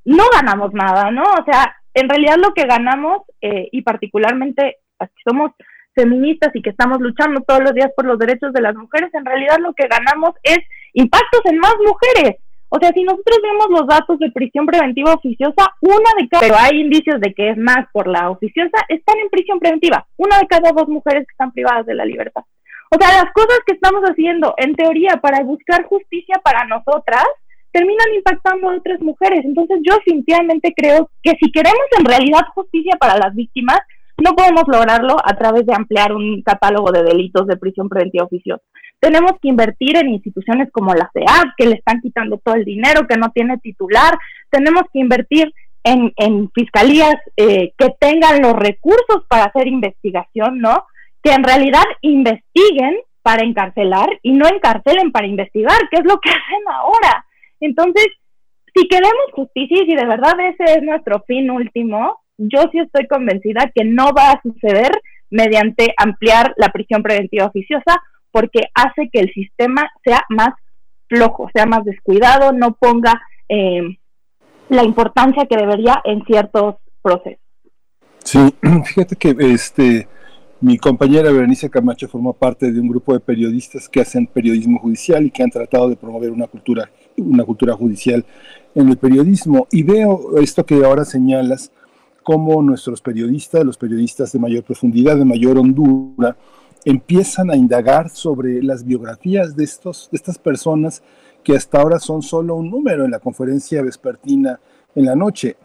no 0.05 0.25
ganamos 0.33 0.73
nada, 0.75 1.11
¿no? 1.11 1.23
O 1.23 1.45
sea, 1.45 1.75
en 1.95 2.09
realidad 2.09 2.37
lo 2.37 2.53
que 2.55 2.67
ganamos, 2.67 3.23
eh, 3.41 3.69
y 3.73 3.83
particularmente 3.83 4.79
las 4.99 5.11
que 5.11 5.23
somos 5.25 5.53
feministas 5.95 6.55
y 6.55 6.63
que 6.63 6.71
estamos 6.71 7.01
luchando 7.01 7.41
todos 7.43 7.63
los 7.63 7.75
días 7.75 7.91
por 7.97 8.05
los 8.05 8.19
derechos 8.19 8.53
de 8.53 8.61
las 8.61 8.75
mujeres, 8.75 9.13
en 9.13 9.25
realidad 9.25 9.57
lo 9.59 9.73
que 9.75 9.89
ganamos 9.89 10.35
es 10.43 10.59
impactos 10.93 11.41
en 11.47 11.59
más 11.59 11.75
mujeres. 11.79 12.37
O 12.73 12.79
sea, 12.79 12.93
si 12.93 13.03
nosotros 13.03 13.39
vemos 13.43 13.67
los 13.69 13.87
datos 13.87 14.19
de 14.21 14.31
prisión 14.31 14.65
preventiva 14.65 15.15
oficiosa, 15.15 15.75
una 15.81 16.11
de 16.17 16.29
cada, 16.29 16.43
pero 16.43 16.57
hay 16.57 16.81
indicios 16.81 17.21
de 17.21 17.35
que 17.35 17.51
es 17.51 17.59
más 17.59 17.87
por 17.93 18.07
la 18.07 18.31
oficiosa, 18.31 18.79
están 18.89 19.19
en 19.19 19.29
prisión 19.29 19.59
preventiva. 19.59 20.07
Una 20.17 20.39
de 20.39 20.47
cada 20.47 20.71
dos 20.71 20.89
mujeres 20.89 21.27
que 21.27 21.33
están 21.33 21.51
privadas 21.51 21.85
de 21.87 21.95
la 21.95 22.05
libertad. 22.05 22.43
O 22.91 22.97
sea, 22.99 23.23
las 23.23 23.33
cosas 23.33 23.59
que 23.67 23.75
estamos 23.75 24.03
haciendo, 24.03 24.55
en 24.57 24.75
teoría, 24.75 25.17
para 25.21 25.43
buscar 25.43 25.85
justicia 25.85 26.41
para 26.45 26.65
nosotras, 26.65 27.25
terminan 27.73 28.15
impactando 28.15 28.71
a 28.71 28.77
otras 28.77 29.01
mujeres. 29.01 29.45
Entonces 29.45 29.79
yo 29.83 29.95
definitivamente 29.97 30.73
creo 30.77 31.11
que 31.23 31.33
si 31.41 31.51
queremos 31.51 31.87
en 31.99 32.05
realidad 32.05 32.47
justicia 32.55 32.97
para 33.01 33.17
las 33.17 33.35
víctimas, 33.35 33.81
no 34.21 34.35
podemos 34.35 34.65
lograrlo 34.67 35.17
a 35.25 35.37
través 35.37 35.67
de 35.67 35.75
ampliar 35.75 36.13
un 36.13 36.43
catálogo 36.43 36.93
de 36.93 37.03
delitos 37.03 37.47
de 37.47 37.57
prisión 37.57 37.89
preventiva 37.89 38.25
oficiosa. 38.25 38.63
Tenemos 38.99 39.33
que 39.41 39.49
invertir 39.49 39.97
en 39.97 40.11
instituciones 40.11 40.71
como 40.73 40.95
la 40.95 41.11
CEAP, 41.13 41.55
que 41.57 41.67
le 41.67 41.77
están 41.77 42.01
quitando 42.01 42.39
todo 42.39 42.55
el 42.55 42.65
dinero, 42.65 43.07
que 43.09 43.17
no 43.17 43.31
tiene 43.31 43.59
titular. 43.59 44.19
Tenemos 44.51 44.83
que 44.93 45.01
invertir 45.01 45.53
en, 45.85 46.13
en 46.17 46.51
fiscalías 46.51 47.15
eh, 47.37 47.73
que 47.79 47.95
tengan 47.99 48.43
los 48.43 48.53
recursos 48.55 49.25
para 49.29 49.45
hacer 49.45 49.67
investigación, 49.67 50.59
¿no? 50.59 50.85
Que 51.23 51.33
en 51.33 51.45
realidad 51.45 51.85
investiguen 52.03 52.99
para 53.23 53.45
encarcelar 53.45 54.09
y 54.23 54.33
no 54.33 54.47
encarcelen 54.49 55.13
para 55.13 55.27
investigar, 55.27 55.79
que 55.91 55.99
es 55.99 56.05
lo 56.05 56.21
que 56.21 56.31
hacen 56.31 56.63
ahora. 56.71 57.25
Entonces, 57.61 58.07
si 58.75 58.87
queremos 58.89 59.33
justicia 59.33 59.83
y 59.83 59.87
si 59.87 59.95
de 59.95 60.07
verdad 60.07 60.39
ese 60.41 60.79
es 60.79 60.83
nuestro 60.83 61.23
fin 61.27 61.51
último, 61.51 62.21
yo 62.41 62.63
sí 62.73 62.79
estoy 62.79 63.07
convencida 63.07 63.71
que 63.75 63.85
no 63.85 64.13
va 64.17 64.33
a 64.33 64.41
suceder 64.43 64.91
mediante 65.31 65.93
ampliar 65.97 66.55
la 66.57 66.71
prisión 66.71 67.03
preventiva 67.03 67.47
oficiosa, 67.47 68.01
porque 68.31 68.63
hace 68.75 69.11
que 69.13 69.21
el 69.21 69.33
sistema 69.33 69.89
sea 70.05 70.23
más 70.29 70.51
flojo, 71.09 71.49
sea 71.53 71.67
más 71.67 71.85
descuidado, 71.85 72.53
no 72.53 72.73
ponga 72.73 73.21
eh, 73.49 73.83
la 74.69 74.85
importancia 74.85 75.47
que 75.47 75.57
debería 75.57 76.01
en 76.05 76.25
ciertos 76.25 76.77
procesos. 77.03 77.41
Sí, 78.25 78.39
fíjate 78.85 79.17
que 79.17 79.37
este 79.39 80.09
mi 80.63 80.77
compañera 80.77 81.33
Berenice 81.33 81.71
Camacho 81.71 82.07
formó 82.07 82.35
parte 82.35 82.71
de 82.71 82.79
un 82.79 82.89
grupo 82.89 83.15
de 83.15 83.21
periodistas 83.21 83.89
que 83.89 84.03
hacen 84.03 84.27
periodismo 84.27 84.79
judicial 84.79 85.25
y 85.25 85.31
que 85.31 85.43
han 85.43 85.49
tratado 85.49 85.89
de 85.89 85.97
promover 85.97 86.31
una 86.31 86.49
cultura, 86.49 86.91
una 87.17 87.45
cultura 87.45 87.75
judicial 87.75 88.27
en 88.75 88.91
el 88.91 88.99
periodismo. 88.99 89.67
Y 89.71 89.85
veo 89.85 90.37
esto 90.39 90.67
que 90.67 90.85
ahora 90.85 91.07
señalas, 91.07 91.73
como 92.23 92.63
nuestros 92.63 93.01
periodistas, 93.01 93.65
los 93.65 93.77
periodistas 93.77 94.33
de 94.33 94.39
mayor 94.39 94.65
profundidad, 94.65 95.17
de 95.17 95.25
mayor 95.25 95.59
hondura, 95.59 96.37
empiezan 96.85 97.51
a 97.51 97.57
indagar 97.57 98.11
sobre 98.11 98.63
las 98.63 98.85
biografías 98.85 99.55
de, 99.57 99.65
estos, 99.65 100.09
de 100.11 100.17
estas 100.17 100.39
personas 100.39 101.03
que 101.43 101.57
hasta 101.57 101.81
ahora 101.81 101.99
son 101.99 102.23
solo 102.23 102.55
un 102.55 102.71
número 102.71 103.05
en 103.05 103.11
la 103.11 103.19
conferencia 103.19 103.83
vespertina 103.83 104.61
en 104.95 105.05
la 105.07 105.15
noche. 105.15 105.57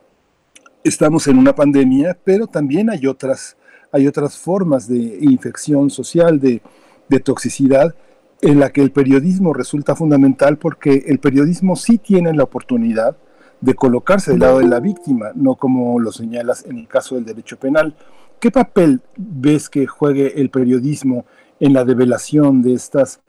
Estamos 0.84 1.27
en 1.27 1.38
una 1.38 1.56
pandemia, 1.56 2.18
pero 2.23 2.48
también 2.48 2.90
hay 2.90 3.07
otras 3.07 3.57
hay 3.95 4.07
otras 4.07 4.38
formas 4.38 4.90
de 4.90 5.19
infección 5.22 5.90
social, 5.90 6.38
de, 6.41 6.61
toxicidad, 7.22 7.95
en 8.41 8.60
la 8.60 8.69
que 8.72 8.82
el 8.82 8.91
periodismo 8.91 9.53
resulta 9.53 9.95
fundamental 9.95 10.57
porque 10.57 11.06
el 11.07 11.19
periodismo 11.19 11.77
sí 11.77 11.98
tiene 11.98 12.34
la 12.34 12.44
oportunidad 12.44 13.15
de 13.66 13.74
colocarse 13.74 14.32
del 14.32 14.42
lado 14.42 14.60
de 14.60 14.68
la 14.68 14.80
víctima, 14.80 15.32
no 15.34 15.56
como 15.56 16.00
lo 16.00 16.12
señalas 16.12 16.66
en 16.66 16.78
el 16.78 16.88
caso 16.88 17.16
del 17.16 17.26
derecho 17.26 17.58
penal. 17.58 17.96
¿Qué 18.40 18.52
papel 18.52 19.02
ves 19.18 19.70
que 19.70 19.88
juegue 19.88 20.40
el 20.40 20.52
periodismo 20.52 21.26
en 21.60 21.74
la 21.74 21.84
develación 21.84 22.62
de 22.62 22.74
estas 22.74 23.22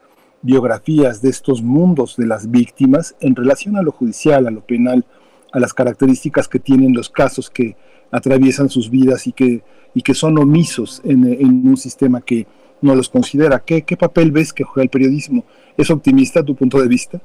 biografías, 0.43 1.23
de 1.23 1.29
estos 1.29 1.63
mundos 1.63 2.15
de 2.17 2.27
las 2.27 2.51
víctimas 2.51 3.15
en 3.19 3.35
relación 3.35 3.77
a 3.77 3.81
lo 3.81 3.91
judicial, 3.91 4.45
a 4.45 4.51
lo 4.51 4.61
penal, 4.61 5.05
a 5.51 5.59
las 5.59 5.73
características 5.73 6.47
que 6.47 6.59
tienen 6.59 6.93
los 6.93 7.09
casos 7.09 7.49
que 7.49 7.75
atraviesan 8.11 8.69
sus 8.69 8.91
vidas 8.91 9.25
y 9.25 9.31
que 9.31 9.63
y 9.95 10.03
que 10.03 10.13
son 10.13 10.37
omisos 10.37 11.01
en, 11.03 11.67
un 11.67 11.75
sistema 11.75 12.21
que 12.21 12.45
no 12.81 12.93
los 12.93 13.09
considera. 13.09 13.57
¿Qué, 13.59 13.81
¿Qué, 13.81 13.97
papel 13.97 14.31
ves 14.31 14.53
que 14.53 14.63
juega 14.63 14.83
el 14.83 14.89
periodismo? 14.91 15.43
¿Es 15.75 15.89
optimista 15.89 16.43
tu 16.43 16.55
punto 16.55 16.79
de 16.79 16.87
vista? 16.87 17.19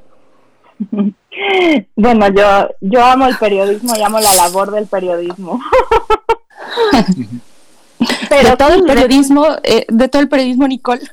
Bueno, 1.97 2.29
yo, 2.29 2.69
yo 2.81 3.05
amo 3.05 3.27
el 3.27 3.37
periodismo 3.37 3.97
y 3.97 4.03
amo 4.03 4.21
la 4.21 4.35
labor 4.35 4.71
del 4.71 4.87
periodismo. 4.87 5.61
Pero 8.29 8.51
de 8.51 8.57
todo 8.57 8.75
el 8.75 8.83
periodismo, 8.85 9.47
eh, 9.63 9.87
de 9.89 10.09
todo 10.09 10.23
el 10.23 10.29
periodismo, 10.29 10.69
Nicole. 10.69 11.03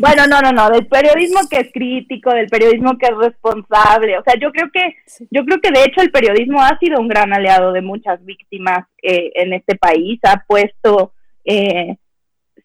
Bueno, 0.00 0.26
no, 0.26 0.40
no, 0.40 0.50
no, 0.50 0.70
del 0.70 0.88
periodismo 0.88 1.40
que 1.48 1.60
es 1.60 1.72
crítico, 1.72 2.30
del 2.30 2.48
periodismo 2.48 2.98
que 2.98 3.06
es 3.06 3.16
responsable. 3.16 4.18
O 4.18 4.24
sea, 4.24 4.34
yo 4.34 4.50
creo 4.50 4.68
que, 4.72 4.96
yo 5.30 5.44
creo 5.44 5.60
que 5.60 5.70
de 5.70 5.84
hecho 5.84 6.00
el 6.00 6.10
periodismo 6.10 6.60
ha 6.60 6.76
sido 6.80 7.00
un 7.00 7.06
gran 7.06 7.32
aliado 7.32 7.72
de 7.72 7.80
muchas 7.80 8.24
víctimas 8.24 8.86
eh, 9.02 9.30
en 9.36 9.52
este 9.52 9.76
país, 9.76 10.18
ha 10.24 10.42
puesto 10.48 11.12
eh, 11.44 11.96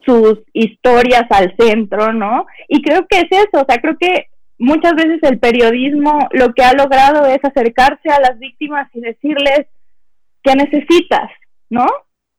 sus 0.03 0.39
historias 0.53 1.25
al 1.29 1.55
centro, 1.55 2.13
¿no? 2.13 2.47
Y 2.67 2.81
creo 2.81 3.05
que 3.07 3.19
es 3.19 3.27
eso, 3.29 3.61
o 3.61 3.65
sea, 3.67 3.79
creo 3.79 3.95
que 3.99 4.27
muchas 4.57 4.93
veces 4.95 5.19
el 5.23 5.39
periodismo 5.39 6.27
lo 6.31 6.53
que 6.53 6.63
ha 6.63 6.73
logrado 6.73 7.25
es 7.25 7.43
acercarse 7.43 8.09
a 8.09 8.19
las 8.19 8.39
víctimas 8.39 8.89
y 8.93 9.01
decirles 9.01 9.67
qué 10.43 10.55
necesitas, 10.55 11.29
¿no? 11.69 11.85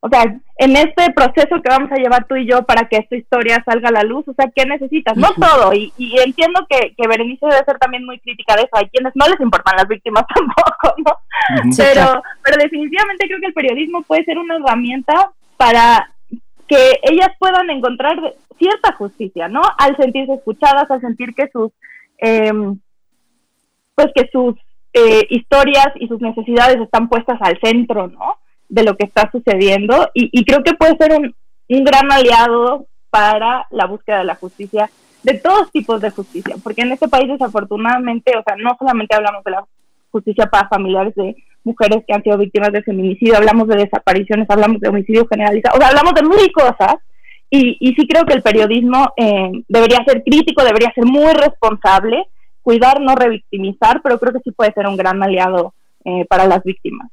O 0.01 0.09
sea, 0.11 0.23
en 0.59 0.77
este 0.77 1.11
proceso 1.13 1.63
que 1.63 1.71
vamos 1.71 1.91
a 1.91 1.97
llevar 1.97 2.27
tú 2.27 2.37
y 2.37 2.47
yo 2.47 2.63
para 2.65 2.89
que 2.89 2.99
esta 2.99 3.17
historia 3.17 3.63
salga 3.65 3.89
a 3.89 3.93
la 3.93 4.03
luz, 4.03 4.29
o 4.29 4.35
sea, 4.35 4.51
¿qué 4.55 4.67
necesitas? 4.67 5.17
No 5.17 5.29
todo, 5.33 5.73
y, 5.73 5.93
entiendo 6.23 6.67
que, 6.69 6.95
que 6.95 7.09
Berenice 7.09 7.47
debe 7.47 7.65
ser 7.65 7.79
también 7.79 8.05
muy 8.05 8.21
crítica 8.21 8.55
de 8.55 8.65
eso, 8.65 8.71
hay 8.73 8.91
quienes 8.91 9.17
no 9.17 9.27
les 9.27 9.41
importan 9.41 9.77
las 9.77 9.89
víctimas 9.89 10.25
tampoco, 10.35 10.95
¿no? 10.99 11.75
pero, 11.75 12.23
pero 12.43 12.57
definitivamente 12.63 13.27
creo 13.27 13.41
que 13.41 13.47
el 13.47 13.55
periodismo 13.55 14.03
puede 14.03 14.25
ser 14.25 14.37
una 14.37 14.57
herramienta 14.57 15.33
para 15.57 16.11
que 16.69 17.01
ellas 17.03 17.31
puedan 17.39 17.71
encontrar 17.71 18.19
cierta 18.59 18.93
justicia, 18.93 19.49
¿no? 19.49 19.63
Al 19.79 19.97
sentirse 19.97 20.35
escuchadas, 20.35 20.91
al 20.91 21.01
sentir 21.01 21.35
que 21.35 21.49
sus, 21.49 21.73
em, 22.19 22.79
pues 23.95 24.09
que 24.15 24.29
sus 24.33 24.55
eh, 24.93 25.27
historias 25.31 25.89
y 25.97 26.09
sus 26.09 26.21
necesidades 26.21 26.81
están 26.81 27.09
puestas 27.09 27.39
al 27.41 27.59
centro, 27.61 28.09
¿no? 28.09 28.39
de 28.69 28.83
lo 28.83 28.97
que 28.97 29.05
está 29.05 29.31
sucediendo 29.31 30.11
y, 30.15 30.45
creo 30.45 30.63
que 30.63 30.75
puede 30.75 30.97
ser 30.97 31.13
un, 31.13 31.35
un, 31.69 31.85
gran 31.85 32.11
aliado 32.11 32.87
para 33.11 33.67
la 33.71 33.87
búsqueda 33.87 34.19
de 34.19 34.25
la 34.25 34.35
justicia, 34.35 34.91
de 35.23 35.35
todos 35.35 35.71
tipos 35.71 36.01
de 36.01 36.11
justicia, 36.11 36.57
porque 36.63 36.83
en 36.83 36.93
este 36.93 37.09
país 37.09 37.29
desafortunadamente, 37.29 38.37
o 38.37 38.43
sea, 38.43 38.57
no 38.57 38.75
solamente 38.79 39.15
hablamos 39.15 39.45
de 39.45 39.53
la 39.53 39.65
justicia 40.11 40.47
para 40.47 40.69
familiares 40.69 41.15
de 41.15 41.37
mujeres 41.63 42.05
que 42.07 42.15
han 42.15 42.23
sido 42.23 42.39
víctimas 42.39 42.73
de 42.73 42.83
feminicidio, 42.83 43.37
hablamos 43.37 43.69
de 43.69 43.77
desapariciones, 43.77 44.51
hablamos 44.51 44.81
de 44.81 44.89
homicidio 44.89 45.27
generalizado, 45.29 45.77
o 45.77 45.81
sea, 45.81 45.89
hablamos 45.89 46.15
de 46.15 46.23
mil 46.23 46.53
cosas 46.53 46.97
y, 47.55 47.77
y 47.79 47.95
sí 47.95 48.07
creo 48.09 48.25
que 48.25 48.35
el 48.35 48.43
periodismo 48.43 49.13
eh, 49.17 49.51
debería 49.69 50.05
ser 50.05 50.25
crítico, 50.25 50.65
debería 50.65 50.93
ser 50.93 51.05
muy 51.05 51.33
responsable, 51.33 52.27
cuidar, 52.63 53.01
no 53.01 53.15
revictimizar, 53.15 54.01
pero 54.03 54.19
creo 54.19 54.33
que 54.33 54.41
sí 54.41 54.51
puede 54.51 54.73
ser 54.73 54.89
un 54.89 54.97
gran 54.97 55.23
aliado 55.23 55.73
eh, 56.05 56.25
para 56.29 56.47
las 56.47 56.65
víctimas. 56.65 57.09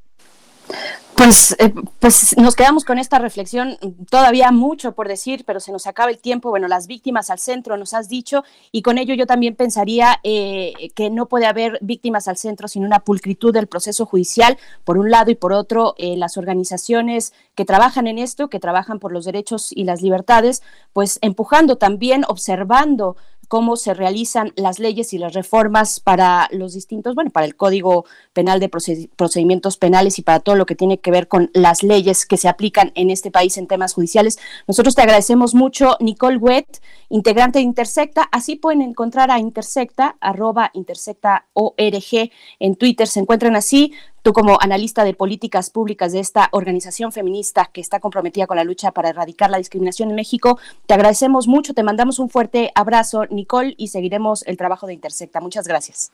Pues, 1.15 1.55
eh, 1.59 1.71
pues 1.99 2.35
nos 2.37 2.55
quedamos 2.55 2.83
con 2.83 2.97
esta 2.97 3.19
reflexión, 3.19 3.77
todavía 4.09 4.51
mucho 4.51 4.93
por 4.93 5.07
decir, 5.07 5.43
pero 5.45 5.59
se 5.59 5.71
nos 5.71 5.85
acaba 5.85 6.09
el 6.09 6.17
tiempo. 6.17 6.49
Bueno, 6.49 6.67
las 6.67 6.87
víctimas 6.87 7.29
al 7.29 7.37
centro, 7.37 7.77
nos 7.77 7.93
has 7.93 8.09
dicho, 8.09 8.43
y 8.71 8.81
con 8.81 8.97
ello 8.97 9.13
yo 9.13 9.27
también 9.27 9.55
pensaría 9.55 10.19
eh, 10.23 10.73
que 10.95 11.11
no 11.11 11.27
puede 11.27 11.45
haber 11.45 11.77
víctimas 11.81 12.27
al 12.27 12.37
centro 12.37 12.67
sin 12.67 12.83
una 12.83 13.01
pulcritud 13.01 13.53
del 13.53 13.67
proceso 13.67 14.07
judicial, 14.07 14.57
por 14.83 14.97
un 14.97 15.11
lado, 15.11 15.29
y 15.29 15.35
por 15.35 15.53
otro, 15.53 15.93
eh, 15.99 16.17
las 16.17 16.37
organizaciones 16.37 17.33
que 17.53 17.65
trabajan 17.65 18.07
en 18.07 18.17
esto, 18.17 18.49
que 18.49 18.59
trabajan 18.59 18.97
por 18.97 19.11
los 19.11 19.25
derechos 19.25 19.71
y 19.71 19.83
las 19.83 20.01
libertades, 20.01 20.63
pues 20.91 21.19
empujando 21.21 21.75
también, 21.77 22.23
observando 22.27 23.15
cómo 23.51 23.75
se 23.75 23.93
realizan 23.93 24.53
las 24.55 24.79
leyes 24.79 25.11
y 25.11 25.17
las 25.17 25.33
reformas 25.33 25.99
para 25.99 26.47
los 26.53 26.73
distintos, 26.73 27.15
bueno, 27.15 27.31
para 27.31 27.45
el 27.45 27.57
Código 27.57 28.05
Penal 28.31 28.61
de 28.61 28.69
Procedimientos 28.69 29.75
Penales 29.75 30.17
y 30.19 30.21
para 30.21 30.39
todo 30.39 30.55
lo 30.55 30.65
que 30.65 30.73
tiene 30.73 30.99
que 31.01 31.11
ver 31.11 31.27
con 31.27 31.51
las 31.53 31.83
leyes 31.83 32.25
que 32.25 32.37
se 32.37 32.47
aplican 32.47 32.93
en 32.95 33.09
este 33.09 33.29
país 33.29 33.57
en 33.57 33.67
temas 33.67 33.93
judiciales. 33.93 34.39
Nosotros 34.69 34.95
te 34.95 35.01
agradecemos 35.01 35.53
mucho, 35.53 35.97
Nicole 35.99 36.37
Wett, 36.37 36.81
integrante 37.11 37.59
de 37.59 37.63
Intersecta. 37.63 38.27
Así 38.31 38.55
pueden 38.55 38.81
encontrar 38.81 39.29
a 39.29 39.39
Intersecta, 39.39 40.17
arroba 40.19 40.71
Intersecta 40.73 41.45
ORG 41.53 42.31
en 42.59 42.75
Twitter. 42.75 43.07
Se 43.07 43.19
encuentran 43.19 43.55
así. 43.55 43.93
Tú 44.23 44.33
como 44.33 44.57
analista 44.61 45.03
de 45.03 45.13
políticas 45.13 45.69
públicas 45.69 46.11
de 46.11 46.19
esta 46.19 46.49
organización 46.51 47.11
feminista 47.11 47.69
que 47.73 47.81
está 47.81 47.99
comprometida 47.99 48.47
con 48.47 48.57
la 48.57 48.63
lucha 48.63 48.91
para 48.91 49.09
erradicar 49.09 49.49
la 49.49 49.57
discriminación 49.57 50.09
en 50.09 50.15
México, 50.15 50.59
te 50.85 50.93
agradecemos 50.93 51.47
mucho, 51.47 51.73
te 51.73 51.81
mandamos 51.81 52.19
un 52.19 52.29
fuerte 52.29 52.71
abrazo, 52.75 53.25
Nicole, 53.31 53.73
y 53.77 53.87
seguiremos 53.87 54.43
el 54.45 54.57
trabajo 54.57 54.85
de 54.85 54.93
Intersecta. 54.93 55.41
Muchas 55.41 55.67
gracias. 55.67 56.11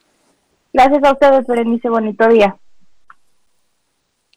Gracias 0.72 1.04
a 1.04 1.12
ustedes, 1.12 1.48
Berenice, 1.48 1.90
bonito 1.90 2.28
día. 2.30 2.58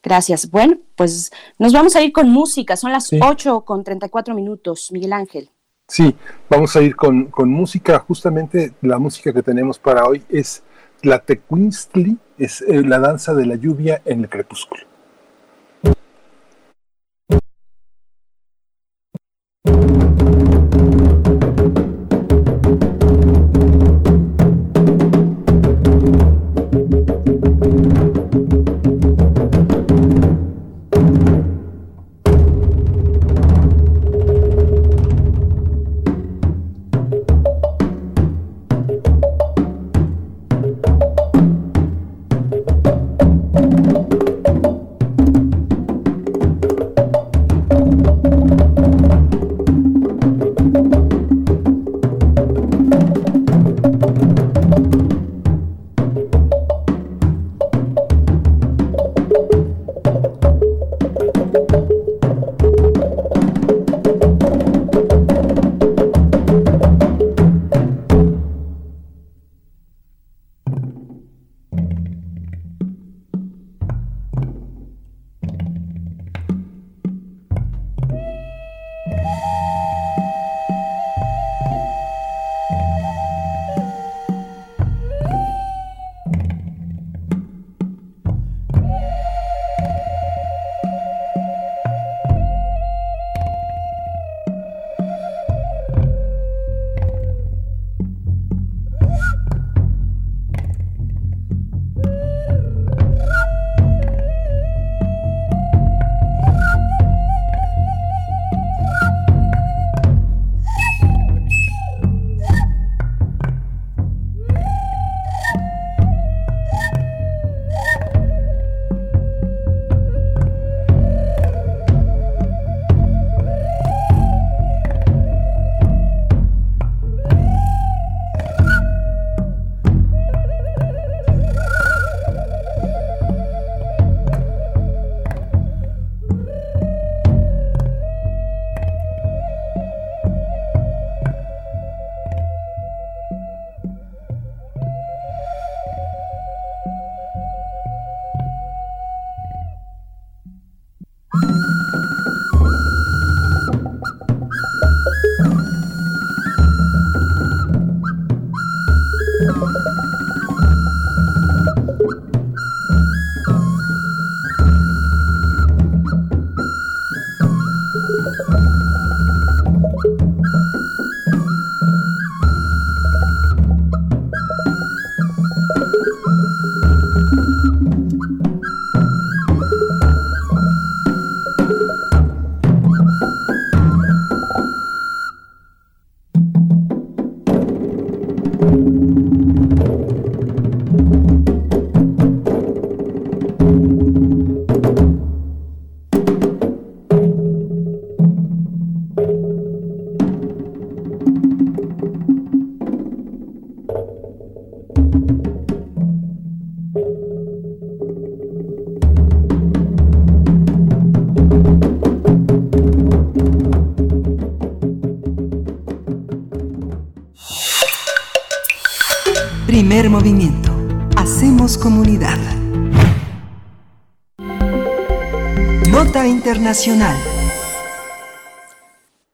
Gracias. 0.03 0.51
Bueno, 0.51 0.78
pues 0.97 1.31
nos 1.59 1.73
vamos 1.73 1.95
a 1.95 2.03
ir 2.03 2.12
con 2.12 2.28
música. 2.28 2.77
Son 2.77 2.91
las 2.91 3.11
8 3.12 3.61
con 3.62 3.85
34 3.85 4.35
minutos. 4.35 4.91
Miguel 4.93 5.12
Ángel. 5.12 5.51
Sí, 5.90 6.14
vamos 6.48 6.76
a 6.76 6.82
ir 6.82 6.94
con, 6.94 7.24
con 7.26 7.50
música. 7.50 7.98
Justamente 7.98 8.74
la 8.80 9.00
música 9.00 9.32
que 9.32 9.42
tenemos 9.42 9.76
para 9.76 10.04
hoy 10.04 10.22
es 10.28 10.62
la 11.02 11.18
Tecuinstli 11.18 12.16
es 12.38 12.62
eh, 12.62 12.82
la 12.82 13.00
danza 13.00 13.34
de 13.34 13.44
la 13.44 13.56
lluvia 13.56 14.00
en 14.04 14.20
el 14.20 14.28
crepúsculo. 14.28 14.89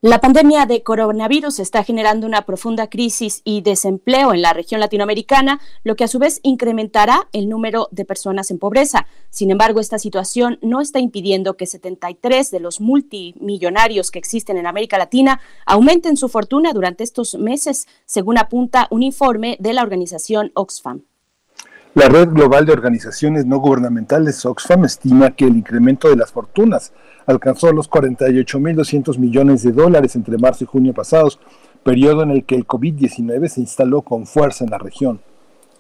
La 0.01 0.21
pandemia 0.21 0.67
de 0.67 0.83
coronavirus 0.83 1.61
está 1.61 1.85
generando 1.85 2.27
una 2.27 2.43
profunda 2.43 2.89
crisis 2.89 3.43
y 3.45 3.61
desempleo 3.61 4.35
en 4.35 4.43
la 4.43 4.53
región 4.53 4.81
latinoamericana, 4.81 5.61
lo 5.85 5.95
que 5.95 6.03
a 6.03 6.09
su 6.09 6.19
vez 6.19 6.41
incrementará 6.43 7.29
el 7.33 7.49
número 7.49 7.87
de 7.93 8.05
personas 8.05 8.51
en 8.51 8.59
pobreza. 8.59 9.07
Sin 9.31 9.53
embargo, 9.53 9.79
esta 9.79 10.01
situación 10.01 10.59
no 10.61 10.81
está 10.81 10.99
impidiendo 10.99 11.57
que 11.57 11.67
73 11.67 12.51
de 12.51 12.59
los 12.59 12.81
multimillonarios 12.81 14.11
que 14.11 14.19
existen 14.19 14.57
en 14.57 14.67
América 14.67 14.99
Latina 14.99 15.41
aumenten 15.67 16.17
su 16.17 16.29
fortuna 16.29 16.73
durante 16.73 17.05
estos 17.05 17.37
meses, 17.37 17.87
según 18.07 18.39
apunta 18.39 18.89
un 18.91 19.05
informe 19.05 19.57
de 19.61 19.73
la 19.73 19.83
organización 19.83 20.51
Oxfam. 20.55 21.05
La 21.97 22.11
Red 22.11 22.29
Global 22.29 22.67
de 22.67 22.75
Organizaciones 22.75 23.47
No 23.47 23.59
Gubernamentales, 23.59 24.45
Oxfam, 24.45 24.85
estima 24.85 25.35
que 25.35 25.47
el 25.47 25.57
incremento 25.57 26.11
de 26.11 26.17
las 26.17 26.31
fortunas 26.31 26.93
alcanzó 27.25 27.73
los 27.73 27.89
48.200 27.89 29.17
millones 29.17 29.63
de 29.63 29.73
dólares 29.73 30.15
entre 30.15 30.37
marzo 30.37 30.65
y 30.65 30.67
junio 30.67 30.93
pasados, 30.93 31.41
periodo 31.83 32.23
en 32.23 32.33
el 32.33 32.45
que 32.45 32.55
el 32.55 32.67
COVID-19 32.67 33.49
se 33.49 33.63
instaló 33.63 34.03
con 34.03 34.27
fuerza 34.27 34.63
en 34.65 34.73
la 34.73 34.77
región. 34.77 35.23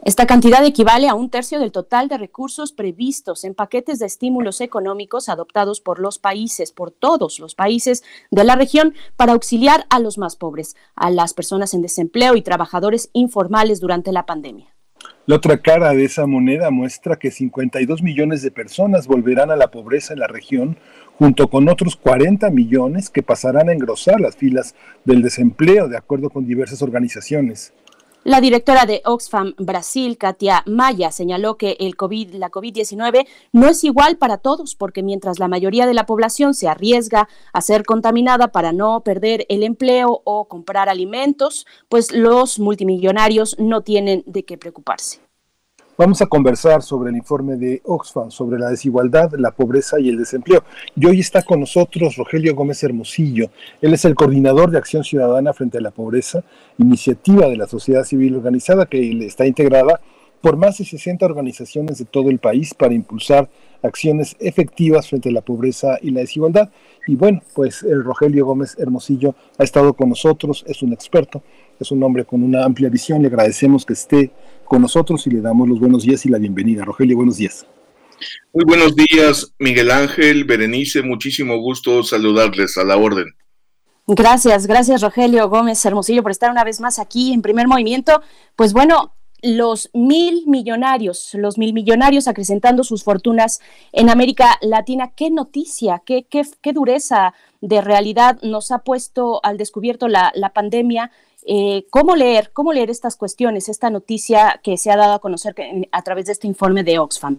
Esta 0.06 0.26
cantidad 0.26 0.64
equivale 0.64 1.06
a 1.10 1.14
un 1.14 1.28
tercio 1.28 1.58
del 1.58 1.70
total 1.70 2.08
de 2.08 2.16
recursos 2.16 2.72
previstos 2.72 3.44
en 3.44 3.54
paquetes 3.54 3.98
de 3.98 4.06
estímulos 4.06 4.62
económicos 4.62 5.28
adoptados 5.28 5.82
por 5.82 5.98
los 5.98 6.18
países, 6.18 6.72
por 6.72 6.92
todos 6.92 7.38
los 7.40 7.54
países 7.54 8.02
de 8.30 8.44
la 8.44 8.56
región, 8.56 8.94
para 9.18 9.34
auxiliar 9.34 9.84
a 9.90 9.98
los 9.98 10.16
más 10.16 10.34
pobres, 10.36 10.76
a 10.94 11.10
las 11.10 11.34
personas 11.34 11.74
en 11.74 11.82
desempleo 11.82 12.36
y 12.36 12.40
trabajadores 12.40 13.10
informales 13.12 13.80
durante 13.80 14.12
la 14.12 14.24
pandemia. 14.24 14.75
La 15.26 15.36
otra 15.36 15.58
cara 15.58 15.92
de 15.92 16.04
esa 16.04 16.26
moneda 16.26 16.70
muestra 16.70 17.16
que 17.16 17.30
52 17.30 18.02
millones 18.02 18.42
de 18.42 18.50
personas 18.50 19.06
volverán 19.06 19.50
a 19.50 19.56
la 19.56 19.70
pobreza 19.70 20.12
en 20.12 20.20
la 20.20 20.28
región, 20.28 20.76
junto 21.18 21.48
con 21.48 21.68
otros 21.68 21.96
40 21.96 22.48
millones 22.50 23.10
que 23.10 23.22
pasarán 23.22 23.68
a 23.68 23.72
engrosar 23.72 24.20
las 24.20 24.36
filas 24.36 24.74
del 25.04 25.22
desempleo, 25.22 25.88
de 25.88 25.96
acuerdo 25.96 26.30
con 26.30 26.46
diversas 26.46 26.82
organizaciones. 26.82 27.72
La 28.26 28.40
directora 28.40 28.86
de 28.86 29.02
Oxfam 29.04 29.54
Brasil, 29.56 30.18
Katia 30.18 30.64
Maya, 30.66 31.12
señaló 31.12 31.56
que 31.56 31.76
el 31.78 31.94
COVID, 31.94 32.34
la 32.34 32.50
COVID-19 32.50 33.24
no 33.52 33.68
es 33.68 33.84
igual 33.84 34.16
para 34.16 34.38
todos, 34.38 34.74
porque 34.74 35.04
mientras 35.04 35.38
la 35.38 35.46
mayoría 35.46 35.86
de 35.86 35.94
la 35.94 36.06
población 36.06 36.52
se 36.52 36.66
arriesga 36.66 37.28
a 37.52 37.60
ser 37.60 37.84
contaminada 37.84 38.50
para 38.50 38.72
no 38.72 39.00
perder 39.04 39.46
el 39.48 39.62
empleo 39.62 40.22
o 40.24 40.48
comprar 40.48 40.88
alimentos, 40.88 41.68
pues 41.88 42.10
los 42.10 42.58
multimillonarios 42.58 43.60
no 43.60 43.82
tienen 43.82 44.24
de 44.26 44.44
qué 44.44 44.58
preocuparse. 44.58 45.25
Vamos 45.98 46.20
a 46.20 46.26
conversar 46.26 46.82
sobre 46.82 47.08
el 47.08 47.16
informe 47.16 47.56
de 47.56 47.80
Oxfam 47.84 48.30
sobre 48.30 48.58
la 48.58 48.68
desigualdad, 48.68 49.32
la 49.38 49.52
pobreza 49.52 49.98
y 49.98 50.10
el 50.10 50.18
desempleo. 50.18 50.62
Y 50.94 51.06
hoy 51.06 51.20
está 51.20 51.40
con 51.40 51.60
nosotros 51.60 52.16
Rogelio 52.16 52.54
Gómez 52.54 52.82
Hermosillo. 52.82 53.48
Él 53.80 53.94
es 53.94 54.04
el 54.04 54.14
coordinador 54.14 54.70
de 54.70 54.76
Acción 54.76 55.04
Ciudadana 55.04 55.54
frente 55.54 55.78
a 55.78 55.80
la 55.80 55.92
Pobreza, 55.92 56.44
iniciativa 56.76 57.48
de 57.48 57.56
la 57.56 57.66
sociedad 57.66 58.04
civil 58.04 58.36
organizada 58.36 58.84
que 58.84 59.24
está 59.24 59.46
integrada 59.46 60.02
por 60.42 60.58
más 60.58 60.76
de 60.76 60.84
60 60.84 61.24
organizaciones 61.24 61.96
de 61.96 62.04
todo 62.04 62.28
el 62.28 62.40
país 62.40 62.74
para 62.74 62.92
impulsar 62.92 63.48
acciones 63.82 64.36
efectivas 64.38 65.08
frente 65.08 65.30
a 65.30 65.32
la 65.32 65.40
pobreza 65.40 65.98
y 66.02 66.10
la 66.10 66.20
desigualdad. 66.20 66.70
Y 67.06 67.16
bueno, 67.16 67.42
pues 67.54 67.82
el 67.82 68.04
Rogelio 68.04 68.44
Gómez 68.44 68.76
Hermosillo 68.78 69.34
ha 69.58 69.64
estado 69.64 69.94
con 69.94 70.10
nosotros, 70.10 70.62
es 70.66 70.82
un 70.82 70.92
experto, 70.92 71.42
es 71.84 71.90
un 71.90 72.02
hombre 72.02 72.24
con 72.24 72.42
una 72.42 72.64
amplia 72.64 72.88
visión, 72.88 73.22
le 73.22 73.28
agradecemos 73.28 73.84
que 73.84 73.92
esté 73.92 74.32
con 74.64 74.82
nosotros 74.82 75.26
y 75.26 75.30
le 75.30 75.40
damos 75.40 75.68
los 75.68 75.78
buenos 75.78 76.02
días 76.02 76.24
y 76.26 76.28
la 76.28 76.38
bienvenida. 76.38 76.84
Rogelio, 76.84 77.16
buenos 77.16 77.36
días. 77.36 77.66
Muy 78.52 78.64
buenos 78.64 78.96
días, 78.96 79.52
Miguel 79.58 79.90
Ángel, 79.90 80.44
Berenice, 80.44 81.02
muchísimo 81.02 81.58
gusto 81.58 82.02
saludarles 82.02 82.78
a 82.78 82.84
la 82.84 82.96
orden. 82.96 83.26
Gracias, 84.08 84.66
gracias 84.66 85.02
Rogelio 85.02 85.48
Gómez 85.48 85.84
Hermosillo 85.84 86.22
por 86.22 86.30
estar 86.30 86.50
una 86.50 86.62
vez 86.62 86.80
más 86.80 86.98
aquí 86.98 87.32
en 87.32 87.42
primer 87.42 87.66
movimiento. 87.66 88.22
Pues 88.54 88.72
bueno, 88.72 89.16
los 89.42 89.90
mil 89.92 90.44
millonarios, 90.46 91.30
los 91.34 91.58
mil 91.58 91.72
millonarios 91.72 92.28
acrecentando 92.28 92.84
sus 92.84 93.04
fortunas 93.04 93.60
en 93.92 94.08
América 94.08 94.58
Latina. 94.60 95.12
¿Qué 95.14 95.30
noticia, 95.30 96.02
qué, 96.06 96.24
qué, 96.24 96.42
qué 96.60 96.72
dureza 96.72 97.34
de 97.60 97.80
realidad 97.80 98.38
nos 98.42 98.70
ha 98.70 98.78
puesto 98.78 99.40
al 99.44 99.58
descubierto 99.58 100.08
la, 100.08 100.32
la 100.34 100.52
pandemia? 100.52 101.10
Eh, 101.48 101.86
¿Cómo 101.90 102.16
leer, 102.16 102.50
cómo 102.52 102.72
leer 102.72 102.90
estas 102.90 103.16
cuestiones, 103.16 103.68
esta 103.68 103.88
noticia 103.88 104.60
que 104.64 104.76
se 104.76 104.90
ha 104.90 104.96
dado 104.96 105.14
a 105.14 105.20
conocer 105.20 105.54
a 105.92 106.02
través 106.02 106.26
de 106.26 106.32
este 106.32 106.48
informe 106.48 106.82
de 106.82 106.98
Oxfam? 106.98 107.38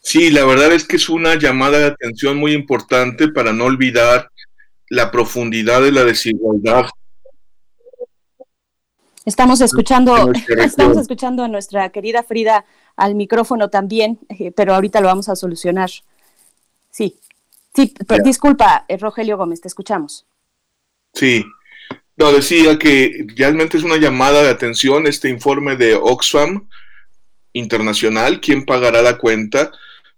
Sí, 0.00 0.30
la 0.30 0.46
verdad 0.46 0.72
es 0.72 0.88
que 0.88 0.96
es 0.96 1.10
una 1.10 1.34
llamada 1.34 1.78
de 1.78 1.86
atención 1.86 2.38
muy 2.38 2.52
importante 2.52 3.28
para 3.28 3.52
no 3.52 3.64
olvidar 3.64 4.30
la 4.88 5.10
profundidad 5.10 5.82
de 5.82 5.92
la 5.92 6.04
desigualdad. 6.04 6.86
Estamos 9.26 9.60
escuchando, 9.60 10.32
estamos 10.56 10.96
escuchando 10.96 11.44
a 11.44 11.48
nuestra 11.48 11.90
querida 11.90 12.22
Frida 12.22 12.64
al 12.96 13.14
micrófono 13.14 13.68
también, 13.68 14.18
eh, 14.30 14.50
pero 14.50 14.74
ahorita 14.74 15.02
lo 15.02 15.08
vamos 15.08 15.28
a 15.28 15.36
solucionar. 15.36 15.90
Sí, 16.90 17.18
sí, 17.74 17.92
disculpa, 18.24 18.86
eh, 18.88 18.96
Rogelio 18.96 19.36
Gómez, 19.36 19.60
te 19.60 19.68
escuchamos. 19.68 20.24
Sí, 21.12 21.44
no, 22.18 22.32
decía 22.32 22.78
que 22.78 23.26
realmente 23.36 23.78
es 23.78 23.84
una 23.84 23.96
llamada 23.96 24.42
de 24.42 24.50
atención 24.50 25.06
este 25.06 25.28
informe 25.28 25.76
de 25.76 25.94
Oxfam 25.94 26.68
Internacional, 27.52 28.40
quién 28.40 28.64
pagará 28.64 29.02
la 29.02 29.18
cuenta, 29.18 29.70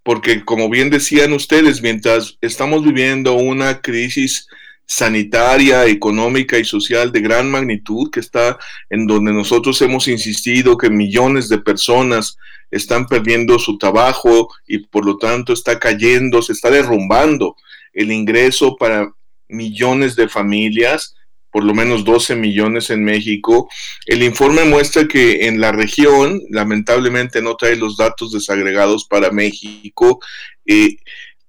porque 0.03 0.45
como 0.45 0.71
bien 0.71 0.89
decían 0.89 1.33
ustedes, 1.35 1.83
mientras 1.83 2.39
estamos 2.41 2.83
viviendo 2.83 3.35
una 3.35 3.81
crisis 3.83 4.47
sanitaria, 4.87 5.87
económica 5.87 6.59
y 6.59 6.65
social 6.65 7.13
de 7.13 7.21
gran 7.21 7.51
magnitud, 7.51 8.11
que 8.11 8.21
está 8.21 8.59
en 8.89 9.07
donde 9.07 9.33
nosotros 9.33 9.81
hemos 9.83 10.09
insistido 10.09 10.77
que 10.77 10.91
millones 10.91 11.49
de 11.49 11.59
personas 11.59 12.37
están 12.71 13.07
perdiendo 13.07 13.59
su 13.59 13.79
trabajo 13.79 14.49
y 14.67 14.79
por 14.79 15.05
lo 15.05 15.17
tanto 15.19 15.53
está 15.53 15.79
cayendo, 15.79 16.41
se 16.43 16.55
está 16.55 16.71
derrumbando 16.71 17.57
el 17.93 18.11
ingreso 18.11 18.77
para 18.77 19.13
millones 19.49 20.17
de 20.17 20.29
familias, 20.29 21.15
por 21.51 21.65
lo 21.65 21.75
menos 21.75 22.05
12 22.05 22.37
millones 22.37 22.91
en 22.91 23.05
México. 23.05 23.69
El 24.07 24.23
informe 24.23 24.65
muestra 24.65 25.07
que 25.07 25.47
en 25.47 25.61
la 25.61 25.73
región, 25.73 26.41
lamentablemente 26.51 27.43
no 27.43 27.57
trae 27.57 27.77
los 27.77 27.97
datos 27.97 28.33
desagregados 28.33 29.07
para 29.07 29.31
México, 29.31 30.21
eh, 30.67 30.97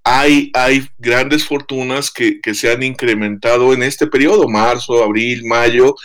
hay, 0.04 0.50
hay, 0.56 0.88
grandes 0.98 1.46
fortunas 1.46 2.12
que, 2.12 2.40
se 2.54 2.72
han 2.72 2.82
incrementado 2.82 3.74
en 3.74 3.84
este 3.84 4.08
periodo, 4.08 4.48
marzo, 4.48 5.04
abril, 5.04 5.46
mayo, 5.46 5.96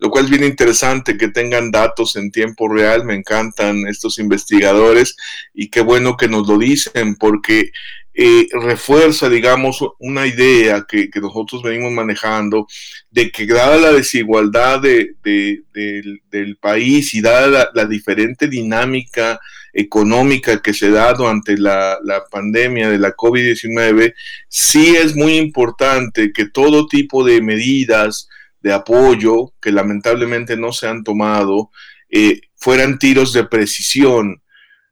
lo 0.00 0.10
cual 0.10 0.24
es 0.24 0.30
bien 0.30 0.44
interesante 0.44 1.16
que 1.16 1.28
tengan 1.28 1.70
datos 1.70 2.16
en 2.16 2.32
tiempo 2.32 2.68
real, 2.68 3.04
me 3.04 3.14
encantan 3.14 3.86
estos 3.86 4.18
investigadores 4.18 5.16
y 5.54 5.70
qué 5.70 5.82
bueno 5.82 6.16
que 6.16 6.26
nos 6.26 6.48
lo 6.48 6.58
dicen 6.58 7.14
porque 7.14 7.70
eh, 8.16 8.46
refuerza, 8.52 9.28
digamos, 9.28 9.84
una 9.98 10.24
idea 10.26 10.86
que, 10.88 11.10
nosotros 11.20 11.62
venimos 11.62 11.90
manejando 11.90 12.66
de 13.10 13.32
que 13.32 13.44
dada 13.44 13.76
la 13.76 13.92
desigualdad 13.92 14.80
de, 14.80 15.16
del, 15.22 16.56
país 16.60 17.12
y 17.14 17.20
dada 17.20 17.70
la, 17.74 17.86
diferente 17.86 18.46
dinámica 18.46 19.40
económica 19.72 20.62
que 20.62 20.72
se 20.72 20.90
da 20.90 21.12
durante 21.12 21.58
la, 21.58 21.98
la 22.04 22.24
pandemia 22.30 22.88
de 22.88 22.98
la 22.98 23.16
COVID-19, 23.16 24.14
sí 24.48 24.94
es 24.94 25.16
muy 25.16 25.36
importante 25.36 26.32
que 26.32 26.46
todo 26.46 26.86
tipo 26.86 27.24
de 27.24 27.42
medidas 27.42 28.28
de 28.60 28.72
apoyo 28.72 29.52
que 29.60 29.72
lamentablemente 29.72 30.56
no 30.56 30.72
se 30.72 30.86
han 30.86 31.02
tomado 31.02 31.70
eh, 32.08 32.40
fueran 32.54 32.98
tiros 32.98 33.32
de 33.32 33.44
precisión 33.44 34.40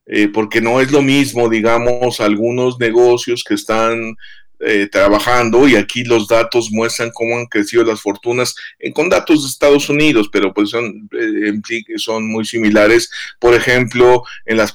eh, 0.07 0.29
porque 0.29 0.61
no 0.61 0.81
es 0.81 0.91
lo 0.91 1.03
mismo, 1.03 1.49
digamos, 1.49 2.20
algunos 2.20 2.79
negocios 2.79 3.45
que 3.45 3.55
están 3.55 4.16
eh, 4.65 4.87
trabajando 4.87 5.66
y 5.66 5.74
aquí 5.74 6.05
los 6.05 6.29
datos 6.29 6.70
muestran 6.70 7.11
cómo 7.12 7.37
han 7.37 7.47
crecido 7.47 7.83
las 7.83 8.01
fortunas 8.01 8.55
con 8.95 9.09
datos 9.09 9.43
de 9.43 9.49
Estados 9.49 9.89
Unidos, 9.89 10.29
pero 10.33 10.55
pues 10.55 10.70
son, 10.70 11.09
eh, 11.19 11.53
son 11.97 12.29
muy 12.29 12.45
similares, 12.45 13.11
por 13.41 13.55
ejemplo, 13.55 14.23
en 14.45 14.57
las, 14.59 14.73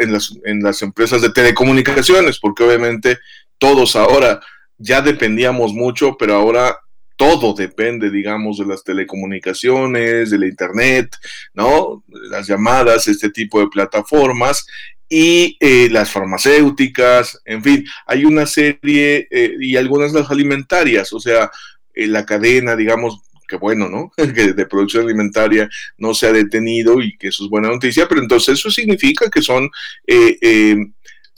en, 0.00 0.12
las, 0.12 0.34
en 0.44 0.60
las 0.60 0.82
empresas 0.82 1.22
de 1.22 1.30
telecomunicaciones, 1.30 2.40
porque 2.40 2.64
obviamente 2.64 3.18
todos 3.58 3.94
ahora 3.94 4.40
ya 4.76 5.02
dependíamos 5.02 5.72
mucho, 5.72 6.16
pero 6.18 6.34
ahora 6.34 6.76
todo 7.18 7.52
depende, 7.52 8.12
digamos, 8.12 8.58
de 8.58 8.66
las 8.66 8.84
telecomunicaciones, 8.84 10.30
de 10.30 10.38
la 10.38 10.46
Internet, 10.46 11.16
¿no? 11.52 12.04
Las 12.30 12.46
llamadas, 12.46 13.08
este 13.08 13.30
tipo 13.30 13.58
de 13.58 13.66
plataformas 13.66 14.64
y 15.08 15.56
eh, 15.58 15.88
las 15.90 16.12
farmacéuticas, 16.12 17.40
en 17.44 17.64
fin, 17.64 17.84
hay 18.06 18.24
una 18.24 18.46
serie 18.46 19.26
eh, 19.32 19.56
y 19.58 19.74
algunas 19.76 20.12
las 20.12 20.30
alimentarias, 20.30 21.12
o 21.12 21.18
sea, 21.18 21.50
eh, 21.92 22.06
la 22.06 22.24
cadena, 22.24 22.76
digamos, 22.76 23.20
que 23.48 23.56
bueno, 23.56 23.88
¿no? 23.88 24.12
que 24.34 24.52
de 24.52 24.66
producción 24.66 25.04
alimentaria 25.04 25.68
no 25.96 26.14
se 26.14 26.28
ha 26.28 26.32
detenido 26.32 27.02
y 27.02 27.16
que 27.16 27.28
eso 27.28 27.44
es 27.44 27.50
buena 27.50 27.66
noticia, 27.66 28.06
pero 28.08 28.20
entonces 28.20 28.60
eso 28.60 28.70
significa 28.70 29.28
que 29.28 29.42
son 29.42 29.68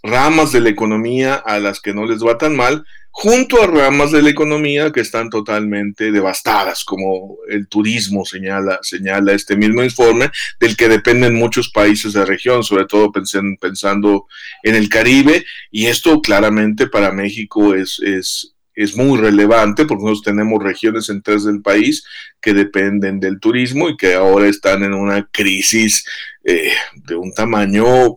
ramas 0.03 0.53
de 0.53 0.61
la 0.61 0.69
economía 0.69 1.37
a 1.37 1.59
las 1.59 1.81
que 1.81 1.95
no 1.95 2.05
les 2.05 2.23
va 2.23 2.37
tan 2.37 2.55
mal, 2.55 2.85
junto 3.11 3.63
a 3.63 3.67
ramas 3.67 4.13
de 4.13 4.23
la 4.23 4.31
economía 4.31 4.93
que 4.93 5.01
están 5.01 5.31
totalmente 5.31 6.11
devastadas, 6.13 6.85
como 6.85 7.39
el 7.49 7.69
turismo, 7.69 8.25
señala, 8.25 8.79
señala 8.83 9.33
este 9.33 9.57
mismo 9.57 9.83
informe, 9.83 10.31
del 10.59 10.77
que 10.77 10.89
dependen 10.89 11.35
muchos 11.35 11.71
países 11.71 12.13
de 12.13 12.21
la 12.21 12.27
región, 12.27 12.63
sobre 12.63 12.87
todo 12.87 13.13
pensando 13.13 14.27
en 14.63 14.75
el 14.75 14.89
Caribe, 14.89 15.45
y 15.71 15.87
esto 15.87 16.21
claramente 16.21 16.87
para 16.87 17.13
México 17.13 17.75
es, 17.75 18.01
es, 18.01 18.55
es 18.75 18.97
muy 18.97 19.19
relevante 19.19 19.85
porque 19.85 20.05
nosotros 20.05 20.35
tenemos 20.35 20.63
regiones 20.63 21.09
enteras 21.09 21.45
del 21.45 21.61
país 21.61 22.05
que 22.41 22.55
dependen 22.55 23.21
del 23.21 23.41
turismo 23.41 23.89
y 23.89 23.97
que 23.97 24.15
ahora 24.15 24.47
están 24.47 24.85
en 24.85 24.95
una 24.95 25.29
crisis 25.31 26.05
eh, 26.45 26.73
de 26.95 27.17
un 27.17 27.35
tamaño 27.35 28.17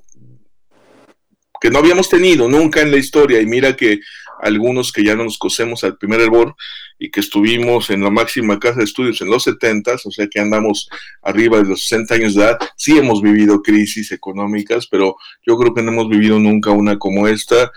que 1.60 1.70
no 1.70 1.80
habíamos 1.80 2.10
tenido 2.10 2.49
nunca 2.49 2.82
en 2.82 2.91
la 2.91 2.98
historia. 2.98 3.40
Y 3.40 3.45
mira 3.45 3.76
que 3.76 4.02
algunos 4.44 4.91
que 4.91 5.03
ya 5.03 5.15
no 5.15 5.24
nos 5.24 5.38
cosemos 5.38 5.84
al 5.84 5.98
primer 5.98 6.22
hervor 6.22 6.56
y 6.99 7.10
que 7.10 7.20
estuvimos 7.20 7.90
en 7.90 8.03
la 8.03 8.10
máxima 8.10 8.60
casa 8.60 8.80
de 8.80 8.86
estudios 8.86 9.22
en 9.22 9.30
los 9.30 9.44
70, 9.44 9.95
o 10.06 10.11
sea 10.11 10.28
que 10.28 10.40
andamos 10.40 10.90
arriba 11.22 11.57
de 11.57 11.65
los 11.65 11.82
60 11.82 12.15
años 12.15 12.36
de 12.36 12.44
edad, 12.44 12.60
sí 12.78 12.98
hemos 12.98 13.22
vivido 13.22 13.61
crisis 13.61 14.11
económicas, 14.11 14.88
pero 14.88 15.15
yo 15.45 15.57
creo 15.57 15.74
que 15.74 15.82
no 15.82 15.91
hemos 15.91 16.10
vivido 16.10 16.40
nunca 16.40 16.72
una 16.72 16.98
como 16.98 17.28
esta 17.28 17.72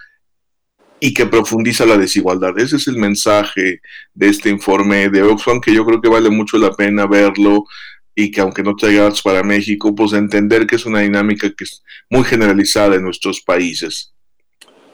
y 1.01 1.13
que 1.13 1.27
profundiza 1.27 1.85
la 1.87 1.99
desigualdad. 1.99 2.59
Ese 2.59 2.77
es 2.77 2.89
el 2.89 2.97
mensaje 2.97 3.81
de 4.15 4.29
este 4.29 4.49
informe 4.49 5.09
de 5.09 5.23
Oxfam, 5.23 5.61
que 5.61 5.75
yo 5.75 5.85
creo 5.85 6.01
que 6.01 6.09
vale 6.09 6.31
mucho 6.31 6.59
la 6.59 6.73
pena 6.73 7.07
verlo 7.07 7.65
y 8.15 8.31
que 8.31 8.41
aunque 8.41 8.63
no 8.63 8.75
traiga 8.75 9.05
datos 9.05 9.23
para 9.23 9.43
México, 9.43 9.95
pues 9.95 10.15
entender 10.15 10.67
que 10.67 10.77
es 10.77 10.87
una 10.87 11.01
dinámica 11.01 11.51
que 11.51 11.65
es 11.65 11.83
muy 12.09 12.25
generalizada 12.25 12.97
en 12.97 13.03
nuestros 13.03 13.43
países. 13.43 14.15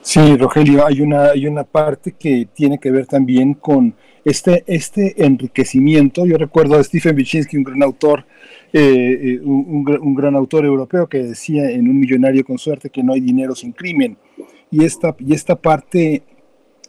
Sí, 0.03 0.35
Rogelio, 0.35 0.85
hay 0.85 0.99
una, 0.99 1.27
hay 1.27 1.47
una 1.47 1.63
parte 1.63 2.11
que 2.11 2.45
tiene 2.53 2.77
que 2.77 2.91
ver 2.91 3.07
también 3.07 3.53
con 3.53 3.95
este, 4.25 4.65
este 4.67 5.25
enriquecimiento. 5.25 6.25
Yo 6.25 6.37
recuerdo 6.37 6.77
a 6.77 6.83
Stephen 6.83 7.15
Wyszynski, 7.15 7.55
un 7.55 7.63
gran 7.63 7.81
autor, 7.81 8.25
eh, 8.73 8.81
eh, 8.81 9.39
un, 9.41 9.87
un, 10.01 10.13
gran 10.13 10.35
autor 10.35 10.65
europeo 10.65 11.07
que 11.07 11.23
decía 11.23 11.71
en 11.71 11.87
Un 11.87 12.01
millonario 12.01 12.43
con 12.43 12.57
suerte 12.57 12.89
que 12.89 13.01
no 13.01 13.13
hay 13.13 13.21
dinero 13.21 13.55
sin 13.55 13.71
crimen. 13.71 14.17
Y 14.69 14.83
esta, 14.83 15.15
y 15.19 15.33
esta 15.33 15.55
parte 15.55 16.23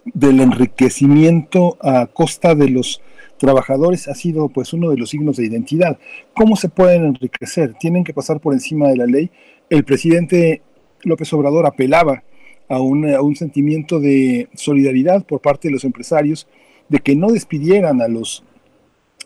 del 0.05 0.41
enriquecimiento 0.41 1.79
a 1.81 2.09
costa 2.09 2.57
de 2.57 2.69
los 2.69 3.01
trabajadores 3.39 4.09
ha 4.09 4.15
sido 4.15 4.49
pues 4.49 4.73
uno 4.73 4.91
de 4.91 4.97
los 4.97 5.11
signos 5.11 5.37
de 5.37 5.47
identidad. 5.47 6.01
¿Cómo 6.35 6.57
se 6.57 6.69
pueden 6.69 7.05
enriquecer? 7.05 7.75
Tienen 7.75 8.03
que 8.03 8.13
pasar 8.13 8.41
por 8.41 8.55
encima 8.55 8.89
de 8.89 8.97
la 8.97 9.07
ley. 9.07 9.31
El 9.71 9.85
presidente 9.85 10.63
López 11.05 11.33
Obrador 11.33 11.65
apelaba 11.65 12.25
a 12.69 12.81
un, 12.81 13.37
sentimiento 13.37 14.01
de 14.01 14.49
solidaridad 14.55 15.25
por 15.25 15.41
parte 15.41 15.69
de 15.69 15.73
los 15.73 15.85
empresarios, 15.85 16.47
de 16.89 16.99
que 16.99 17.17
no 17.17 17.29
despidieran 17.29 18.01
a 18.01 18.09
los 18.09 18.45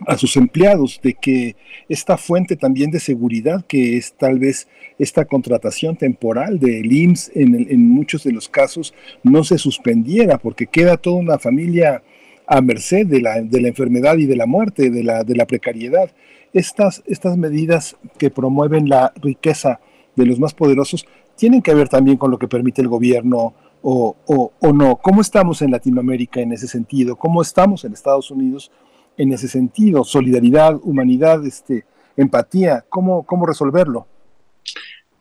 a 0.07 0.17
sus 0.17 0.37
empleados, 0.37 1.01
de 1.03 1.15
que 1.15 1.57
esta 1.89 2.17
fuente 2.17 2.55
también 2.55 2.93
de 2.93 3.01
seguridad, 3.01 3.65
que 3.67 3.97
es 3.97 4.13
tal 4.13 4.39
vez 4.39 4.69
esta 4.97 5.25
contratación 5.25 5.97
temporal 5.97 6.61
del 6.61 6.93
IMSS 6.93 7.33
en, 7.35 7.67
en 7.69 7.89
muchos 7.89 8.23
de 8.23 8.31
los 8.31 8.49
casos, 8.49 8.95
no 9.25 9.43
se 9.43 9.59
suspendiera, 9.59 10.39
porque 10.39 10.69
queda 10.69 10.99
toda 10.99 11.17
una 11.17 11.41
familia 11.41 12.05
a 12.49 12.63
merced 12.63 13.07
de 13.07 13.21
la, 13.21 13.41
de 13.43 13.61
la 13.61 13.69
enfermedad 13.69 14.17
y 14.17 14.27
de 14.27 14.35
la 14.35 14.47
muerte, 14.47 14.91
de 14.91 15.05
la, 15.05 15.23
de 15.23 15.37
la 15.37 15.47
precariedad. 15.47 16.11
Estas, 16.55 17.03
estas 17.07 17.37
medidas 17.37 17.97
que 18.19 18.31
promueven 18.31 18.89
la 18.89 19.13
riqueza 19.21 19.81
de 20.17 20.25
los 20.25 20.41
más 20.41 20.55
poderosos 20.55 21.07
tienen 21.39 21.63
que 21.63 21.73
ver 21.73 21.89
también 21.89 22.19
con 22.19 22.31
lo 22.31 22.39
que 22.39 22.49
permite 22.49 22.83
el 22.83 22.89
gobierno 22.89 23.55
o, 23.81 24.17
o, 24.61 24.73
no. 24.73 24.97
¿Cómo 24.97 25.21
estamos 25.21 25.63
en 25.63 25.71
Latinoamérica 25.71 26.41
en 26.41 26.53
ese 26.53 26.67
sentido? 26.67 27.17
¿Cómo 27.17 27.41
estamos 27.41 27.85
en 27.85 27.93
Estados 27.93 28.31
Unidos 28.31 28.71
en 29.17 29.33
ese 29.33 29.49
sentido? 29.49 30.05
Solidaridad, 30.05 30.79
humanidad, 30.83 31.47
este, 31.47 31.87
empatía, 32.17 32.85
¿cómo, 32.89 33.25
cómo 33.25 33.47
resolverlo? 33.47 34.07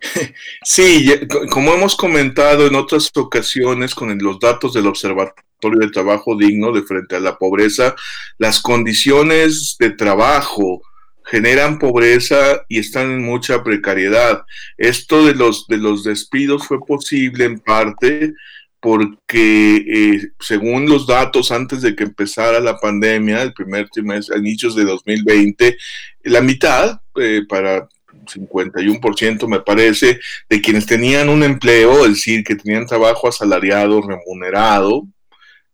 Sí, 0.63 1.11
como 1.49 1.73
hemos 1.73 1.95
comentado 1.95 2.67
en 2.67 2.75
otras 2.75 3.09
ocasiones 3.15 3.95
con 3.95 4.15
los 4.19 4.39
datos 4.39 4.73
del 4.73 4.85
Observatorio 4.85 5.79
de 5.79 5.89
Trabajo 5.89 6.35
Digno 6.35 6.71
de 6.71 6.83
frente 6.83 7.15
a 7.15 7.19
la 7.19 7.37
pobreza, 7.37 7.95
las 8.37 8.61
condiciones 8.61 9.75
de 9.79 9.91
trabajo, 9.91 10.81
generan 11.27 11.77
pobreza 11.77 12.63
y 12.69 12.79
están 12.79 13.11
en 13.11 13.23
mucha 13.23 13.63
precariedad. 13.63 14.43
Esto 14.77 15.25
de 15.25 15.35
los, 15.35 15.67
de 15.67 15.77
los 15.77 16.03
despidos 16.03 16.67
fue 16.67 16.79
posible 16.85 17.45
en 17.45 17.59
parte 17.59 18.33
porque 18.79 19.75
eh, 19.75 20.31
según 20.39 20.87
los 20.87 21.07
datos 21.07 21.51
antes 21.51 21.81
de 21.81 21.95
que 21.95 22.05
empezara 22.05 22.59
la 22.59 22.77
pandemia, 22.77 23.41
el 23.41 23.53
primer 23.53 23.89
trimestre, 23.89 24.37
inicios 24.37 24.75
de 24.75 24.85
2020, 24.85 25.77
la 26.23 26.41
mitad, 26.41 27.01
eh, 27.15 27.41
para 27.49 27.89
51% 28.25 29.47
me 29.47 29.59
parece, 29.61 30.19
de 30.49 30.61
quienes 30.61 30.85
tenían 30.85 31.29
un 31.29 31.43
empleo, 31.43 32.05
es 32.05 32.11
decir, 32.11 32.43
que 32.43 32.55
tenían 32.55 32.85
trabajo 32.85 33.27
asalariado, 33.27 34.01
remunerado, 34.01 35.05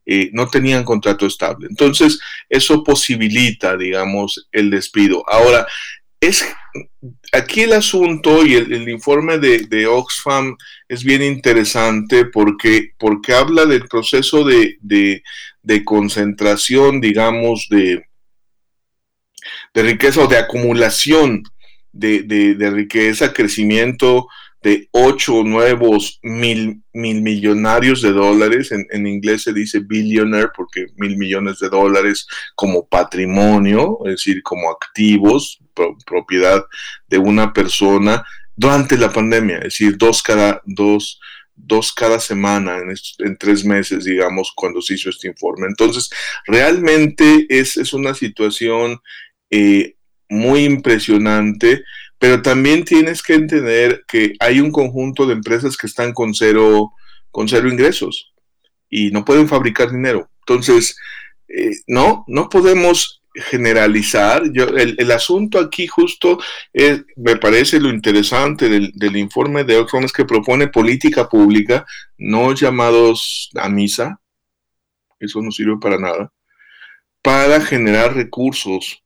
eh, 0.06 0.30
no 0.34 0.48
tenían 0.48 0.84
contrato 0.84 1.26
estable. 1.26 1.68
Entonces, 1.70 2.20
eso 2.50 2.84
posibilita, 2.84 3.78
digamos, 3.78 4.48
el 4.52 4.70
despido. 4.70 5.24
Ahora, 5.28 5.66
es 6.20 6.46
aquí 7.32 7.62
el 7.62 7.74
asunto 7.74 8.46
y 8.46 8.56
el, 8.56 8.88
informe 8.90 9.38
de, 9.38 9.88
Oxfam 9.88 10.56
es 10.88 11.04
bien 11.04 11.22
interesante 11.22 12.26
porque, 12.26 12.92
porque 12.98 13.34
habla 13.34 13.66
del 13.66 13.88
proceso 13.88 14.44
de, 14.44 15.22
concentración, 15.84 17.02
digamos, 17.02 17.68
de, 17.70 18.06
de 19.74 19.84
riqueza 19.84 20.22
o 20.22 20.28
de 20.28 20.38
acumulación 20.38 21.44
de, 21.94 22.72
riqueza, 22.74 23.34
crecimiento 23.34 24.28
de 24.64 24.88
ocho 24.92 25.44
nuevos 25.44 26.20
mil, 26.24 26.82
mil 26.94 27.22
millonarios 27.22 28.02
de 28.02 28.14
dólares, 28.14 28.72
en, 28.72 28.88
en, 28.92 29.06
inglés 29.06 29.44
se 29.44 29.52
dice 29.52 29.80
billionaire 29.80 30.52
porque 30.56 30.88
mil 30.96 31.18
millones 31.18 31.60
de 31.60 31.68
dólares 31.68 32.26
como 32.56 32.88
patrimonio, 32.88 34.00
es 34.06 34.12
decir, 34.12 34.42
como 34.42 34.72
activos, 34.72 35.60
propiedad 36.06 36.64
de 37.08 37.18
una 37.18 37.52
persona 37.52 38.24
durante 38.56 38.98
la 38.98 39.12
pandemia, 39.12 39.58
es 39.58 39.64
decir, 39.64 39.98
dos 39.98 40.24
cada, 40.24 40.62
dos, 40.66 41.20
dos 41.56 41.92
cada 41.92 42.20
semana 42.20 42.78
en, 43.20 43.38
tres 43.38 43.66
meses, 43.66 44.06
digamos, 44.06 44.54
cuando 44.56 44.82
se 44.82 44.94
hizo 44.94 45.10
este 45.10 45.28
informe. 45.28 45.68
Entonces, 45.68 46.10
realmente 46.46 47.46
es, 47.50 47.76
es 47.76 47.94
una 47.94 48.14
situación 48.14 49.00
eh, 49.50 49.96
muy 50.30 50.64
impresionante 50.64 51.84
pero 52.24 52.42
también 52.42 52.86
tienes 52.86 53.22
que 53.22 53.34
entender 53.34 54.06
que 54.08 54.36
hay 54.40 54.62
un 54.62 54.72
conjunto 54.72 55.26
de 55.26 55.34
empresas 55.34 55.76
que 55.76 55.88
están 55.88 56.14
con 56.14 56.34
cero, 56.34 56.94
con 57.32 57.50
cero 57.50 57.68
ingresos 57.68 58.32
y 58.90 59.12
no 59.12 59.26
pueden 59.26 59.50
fabricar 59.50 59.92
dinero. 59.92 60.30
Entonces, 60.40 60.96
eh, 61.50 61.72
no, 61.86 62.24
no 62.28 62.48
podemos 62.48 63.22
generalizar. 63.36 64.44
Yo, 64.54 64.68
el, 64.70 65.12
asunto 65.12 65.60
aquí 65.60 65.86
justo 65.86 66.40
me 67.18 67.36
parece 67.36 67.82
lo 67.82 67.90
interesante 67.90 68.70
del, 68.70 68.94
del 68.96 69.18
informe 69.18 69.66
de 69.66 69.80
Oxfam 69.80 70.06
es 70.06 70.14
que 70.14 70.24
propone 70.24 70.70
política 70.70 71.28
pública, 71.28 71.86
no 72.18 72.54
llamados 72.54 73.50
a 73.56 73.68
misa, 73.68 74.22
eso 75.20 75.42
no 75.42 75.52
sirve 75.52 75.76
para 75.78 75.98
nada, 75.98 76.32
para 77.22 77.60
generar 77.60 78.16
recursos 78.16 79.04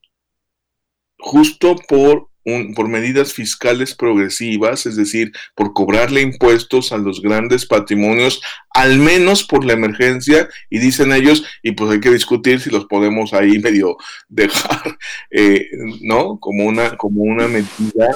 justo 1.18 1.76
por 1.88 2.27
por 2.76 2.88
medidas 2.88 3.34
fiscales 3.34 3.94
progresivas, 3.94 4.86
es 4.86 4.96
decir, 4.96 5.32
por 5.56 5.74
cobrarle 5.74 6.22
impuestos 6.22 6.92
a 6.92 6.98
los 6.98 7.22
grandes 7.22 7.66
patrimonios, 7.66 8.42
al 8.70 9.00
menos 9.00 9.44
por 9.44 9.66
la 9.66 9.74
emergencia, 9.74 10.48
y 10.70 10.80
dicen 10.80 11.12
ellos, 11.12 11.44
y 11.62 11.74
pues 11.74 11.92
hay 11.92 12.00
que 12.00 12.12
discutir 12.12 12.62
si 12.62 12.70
los 12.70 12.86
podemos 12.86 13.34
ahí 13.34 13.60
medio 13.64 13.98
dejar, 14.30 14.98
eh, 15.32 15.68
¿no? 16.02 16.40
Como 16.40 16.66
una, 16.66 16.96
como 16.96 17.24
una 17.24 17.48
medida 17.48 18.10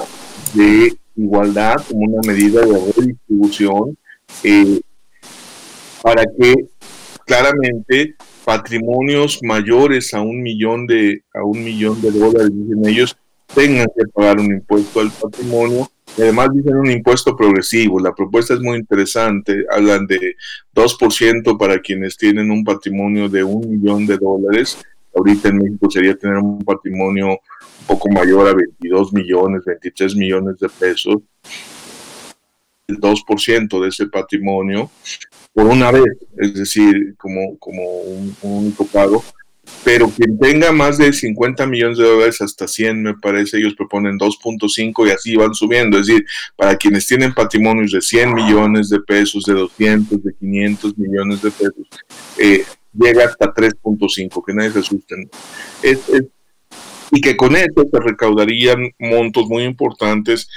de 0.54 0.94
igualdad, 1.16 1.76
como 1.86 2.00
una 2.00 2.26
medida 2.26 2.64
de 2.64 2.92
redistribución, 2.96 3.98
eh, 4.44 4.80
para 6.02 6.24
que 6.24 6.54
claramente 7.26 8.16
patrimonios 8.44 9.40
mayores 9.42 10.14
a 10.14 10.20
un 10.20 10.42
millón 10.42 10.86
de 10.86 11.22
a 11.32 11.44
un 11.44 11.62
millón 11.62 12.00
de 12.02 12.10
dólares 12.10 12.50
dicen 12.52 12.88
ellos 12.88 13.16
tengan 13.54 13.86
que 13.86 14.06
pagar 14.12 14.38
un 14.38 14.52
impuesto 14.52 15.00
al 15.00 15.10
patrimonio. 15.10 15.88
Y 16.16 16.22
además 16.22 16.50
dicen 16.52 16.76
un 16.76 16.90
impuesto 16.90 17.36
progresivo. 17.36 17.98
La 17.98 18.14
propuesta 18.14 18.54
es 18.54 18.60
muy 18.60 18.78
interesante. 18.78 19.64
Hablan 19.70 20.06
de 20.06 20.36
2% 20.74 21.58
para 21.58 21.80
quienes 21.80 22.16
tienen 22.16 22.50
un 22.50 22.64
patrimonio 22.64 23.28
de 23.28 23.42
un 23.42 23.68
millón 23.70 24.06
de 24.06 24.18
dólares. 24.18 24.78
Ahorita 25.14 25.48
en 25.48 25.58
México 25.58 25.90
sería 25.90 26.16
tener 26.16 26.36
un 26.36 26.58
patrimonio 26.64 27.28
un 27.28 27.86
poco 27.86 28.10
mayor 28.10 28.48
a 28.48 28.54
22 28.54 29.12
millones, 29.12 29.62
23 29.64 30.16
millones 30.16 30.58
de 30.58 30.68
pesos. 30.68 31.16
El 32.86 33.00
2% 33.00 33.82
de 33.82 33.88
ese 33.88 34.06
patrimonio 34.06 34.90
por 35.54 35.66
una 35.66 35.90
vez, 35.90 36.04
es 36.38 36.54
decir, 36.54 37.14
como, 37.16 37.58
como 37.58 37.82
un, 37.82 38.34
único 38.42 38.86
pago, 38.86 39.22
pero 39.84 40.08
quien 40.08 40.38
tenga 40.38 40.70
más 40.72 40.98
de 40.98 41.12
50 41.12 41.66
millones 41.66 41.98
de 41.98 42.04
dólares 42.04 42.40
hasta 42.40 42.68
100, 42.68 43.02
me 43.02 43.14
parece, 43.14 43.58
ellos 43.58 43.74
proponen 43.74 44.18
2.5 44.18 45.08
y 45.08 45.10
así 45.10 45.36
van 45.36 45.54
subiendo. 45.54 45.98
Es 45.98 46.06
decir, 46.06 46.24
para 46.56 46.76
quienes 46.76 47.06
tienen 47.06 47.34
patrimonios 47.34 47.92
de 47.92 48.00
100 48.00 48.34
millones 48.34 48.88
de 48.90 49.00
pesos, 49.00 49.44
de 49.44 49.54
200, 49.54 50.22
de 50.22 50.34
500 50.34 50.98
millones 50.98 51.42
de 51.42 51.50
pesos, 51.50 51.86
eh, 52.38 52.64
llega 52.92 53.24
hasta 53.24 53.52
3.5, 53.52 54.44
que 54.44 54.54
nadie 54.54 54.70
se 54.70 54.78
asusten. 54.78 55.28
y 57.14 57.20
que 57.20 57.36
con 57.36 57.54
eso 57.54 57.84
se 57.92 58.00
recaudarían 58.00 58.90
montos 58.98 59.46
muy 59.46 59.64
importantes 59.64 60.48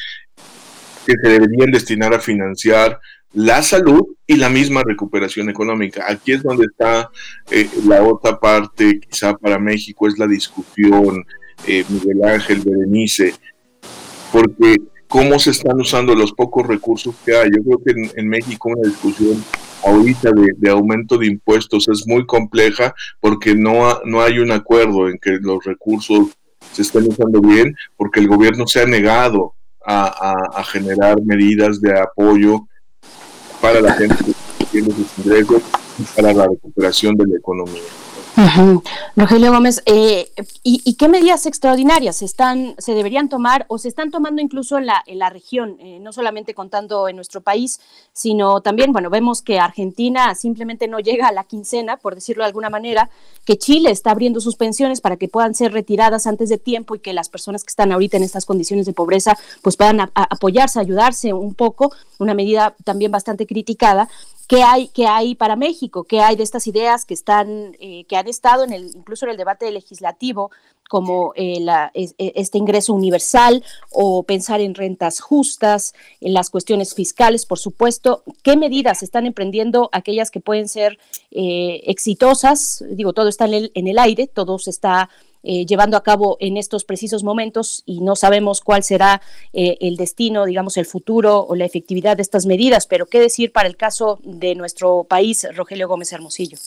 que 1.05 1.13
se 1.21 1.29
deberían 1.29 1.71
destinar 1.71 2.13
a 2.13 2.19
financiar 2.19 2.99
la 3.35 3.61
salud 3.61 4.01
y 4.25 4.37
la 4.37 4.49
misma 4.49 4.81
recuperación 4.83 5.49
económica. 5.49 6.05
Aquí 6.07 6.31
es 6.31 6.41
donde 6.41 6.65
está 6.65 7.11
eh, 7.51 7.69
la 7.85 8.01
otra 8.01 8.39
parte, 8.39 8.99
quizá 8.99 9.37
para 9.37 9.59
México, 9.59 10.07
es 10.07 10.17
la 10.17 10.25
discusión, 10.25 11.25
eh, 11.67 11.83
Miguel 11.89 12.23
Ángel, 12.23 12.61
Berenice, 12.65 13.33
porque 14.31 14.77
cómo 15.07 15.37
se 15.37 15.51
están 15.51 15.79
usando 15.79 16.15
los 16.15 16.31
pocos 16.31 16.65
recursos 16.65 17.13
que 17.25 17.35
hay. 17.35 17.49
Yo 17.55 17.61
creo 17.63 17.79
que 17.85 18.19
en, 18.19 18.27
México 18.27 18.69
una 18.69 18.89
discusión 18.89 19.43
ahorita 19.85 20.31
de, 20.57 20.69
aumento 20.69 21.17
de 21.17 21.27
impuestos 21.27 21.87
es 21.89 22.07
muy 22.07 22.25
compleja 22.25 22.95
porque 23.19 23.53
no, 23.53 23.99
no 24.05 24.21
hay 24.21 24.39
un 24.39 24.51
acuerdo 24.51 25.09
en 25.09 25.19
que 25.19 25.37
los 25.41 25.63
recursos 25.63 26.29
se 26.71 26.81
estén 26.81 27.07
usando 27.07 27.41
bien, 27.41 27.75
porque 27.97 28.21
el 28.21 28.27
gobierno 28.27 28.65
se 28.65 28.81
ha 28.81 28.85
negado 28.85 29.53
a 29.87 30.63
generar 30.71 31.21
medidas 31.21 31.79
de 31.79 31.99
apoyo 31.99 32.65
para 33.65 33.81
la 33.81 33.93
gente 33.93 34.15
que 34.59 34.65
tiene 34.65 34.89
sus 34.91 35.25
ingresos 35.25 35.63
y 35.97 36.03
para 36.15 36.31
la 36.33 36.45
recuperación 36.45 37.15
de 37.15 37.25
la 37.25 37.37
economía. 37.37 37.81
Rogelio 39.15 39.51
Gómez, 39.51 39.81
eh, 39.85 40.29
¿y, 40.61 40.95
qué 40.95 41.07
medidas 41.07 41.45
extraordinarias 41.45 42.17
se, 42.17 42.25
están, 42.25 42.75
se 42.77 42.93
deberían 42.93 43.29
tomar 43.29 43.65
o 43.69 43.77
se 43.77 43.87
están 43.87 44.11
tomando 44.11 44.41
incluso 44.41 44.77
en 44.77 44.87
la, 44.87 45.01
en 45.05 45.19
la 45.19 45.29
región, 45.29 45.77
eh, 45.79 45.99
no 46.01 46.11
solamente 46.11 46.53
contando 46.53 47.07
en 47.07 47.15
nuestro 47.15 47.41
país, 47.41 47.79
sino 48.11 48.59
también, 48.59 48.91
bueno, 48.91 49.09
vemos 49.09 49.41
que 49.41 49.59
Argentina 49.59 50.35
simplemente 50.35 50.87
no 50.87 50.99
llega 50.99 51.27
a 51.27 51.31
la 51.31 51.45
quincena, 51.45 51.95
por 51.97 52.15
decirlo 52.15 52.43
de 52.43 52.47
alguna 52.47 52.69
manera, 52.69 53.09
que 53.45 53.57
Chile 53.57 53.91
está 53.91 54.11
abriendo 54.11 54.41
sus 54.41 54.57
pensiones 54.57 54.99
para 54.99 55.15
que 55.15 55.29
puedan 55.29 55.55
ser 55.55 55.71
retiradas 55.71 56.27
antes 56.27 56.49
de 56.49 56.57
tiempo 56.57 56.95
y 56.95 56.99
que 56.99 57.13
las 57.13 57.29
personas 57.29 57.63
que 57.63 57.69
están 57.69 57.93
ahorita 57.93 58.17
en 58.17 58.23
estas 58.23 58.45
condiciones 58.45 58.85
de 58.85 58.93
pobreza 58.93 59.37
pues 59.61 59.77
puedan 59.77 60.11
apoyarse, 60.13 60.79
ayudarse 60.79 61.31
un 61.31 61.53
poco, 61.53 61.93
una 62.19 62.33
medida 62.33 62.75
también 62.83 63.11
bastante 63.11 63.47
criticada. 63.47 64.09
¿Qué 64.47 64.61
hay, 64.61 64.89
qué 64.89 65.07
hay 65.07 65.35
para 65.35 65.55
México? 65.55 66.03
¿Qué 66.03 66.21
hay 66.21 66.35
de 66.35 66.43
estas 66.43 66.67
ideas 66.67 67.05
que 67.05 67.13
están, 67.13 67.75
eh, 67.79 68.05
que 68.05 68.15
han 68.15 68.27
estado 68.27 68.63
en 68.63 68.73
el, 68.73 68.91
incluso 68.95 69.25
en 69.25 69.31
el 69.31 69.37
debate 69.37 69.71
legislativo, 69.71 70.51
como 70.87 71.33
eh, 71.35 71.65
e, 71.95 72.13
este 72.17 72.59
ingreso 72.59 72.93
universal 72.93 73.63
o 73.91 74.23
pensar 74.23 74.61
en 74.61 74.75
rentas 74.75 75.19
justas, 75.19 75.95
en 76.21 76.33
las 76.33 76.49
cuestiones 76.51 76.93
fiscales, 76.93 77.45
por 77.45 77.57
supuesto? 77.57 78.23
¿Qué 78.43 78.55
medidas 78.55 79.01
están 79.01 79.25
emprendiendo 79.25 79.89
aquellas 79.91 80.29
que 80.29 80.41
pueden 80.41 80.69
ser 80.69 80.99
eh, 81.31 81.81
exitosas? 81.85 82.83
Digo, 82.91 83.13
todo 83.13 83.29
está 83.29 83.45
en 83.45 83.53
el, 83.55 83.71
en 83.73 83.87
el 83.87 83.97
aire, 83.97 84.27
todo 84.27 84.59
se 84.59 84.69
está 84.69 85.09
eh, 85.45 85.65
llevando 85.65 85.95
a 85.95 86.03
cabo 86.03 86.37
en 86.39 86.57
estos 86.57 86.85
precisos 86.85 87.23
momentos 87.23 87.83
y 87.85 88.01
no 88.01 88.15
sabemos 88.15 88.61
cuál 88.61 88.81
será 88.83 89.21
eh, 89.53 89.77
el 89.79 89.95
destino, 89.95 90.45
digamos, 90.45 90.75
el 90.77 90.87
futuro 90.87 91.39
o 91.39 91.55
la 91.55 91.65
efectividad 91.65 92.17
de 92.17 92.23
estas 92.23 92.47
medidas. 92.47 92.87
Pero, 92.87 93.05
¿qué 93.05 93.19
decir 93.19 93.51
para 93.51 93.67
el 93.67 93.77
caso 93.77 94.19
de 94.23 94.55
nuestro 94.55 95.05
país, 95.07 95.47
Rogelio 95.55 95.87
Gómez 95.87 96.11
Hermosillo? 96.13 96.57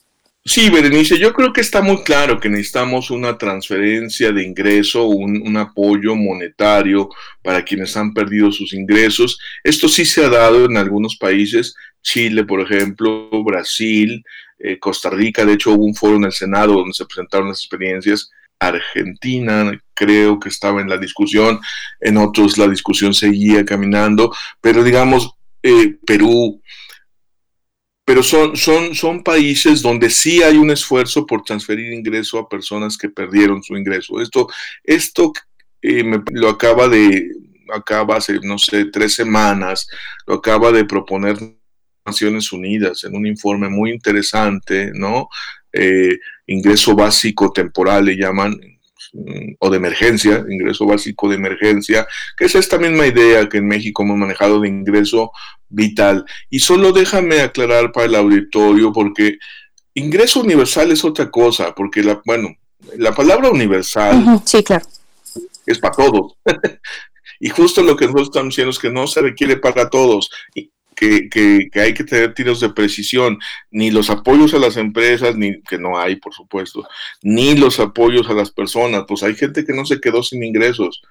Sí, 0.44 0.70
Berenice, 0.70 1.18
yo 1.18 1.34
creo 1.34 1.52
que 1.52 1.60
está 1.60 1.82
muy 1.82 2.02
claro 2.04 2.40
que 2.40 2.48
necesitamos 2.48 3.10
una 3.10 3.36
transferencia 3.36 4.32
de 4.32 4.44
ingreso, 4.44 5.06
un, 5.06 5.56
apoyo 5.56 6.14
monetario 6.14 7.10
para 7.42 7.62
quienes 7.64 7.96
han 7.96 8.14
perdido 8.14 8.50
sus 8.50 8.72
ingresos. 8.72 9.38
Esto 9.62 9.88
sí 9.88 10.04
se 10.04 10.24
ha 10.24 10.28
dado 10.28 10.64
en 10.64 10.76
algunos 10.76 11.16
países, 11.16 11.74
Chile, 12.00 12.44
por 12.44 12.60
ejemplo, 12.60 13.28
Brasil, 13.44 14.24
eh, 14.58 14.78
Costa 14.78 15.10
Rica, 15.10 15.44
de 15.44 15.54
hecho 15.54 15.72
hubo 15.72 15.84
un 15.84 15.94
foro 15.94 16.16
en 16.16 16.24
el 16.24 16.32
Senado 16.32 16.74
donde 16.74 16.94
se 16.94 17.04
presentaron 17.04 17.48
las 17.48 17.60
experiencias 17.60 18.30
Argentina, 18.58 19.80
creo 19.94 20.38
que 20.38 20.48
estaba 20.48 20.80
en 20.80 20.88
la 20.88 20.98
discusión, 20.98 21.60
en 22.00 22.16
otros 22.16 22.58
la 22.58 22.68
discusión 22.68 23.14
seguía 23.14 23.64
caminando, 23.64 24.34
pero 24.60 24.82
digamos, 24.82 25.32
eh, 25.62 25.96
Perú, 26.06 26.60
pero 28.04 28.22
son, 28.22 28.56
son, 28.56 28.94
son 28.94 29.22
países 29.22 29.82
donde 29.82 30.08
sí 30.08 30.42
hay 30.42 30.56
un 30.56 30.70
esfuerzo 30.70 31.26
por 31.26 31.42
transferir 31.42 31.92
ingreso 31.92 32.38
a 32.38 32.48
personas 32.48 32.96
que 32.96 33.10
perdieron 33.10 33.62
su 33.62 33.76
ingreso. 33.76 34.20
Esto, 34.20 34.48
esto 34.82 35.32
eh, 35.82 36.02
me, 36.02 36.22
lo 36.32 36.48
acaba 36.48 36.88
de, 36.88 37.28
acaba 37.70 38.16
hace, 38.16 38.40
no 38.40 38.56
sé, 38.58 38.86
tres 38.86 39.14
semanas, 39.14 39.88
lo 40.26 40.36
acaba 40.36 40.72
de 40.72 40.84
proponer 40.84 41.36
Naciones 42.06 42.50
Unidas 42.52 43.04
en 43.04 43.14
un 43.14 43.26
informe 43.26 43.68
muy 43.68 43.90
interesante, 43.90 44.90
¿no? 44.94 45.28
Eh, 45.72 46.18
ingreso 46.46 46.94
básico 46.94 47.52
temporal 47.52 48.06
le 48.06 48.16
llaman, 48.16 48.58
mm, 49.12 49.54
o 49.58 49.70
de 49.70 49.76
emergencia, 49.76 50.44
ingreso 50.48 50.86
básico 50.86 51.28
de 51.28 51.36
emergencia, 51.36 52.06
que 52.36 52.46
es 52.46 52.54
esta 52.54 52.78
misma 52.78 53.06
idea 53.06 53.48
que 53.48 53.58
en 53.58 53.68
México 53.68 54.02
hemos 54.02 54.16
manejado 54.16 54.60
de 54.60 54.68
ingreso 54.68 55.30
vital. 55.68 56.24
Y 56.50 56.60
solo 56.60 56.92
déjame 56.92 57.40
aclarar 57.40 57.92
para 57.92 58.06
el 58.06 58.14
auditorio, 58.14 58.92
porque 58.92 59.38
ingreso 59.94 60.40
universal 60.40 60.90
es 60.90 61.04
otra 61.04 61.30
cosa, 61.30 61.74
porque 61.74 62.02
la, 62.02 62.20
bueno, 62.24 62.54
la 62.96 63.14
palabra 63.14 63.50
universal 63.50 64.40
sí, 64.44 64.62
claro. 64.62 64.86
es 65.66 65.78
para 65.78 65.94
todos. 65.94 66.34
y 67.40 67.50
justo 67.50 67.82
lo 67.82 67.96
que 67.96 68.06
nosotros 68.06 68.28
estamos 68.28 68.50
diciendo 68.50 68.70
es 68.70 68.78
que 68.78 68.90
no 68.90 69.06
se 69.06 69.20
requiere 69.20 69.56
para 69.56 69.90
todos. 69.90 70.30
Y, 70.54 70.70
que, 70.98 71.70
hay 71.74 71.94
que 71.94 72.04
tener 72.04 72.34
tiros 72.34 72.60
de 72.60 72.70
precisión, 72.70 73.38
ni 73.70 73.90
los 73.90 74.10
apoyos 74.10 74.52
a 74.54 74.58
las 74.58 74.76
empresas, 74.76 75.36
ni 75.36 75.60
que 75.62 75.78
no 75.78 75.98
hay, 75.98 76.16
por 76.16 76.34
supuesto, 76.34 76.86
ni 77.22 77.56
los 77.56 77.78
apoyos 77.78 78.28
a 78.28 78.34
las 78.34 78.50
personas, 78.50 79.04
pues 79.06 79.22
hay 79.22 79.34
gente 79.34 79.64
que 79.64 79.72
no 79.72 79.84
se 79.84 80.00
quedó 80.00 80.22
sin 80.22 80.42
ingresos. 80.42 81.02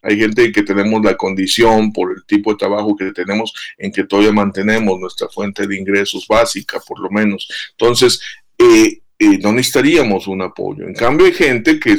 Hay 0.00 0.16
gente 0.16 0.52
que 0.52 0.62
tenemos 0.62 1.04
la 1.04 1.16
condición 1.16 1.92
por 1.92 2.12
el 2.12 2.24
tipo 2.24 2.52
de 2.52 2.56
trabajo 2.56 2.96
que 2.96 3.12
tenemos 3.12 3.52
en 3.76 3.90
que 3.90 4.04
todavía 4.04 4.32
mantenemos 4.32 4.98
nuestra 4.98 5.28
fuente 5.28 5.66
de 5.66 5.76
ingresos 5.76 6.26
básica, 6.28 6.80
por 6.86 7.00
lo 7.00 7.10
menos. 7.10 7.48
Entonces, 7.72 8.20
eh, 8.56 9.00
eh, 9.18 9.38
no 9.38 9.52
necesitaríamos 9.52 10.28
un 10.28 10.42
apoyo. 10.42 10.86
En 10.86 10.94
cambio, 10.94 11.26
hay 11.26 11.32
gente 11.32 11.80
que, 11.80 11.96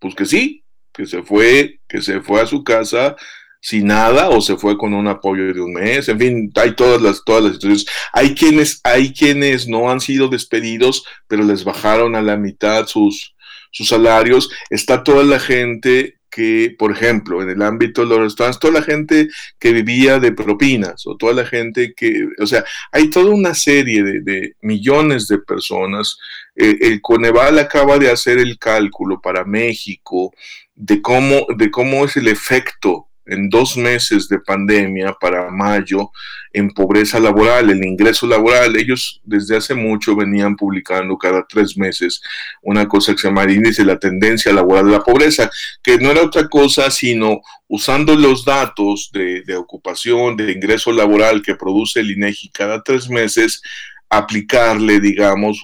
pues 0.00 0.16
que 0.16 0.26
sí, 0.26 0.64
que 0.92 1.06
se 1.06 1.22
fue, 1.22 1.78
que 1.88 2.02
se 2.02 2.20
fue 2.20 2.40
a 2.40 2.46
su 2.46 2.64
casa 2.64 3.14
sin 3.60 3.86
nada 3.88 4.28
o 4.30 4.40
se 4.40 4.56
fue 4.56 4.78
con 4.78 4.94
un 4.94 5.08
apoyo 5.08 5.52
de 5.52 5.60
un 5.60 5.72
mes, 5.72 6.08
en 6.08 6.18
fin, 6.18 6.52
hay 6.54 6.74
todas 6.74 7.02
las, 7.02 7.22
todas 7.24 7.44
las 7.44 7.52
situaciones. 7.54 7.86
Hay 8.12 8.34
quienes, 8.34 8.80
hay 8.84 9.12
quienes 9.12 9.68
no 9.68 9.90
han 9.90 10.00
sido 10.00 10.28
despedidos, 10.28 11.04
pero 11.26 11.42
les 11.42 11.64
bajaron 11.64 12.14
a 12.14 12.22
la 12.22 12.36
mitad 12.36 12.86
sus, 12.86 13.34
sus 13.70 13.88
salarios. 13.88 14.50
Está 14.70 15.02
toda 15.02 15.24
la 15.24 15.40
gente 15.40 16.18
que, 16.30 16.74
por 16.78 16.92
ejemplo, 16.92 17.42
en 17.42 17.50
el 17.50 17.62
ámbito 17.62 18.02
de 18.02 18.08
los 18.08 18.18
restaurantes, 18.20 18.60
toda 18.60 18.74
la 18.74 18.82
gente 18.82 19.28
que 19.58 19.72
vivía 19.72 20.20
de 20.20 20.32
propinas 20.32 21.06
o 21.06 21.16
toda 21.16 21.32
la 21.32 21.46
gente 21.46 21.94
que, 21.96 22.28
o 22.38 22.46
sea, 22.46 22.64
hay 22.92 23.10
toda 23.10 23.32
una 23.32 23.54
serie 23.54 24.02
de, 24.02 24.54
millones 24.60 25.26
de 25.26 25.38
personas. 25.38 26.18
Eh, 26.54 26.76
el 26.82 27.00
Coneval 27.00 27.58
acaba 27.58 27.98
de 27.98 28.10
hacer 28.10 28.38
el 28.38 28.58
cálculo 28.58 29.20
para 29.20 29.44
México 29.44 30.32
de 30.74 31.02
cómo, 31.02 31.46
de 31.56 31.70
cómo 31.70 32.04
es 32.04 32.16
el 32.16 32.28
efecto 32.28 33.07
en 33.28 33.48
dos 33.48 33.76
meses 33.76 34.28
de 34.28 34.40
pandemia 34.40 35.14
para 35.20 35.50
mayo 35.50 36.10
en 36.52 36.70
pobreza 36.70 37.20
laboral, 37.20 37.70
el 37.70 37.84
ingreso 37.84 38.26
laboral. 38.26 38.76
Ellos 38.76 39.20
desde 39.24 39.56
hace 39.56 39.74
mucho 39.74 40.16
venían 40.16 40.56
publicando 40.56 41.16
cada 41.16 41.46
tres 41.46 41.76
meses 41.76 42.20
una 42.62 42.88
cosa 42.88 43.12
que 43.12 43.18
se 43.18 43.28
llama 43.28 43.44
el 43.44 43.52
índice 43.52 43.82
de 43.82 43.92
la 43.92 43.98
tendencia 43.98 44.52
laboral 44.52 44.86
de 44.86 44.92
la 44.92 45.04
pobreza, 45.04 45.50
que 45.82 45.98
no 45.98 46.10
era 46.10 46.22
otra 46.22 46.48
cosa 46.48 46.90
sino 46.90 47.40
usando 47.68 48.16
los 48.16 48.44
datos 48.44 49.10
de, 49.12 49.56
ocupación, 49.56 50.36
de 50.36 50.52
ingreso 50.52 50.92
laboral 50.92 51.42
que 51.42 51.54
produce 51.54 52.00
el 52.00 52.10
INEGI 52.10 52.50
cada 52.50 52.82
tres 52.82 53.10
meses, 53.10 53.62
aplicarle, 54.08 55.00
digamos, 55.00 55.62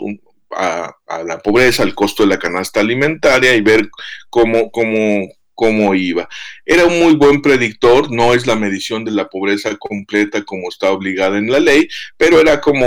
a, 0.54 0.94
a, 1.06 1.22
la 1.22 1.38
pobreza, 1.38 1.82
al 1.82 1.94
costo 1.94 2.22
de 2.22 2.28
la 2.28 2.38
canasta 2.38 2.80
alimentaria 2.80 3.54
y 3.54 3.62
ver 3.62 3.88
cómo, 4.28 4.70
cómo 4.70 5.26
cómo 5.54 5.94
iba. 5.94 6.28
Era 6.64 6.84
un 6.84 6.98
muy 6.98 7.14
buen 7.14 7.42
predictor, 7.42 8.10
no 8.10 8.34
es 8.34 8.46
la 8.46 8.56
medición 8.56 9.04
de 9.04 9.12
la 9.12 9.28
pobreza 9.28 9.74
completa 9.76 10.42
como 10.44 10.68
está 10.68 10.90
obligada 10.90 11.38
en 11.38 11.50
la 11.50 11.60
ley, 11.60 11.88
pero 12.16 12.40
era 12.40 12.60
como, 12.60 12.86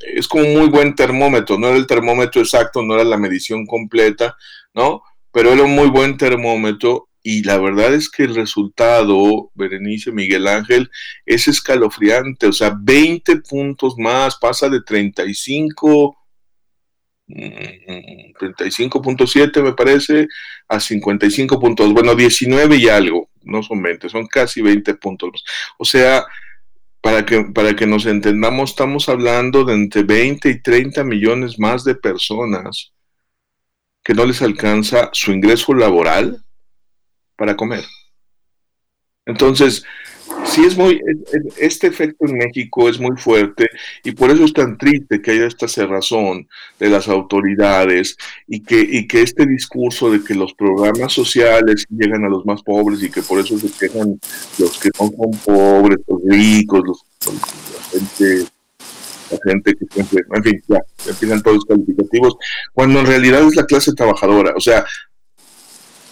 es 0.00 0.28
como 0.28 0.44
un 0.44 0.58
muy 0.58 0.68
buen 0.68 0.94
termómetro, 0.94 1.58
no 1.58 1.68
era 1.68 1.76
el 1.76 1.86
termómetro 1.86 2.40
exacto, 2.40 2.82
no 2.82 2.94
era 2.94 3.04
la 3.04 3.16
medición 3.16 3.66
completa, 3.66 4.36
¿no? 4.74 5.02
Pero 5.32 5.52
era 5.52 5.62
un 5.62 5.74
muy 5.74 5.88
buen 5.88 6.16
termómetro 6.16 7.08
y 7.22 7.42
la 7.42 7.58
verdad 7.58 7.94
es 7.94 8.08
que 8.08 8.24
el 8.24 8.34
resultado, 8.34 9.50
Berenice 9.54 10.10
Miguel 10.10 10.46
Ángel, 10.46 10.90
es 11.26 11.48
escalofriante, 11.48 12.46
o 12.46 12.52
sea, 12.52 12.74
20 12.80 13.36
puntos 13.42 13.94
más, 13.98 14.36
pasa 14.38 14.68
de 14.68 14.80
35 14.82 16.16
35.7 17.30 19.60
mm, 19.60 19.64
me 19.64 19.72
parece 19.72 20.28
a 20.68 20.80
55 20.80 21.60
puntos, 21.60 21.92
bueno, 21.92 22.14
19 22.14 22.76
y 22.76 22.88
algo, 22.88 23.28
no 23.42 23.62
son 23.62 23.82
20, 23.82 24.08
son 24.08 24.26
casi 24.26 24.62
20 24.62 24.94
puntos. 24.94 25.44
O 25.78 25.84
sea, 25.84 26.24
para 27.00 27.24
que, 27.24 27.44
para 27.44 27.74
que 27.74 27.86
nos 27.86 28.06
entendamos, 28.06 28.70
estamos 28.70 29.08
hablando 29.08 29.64
de 29.64 29.74
entre 29.74 30.02
20 30.02 30.50
y 30.50 30.62
30 30.62 31.04
millones 31.04 31.58
más 31.58 31.84
de 31.84 31.94
personas 31.94 32.92
que 34.02 34.14
no 34.14 34.24
les 34.24 34.42
alcanza 34.42 35.10
su 35.12 35.32
ingreso 35.32 35.74
laboral 35.74 36.42
para 37.36 37.56
comer. 37.56 37.84
Entonces, 39.26 39.84
sí 40.50 40.64
es 40.64 40.76
muy, 40.76 41.00
este 41.58 41.86
efecto 41.86 42.26
en 42.26 42.36
México 42.36 42.88
es 42.88 42.98
muy 42.98 43.16
fuerte 43.16 43.68
y 44.04 44.12
por 44.12 44.30
eso 44.30 44.44
es 44.44 44.52
tan 44.52 44.76
triste 44.76 45.22
que 45.22 45.30
haya 45.30 45.46
esta 45.46 45.68
cerrazón 45.68 46.48
de 46.78 46.88
las 46.88 47.08
autoridades 47.08 48.16
y 48.46 48.60
que, 48.60 48.80
y 48.80 49.06
que 49.06 49.22
este 49.22 49.46
discurso 49.46 50.10
de 50.10 50.22
que 50.24 50.34
los 50.34 50.52
programas 50.54 51.12
sociales 51.12 51.86
llegan 51.88 52.24
a 52.24 52.28
los 52.28 52.44
más 52.44 52.62
pobres 52.62 53.02
y 53.02 53.10
que 53.10 53.22
por 53.22 53.38
eso 53.38 53.58
se 53.58 53.70
quejan 53.70 54.18
los 54.58 54.78
que 54.78 54.90
no 54.98 55.10
son 55.10 55.40
pobres, 55.44 55.98
los 56.08 56.22
ricos, 56.24 56.82
los, 56.84 57.04
la 57.74 57.84
gente 57.84 58.50
la 59.30 59.38
gente 59.44 59.76
que 59.76 59.86
siempre, 59.92 60.24
en 60.34 60.42
fin, 60.42 60.62
ya, 60.66 60.80
empiezan 61.08 61.40
todos 61.40 61.58
los 61.58 61.64
calificativos, 61.64 62.36
cuando 62.72 62.98
en 62.98 63.06
realidad 63.06 63.46
es 63.46 63.54
la 63.54 63.64
clase 63.64 63.92
trabajadora. 63.92 64.54
O 64.56 64.60
sea, 64.60 64.84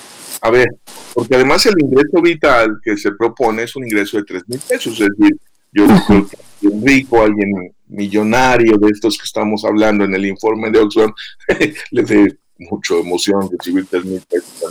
a 0.42 0.50
ver, 0.50 0.66
porque 1.14 1.36
además 1.36 1.64
el 1.66 1.74
ingreso 1.78 2.20
vital 2.20 2.78
que 2.82 2.96
se 2.96 3.12
propone 3.12 3.62
es 3.62 3.76
un 3.76 3.84
ingreso 3.84 4.16
de 4.16 4.24
3 4.24 4.42
mil 4.48 4.58
pesos, 4.58 5.00
es 5.00 5.08
decir, 5.16 5.36
yo 5.72 5.86
creo 5.86 6.26
que 6.28 6.36
alguien 6.66 6.86
rico, 6.86 7.22
alguien 7.22 7.74
millonario 7.86 8.76
de 8.76 8.90
estos 8.90 9.16
que 9.16 9.24
estamos 9.24 9.64
hablando 9.64 10.04
en 10.04 10.14
el 10.14 10.26
informe 10.26 10.70
de 10.70 10.80
Oxfam, 10.80 11.12
le 11.92 12.02
dé 12.02 12.38
mucho 12.58 12.98
emoción 12.98 13.48
recibir 13.50 13.86
3 13.88 14.04
mil 14.04 14.20
pesos 14.28 14.62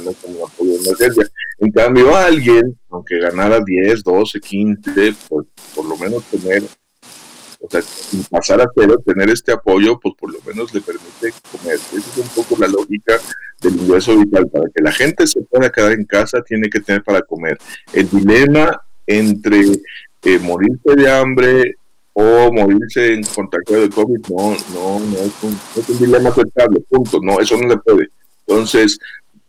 emergencia. 0.59 1.23
En 1.59 1.71
cambio, 1.71 2.15
alguien, 2.15 2.77
aunque 2.89 3.19
ganara 3.19 3.61
10, 3.63 4.03
12, 4.03 4.39
15, 4.39 5.15
pues 5.29 5.47
por 5.73 5.85
lo 5.85 5.97
menos 5.97 6.23
tener 6.25 6.63
o 7.61 7.69
sea, 7.69 7.81
pasar 8.29 8.59
a 8.61 8.71
cero, 8.75 9.01
tener 9.05 9.29
este 9.29 9.51
apoyo, 9.51 9.99
pues 9.99 10.15
por 10.19 10.33
lo 10.33 10.39
menos 10.45 10.73
le 10.73 10.81
permite 10.81 11.33
comer. 11.51 11.75
Esa 11.75 11.97
es 11.97 12.17
un 12.17 12.27
poco 12.29 12.59
la 12.59 12.67
lógica 12.67 13.19
del 13.61 13.75
ingreso 13.75 14.17
vital. 14.17 14.49
Para 14.49 14.65
que 14.73 14.81
la 14.81 14.91
gente 14.91 15.27
se 15.27 15.41
pueda 15.43 15.71
quedar 15.71 15.91
en 15.91 16.05
casa, 16.05 16.41
tiene 16.41 16.69
que 16.69 16.79
tener 16.79 17.03
para 17.03 17.21
comer. 17.21 17.59
El 17.93 18.09
dilema 18.09 18.81
entre 19.05 19.61
eh, 20.23 20.39
morirse 20.39 20.95
de 20.95 21.11
hambre 21.11 21.75
o 22.13 22.51
morirse 22.51 23.13
en 23.13 23.23
contacto 23.23 23.73
de 23.73 23.89
COVID, 23.89 24.19
no, 24.29 24.57
no, 24.73 24.99
no 24.99 25.17
es 25.17 25.33
un, 25.43 25.51
no 25.51 25.81
es 25.81 25.89
un 25.89 25.99
dilema 25.99 26.29
aceptable, 26.29 26.81
punto. 26.89 27.19
No, 27.21 27.39
eso 27.39 27.57
no 27.57 27.67
le 27.67 27.77
puede. 27.77 28.09
Entonces, 28.47 28.97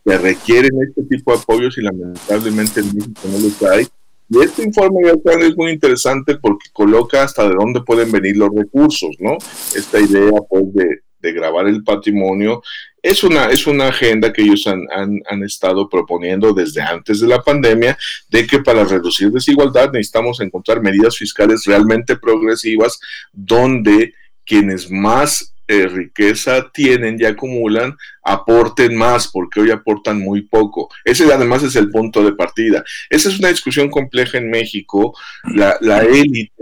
se 0.05 0.19
requieren 0.19 0.73
este 0.87 1.03
tipo 1.05 1.33
de 1.33 1.39
apoyos 1.39 1.79
y 1.79 1.81
lamentablemente 1.81 2.81
en 2.81 2.95
México 2.95 3.21
no 3.25 3.39
los 3.39 3.63
hay 3.63 3.89
y 4.33 4.43
este 4.43 4.63
informe 4.63 5.03
de 5.03 5.47
es 5.47 5.57
muy 5.57 5.73
interesante 5.73 6.37
porque 6.39 6.71
coloca 6.73 7.23
hasta 7.23 7.47
de 7.47 7.55
dónde 7.55 7.83
pueden 7.83 8.11
venir 8.11 8.39
los 8.39 8.49
recursos, 8.55 9.15
¿no? 9.19 9.37
Esta 9.77 10.01
idea, 10.01 10.31
pues, 10.49 10.73
de, 10.73 11.01
de 11.21 11.33
grabar 11.33 11.67
el 11.67 11.85
patrimonio 11.85 12.63
es 13.03 13.25
una, 13.25 13.47
es 13.47 13.67
una 13.67 13.89
agenda 13.89 14.33
que 14.33 14.41
ellos 14.41 14.67
han, 14.67 14.87
han, 14.95 15.21
han, 15.29 15.43
estado 15.43 15.87
proponiendo 15.87 16.55
desde 16.55 16.81
antes 16.81 17.21
de 17.21 17.29
la 17.29 17.43
pandemia, 17.43 17.99
de 18.31 18.47
que 18.47 18.61
para 18.61 18.85
reducir 18.85 19.31
desigualdad 19.31 19.93
necesitamos 19.93 20.41
encontrar 20.41 20.81
medidas 20.81 21.19
fiscales 21.19 21.65
realmente 21.67 22.17
progresivas 22.17 23.01
donde 23.33 24.15
quienes 24.47 24.91
más 24.91 25.52
riqueza 25.69 26.71
tienen 26.73 27.17
y 27.19 27.25
acumulan, 27.25 27.97
aporten 28.23 28.97
más, 28.97 29.29
porque 29.29 29.61
hoy 29.61 29.71
aportan 29.71 30.21
muy 30.21 30.43
poco. 30.43 30.89
Ese 31.05 31.33
además 31.33 31.63
es 31.63 31.77
el 31.77 31.91
punto 31.91 32.23
de 32.25 32.33
partida. 32.33 32.85
Esa 33.09 33.29
es 33.29 33.39
una 33.39 33.49
discusión 33.49 33.91
compleja 33.91 34.39
en 34.39 34.51
México. 34.51 35.17
La, 35.55 35.77
élite 36.03 36.53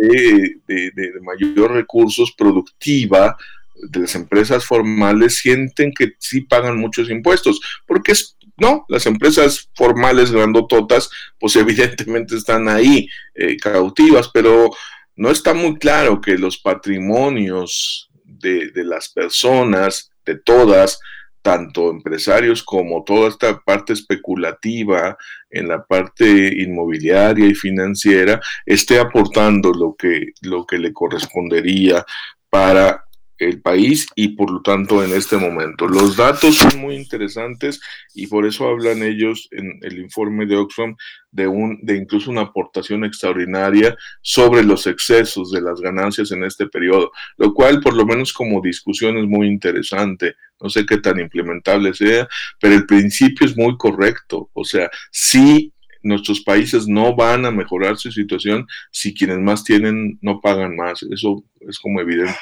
de, 0.66 0.90
de, 0.94 1.12
mayor 1.22 1.72
recursos 1.72 2.32
productiva 2.36 3.36
de 3.82 4.00
las 4.00 4.14
empresas 4.14 4.64
formales 4.64 5.38
sienten 5.38 5.92
que 5.92 6.12
sí 6.18 6.42
pagan 6.42 6.78
muchos 6.78 7.08
impuestos, 7.10 7.60
porque 7.86 8.12
es 8.12 8.36
no, 8.60 8.84
las 8.88 9.06
empresas 9.06 9.70
formales 9.74 10.30
grandototas, 10.30 11.10
pues 11.38 11.56
evidentemente 11.56 12.36
están 12.36 12.68
ahí 12.68 13.08
eh, 13.34 13.56
cautivas, 13.56 14.30
pero 14.32 14.70
no 15.16 15.30
está 15.30 15.54
muy 15.54 15.76
claro 15.76 16.20
que 16.20 16.38
los 16.38 16.58
patrimonios 16.58 18.09
de, 18.40 18.72
las 18.84 19.08
personas, 19.08 20.10
de 20.24 20.36
todas, 20.36 20.98
tanto 21.42 21.90
empresarios 21.90 22.62
como 22.62 23.02
toda 23.04 23.28
esta 23.28 23.60
parte 23.60 23.92
especulativa 23.92 25.16
en 25.48 25.68
la 25.68 25.84
parte 25.84 26.62
inmobiliaria 26.62 27.46
y 27.46 27.54
financiera 27.54 28.40
esté 28.66 28.98
aportando 28.98 29.72
lo 29.72 29.94
que, 29.96 30.32
lo 30.42 30.66
que 30.66 30.78
le 30.78 30.92
correspondería 30.92 32.04
para 32.50 33.04
el 33.40 33.62
país 33.62 34.06
y 34.14 34.28
por 34.28 34.50
lo 34.50 34.60
tanto 34.62 35.02
en 35.02 35.12
este 35.12 35.36
momento. 35.36 35.88
Los 35.88 36.16
datos 36.16 36.56
son 36.56 36.80
muy 36.80 36.94
interesantes 36.94 37.80
y 38.14 38.26
por 38.26 38.46
eso 38.46 38.68
hablan 38.68 39.02
ellos 39.02 39.48
en 39.50 39.78
el 39.82 39.98
informe 39.98 40.46
de 40.46 40.56
Oxfam 40.56 40.96
de, 41.30 41.46
un, 41.46 41.78
de 41.82 41.96
incluso 41.96 42.30
una 42.30 42.42
aportación 42.42 43.04
extraordinaria 43.04 43.96
sobre 44.20 44.62
los 44.62 44.86
excesos 44.86 45.50
de 45.50 45.62
las 45.62 45.80
ganancias 45.80 46.32
en 46.32 46.44
este 46.44 46.66
periodo, 46.66 47.12
lo 47.38 47.54
cual 47.54 47.80
por 47.80 47.94
lo 47.94 48.04
menos 48.04 48.32
como 48.32 48.60
discusión 48.60 49.16
es 49.16 49.26
muy 49.26 49.46
interesante. 49.46 50.36
No 50.60 50.68
sé 50.68 50.84
qué 50.84 50.98
tan 50.98 51.18
implementable 51.18 51.94
sea, 51.94 52.28
pero 52.60 52.74
el 52.74 52.84
principio 52.84 53.46
es 53.46 53.56
muy 53.56 53.76
correcto. 53.78 54.50
O 54.52 54.64
sea, 54.64 54.90
sí 55.10 55.72
nuestros 56.02 56.40
países 56.40 56.86
no 56.86 57.14
van 57.14 57.44
a 57.44 57.50
mejorar 57.50 57.96
su 57.96 58.10
situación 58.10 58.66
si 58.90 59.14
quienes 59.14 59.38
más 59.38 59.64
tienen 59.64 60.18
no 60.20 60.40
pagan 60.40 60.76
más. 60.76 61.02
Eso 61.02 61.44
es 61.60 61.78
como 61.78 62.00
evidente. 62.00 62.38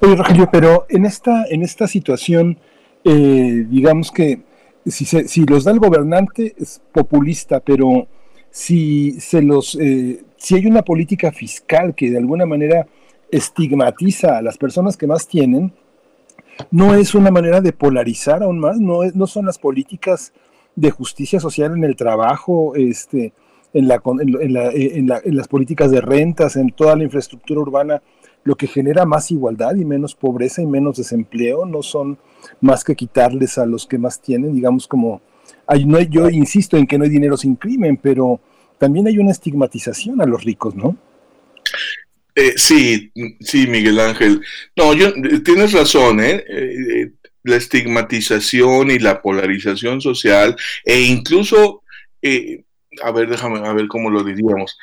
Oye, 0.00 0.16
Rogelio, 0.16 0.48
pero 0.50 0.86
en 0.88 1.04
esta, 1.06 1.44
en 1.46 1.62
esta 1.62 1.88
situación, 1.88 2.58
eh, 3.04 3.66
digamos 3.68 4.12
que 4.12 4.42
si, 4.86 5.04
si 5.04 5.44
los 5.44 5.64
da 5.64 5.72
el 5.72 5.80
gobernante 5.80 6.54
es 6.56 6.80
populista, 6.92 7.60
pero 7.60 8.06
si 8.50 9.20
se 9.20 9.42
los, 9.42 9.76
eh, 9.80 10.22
si 10.36 10.54
hay 10.54 10.66
una 10.66 10.82
política 10.82 11.32
fiscal 11.32 11.94
que 11.94 12.10
de 12.10 12.18
alguna 12.18 12.46
manera 12.46 12.86
estigmatiza 13.30 14.38
a 14.38 14.42
las 14.42 14.56
personas 14.56 14.96
que 14.96 15.08
más 15.08 15.26
tienen, 15.26 15.72
no 16.70 16.94
es 16.94 17.16
una 17.16 17.32
manera 17.32 17.60
de 17.60 17.72
polarizar 17.72 18.44
aún 18.44 18.60
más, 18.60 18.78
no, 18.78 19.00
no 19.14 19.26
son 19.26 19.46
las 19.46 19.58
políticas 19.58 20.32
de 20.76 20.90
justicia 20.90 21.40
social 21.40 21.72
en 21.72 21.82
el 21.82 21.96
trabajo, 21.96 22.74
este, 22.76 23.32
en, 23.72 23.88
la, 23.88 24.00
en, 24.04 25.10
en 25.24 25.36
las 25.36 25.48
políticas 25.48 25.90
de 25.90 26.00
rentas, 26.00 26.54
en 26.54 26.70
toda 26.70 26.94
la 26.94 27.02
infraestructura 27.02 27.60
urbana 27.60 28.02
lo 28.44 28.56
que 28.56 28.66
genera 28.66 29.04
más 29.04 29.30
igualdad 29.30 29.74
y 29.74 29.84
menos 29.84 30.14
pobreza 30.14 30.62
y 30.62 30.66
menos 30.66 30.98
desempleo, 30.98 31.64
no 31.64 31.82
son 31.82 32.18
más 32.60 32.84
que 32.84 32.94
quitarles 32.94 33.58
a 33.58 33.66
los 33.66 33.86
que 33.86 33.98
más 33.98 34.20
tienen, 34.20 34.54
digamos 34.54 34.86
como, 34.86 35.22
hay, 35.66 35.86
no 35.86 36.00
yo 36.00 36.28
insisto 36.28 36.76
en 36.76 36.86
que 36.86 36.98
no 36.98 37.04
hay 37.04 37.10
dinero 37.10 37.36
sin 37.36 37.56
crimen, 37.56 37.96
pero 37.96 38.40
también 38.78 39.06
hay 39.06 39.18
una 39.18 39.32
estigmatización 39.32 40.20
a 40.20 40.26
los 40.26 40.44
ricos, 40.44 40.74
¿no? 40.74 40.96
Eh, 42.34 42.54
sí, 42.56 43.12
sí, 43.40 43.66
Miguel 43.66 44.00
Ángel. 44.00 44.42
No, 44.76 44.92
yo, 44.92 45.12
tienes 45.42 45.72
razón, 45.72 46.20
¿eh? 46.20 46.44
¿eh? 46.48 47.12
La 47.44 47.56
estigmatización 47.56 48.90
y 48.90 48.98
la 48.98 49.22
polarización 49.22 50.00
social 50.00 50.56
e 50.84 51.02
incluso, 51.02 51.82
eh, 52.22 52.64
a 53.02 53.12
ver, 53.12 53.28
déjame, 53.28 53.66
a 53.66 53.72
ver 53.72 53.86
cómo 53.86 54.10
lo 54.10 54.24
diríamos, 54.24 54.76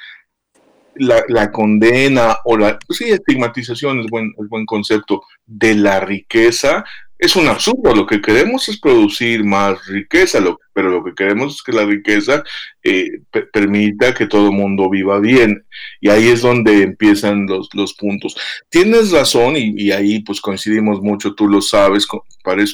la, 0.95 1.51
condena 1.51 2.37
o 2.45 2.57
la 2.57 2.77
sí, 2.89 3.09
estigmatización 3.09 3.99
es 4.01 4.07
buen, 4.07 4.33
es 4.37 4.47
buen 4.49 4.65
concepto 4.65 5.23
de 5.45 5.75
la 5.75 5.99
riqueza 5.99 6.83
es 7.21 7.35
un 7.35 7.47
absurdo. 7.47 7.95
Lo 7.95 8.07
que 8.07 8.19
queremos 8.19 8.67
es 8.67 8.79
producir 8.79 9.45
más 9.45 9.85
riqueza, 9.85 10.39
lo, 10.39 10.59
pero 10.73 10.89
lo 10.89 11.03
que 11.03 11.13
queremos 11.13 11.53
es 11.53 11.61
que 11.61 11.71
la 11.71 11.85
riqueza 11.85 12.43
eh, 12.83 13.05
permita 13.53 14.13
que 14.15 14.25
todo 14.25 14.47
el 14.47 14.53
mundo 14.53 14.89
viva 14.89 15.19
bien. 15.19 15.63
Y 16.01 16.09
ahí 16.09 16.29
es 16.29 16.41
donde 16.41 16.81
empiezan 16.81 17.45
los, 17.45 17.69
los 17.73 17.93
puntos. 17.93 18.35
Tienes 18.69 19.11
razón 19.11 19.53
y, 19.55 19.91
ahí 19.91 20.23
pues 20.23 20.41
coincidimos 20.41 20.99
mucho, 21.01 21.35
tú 21.35 21.47
lo 21.47 21.61
sabes, 21.61 22.07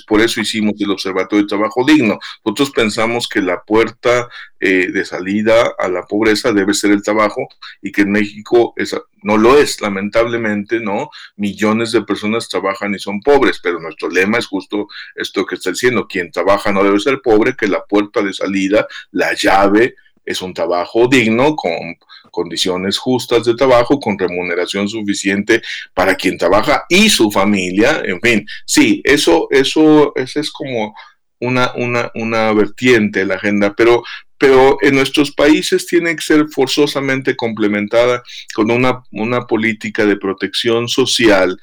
por 0.07 0.21
eso 0.21 0.39
hicimos 0.39 0.75
el 0.79 0.91
Observatorio 0.91 1.43
de 1.43 1.49
Trabajo 1.49 1.85
Digno. 1.85 2.17
Nosotros 2.45 2.71
pensamos 2.71 3.27
que 3.27 3.41
la 3.41 3.61
puerta 3.63 4.29
eh, 4.59 4.91
de 4.91 5.05
salida 5.05 5.75
a 5.77 5.87
la 5.87 6.03
pobreza 6.03 6.51
debe 6.51 6.73
ser 6.73 6.91
el 6.91 7.03
trabajo 7.03 7.47
y 7.81 7.91
que 7.91 8.01
en 8.01 8.11
México 8.11 8.73
no 9.23 9.37
lo 9.37 9.57
es, 9.57 9.81
lamentablemente, 9.81 10.79
¿no? 10.79 11.09
Millones 11.35 11.91
de 11.91 12.03
personas 12.03 12.49
trabajan 12.49 12.95
y 12.95 12.99
son 12.99 13.21
pobres, 13.21 13.59
pero 13.61 13.79
nuestro 13.79 14.09
lema 14.09 14.37
es 14.37 14.47
justo 14.47 14.87
esto 15.15 15.45
que 15.45 15.55
está 15.55 15.71
diciendo, 15.71 16.07
quien 16.07 16.31
trabaja 16.31 16.71
no 16.71 16.83
debe 16.83 16.99
ser 16.99 17.21
pobre, 17.21 17.55
que 17.55 17.67
la 17.67 17.83
puerta 17.83 18.21
de 18.21 18.33
salida, 18.33 18.87
la 19.11 19.33
llave, 19.33 19.95
es 20.25 20.41
un 20.41 20.53
trabajo 20.53 21.07
digno, 21.07 21.55
con 21.55 21.95
condiciones 22.31 22.97
justas 22.97 23.45
de 23.45 23.55
trabajo, 23.55 23.99
con 23.99 24.19
remuneración 24.19 24.87
suficiente 24.87 25.61
para 25.93 26.15
quien 26.15 26.37
trabaja 26.37 26.85
y 26.89 27.09
su 27.09 27.31
familia, 27.31 28.01
en 28.03 28.19
fin, 28.21 28.45
sí, 28.65 29.01
eso, 29.03 29.47
eso, 29.49 30.11
eso 30.15 30.39
es 30.39 30.51
como 30.51 30.93
una, 31.39 31.71
una, 31.75 32.11
una 32.15 32.51
vertiente 32.53 33.19
de 33.19 33.25
la 33.25 33.35
agenda, 33.35 33.73
pero, 33.75 34.03
pero 34.37 34.77
en 34.81 34.95
nuestros 34.95 35.31
países 35.31 35.85
tiene 35.85 36.15
que 36.15 36.21
ser 36.21 36.47
forzosamente 36.49 37.35
complementada 37.35 38.23
con 38.53 38.71
una, 38.71 39.03
una 39.11 39.45
política 39.47 40.05
de 40.05 40.17
protección 40.17 40.87
social, 40.87 41.59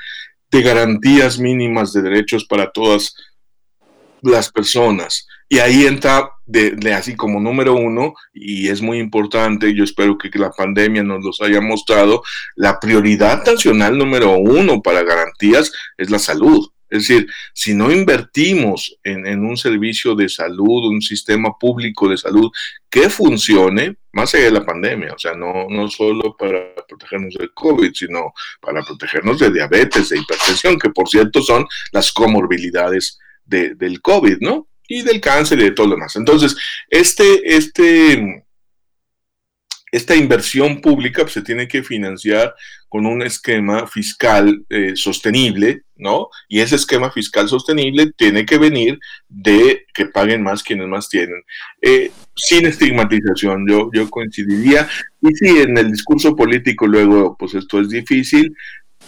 de 0.51 0.63
garantías 0.63 1.39
mínimas 1.39 1.93
de 1.93 2.03
derechos 2.03 2.45
para 2.45 2.71
todas 2.71 3.15
las 4.23 4.51
personas. 4.51 5.27
Y 5.49 5.59
ahí 5.59 5.87
entra 5.87 6.31
de, 6.47 6.95
así 6.95 7.15
como 7.17 7.41
número 7.41 7.75
uno, 7.75 8.15
y 8.33 8.69
es 8.69 8.83
muy 8.83 8.99
importante, 8.99 9.75
yo 9.75 9.85
espero 9.85 10.19
que, 10.19 10.31
la 10.39 10.51
pandemia 10.51 11.03
nos 11.03 11.23
los 11.23 11.41
haya 11.41 11.61
mostrado, 11.61 12.23
la 12.57 12.81
prioridad 12.81 13.45
nacional 13.45 13.97
número 13.97 14.37
uno 14.37 14.83
para 14.83 15.03
garantías 15.03 15.73
es 15.97 16.11
la 16.11 16.19
salud. 16.19 16.69
Es 16.95 17.09
decir, 17.09 17.27
si 17.53 17.75
no 17.75 17.91
invertimos 17.91 18.97
en, 19.03 19.45
un 19.45 19.57
servicio 19.57 20.15
de 20.15 20.29
salud, 20.29 20.87
un 20.87 21.03
sistema 21.03 21.59
público 21.59 22.09
de 22.09 22.17
salud 22.17 22.53
que 22.89 23.11
funcione, 23.11 23.97
más 24.13 24.33
allá 24.33 24.45
de 24.45 24.51
la 24.53 24.65
pandemia, 24.65 25.13
o 25.13 25.19
sea, 25.19 25.35
no, 25.35 25.67
no 25.69 25.91
solo 25.91 26.37
para 26.37 26.73
protegernos 26.87 27.35
del 27.35 27.53
COVID, 27.53 27.93
sino 27.93 28.33
para 28.61 28.81
protegernos 28.83 29.41
de 29.41 29.51
diabetes, 29.51 30.11
de 30.11 30.19
hipertensión, 30.19 30.79
que 30.79 30.91
por 30.91 31.09
cierto 31.09 31.43
son 31.43 31.67
las 31.91 32.13
comorbilidades 32.13 33.19
del 33.45 34.01
COVID, 34.01 34.37
¿no? 34.39 34.69
Y 34.87 35.03
del 35.03 35.21
cáncer 35.21 35.59
y 35.59 35.65
de 35.65 35.71
todo 35.73 35.89
lo 35.89 35.97
demás. 35.97 36.15
Entonces, 36.15 36.55
este, 36.89 37.57
este, 37.57 38.45
esta 39.91 40.15
inversión 40.15 40.81
pública 40.81 41.23
pues, 41.23 41.33
se 41.33 41.43
tiene 41.43 41.67
que 41.67 41.83
financiar 41.83 42.55
con 42.95 43.07
un 43.07 43.23
esquema 43.23 43.89
fiscal 43.89 44.65
eh, 44.71 44.93
sostenible, 44.95 45.83
¿no? 45.97 46.29
Y 46.49 46.61
ese 46.61 46.77
esquema 46.77 47.11
fiscal 47.11 47.49
sostenible 47.49 48.13
tiene 48.17 48.47
que 48.47 48.57
venir 48.57 49.01
de 49.29 49.85
que 49.93 50.07
paguen 50.07 50.45
más 50.45 50.63
quienes 50.63 50.87
más 50.87 51.09
tienen. 51.09 51.43
Eh, 51.83 52.13
sin 52.37 52.67
estigmatización, 52.67 53.67
yo, 53.69 53.91
yo 53.93 54.09
coincidiría. 54.09 54.87
Y 55.21 55.35
sí, 55.35 55.59
en 55.59 55.77
el 55.77 55.91
discurso 55.91 56.37
político 56.37 56.87
luego, 56.87 57.37
pues 57.37 57.57
esto 57.57 57.81
es 57.81 57.89
difícil, 57.89 58.55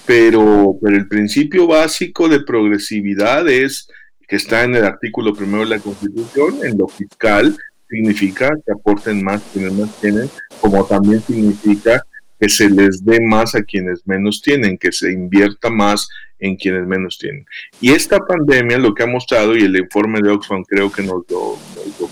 pero, 0.05 0.77
pero 0.83 0.97
el 0.97 1.07
principio 1.07 1.69
básico 1.69 2.29
de 2.29 2.41
progresividad 2.41 3.49
es 3.49 3.87
que 4.27 4.35
está 4.35 4.65
en 4.65 4.75
el 4.75 4.85
artículo 4.85 5.33
primero 5.33 5.63
de 5.63 5.77
la 5.77 5.79
Constitución, 5.79 6.57
en 6.65 6.77
lo 6.77 6.89
fiscal, 6.89 7.57
significa 7.89 8.51
que 8.67 8.73
aporten 8.73 9.23
más 9.23 9.45
quienes 9.53 9.75
más 9.75 10.01
tienen, 10.01 10.29
como 10.61 10.85
también 10.85 11.23
significa 11.23 12.03
que 12.39 12.49
se 12.49 12.69
les 12.69 13.05
dé 13.05 13.21
más 13.21 13.55
a 13.55 13.63
quienes 13.63 14.07
menos 14.07 14.43
tienen, 14.43 14.79
que 14.79 14.93
se 14.93 15.13
invierta 15.13 15.71
más 15.71 16.09
en 16.39 16.57
quienes 16.57 16.87
menos 16.87 17.19
tienen. 17.19 17.47
Y 17.81 17.93
esta 17.93 18.19
pandemia 18.19 18.79
lo 18.79 18.95
que 18.95 19.03
ha 19.03 19.07
mostrado, 19.07 19.57
y 19.57 19.63
el 19.63 19.77
informe 19.77 20.21
de 20.21 20.31
Oxfam 20.31 20.63
creo 20.65 20.91
que 20.91 21.03
nos 21.03 21.25
lo, 21.31 21.59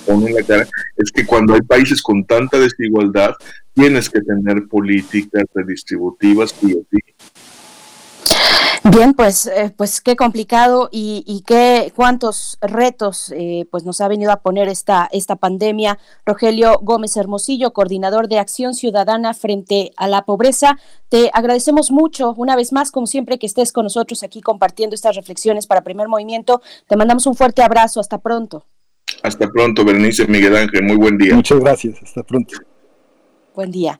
pone 0.07 0.31
en 0.31 0.35
la 0.37 0.43
cara, 0.43 0.67
es 0.97 1.11
que 1.11 1.27
cuando 1.27 1.55
hay 1.55 1.63
países 1.63 2.03
con 2.03 2.25
tanta 2.25 2.59
desigualdad, 2.59 3.35
tienes 3.75 4.09
que 4.09 4.21
tener 4.21 4.67
políticas 4.69 5.45
redistributivas 5.55 6.55
y 6.63 6.75
Bien, 8.91 9.15
pues, 9.15 9.47
eh, 9.47 9.73
pues 9.75 10.03
qué 10.03 10.15
complicado 10.15 10.91
y, 10.93 11.43
qué 11.47 11.91
cuántos 11.97 12.59
retos 12.61 13.33
eh, 13.35 13.67
pues 13.71 13.85
nos 13.85 14.03
ha 14.03 14.09
venido 14.09 14.31
a 14.31 14.43
poner 14.43 14.69
esta, 14.69 15.09
esta 15.11 15.37
pandemia. 15.37 15.99
Rogelio 16.27 16.79
Gómez 16.83 17.17
Hermosillo, 17.17 17.73
coordinador 17.73 18.29
de 18.29 18.39
Acción 18.39 18.75
Ciudadana 18.75 19.33
frente 19.33 19.93
a 19.97 20.07
la 20.07 20.27
pobreza. 20.27 20.79
Te 21.09 21.31
agradecemos 21.33 21.91
mucho 21.91 22.35
una 22.37 22.57
vez 22.57 22.73
más, 22.73 22.91
como 22.91 23.07
siempre, 23.07 23.39
que 23.39 23.47
estés 23.47 23.73
con 23.73 23.85
nosotros 23.85 24.23
aquí 24.23 24.43
compartiendo 24.43 24.95
estas 24.95 25.17
reflexiones 25.17 25.67
para 25.67 25.83
Primer 25.83 26.09
Movimiento. 26.09 26.61
Te 26.87 26.97
mandamos 26.97 27.27
un 27.27 27.35
fuerte 27.35 27.63
abrazo. 27.63 28.01
Hasta 28.01 28.19
pronto. 28.19 28.67
Hasta 29.23 29.49
pronto, 29.49 29.83
Berenice 29.83 30.27
Miguel 30.27 30.57
Ángel. 30.57 30.83
Muy 30.83 30.97
buen 30.97 31.17
día. 31.17 31.35
Muchas 31.35 31.59
gracias. 31.59 32.03
Hasta 32.03 32.23
pronto. 32.23 32.55
Buen 33.55 33.71
día. 33.71 33.99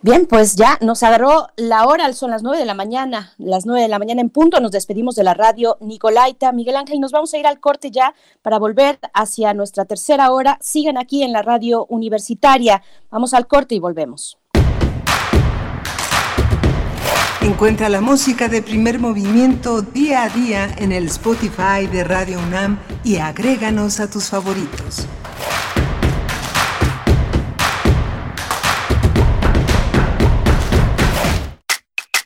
Bien, 0.00 0.26
pues 0.26 0.54
ya 0.54 0.78
nos 0.80 1.02
agarró 1.02 1.48
la 1.56 1.86
hora, 1.86 2.12
son 2.12 2.30
las 2.30 2.42
nueve 2.42 2.58
de 2.58 2.64
la 2.64 2.74
mañana, 2.74 3.32
las 3.38 3.66
nueve 3.66 3.82
de 3.82 3.88
la 3.88 3.98
mañana 3.98 4.20
en 4.20 4.30
punto, 4.30 4.60
nos 4.60 4.70
despedimos 4.70 5.16
de 5.16 5.24
la 5.24 5.34
radio 5.34 5.76
Nicolaita, 5.80 6.52
Miguel 6.52 6.76
Ángel, 6.76 6.96
y 6.96 7.00
nos 7.00 7.12
vamos 7.12 7.34
a 7.34 7.38
ir 7.38 7.46
al 7.46 7.58
corte 7.58 7.90
ya 7.90 8.14
para 8.42 8.58
volver 8.58 8.98
hacia 9.12 9.54
nuestra 9.54 9.84
tercera 9.86 10.30
hora. 10.30 10.58
Sigan 10.60 10.98
aquí 10.98 11.22
en 11.22 11.32
la 11.32 11.42
radio 11.42 11.86
universitaria. 11.86 12.82
Vamos 13.10 13.34
al 13.34 13.46
corte 13.46 13.74
y 13.74 13.80
volvemos. 13.80 14.38
Encuentra 17.40 17.88
la 17.88 18.00
música 18.00 18.48
de 18.48 18.62
primer 18.62 18.98
movimiento 18.98 19.82
día 19.82 20.24
a 20.24 20.28
día 20.28 20.68
en 20.78 20.92
el 20.92 21.06
Spotify 21.06 21.86
de 21.90 22.04
Radio 22.04 22.38
UNAM 22.40 22.78
y 23.04 23.16
agréganos 23.16 24.00
a 24.00 24.10
tus 24.10 24.28
favoritos. 24.28 25.06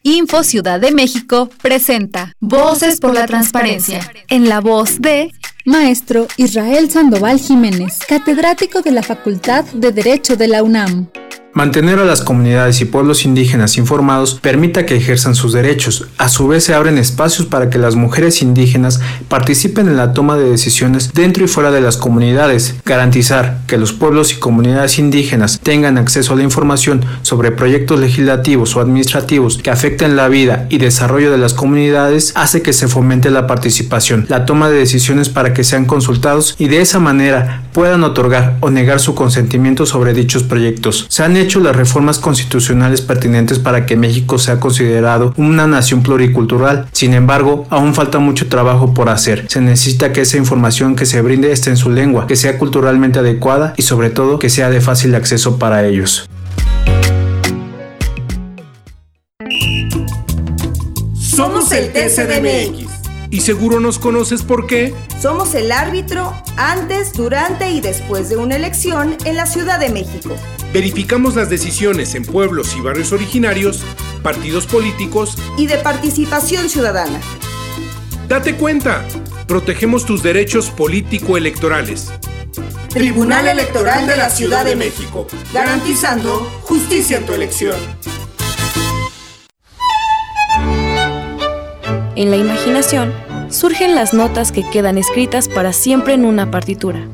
Info 0.04 0.42
Ciudad 0.42 0.80
de 0.80 0.90
México 0.90 1.48
presenta 1.62 2.34
Voces 2.40 2.98
por 2.98 3.14
la 3.14 3.26
Transparencia, 3.26 4.00
en 4.28 4.48
la 4.48 4.60
voz 4.60 5.00
de 5.00 5.30
Maestro 5.64 6.26
Israel 6.36 6.90
Sandoval 6.90 7.38
Jiménez, 7.38 8.00
catedrático 8.08 8.82
de 8.82 8.90
la 8.90 9.04
Facultad 9.04 9.64
de 9.66 9.92
Derecho 9.92 10.34
de 10.34 10.48
la 10.48 10.64
UNAM. 10.64 11.08
Mantener 11.54 11.98
a 11.98 12.06
las 12.06 12.22
comunidades 12.22 12.80
y 12.80 12.86
pueblos 12.86 13.26
indígenas 13.26 13.76
informados 13.76 14.38
permita 14.40 14.86
que 14.86 14.96
ejerzan 14.96 15.34
sus 15.34 15.52
derechos. 15.52 16.08
A 16.16 16.30
su 16.30 16.48
vez 16.48 16.64
se 16.64 16.72
abren 16.72 16.96
espacios 16.96 17.46
para 17.46 17.68
que 17.68 17.76
las 17.76 17.94
mujeres 17.94 18.40
indígenas 18.40 19.00
participen 19.28 19.86
en 19.86 19.98
la 19.98 20.14
toma 20.14 20.38
de 20.38 20.48
decisiones 20.48 21.12
dentro 21.12 21.44
y 21.44 21.48
fuera 21.48 21.70
de 21.70 21.82
las 21.82 21.98
comunidades. 21.98 22.76
Garantizar 22.86 23.58
que 23.66 23.76
los 23.76 23.92
pueblos 23.92 24.32
y 24.32 24.36
comunidades 24.36 24.98
indígenas 24.98 25.60
tengan 25.62 25.98
acceso 25.98 26.32
a 26.32 26.36
la 26.36 26.42
información 26.42 27.04
sobre 27.20 27.52
proyectos 27.52 28.00
legislativos 28.00 28.74
o 28.74 28.80
administrativos 28.80 29.58
que 29.58 29.70
afecten 29.70 30.16
la 30.16 30.28
vida 30.28 30.66
y 30.70 30.78
desarrollo 30.78 31.30
de 31.30 31.38
las 31.38 31.52
comunidades 31.52 32.32
hace 32.34 32.62
que 32.62 32.72
se 32.72 32.88
fomente 32.88 33.30
la 33.30 33.46
participación, 33.46 34.24
la 34.30 34.46
toma 34.46 34.70
de 34.70 34.78
decisiones 34.78 35.28
para 35.28 35.52
que 35.52 35.64
sean 35.64 35.84
consultados 35.84 36.54
y 36.58 36.68
de 36.68 36.80
esa 36.80 36.98
manera 36.98 37.64
puedan 37.74 38.04
otorgar 38.04 38.56
o 38.60 38.70
negar 38.70 39.00
su 39.00 39.14
consentimiento 39.14 39.84
sobre 39.84 40.14
dichos 40.14 40.44
proyectos. 40.44 41.04
Se 41.10 41.22
han 41.22 41.41
hecho 41.42 41.60
las 41.60 41.76
reformas 41.76 42.18
constitucionales 42.18 43.00
pertinentes 43.00 43.58
para 43.58 43.84
que 43.84 43.96
México 43.96 44.38
sea 44.38 44.60
considerado 44.60 45.34
una 45.36 45.66
nación 45.66 46.02
pluricultural. 46.02 46.86
Sin 46.92 47.14
embargo, 47.14 47.66
aún 47.68 47.94
falta 47.94 48.18
mucho 48.18 48.48
trabajo 48.48 48.94
por 48.94 49.08
hacer. 49.08 49.46
Se 49.48 49.60
necesita 49.60 50.12
que 50.12 50.22
esa 50.22 50.38
información 50.38 50.96
que 50.96 51.04
se 51.04 51.20
brinde 51.20 51.52
esté 51.52 51.70
en 51.70 51.76
su 51.76 51.90
lengua, 51.90 52.26
que 52.26 52.36
sea 52.36 52.58
culturalmente 52.58 53.18
adecuada 53.18 53.74
y 53.76 53.82
sobre 53.82 54.10
todo 54.10 54.38
que 54.38 54.48
sea 54.48 54.70
de 54.70 54.80
fácil 54.80 55.14
acceso 55.14 55.58
para 55.58 55.84
ellos. 55.84 56.28
Somos 61.14 61.72
el 61.72 61.92
TCDMX. 61.92 62.90
Y 63.30 63.40
seguro 63.40 63.80
nos 63.80 63.98
conoces 63.98 64.42
por 64.42 64.66
qué. 64.66 64.94
Somos 65.20 65.54
el 65.54 65.72
árbitro 65.72 66.34
antes, 66.58 67.14
durante 67.14 67.70
y 67.70 67.80
después 67.80 68.28
de 68.28 68.36
una 68.36 68.56
elección 68.56 69.16
en 69.24 69.36
la 69.36 69.46
Ciudad 69.46 69.80
de 69.80 69.88
México. 69.88 70.36
Verificamos 70.72 71.36
las 71.36 71.50
decisiones 71.50 72.14
en 72.14 72.24
pueblos 72.24 72.74
y 72.76 72.80
barrios 72.80 73.12
originarios, 73.12 73.82
partidos 74.22 74.66
políticos 74.66 75.36
y 75.58 75.66
de 75.66 75.76
participación 75.76 76.70
ciudadana. 76.70 77.20
Date 78.26 78.56
cuenta, 78.56 79.04
protegemos 79.46 80.06
tus 80.06 80.22
derechos 80.22 80.70
político-electorales. 80.70 82.10
Tribunal 82.88 83.48
Electoral 83.48 84.06
de 84.06 84.16
la 84.16 84.30
Ciudad 84.30 84.64
de 84.64 84.74
México, 84.74 85.26
garantizando 85.52 86.50
justicia 86.62 87.18
en 87.18 87.26
tu 87.26 87.34
elección. 87.34 87.76
En 92.16 92.30
la 92.30 92.36
imaginación 92.36 93.12
surgen 93.50 93.94
las 93.94 94.14
notas 94.14 94.52
que 94.52 94.64
quedan 94.70 94.96
escritas 94.96 95.48
para 95.48 95.74
siempre 95.74 96.14
en 96.14 96.24
una 96.24 96.50
partitura. 96.50 97.06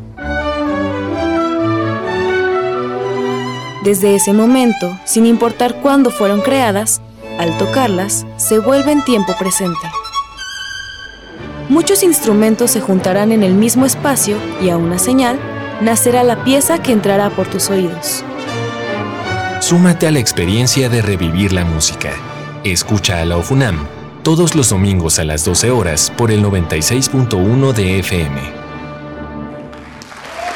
Desde 3.84 4.16
ese 4.16 4.32
momento, 4.32 4.98
sin 5.04 5.24
importar 5.24 5.76
cuándo 5.76 6.10
fueron 6.10 6.40
creadas, 6.40 7.00
al 7.38 7.56
tocarlas, 7.58 8.26
se 8.36 8.58
vuelven 8.58 9.04
tiempo 9.04 9.34
presente. 9.38 9.78
Muchos 11.68 12.02
instrumentos 12.02 12.72
se 12.72 12.80
juntarán 12.80 13.30
en 13.30 13.42
el 13.42 13.54
mismo 13.54 13.86
espacio 13.86 14.36
y 14.60 14.70
a 14.70 14.76
una 14.76 14.98
señal 14.98 15.38
nacerá 15.80 16.24
la 16.24 16.42
pieza 16.42 16.82
que 16.82 16.92
entrará 16.92 17.30
por 17.30 17.46
tus 17.46 17.70
oídos. 17.70 18.24
Súmate 19.60 20.06
a 20.06 20.10
la 20.10 20.18
experiencia 20.18 20.88
de 20.88 21.02
revivir 21.02 21.52
la 21.52 21.64
música. 21.64 22.10
Escucha 22.64 23.20
a 23.20 23.24
la 23.24 23.36
OFUNAM 23.36 23.86
todos 24.24 24.56
los 24.56 24.70
domingos 24.70 25.18
a 25.18 25.24
las 25.24 25.44
12 25.44 25.70
horas 25.70 26.12
por 26.16 26.30
el 26.30 26.44
96.1 26.44 27.72
de 27.72 28.00
FM. 28.00 28.40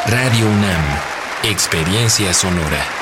Radio 0.09 0.47
UNAM, 0.47 0.83
Experiencia 1.45 2.35
Sonora. 2.35 3.02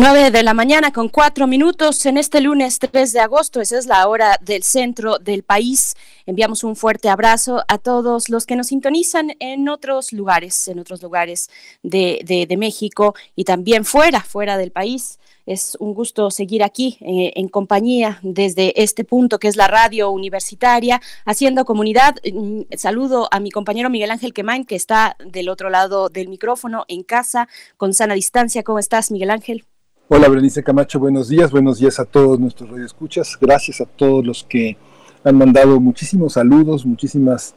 9 0.00 0.30
de 0.30 0.42
la 0.42 0.54
mañana 0.54 0.90
con 0.90 1.10
cuatro 1.10 1.46
minutos 1.46 2.06
en 2.06 2.16
este 2.16 2.40
lunes 2.40 2.78
3 2.78 3.12
de 3.12 3.20
agosto. 3.20 3.60
Esa 3.60 3.78
es 3.78 3.86
la 3.86 4.08
hora 4.08 4.38
del 4.40 4.62
centro 4.62 5.18
del 5.18 5.42
país. 5.42 5.96
Enviamos 6.24 6.64
un 6.64 6.76
fuerte 6.76 7.10
abrazo 7.10 7.62
a 7.68 7.76
todos 7.76 8.30
los 8.30 8.46
que 8.46 8.56
nos 8.56 8.68
sintonizan 8.68 9.32
en 9.38 9.68
otros 9.68 10.14
lugares, 10.14 10.66
en 10.68 10.78
otros 10.78 11.02
lugares 11.02 11.50
de, 11.82 12.22
de, 12.24 12.46
de 12.46 12.56
México 12.56 13.14
y 13.36 13.44
también 13.44 13.84
fuera, 13.84 14.22
fuera 14.22 14.56
del 14.56 14.70
país. 14.70 15.18
Es 15.44 15.76
un 15.78 15.92
gusto 15.92 16.30
seguir 16.30 16.62
aquí 16.62 16.96
eh, 17.00 17.32
en 17.36 17.48
compañía 17.48 18.18
desde 18.22 18.80
este 18.82 19.04
punto 19.04 19.38
que 19.38 19.48
es 19.48 19.56
la 19.56 19.68
radio 19.68 20.10
universitaria, 20.10 21.02
haciendo 21.26 21.66
comunidad. 21.66 22.16
Mm, 22.32 22.62
saludo 22.78 23.28
a 23.30 23.40
mi 23.40 23.50
compañero 23.50 23.90
Miguel 23.90 24.10
Ángel 24.10 24.32
Quemain, 24.32 24.64
que 24.64 24.76
está 24.76 25.16
del 25.26 25.50
otro 25.50 25.68
lado 25.68 26.08
del 26.08 26.28
micrófono 26.28 26.86
en 26.88 27.02
casa, 27.02 27.46
con 27.76 27.92
sana 27.92 28.14
distancia. 28.14 28.62
¿Cómo 28.62 28.78
estás, 28.78 29.10
Miguel 29.10 29.30
Ángel? 29.30 29.66
Hola, 30.14 30.28
Berenice 30.28 30.62
Camacho, 30.62 31.00
buenos 31.00 31.28
días. 31.28 31.50
Buenos 31.50 31.78
días 31.78 31.98
a 31.98 32.04
todos 32.04 32.38
nuestros 32.38 32.68
radioescuchas. 32.68 33.38
Gracias 33.40 33.80
a 33.80 33.86
todos 33.86 34.22
los 34.22 34.44
que 34.44 34.76
han 35.24 35.38
mandado 35.38 35.80
muchísimos 35.80 36.34
saludos, 36.34 36.84
muchísimas 36.84 37.54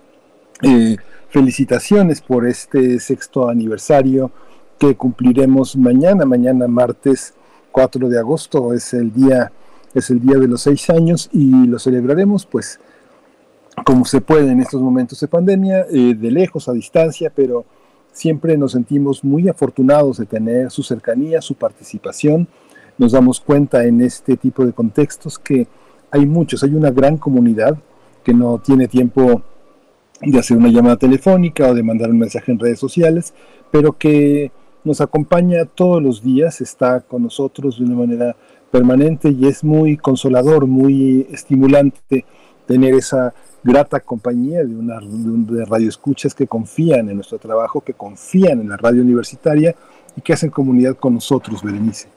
eh, 0.61 0.95
felicitaciones 1.27 2.21
por 2.21 2.47
este 2.47 2.97
sexto 3.01 3.49
aniversario 3.49 4.31
que 4.79 4.95
cumpliremos 4.95 5.75
mañana, 5.75 6.23
mañana 6.23 6.65
martes 6.69 7.33
4 7.73 8.07
de 8.07 8.19
agosto 8.19 8.73
es 8.73 8.93
el 8.93 9.11
día 9.11 9.51
es 9.93 10.09
el 10.09 10.21
día 10.21 10.37
de 10.37 10.47
los 10.47 10.61
seis 10.61 10.89
años 10.89 11.29
y 11.33 11.67
lo 11.67 11.77
celebraremos 11.77 12.45
pues 12.45 12.79
como 13.83 14.05
se 14.05 14.21
puede 14.21 14.49
en 14.49 14.61
estos 14.61 14.81
momentos 14.81 15.19
de 15.19 15.27
pandemia, 15.27 15.87
eh, 15.91 16.15
de 16.15 16.31
lejos, 16.31 16.69
a 16.69 16.71
distancia, 16.71 17.33
pero 17.35 17.65
siempre 18.15 18.57
nos 18.57 18.71
sentimos 18.71 19.25
muy 19.25 19.49
afortunados 19.49 20.17
de 20.17 20.25
tener 20.25 20.71
su 20.71 20.83
cercanía, 20.83 21.41
su 21.41 21.55
participación. 21.55 22.47
Nos 22.97 23.11
damos 23.11 23.41
cuenta 23.41 23.83
en 23.83 23.99
este 23.99 24.37
tipo 24.37 24.65
de 24.65 24.71
contextos 24.71 25.37
que 25.37 25.67
hay 26.11 26.25
muchos, 26.25 26.63
hay 26.63 26.73
una 26.73 26.91
gran 26.91 27.17
comunidad 27.17 27.77
que 28.23 28.33
no 28.33 28.57
tiene 28.59 28.87
tiempo 28.87 29.41
de 30.21 30.39
hacer 30.39 30.55
una 30.55 30.69
llamada 30.69 30.95
telefónica 30.95 31.67
o 31.67 31.73
de 31.73 31.83
mandar 31.83 32.09
un 32.09 32.19
mensaje 32.19 32.53
en 32.53 32.59
redes 32.59 32.79
sociales, 32.79 33.33
pero 33.69 33.97
que 33.97 34.49
nos 34.85 35.01
acompaña 35.01 35.65
todos 35.65 36.01
los 36.01 36.23
días, 36.23 36.61
está 36.61 37.01
con 37.01 37.23
nosotros 37.23 37.77
de 37.77 37.83
una 37.83 37.95
manera 37.95 38.37
permanente 38.71 39.29
y 39.29 39.45
es 39.45 39.61
muy 39.61 39.97
consolador, 39.97 40.67
muy 40.67 41.27
estimulante 41.31 42.23
tener 42.65 42.93
esa 42.93 43.33
grata 43.63 43.99
compañía 43.99 44.63
de 44.63 44.75
una 44.75 44.99
de 45.01 45.65
radioescuchas 45.65 46.35
que 46.35 46.47
confían 46.47 47.09
en 47.09 47.15
nuestro 47.15 47.39
trabajo, 47.39 47.81
que 47.81 47.93
confían 47.93 48.61
en 48.61 48.69
la 48.69 48.77
radio 48.77 49.01
universitaria 49.01 49.75
y 50.15 50.21
que 50.21 50.33
hacen 50.33 50.51
comunidad 50.51 50.95
con 50.95 51.15
nosotros, 51.15 51.63
Berenice. 51.63 52.07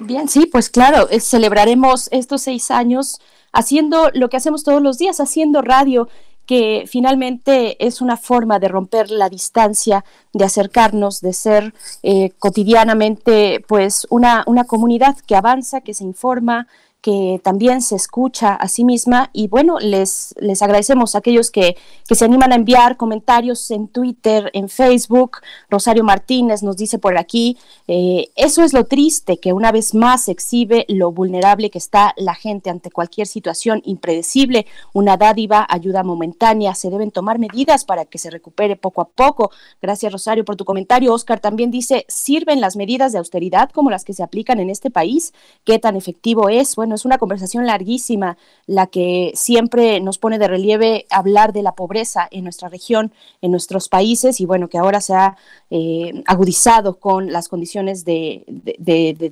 Bien, 0.00 0.28
sí, 0.28 0.46
pues 0.46 0.68
claro, 0.68 1.06
celebraremos 1.20 2.08
estos 2.10 2.42
seis 2.42 2.70
años 2.70 3.20
haciendo 3.52 4.10
lo 4.14 4.28
que 4.28 4.36
hacemos 4.36 4.64
todos 4.64 4.82
los 4.82 4.98
días, 4.98 5.20
haciendo 5.20 5.62
radio 5.62 6.08
que 6.46 6.84
finalmente 6.88 7.84
es 7.84 8.00
una 8.00 8.16
forma 8.16 8.58
de 8.58 8.68
romper 8.68 9.10
la 9.10 9.28
distancia, 9.28 10.04
de 10.32 10.44
acercarnos, 10.44 11.20
de 11.20 11.32
ser 11.32 11.72
eh, 12.02 12.30
cotidianamente 12.38 13.64
pues 13.68 14.06
una, 14.10 14.42
una 14.46 14.64
comunidad 14.64 15.16
que 15.26 15.36
avanza, 15.36 15.82
que 15.82 15.94
se 15.94 16.04
informa, 16.04 16.66
que 17.02 17.40
también 17.42 17.82
se 17.82 17.96
escucha 17.96 18.54
a 18.54 18.68
sí 18.68 18.84
misma 18.84 19.28
y 19.32 19.48
bueno, 19.48 19.80
les, 19.80 20.36
les 20.38 20.62
agradecemos 20.62 21.14
a 21.14 21.18
aquellos 21.18 21.50
que, 21.50 21.76
que, 22.06 22.14
se 22.14 22.24
animan 22.24 22.52
a 22.52 22.54
enviar 22.54 22.96
comentarios 22.96 23.72
en 23.72 23.88
Twitter, 23.88 24.50
en 24.54 24.68
Facebook. 24.68 25.38
Rosario 25.68 26.04
Martínez 26.04 26.62
nos 26.62 26.76
dice 26.76 27.00
por 27.00 27.18
aquí, 27.18 27.58
eh, 27.88 28.30
eso 28.36 28.62
es 28.62 28.72
lo 28.72 28.84
triste, 28.84 29.38
que 29.38 29.52
una 29.52 29.72
vez 29.72 29.94
más 29.94 30.28
exhibe 30.28 30.86
lo 30.88 31.10
vulnerable 31.10 31.70
que 31.70 31.78
está 31.78 32.14
la 32.16 32.36
gente 32.36 32.70
ante 32.70 32.92
cualquier 32.92 33.26
situación 33.26 33.82
impredecible, 33.84 34.66
una 34.92 35.16
dádiva, 35.16 35.66
ayuda 35.68 36.04
momentánea, 36.04 36.76
se 36.76 36.88
deben 36.88 37.10
tomar 37.10 37.40
medidas 37.40 37.84
para 37.84 38.04
que 38.04 38.18
se 38.18 38.30
recupere 38.30 38.76
poco 38.76 39.00
a 39.00 39.08
poco. 39.08 39.50
Gracias 39.80 40.12
Rosario 40.12 40.44
por 40.44 40.54
tu 40.54 40.64
comentario. 40.64 41.12
Oscar 41.12 41.40
también 41.40 41.72
dice, 41.72 42.04
¿sirven 42.06 42.60
las 42.60 42.76
medidas 42.76 43.10
de 43.10 43.18
austeridad 43.18 43.70
como 43.70 43.90
las 43.90 44.04
que 44.04 44.12
se 44.12 44.22
aplican 44.22 44.60
en 44.60 44.70
este 44.70 44.92
país? 44.92 45.34
¿Qué 45.64 45.80
tan 45.80 45.96
efectivo 45.96 46.48
es? 46.48 46.76
Bueno, 46.76 46.91
es 46.94 47.04
una 47.04 47.18
conversación 47.18 47.66
larguísima 47.66 48.36
la 48.66 48.86
que 48.86 49.32
siempre 49.34 50.00
nos 50.00 50.18
pone 50.18 50.38
de 50.38 50.48
relieve 50.48 51.06
hablar 51.10 51.52
de 51.52 51.62
la 51.62 51.72
pobreza 51.72 52.28
en 52.30 52.44
nuestra 52.44 52.68
región, 52.68 53.12
en 53.40 53.50
nuestros 53.50 53.88
países, 53.88 54.40
y 54.40 54.46
bueno, 54.46 54.68
que 54.68 54.78
ahora 54.78 55.00
se 55.00 55.14
ha 55.14 55.36
eh, 55.70 56.22
agudizado 56.26 56.98
con 56.98 57.32
las 57.32 57.48
condiciones 57.48 58.04
de, 58.04 58.44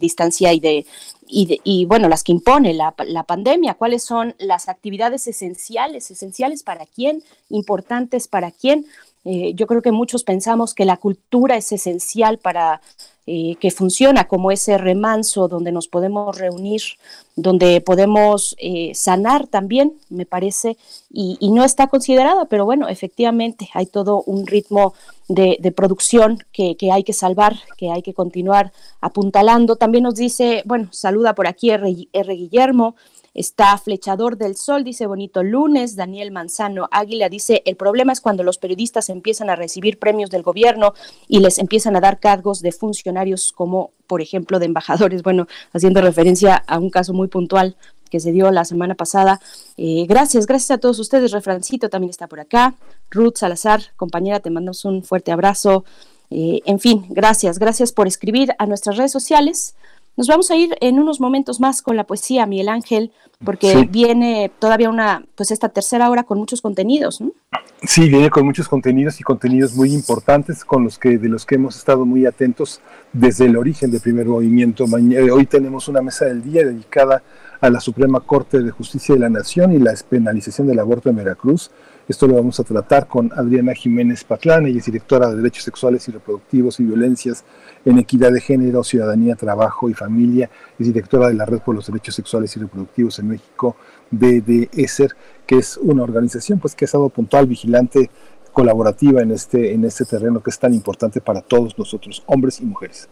distancia 0.00 0.52
y 0.52 0.60
de, 0.60 0.86
y, 1.32 1.84
bueno, 1.84 2.08
las 2.08 2.24
que 2.24 2.32
impone 2.32 2.74
la, 2.74 2.92
pandemia, 3.26 3.74
cuáles 3.74 4.02
son 4.02 4.34
las 4.38 4.68
actividades 4.68 5.26
esenciales, 5.26 6.10
esenciales 6.10 6.62
para 6.62 6.86
quién, 6.86 7.22
importantes 7.48 8.28
para 8.28 8.50
quién. 8.50 8.86
Eh, 9.24 9.52
yo 9.54 9.66
creo 9.66 9.82
que 9.82 9.92
muchos 9.92 10.24
pensamos 10.24 10.74
que 10.74 10.84
la 10.84 10.96
cultura 10.96 11.56
es 11.56 11.70
esencial 11.72 12.38
para 12.38 12.80
eh, 13.32 13.54
que 13.60 13.70
funciona 13.70 14.26
como 14.26 14.50
ese 14.50 14.76
remanso 14.76 15.46
donde 15.46 15.70
nos 15.70 15.86
podemos 15.86 16.36
reunir, 16.36 16.82
donde 17.36 17.80
podemos 17.80 18.56
eh, 18.58 18.90
sanar 18.96 19.46
también, 19.46 19.92
me 20.08 20.26
parece, 20.26 20.76
y, 21.12 21.38
no 21.52 21.62
está 21.62 21.86
considerada, 21.86 22.46
pero 22.46 22.64
bueno, 22.64 22.88
efectivamente 22.88 23.70
hay 23.72 23.86
todo 23.86 24.24
un 24.26 24.48
ritmo 24.48 24.94
de, 25.28 25.72
producción 25.76 26.42
que, 26.52 26.76
hay 26.92 27.04
que 27.04 27.12
salvar, 27.12 27.54
que 27.76 27.92
hay 27.92 28.02
que 28.02 28.14
continuar 28.14 28.72
apuntalando. 29.00 29.76
También 29.76 30.02
nos 30.02 30.16
dice, 30.16 30.64
bueno, 30.66 30.88
saluda 30.90 31.36
por 31.36 31.46
aquí 31.46 31.70
R. 31.70 32.34
Guillermo, 32.34 32.96
Está 33.32 33.78
Flechador 33.78 34.36
del 34.36 34.56
Sol, 34.56 34.82
dice 34.82 35.06
bonito 35.06 35.42
lunes. 35.42 35.94
Daniel 35.94 36.32
Manzano 36.32 36.88
Águila 36.90 37.28
dice, 37.28 37.62
el 37.64 37.76
problema 37.76 38.12
es 38.12 38.20
cuando 38.20 38.42
los 38.42 38.58
periodistas 38.58 39.08
empiezan 39.08 39.50
a 39.50 39.56
recibir 39.56 39.98
premios 39.98 40.30
del 40.30 40.42
gobierno 40.42 40.94
y 41.28 41.38
les 41.38 41.58
empiezan 41.58 41.94
a 41.94 42.00
dar 42.00 42.18
cargos 42.18 42.60
de 42.60 42.72
funcionarios 42.72 43.52
como, 43.52 43.92
por 44.06 44.20
ejemplo, 44.20 44.58
de 44.58 44.66
embajadores. 44.66 45.22
Bueno, 45.22 45.46
haciendo 45.72 46.00
referencia 46.00 46.56
a 46.56 46.78
un 46.78 46.90
caso 46.90 47.12
muy 47.12 47.28
puntual 47.28 47.76
que 48.10 48.20
se 48.20 48.32
dio 48.32 48.50
la 48.50 48.64
semana 48.64 48.94
pasada. 48.96 49.40
Eh, 49.76 50.04
gracias, 50.08 50.46
gracias 50.46 50.72
a 50.72 50.78
todos 50.78 50.98
ustedes. 50.98 51.30
Refrancito 51.30 51.88
también 51.88 52.10
está 52.10 52.26
por 52.26 52.40
acá. 52.40 52.74
Ruth 53.10 53.36
Salazar, 53.36 53.80
compañera, 53.96 54.40
te 54.40 54.50
mandamos 54.50 54.84
un 54.84 55.04
fuerte 55.04 55.32
abrazo. 55.32 55.84
Eh, 56.30 56.60
en 56.66 56.78
fin, 56.78 57.06
gracias, 57.08 57.58
gracias 57.58 57.92
por 57.92 58.06
escribir 58.06 58.54
a 58.58 58.66
nuestras 58.66 58.96
redes 58.96 59.12
sociales. 59.12 59.74
Nos 60.16 60.26
vamos 60.26 60.50
a 60.50 60.56
ir 60.56 60.76
en 60.80 60.98
unos 60.98 61.20
momentos 61.20 61.60
más 61.60 61.80
con 61.80 61.96
la 61.96 62.04
poesía, 62.04 62.44
Miguel 62.44 62.68
Ángel, 62.68 63.12
porque 63.42 63.88
viene 63.90 64.50
todavía 64.58 64.90
una, 64.90 65.24
pues 65.34 65.50
esta 65.50 65.70
tercera 65.70 66.10
hora 66.10 66.24
con 66.24 66.38
muchos 66.38 66.60
contenidos, 66.60 67.20
¿no? 67.20 67.32
Sí, 67.82 68.10
viene 68.10 68.28
con 68.28 68.44
muchos 68.44 68.68
contenidos 68.68 69.18
y 69.20 69.22
contenidos 69.22 69.74
muy 69.74 69.94
importantes 69.94 70.64
con 70.64 70.84
los 70.84 70.98
que 70.98 71.16
de 71.16 71.28
los 71.30 71.46
que 71.46 71.54
hemos 71.54 71.76
estado 71.76 72.04
muy 72.04 72.26
atentos 72.26 72.82
desde 73.14 73.46
el 73.46 73.56
origen 73.56 73.90
del 73.90 74.02
primer 74.02 74.26
movimiento. 74.26 74.84
Hoy 75.32 75.46
tenemos 75.46 75.88
una 75.88 76.02
mesa 76.02 76.26
del 76.26 76.42
día 76.42 76.66
dedicada 76.66 77.22
a 77.58 77.70
la 77.70 77.80
Suprema 77.80 78.20
Corte 78.20 78.60
de 78.60 78.70
Justicia 78.70 79.14
de 79.14 79.20
la 79.20 79.30
Nación 79.30 79.72
y 79.72 79.78
la 79.78 79.92
despenalización 79.92 80.66
del 80.66 80.78
aborto 80.78 81.08
en 81.08 81.16
Veracruz. 81.16 81.70
Esto 82.10 82.26
lo 82.26 82.34
vamos 82.34 82.58
a 82.58 82.64
tratar 82.64 83.06
con 83.06 83.30
Adriana 83.36 83.72
Jiménez 83.72 84.24
Patlán, 84.24 84.66
ella 84.66 84.80
es 84.80 84.86
directora 84.86 85.30
de 85.30 85.36
Derechos 85.36 85.62
Sexuales 85.62 86.08
y 86.08 86.10
Reproductivos 86.10 86.80
y 86.80 86.84
Violencias 86.84 87.44
en 87.84 87.98
Equidad 87.98 88.32
de 88.32 88.40
Género, 88.40 88.82
Ciudadanía, 88.82 89.36
Trabajo 89.36 89.88
y 89.88 89.94
Familia, 89.94 90.50
es 90.76 90.88
directora 90.88 91.28
de 91.28 91.34
la 91.34 91.46
Red 91.46 91.60
por 91.60 91.76
los 91.76 91.86
Derechos 91.86 92.16
Sexuales 92.16 92.56
y 92.56 92.58
Reproductivos 92.58 93.20
en 93.20 93.28
México, 93.28 93.76
DDESER, 94.10 95.12
que 95.46 95.58
es 95.58 95.76
una 95.76 96.02
organización 96.02 96.58
pues, 96.58 96.74
que 96.74 96.84
ha 96.84 96.86
estado 96.86 97.10
puntual, 97.10 97.46
vigilante, 97.46 98.10
colaborativa 98.52 99.22
en 99.22 99.30
este, 99.30 99.72
en 99.72 99.84
este 99.84 100.04
terreno 100.04 100.42
que 100.42 100.50
es 100.50 100.58
tan 100.58 100.74
importante 100.74 101.20
para 101.20 101.42
todos 101.42 101.78
nosotros, 101.78 102.24
hombres 102.26 102.60
y 102.60 102.64
mujeres. 102.64 103.08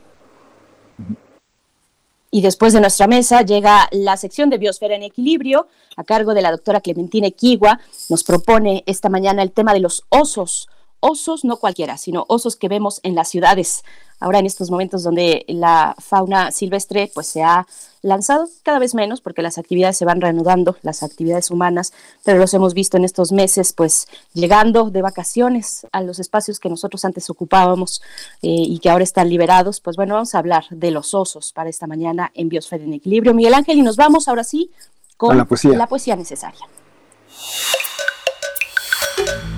Y 2.38 2.40
después 2.40 2.72
de 2.72 2.80
nuestra 2.80 3.08
mesa 3.08 3.42
llega 3.42 3.88
la 3.90 4.16
sección 4.16 4.48
de 4.48 4.58
Biosfera 4.58 4.94
en 4.94 5.02
Equilibrio, 5.02 5.66
a 5.96 6.04
cargo 6.04 6.34
de 6.34 6.40
la 6.40 6.52
doctora 6.52 6.80
Clementina 6.80 7.26
Equigua. 7.26 7.80
Nos 8.08 8.22
propone 8.22 8.84
esta 8.86 9.08
mañana 9.08 9.42
el 9.42 9.50
tema 9.50 9.74
de 9.74 9.80
los 9.80 10.04
osos. 10.08 10.68
Osos, 11.00 11.44
no 11.44 11.58
cualquiera, 11.58 11.96
sino 11.96 12.24
osos 12.28 12.56
que 12.56 12.68
vemos 12.68 13.00
en 13.02 13.14
las 13.14 13.28
ciudades 13.28 13.84
ahora 14.20 14.38
en 14.38 14.46
estos 14.46 14.70
momentos 14.70 15.02
donde 15.02 15.44
la 15.48 15.94
fauna 15.98 16.50
silvestre 16.50 17.10
pues 17.14 17.26
se 17.26 17.42
ha 17.42 17.66
lanzado 18.02 18.48
cada 18.62 18.78
vez 18.78 18.94
menos 18.94 19.20
porque 19.20 19.42
las 19.42 19.58
actividades 19.58 19.96
se 19.96 20.04
van 20.04 20.20
reanudando, 20.20 20.76
las 20.82 21.02
actividades 21.02 21.50
humanas, 21.50 21.92
pero 22.24 22.38
los 22.38 22.52
hemos 22.54 22.74
visto 22.74 22.96
en 22.96 23.04
estos 23.04 23.32
meses 23.32 23.72
pues 23.72 24.08
llegando 24.34 24.90
de 24.90 25.02
vacaciones 25.02 25.86
a 25.92 26.00
los 26.02 26.18
espacios 26.18 26.60
que 26.60 26.68
nosotros 26.68 27.04
antes 27.04 27.28
ocupábamos 27.30 28.02
eh, 28.42 28.48
y 28.48 28.78
que 28.78 28.90
ahora 28.90 29.04
están 29.04 29.28
liberados, 29.28 29.80
pues 29.80 29.96
bueno, 29.96 30.14
vamos 30.14 30.34
a 30.34 30.38
hablar 30.38 30.64
de 30.70 30.90
los 30.90 31.14
osos 31.14 31.52
para 31.52 31.70
esta 31.70 31.86
mañana 31.86 32.30
en 32.34 32.48
Biosfera 32.48 32.84
en 32.84 32.94
Equilibrio. 32.94 33.34
Miguel 33.34 33.54
Ángel, 33.54 33.78
y 33.78 33.82
nos 33.82 33.96
vamos 33.96 34.28
ahora 34.28 34.44
sí 34.44 34.70
con 35.16 35.36
la 35.36 35.44
poesía. 35.44 35.76
la 35.76 35.86
poesía 35.86 36.16
necesaria. 36.16 36.60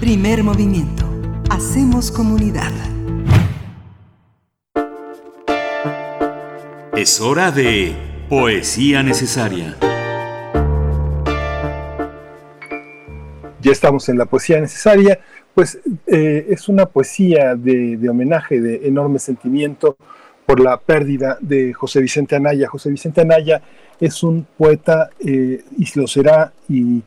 Primer 0.01 0.43
movimiento. 0.43 1.10
Hacemos 1.51 2.13
comunidad. 2.13 2.71
Es 6.97 7.21
hora 7.21 7.51
de 7.51 7.93
Poesía 8.29 9.03
Necesaria. 9.03 9.77
Ya 13.61 13.73
estamos 13.73 14.09
en 14.09 14.17
la 14.17 14.27
Poesía 14.27 14.61
Necesaria, 14.61 15.19
pues 15.53 15.81
eh, 16.07 16.47
es 16.49 16.69
una 16.69 16.87
poesía 16.87 17.57
de, 17.57 18.09
homenaje, 18.09 18.61
de 18.61 18.87
enorme 18.87 19.19
sentimiento 19.19 19.97
por 20.47 20.61
la 20.61 20.79
pérdida 20.79 21.37
de 21.41 21.73
José 21.73 22.01
Vicente 22.01 22.37
Anaya. 22.37 22.69
José 22.69 22.91
Vicente 22.91 23.23
Anaya 23.23 23.61
es 23.99 24.23
un 24.23 24.47
poeta 24.57 25.11
eh, 25.19 25.65
y 25.77 25.99
lo 25.99 26.07
será 26.07 26.53
y 26.69 27.03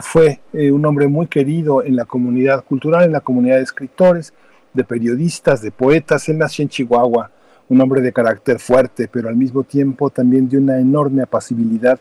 fue 0.00 0.40
eh, 0.52 0.70
un 0.70 0.84
hombre 0.86 1.08
muy 1.08 1.26
querido 1.26 1.82
en 1.82 1.96
la 1.96 2.04
comunidad 2.04 2.64
cultural, 2.64 3.04
en 3.04 3.12
la 3.12 3.20
comunidad 3.20 3.56
de 3.56 3.62
escritores, 3.62 4.32
de 4.72 4.84
periodistas, 4.84 5.60
de 5.60 5.70
poetas. 5.70 6.28
Él 6.28 6.38
nació 6.38 6.62
en 6.62 6.68
Chihuahua 6.68 7.30
un 7.68 7.80
hombre 7.80 8.00
de 8.00 8.12
carácter 8.12 8.58
fuerte, 8.58 9.08
pero 9.08 9.28
al 9.28 9.36
mismo 9.36 9.64
tiempo 9.64 10.10
también 10.10 10.48
de 10.48 10.58
una 10.58 10.78
enorme 10.78 11.22
apacibilidad, 11.22 11.98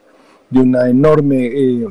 de 0.49 0.59
una 0.59 0.89
enorme, 0.89 1.45
eh, 1.45 1.87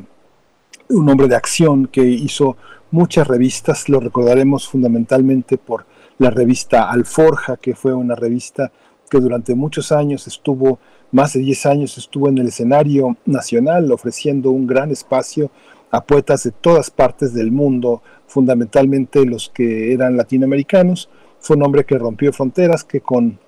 un 0.89 1.09
hombre 1.09 1.27
de 1.27 1.35
acción 1.35 1.87
que 1.87 2.03
hizo 2.03 2.57
muchas 2.91 3.27
revistas, 3.27 3.89
lo 3.89 3.99
recordaremos 3.99 4.67
fundamentalmente 4.67 5.57
por 5.57 5.85
la 6.19 6.29
revista 6.29 6.91
Alforja, 6.91 7.57
que 7.57 7.73
fue 7.73 7.93
una 7.93 8.15
revista 8.15 8.71
que 9.09 9.19
durante 9.19 9.55
muchos 9.55 9.91
años 9.91 10.27
estuvo, 10.27 10.79
más 11.11 11.33
de 11.33 11.41
10 11.41 11.65
años 11.65 11.97
estuvo 11.97 12.29
en 12.29 12.37
el 12.37 12.47
escenario 12.47 13.17
nacional, 13.25 13.91
ofreciendo 13.91 14.51
un 14.51 14.67
gran 14.67 14.91
espacio 14.91 15.51
a 15.91 16.03
poetas 16.03 16.43
de 16.43 16.51
todas 16.51 16.89
partes 16.89 17.33
del 17.33 17.51
mundo, 17.51 18.01
fundamentalmente 18.27 19.25
los 19.25 19.49
que 19.49 19.93
eran 19.93 20.17
latinoamericanos. 20.17 21.09
Fue 21.39 21.57
un 21.57 21.63
hombre 21.63 21.85
que 21.85 21.97
rompió 21.97 22.31
fronteras, 22.31 22.83
que 22.83 23.01
con 23.01 23.39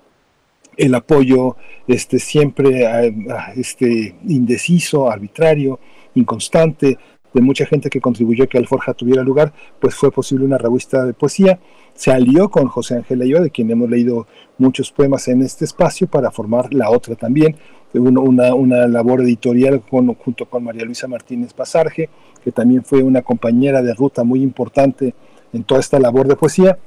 el 0.76 0.94
apoyo 0.94 1.56
este, 1.86 2.18
siempre 2.18 2.86
este, 3.56 4.16
indeciso, 4.26 5.10
arbitrario, 5.10 5.78
inconstante 6.14 6.98
de 7.32 7.40
mucha 7.40 7.66
gente 7.66 7.90
que 7.90 8.00
contribuyó 8.00 8.44
a 8.44 8.46
que 8.46 8.58
Alforja 8.58 8.94
tuviera 8.94 9.22
lugar, 9.22 9.52
pues 9.80 9.94
fue 9.96 10.12
posible 10.12 10.44
una 10.44 10.56
revista 10.56 11.04
de 11.04 11.14
poesía. 11.14 11.58
Se 11.92 12.12
alió 12.12 12.48
con 12.48 12.68
José 12.68 12.94
Ángel 12.94 13.22
Ayoa, 13.22 13.40
de 13.40 13.50
quien 13.50 13.70
hemos 13.70 13.90
leído 13.90 14.28
muchos 14.56 14.92
poemas 14.92 15.26
en 15.26 15.42
este 15.42 15.64
espacio, 15.64 16.06
para 16.06 16.30
formar 16.30 16.72
la 16.72 16.90
otra 16.90 17.16
también, 17.16 17.56
una, 18.00 18.86
labor 18.86 19.22
editorial 19.22 19.82
junto 19.88 20.46
con 20.46 20.64
María 20.64 20.84
Luisa 20.84 21.08
Martínez 21.08 21.52
Pasarge, 21.52 22.08
que 22.42 22.52
también 22.52 22.84
fue 22.84 23.02
una 23.02 23.22
compañera 23.22 23.82
de 23.82 23.94
ruta 23.94 24.24
muy 24.24 24.42
importante 24.42 25.14
en 25.52 25.64
toda 25.64 25.80
esta 25.80 25.98
labor 25.98 26.28
de 26.28 26.36
poesía. 26.36 26.78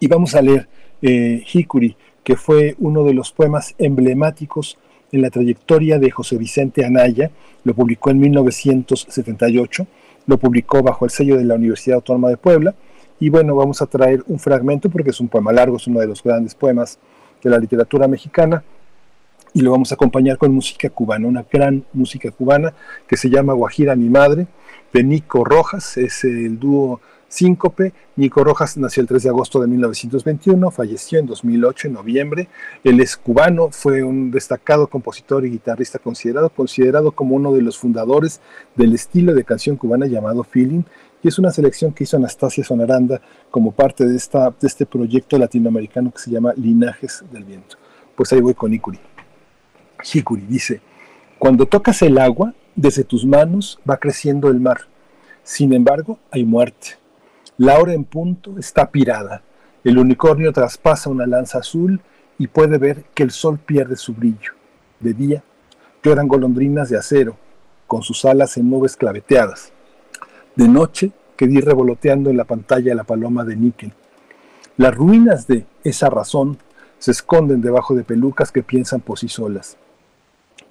Y 0.00 0.08
vamos 0.08 0.34
a 0.34 0.42
leer 0.42 0.68
eh, 1.02 1.42
Hikuri, 1.52 1.96
que 2.22 2.36
fue 2.36 2.74
uno 2.78 3.04
de 3.04 3.14
los 3.14 3.32
poemas 3.32 3.74
emblemáticos 3.78 4.78
en 5.12 5.22
la 5.22 5.30
trayectoria 5.30 5.98
de 5.98 6.10
José 6.10 6.36
Vicente 6.36 6.84
Anaya, 6.84 7.30
lo 7.64 7.74
publicó 7.74 8.10
en 8.10 8.18
1978, 8.18 9.86
lo 10.26 10.38
publicó 10.38 10.82
bajo 10.82 11.04
el 11.04 11.10
sello 11.10 11.36
de 11.36 11.44
la 11.44 11.54
Universidad 11.54 11.96
Autónoma 11.96 12.28
de 12.28 12.36
Puebla, 12.36 12.74
y 13.18 13.30
bueno, 13.30 13.54
vamos 13.54 13.80
a 13.80 13.86
traer 13.86 14.22
un 14.26 14.38
fragmento 14.38 14.90
porque 14.90 15.10
es 15.10 15.20
un 15.20 15.28
poema 15.28 15.52
largo, 15.52 15.76
es 15.76 15.86
uno 15.86 16.00
de 16.00 16.06
los 16.06 16.22
grandes 16.22 16.54
poemas 16.54 16.98
de 17.42 17.50
la 17.50 17.58
literatura 17.58 18.08
mexicana, 18.08 18.62
y 19.56 19.62
lo 19.62 19.70
vamos 19.70 19.90
a 19.90 19.94
acompañar 19.94 20.36
con 20.36 20.52
música 20.52 20.90
cubana, 20.90 21.26
una 21.26 21.46
gran 21.50 21.82
música 21.94 22.30
cubana 22.30 22.74
que 23.08 23.16
se 23.16 23.30
llama 23.30 23.54
Guajira 23.54 23.96
mi 23.96 24.10
madre, 24.10 24.48
de 24.92 25.02
Nico 25.02 25.46
Rojas, 25.46 25.96
es 25.96 26.24
el 26.24 26.58
dúo 26.58 27.00
Síncope. 27.26 27.94
Nico 28.16 28.44
Rojas 28.44 28.76
nació 28.76 29.00
el 29.00 29.06
3 29.06 29.22
de 29.22 29.28
agosto 29.30 29.58
de 29.58 29.66
1921, 29.66 30.70
falleció 30.70 31.18
en 31.18 31.24
2008, 31.24 31.88
en 31.88 31.94
noviembre. 31.94 32.48
Él 32.84 33.00
es 33.00 33.16
cubano, 33.16 33.70
fue 33.70 34.02
un 34.02 34.30
destacado 34.30 34.88
compositor 34.88 35.46
y 35.46 35.50
guitarrista 35.52 35.98
considerado, 36.00 36.50
considerado 36.50 37.12
como 37.12 37.34
uno 37.34 37.54
de 37.54 37.62
los 37.62 37.78
fundadores 37.78 38.42
del 38.74 38.92
estilo 38.92 39.32
de 39.32 39.44
canción 39.44 39.76
cubana 39.76 40.04
llamado 40.04 40.44
feeling. 40.44 40.82
Y 41.22 41.28
es 41.28 41.38
una 41.38 41.50
selección 41.50 41.94
que 41.94 42.04
hizo 42.04 42.18
Anastasia 42.18 42.62
Sonaranda 42.62 43.22
como 43.50 43.72
parte 43.72 44.04
de, 44.04 44.16
esta, 44.16 44.50
de 44.50 44.66
este 44.66 44.84
proyecto 44.84 45.38
latinoamericano 45.38 46.12
que 46.12 46.18
se 46.18 46.30
llama 46.30 46.52
Linajes 46.58 47.24
del 47.32 47.44
Viento. 47.44 47.78
Pues 48.14 48.30
ahí 48.34 48.42
voy 48.42 48.52
con 48.52 48.74
Ikuri. 48.74 49.15
Hikuri 50.12 50.46
dice, 50.46 50.80
cuando 51.38 51.66
tocas 51.66 52.02
el 52.02 52.18
agua, 52.18 52.54
desde 52.74 53.04
tus 53.04 53.24
manos 53.24 53.78
va 53.88 53.96
creciendo 53.96 54.48
el 54.48 54.60
mar. 54.60 54.82
Sin 55.42 55.72
embargo, 55.72 56.18
hay 56.30 56.44
muerte 56.44 56.98
la 57.58 57.78
hora 57.78 57.94
en 57.94 58.04
punto 58.04 58.58
está 58.58 58.90
pirada. 58.90 59.42
El 59.82 59.96
unicornio 59.96 60.52
traspasa 60.52 61.08
una 61.08 61.26
lanza 61.26 61.58
azul 61.58 62.02
y 62.38 62.48
puede 62.48 62.76
ver 62.76 63.04
que 63.14 63.22
el 63.22 63.30
sol 63.30 63.58
pierde 63.58 63.96
su 63.96 64.12
brillo. 64.12 64.52
De 65.00 65.14
día, 65.14 65.42
lloran 66.02 66.28
golondrinas 66.28 66.90
de 66.90 66.98
acero, 66.98 67.38
con 67.86 68.02
sus 68.02 68.26
alas 68.26 68.58
en 68.58 68.68
nubes 68.68 68.94
claveteadas. 68.96 69.72
De 70.54 70.68
noche, 70.68 71.12
quedí 71.34 71.60
revoloteando 71.60 72.28
en 72.28 72.36
la 72.36 72.44
pantalla 72.44 72.94
la 72.94 73.04
paloma 73.04 73.44
de 73.44 73.56
níquel. 73.56 73.94
Las 74.76 74.94
ruinas 74.94 75.46
de 75.46 75.64
esa 75.82 76.10
razón 76.10 76.58
se 76.98 77.12
esconden 77.12 77.62
debajo 77.62 77.94
de 77.94 78.04
pelucas 78.04 78.52
que 78.52 78.62
piensan 78.62 79.00
por 79.00 79.18
sí 79.18 79.28
solas. 79.28 79.78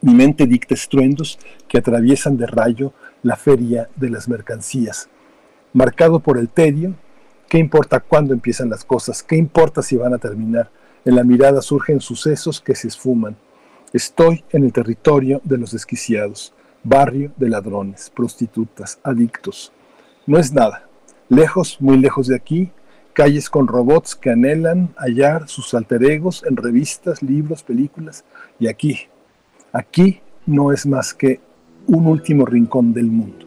Mi 0.01 0.13
mente 0.13 0.45
dicta 0.45 0.73
estruendos 0.73 1.39
que 1.67 1.77
atraviesan 1.77 2.37
de 2.37 2.47
rayo 2.47 2.93
la 3.23 3.35
feria 3.35 3.89
de 3.95 4.09
las 4.09 4.27
mercancías 4.27 5.09
marcado 5.75 6.21
por 6.21 6.37
el 6.37 6.47
tedio, 6.47 6.95
¿qué 7.49 7.57
importa 7.57 7.99
cuándo 7.99 8.33
empiezan 8.33 8.69
las 8.69 8.85
cosas? 8.85 9.21
¿Qué 9.21 9.35
importa 9.35 9.81
si 9.81 9.97
van 9.97 10.13
a 10.13 10.17
terminar? 10.17 10.71
En 11.03 11.17
la 11.17 11.25
mirada 11.25 11.61
surgen 11.61 11.99
sucesos 11.99 12.61
que 12.61 12.75
se 12.75 12.87
esfuman. 12.87 13.35
Estoy 13.91 14.45
en 14.51 14.63
el 14.63 14.71
territorio 14.71 15.41
de 15.43 15.57
los 15.57 15.71
desquiciados. 15.71 16.53
barrio 16.87 17.31
de 17.35 17.49
ladrones, 17.49 18.11
prostitutas, 18.15 18.99
adictos. 19.03 19.73
No 20.27 20.37
es 20.37 20.53
nada. 20.53 20.87
Lejos, 21.29 21.77
muy 21.81 21.97
lejos 21.97 22.27
de 22.27 22.35
aquí, 22.35 22.71
calles 23.13 23.49
con 23.49 23.67
robots 23.67 24.15
que 24.15 24.29
anhelan 24.29 24.93
hallar 24.95 25.47
sus 25.47 25.73
alter 25.73 26.03
egos 26.03 26.43
en 26.47 26.55
revistas, 26.55 27.23
libros, 27.23 27.63
películas. 27.63 28.23
Y 28.59 28.67
aquí, 28.67 29.07
aquí 29.75 30.21
no 30.45 30.71
es 30.71 30.85
más 30.85 31.13
que 31.13 31.39
un 31.87 32.07
último 32.07 32.45
rincón 32.45 32.93
del 32.93 33.07
mundo. 33.07 33.44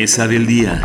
Mesa 0.00 0.28
del 0.28 0.46
día. 0.46 0.80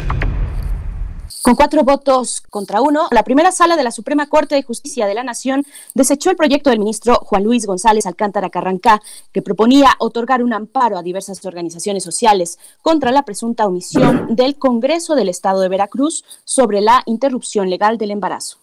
Con 1.44 1.54
cuatro 1.54 1.84
votos 1.84 2.42
contra 2.50 2.82
uno, 2.82 3.10
la 3.12 3.22
primera 3.22 3.52
sala 3.52 3.76
de 3.76 3.84
la 3.84 3.92
Suprema 3.92 4.26
Corte 4.26 4.56
de 4.56 4.64
Justicia 4.64 5.06
de 5.06 5.14
la 5.14 5.24
Nación 5.24 5.64
desechó 5.94 6.32
el 6.32 6.36
proyecto 6.36 6.72
del 6.72 6.80
ministro 6.80 7.18
Juan 7.18 7.44
Luis 7.44 7.68
González 7.68 8.08
Alcántara 8.08 8.50
Carrancá, 8.50 9.04
que 9.32 9.44
proponía 9.44 9.92
otorgar 10.00 10.42
un 10.42 10.52
amparo 10.52 10.98
a 10.98 11.04
diversas 11.04 11.46
organizaciones 11.46 12.04
sociales 12.04 12.58
contra 12.82 13.12
la 13.12 13.22
presunta 13.22 13.68
omisión 13.68 14.36
del 14.36 14.56
Congreso 14.56 15.14
del 15.14 15.30
Estado 15.30 15.62
de 15.62 15.70
Veracruz 15.70 16.26
sobre 16.44 16.82
la 16.82 17.04
interrupción 17.06 17.70
legal 17.70 18.00
del 18.00 18.10
embarazo. 18.10 18.58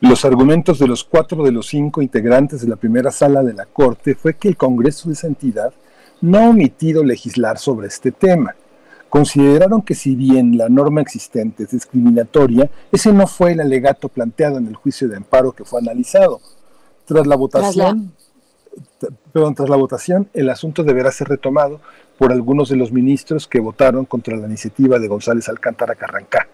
Los 0.00 0.26
argumentos 0.26 0.78
de 0.78 0.88
los 0.88 1.04
cuatro 1.04 1.42
de 1.42 1.52
los 1.52 1.68
cinco 1.68 2.02
integrantes 2.02 2.60
de 2.60 2.68
la 2.68 2.76
primera 2.76 3.10
sala 3.10 3.42
de 3.42 3.54
la 3.54 3.64
Corte 3.64 4.14
fue 4.14 4.36
que 4.36 4.48
el 4.48 4.58
Congreso 4.58 5.08
de 5.08 5.14
esa 5.14 5.26
entidad 5.26 5.72
no 6.20 6.36
ha 6.36 6.50
omitido 6.50 7.02
legislar 7.02 7.56
sobre 7.56 7.86
este 7.86 8.12
tema 8.12 8.54
consideraron 9.10 9.82
que 9.82 9.94
si 9.94 10.14
bien 10.14 10.56
la 10.56 10.68
norma 10.68 11.02
existente 11.02 11.64
es 11.64 11.70
discriminatoria, 11.70 12.70
ese 12.90 13.12
no 13.12 13.26
fue 13.26 13.52
el 13.52 13.60
alegato 13.60 14.08
planteado 14.08 14.56
en 14.56 14.68
el 14.68 14.76
juicio 14.76 15.08
de 15.08 15.16
amparo 15.16 15.52
que 15.52 15.64
fue 15.64 15.80
analizado. 15.80 16.40
Tras 17.04 17.26
la 17.26 17.36
votación, 17.36 18.12
Perdón, 19.32 19.54
tras 19.54 19.68
la 19.68 19.76
votación, 19.76 20.28
el 20.34 20.50
asunto 20.50 20.82
deberá 20.82 21.10
ser 21.10 21.28
retomado 21.28 21.80
por 22.18 22.32
algunos 22.32 22.68
de 22.68 22.76
los 22.76 22.92
ministros 22.92 23.46
que 23.46 23.60
votaron 23.60 24.04
contra 24.04 24.36
la 24.36 24.46
iniciativa 24.46 24.98
de 24.98 25.08
González 25.08 25.48
Alcántara 25.48 25.94
Carrancá. 25.94 26.48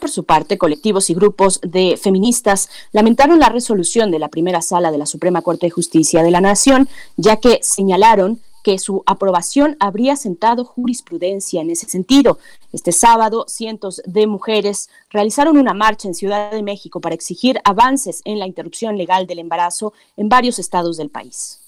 Por 0.00 0.10
su 0.10 0.24
parte, 0.24 0.58
colectivos 0.58 1.08
y 1.10 1.14
grupos 1.14 1.60
de 1.62 1.96
feministas 1.96 2.68
lamentaron 2.92 3.38
la 3.38 3.48
resolución 3.48 4.10
de 4.10 4.18
la 4.18 4.28
primera 4.28 4.60
sala 4.60 4.90
de 4.90 4.98
la 4.98 5.06
Suprema 5.06 5.42
Corte 5.42 5.66
de 5.66 5.70
Justicia 5.70 6.22
de 6.22 6.30
la 6.30 6.40
Nación, 6.40 6.88
ya 7.16 7.36
que 7.36 7.60
señalaron 7.62 8.40
que 8.64 8.78
su 8.78 9.04
aprobación 9.06 9.76
habría 9.78 10.16
sentado 10.16 10.64
jurisprudencia 10.64 11.60
en 11.60 11.70
ese 11.70 11.86
sentido. 11.86 12.38
Este 12.72 12.90
sábado, 12.90 13.44
cientos 13.46 14.02
de 14.06 14.26
mujeres 14.26 14.88
realizaron 15.10 15.58
una 15.58 15.74
marcha 15.74 16.08
en 16.08 16.14
Ciudad 16.14 16.50
de 16.50 16.62
México 16.62 17.00
para 17.00 17.14
exigir 17.14 17.60
avances 17.64 18.22
en 18.24 18.38
la 18.38 18.46
interrupción 18.46 18.96
legal 18.96 19.26
del 19.26 19.38
embarazo 19.38 19.92
en 20.16 20.30
varios 20.30 20.58
estados 20.58 20.96
del 20.96 21.10
país. 21.10 21.60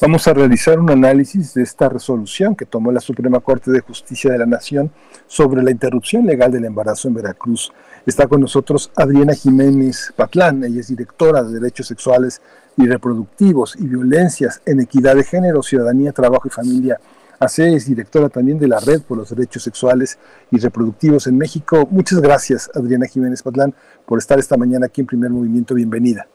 Vamos 0.00 0.26
a 0.26 0.34
realizar 0.34 0.80
un 0.80 0.90
análisis 0.90 1.54
de 1.54 1.62
esta 1.62 1.88
resolución 1.88 2.56
que 2.56 2.66
tomó 2.66 2.90
la 2.90 3.00
Suprema 3.00 3.38
Corte 3.38 3.70
de 3.70 3.80
Justicia 3.80 4.32
de 4.32 4.38
la 4.38 4.46
Nación 4.46 4.90
sobre 5.28 5.62
la 5.62 5.70
interrupción 5.70 6.26
legal 6.26 6.50
del 6.50 6.64
embarazo 6.64 7.06
en 7.06 7.14
Veracruz. 7.14 7.72
Está 8.04 8.26
con 8.26 8.40
nosotros 8.40 8.90
Adriana 8.96 9.34
Jiménez 9.34 10.12
Patlán, 10.16 10.64
ella 10.64 10.80
es 10.80 10.88
directora 10.88 11.44
de 11.44 11.60
Derechos 11.60 11.86
Sexuales 11.86 12.42
y 12.76 12.86
reproductivos 12.86 13.76
y 13.78 13.86
violencias 13.86 14.60
en 14.66 14.80
equidad 14.80 15.16
de 15.16 15.24
género, 15.24 15.62
ciudadanía, 15.62 16.12
trabajo 16.12 16.48
y 16.48 16.50
familia 16.50 16.98
AC 17.38 17.58
es 17.60 17.86
directora 17.86 18.28
también 18.28 18.58
de 18.58 18.68
la 18.68 18.80
Red 18.80 19.02
por 19.02 19.18
los 19.18 19.30
Derechos 19.30 19.62
Sexuales 19.62 20.18
y 20.50 20.58
Reproductivos 20.58 21.26
en 21.26 21.36
México. 21.36 21.86
Muchas 21.90 22.20
gracias, 22.20 22.70
Adriana 22.74 23.06
Jiménez 23.06 23.42
Patlán, 23.42 23.74
por 24.06 24.18
estar 24.18 24.38
esta 24.38 24.56
mañana 24.56 24.86
aquí 24.86 25.00
en 25.00 25.06
Primer 25.06 25.30
Movimiento. 25.30 25.74
Bienvenida. 25.74 26.26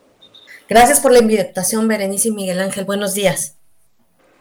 Gracias 0.67 0.99
por 0.99 1.11
la 1.11 1.19
invitación, 1.19 1.87
Berenice 1.87 2.29
y 2.29 2.31
Miguel 2.31 2.59
Ángel. 2.59 2.85
Buenos 2.85 3.13
días. 3.13 3.58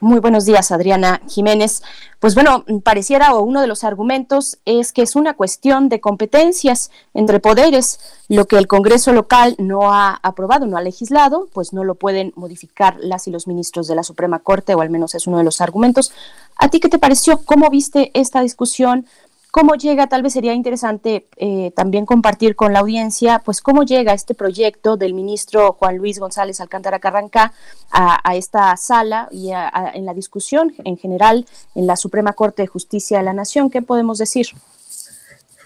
Muy 0.00 0.20
buenos 0.20 0.44
días, 0.44 0.70
Adriana 0.70 1.20
Jiménez. 1.26 1.82
Pues 2.20 2.36
bueno, 2.36 2.64
pareciera 2.84 3.34
o 3.34 3.42
uno 3.42 3.60
de 3.60 3.66
los 3.66 3.82
argumentos 3.82 4.58
es 4.64 4.92
que 4.92 5.02
es 5.02 5.16
una 5.16 5.34
cuestión 5.34 5.88
de 5.88 6.00
competencias 6.00 6.92
entre 7.14 7.40
poderes. 7.40 7.98
Lo 8.28 8.46
que 8.46 8.58
el 8.58 8.68
Congreso 8.68 9.12
local 9.12 9.56
no 9.58 9.92
ha 9.92 10.20
aprobado, 10.22 10.66
no 10.66 10.76
ha 10.76 10.82
legislado, 10.82 11.48
pues 11.52 11.72
no 11.72 11.82
lo 11.82 11.96
pueden 11.96 12.32
modificar 12.36 12.96
las 13.00 13.26
y 13.26 13.32
los 13.32 13.48
ministros 13.48 13.88
de 13.88 13.96
la 13.96 14.04
Suprema 14.04 14.38
Corte, 14.38 14.76
o 14.76 14.82
al 14.82 14.90
menos 14.90 15.16
es 15.16 15.26
uno 15.26 15.38
de 15.38 15.44
los 15.44 15.60
argumentos. 15.60 16.12
¿A 16.56 16.68
ti 16.68 16.78
qué 16.78 16.88
te 16.88 17.00
pareció? 17.00 17.38
¿Cómo 17.38 17.68
viste 17.68 18.12
esta 18.14 18.40
discusión? 18.40 19.04
¿Cómo 19.50 19.74
llega? 19.76 20.08
Tal 20.08 20.22
vez 20.22 20.34
sería 20.34 20.52
interesante 20.52 21.26
eh, 21.36 21.72
también 21.74 22.04
compartir 22.04 22.54
con 22.54 22.74
la 22.74 22.80
audiencia, 22.80 23.40
pues 23.44 23.62
cómo 23.62 23.82
llega 23.82 24.12
este 24.12 24.34
proyecto 24.34 24.98
del 24.98 25.14
ministro 25.14 25.72
Juan 25.72 25.96
Luis 25.96 26.18
González 26.18 26.60
Alcántara 26.60 26.98
Carranca 26.98 27.52
a, 27.90 28.36
esta 28.36 28.76
sala 28.76 29.28
y 29.30 29.50
en 29.50 30.04
la 30.04 30.12
discusión 30.12 30.74
en 30.84 30.98
general 30.98 31.46
en 31.74 31.86
la 31.86 31.96
Suprema 31.96 32.34
Corte 32.34 32.62
de 32.62 32.68
Justicia 32.68 33.18
de 33.18 33.24
la 33.24 33.32
Nación. 33.32 33.70
¿Qué 33.70 33.80
podemos 33.80 34.18
decir? 34.18 34.48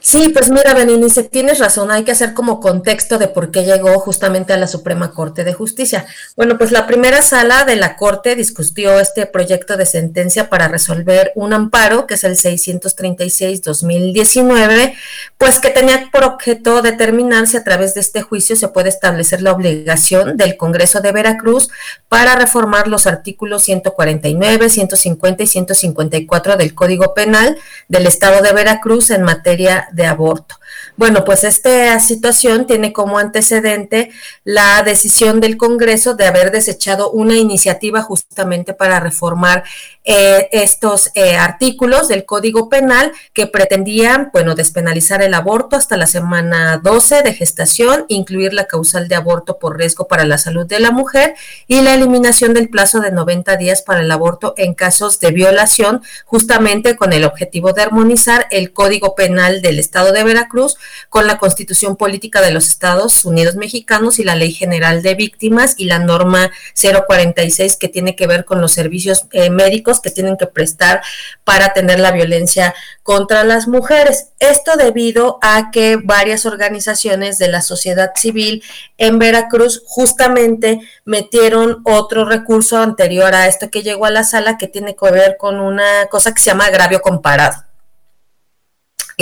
Sí, 0.04 0.30
pues 0.30 0.50
mira, 0.50 0.74
Beninice, 0.74 1.22
tienes 1.22 1.60
razón, 1.60 1.92
hay 1.92 2.02
que 2.02 2.10
hacer 2.10 2.34
como 2.34 2.58
contexto 2.58 3.18
de 3.18 3.28
por 3.28 3.52
qué 3.52 3.62
llegó 3.62 4.00
justamente 4.00 4.52
a 4.52 4.56
la 4.56 4.66
Suprema 4.66 5.12
Corte 5.12 5.44
de 5.44 5.52
Justicia. 5.52 6.06
Bueno, 6.34 6.58
pues 6.58 6.72
la 6.72 6.88
primera 6.88 7.22
sala 7.22 7.64
de 7.64 7.76
la 7.76 7.94
Corte 7.94 8.34
discutió 8.34 8.98
este 8.98 9.26
proyecto 9.26 9.76
de 9.76 9.86
sentencia 9.86 10.50
para 10.50 10.66
resolver 10.66 11.30
un 11.36 11.52
amparo, 11.52 12.08
que 12.08 12.14
es 12.14 12.24
el 12.24 12.36
636-2019, 12.36 14.92
pues 15.38 15.60
que 15.60 15.70
tenía 15.70 16.10
por 16.12 16.24
objeto 16.24 16.82
determinar 16.82 17.46
si 17.46 17.56
a 17.56 17.62
través 17.62 17.94
de 17.94 18.00
este 18.00 18.22
juicio 18.22 18.56
se 18.56 18.66
puede 18.66 18.88
establecer 18.88 19.40
la 19.40 19.52
obligación 19.52 20.36
del 20.36 20.56
Congreso 20.56 21.00
de 21.00 21.12
Veracruz 21.12 21.68
para 22.08 22.34
reformar 22.34 22.88
los 22.88 23.06
artículos 23.06 23.62
149, 23.62 24.68
150 24.68 25.44
y 25.44 25.46
154 25.46 26.56
del 26.56 26.74
Código 26.74 27.14
Penal 27.14 27.56
del 27.86 28.08
Estado 28.08 28.42
de 28.42 28.52
Veracruz 28.52 29.10
en 29.10 29.22
materia 29.22 29.90
de 29.92 30.06
aborto. 30.06 30.56
Bueno, 30.96 31.24
pues 31.24 31.42
esta 31.44 31.98
situación 32.00 32.66
tiene 32.66 32.92
como 32.92 33.18
antecedente 33.18 34.10
la 34.44 34.82
decisión 34.82 35.40
del 35.40 35.56
Congreso 35.56 36.14
de 36.14 36.26
haber 36.26 36.50
desechado 36.50 37.10
una 37.10 37.34
iniciativa 37.34 38.02
justamente 38.02 38.74
para 38.74 39.00
reformar 39.00 39.64
eh, 40.04 40.48
estos 40.52 41.10
eh, 41.14 41.36
artículos 41.36 42.08
del 42.08 42.26
Código 42.26 42.68
Penal 42.68 43.12
que 43.32 43.46
pretendían, 43.46 44.30
bueno, 44.32 44.54
despenalizar 44.54 45.22
el 45.22 45.32
aborto 45.32 45.76
hasta 45.76 45.96
la 45.96 46.06
semana 46.06 46.78
12 46.82 47.22
de 47.22 47.34
gestación, 47.34 48.04
incluir 48.08 48.52
la 48.52 48.66
causal 48.66 49.08
de 49.08 49.14
aborto 49.14 49.58
por 49.58 49.78
riesgo 49.78 50.08
para 50.08 50.26
la 50.26 50.38
salud 50.38 50.66
de 50.66 50.80
la 50.80 50.90
mujer 50.90 51.34
y 51.68 51.80
la 51.80 51.94
eliminación 51.94 52.52
del 52.52 52.68
plazo 52.68 53.00
de 53.00 53.12
90 53.12 53.56
días 53.56 53.80
para 53.80 54.00
el 54.00 54.10
aborto 54.10 54.54
en 54.58 54.74
casos 54.74 55.20
de 55.20 55.30
violación, 55.30 56.02
justamente 56.26 56.96
con 56.96 57.12
el 57.12 57.24
objetivo 57.24 57.72
de 57.72 57.82
armonizar 57.82 58.46
el 58.50 58.72
Código 58.72 59.14
Penal 59.14 59.62
del 59.62 59.78
Estado 59.78 60.12
de 60.12 60.24
Veracruz 60.24 60.76
con 61.08 61.26
la 61.26 61.38
Constitución 61.38 61.96
Política 61.96 62.40
de 62.40 62.50
los 62.50 62.68
Estados 62.68 63.24
Unidos 63.24 63.56
Mexicanos 63.56 64.18
y 64.18 64.24
la 64.24 64.34
Ley 64.34 64.52
General 64.52 65.02
de 65.02 65.14
Víctimas 65.14 65.74
y 65.76 65.84
la 65.84 65.98
norma 65.98 66.50
046 66.80 67.76
que 67.76 67.88
tiene 67.88 68.16
que 68.16 68.26
ver 68.26 68.44
con 68.44 68.60
los 68.60 68.72
servicios 68.72 69.26
eh, 69.32 69.50
médicos 69.50 70.00
que 70.00 70.10
tienen 70.10 70.36
que 70.36 70.46
prestar 70.46 71.02
para 71.44 71.66
atender 71.66 72.00
la 72.00 72.12
violencia 72.12 72.74
contra 73.02 73.44
las 73.44 73.68
mujeres. 73.68 74.28
Esto 74.38 74.76
debido 74.76 75.38
a 75.42 75.70
que 75.70 75.96
varias 76.02 76.46
organizaciones 76.46 77.38
de 77.38 77.48
la 77.48 77.62
sociedad 77.62 78.12
civil 78.16 78.62
en 78.98 79.18
Veracruz 79.18 79.82
justamente 79.86 80.80
metieron 81.04 81.82
otro 81.84 82.24
recurso 82.24 82.78
anterior 82.78 83.34
a 83.34 83.46
esto 83.46 83.70
que 83.70 83.82
llegó 83.82 84.06
a 84.06 84.10
la 84.10 84.24
sala 84.24 84.58
que 84.58 84.68
tiene 84.68 84.96
que 84.96 85.10
ver 85.10 85.36
con 85.38 85.60
una 85.60 86.06
cosa 86.10 86.32
que 86.32 86.40
se 86.40 86.50
llama 86.50 86.66
agravio 86.66 87.00
comparado 87.00 87.71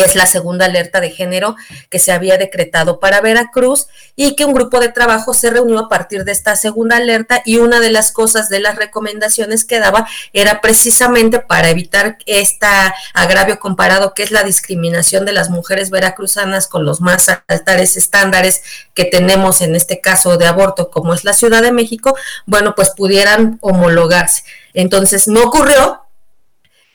es 0.03 0.15
la 0.15 0.27
segunda 0.27 0.67
alerta 0.67 1.01
de 1.01 1.11
género 1.11 1.57
que 1.89 1.99
se 1.99 2.13
había 2.13 2.39
decretado 2.39 3.01
para 3.01 3.21
Veracruz 3.21 3.87
y 4.17 4.37
que 4.37 4.45
un 4.45 4.55
grupo 4.55 4.81
de 4.81 4.89
trabajo 4.89 5.35
se 5.35 5.51
reunió 5.51 5.79
a 5.79 5.89
partir 5.89 6.25
de 6.25 6.33
esta 6.33 6.57
segunda 6.57 6.97
alerta 6.97 7.43
y 7.45 7.59
una 7.59 7.81
de 7.81 7.91
las 7.91 8.13
cosas 8.13 8.49
de 8.49 8.61
las 8.61 8.77
recomendaciones 8.77 9.65
que 9.65 9.81
daba 9.81 10.09
era 10.33 10.61
precisamente 10.61 11.41
para 11.41 11.71
evitar 11.71 12.19
este 12.27 12.67
agravio 13.15 13.59
comparado 13.59 14.15
que 14.15 14.23
es 14.23 14.31
la 14.31 14.43
discriminación 14.43 15.25
de 15.25 15.33
las 15.33 15.51
mujeres 15.51 15.91
veracruzanas 15.91 16.69
con 16.69 16.85
los 16.85 17.01
más 17.01 17.29
altares 17.49 17.97
estándares 17.97 18.63
que 18.95 19.05
tenemos 19.05 19.61
en 19.61 19.75
este 19.75 20.01
caso 20.01 20.37
de 20.37 20.47
aborto 20.47 20.91
como 20.91 21.15
es 21.15 21.25
la 21.25 21.33
Ciudad 21.33 21.63
de 21.63 21.73
México, 21.73 22.17
bueno, 22.47 22.75
pues 22.75 22.91
pudieran 22.91 23.59
homologarse. 23.61 24.45
Entonces 24.75 25.29
no 25.29 25.43
ocurrió, 25.43 26.00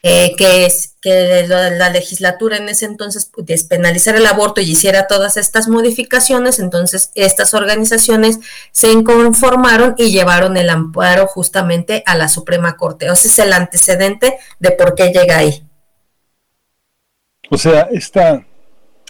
eh, 0.08 0.36
que, 0.38 0.68
es, 0.68 0.94
que 1.02 1.48
la, 1.48 1.90
legislatura 1.90 2.58
en 2.58 2.70
ese 2.70 2.86
entonces 2.86 3.32
despenalizara 3.38 4.20
el 4.20 4.28
aborto 4.28 4.62
y 4.62 4.70
hiciera 4.70 5.08
todas 5.08 5.36
estas 5.36 5.68
modificaciones, 5.68 6.60
entonces 6.60 7.10
estas 7.16 7.56
organizaciones 7.56 8.38
se 8.72 8.92
inconformaron 8.92 9.96
y 9.98 10.12
llevaron 10.12 10.58
el 10.58 10.70
amparo 10.70 11.26
justamente 11.26 12.04
a 12.06 12.16
la 12.16 12.28
Suprema 12.28 12.78
Corte. 12.78 13.08
Ese 13.08 13.30
es 13.30 13.40
el 13.40 13.52
antecedente 13.52 14.38
de 14.60 14.70
por 14.70 14.94
qué 14.94 15.12
llega 15.12 15.40
ahí. 15.40 15.68
O 17.50 17.58
sea, 17.58 17.88
esta, 17.92 18.46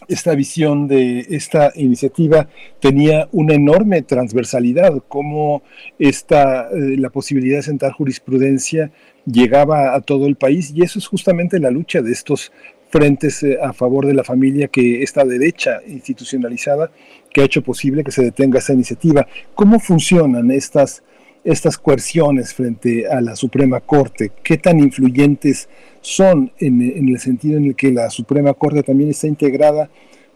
esta 0.08 0.36
visión 0.36 0.88
de 0.88 1.26
esta 1.30 1.72
iniciativa 1.76 2.48
tenía 2.80 3.28
una 3.32 3.54
enorme 3.54 4.02
transversalidad, 4.02 5.04
como 5.08 5.64
esta, 6.00 6.70
eh, 6.70 6.98
la 6.98 7.10
posibilidad 7.10 7.58
de 7.58 7.64
sentar 7.64 7.92
jurisprudencia 7.92 8.92
llegaba 9.26 9.96
a 9.96 10.02
todo 10.02 10.28
el 10.28 10.36
país 10.36 10.72
y 10.76 10.84
eso 10.84 11.00
es 11.00 11.08
justamente 11.08 11.60
la 11.60 11.72
lucha 11.72 12.02
de 12.02 12.12
estos 12.12 12.52
frentes 12.90 13.44
eh, 13.44 13.58
a 13.62 13.74
favor 13.74 14.06
de 14.06 14.14
la 14.14 14.24
familia 14.24 14.68
que 14.68 15.04
esta 15.04 15.26
derecha 15.26 15.82
institucionalizada 15.88 16.92
que 17.32 17.42
ha 17.42 17.46
hecho 17.46 17.62
posible 17.62 18.04
que 18.04 18.12
se 18.12 18.24
detenga 18.24 18.60
esta 18.60 18.74
iniciativa. 18.74 19.28
¿Cómo 19.54 19.80
funcionan 19.80 20.52
estas, 20.52 21.04
estas 21.44 21.78
coerciones 21.78 22.54
frente 22.54 23.08
a 23.08 23.20
la 23.22 23.36
Suprema 23.36 23.82
Corte? 23.82 24.32
¿Qué 24.44 24.58
tan 24.58 24.80
influyentes 24.80 25.68
son 26.06 26.52
en, 26.60 27.10
el 27.10 27.20
sentido 27.20 27.58
en 27.58 27.66
el 27.66 27.76
que 27.76 27.92
la 27.92 28.12
Suprema 28.12 28.54
Corte 28.54 28.84
también 28.84 29.10
está 29.10 29.26
integrada 29.28 29.90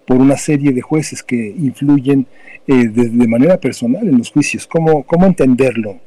por 0.07 0.17
una 0.17 0.35
serie 0.35 0.73
de 0.73 0.81
jueces 0.81 1.21
que 1.21 1.35
influyen 1.35 2.25
eh, 2.65 2.87
de, 2.87 3.27
manera 3.27 3.59
personal 3.59 4.07
en 4.07 4.17
los 4.17 4.31
juicios? 4.31 4.65
¿Cómo, 4.65 5.03
cómo 5.03 5.27
entenderlo? 5.27 5.99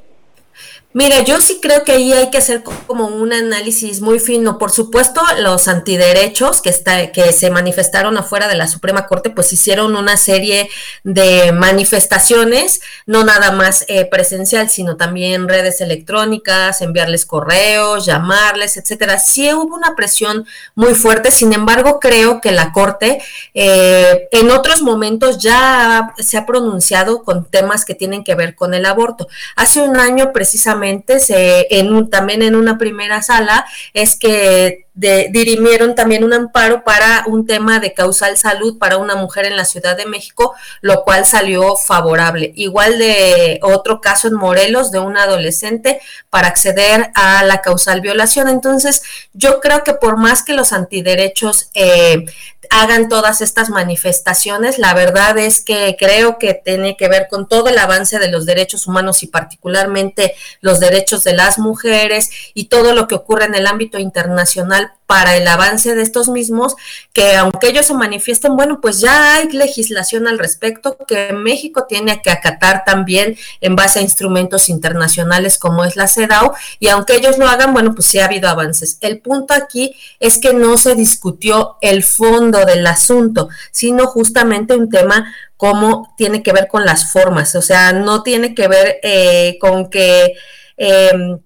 Mira, 0.94 1.22
yo 1.22 1.40
sí 1.40 1.58
creo 1.62 1.84
que 1.84 1.92
ahí 1.92 2.12
hay 2.12 2.31
que 2.31 2.36
hacer 2.36 2.62
como 2.62 3.06
un 3.06 3.32
análisis 3.32 4.02
muy 4.02 4.18
fino. 4.18 4.58
Por 4.58 4.70
supuesto, 4.70 5.22
los 5.39 5.66
antiderechos 5.66 6.60
que, 6.60 6.68
está, 6.68 7.12
que 7.12 7.32
se 7.32 7.48
manifestaron 7.48 8.18
afuera 8.18 8.47
de 8.47 8.56
la 8.56 8.68
Suprema 8.68 9.06
Corte, 9.06 9.31
pues 9.31 9.50
hicieron 9.55 9.97
una 9.97 10.18
serie 10.18 10.68
de 11.02 11.50
manifestaciones, 11.52 12.82
no 13.06 13.24
nada 13.24 13.52
más 13.52 13.86
eh, 13.89 14.05
presencial, 14.05 14.68
sino 14.68 14.98
también 14.98 15.48
redes 15.48 15.81
electrónicas, 15.81 16.82
enviarles 16.82 17.24
correos, 17.24 18.05
llamarles, 18.05 18.76
etcétera. 18.76 19.18
Sí 19.18 19.50
hubo 19.55 19.74
una 19.74 19.97
presión 19.97 20.47
muy 20.74 20.94
fuerte, 20.94 21.31
sin 21.31 21.55
embargo, 21.55 22.00
creo 22.00 22.42
que 22.42 22.52
la 22.52 22.70
Corte 22.72 23.22
eh, 23.55 24.28
en 24.31 24.50
otros 24.50 24.82
momentos 24.82 25.39
ya 25.39 26.12
se 26.18 26.36
ha 26.36 26.44
pronunciado 26.44 27.22
con 27.24 27.47
temas 27.47 27.86
que 27.86 27.94
tienen 27.94 28.24
que 28.24 28.34
ver 28.34 28.55
con 28.55 28.74
el 28.74 28.84
aborto. 28.84 29.26
Hace 29.56 29.81
un 29.81 29.97
año, 29.97 30.32
precisamente, 30.42 31.20
se, 31.20 31.68
en 31.70 31.94
un, 31.94 32.10
también 32.10 32.42
en 32.42 32.56
una 32.56 32.76
primera 32.76 33.22
sala 33.22 33.64
es 33.94 34.16
que 34.16 34.86
dirimieron 34.94 35.94
también 35.94 36.24
un 36.24 36.34
amparo 36.34 36.82
para 36.82 37.22
un 37.26 37.46
tema 37.46 37.78
de 37.78 37.94
causal 37.94 38.36
salud 38.36 38.76
para 38.76 38.98
una 38.98 39.14
mujer 39.14 39.46
en 39.46 39.56
la 39.56 39.64
Ciudad 39.64 39.96
de 39.96 40.04
México, 40.04 40.52
lo 40.80 41.04
cual 41.04 41.24
salió 41.26 41.76
favorable. 41.76 42.52
Igual 42.56 42.98
de 42.98 43.60
otro 43.62 44.00
caso 44.00 44.26
en 44.26 44.34
Morelos 44.34 44.90
de 44.90 44.98
un 44.98 45.16
adolescente 45.16 46.00
para 46.28 46.48
acceder 46.48 47.10
a 47.14 47.44
la 47.44 47.62
causal 47.62 48.00
violación. 48.00 48.48
Entonces, 48.48 49.02
yo 49.32 49.60
creo 49.60 49.84
que 49.84 49.94
por 49.94 50.18
más 50.18 50.42
que 50.42 50.54
los 50.54 50.72
antiderechos 50.72 51.70
eh, 51.74 52.26
hagan 52.73 53.09
todas 53.09 53.42
estas 53.42 53.68
manifestaciones, 53.68 54.78
la 54.78 54.94
verdad 54.94 55.36
es 55.36 55.62
que 55.62 55.94
creo 55.99 56.39
que 56.39 56.55
tiene 56.55 56.97
que 56.97 57.09
ver 57.09 57.28
con 57.28 57.47
todo 57.47 57.68
el 57.68 57.78
avance 57.78 58.18
de 58.18 58.31
los 58.31 58.47
derechos 58.47 58.86
humanos 58.86 59.23
y 59.23 59.26
particularmente 59.26 60.34
los 60.60 60.81
derechos 60.81 61.23
de 61.23 61.34
las 61.34 61.59
mujeres 61.59 62.31
y 62.55 62.65
todo 62.65 62.94
lo 62.94 63.09
que 63.09 63.15
ocurre 63.15 63.44
en 63.44 63.55
el 63.55 63.67
ámbito 63.67 63.99
internacional 63.99 64.92
para 65.12 65.36
el 65.36 65.47
avance 65.47 65.94
de 65.94 66.00
estos 66.00 66.31
mismos, 66.31 66.74
que 67.12 67.36
aunque 67.36 67.68
ellos 67.68 67.84
se 67.84 67.92
manifiesten, 67.92 68.57
bueno, 68.57 68.81
pues 68.81 68.99
ya 68.99 69.34
hay 69.34 69.50
legislación 69.50 70.26
al 70.26 70.39
respecto 70.39 70.97
que 71.07 71.34
México 71.34 71.84
tiene 71.86 72.23
que 72.23 72.31
acatar 72.31 72.82
también 72.86 73.36
en 73.60 73.76
base 73.76 73.99
a 73.99 74.02
instrumentos 74.02 74.70
internacionales 74.70 75.58
como 75.58 75.84
es 75.84 75.97
la 75.97 76.08
CEDAW, 76.08 76.52
y 76.81 76.89
aunque 76.89 77.16
ellos 77.16 77.36
lo 77.36 77.47
hagan, 77.47 77.74
bueno, 77.74 77.94
pues 77.94 78.07
sí 78.07 78.20
ha 78.20 78.24
habido 78.24 78.49
avances. 78.49 78.97
El 79.02 79.20
punto 79.20 79.52
aquí 79.52 79.94
es 80.18 80.39
que 80.39 80.55
no 80.55 80.78
se 80.78 80.94
discutió 80.94 81.76
el 81.82 82.02
fondo 82.05 82.65
del 82.65 82.86
asunto, 82.86 83.50
sino 83.70 84.07
justamente 84.07 84.74
un 84.74 84.89
tema 84.89 85.31
como 85.58 86.15
tiene 86.16 86.42
que 86.42 86.55
ver 86.55 86.68
con 86.68 86.86
las 86.86 87.12
formas, 87.12 87.55
o 87.55 87.60
sea, 87.60 87.92
no 87.92 88.23
tiene 88.23 88.55
que 88.55 88.66
ver 88.66 88.99
eh, 89.02 89.58
con 89.60 89.91
que... 89.91 90.32
Em, 90.78 91.39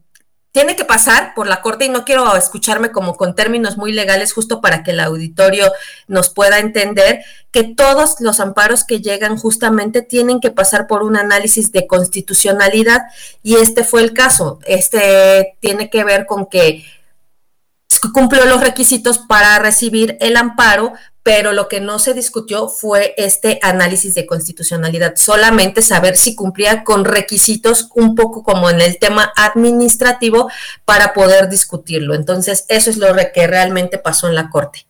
tiene 0.57 0.75
que 0.75 0.87
pasar 0.87 1.35
por 1.35 1.49
la 1.49 1.61
corte 1.61 1.85
y 1.85 1.91
no 1.91 2.07
quiero 2.07 2.35
escucharme 2.35 2.91
como 2.91 3.19
con 3.19 3.35
términos 3.35 3.77
muy 3.77 3.93
legales 3.93 4.33
justo 4.33 4.63
para 4.63 4.83
que 4.83 4.93
el 4.93 5.01
auditorio 5.01 5.71
nos 6.09 6.31
pueda 6.31 6.61
entender 6.61 7.23
que 7.51 7.65
todos 7.65 8.17
los 8.21 8.41
amparos 8.41 8.83
que 8.83 9.03
llegan 9.03 9.37
justamente 9.37 10.01
tienen 10.01 10.41
que 10.41 10.51
pasar 10.51 10.87
por 10.87 11.03
un 11.03 11.19
análisis 11.19 11.73
de 11.73 11.87
constitucionalidad 11.87 13.03
y 13.43 13.57
este 13.57 13.85
fue 13.85 14.01
el 14.01 14.15
caso. 14.15 14.59
Este 14.65 15.59
tiene 15.61 15.91
que 15.91 16.05
ver 16.05 16.25
con 16.25 16.47
que 16.47 16.87
cumplió 18.15 18.47
los 18.47 18.63
requisitos 18.63 19.19
para 19.19 19.59
recibir 19.59 20.17
el 20.21 20.39
amparo, 20.39 20.95
pero 21.27 21.53
lo 21.53 21.67
que 21.67 21.81
no 21.81 21.99
se 21.99 22.15
discutió 22.15 22.69
fue 22.69 23.13
este 23.17 23.59
análisis 23.61 24.15
de 24.15 24.27
constitucionalidad, 24.27 25.17
solamente 25.17 25.83
saber 25.83 26.17
si 26.17 26.37
cumplía 26.37 26.85
con 26.85 27.05
requisitos 27.05 27.89
un 27.97 28.15
poco 28.15 28.45
como 28.45 28.71
en 28.71 28.81
el 28.81 29.01
tema 29.01 29.33
administrativo 29.37 30.49
para 30.85 31.13
poder 31.15 31.49
discutirlo. 31.49 32.15
Entonces, 32.15 32.65
eso 32.69 32.91
es 32.91 32.99
lo 32.99 33.09
que 33.35 33.47
realmente 33.49 33.99
pasó 33.99 34.29
en 34.29 34.37
la 34.37 34.51
Corte. 34.51 34.87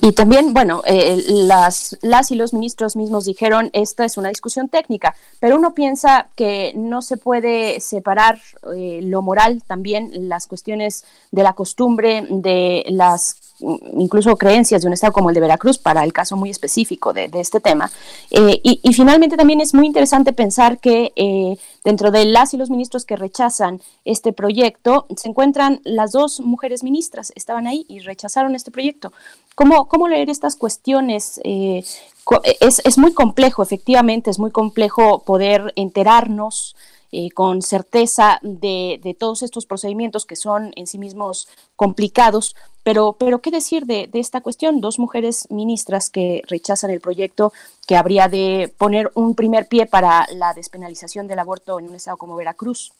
Y 0.00 0.12
también, 0.12 0.54
bueno, 0.54 0.82
eh, 0.86 1.22
las, 1.28 1.98
las 2.00 2.30
y 2.30 2.36
los 2.36 2.54
ministros 2.54 2.96
mismos 2.96 3.26
dijeron, 3.26 3.68
esta 3.74 4.06
es 4.06 4.16
una 4.16 4.30
discusión 4.30 4.70
técnica, 4.70 5.14
pero 5.38 5.56
uno 5.56 5.74
piensa 5.74 6.28
que 6.34 6.72
no 6.74 7.02
se 7.02 7.18
puede 7.18 7.80
separar 7.80 8.40
eh, 8.74 9.00
lo 9.02 9.20
moral 9.20 9.62
también, 9.66 10.28
las 10.30 10.46
cuestiones 10.46 11.04
de 11.30 11.42
la 11.42 11.52
costumbre, 11.52 12.26
de 12.30 12.84
las 12.88 13.36
incluso 13.96 14.36
creencias 14.36 14.82
de 14.82 14.88
un 14.88 14.94
estado 14.94 15.12
como 15.12 15.30
el 15.30 15.34
de 15.34 15.40
Veracruz 15.40 15.78
para 15.78 16.04
el 16.04 16.12
caso 16.12 16.36
muy 16.36 16.50
específico 16.50 17.12
de, 17.12 17.30
este 17.34 17.60
tema. 17.60 17.90
Eh, 18.30 18.60
y, 18.62 18.92
finalmente 18.92 19.36
también 19.36 19.60
es 19.60 19.74
muy 19.74 19.86
interesante 19.86 20.32
pensar 20.32 20.78
que 20.78 21.12
eh, 21.16 21.56
dentro 21.84 22.10
de 22.10 22.24
las 22.24 22.54
y 22.54 22.56
los 22.56 22.70
ministros 22.70 23.04
que 23.04 23.16
rechazan 23.16 23.80
este 24.04 24.32
proyecto 24.32 25.06
se 25.16 25.28
encuentran 25.28 25.80
las 25.84 26.12
dos 26.12 26.40
mujeres 26.40 26.82
ministras, 26.82 27.32
estaban 27.34 27.66
ahí 27.66 27.86
y 27.88 28.00
rechazaron 28.00 28.54
este 28.54 28.70
proyecto. 28.70 29.12
¿Cómo, 29.54 29.88
cómo 29.88 30.08
leer 30.08 30.30
estas 30.30 30.56
cuestiones? 30.56 31.40
Eh, 31.44 31.84
es, 32.60 32.82
es 32.84 32.98
muy 32.98 33.12
complejo, 33.12 33.62
efectivamente, 33.62 34.30
es 34.30 34.38
muy 34.38 34.50
complejo 34.50 35.20
poder 35.20 35.72
enterarnos 35.76 36.74
eh, 37.12 37.30
con 37.30 37.62
certeza 37.62 38.38
de, 38.42 39.16
todos 39.18 39.42
estos 39.42 39.66
procedimientos 39.66 40.26
que 40.26 40.36
son 40.36 40.72
en 40.76 40.86
sí 40.86 40.98
mismos 40.98 41.48
complicados. 41.76 42.54
Pero, 42.82 43.16
pero 43.18 43.40
¿qué 43.40 43.50
decir 43.50 43.86
de, 43.86 44.08
de 44.12 44.20
esta 44.20 44.40
cuestión? 44.40 44.80
Dos 44.80 44.98
mujeres 44.98 45.46
ministras 45.50 46.10
que 46.10 46.42
rechazan 46.48 46.90
el 46.90 47.00
proyecto 47.00 47.52
que 47.86 47.96
habría 47.96 48.28
de 48.28 48.72
poner 48.76 49.10
un 49.14 49.34
primer 49.34 49.68
pie 49.68 49.86
para 49.86 50.26
la 50.32 50.52
despenalización 50.54 51.26
del 51.26 51.38
aborto 51.38 51.78
en 51.78 51.88
un 51.88 51.94
estado 51.94 52.16
como 52.16 52.36
Veracruz. 52.36 52.92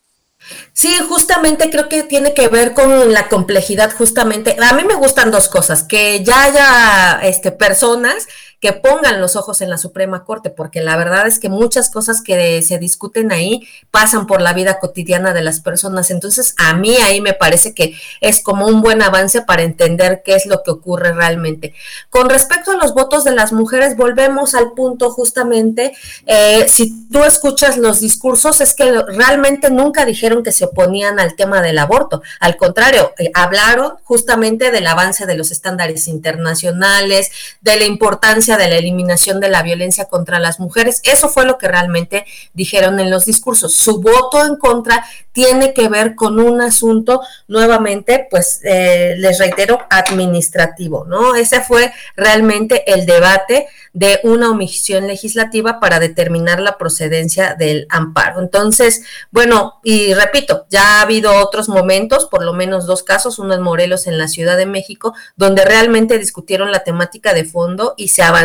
Sí, 0.73 0.95
justamente 1.09 1.71
creo 1.71 1.89
que 1.89 2.03
tiene 2.03 2.35
que 2.35 2.49
ver 2.49 2.75
con 2.75 3.13
la 3.13 3.29
complejidad, 3.29 3.93
justamente. 3.97 4.57
A 4.63 4.75
mí 4.75 4.85
me 4.85 4.95
gustan 4.95 5.31
dos 5.31 5.49
cosas, 5.49 5.85
que 5.85 6.23
ya 6.23 6.45
haya 6.45 7.21
este, 7.23 7.51
personas 7.51 8.27
que 8.65 8.73
pongan 8.73 9.21
los 9.21 9.37
ojos 9.37 9.61
en 9.61 9.69
la 9.69 9.77
Suprema 9.77 10.25
Corte, 10.25 10.49
porque 10.49 10.81
la 10.81 10.97
verdad 10.97 11.27
es 11.27 11.39
que 11.39 11.51
muchas 11.51 11.91
cosas 11.91 12.23
que 12.23 12.63
se 12.63 12.79
discuten 12.79 13.31
ahí 13.31 13.69
pasan 13.91 14.27
por 14.27 14.41
la 14.41 14.55
vida 14.55 14.79
cotidiana 14.79 15.35
de 15.35 15.43
las 15.43 15.61
personas. 15.61 16.11
Entonces, 16.11 16.55
a 16.57 16.73
mí 16.73 16.97
ahí 16.97 17.21
me 17.21 17.35
parece 17.35 17.75
que 17.75 17.95
es 18.23 18.43
como 18.43 18.67
un 18.67 18.81
buen 18.81 19.03
avance 19.03 19.43
para 19.43 19.65
entender 19.65 20.23
qué 20.25 20.35
es 20.35 20.47
lo 20.47 20.63
que 20.63 20.71
ocurre 20.71 21.13
realmente. 21.13 21.75
Con 22.09 22.31
respecto 22.31 22.71
a 22.71 22.77
los 22.77 22.95
votos 22.95 23.23
de 23.25 23.33
las 23.33 23.53
mujeres, 23.53 23.99
volvemos 23.99 24.55
al 24.55 24.73
punto 24.73 25.11
justamente, 25.11 25.93
eh, 26.25 26.65
si 26.67 27.07
tú 27.09 27.23
escuchas 27.23 27.77
los 27.77 28.01
discursos, 28.01 28.63
es 28.63 28.73
que 28.75 28.91
realmente 29.09 29.71
nunca 29.71 30.07
dijeron 30.07 30.43
que 30.43 30.53
se 30.53 30.65
oponían 30.65 31.21
al 31.21 31.37
tema 31.37 31.61
del 31.61 31.77
aborto. 31.77 32.23
Al 32.41 32.57
contrario, 32.57 33.13
eh, 33.19 33.31
hablaron 33.35 33.97
justamente 34.05 34.71
del 34.71 34.87
avance 34.87 35.27
de 35.27 35.37
los 35.37 35.51
estándares 35.51 36.09
internacionales, 36.09 37.31
de 37.61 37.77
la 37.77 37.85
importancia 37.85 38.54
de 38.57 38.69
la 38.69 38.77
eliminación 38.77 39.41
de 39.41 39.49
la 39.49 39.63
violencia 39.63 40.07
contra 40.07 40.39
las 40.39 40.61
mujeres. 40.61 41.01
Eso 41.05 41.29
fue 41.29 41.45
lo 41.45 41.59
que 41.59 41.69
realmente 41.69 42.25
dijeron 42.53 43.01
en 43.01 43.11
los 43.11 43.25
discursos. 43.25 43.75
Su 43.75 44.01
voto 44.01 44.45
en 44.45 44.57
contra 44.57 45.05
tiene 45.33 45.75
que 45.75 45.89
ver 45.89 46.15
con 46.15 46.39
un 46.39 46.61
asunto 46.61 47.21
nuevamente, 47.49 48.29
pues 48.31 48.61
eh, 48.65 49.15
les 49.19 49.39
reitero, 49.39 49.81
administrativo, 49.91 51.05
¿no? 51.07 51.35
Ese 51.35 51.61
fue 51.61 51.93
realmente 52.17 52.91
el 52.93 53.05
debate 53.05 53.67
de 53.93 54.21
una 54.25 54.51
omisión 54.51 55.07
legislativa 55.07 55.81
para 55.81 56.01
determinar 56.01 56.61
la 56.61 56.79
procedencia 56.79 57.55
del 57.55 57.87
amparo. 57.91 58.41
Entonces, 58.41 59.03
bueno, 59.31 59.81
y 59.83 60.15
repito, 60.15 60.67
ya 60.69 60.99
ha 60.99 61.03
habido 61.03 61.33
otros 61.37 61.69
momentos, 61.69 62.27
por 62.27 62.45
lo 62.45 62.53
menos 62.53 62.87
dos 62.87 63.03
casos, 63.03 63.39
uno 63.39 63.55
en 63.55 63.63
Morelos 63.63 64.07
en 64.07 64.19
la 64.19 64.29
Ciudad 64.29 64.57
de 64.57 64.67
México, 64.67 65.15
donde 65.37 65.65
realmente 65.65 66.19
discutieron 66.19 66.73
la 66.73 66.85
temática 66.85 67.35
de 67.35 67.45
fondo 67.45 67.95
y 67.97 68.09
se 68.09 68.23
avanzó 68.23 68.44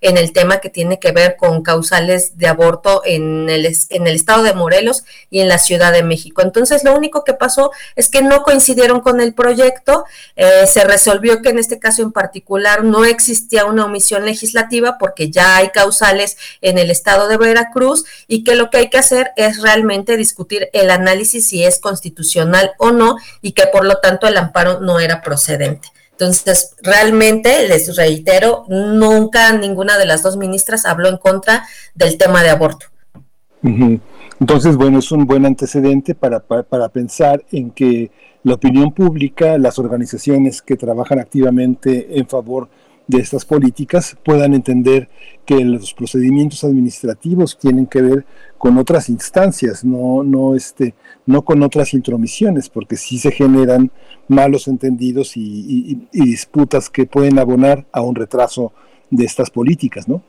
en 0.00 0.16
el 0.16 0.32
tema 0.32 0.58
que 0.58 0.70
tiene 0.70 0.98
que 0.98 1.12
ver 1.12 1.36
con 1.36 1.62
causales 1.62 2.38
de 2.38 2.48
aborto 2.48 3.02
en 3.04 3.48
el, 3.48 3.66
en 3.90 4.06
el 4.06 4.14
estado 4.14 4.42
de 4.42 4.54
Morelos 4.54 5.04
y 5.30 5.40
en 5.40 5.48
la 5.48 5.58
Ciudad 5.58 5.92
de 5.92 6.02
México. 6.02 6.42
Entonces, 6.42 6.84
lo 6.84 6.94
único 6.96 7.24
que 7.24 7.34
pasó 7.34 7.70
es 7.96 8.08
que 8.08 8.22
no 8.22 8.42
coincidieron 8.42 9.00
con 9.00 9.20
el 9.20 9.34
proyecto, 9.34 10.04
eh, 10.36 10.66
se 10.66 10.84
resolvió 10.84 11.42
que 11.42 11.50
en 11.50 11.58
este 11.58 11.78
caso 11.78 12.02
en 12.02 12.12
particular 12.12 12.84
no 12.84 13.04
existía 13.04 13.64
una 13.64 13.84
omisión 13.84 14.24
legislativa 14.24 14.96
porque 14.98 15.30
ya 15.30 15.56
hay 15.56 15.68
causales 15.70 16.36
en 16.60 16.78
el 16.78 16.90
estado 16.90 17.28
de 17.28 17.36
Veracruz 17.36 18.04
y 18.26 18.44
que 18.44 18.54
lo 18.54 18.70
que 18.70 18.78
hay 18.78 18.90
que 18.90 18.98
hacer 18.98 19.32
es 19.36 19.60
realmente 19.60 20.16
discutir 20.16 20.68
el 20.72 20.90
análisis 20.90 21.48
si 21.48 21.64
es 21.64 21.78
constitucional 21.78 22.72
o 22.78 22.90
no 22.90 23.16
y 23.42 23.52
que 23.52 23.66
por 23.66 23.84
lo 23.84 23.96
tanto 23.98 24.26
el 24.26 24.36
amparo 24.36 24.80
no 24.80 25.00
era 25.00 25.22
procedente. 25.22 25.88
Entonces, 26.20 26.74
realmente, 26.82 27.68
les 27.68 27.94
reitero, 27.96 28.64
nunca 28.68 29.52
ninguna 29.52 29.96
de 29.98 30.04
las 30.04 30.24
dos 30.24 30.36
ministras 30.36 30.84
habló 30.84 31.08
en 31.08 31.16
contra 31.16 31.64
del 31.94 32.18
tema 32.18 32.42
de 32.42 32.50
aborto. 32.50 32.86
Entonces, 34.40 34.74
bueno, 34.74 34.98
es 34.98 35.12
un 35.12 35.26
buen 35.26 35.46
antecedente 35.46 36.16
para, 36.16 36.40
para, 36.40 36.88
pensar 36.88 37.44
en 37.52 37.70
que 37.70 38.10
la 38.42 38.54
opinión 38.54 38.92
pública, 38.92 39.58
las 39.58 39.78
organizaciones 39.78 40.60
que 40.60 40.76
trabajan 40.76 41.20
activamente 41.20 42.18
en 42.18 42.26
favor 42.28 42.68
de 42.68 42.87
estas 43.16 43.44
políticas 43.44 44.16
puedan 44.22 44.52
entender 44.52 45.08
que 45.46 45.64
los 45.64 45.94
procedimientos 45.94 46.62
administrativos 46.64 47.58
tienen 47.58 47.86
que 47.86 48.02
ver 48.02 48.26
con 48.58 48.76
otras 48.76 49.08
instancias, 49.08 49.84
no, 49.84 50.22
no, 50.22 50.54
este, 50.54 50.94
no 51.24 51.42
con 51.42 51.62
otras 51.62 51.94
intromisiones, 51.94 52.68
porque 52.68 52.96
sí 52.96 53.18
se 53.18 53.30
generan 53.30 53.90
malos 54.28 54.68
entendidos 54.68 55.36
y 55.36 56.06
disputas 56.12 56.90
que 56.90 57.06
pueden 57.06 57.38
abonar 57.38 57.86
a 57.92 58.02
un 58.02 58.14
retraso 58.14 58.72
de 59.10 59.24
estas 59.24 59.48
políticas, 59.50 60.06
¿no? 60.06 60.22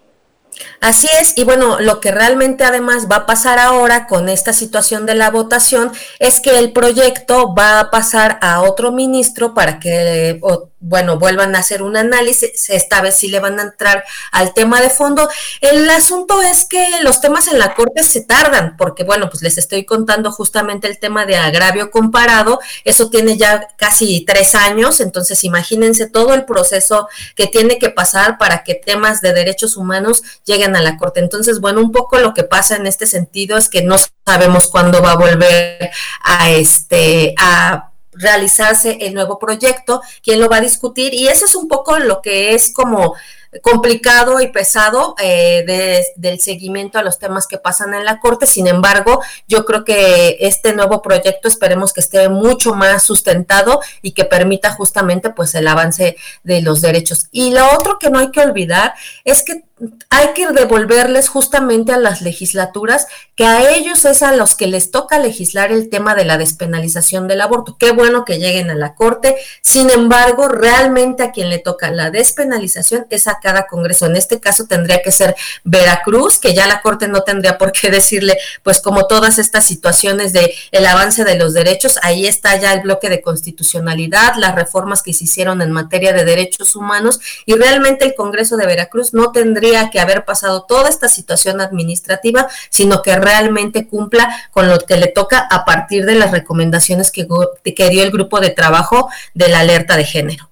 Así 0.81 1.07
es, 1.21 1.37
y 1.37 1.43
bueno, 1.43 1.79
lo 1.79 1.99
que 1.99 2.11
realmente 2.11 2.63
además 2.63 3.07
va 3.11 3.17
a 3.17 3.25
pasar 3.25 3.59
ahora 3.59 4.07
con 4.07 4.29
esta 4.29 4.53
situación 4.53 5.05
de 5.05 5.15
la 5.15 5.29
votación 5.29 5.91
es 6.19 6.39
que 6.39 6.57
el 6.57 6.71
proyecto 6.71 7.53
va 7.53 7.79
a 7.79 7.91
pasar 7.91 8.39
a 8.41 8.61
otro 8.61 8.91
ministro 8.91 9.53
para 9.53 9.79
que, 9.79 10.39
bueno, 10.79 11.19
vuelvan 11.19 11.55
a 11.55 11.59
hacer 11.59 11.81
un 11.81 11.97
análisis, 11.97 12.69
esta 12.69 13.01
vez 13.01 13.15
sí 13.15 13.27
le 13.27 13.39
van 13.39 13.59
a 13.59 13.63
entrar 13.63 14.03
al 14.31 14.53
tema 14.53 14.81
de 14.81 14.89
fondo. 14.89 15.29
El 15.61 15.89
asunto 15.89 16.41
es 16.41 16.65
que 16.65 16.87
los 17.01 17.19
temas 17.21 17.47
en 17.47 17.59
la 17.59 17.73
Corte 17.73 18.03
se 18.03 18.21
tardan, 18.21 18.77
porque 18.77 19.03
bueno, 19.03 19.29
pues 19.29 19.43
les 19.43 19.57
estoy 19.57 19.85
contando 19.85 20.31
justamente 20.31 20.87
el 20.87 20.99
tema 20.99 21.25
de 21.25 21.35
agravio 21.37 21.91
comparado, 21.91 22.59
eso 22.85 23.09
tiene 23.09 23.37
ya 23.37 23.67
casi 23.77 24.23
tres 24.25 24.55
años, 24.55 25.01
entonces 25.01 25.43
imagínense 25.43 26.09
todo 26.09 26.33
el 26.33 26.45
proceso 26.45 27.09
que 27.35 27.47
tiene 27.47 27.77
que 27.77 27.89
pasar 27.89 28.37
para 28.37 28.63
que 28.63 28.75
temas 28.75 29.21
de 29.21 29.33
derechos 29.33 29.75
humanos 29.75 30.23
lleguen 30.45 30.75
a 30.75 30.81
la 30.81 30.97
Corte. 30.97 31.19
Entonces, 31.19 31.59
bueno, 31.59 31.81
un 31.81 31.91
poco 31.91 32.19
lo 32.19 32.33
que 32.33 32.43
pasa 32.43 32.75
en 32.75 32.87
este 32.87 33.05
sentido 33.05 33.57
es 33.57 33.69
que 33.69 33.81
no 33.81 33.97
sabemos 34.25 34.67
cuándo 34.67 35.01
va 35.01 35.11
a 35.11 35.17
volver 35.17 35.89
a 36.23 36.49
este 36.49 37.33
a 37.37 37.88
realizarse 38.13 38.97
el 39.01 39.13
nuevo 39.13 39.39
proyecto, 39.39 40.01
quién 40.23 40.39
lo 40.39 40.49
va 40.49 40.57
a 40.57 40.61
discutir 40.61 41.13
y 41.13 41.27
eso 41.27 41.45
es 41.45 41.55
un 41.55 41.67
poco 41.67 41.99
lo 41.99 42.21
que 42.21 42.53
es 42.53 42.73
como 42.73 43.15
complicado 43.61 44.39
y 44.41 44.47
pesado 44.47 45.15
eh, 45.19 46.05
del 46.15 46.39
seguimiento 46.39 46.99
a 46.99 47.03
los 47.03 47.17
temas 47.17 47.47
que 47.47 47.57
pasan 47.57 47.93
en 47.93 48.05
la 48.05 48.19
Corte. 48.19 48.45
Sin 48.45 48.67
embargo, 48.67 49.21
yo 49.47 49.65
creo 49.65 49.83
que 49.83 50.37
este 50.41 50.73
nuevo 50.73 51.01
proyecto 51.01 51.47
esperemos 51.47 51.91
que 51.91 52.01
esté 52.01 52.29
mucho 52.29 52.75
más 52.75 53.03
sustentado 53.03 53.81
y 54.01 54.11
que 54.11 54.25
permita 54.25 54.71
justamente 54.71 55.31
pues 55.31 55.55
el 55.55 55.67
avance 55.67 56.15
de 56.43 56.61
los 56.61 56.81
derechos. 56.81 57.27
Y 57.31 57.51
lo 57.51 57.65
otro 57.73 57.97
que 57.99 58.09
no 58.09 58.19
hay 58.19 58.29
que 58.31 58.41
olvidar 58.41 58.93
es 59.23 59.43
que 59.43 59.63
hay 60.09 60.33
que 60.33 60.47
devolverles 60.47 61.29
justamente 61.29 61.93
a 61.93 61.97
las 61.97 62.21
legislaturas 62.21 63.07
que 63.35 63.45
a 63.45 63.73
ellos 63.73 64.03
es 64.03 64.21
a 64.21 64.33
los 64.33 64.55
que 64.55 64.67
les 64.67 64.91
toca 64.91 65.19
legislar 65.19 65.71
el 65.71 65.89
tema 65.89 66.15
de 66.15 66.25
la 66.25 66.37
despenalización 66.37 67.27
del 67.27 67.39
aborto. 67.39 67.77
Qué 67.79 67.91
bueno 67.91 68.25
que 68.25 68.39
lleguen 68.39 68.69
a 68.69 68.75
la 68.75 68.95
Corte. 68.95 69.37
Sin 69.61 69.89
embargo, 69.89 70.49
realmente 70.49 71.23
a 71.23 71.31
quien 71.31 71.49
le 71.49 71.59
toca 71.59 71.91
la 71.91 72.09
despenalización 72.09 73.07
es 73.09 73.27
a 73.27 73.39
cada 73.41 73.67
Congreso. 73.67 74.07
En 74.07 74.17
este 74.17 74.41
caso 74.41 74.65
tendría 74.65 75.01
que 75.01 75.13
ser 75.13 75.35
Veracruz, 75.63 76.39
que 76.39 76.53
ya 76.53 76.67
la 76.67 76.81
Corte 76.81 77.07
no 77.07 77.21
tendría 77.21 77.57
por 77.57 77.71
qué 77.71 77.89
decirle, 77.89 78.37
pues 78.63 78.81
como 78.81 79.07
todas 79.07 79.39
estas 79.39 79.65
situaciones 79.65 80.33
de 80.33 80.53
el 80.71 80.85
avance 80.85 81.23
de 81.23 81.35
los 81.35 81.53
derechos, 81.53 81.97
ahí 82.01 82.27
está 82.27 82.57
ya 82.57 82.73
el 82.73 82.81
bloque 82.81 83.09
de 83.09 83.21
constitucionalidad, 83.21 84.35
las 84.35 84.55
reformas 84.55 85.01
que 85.01 85.13
se 85.13 85.23
hicieron 85.23 85.61
en 85.61 85.71
materia 85.71 86.11
de 86.11 86.25
derechos 86.25 86.75
humanos 86.75 87.21
y 87.45 87.53
realmente 87.53 88.03
el 88.03 88.15
Congreso 88.15 88.57
de 88.57 88.65
Veracruz 88.65 89.13
no 89.13 89.31
tendría 89.31 89.68
que 89.91 89.99
haber 89.99 90.25
pasado 90.25 90.63
toda 90.63 90.89
esta 90.89 91.09
situación 91.09 91.61
administrativa, 91.61 92.47
sino 92.69 93.01
que 93.01 93.15
realmente 93.15 93.87
cumpla 93.87 94.29
con 94.51 94.69
lo 94.69 94.79
que 94.79 94.97
le 94.97 95.07
toca 95.07 95.47
a 95.49 95.65
partir 95.65 96.05
de 96.05 96.15
las 96.15 96.31
recomendaciones 96.31 97.11
que, 97.11 97.27
que 97.75 97.89
dio 97.89 98.03
el 98.03 98.11
grupo 98.11 98.39
de 98.39 98.49
trabajo 98.49 99.09
de 99.33 99.49
la 99.49 99.59
alerta 99.59 99.97
de 99.97 100.03
género. 100.03 100.49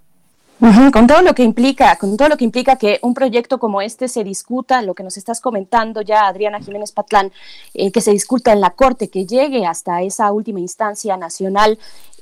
con 0.92 1.06
todo 1.06 1.22
lo 1.22 1.36
que 1.36 1.44
implica, 1.44 1.96
con 1.98 2.18
todo 2.18 2.30
lo 2.30 2.38
que 2.38 2.44
implica 2.44 2.78
que 2.78 3.00
un 3.04 3.14
proyecto 3.14 3.60
como 3.60 3.82
este 3.82 4.08
se 4.08 4.24
discuta, 4.24 4.82
lo 4.82 4.96
que 4.96 5.04
nos 5.04 5.18
estás 5.18 5.40
comentando 5.40 6.02
ya, 6.02 6.26
Adriana 6.28 6.60
Jiménez 6.60 6.92
Patlán, 6.92 7.32
eh, 7.74 7.92
que 7.92 8.02
se 8.02 8.12
discuta 8.12 8.54
en 8.54 8.62
la 8.62 8.72
Corte, 8.72 9.10
que 9.10 9.26
llegue 9.26 9.66
hasta 9.66 10.02
esa 10.02 10.32
última 10.32 10.60
instancia 10.60 11.16
nacional 11.16 11.78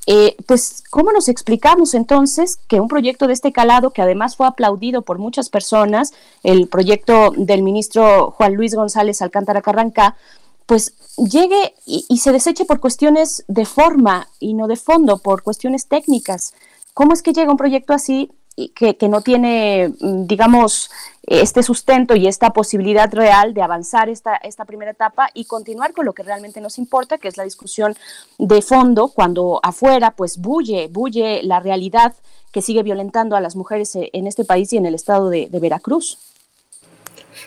eh, 0.08 0.36
pues, 0.46 0.84
¿cómo 0.92 1.12
nos 1.12 1.30
explicamos 1.30 1.96
entonces 1.96 2.60
que 2.68 2.80
un 2.80 2.88
proyecto 2.88 3.26
de 3.28 3.34
este 3.34 3.52
calado, 3.52 3.90
que 3.92 4.04
además 4.04 4.36
fue 4.36 4.46
aplaudido 4.46 5.02
por 5.02 5.18
muchas 5.18 5.50
personas, 5.50 6.14
el 6.44 6.68
proyecto 6.68 7.34
del 7.36 7.64
ministro 7.64 8.32
Juan 8.32 8.54
Luis 8.54 8.76
González 8.76 9.22
Alcántara 9.22 9.64
Carranca, 9.64 10.16
pues 10.68 10.94
llegue 11.18 11.74
y, 11.86 12.18
se 12.18 12.32
deseche 12.32 12.66
por 12.66 12.80
cuestiones 12.80 13.46
de 13.48 13.66
forma 13.66 14.28
y 14.40 14.54
no 14.54 14.68
de 14.68 14.76
fondo, 14.76 15.18
por 15.18 15.44
cuestiones 15.44 15.88
técnicas? 15.88 16.54
¿Cómo 16.94 17.14
es 17.14 17.22
que 17.22 17.34
llega 17.34 17.52
un 17.52 17.58
proyecto 17.58 17.94
así 17.94 18.32
que, 18.76 18.96
que, 18.98 19.10
no 19.10 19.22
tiene, 19.22 19.94
mm, 20.00 20.28
digamos, 20.28 20.90
este 21.24 21.64
sustento 21.64 22.16
y 22.16 22.28
esta 22.28 22.52
posibilidad 22.52 23.12
real 23.14 23.54
de 23.54 23.62
avanzar 23.62 24.10
esta, 24.10 24.36
esta 24.36 24.66
primera 24.66 24.92
etapa 24.92 25.30
y 25.34 25.46
continuar 25.46 25.94
con 25.94 26.06
lo 26.06 26.14
que 26.14 26.24
realmente 26.24 26.62
nos 26.62 26.78
importa, 26.78 27.18
que 27.18 27.28
es 27.28 27.38
la 27.38 27.44
discusión 27.44 27.96
de 28.38 28.62
fondo, 28.62 29.10
cuando 29.10 29.60
afuera 29.64 30.12
pues 30.12 30.38
bulle, 30.38 30.88
bulle 30.88 31.42
la 31.44 31.60
realidad 31.60 32.14
que 32.52 32.62
sigue 32.62 32.84
violentando 32.84 33.36
a 33.36 33.42
las 33.42 33.56
mujeres 33.56 33.92
en 33.96 34.28
este 34.28 34.46
país 34.46 34.72
y 34.72 34.78
en 34.78 34.86
el 34.86 34.96
estado 34.96 35.30
de 35.30 35.50
Veracruz. 35.52 36.18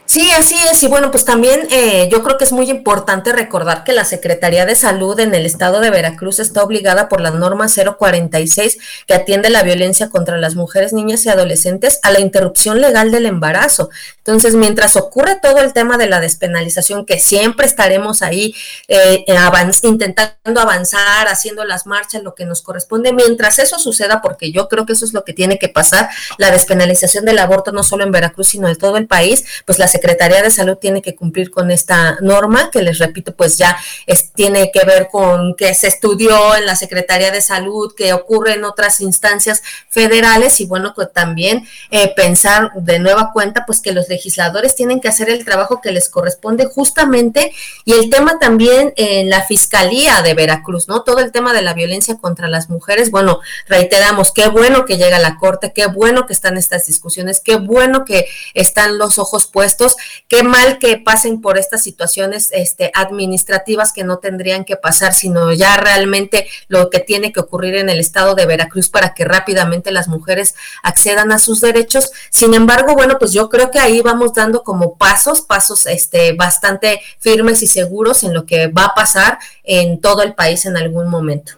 Sí, 0.09 0.31
así 0.31 0.57
es. 0.73 0.83
Y 0.83 0.89
bueno, 0.89 1.11
pues 1.11 1.27
también 1.27 1.69
eh, 1.71 2.09
yo 2.11 2.23
creo 2.23 2.39
que 2.39 2.45
es 2.45 2.51
muy 2.51 2.71
importante 2.71 3.31
recordar 3.31 3.85
que 3.85 3.93
la 3.93 4.07
Secretaría 4.07 4.65
de 4.65 4.75
Salud 4.75 5.21
en 5.21 5.35
el 5.35 5.45
estado 5.45 5.81
de 5.81 5.91
Veracruz 5.91 6.39
está 6.39 6.63
obligada 6.63 7.11
por 7.11 7.21
la 7.21 7.31
norma 7.31 7.67
046 7.69 8.79
que 9.07 9.13
atiende 9.13 9.51
la 9.51 9.63
violencia 9.63 10.09
contra 10.09 10.39
las 10.39 10.55
mujeres, 10.55 10.95
niñas 10.95 11.27
y 11.27 11.29
adolescentes 11.29 12.01
a 12.03 12.11
la 12.11 12.21
interrupción 12.21 12.81
legal 12.81 13.11
del 13.11 13.27
embarazo. 13.27 13.91
Entonces, 14.17 14.55
mientras 14.55 14.97
ocurre 14.97 15.39
todo 15.43 15.59
el 15.59 15.75
tema 15.75 15.99
de 15.99 16.07
la 16.07 16.21
despenalización, 16.21 17.05
que 17.05 17.19
siempre 17.19 17.67
estaremos 17.67 18.23
ahí 18.23 18.55
eh, 18.89 19.27
intentando 19.83 20.61
avanzar, 20.61 21.29
haciendo 21.29 21.67
las 21.67 21.87
marchas, 21.87 22.23
lo 22.23 22.35
que 22.35 22.47
nos 22.47 22.63
corresponde, 22.63 23.13
mientras 23.13 23.59
eso 23.59 23.79
suceda, 23.79 24.23
porque 24.23 24.53
yo 24.53 24.69
creo 24.69 24.87
que 24.87 24.95
eso 24.95 25.05
es 25.05 25.13
lo 25.13 25.25
que 25.25 25.35
tiene 25.35 25.59
que 25.59 25.69
pasar, 25.69 26.09
la 26.39 26.51
despenalización 26.51 27.27
del 27.27 27.39
aborto 27.39 27.73
no 27.73 27.83
solo 27.83 28.05
en 28.05 28.11
Veracruz, 28.11 28.49
sino 28.49 28.69
en 28.69 28.77
todo 28.77 28.97
el 28.97 29.07
país, 29.07 29.45
pues 29.67 29.79
la 29.79 29.87
Secretaría 29.99 30.43
de 30.43 30.53
Salud 30.53 30.77
tiene 30.77 31.03
que 31.03 31.17
cumplir 31.17 31.51
con 31.51 31.73
esta 31.73 32.19
norma, 32.21 32.71
que 32.71 32.83
les 32.83 32.99
repito, 32.99 33.35
pues 33.35 33.59
ya 33.59 33.77
tiene 34.37 34.71
que 34.73 34.85
ver 34.85 35.09
con 35.11 35.57
que 35.57 35.75
se 35.75 35.89
estudió 35.89 36.55
en 36.55 36.67
la 36.67 36.77
Secretaría 36.77 37.33
de 37.33 37.41
Salud, 37.41 37.93
que 37.97 38.13
ocurre 38.13 38.55
en 38.55 38.65
otras 38.65 39.01
instancias 39.01 39.63
federales 39.89 40.61
y 40.61 40.67
bueno, 40.67 40.93
pues 40.95 41.13
también 41.13 41.67
eh, 41.91 42.13
pensar 42.15 42.71
de 42.77 43.01
nueva 43.01 43.33
cuenta, 43.33 43.67
pues 43.67 43.81
que 43.81 43.93
los 43.93 44.09
legisladores 44.09 44.77
tienen 44.77 45.01
que 45.01 45.09
hacer 45.09 45.31
el 45.31 45.45
trabajo 45.45 45.81
que 45.81 45.91
les 45.91 46.09
corresponde 46.09 46.67
justamente 46.67 47.53
y 47.85 47.95
el 47.95 48.09
tema 48.09 48.39
también 48.39 48.93
en 48.97 49.29
la 49.29 49.43
Fiscalía 49.43 50.23
de 50.23 50.35
Veracruz, 50.35 50.87
¿no? 50.87 51.03
Todo 51.03 51.19
el 51.19 51.33
tema 51.33 51.53
de 51.53 51.63
la 51.63 51.75
violencia 51.75 52.19
contra 52.21 52.47
las 52.47 52.71
mujeres, 52.71 53.11
bueno, 53.11 53.41
reiteramos, 53.67 54.31
qué 54.33 54.49
bueno 54.49 54.85
que 54.85 54.97
llega 54.97 55.19
la 55.19 55.39
Corte, 55.39 55.73
qué 55.75 55.87
bueno 55.87 56.27
que 56.27 56.35
están 56.35 56.57
estas 56.57 56.87
discusiones, 56.87 57.41
qué 57.41 57.57
bueno 57.57 58.05
que 58.05 58.27
están 58.55 58.99
los 58.99 59.19
ojos 59.19 59.49
puestos 59.49 59.88
qué 60.29 60.43
mal 60.43 60.79
que 60.79 60.99
pasen 60.99 61.41
por 61.41 61.59
estas 61.59 61.83
situaciones 61.83 62.51
este, 62.53 62.91
administrativas 62.95 63.93
que 63.93 64.05
no 64.05 64.19
tendrían 64.19 64.65
que 64.65 64.77
pasar, 64.77 65.15
sino 65.15 65.53
ya 65.53 65.77
realmente 65.77 66.47
lo 66.69 66.91
que 66.91 67.01
tiene 67.01 67.33
que 67.33 67.41
ocurrir 67.41 67.77
en 67.77 67.89
el 67.89 68.01
estado 68.01 68.35
de 68.35 68.47
Veracruz 68.47 68.89
para 68.89 69.15
que 69.15 69.25
rápidamente 69.25 69.91
las 69.91 70.09
mujeres 70.09 70.55
accedan 70.83 71.33
a 71.33 71.39
sus 71.39 71.61
derechos. 71.61 72.11
Sin 72.31 72.55
embargo, 72.55 72.95
bueno, 72.95 73.19
pues 73.19 73.33
yo 73.33 73.49
creo 73.49 73.71
que 73.71 73.79
ahí 73.79 74.01
vamos 74.01 74.35
dando 74.35 74.63
como 74.63 74.97
pasos, 74.97 75.43
pasos 75.43 75.87
este, 75.87 76.33
bastante 76.33 77.01
firmes 77.19 77.63
y 77.63 77.67
seguros 77.67 78.23
en 78.25 78.35
lo 78.35 78.47
que 78.47 78.69
va 78.69 78.87
a 78.87 78.95
pasar 78.95 79.39
en 79.65 80.01
todo 80.01 80.23
el 80.23 80.35
país 80.35 80.67
en 80.67 80.77
algún 80.77 81.09
momento. 81.09 81.53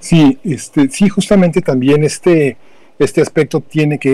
Sí, 0.00 0.38
este, 0.42 0.88
sí, 0.88 1.08
justamente 1.08 1.60
también 1.60 2.02
este, 2.02 2.56
este 3.04 3.20
aspecto 3.20 3.60
tiene 3.60 3.98
que 3.98 4.10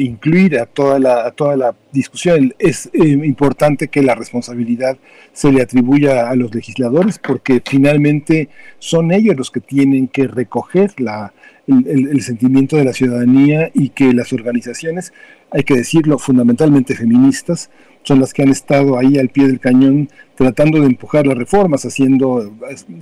incluir 0.00 0.58
a 0.58 0.66
toda 0.66 0.98
la, 0.98 1.30
toda 1.32 1.56
la 1.56 1.74
discusión. 1.92 2.54
Es 2.58 2.86
eh, 2.92 3.06
importante 3.06 3.88
que 3.88 4.02
la 4.02 4.14
responsabilidad 4.14 4.96
se 5.32 5.52
le 5.52 5.62
atribuya 5.62 6.28
a 6.28 6.36
los 6.36 6.54
legisladores 6.54 7.18
porque 7.18 7.62
finalmente 7.64 8.48
son 8.78 9.12
ellos 9.12 9.36
los 9.36 9.50
que 9.50 9.60
tienen 9.60 10.08
que 10.08 10.26
recoger 10.26 10.92
la, 11.00 11.32
el, 11.66 12.20
sentimiento 12.22 12.76
de 12.76 12.84
la 12.84 12.92
ciudadanía 12.92 13.70
y 13.74 13.90
que 13.90 14.12
las 14.12 14.32
organizaciones, 14.32 15.12
hay 15.50 15.62
que 15.62 15.76
decirlo, 15.76 16.18
fundamentalmente 16.18 16.94
feministas, 16.94 17.70
son 18.02 18.20
las 18.20 18.32
que 18.32 18.42
han 18.42 18.48
estado 18.48 18.98
ahí 18.98 19.18
al 19.18 19.28
pie 19.28 19.46
del 19.46 19.60
cañón 19.60 20.08
tratando 20.34 20.80
de 20.80 20.86
empujar 20.86 21.26
las 21.26 21.36
reformas, 21.36 21.84
haciendo 21.84 22.52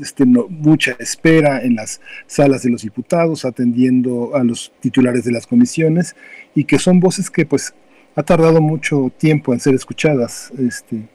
este, 0.00 0.24
mucha 0.26 0.96
espera 0.98 1.62
en 1.62 1.76
las 1.76 2.00
salas 2.26 2.62
de 2.62 2.70
los 2.70 2.82
diputados, 2.82 3.44
atendiendo 3.44 4.36
a 4.36 4.44
los 4.44 4.72
titulares 4.80 5.24
de 5.24 5.32
las 5.32 5.46
comisiones 5.46 6.16
y 6.54 6.64
que 6.64 6.78
son 6.78 7.00
voces 7.00 7.30
que 7.30 7.46
pues 7.46 7.74
ha 8.16 8.22
tardado 8.22 8.60
mucho 8.60 9.10
tiempo 9.16 9.52
en 9.54 9.60
ser 9.60 9.74
escuchadas. 9.74 10.52
Este, 10.58 11.08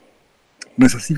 ¿No 0.78 0.86
es 0.86 0.96
así? 0.96 1.16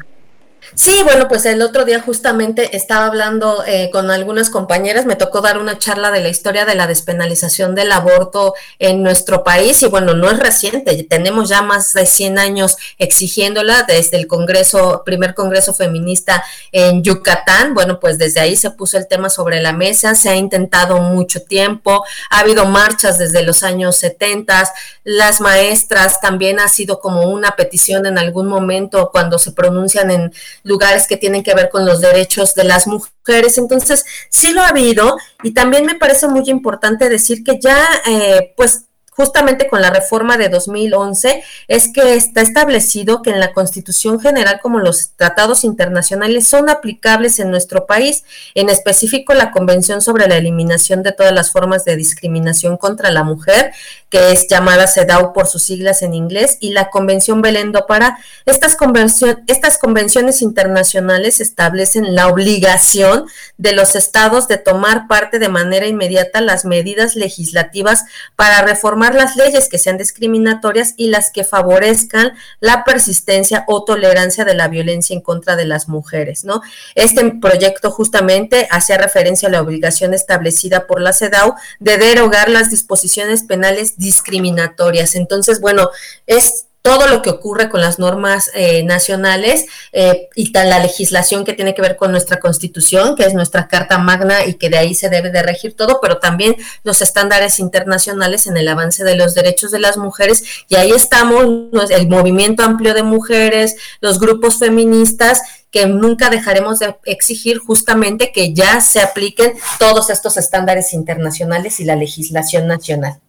Sí, 0.75 1.01
bueno, 1.03 1.27
pues 1.27 1.45
el 1.45 1.61
otro 1.61 1.85
día 1.85 2.01
justamente 2.01 2.75
estaba 2.75 3.05
hablando 3.05 3.63
eh, 3.65 3.89
con 3.91 4.11
algunas 4.11 4.49
compañeras, 4.49 5.05
me 5.05 5.15
tocó 5.15 5.41
dar 5.41 5.57
una 5.57 5.79
charla 5.79 6.11
de 6.11 6.19
la 6.19 6.29
historia 6.29 6.65
de 6.65 6.75
la 6.75 6.87
despenalización 6.87 7.73
del 7.73 7.91
aborto 7.91 8.53
en 8.77 9.01
nuestro 9.01 9.43
país 9.43 9.81
y 9.81 9.87
bueno, 9.87 10.13
no 10.13 10.29
es 10.29 10.39
reciente, 10.39 11.03
tenemos 11.03 11.49
ya 11.49 11.61
más 11.61 11.93
de 11.93 12.05
100 12.05 12.37
años 12.37 12.77
exigiéndola 12.97 13.83
desde 13.83 14.17
el 14.17 14.27
Congreso, 14.27 15.03
primer 15.05 15.33
Congreso 15.33 15.73
Feminista 15.73 16.43
en 16.71 17.01
Yucatán, 17.01 17.73
bueno, 17.73 17.99
pues 17.99 18.17
desde 18.17 18.41
ahí 18.41 18.55
se 18.55 18.71
puso 18.71 18.97
el 18.97 19.07
tema 19.07 19.29
sobre 19.29 19.61
la 19.61 19.73
mesa, 19.73 20.15
se 20.15 20.29
ha 20.29 20.35
intentado 20.35 20.99
mucho 20.99 21.41
tiempo, 21.43 22.03
ha 22.29 22.39
habido 22.39 22.65
marchas 22.65 23.17
desde 23.17 23.41
los 23.43 23.63
años 23.63 23.95
70, 23.95 24.71
las 25.05 25.39
maestras 25.39 26.19
también 26.19 26.59
ha 26.59 26.67
sido 26.67 26.99
como 26.99 27.21
una 27.29 27.55
petición 27.55 28.05
en 28.05 28.17
algún 28.17 28.47
momento 28.47 29.09
cuando 29.11 29.39
se 29.39 29.53
pronuncian 29.53 30.11
en 30.11 30.33
lugares 30.63 31.07
que 31.07 31.17
tienen 31.17 31.43
que 31.43 31.53
ver 31.53 31.69
con 31.69 31.85
los 31.85 32.01
derechos 32.01 32.53
de 32.55 32.63
las 32.63 32.87
mujeres. 32.87 33.57
Entonces, 33.57 34.05
sí 34.29 34.53
lo 34.53 34.61
ha 34.61 34.69
habido 34.69 35.17
y 35.43 35.53
también 35.53 35.85
me 35.85 35.95
parece 35.95 36.27
muy 36.27 36.49
importante 36.49 37.09
decir 37.09 37.43
que 37.43 37.59
ya, 37.59 37.77
eh, 38.07 38.53
pues, 38.57 38.86
justamente 39.17 39.67
con 39.67 39.81
la 39.81 39.89
reforma 39.89 40.37
de 40.37 40.47
2011 40.47 41.43
es 41.67 41.91
que 41.91 42.13
está 42.13 42.41
establecido 42.41 43.23
que 43.23 43.31
en 43.31 43.39
la 43.39 43.51
Constitución 43.51 44.19
General 44.19 44.59
como 44.61 44.79
los 44.79 45.09
tratados 45.15 45.63
internacionales 45.63 46.47
son 46.47 46.69
aplicables 46.69 47.39
en 47.39 47.49
nuestro 47.49 47.87
país, 47.87 48.23
en 48.53 48.69
específico 48.69 49.33
la 49.33 49.49
Convención 49.49 50.01
sobre 50.01 50.27
la 50.27 50.37
Eliminación 50.37 51.01
de 51.01 51.13
todas 51.13 51.33
las 51.33 51.51
formas 51.51 51.83
de 51.83 51.95
discriminación 51.95 52.77
contra 52.77 53.09
la 53.09 53.23
mujer, 53.23 53.71
que 54.09 54.31
es 54.31 54.47
llamada 54.47 54.87
CEDAW 54.87 55.33
por 55.33 55.47
sus 55.47 55.63
siglas 55.63 56.03
en 56.03 56.13
inglés, 56.13 56.57
y 56.59 56.69
la 56.69 56.91
Convención 56.91 57.41
Belén 57.41 57.71
do 57.71 57.87
Pará. 57.87 58.19
Estas, 58.45 58.75
convención, 58.75 59.43
estas 59.47 59.79
convenciones 59.79 60.43
internacionales 60.43 61.41
establecen 61.41 62.13
la 62.13 62.27
obligación 62.27 63.25
de 63.57 63.73
los 63.73 63.95
estados 63.95 64.47
de 64.47 64.57
tomar 64.57 65.07
parte 65.07 65.39
de 65.39 65.49
manera 65.49 65.87
inmediata 65.87 66.39
las 66.39 66.65
medidas 66.65 67.15
legislativas 67.15 68.05
para 68.35 68.61
reformar 68.61 69.06
las 69.15 69.35
leyes 69.35 69.69
que 69.69 69.77
sean 69.77 69.97
discriminatorias 69.97 70.93
y 70.97 71.07
las 71.07 71.31
que 71.31 71.43
favorezcan 71.43 72.33
la 72.59 72.83
persistencia 72.83 73.63
o 73.67 73.83
tolerancia 73.83 74.45
de 74.45 74.53
la 74.53 74.67
violencia 74.67 75.13
en 75.13 75.21
contra 75.21 75.55
de 75.55 75.65
las 75.65 75.87
mujeres, 75.89 76.43
¿no? 76.43 76.61
Este 76.95 77.23
proyecto 77.41 77.91
justamente 77.91 78.67
hacía 78.71 78.97
referencia 78.97 79.49
a 79.49 79.51
la 79.51 79.61
obligación 79.61 80.13
establecida 80.13 80.87
por 80.87 81.01
la 81.01 81.13
CEDAW 81.13 81.55
de 81.79 81.97
derogar 81.97 82.49
las 82.49 82.69
disposiciones 82.69 83.43
penales 83.43 83.97
discriminatorias. 83.97 85.15
Entonces, 85.15 85.59
bueno, 85.59 85.89
es 86.25 86.66
todo 86.87 87.07
lo 87.07 87.21
que 87.21 87.29
ocurre 87.29 87.67
con 87.67 87.81
las 87.81 87.99
normas 87.99 88.49
eh, 88.53 88.81
nacionales 88.81 89.65
eh, 89.91 90.29
y 90.35 90.53
la 90.53 90.79
legislación 90.79 91.43
que 91.43 91.51
tiene 91.51 91.75
que 91.75 91.81
ver 91.81 91.97
con 91.97 92.11
nuestra 92.11 92.39
constitución, 92.39 93.17
que 93.17 93.25
es 93.25 93.33
nuestra 93.33 93.67
carta 93.67 93.97
magna 93.97 94.45
y 94.45 94.53
que 94.53 94.69
de 94.69 94.77
ahí 94.77 94.95
se 94.95 95.09
debe 95.09 95.29
de 95.29 95.43
regir 95.43 95.75
todo, 95.75 95.99
pero 96.01 96.19
también 96.19 96.55
los 96.85 97.01
estándares 97.01 97.59
internacionales 97.59 98.47
en 98.47 98.55
el 98.55 98.69
avance 98.69 99.03
de 99.03 99.17
los 99.17 99.33
derechos 99.33 99.71
de 99.71 99.79
las 99.79 99.97
mujeres. 99.97 100.45
Y 100.69 100.75
ahí 100.75 100.91
estamos, 100.91 101.45
el 101.89 102.07
movimiento 102.07 102.63
amplio 102.63 102.93
de 102.93 103.03
mujeres, 103.03 103.75
los 103.99 104.17
grupos 104.17 104.57
feministas 104.57 105.41
que 105.69 105.87
nunca 105.87 106.29
dejaremos 106.29 106.79
de 106.79 106.95
exigir 107.03 107.57
justamente 107.57 108.31
que 108.31 108.53
ya 108.53 108.79
se 108.79 109.01
apliquen 109.01 109.55
todos 109.77 110.09
estos 110.09 110.37
estándares 110.37 110.93
internacionales 110.93 111.81
y 111.81 111.83
la 111.83 111.97
legislación 111.97 112.65
nacional. 112.65 113.19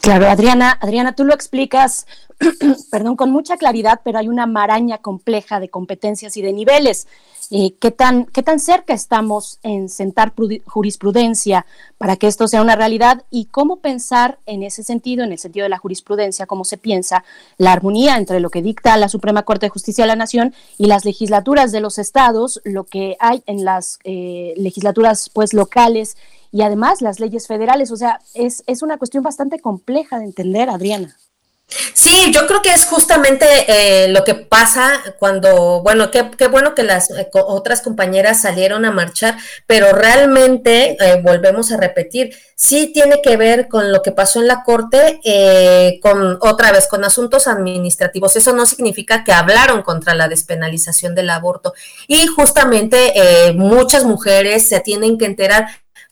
Claro, 0.00 0.28
Adriana, 0.28 0.78
Adriana, 0.80 1.14
tú 1.14 1.24
lo 1.24 1.34
explicas, 1.34 2.06
perdón, 2.90 3.16
con 3.16 3.30
mucha 3.30 3.56
claridad, 3.56 4.00
pero 4.04 4.18
hay 4.18 4.28
una 4.28 4.46
maraña 4.46 4.98
compleja 4.98 5.60
de 5.60 5.68
competencias 5.68 6.36
y 6.36 6.42
de 6.42 6.52
niveles. 6.52 7.08
Eh, 7.50 7.74
¿qué, 7.80 7.90
tan, 7.90 8.26
¿Qué 8.26 8.42
tan 8.42 8.60
cerca 8.60 8.92
estamos 8.92 9.58
en 9.62 9.88
sentar 9.88 10.34
jurisprudencia 10.66 11.64
para 11.96 12.16
que 12.16 12.26
esto 12.26 12.46
sea 12.46 12.60
una 12.60 12.76
realidad? 12.76 13.24
¿Y 13.30 13.46
cómo 13.46 13.80
pensar 13.80 14.38
en 14.44 14.62
ese 14.62 14.82
sentido, 14.82 15.24
en 15.24 15.32
el 15.32 15.38
sentido 15.38 15.64
de 15.64 15.70
la 15.70 15.78
jurisprudencia, 15.78 16.46
cómo 16.46 16.64
se 16.64 16.76
piensa 16.76 17.24
la 17.56 17.72
armonía 17.72 18.18
entre 18.18 18.40
lo 18.40 18.50
que 18.50 18.60
dicta 18.60 18.96
la 18.98 19.08
Suprema 19.08 19.44
Corte 19.44 19.66
de 19.66 19.70
Justicia 19.70 20.04
de 20.04 20.08
la 20.08 20.16
Nación 20.16 20.54
y 20.76 20.86
las 20.86 21.06
legislaturas 21.06 21.72
de 21.72 21.80
los 21.80 21.98
estados, 21.98 22.60
lo 22.64 22.84
que 22.84 23.16
hay 23.18 23.42
en 23.46 23.64
las 23.64 23.98
eh, 24.04 24.52
legislaturas 24.58 25.30
pues 25.30 25.54
locales 25.54 26.18
y 26.50 26.62
además 26.62 27.02
las 27.02 27.20
leyes 27.20 27.46
federales. 27.46 27.90
O 27.90 27.96
sea, 27.96 28.20
es, 28.34 28.62
es 28.66 28.82
una 28.82 28.98
cuestión 28.98 29.22
bastante 29.22 29.60
compleja 29.60 30.18
de 30.18 30.24
entender, 30.24 30.70
Adriana. 30.70 31.16
Sí, 31.92 32.32
yo 32.32 32.46
creo 32.46 32.62
que 32.62 32.72
es 32.72 32.86
justamente 32.86 33.44
eh, 33.66 34.08
lo 34.08 34.24
que 34.24 34.34
pasa 34.34 35.02
cuando, 35.18 35.82
bueno, 35.82 36.10
qué, 36.10 36.30
qué 36.38 36.48
bueno 36.48 36.74
que 36.74 36.82
las 36.82 37.10
eh, 37.10 37.28
otras 37.34 37.82
compañeras 37.82 38.40
salieron 38.40 38.86
a 38.86 38.90
marchar, 38.90 39.36
pero 39.66 39.92
realmente, 39.92 40.96
eh, 40.98 41.20
volvemos 41.22 41.70
a 41.70 41.76
repetir, 41.76 42.34
sí 42.56 42.90
tiene 42.94 43.20
que 43.22 43.36
ver 43.36 43.68
con 43.68 43.92
lo 43.92 44.00
que 44.00 44.12
pasó 44.12 44.40
en 44.40 44.46
la 44.46 44.62
Corte, 44.62 45.20
con 46.02 46.38
otra 46.40 46.72
vez, 46.72 46.88
con 46.88 47.04
asuntos 47.04 47.46
administrativos. 47.46 48.34
Eso 48.36 48.54
no 48.54 48.64
significa 48.64 49.22
que 49.22 49.32
hablaron 49.32 49.82
contra 49.82 50.14
la 50.14 50.28
despenalización 50.28 51.14
del 51.14 51.30
aborto. 51.30 51.74
Y 52.06 52.26
justamente 52.26 53.12
muchas 53.54 54.04
mujeres 54.04 54.68
se 54.68 54.80
tienen 54.80 55.18
que 55.18 55.26
enterar 55.26 55.68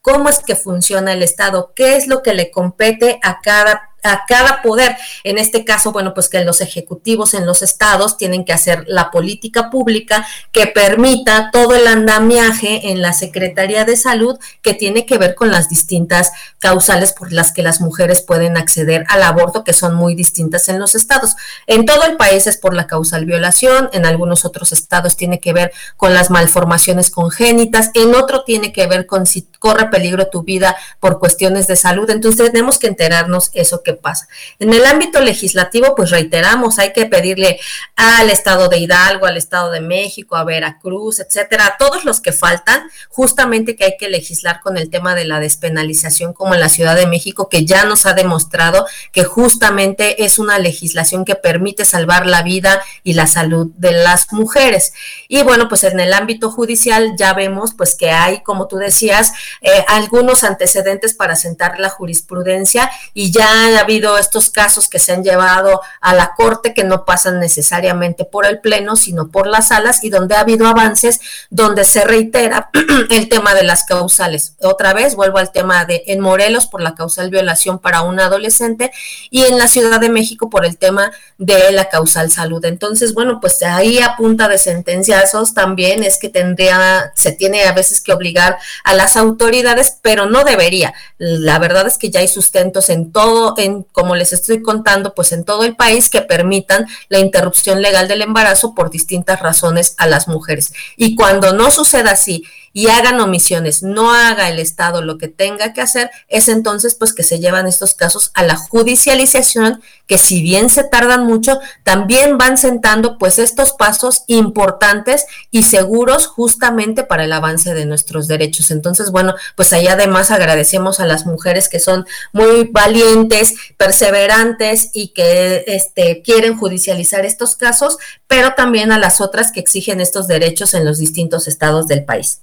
cómo 0.06 0.28
es 0.28 0.38
que 0.38 0.54
funciona 0.54 1.14
el 1.14 1.24
Estado, 1.24 1.72
qué 1.74 1.96
es 1.96 2.06
lo 2.06 2.22
que 2.22 2.32
le 2.32 2.52
compete 2.52 3.18
a 3.24 3.40
cada 3.40 3.95
a 4.06 4.24
cada 4.26 4.62
poder. 4.62 4.96
En 5.24 5.38
este 5.38 5.64
caso, 5.64 5.92
bueno, 5.92 6.14
pues 6.14 6.28
que 6.28 6.44
los 6.44 6.60
ejecutivos 6.60 7.34
en 7.34 7.46
los 7.46 7.62
estados 7.62 8.16
tienen 8.16 8.44
que 8.44 8.52
hacer 8.52 8.84
la 8.86 9.10
política 9.10 9.70
pública 9.70 10.26
que 10.52 10.66
permita 10.66 11.50
todo 11.52 11.74
el 11.74 11.86
andamiaje 11.86 12.90
en 12.90 13.02
la 13.02 13.12
Secretaría 13.12 13.84
de 13.84 13.96
Salud 13.96 14.38
que 14.62 14.74
tiene 14.74 15.06
que 15.06 15.18
ver 15.18 15.34
con 15.34 15.50
las 15.50 15.68
distintas 15.68 16.32
causales 16.58 17.12
por 17.12 17.32
las 17.32 17.52
que 17.52 17.62
las 17.62 17.80
mujeres 17.80 18.22
pueden 18.22 18.56
acceder 18.56 19.04
al 19.08 19.22
aborto, 19.22 19.64
que 19.64 19.72
son 19.72 19.94
muy 19.94 20.14
distintas 20.14 20.68
en 20.68 20.78
los 20.78 20.94
estados. 20.94 21.36
En 21.66 21.86
todo 21.86 22.04
el 22.04 22.16
país 22.16 22.46
es 22.46 22.56
por 22.56 22.74
la 22.74 22.86
causal 22.86 23.24
violación, 23.24 23.90
en 23.92 24.06
algunos 24.06 24.44
otros 24.44 24.72
estados 24.72 25.16
tiene 25.16 25.40
que 25.40 25.52
ver 25.52 25.72
con 25.96 26.14
las 26.14 26.30
malformaciones 26.30 27.10
congénitas, 27.10 27.90
en 27.94 28.14
otro 28.14 28.44
tiene 28.44 28.72
que 28.72 28.86
ver 28.86 29.06
con 29.06 29.26
si 29.26 29.42
corre 29.58 29.88
peligro 29.88 30.28
tu 30.28 30.42
vida 30.42 30.76
por 31.00 31.18
cuestiones 31.18 31.66
de 31.66 31.76
salud. 31.76 32.08
Entonces 32.10 32.50
tenemos 32.50 32.78
que 32.78 32.86
enterarnos 32.86 33.50
eso 33.54 33.82
que 33.82 33.92
pasa. 33.96 34.28
En 34.58 34.72
el 34.72 34.84
ámbito 34.84 35.20
legislativo, 35.20 35.94
pues 35.96 36.10
reiteramos, 36.10 36.78
hay 36.78 36.92
que 36.92 37.06
pedirle 37.06 37.58
al 37.96 38.30
Estado 38.30 38.68
de 38.68 38.78
Hidalgo, 38.78 39.26
al 39.26 39.36
Estado 39.36 39.70
de 39.70 39.80
México, 39.80 40.36
a 40.36 40.44
Veracruz, 40.44 41.20
etcétera, 41.20 41.66
a 41.66 41.76
todos 41.76 42.04
los 42.04 42.20
que 42.20 42.32
faltan, 42.32 42.88
justamente 43.08 43.76
que 43.76 43.84
hay 43.84 43.96
que 43.98 44.08
legislar 44.08 44.60
con 44.60 44.76
el 44.76 44.90
tema 44.90 45.14
de 45.14 45.24
la 45.24 45.40
despenalización, 45.40 46.32
como 46.32 46.54
en 46.54 46.60
la 46.60 46.68
Ciudad 46.68 46.96
de 46.96 47.06
México, 47.06 47.48
que 47.48 47.64
ya 47.64 47.84
nos 47.84 48.06
ha 48.06 48.14
demostrado 48.14 48.86
que 49.12 49.24
justamente 49.24 50.24
es 50.24 50.38
una 50.38 50.58
legislación 50.58 51.24
que 51.24 51.34
permite 51.34 51.84
salvar 51.84 52.26
la 52.26 52.42
vida 52.42 52.82
y 53.02 53.14
la 53.14 53.26
salud 53.26 53.70
de 53.76 53.92
las 53.92 54.32
mujeres. 54.32 54.92
Y 55.28 55.42
bueno, 55.42 55.68
pues 55.68 55.84
en 55.84 56.00
el 56.00 56.12
ámbito 56.12 56.50
judicial 56.50 57.14
ya 57.16 57.32
vemos 57.34 57.74
pues 57.74 57.94
que 57.94 58.10
hay, 58.10 58.42
como 58.42 58.68
tú 58.68 58.76
decías, 58.76 59.32
eh, 59.60 59.84
algunos 59.88 60.44
antecedentes 60.44 61.14
para 61.14 61.36
sentar 61.36 61.78
la 61.80 61.88
jurisprudencia 61.88 62.90
y 63.14 63.30
ya 63.30 63.70
habido 63.86 64.18
estos 64.18 64.50
casos 64.50 64.88
que 64.88 64.98
se 64.98 65.12
han 65.12 65.22
llevado 65.22 65.80
a 66.00 66.14
la 66.14 66.32
Corte 66.36 66.74
que 66.74 66.84
no 66.84 67.04
pasan 67.04 67.38
necesariamente 67.38 68.24
por 68.24 68.46
el 68.46 68.60
Pleno, 68.60 68.96
sino 68.96 69.28
por 69.28 69.46
las 69.46 69.68
salas 69.68 70.02
y 70.02 70.10
donde 70.10 70.34
ha 70.34 70.40
habido 70.40 70.66
avances, 70.66 71.20
donde 71.50 71.84
se 71.84 72.04
reitera 72.04 72.70
el 73.10 73.28
tema 73.28 73.54
de 73.54 73.62
las 73.62 73.84
causales. 73.84 74.54
Otra 74.60 74.92
vez 74.92 75.14
vuelvo 75.14 75.38
al 75.38 75.52
tema 75.52 75.84
de 75.84 76.02
en 76.06 76.20
Morelos 76.20 76.66
por 76.66 76.82
la 76.82 76.94
causal 76.94 77.30
violación 77.30 77.78
para 77.78 78.02
un 78.02 78.18
adolescente 78.18 78.90
y 79.30 79.44
en 79.44 79.56
la 79.56 79.68
Ciudad 79.68 80.00
de 80.00 80.08
México 80.08 80.50
por 80.50 80.66
el 80.66 80.76
tema 80.76 81.12
de 81.38 81.70
la 81.72 81.88
causal 81.88 82.30
salud. 82.30 82.64
Entonces, 82.64 83.14
bueno, 83.14 83.40
pues 83.40 83.62
ahí 83.62 84.00
a 84.00 84.16
punta 84.16 84.48
de 84.48 84.58
sentenciazos 84.58 85.54
también 85.54 86.02
es 86.02 86.18
que 86.18 86.28
tendría, 86.28 87.12
se 87.14 87.32
tiene 87.32 87.64
a 87.64 87.72
veces 87.72 88.00
que 88.00 88.12
obligar 88.12 88.58
a 88.84 88.94
las 88.94 89.16
autoridades, 89.16 89.98
pero 90.02 90.26
no 90.26 90.44
debería. 90.44 90.94
La 91.18 91.58
verdad 91.58 91.86
es 91.86 91.98
que 91.98 92.10
ya 92.10 92.20
hay 92.20 92.28
sustentos 92.28 92.90
en 92.90 93.12
todo, 93.12 93.54
como 93.92 94.16
les 94.16 94.32
estoy 94.32 94.62
contando, 94.62 95.14
pues 95.14 95.32
en 95.32 95.44
todo 95.44 95.64
el 95.64 95.76
país 95.76 96.08
que 96.10 96.22
permitan 96.22 96.86
la 97.08 97.18
interrupción 97.18 97.82
legal 97.82 98.08
del 98.08 98.22
embarazo 98.22 98.74
por 98.74 98.90
distintas 98.90 99.40
razones 99.40 99.94
a 99.98 100.06
las 100.06 100.28
mujeres. 100.28 100.72
Y 100.96 101.14
cuando 101.16 101.52
no 101.52 101.70
suceda 101.70 102.12
así 102.12 102.44
y 102.76 102.88
hagan 102.88 103.18
omisiones, 103.20 103.82
no 103.82 104.12
haga 104.12 104.50
el 104.50 104.58
Estado 104.58 105.00
lo 105.00 105.16
que 105.16 105.28
tenga 105.28 105.72
que 105.72 105.80
hacer, 105.80 106.10
es 106.28 106.46
entonces 106.46 106.94
pues 106.94 107.14
que 107.14 107.22
se 107.22 107.40
llevan 107.40 107.66
estos 107.66 107.94
casos 107.94 108.32
a 108.34 108.42
la 108.42 108.54
judicialización, 108.56 109.82
que 110.06 110.18
si 110.18 110.42
bien 110.42 110.68
se 110.68 110.84
tardan 110.84 111.24
mucho, 111.24 111.58
también 111.84 112.36
van 112.36 112.58
sentando 112.58 113.16
pues 113.16 113.38
estos 113.38 113.72
pasos 113.72 114.24
importantes 114.26 115.24
y 115.50 115.62
seguros 115.62 116.26
justamente 116.26 117.02
para 117.02 117.24
el 117.24 117.32
avance 117.32 117.72
de 117.72 117.86
nuestros 117.86 118.28
derechos. 118.28 118.70
Entonces, 118.70 119.10
bueno, 119.10 119.34
pues 119.54 119.72
ahí 119.72 119.86
además 119.86 120.30
agradecemos 120.30 121.00
a 121.00 121.06
las 121.06 121.24
mujeres 121.24 121.70
que 121.70 121.80
son 121.80 122.06
muy 122.34 122.64
valientes, 122.70 123.54
perseverantes 123.78 124.90
y 124.92 125.14
que 125.14 125.64
este, 125.66 126.20
quieren 126.20 126.58
judicializar 126.58 127.24
estos 127.24 127.56
casos, 127.56 127.96
pero 128.26 128.52
también 128.52 128.92
a 128.92 128.98
las 128.98 129.22
otras 129.22 129.50
que 129.50 129.60
exigen 129.60 130.02
estos 130.02 130.28
derechos 130.28 130.74
en 130.74 130.84
los 130.84 130.98
distintos 130.98 131.48
estados 131.48 131.86
del 131.86 132.04
país 132.04 132.42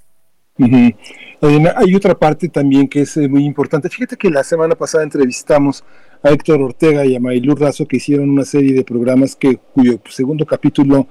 hay 0.57 1.95
otra 1.95 2.15
parte 2.15 2.47
también 2.49 2.87
que 2.87 3.01
es 3.01 3.17
eh, 3.17 3.27
muy 3.27 3.45
importante. 3.45 3.89
Fíjate 3.89 4.17
que 4.17 4.29
la 4.29 4.43
semana 4.43 4.75
pasada 4.75 5.03
entrevistamos 5.03 5.83
a 6.21 6.29
Héctor 6.29 6.61
Ortega 6.61 7.05
y 7.05 7.15
a 7.15 7.19
Maylur 7.19 7.59
Razo 7.59 7.87
que 7.87 7.97
hicieron 7.97 8.29
una 8.29 8.45
serie 8.45 8.73
de 8.73 8.83
programas 8.83 9.35
que, 9.35 9.57
cuyo 9.57 9.99
segundo 10.09 10.45
capítulo 10.45 11.07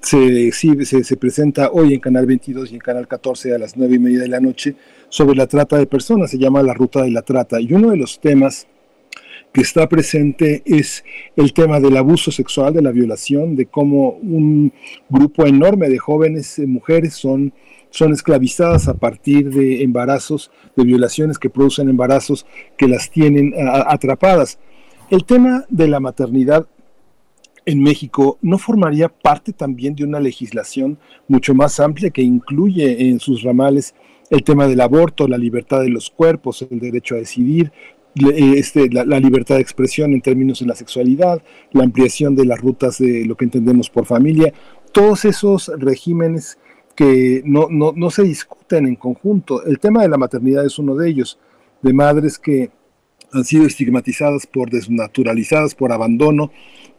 se, 0.00 0.52
se, 0.52 1.04
se, 1.04 1.16
presenta 1.16 1.70
hoy 1.72 1.94
en 1.94 2.00
Canal 2.00 2.26
22 2.26 2.70
y 2.70 2.74
en 2.74 2.80
Canal 2.80 3.08
14 3.08 3.54
a 3.54 3.58
las 3.58 3.76
9 3.76 3.96
y 3.96 3.98
media 3.98 4.20
de 4.20 4.28
la 4.28 4.40
noche 4.40 4.76
sobre 5.08 5.36
la 5.36 5.46
trata 5.46 5.78
de 5.78 5.86
personas, 5.86 6.30
se 6.30 6.38
llama 6.38 6.62
La 6.62 6.74
Ruta 6.74 7.02
de 7.02 7.10
la 7.10 7.22
Trata. 7.22 7.60
Y 7.60 7.72
uno 7.72 7.90
de 7.90 7.96
los 7.96 8.20
temas 8.20 8.66
que 9.52 9.62
está 9.62 9.88
presente 9.88 10.62
es 10.64 11.04
el 11.34 11.52
tema 11.52 11.80
del 11.80 11.96
abuso 11.96 12.30
sexual, 12.30 12.74
de 12.74 12.82
la 12.82 12.92
violación, 12.92 13.56
de 13.56 13.66
cómo 13.66 14.10
un 14.10 14.72
grupo 15.08 15.46
enorme 15.46 15.88
de 15.88 15.98
jóvenes 15.98 16.58
eh, 16.58 16.66
mujeres 16.66 17.14
son 17.14 17.52
son 17.96 18.12
esclavizadas 18.12 18.88
a 18.88 18.94
partir 18.94 19.48
de 19.48 19.82
embarazos, 19.82 20.50
de 20.76 20.84
violaciones 20.84 21.38
que 21.38 21.48
producen 21.48 21.88
embarazos 21.88 22.44
que 22.76 22.88
las 22.88 23.10
tienen 23.10 23.54
atrapadas. 23.86 24.58
El 25.10 25.24
tema 25.24 25.64
de 25.70 25.88
la 25.88 25.98
maternidad 25.98 26.66
en 27.64 27.82
México 27.82 28.38
no 28.42 28.58
formaría 28.58 29.08
parte 29.08 29.52
también 29.54 29.94
de 29.94 30.04
una 30.04 30.20
legislación 30.20 30.98
mucho 31.26 31.54
más 31.54 31.80
amplia 31.80 32.10
que 32.10 32.20
incluye 32.20 33.08
en 33.08 33.18
sus 33.18 33.42
ramales 33.42 33.94
el 34.28 34.44
tema 34.44 34.66
del 34.66 34.82
aborto, 34.82 35.26
la 35.26 35.38
libertad 35.38 35.80
de 35.80 35.88
los 35.88 36.10
cuerpos, 36.10 36.66
el 36.70 36.78
derecho 36.78 37.14
a 37.14 37.18
decidir, 37.18 37.72
este, 38.34 38.90
la, 38.90 39.04
la, 39.04 39.20
libertad 39.20 39.56
de 39.56 39.60
expresión 39.62 40.12
en 40.12 40.20
términos 40.20 40.60
de 40.60 40.66
la 40.66 40.74
sexualidad, 40.74 41.42
la 41.72 41.84
ampliación 41.84 42.34
de 42.34 42.44
las 42.44 42.60
rutas 42.60 42.98
de 42.98 43.24
lo 43.24 43.36
que 43.36 43.44
entendemos 43.44 43.88
por 43.88 44.04
familia, 44.04 44.52
todos 44.92 45.24
esos 45.24 45.70
regímenes 45.78 46.58
que 46.96 47.42
no, 47.44 47.68
no, 47.70 47.92
no 47.94 48.10
se 48.10 48.22
discuten 48.22 48.86
en 48.86 48.96
conjunto. 48.96 49.64
El 49.64 49.78
tema 49.78 50.02
de 50.02 50.08
la 50.08 50.16
maternidad 50.16 50.64
es 50.64 50.78
uno 50.78 50.96
de 50.96 51.08
ellos, 51.08 51.38
de 51.82 51.92
madres 51.92 52.38
que 52.38 52.70
han 53.32 53.44
sido 53.44 53.66
estigmatizadas 53.66 54.46
por 54.46 54.70
desnaturalizadas, 54.70 55.74
por 55.74 55.92
abandono, 55.92 56.50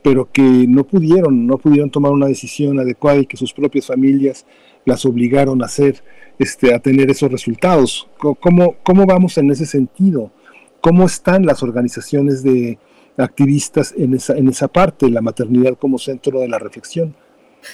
pero 0.03 0.31
que 0.31 0.41
no 0.41 0.85
pudieron, 0.85 1.47
no 1.47 1.57
pudieron 1.57 1.89
tomar 1.89 2.11
una 2.11 2.27
decisión 2.27 2.79
adecuada 2.79 3.19
y 3.19 3.25
que 3.25 3.37
sus 3.37 3.53
propias 3.53 3.87
familias 3.87 4.45
las 4.85 5.05
obligaron 5.05 5.61
a 5.61 5.65
hacer, 5.65 6.03
este, 6.39 6.73
a 6.73 6.79
tener 6.79 7.09
esos 7.09 7.31
resultados. 7.31 8.07
¿Cómo, 8.17 8.75
cómo 8.83 9.05
vamos 9.05 9.37
en 9.37 9.51
ese 9.51 9.65
sentido? 9.65 10.31
¿Cómo 10.79 11.05
están 11.05 11.45
las 11.45 11.63
organizaciones 11.63 12.43
de 12.43 12.77
activistas 13.17 13.93
en 13.97 14.13
esa, 14.13 14.37
en 14.37 14.47
esa 14.47 14.67
parte, 14.67 15.09
la 15.09 15.21
maternidad 15.21 15.77
como 15.77 15.97
centro 15.97 16.39
de 16.39 16.47
la 16.47 16.59
reflexión? 16.59 17.15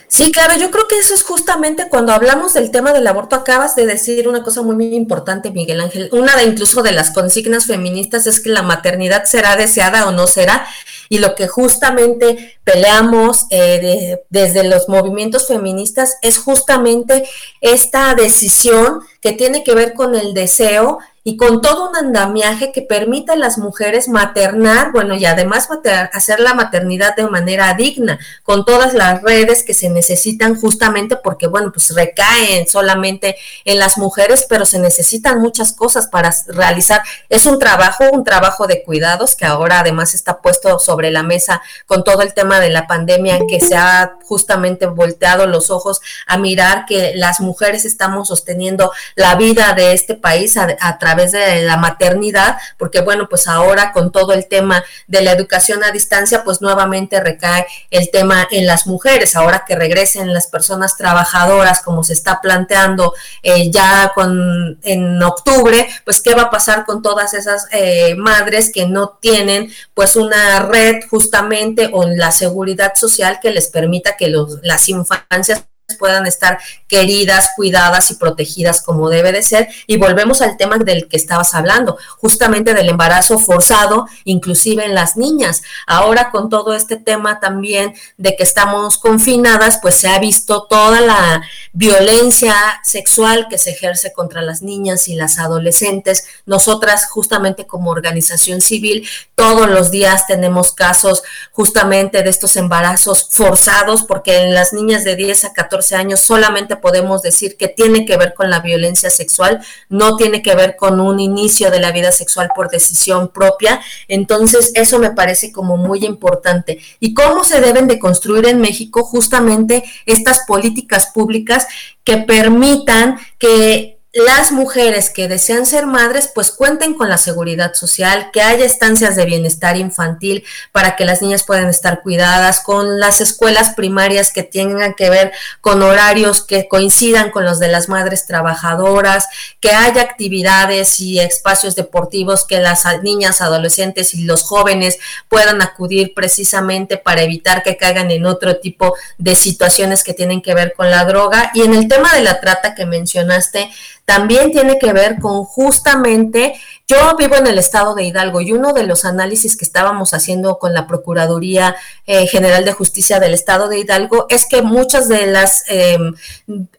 Sí, 0.08 0.32
claro, 0.32 0.56
yo 0.56 0.70
creo 0.70 0.88
que 0.88 1.00
eso 1.00 1.16
es 1.16 1.24
justamente 1.24 1.90
cuando 1.90 2.14
hablamos 2.14 2.54
del 2.54 2.70
tema 2.70 2.94
del 2.94 3.08
aborto, 3.08 3.36
acabas 3.36 3.76
de 3.76 3.88
decir 3.88 4.28
una 4.28 4.44
cosa 4.44 4.62
muy, 4.62 4.94
importante, 4.94 5.50
Miguel 5.50 5.82
Ángel. 5.82 6.10
Una 6.12 6.36
de 6.36 6.44
incluso 6.44 6.84
de 6.84 6.92
las 6.92 7.10
consignas 7.10 7.66
feministas 7.66 8.28
es 8.28 8.40
que 8.40 8.50
la 8.50 8.62
maternidad 8.62 9.24
será 9.26 9.56
deseada 9.56 10.08
o 10.08 10.12
no 10.12 10.28
será. 10.28 10.68
Y 11.10 11.18
lo 11.18 11.34
que 11.36 11.48
justamente 11.48 12.60
peleamos 12.64 13.48
eh, 13.50 14.20
desde 14.30 14.64
los 14.64 14.88
movimientos 14.88 15.48
feministas 15.48 16.18
es 16.22 16.38
justamente 16.38 17.28
esta 17.62 18.14
decisión 18.14 19.00
que 19.20 19.34
tiene 19.34 19.64
que 19.64 19.74
ver 19.74 19.94
con 19.94 20.16
el 20.16 20.34
deseo 20.34 21.00
y 21.26 21.38
con 21.38 21.62
todo 21.62 21.90
un 21.90 21.96
andamiaje 21.96 22.74
que 22.74 22.82
permita 22.82 23.34
a 23.34 23.38
las 23.38 23.58
mujeres 23.58 24.10
maternar, 24.10 24.92
bueno, 24.92 25.16
y 25.16 25.26
además 25.26 25.70
hacer 26.12 26.42
la 26.42 26.54
maternidad 26.54 27.16
de 27.16 27.30
manera 27.30 27.74
digna, 27.76 28.20
con 28.44 28.66
todas 28.66 28.94
las 28.94 29.22
redes 29.22 29.64
que 29.64 29.74
se 29.74 29.90
necesitan 29.90 30.60
justamente 30.60 31.16
porque, 31.16 31.48
bueno, 31.48 31.72
pues 31.72 31.96
recaen 31.96 32.68
solamente 32.68 33.38
en 33.64 33.80
las 33.80 33.98
mujeres, 33.98 34.46
pero 34.50 34.66
se 34.66 34.80
necesitan 34.80 35.40
muchas 35.40 35.72
cosas 35.72 36.08
para 36.08 36.34
realizar. 36.48 37.02
Es 37.30 37.46
un 37.46 37.58
trabajo, 37.58 38.04
un 38.12 38.26
trabajo 38.26 38.68
de 38.68 38.84
cuidados 38.84 39.36
que 39.36 39.46
ahora 39.46 39.80
además 39.80 40.14
está 40.16 40.42
puesto 40.42 40.78
sobre 40.80 41.10
la 41.10 41.24
mesa 41.24 41.62
con 41.86 42.04
todo 42.04 42.22
el 42.22 42.34
tema 42.34 42.60
de 42.60 42.70
la 42.70 42.86
pandemia, 42.86 43.40
que 43.48 43.62
se 43.62 43.76
ha 43.76 44.18
justamente 44.26 44.88
volteado 44.88 45.48
los 45.48 45.70
ojos 45.70 46.02
a 46.28 46.38
mirar 46.38 46.86
que 46.86 47.14
las 47.16 47.40
mujeres 47.40 47.86
estamos 47.86 48.28
sosteniendo 48.28 48.92
la 49.16 49.36
vida 49.36 49.74
de 49.74 49.94
este 49.94 50.16
país 50.16 50.58
a, 50.58 50.68
a 50.82 51.00
través 51.00 51.13
través 51.14 51.32
de 51.32 51.62
la 51.62 51.78
maternidad, 51.78 52.58
porque 52.78 53.02
bueno, 53.02 53.30
pues 53.30 53.48
ahora 53.48 53.92
con 53.92 54.12
todo 54.12 54.34
el 54.34 54.48
tema 54.48 54.84
de 55.08 55.22
la 55.22 55.32
educación 55.32 55.84
a 55.84 55.92
distancia, 55.92 56.44
pues 56.44 56.60
nuevamente 56.60 57.20
recae 57.20 57.68
el 57.92 58.10
tema 58.10 58.48
en 58.50 58.66
las 58.66 58.88
mujeres, 58.88 59.36
ahora 59.36 59.64
que 59.68 59.76
regresen 59.76 60.34
las 60.34 60.48
personas 60.48 60.98
trabajadoras, 60.98 61.82
como 61.82 62.04
se 62.04 62.14
está 62.14 62.42
planteando 62.42 63.14
eh, 63.44 63.70
ya 63.70 64.12
con, 64.16 64.80
en 64.82 65.22
octubre, 65.22 65.88
pues 66.04 66.20
qué 66.20 66.34
va 66.34 66.44
a 66.44 66.50
pasar 66.50 66.84
con 66.86 67.04
todas 67.04 67.36
esas 67.36 67.68
eh, 67.72 68.16
madres 68.16 68.72
que 68.74 68.88
no 68.88 69.20
tienen 69.22 69.72
pues 69.94 70.16
una 70.16 70.62
red 70.62 71.04
justamente 71.10 71.92
o 71.94 72.08
la 72.08 72.32
seguridad 72.32 72.94
social 72.96 73.40
que 73.40 73.52
les 73.52 73.68
permita 73.70 74.18
que 74.18 74.30
los, 74.30 74.60
las 74.64 74.90
infancias 74.90 75.64
puedan 75.94 76.26
estar 76.26 76.60
queridas, 76.88 77.50
cuidadas 77.56 78.12
y 78.12 78.16
protegidas 78.16 78.82
como 78.82 79.10
debe 79.10 79.32
de 79.32 79.42
ser. 79.42 79.68
Y 79.88 79.98
volvemos 79.98 80.42
al 80.42 80.58
tema 80.58 80.78
del 80.78 81.08
que 81.08 81.18
estabas 81.18 81.54
hablando, 81.54 81.98
justamente 82.18 82.74
del 82.74 82.90
embarazo 82.90 83.40
forzado, 83.40 84.08
inclusive 84.24 84.86
en 84.86 84.96
las 84.96 85.18
niñas. 85.18 85.62
Ahora 85.88 86.32
con 86.32 86.50
todo 86.50 86.74
este 86.74 86.98
tema 86.98 87.40
también 87.40 87.94
de 88.18 88.36
que 88.36 88.44
estamos 88.44 88.98
confinadas, 88.98 89.80
pues 89.82 89.96
se 89.96 90.08
ha 90.08 90.20
visto 90.20 90.64
toda 90.70 91.02
la 91.02 91.42
violencia 91.72 92.56
sexual 92.84 93.48
que 93.50 93.58
se 93.58 93.72
ejerce 93.72 94.14
contra 94.14 94.42
las 94.42 94.62
niñas 94.62 95.08
y 95.08 95.16
las 95.16 95.40
adolescentes. 95.40 96.26
Nosotras 96.46 97.08
justamente 97.10 97.66
como 97.68 97.92
organización 97.92 98.62
civil, 98.62 99.08
todos 99.36 99.70
los 99.70 99.92
días 99.92 100.28
tenemos 100.28 100.74
casos 100.74 101.24
justamente 101.52 102.24
de 102.24 102.30
estos 102.30 102.56
embarazos 102.56 103.28
forzados, 103.32 104.04
porque 104.04 104.44
en 104.44 104.54
las 104.54 104.74
niñas 104.74 105.04
de 105.04 105.16
10 105.16 105.46
a 105.46 105.54
14 105.54 105.83
años 105.92 106.22
solamente 106.22 106.78
podemos 106.78 107.22
decir 107.22 107.58
que 107.58 107.68
tiene 107.68 108.06
que 108.06 108.18
ver 108.18 108.34
con 108.34 108.50
la 108.50 108.62
violencia 108.62 109.10
sexual, 109.10 109.60
no 109.90 110.16
tiene 110.16 110.42
que 110.42 110.56
ver 110.56 110.76
con 110.76 111.02
un 111.02 111.20
inicio 111.20 111.70
de 111.72 111.80
la 111.80 111.92
vida 111.92 112.12
sexual 112.12 112.50
por 112.56 112.70
decisión 112.70 113.30
propia. 113.30 113.82
Entonces, 114.08 114.72
eso 114.76 115.00
me 115.00 115.12
parece 115.12 115.52
como 115.52 115.78
muy 115.78 116.06
importante. 116.06 116.80
¿Y 117.00 117.14
cómo 117.14 117.44
se 117.44 117.60
deben 117.60 117.88
de 117.88 118.00
construir 118.00 118.46
en 118.48 118.62
México 118.62 119.04
justamente 119.04 119.84
estas 120.06 120.46
políticas 120.48 121.08
públicas 121.08 121.68
que 122.04 122.18
permitan 122.18 123.18
que 123.38 123.93
las 124.14 124.52
mujeres 124.52 125.10
que 125.10 125.28
desean 125.28 125.66
ser 125.66 125.88
madres 125.88 126.30
pues 126.34 126.52
cuenten 126.52 126.94
con 126.94 127.10
la 127.10 127.18
seguridad 127.18 127.74
social, 127.74 128.30
que 128.32 128.44
haya 128.44 128.64
estancias 128.64 129.16
de 129.16 129.26
bienestar 129.26 129.76
infantil 129.76 130.44
para 130.72 130.96
que 130.96 131.04
las 131.04 131.24
niñas 131.24 131.44
puedan 131.44 131.68
estar 131.68 132.04
cuidadas, 132.04 132.60
con 132.60 133.00
las 133.00 133.22
escuelas 133.22 133.74
primarias 133.74 134.32
que 134.32 134.44
tengan 134.44 134.94
que 134.94 135.10
ver 135.10 135.32
con 135.62 135.82
horarios 135.82 136.44
que 136.44 136.68
coincidan 136.68 137.32
con 137.32 137.44
los 137.44 137.60
de 137.60 137.70
las 137.70 137.90
madres 137.90 138.28
trabajadoras, 138.28 139.28
que 139.60 139.72
haya 139.72 140.04
actividades 140.04 141.00
y 141.00 141.20
espacios 141.20 141.74
deportivos 141.74 142.46
que 142.46 142.60
las 142.60 142.86
niñas, 143.02 143.42
adolescentes 143.42 144.14
y 144.14 144.26
los 144.26 144.44
jóvenes 144.44 145.00
puedan 145.28 145.64
acudir 145.64 146.14
precisamente 146.14 146.98
para 146.98 147.24
evitar 147.24 147.64
que 147.64 147.78
caigan 147.78 148.12
en 148.12 148.28
otro 148.28 148.58
tipo 148.58 148.96
de 149.18 149.34
situaciones 149.34 150.04
que 150.04 150.14
tienen 150.14 150.44
que 150.44 150.54
ver 150.54 150.74
con 150.74 150.92
la 150.92 151.04
droga. 151.04 151.50
Y 151.56 151.64
en 151.64 151.74
el 151.74 151.88
tema 151.88 152.14
de 152.14 152.22
la 152.22 152.40
trata 152.40 152.76
que 152.76 152.86
mencionaste, 152.86 153.72
también 154.06 154.52
tiene 154.52 154.80
que 154.80 154.92
ver 154.92 155.20
con 155.20 155.46
justamente, 155.46 156.60
yo 156.88 157.16
vivo 157.18 157.36
en 157.38 157.48
el 157.48 157.58
estado 157.58 157.96
de 157.96 158.04
Hidalgo 158.04 158.42
y 158.42 158.52
uno 158.52 158.74
de 158.74 158.84
los 158.84 159.06
análisis 159.06 159.56
que 159.56 159.64
estábamos 159.64 160.14
haciendo 160.14 160.60
con 160.60 160.74
la 160.74 160.88
Procuraduría 160.88 161.78
eh, 162.06 162.28
General 162.28 162.66
de 162.66 162.74
Justicia 162.74 163.22
del 163.22 163.34
estado 163.34 163.70
de 163.70 163.80
Hidalgo 163.80 164.26
es 164.30 164.46
que 164.46 164.62
muchas 164.62 165.08
de 165.08 165.28
las 165.28 165.64
em, 165.68 166.16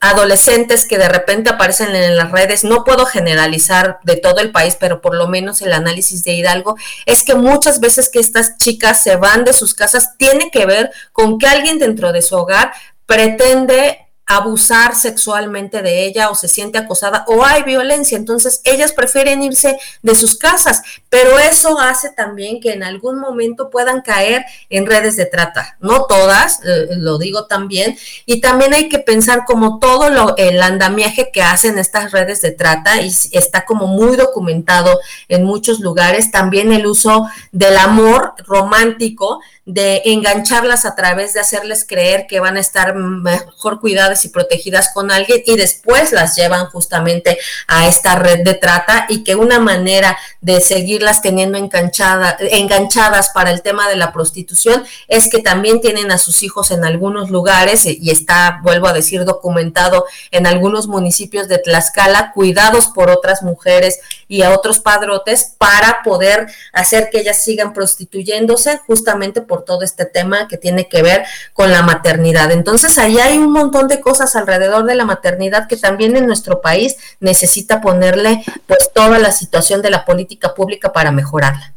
adolescentes 0.00 0.84
que 0.84 0.98
de 0.98 1.08
repente 1.08 1.48
aparecen 1.48 1.96
en 1.96 2.16
las 2.16 2.30
redes, 2.30 2.62
no 2.62 2.84
puedo 2.84 3.06
generalizar 3.06 3.98
de 4.04 4.16
todo 4.16 4.40
el 4.40 4.52
país, 4.52 4.76
pero 4.78 5.00
por 5.00 5.14
lo 5.14 5.26
menos 5.26 5.62
el 5.62 5.72
análisis 5.72 6.24
de 6.24 6.32
Hidalgo, 6.32 6.76
es 7.06 7.22
que 7.22 7.34
muchas 7.34 7.80
veces 7.80 8.10
que 8.10 8.20
estas 8.20 8.58
chicas 8.58 9.02
se 9.02 9.16
van 9.16 9.44
de 9.44 9.54
sus 9.54 9.74
casas 9.74 10.18
tiene 10.18 10.50
que 10.50 10.66
ver 10.66 10.90
con 11.12 11.38
que 11.38 11.46
alguien 11.46 11.78
dentro 11.78 12.12
de 12.12 12.20
su 12.20 12.36
hogar 12.36 12.72
pretende 13.06 14.03
abusar 14.26 14.94
sexualmente 14.96 15.82
de 15.82 16.04
ella 16.06 16.30
o 16.30 16.34
se 16.34 16.48
siente 16.48 16.78
acosada 16.78 17.24
o 17.28 17.44
hay 17.44 17.62
violencia, 17.62 18.16
entonces 18.16 18.60
ellas 18.64 18.92
prefieren 18.92 19.42
irse 19.42 19.78
de 20.02 20.14
sus 20.14 20.36
casas, 20.36 20.82
pero 21.10 21.38
eso 21.38 21.78
hace 21.78 22.10
también 22.10 22.60
que 22.60 22.72
en 22.72 22.82
algún 22.82 23.18
momento 23.18 23.70
puedan 23.70 24.00
caer 24.00 24.44
en 24.70 24.86
redes 24.86 25.16
de 25.16 25.26
trata, 25.26 25.76
no 25.80 26.06
todas, 26.06 26.60
eh, 26.64 26.88
lo 26.96 27.18
digo 27.18 27.46
también, 27.46 27.98
y 28.24 28.40
también 28.40 28.72
hay 28.72 28.88
que 28.88 28.98
pensar 28.98 29.44
como 29.46 29.78
todo 29.78 30.08
lo, 30.08 30.36
el 30.36 30.62
andamiaje 30.62 31.30
que 31.32 31.42
hacen 31.42 31.78
estas 31.78 32.12
redes 32.12 32.40
de 32.40 32.52
trata 32.52 33.02
y 33.02 33.12
está 33.32 33.64
como 33.64 33.86
muy 33.86 34.16
documentado 34.16 34.98
en 35.28 35.44
muchos 35.44 35.80
lugares, 35.80 36.30
también 36.30 36.72
el 36.72 36.86
uso 36.86 37.28
del 37.52 37.76
amor 37.76 38.34
romántico, 38.46 39.40
de 39.66 40.02
engancharlas 40.04 40.84
a 40.84 40.94
través 40.94 41.32
de 41.32 41.40
hacerles 41.40 41.86
creer 41.86 42.26
que 42.26 42.38
van 42.38 42.58
a 42.58 42.60
estar 42.60 42.94
mejor 42.94 43.80
cuidadas 43.80 44.24
y 44.26 44.28
protegidas 44.28 44.90
con 44.92 45.10
alguien 45.10 45.42
y 45.46 45.56
después 45.56 46.12
las 46.12 46.36
llevan 46.36 46.66
justamente 46.66 47.38
a 47.66 47.88
esta 47.88 48.14
red 48.14 48.44
de 48.44 48.54
trata 48.54 49.06
y 49.08 49.24
que 49.24 49.36
una 49.36 49.60
manera 49.60 50.18
de 50.42 50.60
seguirlas 50.60 51.22
teniendo 51.22 51.56
enganchadas 51.56 53.30
para 53.30 53.50
el 53.52 53.62
tema 53.62 53.88
de 53.88 53.96
la 53.96 54.12
prostitución 54.12 54.84
es 55.08 55.30
que 55.30 55.38
también 55.38 55.80
tienen 55.80 56.10
a 56.10 56.18
sus 56.18 56.42
hijos 56.42 56.70
en 56.70 56.84
algunos 56.84 57.30
lugares 57.30 57.86
y 57.86 58.10
está, 58.10 58.60
vuelvo 58.62 58.88
a 58.88 58.92
decir, 58.92 59.24
documentado 59.24 60.04
en 60.30 60.46
algunos 60.46 60.88
municipios 60.88 61.48
de 61.48 61.58
Tlaxcala, 61.58 62.32
cuidados 62.32 62.88
por 62.88 63.08
otras 63.08 63.42
mujeres 63.42 63.98
y 64.28 64.42
a 64.42 64.52
otros 64.52 64.80
padrotes 64.80 65.54
para 65.56 66.02
poder 66.02 66.48
hacer 66.72 67.08
que 67.10 67.20
ellas 67.20 67.42
sigan 67.42 67.72
prostituyéndose 67.72 68.78
justamente 68.86 69.40
por 69.40 69.53
por 69.54 69.64
todo 69.64 69.82
este 69.82 70.04
tema 70.04 70.48
que 70.48 70.58
tiene 70.58 70.88
que 70.88 71.00
ver 71.00 71.24
con 71.52 71.70
la 71.70 71.82
maternidad. 71.82 72.50
Entonces, 72.50 72.98
ahí 72.98 73.18
hay 73.18 73.38
un 73.38 73.52
montón 73.52 73.86
de 73.86 74.00
cosas 74.00 74.34
alrededor 74.34 74.84
de 74.84 74.96
la 74.96 75.04
maternidad 75.04 75.68
que 75.68 75.76
también 75.76 76.16
en 76.16 76.26
nuestro 76.26 76.60
país 76.60 76.96
necesita 77.20 77.80
ponerle 77.80 78.42
pues 78.66 78.90
toda 78.92 79.20
la 79.20 79.30
situación 79.30 79.80
de 79.80 79.90
la 79.90 80.04
política 80.04 80.54
pública 80.54 80.92
para 80.92 81.12
mejorarla. 81.12 81.72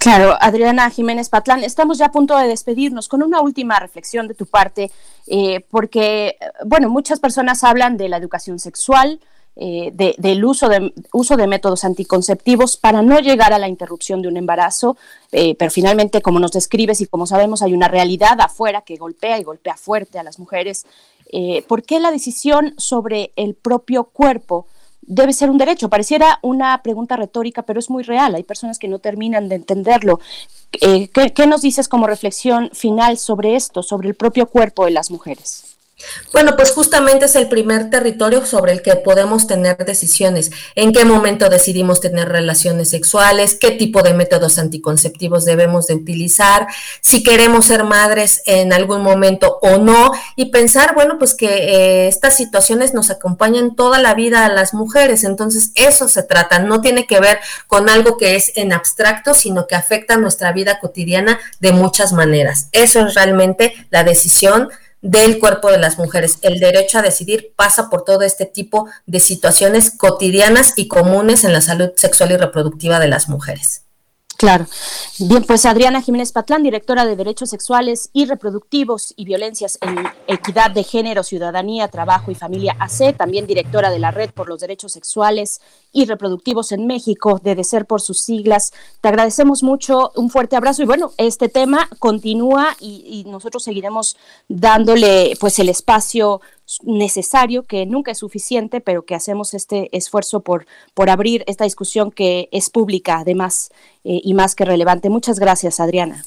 Claro, 0.00 0.36
Adriana 0.40 0.90
Jiménez 0.90 1.28
Patlán, 1.28 1.62
estamos 1.62 1.98
ya 1.98 2.06
a 2.06 2.10
punto 2.10 2.36
de 2.36 2.48
despedirnos 2.48 3.06
con 3.06 3.22
una 3.22 3.40
última 3.42 3.78
reflexión 3.78 4.26
de 4.26 4.34
tu 4.34 4.46
parte, 4.46 4.90
eh, 5.28 5.64
porque, 5.70 6.36
bueno, 6.64 6.88
muchas 6.88 7.20
personas 7.20 7.62
hablan 7.62 7.96
de 7.96 8.08
la 8.08 8.16
educación 8.16 8.58
sexual, 8.58 9.20
eh, 9.56 9.92
del 10.16 10.44
uso 10.44 10.68
de, 10.68 10.92
uso 11.12 11.36
de 11.36 11.46
métodos 11.46 11.84
anticonceptivos 11.84 12.76
para 12.76 13.02
no 13.02 13.18
llegar 13.20 13.52
a 13.52 13.58
la 13.58 13.68
interrupción 13.68 14.22
de 14.22 14.28
un 14.28 14.36
embarazo, 14.36 14.96
eh, 15.32 15.54
pero 15.56 15.70
finalmente, 15.70 16.22
como 16.22 16.40
nos 16.40 16.52
describes 16.52 17.00
y 17.00 17.06
como 17.06 17.26
sabemos, 17.26 17.62
hay 17.62 17.72
una 17.72 17.88
realidad 17.88 18.40
afuera 18.40 18.82
que 18.82 18.96
golpea 18.96 19.38
y 19.38 19.44
golpea 19.44 19.76
fuerte 19.76 20.18
a 20.18 20.22
las 20.22 20.38
mujeres. 20.38 20.86
Eh, 21.32 21.64
¿Por 21.68 21.82
qué 21.82 22.00
la 22.00 22.10
decisión 22.10 22.74
sobre 22.76 23.32
el 23.36 23.54
propio 23.54 24.04
cuerpo 24.04 24.66
debe 25.02 25.32
ser 25.32 25.50
un 25.50 25.58
derecho. 25.58 25.88
Pareciera 25.88 26.38
una 26.42 26.82
pregunta 26.82 27.16
retórica, 27.16 27.62
pero 27.62 27.80
es 27.80 27.90
muy 27.90 28.02
real. 28.02 28.34
Hay 28.34 28.44
personas 28.44 28.78
que 28.78 28.88
no 28.88 29.00
terminan 29.00 29.48
de 29.48 29.56
entenderlo. 29.56 30.20
Eh, 30.80 31.08
¿qué, 31.08 31.32
¿Qué 31.32 31.46
nos 31.46 31.62
dices 31.62 31.88
como 31.88 32.06
reflexión 32.06 32.70
final 32.72 33.18
sobre 33.18 33.56
esto, 33.56 33.82
sobre 33.82 34.08
el 34.08 34.14
propio 34.14 34.46
cuerpo 34.46 34.84
de 34.84 34.92
las 34.92 35.10
mujeres? 35.10 35.69
Bueno, 36.32 36.56
pues 36.56 36.70
justamente 36.70 37.26
es 37.26 37.36
el 37.36 37.48
primer 37.48 37.90
territorio 37.90 38.46
sobre 38.46 38.72
el 38.72 38.82
que 38.82 38.96
podemos 38.96 39.46
tener 39.46 39.76
decisiones. 39.84 40.50
En 40.74 40.92
qué 40.92 41.04
momento 41.04 41.48
decidimos 41.48 42.00
tener 42.00 42.28
relaciones 42.28 42.90
sexuales, 42.90 43.56
qué 43.60 43.72
tipo 43.72 44.02
de 44.02 44.14
métodos 44.14 44.58
anticonceptivos 44.58 45.44
debemos 45.44 45.86
de 45.86 45.94
utilizar, 45.94 46.66
si 47.00 47.22
queremos 47.22 47.66
ser 47.66 47.84
madres 47.84 48.42
en 48.46 48.72
algún 48.72 49.02
momento 49.02 49.58
o 49.62 49.78
no, 49.78 50.12
y 50.36 50.46
pensar, 50.46 50.94
bueno, 50.94 51.18
pues 51.18 51.34
que 51.34 51.46
eh, 51.46 52.08
estas 52.08 52.36
situaciones 52.36 52.94
nos 52.94 53.10
acompañan 53.10 53.74
toda 53.74 53.98
la 53.98 54.14
vida 54.14 54.44
a 54.44 54.48
las 54.48 54.74
mujeres. 54.74 55.24
Entonces, 55.24 55.72
eso 55.74 56.08
se 56.08 56.22
trata. 56.22 56.58
No 56.60 56.80
tiene 56.80 57.06
que 57.06 57.20
ver 57.20 57.40
con 57.66 57.88
algo 57.88 58.16
que 58.16 58.36
es 58.36 58.52
en 58.56 58.72
abstracto, 58.72 59.34
sino 59.34 59.66
que 59.66 59.74
afecta 59.74 60.16
nuestra 60.16 60.52
vida 60.52 60.78
cotidiana 60.78 61.38
de 61.60 61.72
muchas 61.72 62.12
maneras. 62.12 62.68
Eso 62.72 63.06
es 63.06 63.14
realmente 63.14 63.74
la 63.90 64.04
decisión 64.04 64.68
del 65.02 65.38
cuerpo 65.38 65.70
de 65.70 65.78
las 65.78 65.98
mujeres. 65.98 66.38
El 66.42 66.60
derecho 66.60 66.98
a 66.98 67.02
decidir 67.02 67.52
pasa 67.56 67.88
por 67.90 68.04
todo 68.04 68.22
este 68.22 68.46
tipo 68.46 68.88
de 69.06 69.20
situaciones 69.20 69.90
cotidianas 69.90 70.74
y 70.76 70.88
comunes 70.88 71.44
en 71.44 71.52
la 71.52 71.60
salud 71.60 71.90
sexual 71.96 72.32
y 72.32 72.36
reproductiva 72.36 72.98
de 72.98 73.08
las 73.08 73.28
mujeres. 73.28 73.84
Claro. 74.40 74.64
Bien, 75.18 75.44
pues 75.44 75.66
Adriana 75.66 76.00
Jiménez 76.00 76.32
Patlán, 76.32 76.62
directora 76.62 77.04
de 77.04 77.14
Derechos 77.14 77.50
Sexuales 77.50 78.08
y 78.14 78.24
Reproductivos 78.24 79.12
y 79.14 79.26
Violencias 79.26 79.78
en 79.82 79.98
Equidad 80.28 80.70
de 80.70 80.82
Género, 80.82 81.22
Ciudadanía, 81.22 81.88
Trabajo 81.88 82.30
y 82.30 82.34
Familia 82.34 82.74
AC, 82.80 83.14
también 83.14 83.46
directora 83.46 83.90
de 83.90 83.98
la 83.98 84.12
Red 84.12 84.30
por 84.30 84.48
los 84.48 84.60
Derechos 84.60 84.92
Sexuales 84.92 85.60
y 85.92 86.06
Reproductivos 86.06 86.72
en 86.72 86.86
México, 86.86 87.38
de 87.44 87.62
Ser 87.62 87.84
por 87.84 88.00
sus 88.00 88.22
siglas. 88.22 88.72
Te 89.02 89.08
agradecemos 89.08 89.62
mucho, 89.62 90.10
un 90.16 90.30
fuerte 90.30 90.56
abrazo 90.56 90.82
y 90.82 90.86
bueno, 90.86 91.12
este 91.18 91.50
tema 91.50 91.90
continúa 91.98 92.74
y, 92.80 93.24
y 93.26 93.30
nosotros 93.30 93.62
seguiremos 93.62 94.16
dándole 94.48 95.36
pues 95.38 95.58
el 95.58 95.68
espacio 95.68 96.40
necesario, 96.82 97.62
que 97.62 97.86
nunca 97.86 98.12
es 98.12 98.18
suficiente, 98.18 98.80
pero 98.80 99.04
que 99.04 99.14
hacemos 99.14 99.54
este 99.54 99.88
esfuerzo 99.96 100.40
por, 100.40 100.66
por 100.94 101.10
abrir 101.10 101.44
esta 101.46 101.64
discusión 101.64 102.10
que 102.10 102.48
es 102.52 102.70
pública, 102.70 103.18
además, 103.18 103.70
eh, 104.04 104.20
y 104.22 104.34
más 104.34 104.54
que 104.54 104.64
relevante. 104.64 105.10
Muchas 105.10 105.38
gracias, 105.38 105.80
Adriana. 105.80 106.24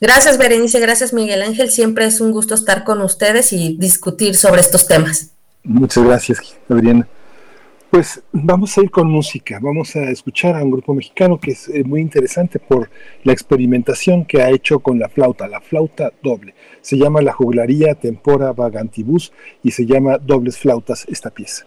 Gracias, 0.00 0.38
Berenice. 0.38 0.78
Gracias, 0.80 1.12
Miguel 1.12 1.42
Ángel. 1.42 1.70
Siempre 1.70 2.06
es 2.06 2.20
un 2.20 2.32
gusto 2.32 2.54
estar 2.54 2.84
con 2.84 3.02
ustedes 3.02 3.52
y 3.52 3.76
discutir 3.76 4.36
sobre 4.36 4.60
estos 4.60 4.86
temas. 4.86 5.30
Muchas 5.64 6.04
gracias, 6.04 6.38
Adriana. 6.68 7.08
Pues 7.90 8.22
vamos 8.32 8.76
a 8.76 8.82
ir 8.82 8.90
con 8.90 9.10
música, 9.10 9.58
vamos 9.62 9.96
a 9.96 10.10
escuchar 10.10 10.54
a 10.54 10.62
un 10.62 10.70
grupo 10.70 10.92
mexicano 10.92 11.40
que 11.40 11.52
es 11.52 11.70
eh, 11.70 11.84
muy 11.84 12.02
interesante 12.02 12.58
por 12.58 12.90
la 13.24 13.32
experimentación 13.32 14.26
que 14.26 14.42
ha 14.42 14.50
hecho 14.50 14.80
con 14.80 14.98
la 14.98 15.08
flauta, 15.08 15.48
la 15.48 15.62
flauta 15.62 16.12
doble. 16.22 16.54
Se 16.82 16.98
llama 16.98 17.22
La 17.22 17.32
Juglaría 17.32 17.94
Tempora 17.94 18.52
Vagantibus 18.52 19.32
y 19.62 19.70
se 19.70 19.86
llama 19.86 20.18
Dobles 20.18 20.58
Flautas 20.58 21.06
esta 21.08 21.30
pieza. 21.30 21.64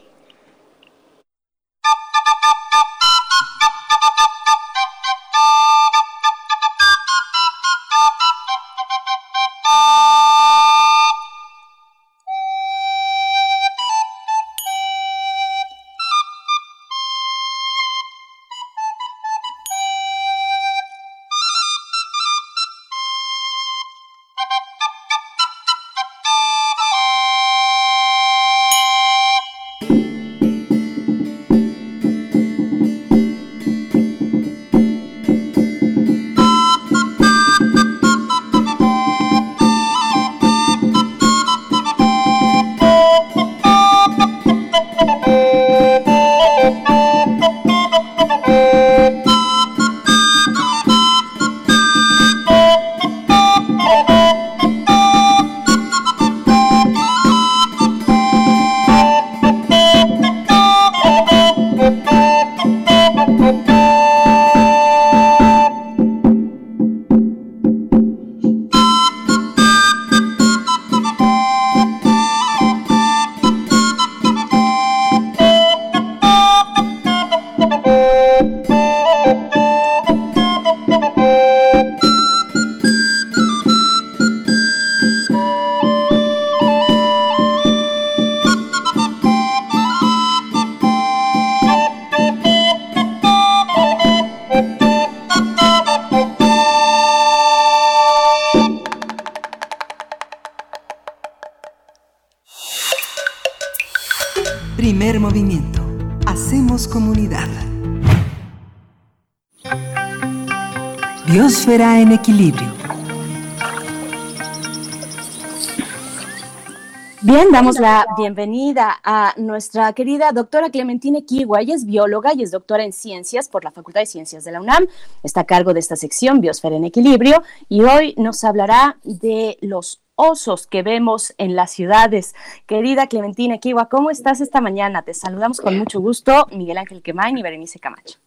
Damos 117.51 117.79
la 117.79 118.05
bienvenida 118.15 118.99
a 119.03 119.33
nuestra 119.35 119.91
querida 119.91 120.31
doctora 120.31 120.69
Clementine 120.69 121.25
Kiwa. 121.25 121.59
Ella 121.59 121.75
es 121.75 121.85
bióloga 121.85 122.33
y 122.33 122.43
es 122.43 122.51
doctora 122.51 122.85
en 122.85 122.93
ciencias 122.93 123.49
por 123.49 123.65
la 123.65 123.71
Facultad 123.71 123.99
de 123.99 124.05
Ciencias 124.05 124.45
de 124.45 124.53
la 124.53 124.61
UNAM. 124.61 124.87
Está 125.21 125.41
a 125.41 125.43
cargo 125.43 125.73
de 125.73 125.81
esta 125.81 125.97
sección 125.97 126.39
Biosfera 126.39 126.77
en 126.77 126.85
Equilibrio 126.85 127.43
y 127.67 127.81
hoy 127.83 128.13
nos 128.17 128.45
hablará 128.45 128.97
de 129.03 129.57
los 129.59 129.99
osos 130.15 130.65
que 130.65 130.81
vemos 130.81 131.33
en 131.37 131.55
las 131.55 131.71
ciudades. 131.71 132.35
Querida 132.67 133.07
Clementina 133.07 133.57
Kiwa, 133.57 133.89
¿cómo 133.89 134.11
estás 134.11 134.39
esta 134.39 134.61
mañana? 134.61 135.01
Te 135.01 135.13
saludamos 135.13 135.59
con 135.59 135.77
mucho 135.77 135.99
gusto, 135.99 136.47
Miguel 136.51 136.77
Ángel 136.77 137.01
Quemain 137.01 137.37
y 137.37 137.43
Berenice 137.43 137.79
Camacho. 137.79 138.17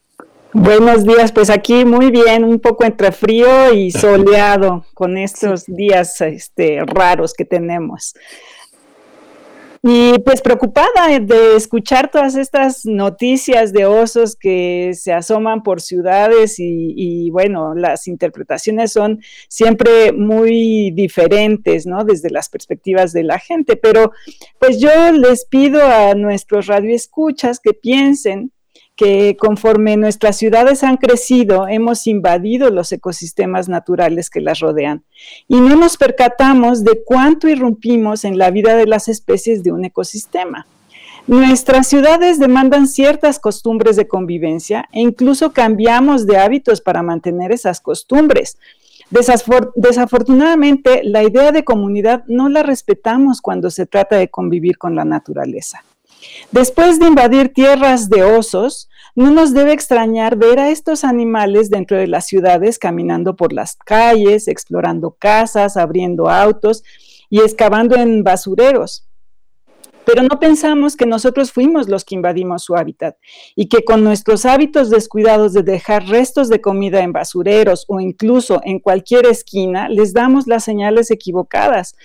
Buenos 0.52 1.02
días, 1.02 1.32
pues 1.32 1.50
aquí 1.50 1.84
muy 1.84 2.10
bien, 2.10 2.44
un 2.44 2.60
poco 2.60 2.84
entre 2.84 3.10
frío 3.10 3.72
y 3.72 3.90
soleado 3.90 4.84
con 4.94 5.16
estos 5.16 5.64
días 5.66 6.20
este, 6.20 6.84
raros 6.84 7.32
que 7.32 7.44
tenemos. 7.44 8.14
Y 9.86 10.18
pues 10.20 10.40
preocupada 10.40 11.18
de 11.20 11.56
escuchar 11.56 12.10
todas 12.10 12.36
estas 12.36 12.86
noticias 12.86 13.70
de 13.70 13.84
osos 13.84 14.34
que 14.34 14.92
se 14.94 15.12
asoman 15.12 15.62
por 15.62 15.82
ciudades 15.82 16.54
y, 16.56 17.28
bueno, 17.28 17.74
las 17.74 18.08
interpretaciones 18.08 18.92
son 18.92 19.20
siempre 19.46 20.10
muy 20.12 20.90
diferentes, 20.92 21.84
¿no? 21.84 22.02
Desde 22.02 22.30
las 22.30 22.48
perspectivas 22.48 23.12
de 23.12 23.24
la 23.24 23.38
gente. 23.38 23.76
Pero 23.76 24.12
pues 24.58 24.80
yo 24.80 25.12
les 25.12 25.44
pido 25.44 25.84
a 25.84 26.14
nuestros 26.14 26.66
radioescuchas 26.66 27.60
que 27.60 27.74
piensen 27.74 28.53
que 28.96 29.36
conforme 29.36 29.96
nuestras 29.96 30.36
ciudades 30.36 30.84
han 30.84 30.96
crecido, 30.96 31.66
hemos 31.66 32.06
invadido 32.06 32.70
los 32.70 32.92
ecosistemas 32.92 33.68
naturales 33.68 34.30
que 34.30 34.40
las 34.40 34.60
rodean 34.60 35.02
y 35.48 35.60
no 35.60 35.74
nos 35.74 35.96
percatamos 35.96 36.84
de 36.84 37.02
cuánto 37.04 37.48
irrumpimos 37.48 38.24
en 38.24 38.38
la 38.38 38.50
vida 38.50 38.76
de 38.76 38.86
las 38.86 39.08
especies 39.08 39.64
de 39.64 39.72
un 39.72 39.84
ecosistema. 39.84 40.66
Nuestras 41.26 41.86
ciudades 41.86 42.38
demandan 42.38 42.86
ciertas 42.86 43.40
costumbres 43.40 43.96
de 43.96 44.06
convivencia 44.06 44.88
e 44.92 45.00
incluso 45.00 45.52
cambiamos 45.52 46.26
de 46.26 46.36
hábitos 46.36 46.80
para 46.80 47.02
mantener 47.02 47.50
esas 47.50 47.80
costumbres. 47.80 48.58
desafortunadamente, 49.74 51.00
la 51.02 51.22
idea 51.22 51.50
de 51.50 51.64
comunidad 51.64 52.24
no 52.26 52.48
la 52.48 52.62
respetamos 52.62 53.40
cuando 53.40 53.70
se 53.70 53.86
trata 53.86 54.16
de 54.16 54.28
convivir 54.28 54.76
con 54.76 54.94
la 54.94 55.04
naturaleza. 55.04 55.82
Después 56.50 56.98
de 56.98 57.06
invadir 57.06 57.52
tierras 57.52 58.08
de 58.08 58.22
osos, 58.22 58.88
no 59.14 59.30
nos 59.30 59.54
debe 59.54 59.72
extrañar 59.72 60.36
ver 60.36 60.58
a 60.58 60.70
estos 60.70 61.04
animales 61.04 61.70
dentro 61.70 61.96
de 61.96 62.06
las 62.06 62.26
ciudades 62.26 62.78
caminando 62.78 63.36
por 63.36 63.52
las 63.52 63.76
calles, 63.76 64.48
explorando 64.48 65.12
casas, 65.12 65.76
abriendo 65.76 66.28
autos 66.28 66.82
y 67.30 67.40
excavando 67.40 67.96
en 67.96 68.24
basureros 68.24 69.06
pero 70.04 70.22
no 70.22 70.38
pensamos 70.38 70.96
que 70.96 71.06
nosotros 71.06 71.52
fuimos 71.52 71.88
los 71.88 72.04
que 72.04 72.14
invadimos 72.14 72.64
su 72.64 72.76
hábitat 72.76 73.16
y 73.56 73.68
que 73.68 73.84
con 73.84 74.04
nuestros 74.04 74.44
hábitos 74.44 74.90
descuidados 74.90 75.52
de 75.52 75.62
dejar 75.62 76.06
restos 76.06 76.48
de 76.48 76.60
comida 76.60 77.00
en 77.00 77.12
basureros 77.12 77.84
o 77.88 78.00
incluso 78.00 78.60
en 78.64 78.78
cualquier 78.78 79.26
esquina, 79.26 79.88
les 79.88 80.12
damos 80.12 80.46
las 80.46 80.64
señales 80.64 81.10
equivocadas. 81.10 81.96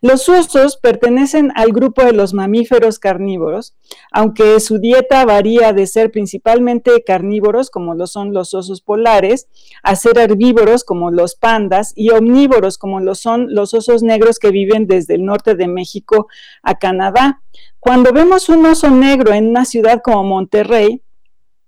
Los 0.00 0.28
osos 0.28 0.76
pertenecen 0.76 1.52
al 1.54 1.72
grupo 1.72 2.04
de 2.04 2.12
los 2.12 2.34
mamíferos 2.34 2.98
carnívoros, 2.98 3.74
aunque 4.12 4.60
su 4.60 4.78
dieta 4.78 5.24
varía 5.24 5.72
de 5.72 5.86
ser 5.86 6.10
principalmente 6.10 7.02
carnívoros, 7.04 7.70
como 7.70 7.94
lo 7.94 8.06
son 8.06 8.32
los 8.32 8.54
osos 8.54 8.80
polares, 8.80 9.48
a 9.82 9.96
ser 9.96 10.18
herbívoros, 10.18 10.84
como 10.84 11.10
los 11.10 11.34
pandas, 11.34 11.92
y 11.94 12.10
omnívoros, 12.10 12.78
como 12.78 13.00
lo 13.00 13.14
son 13.14 13.54
los 13.54 13.74
osos 13.74 14.02
negros 14.02 14.38
que 14.38 14.50
viven 14.50 14.86
desde 14.86 15.14
el 15.14 15.24
norte 15.24 15.54
de 15.54 15.68
México 15.68 16.28
a 16.62 16.76
Canadá. 16.76 17.42
Cuando 17.80 18.12
vemos 18.12 18.48
un 18.48 18.64
oso 18.66 18.90
negro 18.90 19.32
en 19.32 19.48
una 19.48 19.64
ciudad 19.64 20.00
como 20.02 20.24
Monterrey, 20.24 21.02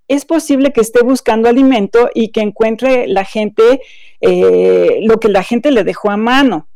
es 0.08 0.24
posible 0.24 0.72
que 0.72 0.80
esté 0.80 1.02
buscando 1.02 1.48
alimento 1.48 2.08
y 2.14 2.30
que 2.30 2.40
encuentre 2.40 3.06
la 3.06 3.24
gente 3.24 3.80
eh, 4.20 5.00
lo 5.02 5.20
que 5.20 5.28
la 5.28 5.42
gente 5.42 5.70
le 5.70 5.84
dejó 5.84 6.10
a 6.10 6.16
mano. 6.16 6.68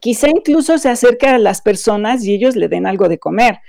Quizá 0.00 0.28
incluso 0.28 0.76
se 0.78 0.88
acerque 0.88 1.26
a 1.26 1.38
las 1.38 1.62
personas 1.62 2.24
y 2.24 2.34
ellos 2.34 2.56
le 2.56 2.68
den 2.68 2.86
algo 2.86 3.08
de 3.08 3.18
comer. 3.18 3.60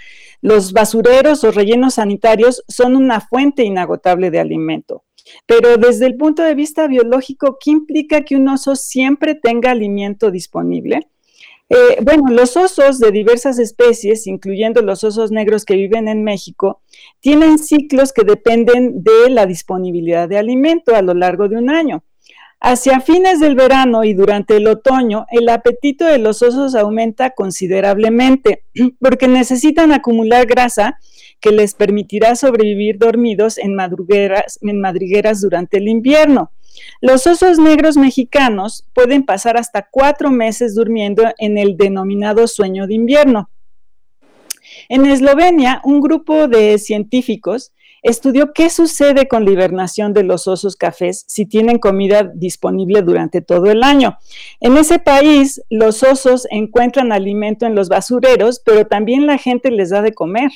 Los 0.41 0.73
basureros 0.73 1.43
o 1.43 1.51
rellenos 1.51 1.95
sanitarios 1.95 2.63
son 2.67 2.95
una 2.95 3.21
fuente 3.21 3.63
inagotable 3.63 4.31
de 4.31 4.39
alimento. 4.39 5.03
Pero 5.45 5.77
desde 5.77 6.05
el 6.05 6.15
punto 6.15 6.43
de 6.43 6.55
vista 6.55 6.87
biológico, 6.87 7.57
¿qué 7.59 7.71
implica 7.71 8.21
que 8.21 8.35
un 8.35 8.47
oso 8.47 8.75
siempre 8.75 9.35
tenga 9.35 9.71
alimento 9.71 10.31
disponible? 10.31 11.07
Eh, 11.67 11.97
bueno, 12.03 12.31
los 12.31 12.57
osos 12.57 12.99
de 12.99 13.11
diversas 13.11 13.57
especies, 13.57 14.27
incluyendo 14.27 14.81
los 14.81 15.03
osos 15.03 15.31
negros 15.31 15.65
que 15.65 15.75
viven 15.75 16.07
en 16.07 16.23
México, 16.23 16.81
tienen 17.21 17.57
ciclos 17.57 18.13
que 18.13 18.23
dependen 18.23 19.03
de 19.03 19.29
la 19.31 19.47
disponibilidad 19.47 20.29
de 20.29 20.37
alimento 20.37 20.95
a 20.95 21.01
lo 21.01 21.15
largo 21.15 21.47
de 21.47 21.57
un 21.57 21.71
año. 21.71 22.03
Hacia 22.59 22.99
fines 22.99 23.39
del 23.39 23.55
verano 23.55 24.03
y 24.03 24.13
durante 24.13 24.57
el 24.57 24.67
otoño, 24.67 25.25
el 25.29 25.49
apetito 25.49 26.05
de 26.05 26.19
los 26.19 26.41
osos 26.41 26.75
aumenta 26.75 27.31
considerablemente 27.31 28.63
porque 28.99 29.27
necesitan 29.27 29.91
acumular 29.91 30.45
grasa 30.45 30.99
que 31.39 31.51
les 31.51 31.73
permitirá 31.73 32.35
sobrevivir 32.35 32.97
dormidos 32.97 33.57
en 33.57 33.75
madrigueras 33.75 35.41
durante 35.41 35.77
el 35.77 35.87
invierno. 35.87 36.51
Los 37.01 37.27
osos 37.27 37.59
negros 37.59 37.97
mexicanos 37.97 38.87
pueden 38.93 39.25
pasar 39.25 39.57
hasta 39.57 39.87
cuatro 39.89 40.31
meses 40.31 40.75
durmiendo 40.75 41.23
en 41.37 41.57
el 41.57 41.77
denominado 41.77 42.47
sueño 42.47 42.87
de 42.87 42.95
invierno. 42.95 43.49
En 44.89 45.05
Eslovenia, 45.05 45.81
un 45.83 46.01
grupo 46.01 46.47
de 46.47 46.77
científicos 46.77 47.71
estudió 48.05 48.53
qué 48.53 48.69
sucede 48.69 49.27
con 49.27 49.45
la 49.45 49.51
hibernación 49.51 50.13
de 50.13 50.21
los 50.21 50.47
osos 50.47 50.75
cafés 50.75 51.25
si 51.27 51.47
tienen 51.47 51.79
comida 51.79 52.31
disponible 52.35 53.01
durante 53.01 53.41
todo 53.41 53.71
el 53.71 53.81
año. 53.81 54.19
En 54.59 54.77
ese 54.77 54.99
país, 54.99 55.59
los 55.71 56.03
osos 56.03 56.47
encuentran 56.51 57.11
alimento 57.11 57.65
en 57.65 57.73
los 57.73 57.89
basureros, 57.89 58.61
pero 58.63 58.85
también 58.85 59.25
la 59.25 59.39
gente 59.39 59.71
les 59.71 59.89
da 59.89 60.03
de 60.03 60.13
comer. 60.13 60.51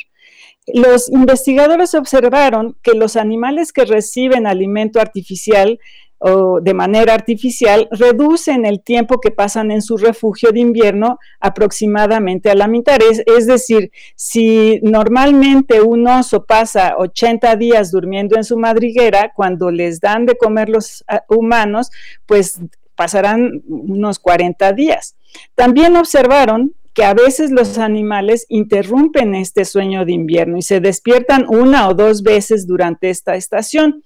Los 0.67 1.09
investigadores 1.09 1.95
observaron 1.95 2.77
que 2.83 2.93
los 2.93 3.15
animales 3.15 3.73
que 3.73 3.85
reciben 3.85 4.45
alimento 4.45 4.99
artificial 4.99 5.80
o 6.19 6.59
de 6.61 6.73
manera 6.73 7.14
artificial 7.14 7.88
reducen 7.91 8.65
el 8.65 8.81
tiempo 8.81 9.19
que 9.19 9.31
pasan 9.31 9.72
en 9.72 9.81
su 9.81 9.98
refugio 9.98 10.51
de 10.51 10.59
invierno 10.59 11.17
aproximadamente 11.39 12.49
a 12.49 12.56
la 12.56 12.67
mitad. 12.67 12.99
Es, 13.25 13.48
decir, 13.48 13.91
si 14.15 14.80
normalmente 14.83 15.81
un 15.81 16.07
oso 16.07 16.45
pasa 16.45 16.95
80 16.98 17.56
días 17.56 17.91
durmiendo 17.91 18.35
en 18.35 18.43
su 18.43 18.57
madriguera, 18.57 19.31
cuando 19.33 19.72
les 19.72 19.99
dan 19.99 20.25
de 20.25 20.35
comer 20.35 20.69
los 20.69 21.03
ah, 21.07 21.23
humanos, 21.30 21.89
pues 22.25 22.59
pasarán 22.95 23.64
unos 23.67 24.19
40 24.19 24.73
días. 24.73 25.15
También 25.56 25.95
observaron 25.95 26.73
que 26.93 27.06
a 27.06 27.14
veces 27.14 27.51
los 27.51 27.77
animales 27.77 28.45
interrumpen 28.49 29.35
este 29.35 29.64
sueño 29.64 30.03
de 30.03 30.11
invierno 30.11 30.57
y 30.57 30.61
se 30.61 30.81
despiertan 30.81 31.45
una 31.48 31.88
o 31.88 31.93
dos 31.93 32.23
veces 32.23 32.67
durante 32.67 33.09
esta 33.09 33.35
estación. 33.35 34.03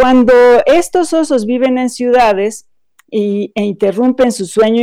Cuando 0.00 0.32
estos 0.64 1.12
osos 1.12 1.44
viven 1.44 1.76
en 1.76 1.90
ciudades 1.90 2.68
y, 3.10 3.50
e 3.56 3.64
interrumpen 3.64 4.30
su 4.30 4.46
sueño 4.46 4.80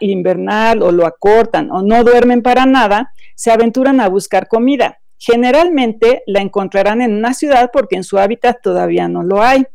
invernal 0.00 0.82
o 0.82 0.90
lo 0.90 1.04
acortan 1.04 1.70
o 1.70 1.82
no 1.82 2.02
duermen 2.02 2.40
para 2.40 2.64
nada, 2.64 3.12
se 3.34 3.50
aventuran 3.50 4.00
a 4.00 4.08
buscar 4.08 4.48
comida. 4.48 5.00
Generalmente 5.18 6.22
la 6.26 6.40
encontrarán 6.40 7.02
en 7.02 7.12
una 7.12 7.34
ciudad 7.34 7.68
porque 7.70 7.96
en 7.96 8.04
su 8.04 8.16
hábitat 8.16 8.62
todavía 8.62 9.06
no 9.06 9.22
lo 9.22 9.42
hay. 9.42 9.66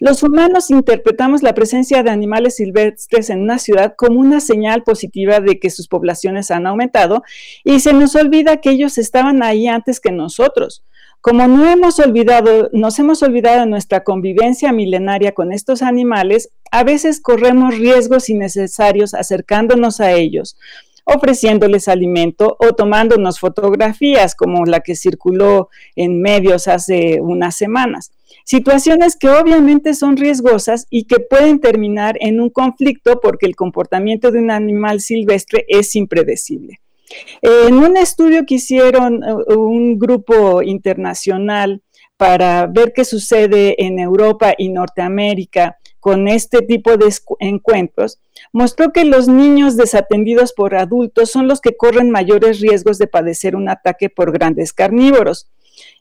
Los 0.00 0.24
humanos 0.24 0.70
interpretamos 0.70 1.44
la 1.44 1.54
presencia 1.54 2.02
de 2.02 2.10
animales 2.10 2.56
silvestres 2.56 3.30
en 3.30 3.42
una 3.42 3.60
ciudad 3.60 3.94
como 3.96 4.18
una 4.18 4.40
señal 4.40 4.82
positiva 4.82 5.38
de 5.38 5.60
que 5.60 5.70
sus 5.70 5.86
poblaciones 5.86 6.50
han 6.50 6.66
aumentado 6.66 7.22
y 7.62 7.78
se 7.78 7.92
nos 7.92 8.16
olvida 8.16 8.60
que 8.60 8.70
ellos 8.70 8.98
estaban 8.98 9.44
ahí 9.44 9.68
antes 9.68 10.00
que 10.00 10.10
nosotros. 10.10 10.82
Como 11.24 11.48
no 11.48 11.66
hemos 11.66 11.98
olvidado, 12.00 12.68
nos 12.74 12.98
hemos 12.98 13.22
olvidado 13.22 13.60
de 13.60 13.66
nuestra 13.66 14.04
convivencia 14.04 14.74
milenaria 14.74 15.32
con 15.32 15.52
estos 15.52 15.80
animales, 15.80 16.50
a 16.70 16.84
veces 16.84 17.18
corremos 17.18 17.78
riesgos 17.78 18.28
innecesarios 18.28 19.14
acercándonos 19.14 20.00
a 20.00 20.12
ellos, 20.12 20.58
ofreciéndoles 21.06 21.88
alimento 21.88 22.58
o 22.60 22.74
tomándonos 22.74 23.40
fotografías 23.40 24.34
como 24.34 24.66
la 24.66 24.80
que 24.80 24.96
circuló 24.96 25.70
en 25.96 26.20
medios 26.20 26.68
hace 26.68 27.22
unas 27.22 27.56
semanas. 27.56 28.12
Situaciones 28.44 29.16
que 29.16 29.30
obviamente 29.30 29.94
son 29.94 30.18
riesgosas 30.18 30.86
y 30.90 31.04
que 31.04 31.20
pueden 31.20 31.58
terminar 31.58 32.18
en 32.20 32.38
un 32.38 32.50
conflicto 32.50 33.20
porque 33.22 33.46
el 33.46 33.56
comportamiento 33.56 34.30
de 34.30 34.40
un 34.40 34.50
animal 34.50 35.00
silvestre 35.00 35.64
es 35.68 35.96
impredecible. 35.96 36.80
En 37.42 37.74
un 37.74 37.96
estudio 37.96 38.44
que 38.46 38.56
hicieron 38.56 39.22
uh, 39.22 39.60
un 39.60 39.98
grupo 39.98 40.62
internacional 40.62 41.82
para 42.16 42.66
ver 42.66 42.92
qué 42.92 43.04
sucede 43.04 43.84
en 43.84 43.98
Europa 43.98 44.54
y 44.56 44.68
Norteamérica 44.68 45.78
con 46.00 46.28
este 46.28 46.60
tipo 46.60 46.96
de 46.96 47.12
encuentros, 47.40 48.20
mostró 48.52 48.92
que 48.92 49.04
los 49.04 49.26
niños 49.26 49.76
desatendidos 49.76 50.52
por 50.52 50.74
adultos 50.74 51.30
son 51.30 51.48
los 51.48 51.60
que 51.60 51.76
corren 51.76 52.10
mayores 52.10 52.60
riesgos 52.60 52.98
de 52.98 53.06
padecer 53.06 53.56
un 53.56 53.68
ataque 53.68 54.10
por 54.10 54.30
grandes 54.30 54.72
carnívoros, 54.72 55.48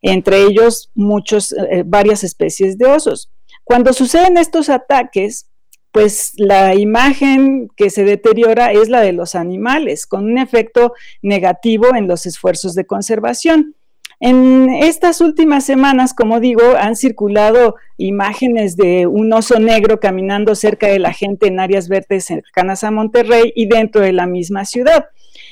entre 0.01 0.43
ellos 0.43 0.92
muchos, 0.93 1.53
eh, 1.53 1.83
varias 1.85 2.24
especies 2.24 2.77
de 2.77 2.85
osos. 2.85 3.32
Cuando 3.64 3.93
suceden 3.93 4.38
estos 4.38 4.69
ataques, 4.69 5.48
pues 5.93 6.33
la 6.38 6.73
imagen 6.73 7.69
que 7.77 7.91
se 7.91 8.03
deteriora 8.03 8.72
es 8.72 8.89
la 8.89 8.99
de 8.99 9.13
los 9.13 9.35
animales, 9.35 10.07
con 10.07 10.25
un 10.25 10.39
efecto 10.39 10.93
negativo 11.22 11.95
en 11.95 12.07
los 12.07 12.25
esfuerzos 12.25 12.73
de 12.73 12.85
conservación. 12.85 13.75
En 14.19 14.72
estas 14.72 15.22
últimas 15.22 15.65
semanas, 15.65 16.15
como 16.15 16.39
digo, 16.39 16.63
han 16.80 16.95
circulado 16.95 17.75
imágenes 17.97 18.75
de 18.75 19.05
un 19.05 19.31
oso 19.33 19.59
negro 19.59 19.99
caminando 19.99 20.55
cerca 20.55 20.88
de 20.88 20.97
la 20.97 21.13
gente 21.13 21.47
en 21.47 21.59
áreas 21.59 21.88
verdes 21.89 22.25
cercanas 22.25 22.83
a 22.83 22.89
Monterrey 22.89 23.53
y 23.55 23.67
dentro 23.67 24.01
de 24.01 24.13
la 24.13 24.25
misma 24.25 24.65
ciudad. 24.65 25.05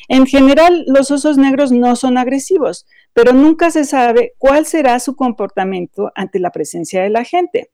En 0.07 0.25
general, 0.25 0.85
los 0.87 1.11
osos 1.11 1.37
negros 1.37 1.71
no 1.71 1.95
son 1.95 2.17
agresivos, 2.17 2.87
pero 3.13 3.31
nunca 3.33 3.69
se 3.69 3.85
sabe 3.85 4.33
cuál 4.39 4.65
será 4.65 4.99
su 4.99 5.15
comportamiento 5.15 6.11
ante 6.15 6.39
la 6.39 6.49
presencia 6.49 7.03
de 7.03 7.09
la 7.09 7.25
gente. 7.25 7.69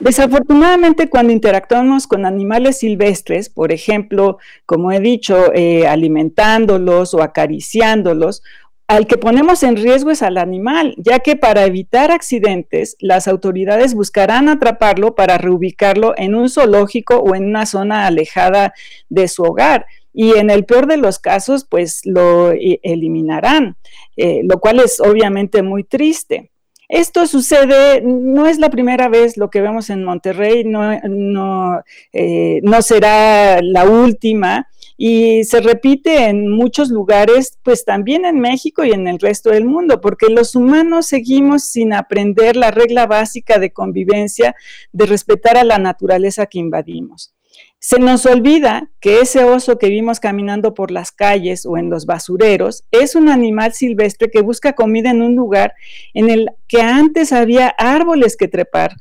Desafortunadamente, 0.00 1.08
cuando 1.08 1.32
interactuamos 1.32 2.06
con 2.06 2.24
animales 2.24 2.78
silvestres, 2.78 3.48
por 3.48 3.72
ejemplo, 3.72 4.38
como 4.66 4.92
he 4.92 5.00
dicho, 5.00 5.52
eh, 5.54 5.86
alimentándolos 5.86 7.14
o 7.14 7.22
acariciándolos, 7.22 8.42
al 8.88 9.06
que 9.06 9.18
ponemos 9.18 9.62
en 9.62 9.76
riesgo 9.76 10.10
es 10.10 10.22
al 10.22 10.38
animal, 10.38 10.94
ya 10.96 11.18
que 11.18 11.36
para 11.36 11.66
evitar 11.66 12.10
accidentes, 12.10 12.96
las 13.00 13.28
autoridades 13.28 13.94
buscarán 13.94 14.48
atraparlo 14.48 15.14
para 15.14 15.36
reubicarlo 15.36 16.14
en 16.16 16.34
un 16.34 16.48
zoológico 16.48 17.18
o 17.18 17.34
en 17.34 17.44
una 17.44 17.66
zona 17.66 18.06
alejada 18.06 18.72
de 19.10 19.28
su 19.28 19.42
hogar. 19.42 19.84
Y 20.14 20.38
en 20.38 20.48
el 20.48 20.64
peor 20.64 20.86
de 20.86 20.96
los 20.96 21.18
casos, 21.18 21.66
pues 21.68 22.00
lo 22.04 22.50
eh, 22.52 22.80
eliminarán, 22.82 23.76
eh, 24.16 24.40
lo 24.44 24.58
cual 24.58 24.80
es 24.80 25.00
obviamente 25.00 25.62
muy 25.62 25.84
triste. 25.84 26.50
Esto 26.88 27.26
sucede, 27.26 28.00
no 28.02 28.46
es 28.46 28.58
la 28.58 28.70
primera 28.70 29.08
vez 29.10 29.36
lo 29.36 29.50
que 29.50 29.60
vemos 29.60 29.90
en 29.90 30.04
Monterrey, 30.04 30.64
eh, 32.12 32.60
no 32.62 32.82
será 32.82 33.60
la 33.62 33.84
última. 33.84 34.68
y 35.00 35.44
se 35.44 35.60
repite 35.60 36.28
en 36.28 36.48
muchos 36.48 36.90
lugares, 36.90 37.56
pues 37.62 37.84
también 37.84 38.24
en 38.24 38.40
México 38.40 38.82
y 38.84 38.90
en 38.90 39.06
el 39.06 39.20
resto 39.20 39.50
del 39.50 39.64
mundo, 39.64 40.00
porque 40.00 40.26
los 40.28 40.56
humanos 40.56 41.06
seguimos 41.06 41.64
sin 41.64 41.92
aprender 41.92 42.56
la 42.56 42.72
regla 42.72 43.06
básica 43.06 43.60
de 43.60 43.72
convivencia, 43.72 44.56
de 44.92 45.06
respetar 45.06 45.56
a 45.56 45.62
la 45.62 45.78
naturaleza 45.78 46.46
que 46.46 46.58
invadimos. 46.58 47.32
Se 47.80 48.00
nos 48.00 48.26
olvida 48.26 48.90
que 48.98 49.20
ese 49.20 49.44
oso 49.44 49.78
que 49.78 49.88
vimos 49.88 50.18
caminando 50.18 50.74
por 50.74 50.90
las 50.90 51.12
calles 51.12 51.64
o 51.64 51.78
en 51.78 51.90
los 51.90 52.06
basureros 52.06 52.82
es 52.90 53.14
un 53.14 53.28
animal 53.28 53.72
silvestre 53.72 54.30
que 54.32 54.42
busca 54.42 54.72
comida 54.72 55.10
en 55.10 55.22
un 55.22 55.36
lugar 55.36 55.74
en 56.12 56.28
el 56.28 56.50
que 56.66 56.82
antes 56.82 57.32
había 57.32 57.68
árboles 57.68 58.36
que 58.36 58.48
trepar, 58.48 58.96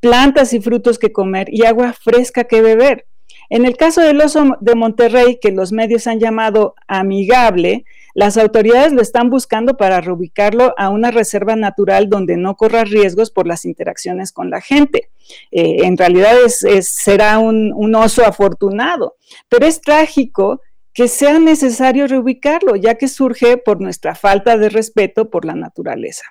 plantas 0.00 0.54
y 0.54 0.62
frutos 0.62 0.98
que 0.98 1.12
comer 1.12 1.48
y 1.52 1.66
agua 1.66 1.92
fresca 1.92 2.44
que 2.44 2.62
beber. 2.62 3.04
En 3.50 3.66
el 3.66 3.76
caso 3.76 4.00
del 4.00 4.18
oso 4.22 4.56
de 4.62 4.74
Monterrey, 4.76 5.38
que 5.38 5.52
los 5.52 5.70
medios 5.70 6.06
han 6.06 6.18
llamado 6.18 6.74
amigable, 6.88 7.84
las 8.14 8.36
autoridades 8.36 8.92
lo 8.92 9.00
están 9.00 9.30
buscando 9.30 9.76
para 9.76 10.00
reubicarlo 10.00 10.74
a 10.76 10.90
una 10.90 11.10
reserva 11.10 11.56
natural 11.56 12.08
donde 12.08 12.36
no 12.36 12.56
corra 12.56 12.84
riesgos 12.84 13.30
por 13.30 13.46
las 13.46 13.64
interacciones 13.64 14.32
con 14.32 14.50
la 14.50 14.60
gente. 14.60 15.10
Eh, 15.50 15.84
en 15.84 15.96
realidad 15.96 16.36
será 16.48 17.38
un, 17.38 17.72
un 17.74 17.94
oso 17.94 18.24
afortunado, 18.24 19.16
pero 19.48 19.66
es 19.66 19.80
trágico 19.80 20.60
que 20.92 21.08
sea 21.08 21.38
necesario 21.38 22.06
reubicarlo, 22.06 22.76
ya 22.76 22.96
que 22.96 23.08
surge 23.08 23.56
por 23.56 23.80
nuestra 23.80 24.14
falta 24.14 24.58
de 24.58 24.68
respeto 24.68 25.30
por 25.30 25.44
la 25.44 25.54
naturaleza 25.54 26.24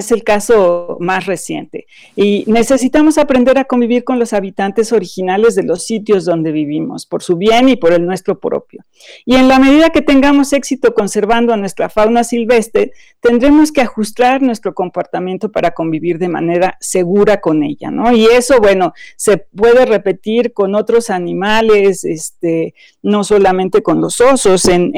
es 0.00 0.10
el 0.12 0.24
caso 0.24 0.96
más 1.00 1.26
reciente. 1.26 1.86
Y 2.16 2.44
necesitamos 2.46 3.16
aprender 3.16 3.58
a 3.58 3.64
convivir 3.64 4.04
con 4.04 4.18
los 4.18 4.32
habitantes 4.32 4.92
originales 4.92 5.54
de 5.54 5.62
los 5.62 5.84
sitios 5.84 6.24
donde 6.24 6.52
vivimos, 6.52 7.06
por 7.06 7.22
su 7.22 7.36
bien 7.36 7.68
y 7.68 7.76
por 7.76 7.92
el 7.92 8.04
nuestro 8.04 8.38
propio. 8.38 8.84
Y 9.24 9.36
en 9.36 9.48
la 9.48 9.58
medida 9.58 9.90
que 9.90 10.02
tengamos 10.02 10.52
éxito 10.52 10.92
conservando 10.94 11.52
a 11.52 11.56
nuestra 11.56 11.88
fauna 11.88 12.24
silvestre, 12.24 12.92
tendremos 13.20 13.72
que 13.72 13.80
ajustar 13.80 14.42
nuestro 14.42 14.74
comportamiento 14.74 15.50
para 15.52 15.72
convivir 15.72 16.18
de 16.18 16.28
manera 16.28 16.76
segura 16.80 17.40
con 17.40 17.62
ella, 17.62 17.90
¿no? 17.90 18.12
Y 18.12 18.26
eso, 18.26 18.58
bueno, 18.60 18.92
se 19.16 19.38
puede 19.38 19.86
repetir 19.86 20.52
con 20.52 20.74
otros 20.74 21.10
animales, 21.10 22.04
este, 22.04 22.74
no 23.02 23.24
solamente 23.24 23.82
con 23.82 24.00
los 24.00 24.20
osos. 24.20 24.66
En, 24.66 24.92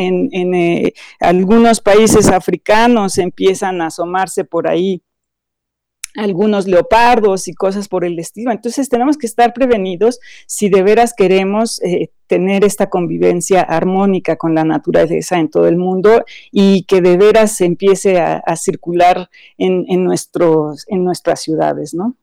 eh, 0.54 0.94
algunos 1.20 1.80
países 1.80 2.28
africanos 2.28 3.18
empiezan 3.18 3.80
a 3.80 3.86
asomarse 3.86 4.44
por 4.44 4.68
ahí 4.68 4.91
algunos 6.16 6.66
leopardos 6.66 7.48
y 7.48 7.54
cosas 7.54 7.88
por 7.88 8.04
el 8.04 8.18
estilo. 8.18 8.52
Entonces 8.52 8.88
tenemos 8.88 9.16
que 9.16 9.26
estar 9.26 9.52
prevenidos 9.52 10.20
si 10.46 10.68
de 10.68 10.82
veras 10.82 11.14
queremos 11.16 11.80
eh, 11.82 12.10
tener 12.26 12.64
esta 12.64 12.88
convivencia 12.88 13.62
armónica 13.62 14.36
con 14.36 14.54
la 14.54 14.64
naturaleza 14.64 15.38
en 15.38 15.50
todo 15.50 15.68
el 15.68 15.76
mundo 15.76 16.24
y 16.50 16.84
que 16.84 17.00
de 17.00 17.16
veras 17.16 17.56
se 17.56 17.66
empiece 17.66 18.20
a, 18.20 18.42
circular 18.56 19.28
en, 19.58 20.04
nuestros, 20.04 20.84
en 20.88 21.04
nuestras 21.04 21.40
ciudades, 21.40 21.94
¿no? 21.94 22.14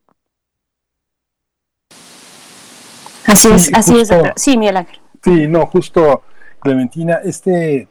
Así 3.25 3.49
es, 3.49 3.71
así 3.73 3.99
es. 3.99 4.09
Sí, 4.35 4.57
Miguel 4.57 4.77
Ángel. 4.77 4.99
Sí, 5.23 5.47
no, 5.47 5.65
justo, 5.67 6.23
Clementina, 6.59 7.19
este, 7.23 7.87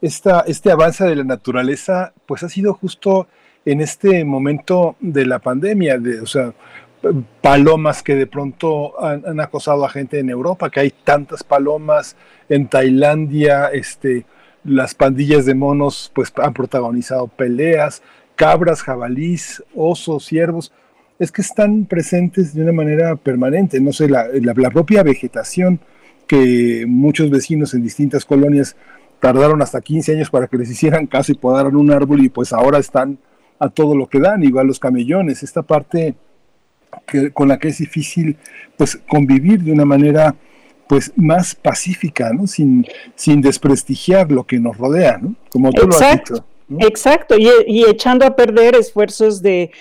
esta, 0.00 0.40
este 0.40 0.72
avance 0.72 1.04
de 1.04 1.14
la 1.14 1.24
naturaleza, 1.24 2.12
pues 2.26 2.42
ha 2.42 2.48
sido 2.48 2.74
justo 2.74 3.28
en 3.64 3.80
este 3.80 4.24
momento 4.24 4.96
de 5.00 5.26
la 5.26 5.38
pandemia, 5.38 5.98
de, 5.98 6.20
o 6.20 6.26
sea, 6.26 6.52
palomas 7.40 8.02
que 8.02 8.14
de 8.14 8.26
pronto 8.26 9.02
han, 9.02 9.40
acosado 9.40 9.84
a 9.84 9.90
gente 9.90 10.18
en 10.18 10.30
Europa, 10.30 10.70
que 10.70 10.80
hay 10.80 10.90
tantas 10.90 11.42
palomas 11.42 12.16
en 12.48 12.68
Tailandia, 12.68 13.68
este, 13.68 14.26
las 14.64 14.94
pandillas 14.94 15.46
de 15.46 15.54
monos 15.54 16.10
pues 16.14 16.32
han 16.36 16.52
protagonizado 16.52 17.28
peleas, 17.28 18.02
cabras, 18.36 18.82
jabalís, 18.82 19.62
osos, 19.74 20.26
ciervos, 20.26 20.72
es 21.18 21.32
que 21.32 21.42
están 21.42 21.84
presentes 21.84 22.54
de 22.54 22.62
una 22.62 22.72
manera 22.72 23.16
permanente, 23.16 23.80
no 23.80 23.92
sé, 23.92 24.08
la, 24.08 24.26
la 24.32 24.70
propia 24.70 25.02
vegetación 25.02 25.80
que 26.26 26.84
muchos 26.86 27.30
vecinos 27.30 27.74
en 27.74 27.82
distintas 27.82 28.24
colonias 28.24 28.76
tardaron 29.20 29.60
hasta 29.60 29.80
15 29.80 30.12
años 30.12 30.30
para 30.30 30.46
que 30.46 30.56
les 30.56 30.70
hicieran 30.70 31.06
caso 31.06 31.32
y 31.32 31.34
podaran 31.34 31.76
un 31.76 31.90
árbol 31.90 32.24
y 32.24 32.28
pues 32.28 32.52
ahora 32.52 32.78
están 32.78 33.18
a 33.60 33.68
todo 33.68 33.94
lo 33.94 34.08
que 34.08 34.18
dan, 34.18 34.42
igual 34.42 34.66
los 34.66 34.80
camellones, 34.80 35.44
esta 35.44 35.62
parte 35.62 36.14
que, 37.06 37.30
con 37.30 37.46
la 37.46 37.58
que 37.58 37.68
es 37.68 37.78
difícil 37.78 38.36
pues 38.76 38.98
convivir 39.08 39.62
de 39.62 39.70
una 39.72 39.84
manera 39.84 40.34
pues 40.88 41.12
más 41.14 41.54
pacífica, 41.54 42.32
¿no? 42.32 42.48
Sin, 42.48 42.84
sin 43.14 43.40
desprestigiar 43.40 44.32
lo 44.32 44.44
que 44.44 44.58
nos 44.58 44.76
rodea, 44.76 45.18
¿no? 45.18 45.36
Como 45.48 45.70
tú 45.70 45.86
lo 45.86 45.96
has 45.96 46.18
dicho. 46.18 46.44
Exacto, 46.78 47.36
y, 47.36 47.84
echando 47.88 48.24
a 48.24 48.36
perder 48.36 48.76
esfuerzos 48.76 49.42
de, 49.42 49.72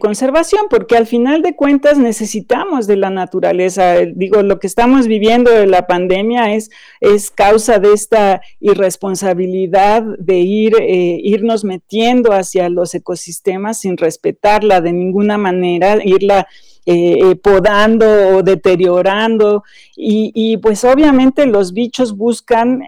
conservación, 0.00 0.66
porque 0.68 0.96
al 0.96 1.06
final 1.06 1.42
de 1.42 1.54
cuentas 1.54 1.98
necesitamos 1.98 2.86
de 2.86 2.96
la 2.96 3.10
naturaleza. 3.10 3.96
Digo, 4.14 4.42
lo 4.42 4.58
que 4.58 4.66
estamos 4.66 5.06
viviendo 5.06 5.50
de 5.50 5.66
la 5.66 5.86
pandemia 5.86 6.54
es, 6.54 6.70
es 7.00 7.30
causa 7.30 7.78
de 7.78 7.92
esta 7.92 8.40
irresponsabilidad 8.58 10.02
de 10.18 10.38
ir, 10.38 10.74
eh, 10.80 11.18
irnos 11.22 11.64
metiendo 11.64 12.32
hacia 12.32 12.68
los 12.68 12.94
ecosistemas 12.94 13.80
sin 13.80 13.96
respetarla 13.96 14.80
de 14.80 14.92
ninguna 14.92 15.38
manera, 15.38 15.98
irla 16.04 16.48
eh, 16.86 17.18
eh, 17.22 17.36
podando 17.36 18.36
o 18.36 18.42
deteriorando. 18.42 19.62
Y, 19.96 20.32
y, 20.34 20.56
pues 20.56 20.84
obviamente 20.84 21.46
los 21.46 21.72
bichos 21.72 22.16
buscan 22.16 22.82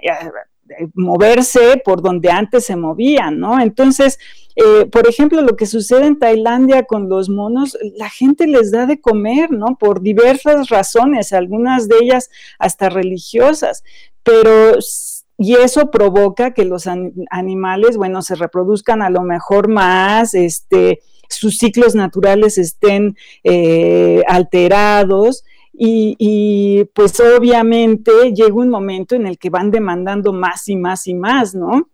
moverse 0.95 1.81
por 1.85 2.03
donde 2.03 2.31
antes 2.31 2.65
se 2.65 2.77
movían, 2.77 3.39
¿no? 3.39 3.61
Entonces, 3.61 4.19
eh, 4.57 4.87
por 4.87 5.09
ejemplo, 5.09 5.43
lo 5.43 5.57
que 5.57 5.67
sucede 5.67 6.07
en 6.07 6.19
Tailandia 6.19 6.85
con 6.85 7.09
los 7.09 7.29
monos, 7.29 7.77
la 7.97 8.09
gente 8.09 8.47
les 8.47 8.71
da 8.71 8.87
de 8.87 9.01
comer, 9.01 9.51
¿no? 9.51 9.77
Por 9.79 10.01
diversas 10.01 10.69
razones, 10.69 11.33
algunas 11.33 11.89
de 11.89 11.97
ellas 12.03 12.31
hasta 12.59 12.89
religiosas, 12.89 13.85
pero 14.23 14.79
y 15.37 15.55
eso 15.55 15.91
provoca 15.91 16.55
que 16.55 16.65
los 16.65 16.87
animales, 17.31 17.97
bueno, 17.97 18.23
se 18.23 18.37
reproduzcan 18.37 19.03
a 19.03 19.11
lo 19.11 19.23
mejor 19.23 19.69
más, 19.69 20.33
este, 20.35 21.01
sus 21.29 21.59
ciclos 21.59 21.97
naturales 21.97 22.57
estén 22.57 23.17
eh, 23.43 24.23
alterados 24.29 25.45
y, 25.77 26.85
pues 26.95 27.19
obviamente 27.21 28.33
llega 28.33 28.55
un 28.55 28.69
momento 28.69 29.15
en 29.15 29.27
el 29.27 29.39
que 29.39 29.51
van 29.51 29.71
demandando 29.71 30.33
más 30.33 30.69
y 30.69 30.77
más 30.77 31.07
y 31.07 31.15
más, 31.15 31.55
¿no? 31.55 31.89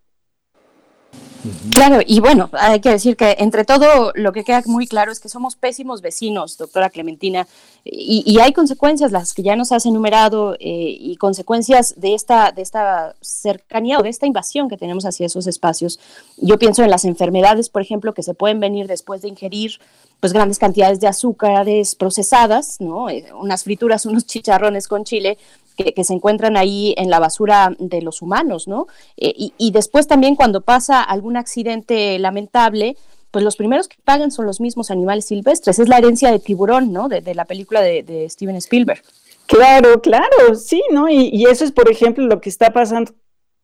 Claro, 1.73 2.01
y 2.07 2.21
bueno, 2.21 2.51
hay 2.53 2.81
que 2.81 2.91
decir 2.91 3.17
que 3.17 3.37
entre 3.39 3.65
todo 3.65 4.13
lo 4.15 4.33
que 4.33 4.45
queda 4.45 4.63
muy 4.67 4.87
claro 4.87 5.11
es 5.11 5.21
que 5.21 5.31
somos 5.31 5.57
pésimos 5.57 6.03
vecinos, 6.03 6.59
doctora 6.59 6.91
Clementina, 6.91 7.49
y, 7.83 8.39
hay 8.41 8.53
consecuencias, 8.53 9.11
las 9.11 9.33
que 9.33 9.43
ya 9.43 9.57
nos 9.57 9.73
has 9.73 9.87
enumerado, 9.87 10.55
eh, 10.61 10.97
y 11.01 11.17
consecuencias 11.17 11.95
de 11.99 12.15
esta, 12.15 12.53
de 12.53 12.61
esta 12.61 13.17
cercanía 13.23 13.99
o 13.99 14.03
de 14.03 14.11
esta 14.11 14.27
invasión 14.27 14.69
que 14.69 14.77
tenemos 14.77 15.07
hacia 15.07 15.25
esos 15.25 15.47
espacios. 15.47 15.99
Yo 16.37 16.59
pienso 16.59 16.83
en 16.85 16.91
las 16.91 17.07
enfermedades, 17.07 17.71
por 17.71 17.81
ejemplo, 17.81 18.13
que 18.13 18.23
se 18.23 18.35
pueden 18.35 18.61
venir 18.61 18.87
después 18.87 19.23
de 19.23 19.29
ingerir 19.29 19.81
pues 20.21 20.33
grandes 20.33 20.59
cantidades 20.59 21.01
de 21.01 21.09
azúcares 21.09 21.95
procesadas, 21.95 22.81
¿no? 22.81 23.09
Eh, 23.09 23.25
unas 23.39 23.65
frituras, 23.65 24.07
unos 24.07 24.27
chicharrones 24.27 24.87
con 24.87 25.05
chile, 25.05 25.39
que, 25.77 26.05
se 26.05 26.13
encuentran 26.13 26.59
ahí 26.59 26.95
en 26.99 27.09
la 27.09 27.19
basura 27.21 27.75
de 27.79 28.03
los 28.03 28.21
humanos, 28.21 28.69
¿no? 28.69 28.87
Eh, 29.17 29.33
y, 29.57 29.71
después 29.71 30.07
también 30.07 30.37
cuando 30.37 30.61
pasa 30.61 31.03
algún 31.03 31.39
accidente 31.39 32.19
lamentable, 32.19 32.99
pues 33.31 33.43
los 33.43 33.57
primeros 33.57 33.89
que 33.89 33.97
pagan 34.05 34.31
son 34.31 34.45
los 34.45 34.61
mismos 34.61 34.91
animales 34.91 35.25
silvestres. 35.25 35.79
Es 35.79 35.89
la 35.89 35.97
herencia 35.97 36.31
de 36.31 36.39
tiburón, 36.39 36.93
¿no? 36.93 37.09
De, 37.09 37.35
la 37.35 37.47
película 37.47 37.81
de, 37.81 38.27
Steven 38.29 38.57
Spielberg. 38.57 39.03
Claro, 39.47 40.03
claro, 40.03 40.55
sí, 40.55 40.83
¿no? 40.93 41.09
Y, 41.09 41.31
y, 41.33 41.47
eso 41.47 41.65
es, 41.65 41.73
por 41.73 41.91
ejemplo, 41.91 42.27
lo 42.27 42.43
que 42.43 42.51
está 42.51 42.75
pasando 42.75 43.13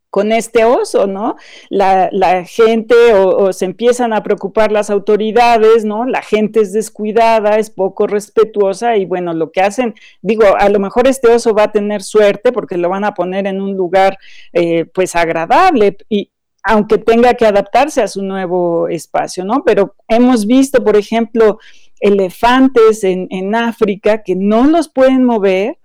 con 0.09 0.31
este 0.31 0.63
oso, 0.63 1.05
¿no? 1.07 1.35
La, 1.69 2.09
gente 2.45 2.95
o, 3.13 3.51
se 3.53 3.65
empiezan 3.65 4.13
a 4.13 4.23
preocupar 4.23 4.71
las 4.71 4.89
autoridades, 4.89 5.85
¿no? 5.85 6.05
La 6.05 6.21
gente 6.21 6.61
es 6.61 6.73
descuidada, 6.73 7.57
es 7.57 7.69
poco 7.69 8.07
respetuosa 8.07 8.97
y 8.97 9.05
bueno, 9.05 9.33
lo 9.33 9.51
que 9.51 9.61
hacen, 9.61 9.95
digo, 10.21 10.45
a 10.57 10.69
lo 10.69 10.79
mejor 10.79 11.07
este 11.07 11.29
oso 11.29 11.53
va 11.53 11.63
a 11.63 11.71
tener 11.71 12.01
suerte 12.03 12.51
porque 12.51 12.77
lo 12.77 12.89
van 12.89 13.03
a 13.03 13.13
poner 13.13 13.47
en 13.47 13.61
un 13.61 13.75
lugar 13.75 14.17
eh, 14.53 14.85
pues 14.85 15.15
agradable 15.15 15.97
y 16.09 16.31
aunque 16.63 16.97
tenga 16.97 17.33
que 17.33 17.45
adaptarse 17.45 18.01
a 18.01 18.07
su 18.07 18.21
nuevo 18.23 18.87
espacio, 18.89 19.45
¿no? 19.45 19.63
Pero 19.65 19.95
hemos 20.07 20.45
visto, 20.45 20.83
por 20.83 20.97
ejemplo, 20.97 21.59
elefantes 21.99 23.03
en 23.03 23.55
África 23.55 24.21
que 24.21 24.35
no 24.35 24.65
los 24.65 24.89
pueden 24.89 25.23
mover, 25.23 25.77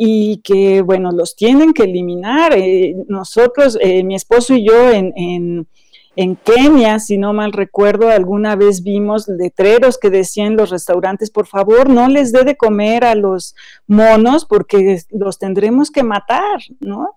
y 0.00 0.40
que, 0.44 0.80
bueno, 0.80 1.10
los 1.10 1.34
tienen 1.34 1.72
que 1.72 1.82
eliminar. 1.82 2.56
Eh, 2.56 2.94
nosotros, 3.08 3.76
eh, 3.80 4.04
mi 4.04 4.14
esposo 4.14 4.54
y 4.54 4.64
yo 4.64 4.90
en, 4.90 5.66
En 6.14 6.36
Kenia, 6.36 6.98
si 6.98 7.16
no 7.16 7.32
mal 7.32 7.52
recuerdo, 7.52 8.08
alguna 8.08 8.56
vez 8.56 8.82
vimos 8.82 9.28
letreros 9.28 9.98
que 9.98 10.10
decían 10.10 10.56
los 10.56 10.70
restaurantes, 10.70 11.30
por 11.30 11.46
favor, 11.46 11.88
no 11.90 12.08
les 12.08 12.32
dé 12.32 12.42
de 12.44 12.56
comer 12.56 13.04
a 13.04 13.14
los 13.14 13.54
monos 13.86 14.44
porque 14.44 15.00
los 15.10 15.38
tendremos 15.38 15.90
que 15.90 16.02
matar, 16.02 16.58
¿no? 16.80 17.14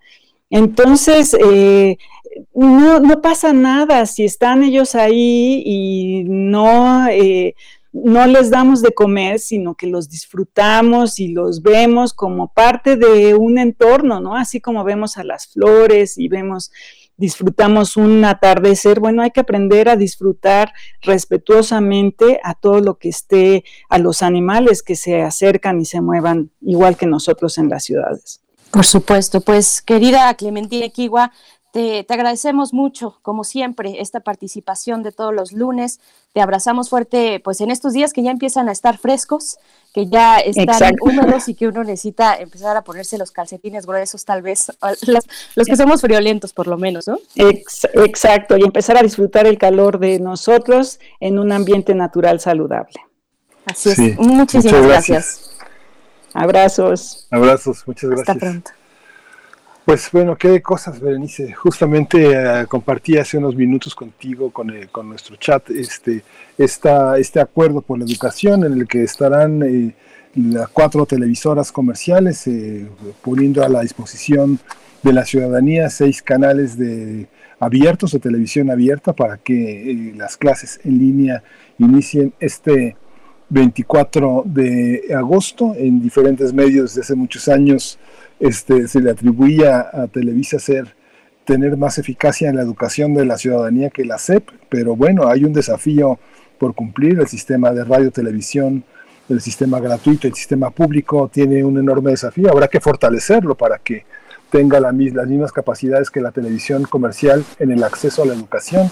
Entonces, 0.51 1.33
eh, 1.33 1.97
no, 2.53 2.99
no, 2.99 3.21
pasa 3.21 3.53
nada 3.53 4.05
si 4.05 4.25
están 4.25 4.63
ellos 4.63 4.95
ahí 4.95 5.63
y 5.65 6.23
no, 6.25 7.07
eh, 7.09 7.55
no 7.93 8.25
les 8.25 8.49
damos 8.49 8.81
de 8.81 8.93
comer, 8.93 9.39
sino 9.39 9.75
que 9.75 9.87
los 9.87 10.09
disfrutamos 10.09 11.19
y 11.19 11.29
los 11.29 11.61
vemos 11.61 12.13
como 12.13 12.53
parte 12.53 12.95
de 12.95 13.35
un 13.35 13.57
entorno, 13.57 14.21
¿no? 14.21 14.35
Así 14.35 14.61
como 14.61 14.83
vemos 14.83 15.17
a 15.17 15.23
las 15.23 15.47
flores 15.47 16.17
y 16.17 16.27
vemos 16.27 16.71
disfrutamos 17.21 17.97
un 17.97 18.25
atardecer, 18.25 18.99
bueno, 18.99 19.21
hay 19.21 19.29
que 19.29 19.41
aprender 19.41 19.89
a 19.89 19.95
disfrutar 19.95 20.73
respetuosamente 21.01 22.39
a 22.43 22.55
todo 22.55 22.79
lo 22.79 22.97
que 22.97 23.09
esté, 23.09 23.63
a 23.89 23.99
los 23.99 24.23
animales 24.23 24.81
que 24.81 24.95
se 24.95 25.21
acercan 25.21 25.79
y 25.79 25.85
se 25.85 26.01
muevan 26.01 26.49
igual 26.61 26.97
que 26.97 27.05
nosotros 27.05 27.59
en 27.59 27.69
las 27.69 27.83
ciudades. 27.83 28.41
Por 28.71 28.85
supuesto, 28.85 29.41
pues 29.41 29.83
querida 29.83 30.33
Clementina 30.33 30.89
Kiwa, 30.89 31.31
te, 31.71 32.05
agradecemos 32.09 32.73
mucho, 32.73 33.17
como 33.21 33.45
siempre, 33.45 34.01
esta 34.01 34.19
participación 34.19 35.03
de 35.03 35.13
todos 35.13 35.33
los 35.33 35.53
lunes. 35.53 36.01
Te 36.33 36.41
abrazamos 36.41 36.89
fuerte, 36.89 37.39
pues 37.39 37.61
en 37.61 37.71
estos 37.71 37.93
días 37.93 38.11
que 38.11 38.23
ya 38.23 38.31
empiezan 38.31 38.67
a 38.67 38.73
estar 38.73 38.97
frescos, 38.97 39.57
que 39.93 40.07
ya 40.07 40.39
están 40.39 40.95
húmedos 41.01 41.47
y 41.47 41.55
que 41.55 41.67
uno 41.67 41.83
necesita 41.83 42.35
empezar 42.35 42.75
a 42.75 42.83
ponerse 42.83 43.17
los 43.17 43.31
calcetines 43.31 43.85
gruesos, 43.85 44.25
tal 44.25 44.41
vez, 44.41 44.71
los, 45.07 45.67
que 45.67 45.77
somos 45.77 46.01
friolentos, 46.01 46.51
por 46.51 46.67
lo 46.67 46.77
menos, 46.77 47.07
¿no? 47.07 47.19
exacto, 47.35 48.57
y 48.57 48.63
empezar 48.63 48.97
a 48.97 49.01
disfrutar 49.01 49.47
el 49.47 49.57
calor 49.57 49.99
de 49.99 50.19
nosotros 50.19 50.99
en 51.21 51.39
un 51.39 51.53
ambiente 51.53 51.95
natural 51.95 52.41
saludable. 52.41 52.99
Así 53.65 53.91
es. 53.91 54.19
Muchísimas 54.19 54.85
gracias. 54.85 55.51
Abrazos. 56.33 57.27
Abrazos, 57.31 57.83
muchas 57.87 58.09
gracias. 58.09 58.29
Hasta 58.29 58.39
pronto. 58.39 58.71
Pues 59.91 60.09
bueno, 60.09 60.37
qué 60.37 60.61
cosas, 60.61 61.01
Berenice. 61.01 61.51
Justamente 61.51 62.31
eh, 62.31 62.65
compartí 62.65 63.17
hace 63.17 63.37
unos 63.37 63.57
minutos 63.57 63.93
contigo, 63.93 64.49
con, 64.49 64.71
con 64.89 65.09
nuestro 65.09 65.35
chat, 65.35 65.69
este, 65.69 66.23
esta, 66.57 67.17
este 67.17 67.41
acuerdo 67.41 67.81
por 67.81 67.99
la 67.99 68.05
educación 68.05 68.63
en 68.63 68.71
el 68.71 68.87
que 68.87 69.03
estarán 69.03 69.61
eh, 69.63 69.93
las 70.33 70.69
cuatro 70.69 71.05
televisoras 71.05 71.73
comerciales 71.73 72.47
eh, 72.47 72.87
poniendo 73.21 73.65
a 73.65 73.67
la 73.67 73.81
disposición 73.81 74.59
de 75.03 75.11
la 75.11 75.25
ciudadanía 75.25 75.89
seis 75.89 76.21
canales 76.21 76.77
de 76.77 77.27
abiertos 77.59 78.13
de 78.13 78.19
televisión 78.19 78.71
abierta 78.71 79.11
para 79.11 79.39
que 79.39 80.13
las 80.15 80.37
clases 80.37 80.79
en 80.85 80.99
línea 80.99 81.43
inicien 81.79 82.33
este 82.39 82.95
24 83.49 84.43
de 84.45 85.13
agosto 85.13 85.75
en 85.75 86.01
diferentes 86.01 86.53
medios 86.53 86.91
desde 86.91 87.01
hace 87.01 87.15
muchos 87.15 87.49
años 87.49 87.99
este, 88.41 88.87
se 88.87 88.99
le 88.99 89.11
atribuía 89.11 89.89
a 89.93 90.07
Televisa 90.07 90.59
ser 90.59 90.95
tener 91.45 91.77
más 91.77 91.97
eficacia 91.97 92.49
en 92.49 92.55
la 92.55 92.63
educación 92.63 93.13
de 93.13 93.25
la 93.25 93.37
ciudadanía 93.37 93.89
que 93.89 94.03
la 94.03 94.17
CEP, 94.17 94.49
pero 94.67 94.95
bueno, 94.95 95.27
hay 95.27 95.45
un 95.45 95.53
desafío 95.53 96.19
por 96.57 96.75
cumplir, 96.75 97.19
el 97.19 97.27
sistema 97.27 97.71
de 97.71 97.83
radio, 97.83 98.11
televisión, 98.11 98.83
el 99.29 99.41
sistema 99.41 99.79
gratuito, 99.79 100.27
el 100.27 100.33
sistema 100.33 100.71
público 100.71 101.29
tiene 101.31 101.63
un 101.63 101.77
enorme 101.77 102.11
desafío, 102.11 102.51
habrá 102.51 102.67
que 102.67 102.79
fortalecerlo 102.79 103.55
para 103.55 103.77
que 103.77 104.05
tenga 104.49 104.79
las 104.79 104.93
mismas 104.93 105.51
capacidades 105.51 106.09
que 106.09 106.19
la 106.19 106.31
televisión 106.31 106.83
comercial 106.83 107.43
en 107.59 107.71
el 107.71 107.83
acceso 107.83 108.23
a 108.23 108.25
la 108.25 108.33
educación 108.33 108.89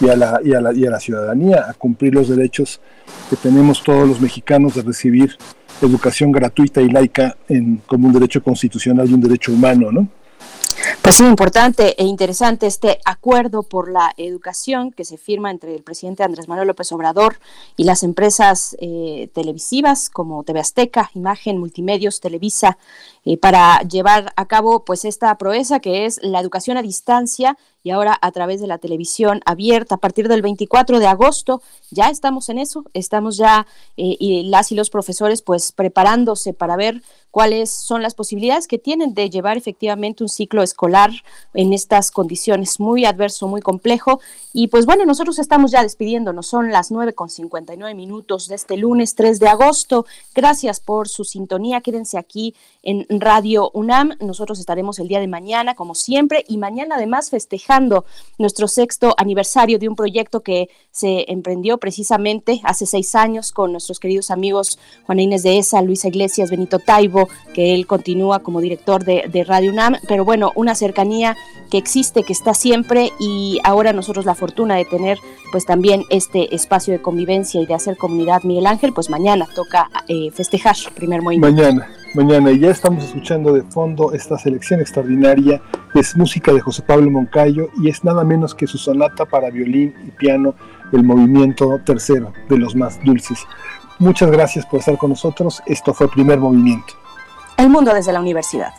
y 0.00 0.08
a 0.08 0.16
la, 0.16 0.40
y 0.42 0.54
a 0.54 0.60
la, 0.60 0.72
y 0.72 0.86
a 0.86 0.90
la 0.90 1.00
ciudadanía, 1.00 1.66
a 1.68 1.74
cumplir 1.74 2.14
los 2.14 2.28
derechos 2.28 2.80
que 3.28 3.36
tenemos 3.36 3.82
todos 3.82 4.08
los 4.08 4.20
mexicanos 4.20 4.74
de 4.74 4.82
recibir 4.82 5.36
educación 5.82 6.32
gratuita 6.32 6.80
y 6.80 6.88
laica 6.88 7.36
en, 7.48 7.80
como 7.86 8.06
un 8.06 8.12
derecho 8.12 8.42
constitucional 8.42 9.08
y 9.08 9.14
un 9.14 9.20
derecho 9.20 9.52
humano, 9.52 9.90
¿no? 9.92 10.08
Pues 11.02 11.16
sí, 11.16 11.24
importante 11.24 12.00
e 12.00 12.04
interesante 12.04 12.66
este 12.66 13.00
acuerdo 13.04 13.62
por 13.62 13.90
la 13.90 14.12
educación 14.16 14.92
que 14.92 15.04
se 15.04 15.16
firma 15.16 15.50
entre 15.50 15.74
el 15.74 15.82
presidente 15.82 16.22
Andrés 16.22 16.48
Manuel 16.48 16.68
López 16.68 16.92
Obrador 16.92 17.38
y 17.76 17.84
las 17.84 18.02
empresas 18.02 18.76
eh, 18.80 19.30
televisivas 19.34 20.10
como 20.10 20.42
TV 20.44 20.60
Azteca, 20.60 21.10
Imagen, 21.14 21.58
Multimedios, 21.58 22.20
Televisa, 22.20 22.78
eh, 23.24 23.36
para 23.36 23.80
llevar 23.82 24.32
a 24.36 24.46
cabo 24.46 24.84
pues 24.84 25.04
esta 25.04 25.36
proeza 25.36 25.80
que 25.80 26.06
es 26.06 26.20
la 26.22 26.40
educación 26.40 26.76
a 26.76 26.82
distancia 26.82 27.56
y 27.82 27.90
ahora 27.90 28.18
a 28.20 28.30
través 28.30 28.60
de 28.60 28.66
la 28.66 28.78
televisión 28.78 29.40
abierta 29.46 29.96
a 29.96 29.98
partir 29.98 30.28
del 30.28 30.42
24 30.42 30.98
de 30.98 31.06
agosto. 31.06 31.62
Ya 31.90 32.08
estamos 32.10 32.48
en 32.48 32.58
eso, 32.58 32.84
estamos 32.92 33.36
ya 33.36 33.66
eh, 33.96 34.16
y 34.18 34.44
las 34.44 34.70
y 34.72 34.74
los 34.74 34.90
profesores 34.90 35.42
pues 35.42 35.72
preparándose 35.72 36.52
para 36.52 36.76
ver 36.76 37.02
cuáles 37.30 37.70
son 37.70 38.02
las 38.02 38.14
posibilidades 38.14 38.66
que 38.66 38.78
tienen 38.78 39.14
de 39.14 39.30
llevar 39.30 39.56
efectivamente 39.56 40.24
un 40.24 40.28
ciclo 40.28 40.62
escolar 40.62 41.10
en 41.54 41.72
estas 41.72 42.10
condiciones 42.10 42.80
muy 42.80 43.04
adverso, 43.04 43.48
muy 43.48 43.60
complejo. 43.60 44.20
Y 44.52 44.68
pues 44.68 44.86
bueno, 44.86 45.04
nosotros 45.04 45.38
estamos 45.38 45.70
ya 45.70 45.82
despidiéndonos, 45.82 46.46
son 46.46 46.70
las 46.70 46.90
9 46.90 47.12
con 47.14 47.30
59 47.30 47.94
minutos 47.94 48.48
de 48.48 48.56
este 48.56 48.76
lunes 48.76 49.14
3 49.14 49.38
de 49.38 49.48
agosto. 49.48 50.06
Gracias 50.34 50.80
por 50.80 51.08
su 51.08 51.24
sintonía, 51.24 51.80
quédense 51.80 52.18
aquí 52.18 52.54
en 52.82 53.06
Radio 53.20 53.70
UNAM. 53.74 54.16
Nosotros 54.20 54.58
estaremos 54.58 54.98
el 54.98 55.08
día 55.08 55.20
de 55.20 55.28
mañana, 55.28 55.74
como 55.74 55.94
siempre, 55.94 56.44
y 56.48 56.58
mañana 56.58 56.96
además 56.96 57.30
festejando 57.30 58.04
nuestro 58.38 58.68
sexto 58.68 59.14
aniversario 59.16 59.78
de 59.78 59.88
un 59.88 59.96
proyecto 59.96 60.40
que 60.40 60.68
se 60.90 61.30
emprendió 61.30 61.78
precisamente 61.78 62.60
hace 62.64 62.86
seis 62.86 63.14
años 63.14 63.52
con 63.52 63.72
nuestros 63.72 64.00
queridos 64.00 64.30
amigos 64.30 64.78
Juan 65.06 65.20
Inés 65.20 65.42
de 65.42 65.58
Esa, 65.58 65.82
Luisa 65.82 66.08
Iglesias, 66.08 66.50
Benito 66.50 66.78
Taibo, 66.78 67.19
que 67.54 67.74
él 67.74 67.86
continúa 67.86 68.40
como 68.40 68.60
director 68.60 69.04
de, 69.04 69.24
de 69.30 69.44
Radio 69.44 69.72
UNAM, 69.72 69.96
pero 70.08 70.24
bueno, 70.24 70.52
una 70.54 70.74
cercanía 70.74 71.36
que 71.70 71.78
existe, 71.78 72.24
que 72.24 72.32
está 72.32 72.52
siempre 72.54 73.12
y 73.18 73.60
ahora 73.64 73.92
nosotros 73.92 74.24
la 74.24 74.34
fortuna 74.34 74.74
de 74.76 74.84
tener 74.84 75.18
pues 75.52 75.64
también 75.64 76.04
este 76.10 76.54
espacio 76.54 76.92
de 76.92 77.00
convivencia 77.00 77.60
y 77.60 77.66
de 77.66 77.74
hacer 77.74 77.96
comunidad 77.96 78.42
Miguel 78.42 78.66
Ángel, 78.66 78.92
pues 78.92 79.10
mañana 79.10 79.46
toca 79.54 79.88
eh, 80.08 80.30
festejar 80.32 80.76
primer 80.94 81.22
movimiento. 81.22 81.62
Mañana, 81.62 81.88
mañana, 82.14 82.50
y 82.50 82.58
ya 82.60 82.70
estamos 82.70 83.04
escuchando 83.04 83.52
de 83.52 83.62
fondo 83.62 84.12
esta 84.12 84.38
selección 84.38 84.80
extraordinaria, 84.80 85.62
es 85.94 86.16
música 86.16 86.52
de 86.52 86.60
José 86.60 86.82
Pablo 86.82 87.10
Moncayo 87.10 87.68
y 87.82 87.88
es 87.88 88.04
nada 88.04 88.24
menos 88.24 88.54
que 88.54 88.66
su 88.66 88.78
sonata 88.78 89.26
para 89.26 89.50
violín 89.50 89.94
y 90.06 90.10
piano, 90.10 90.54
el 90.92 91.04
movimiento 91.04 91.80
tercero 91.84 92.32
de 92.48 92.58
los 92.58 92.74
más 92.74 93.02
dulces. 93.04 93.38
Muchas 93.98 94.30
gracias 94.30 94.66
por 94.66 94.80
estar 94.80 94.96
con 94.96 95.10
nosotros, 95.10 95.62
esto 95.66 95.94
fue 95.94 96.10
primer 96.10 96.38
movimiento. 96.38 96.94
El 97.60 97.68
mundo 97.68 97.92
desde 97.92 98.10
la 98.10 98.20
universidad. 98.20 98.72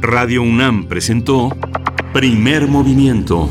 Radio 0.00 0.42
UNAM 0.42 0.86
presentó 0.86 1.48
Primer 2.12 2.68
Movimiento. 2.68 3.50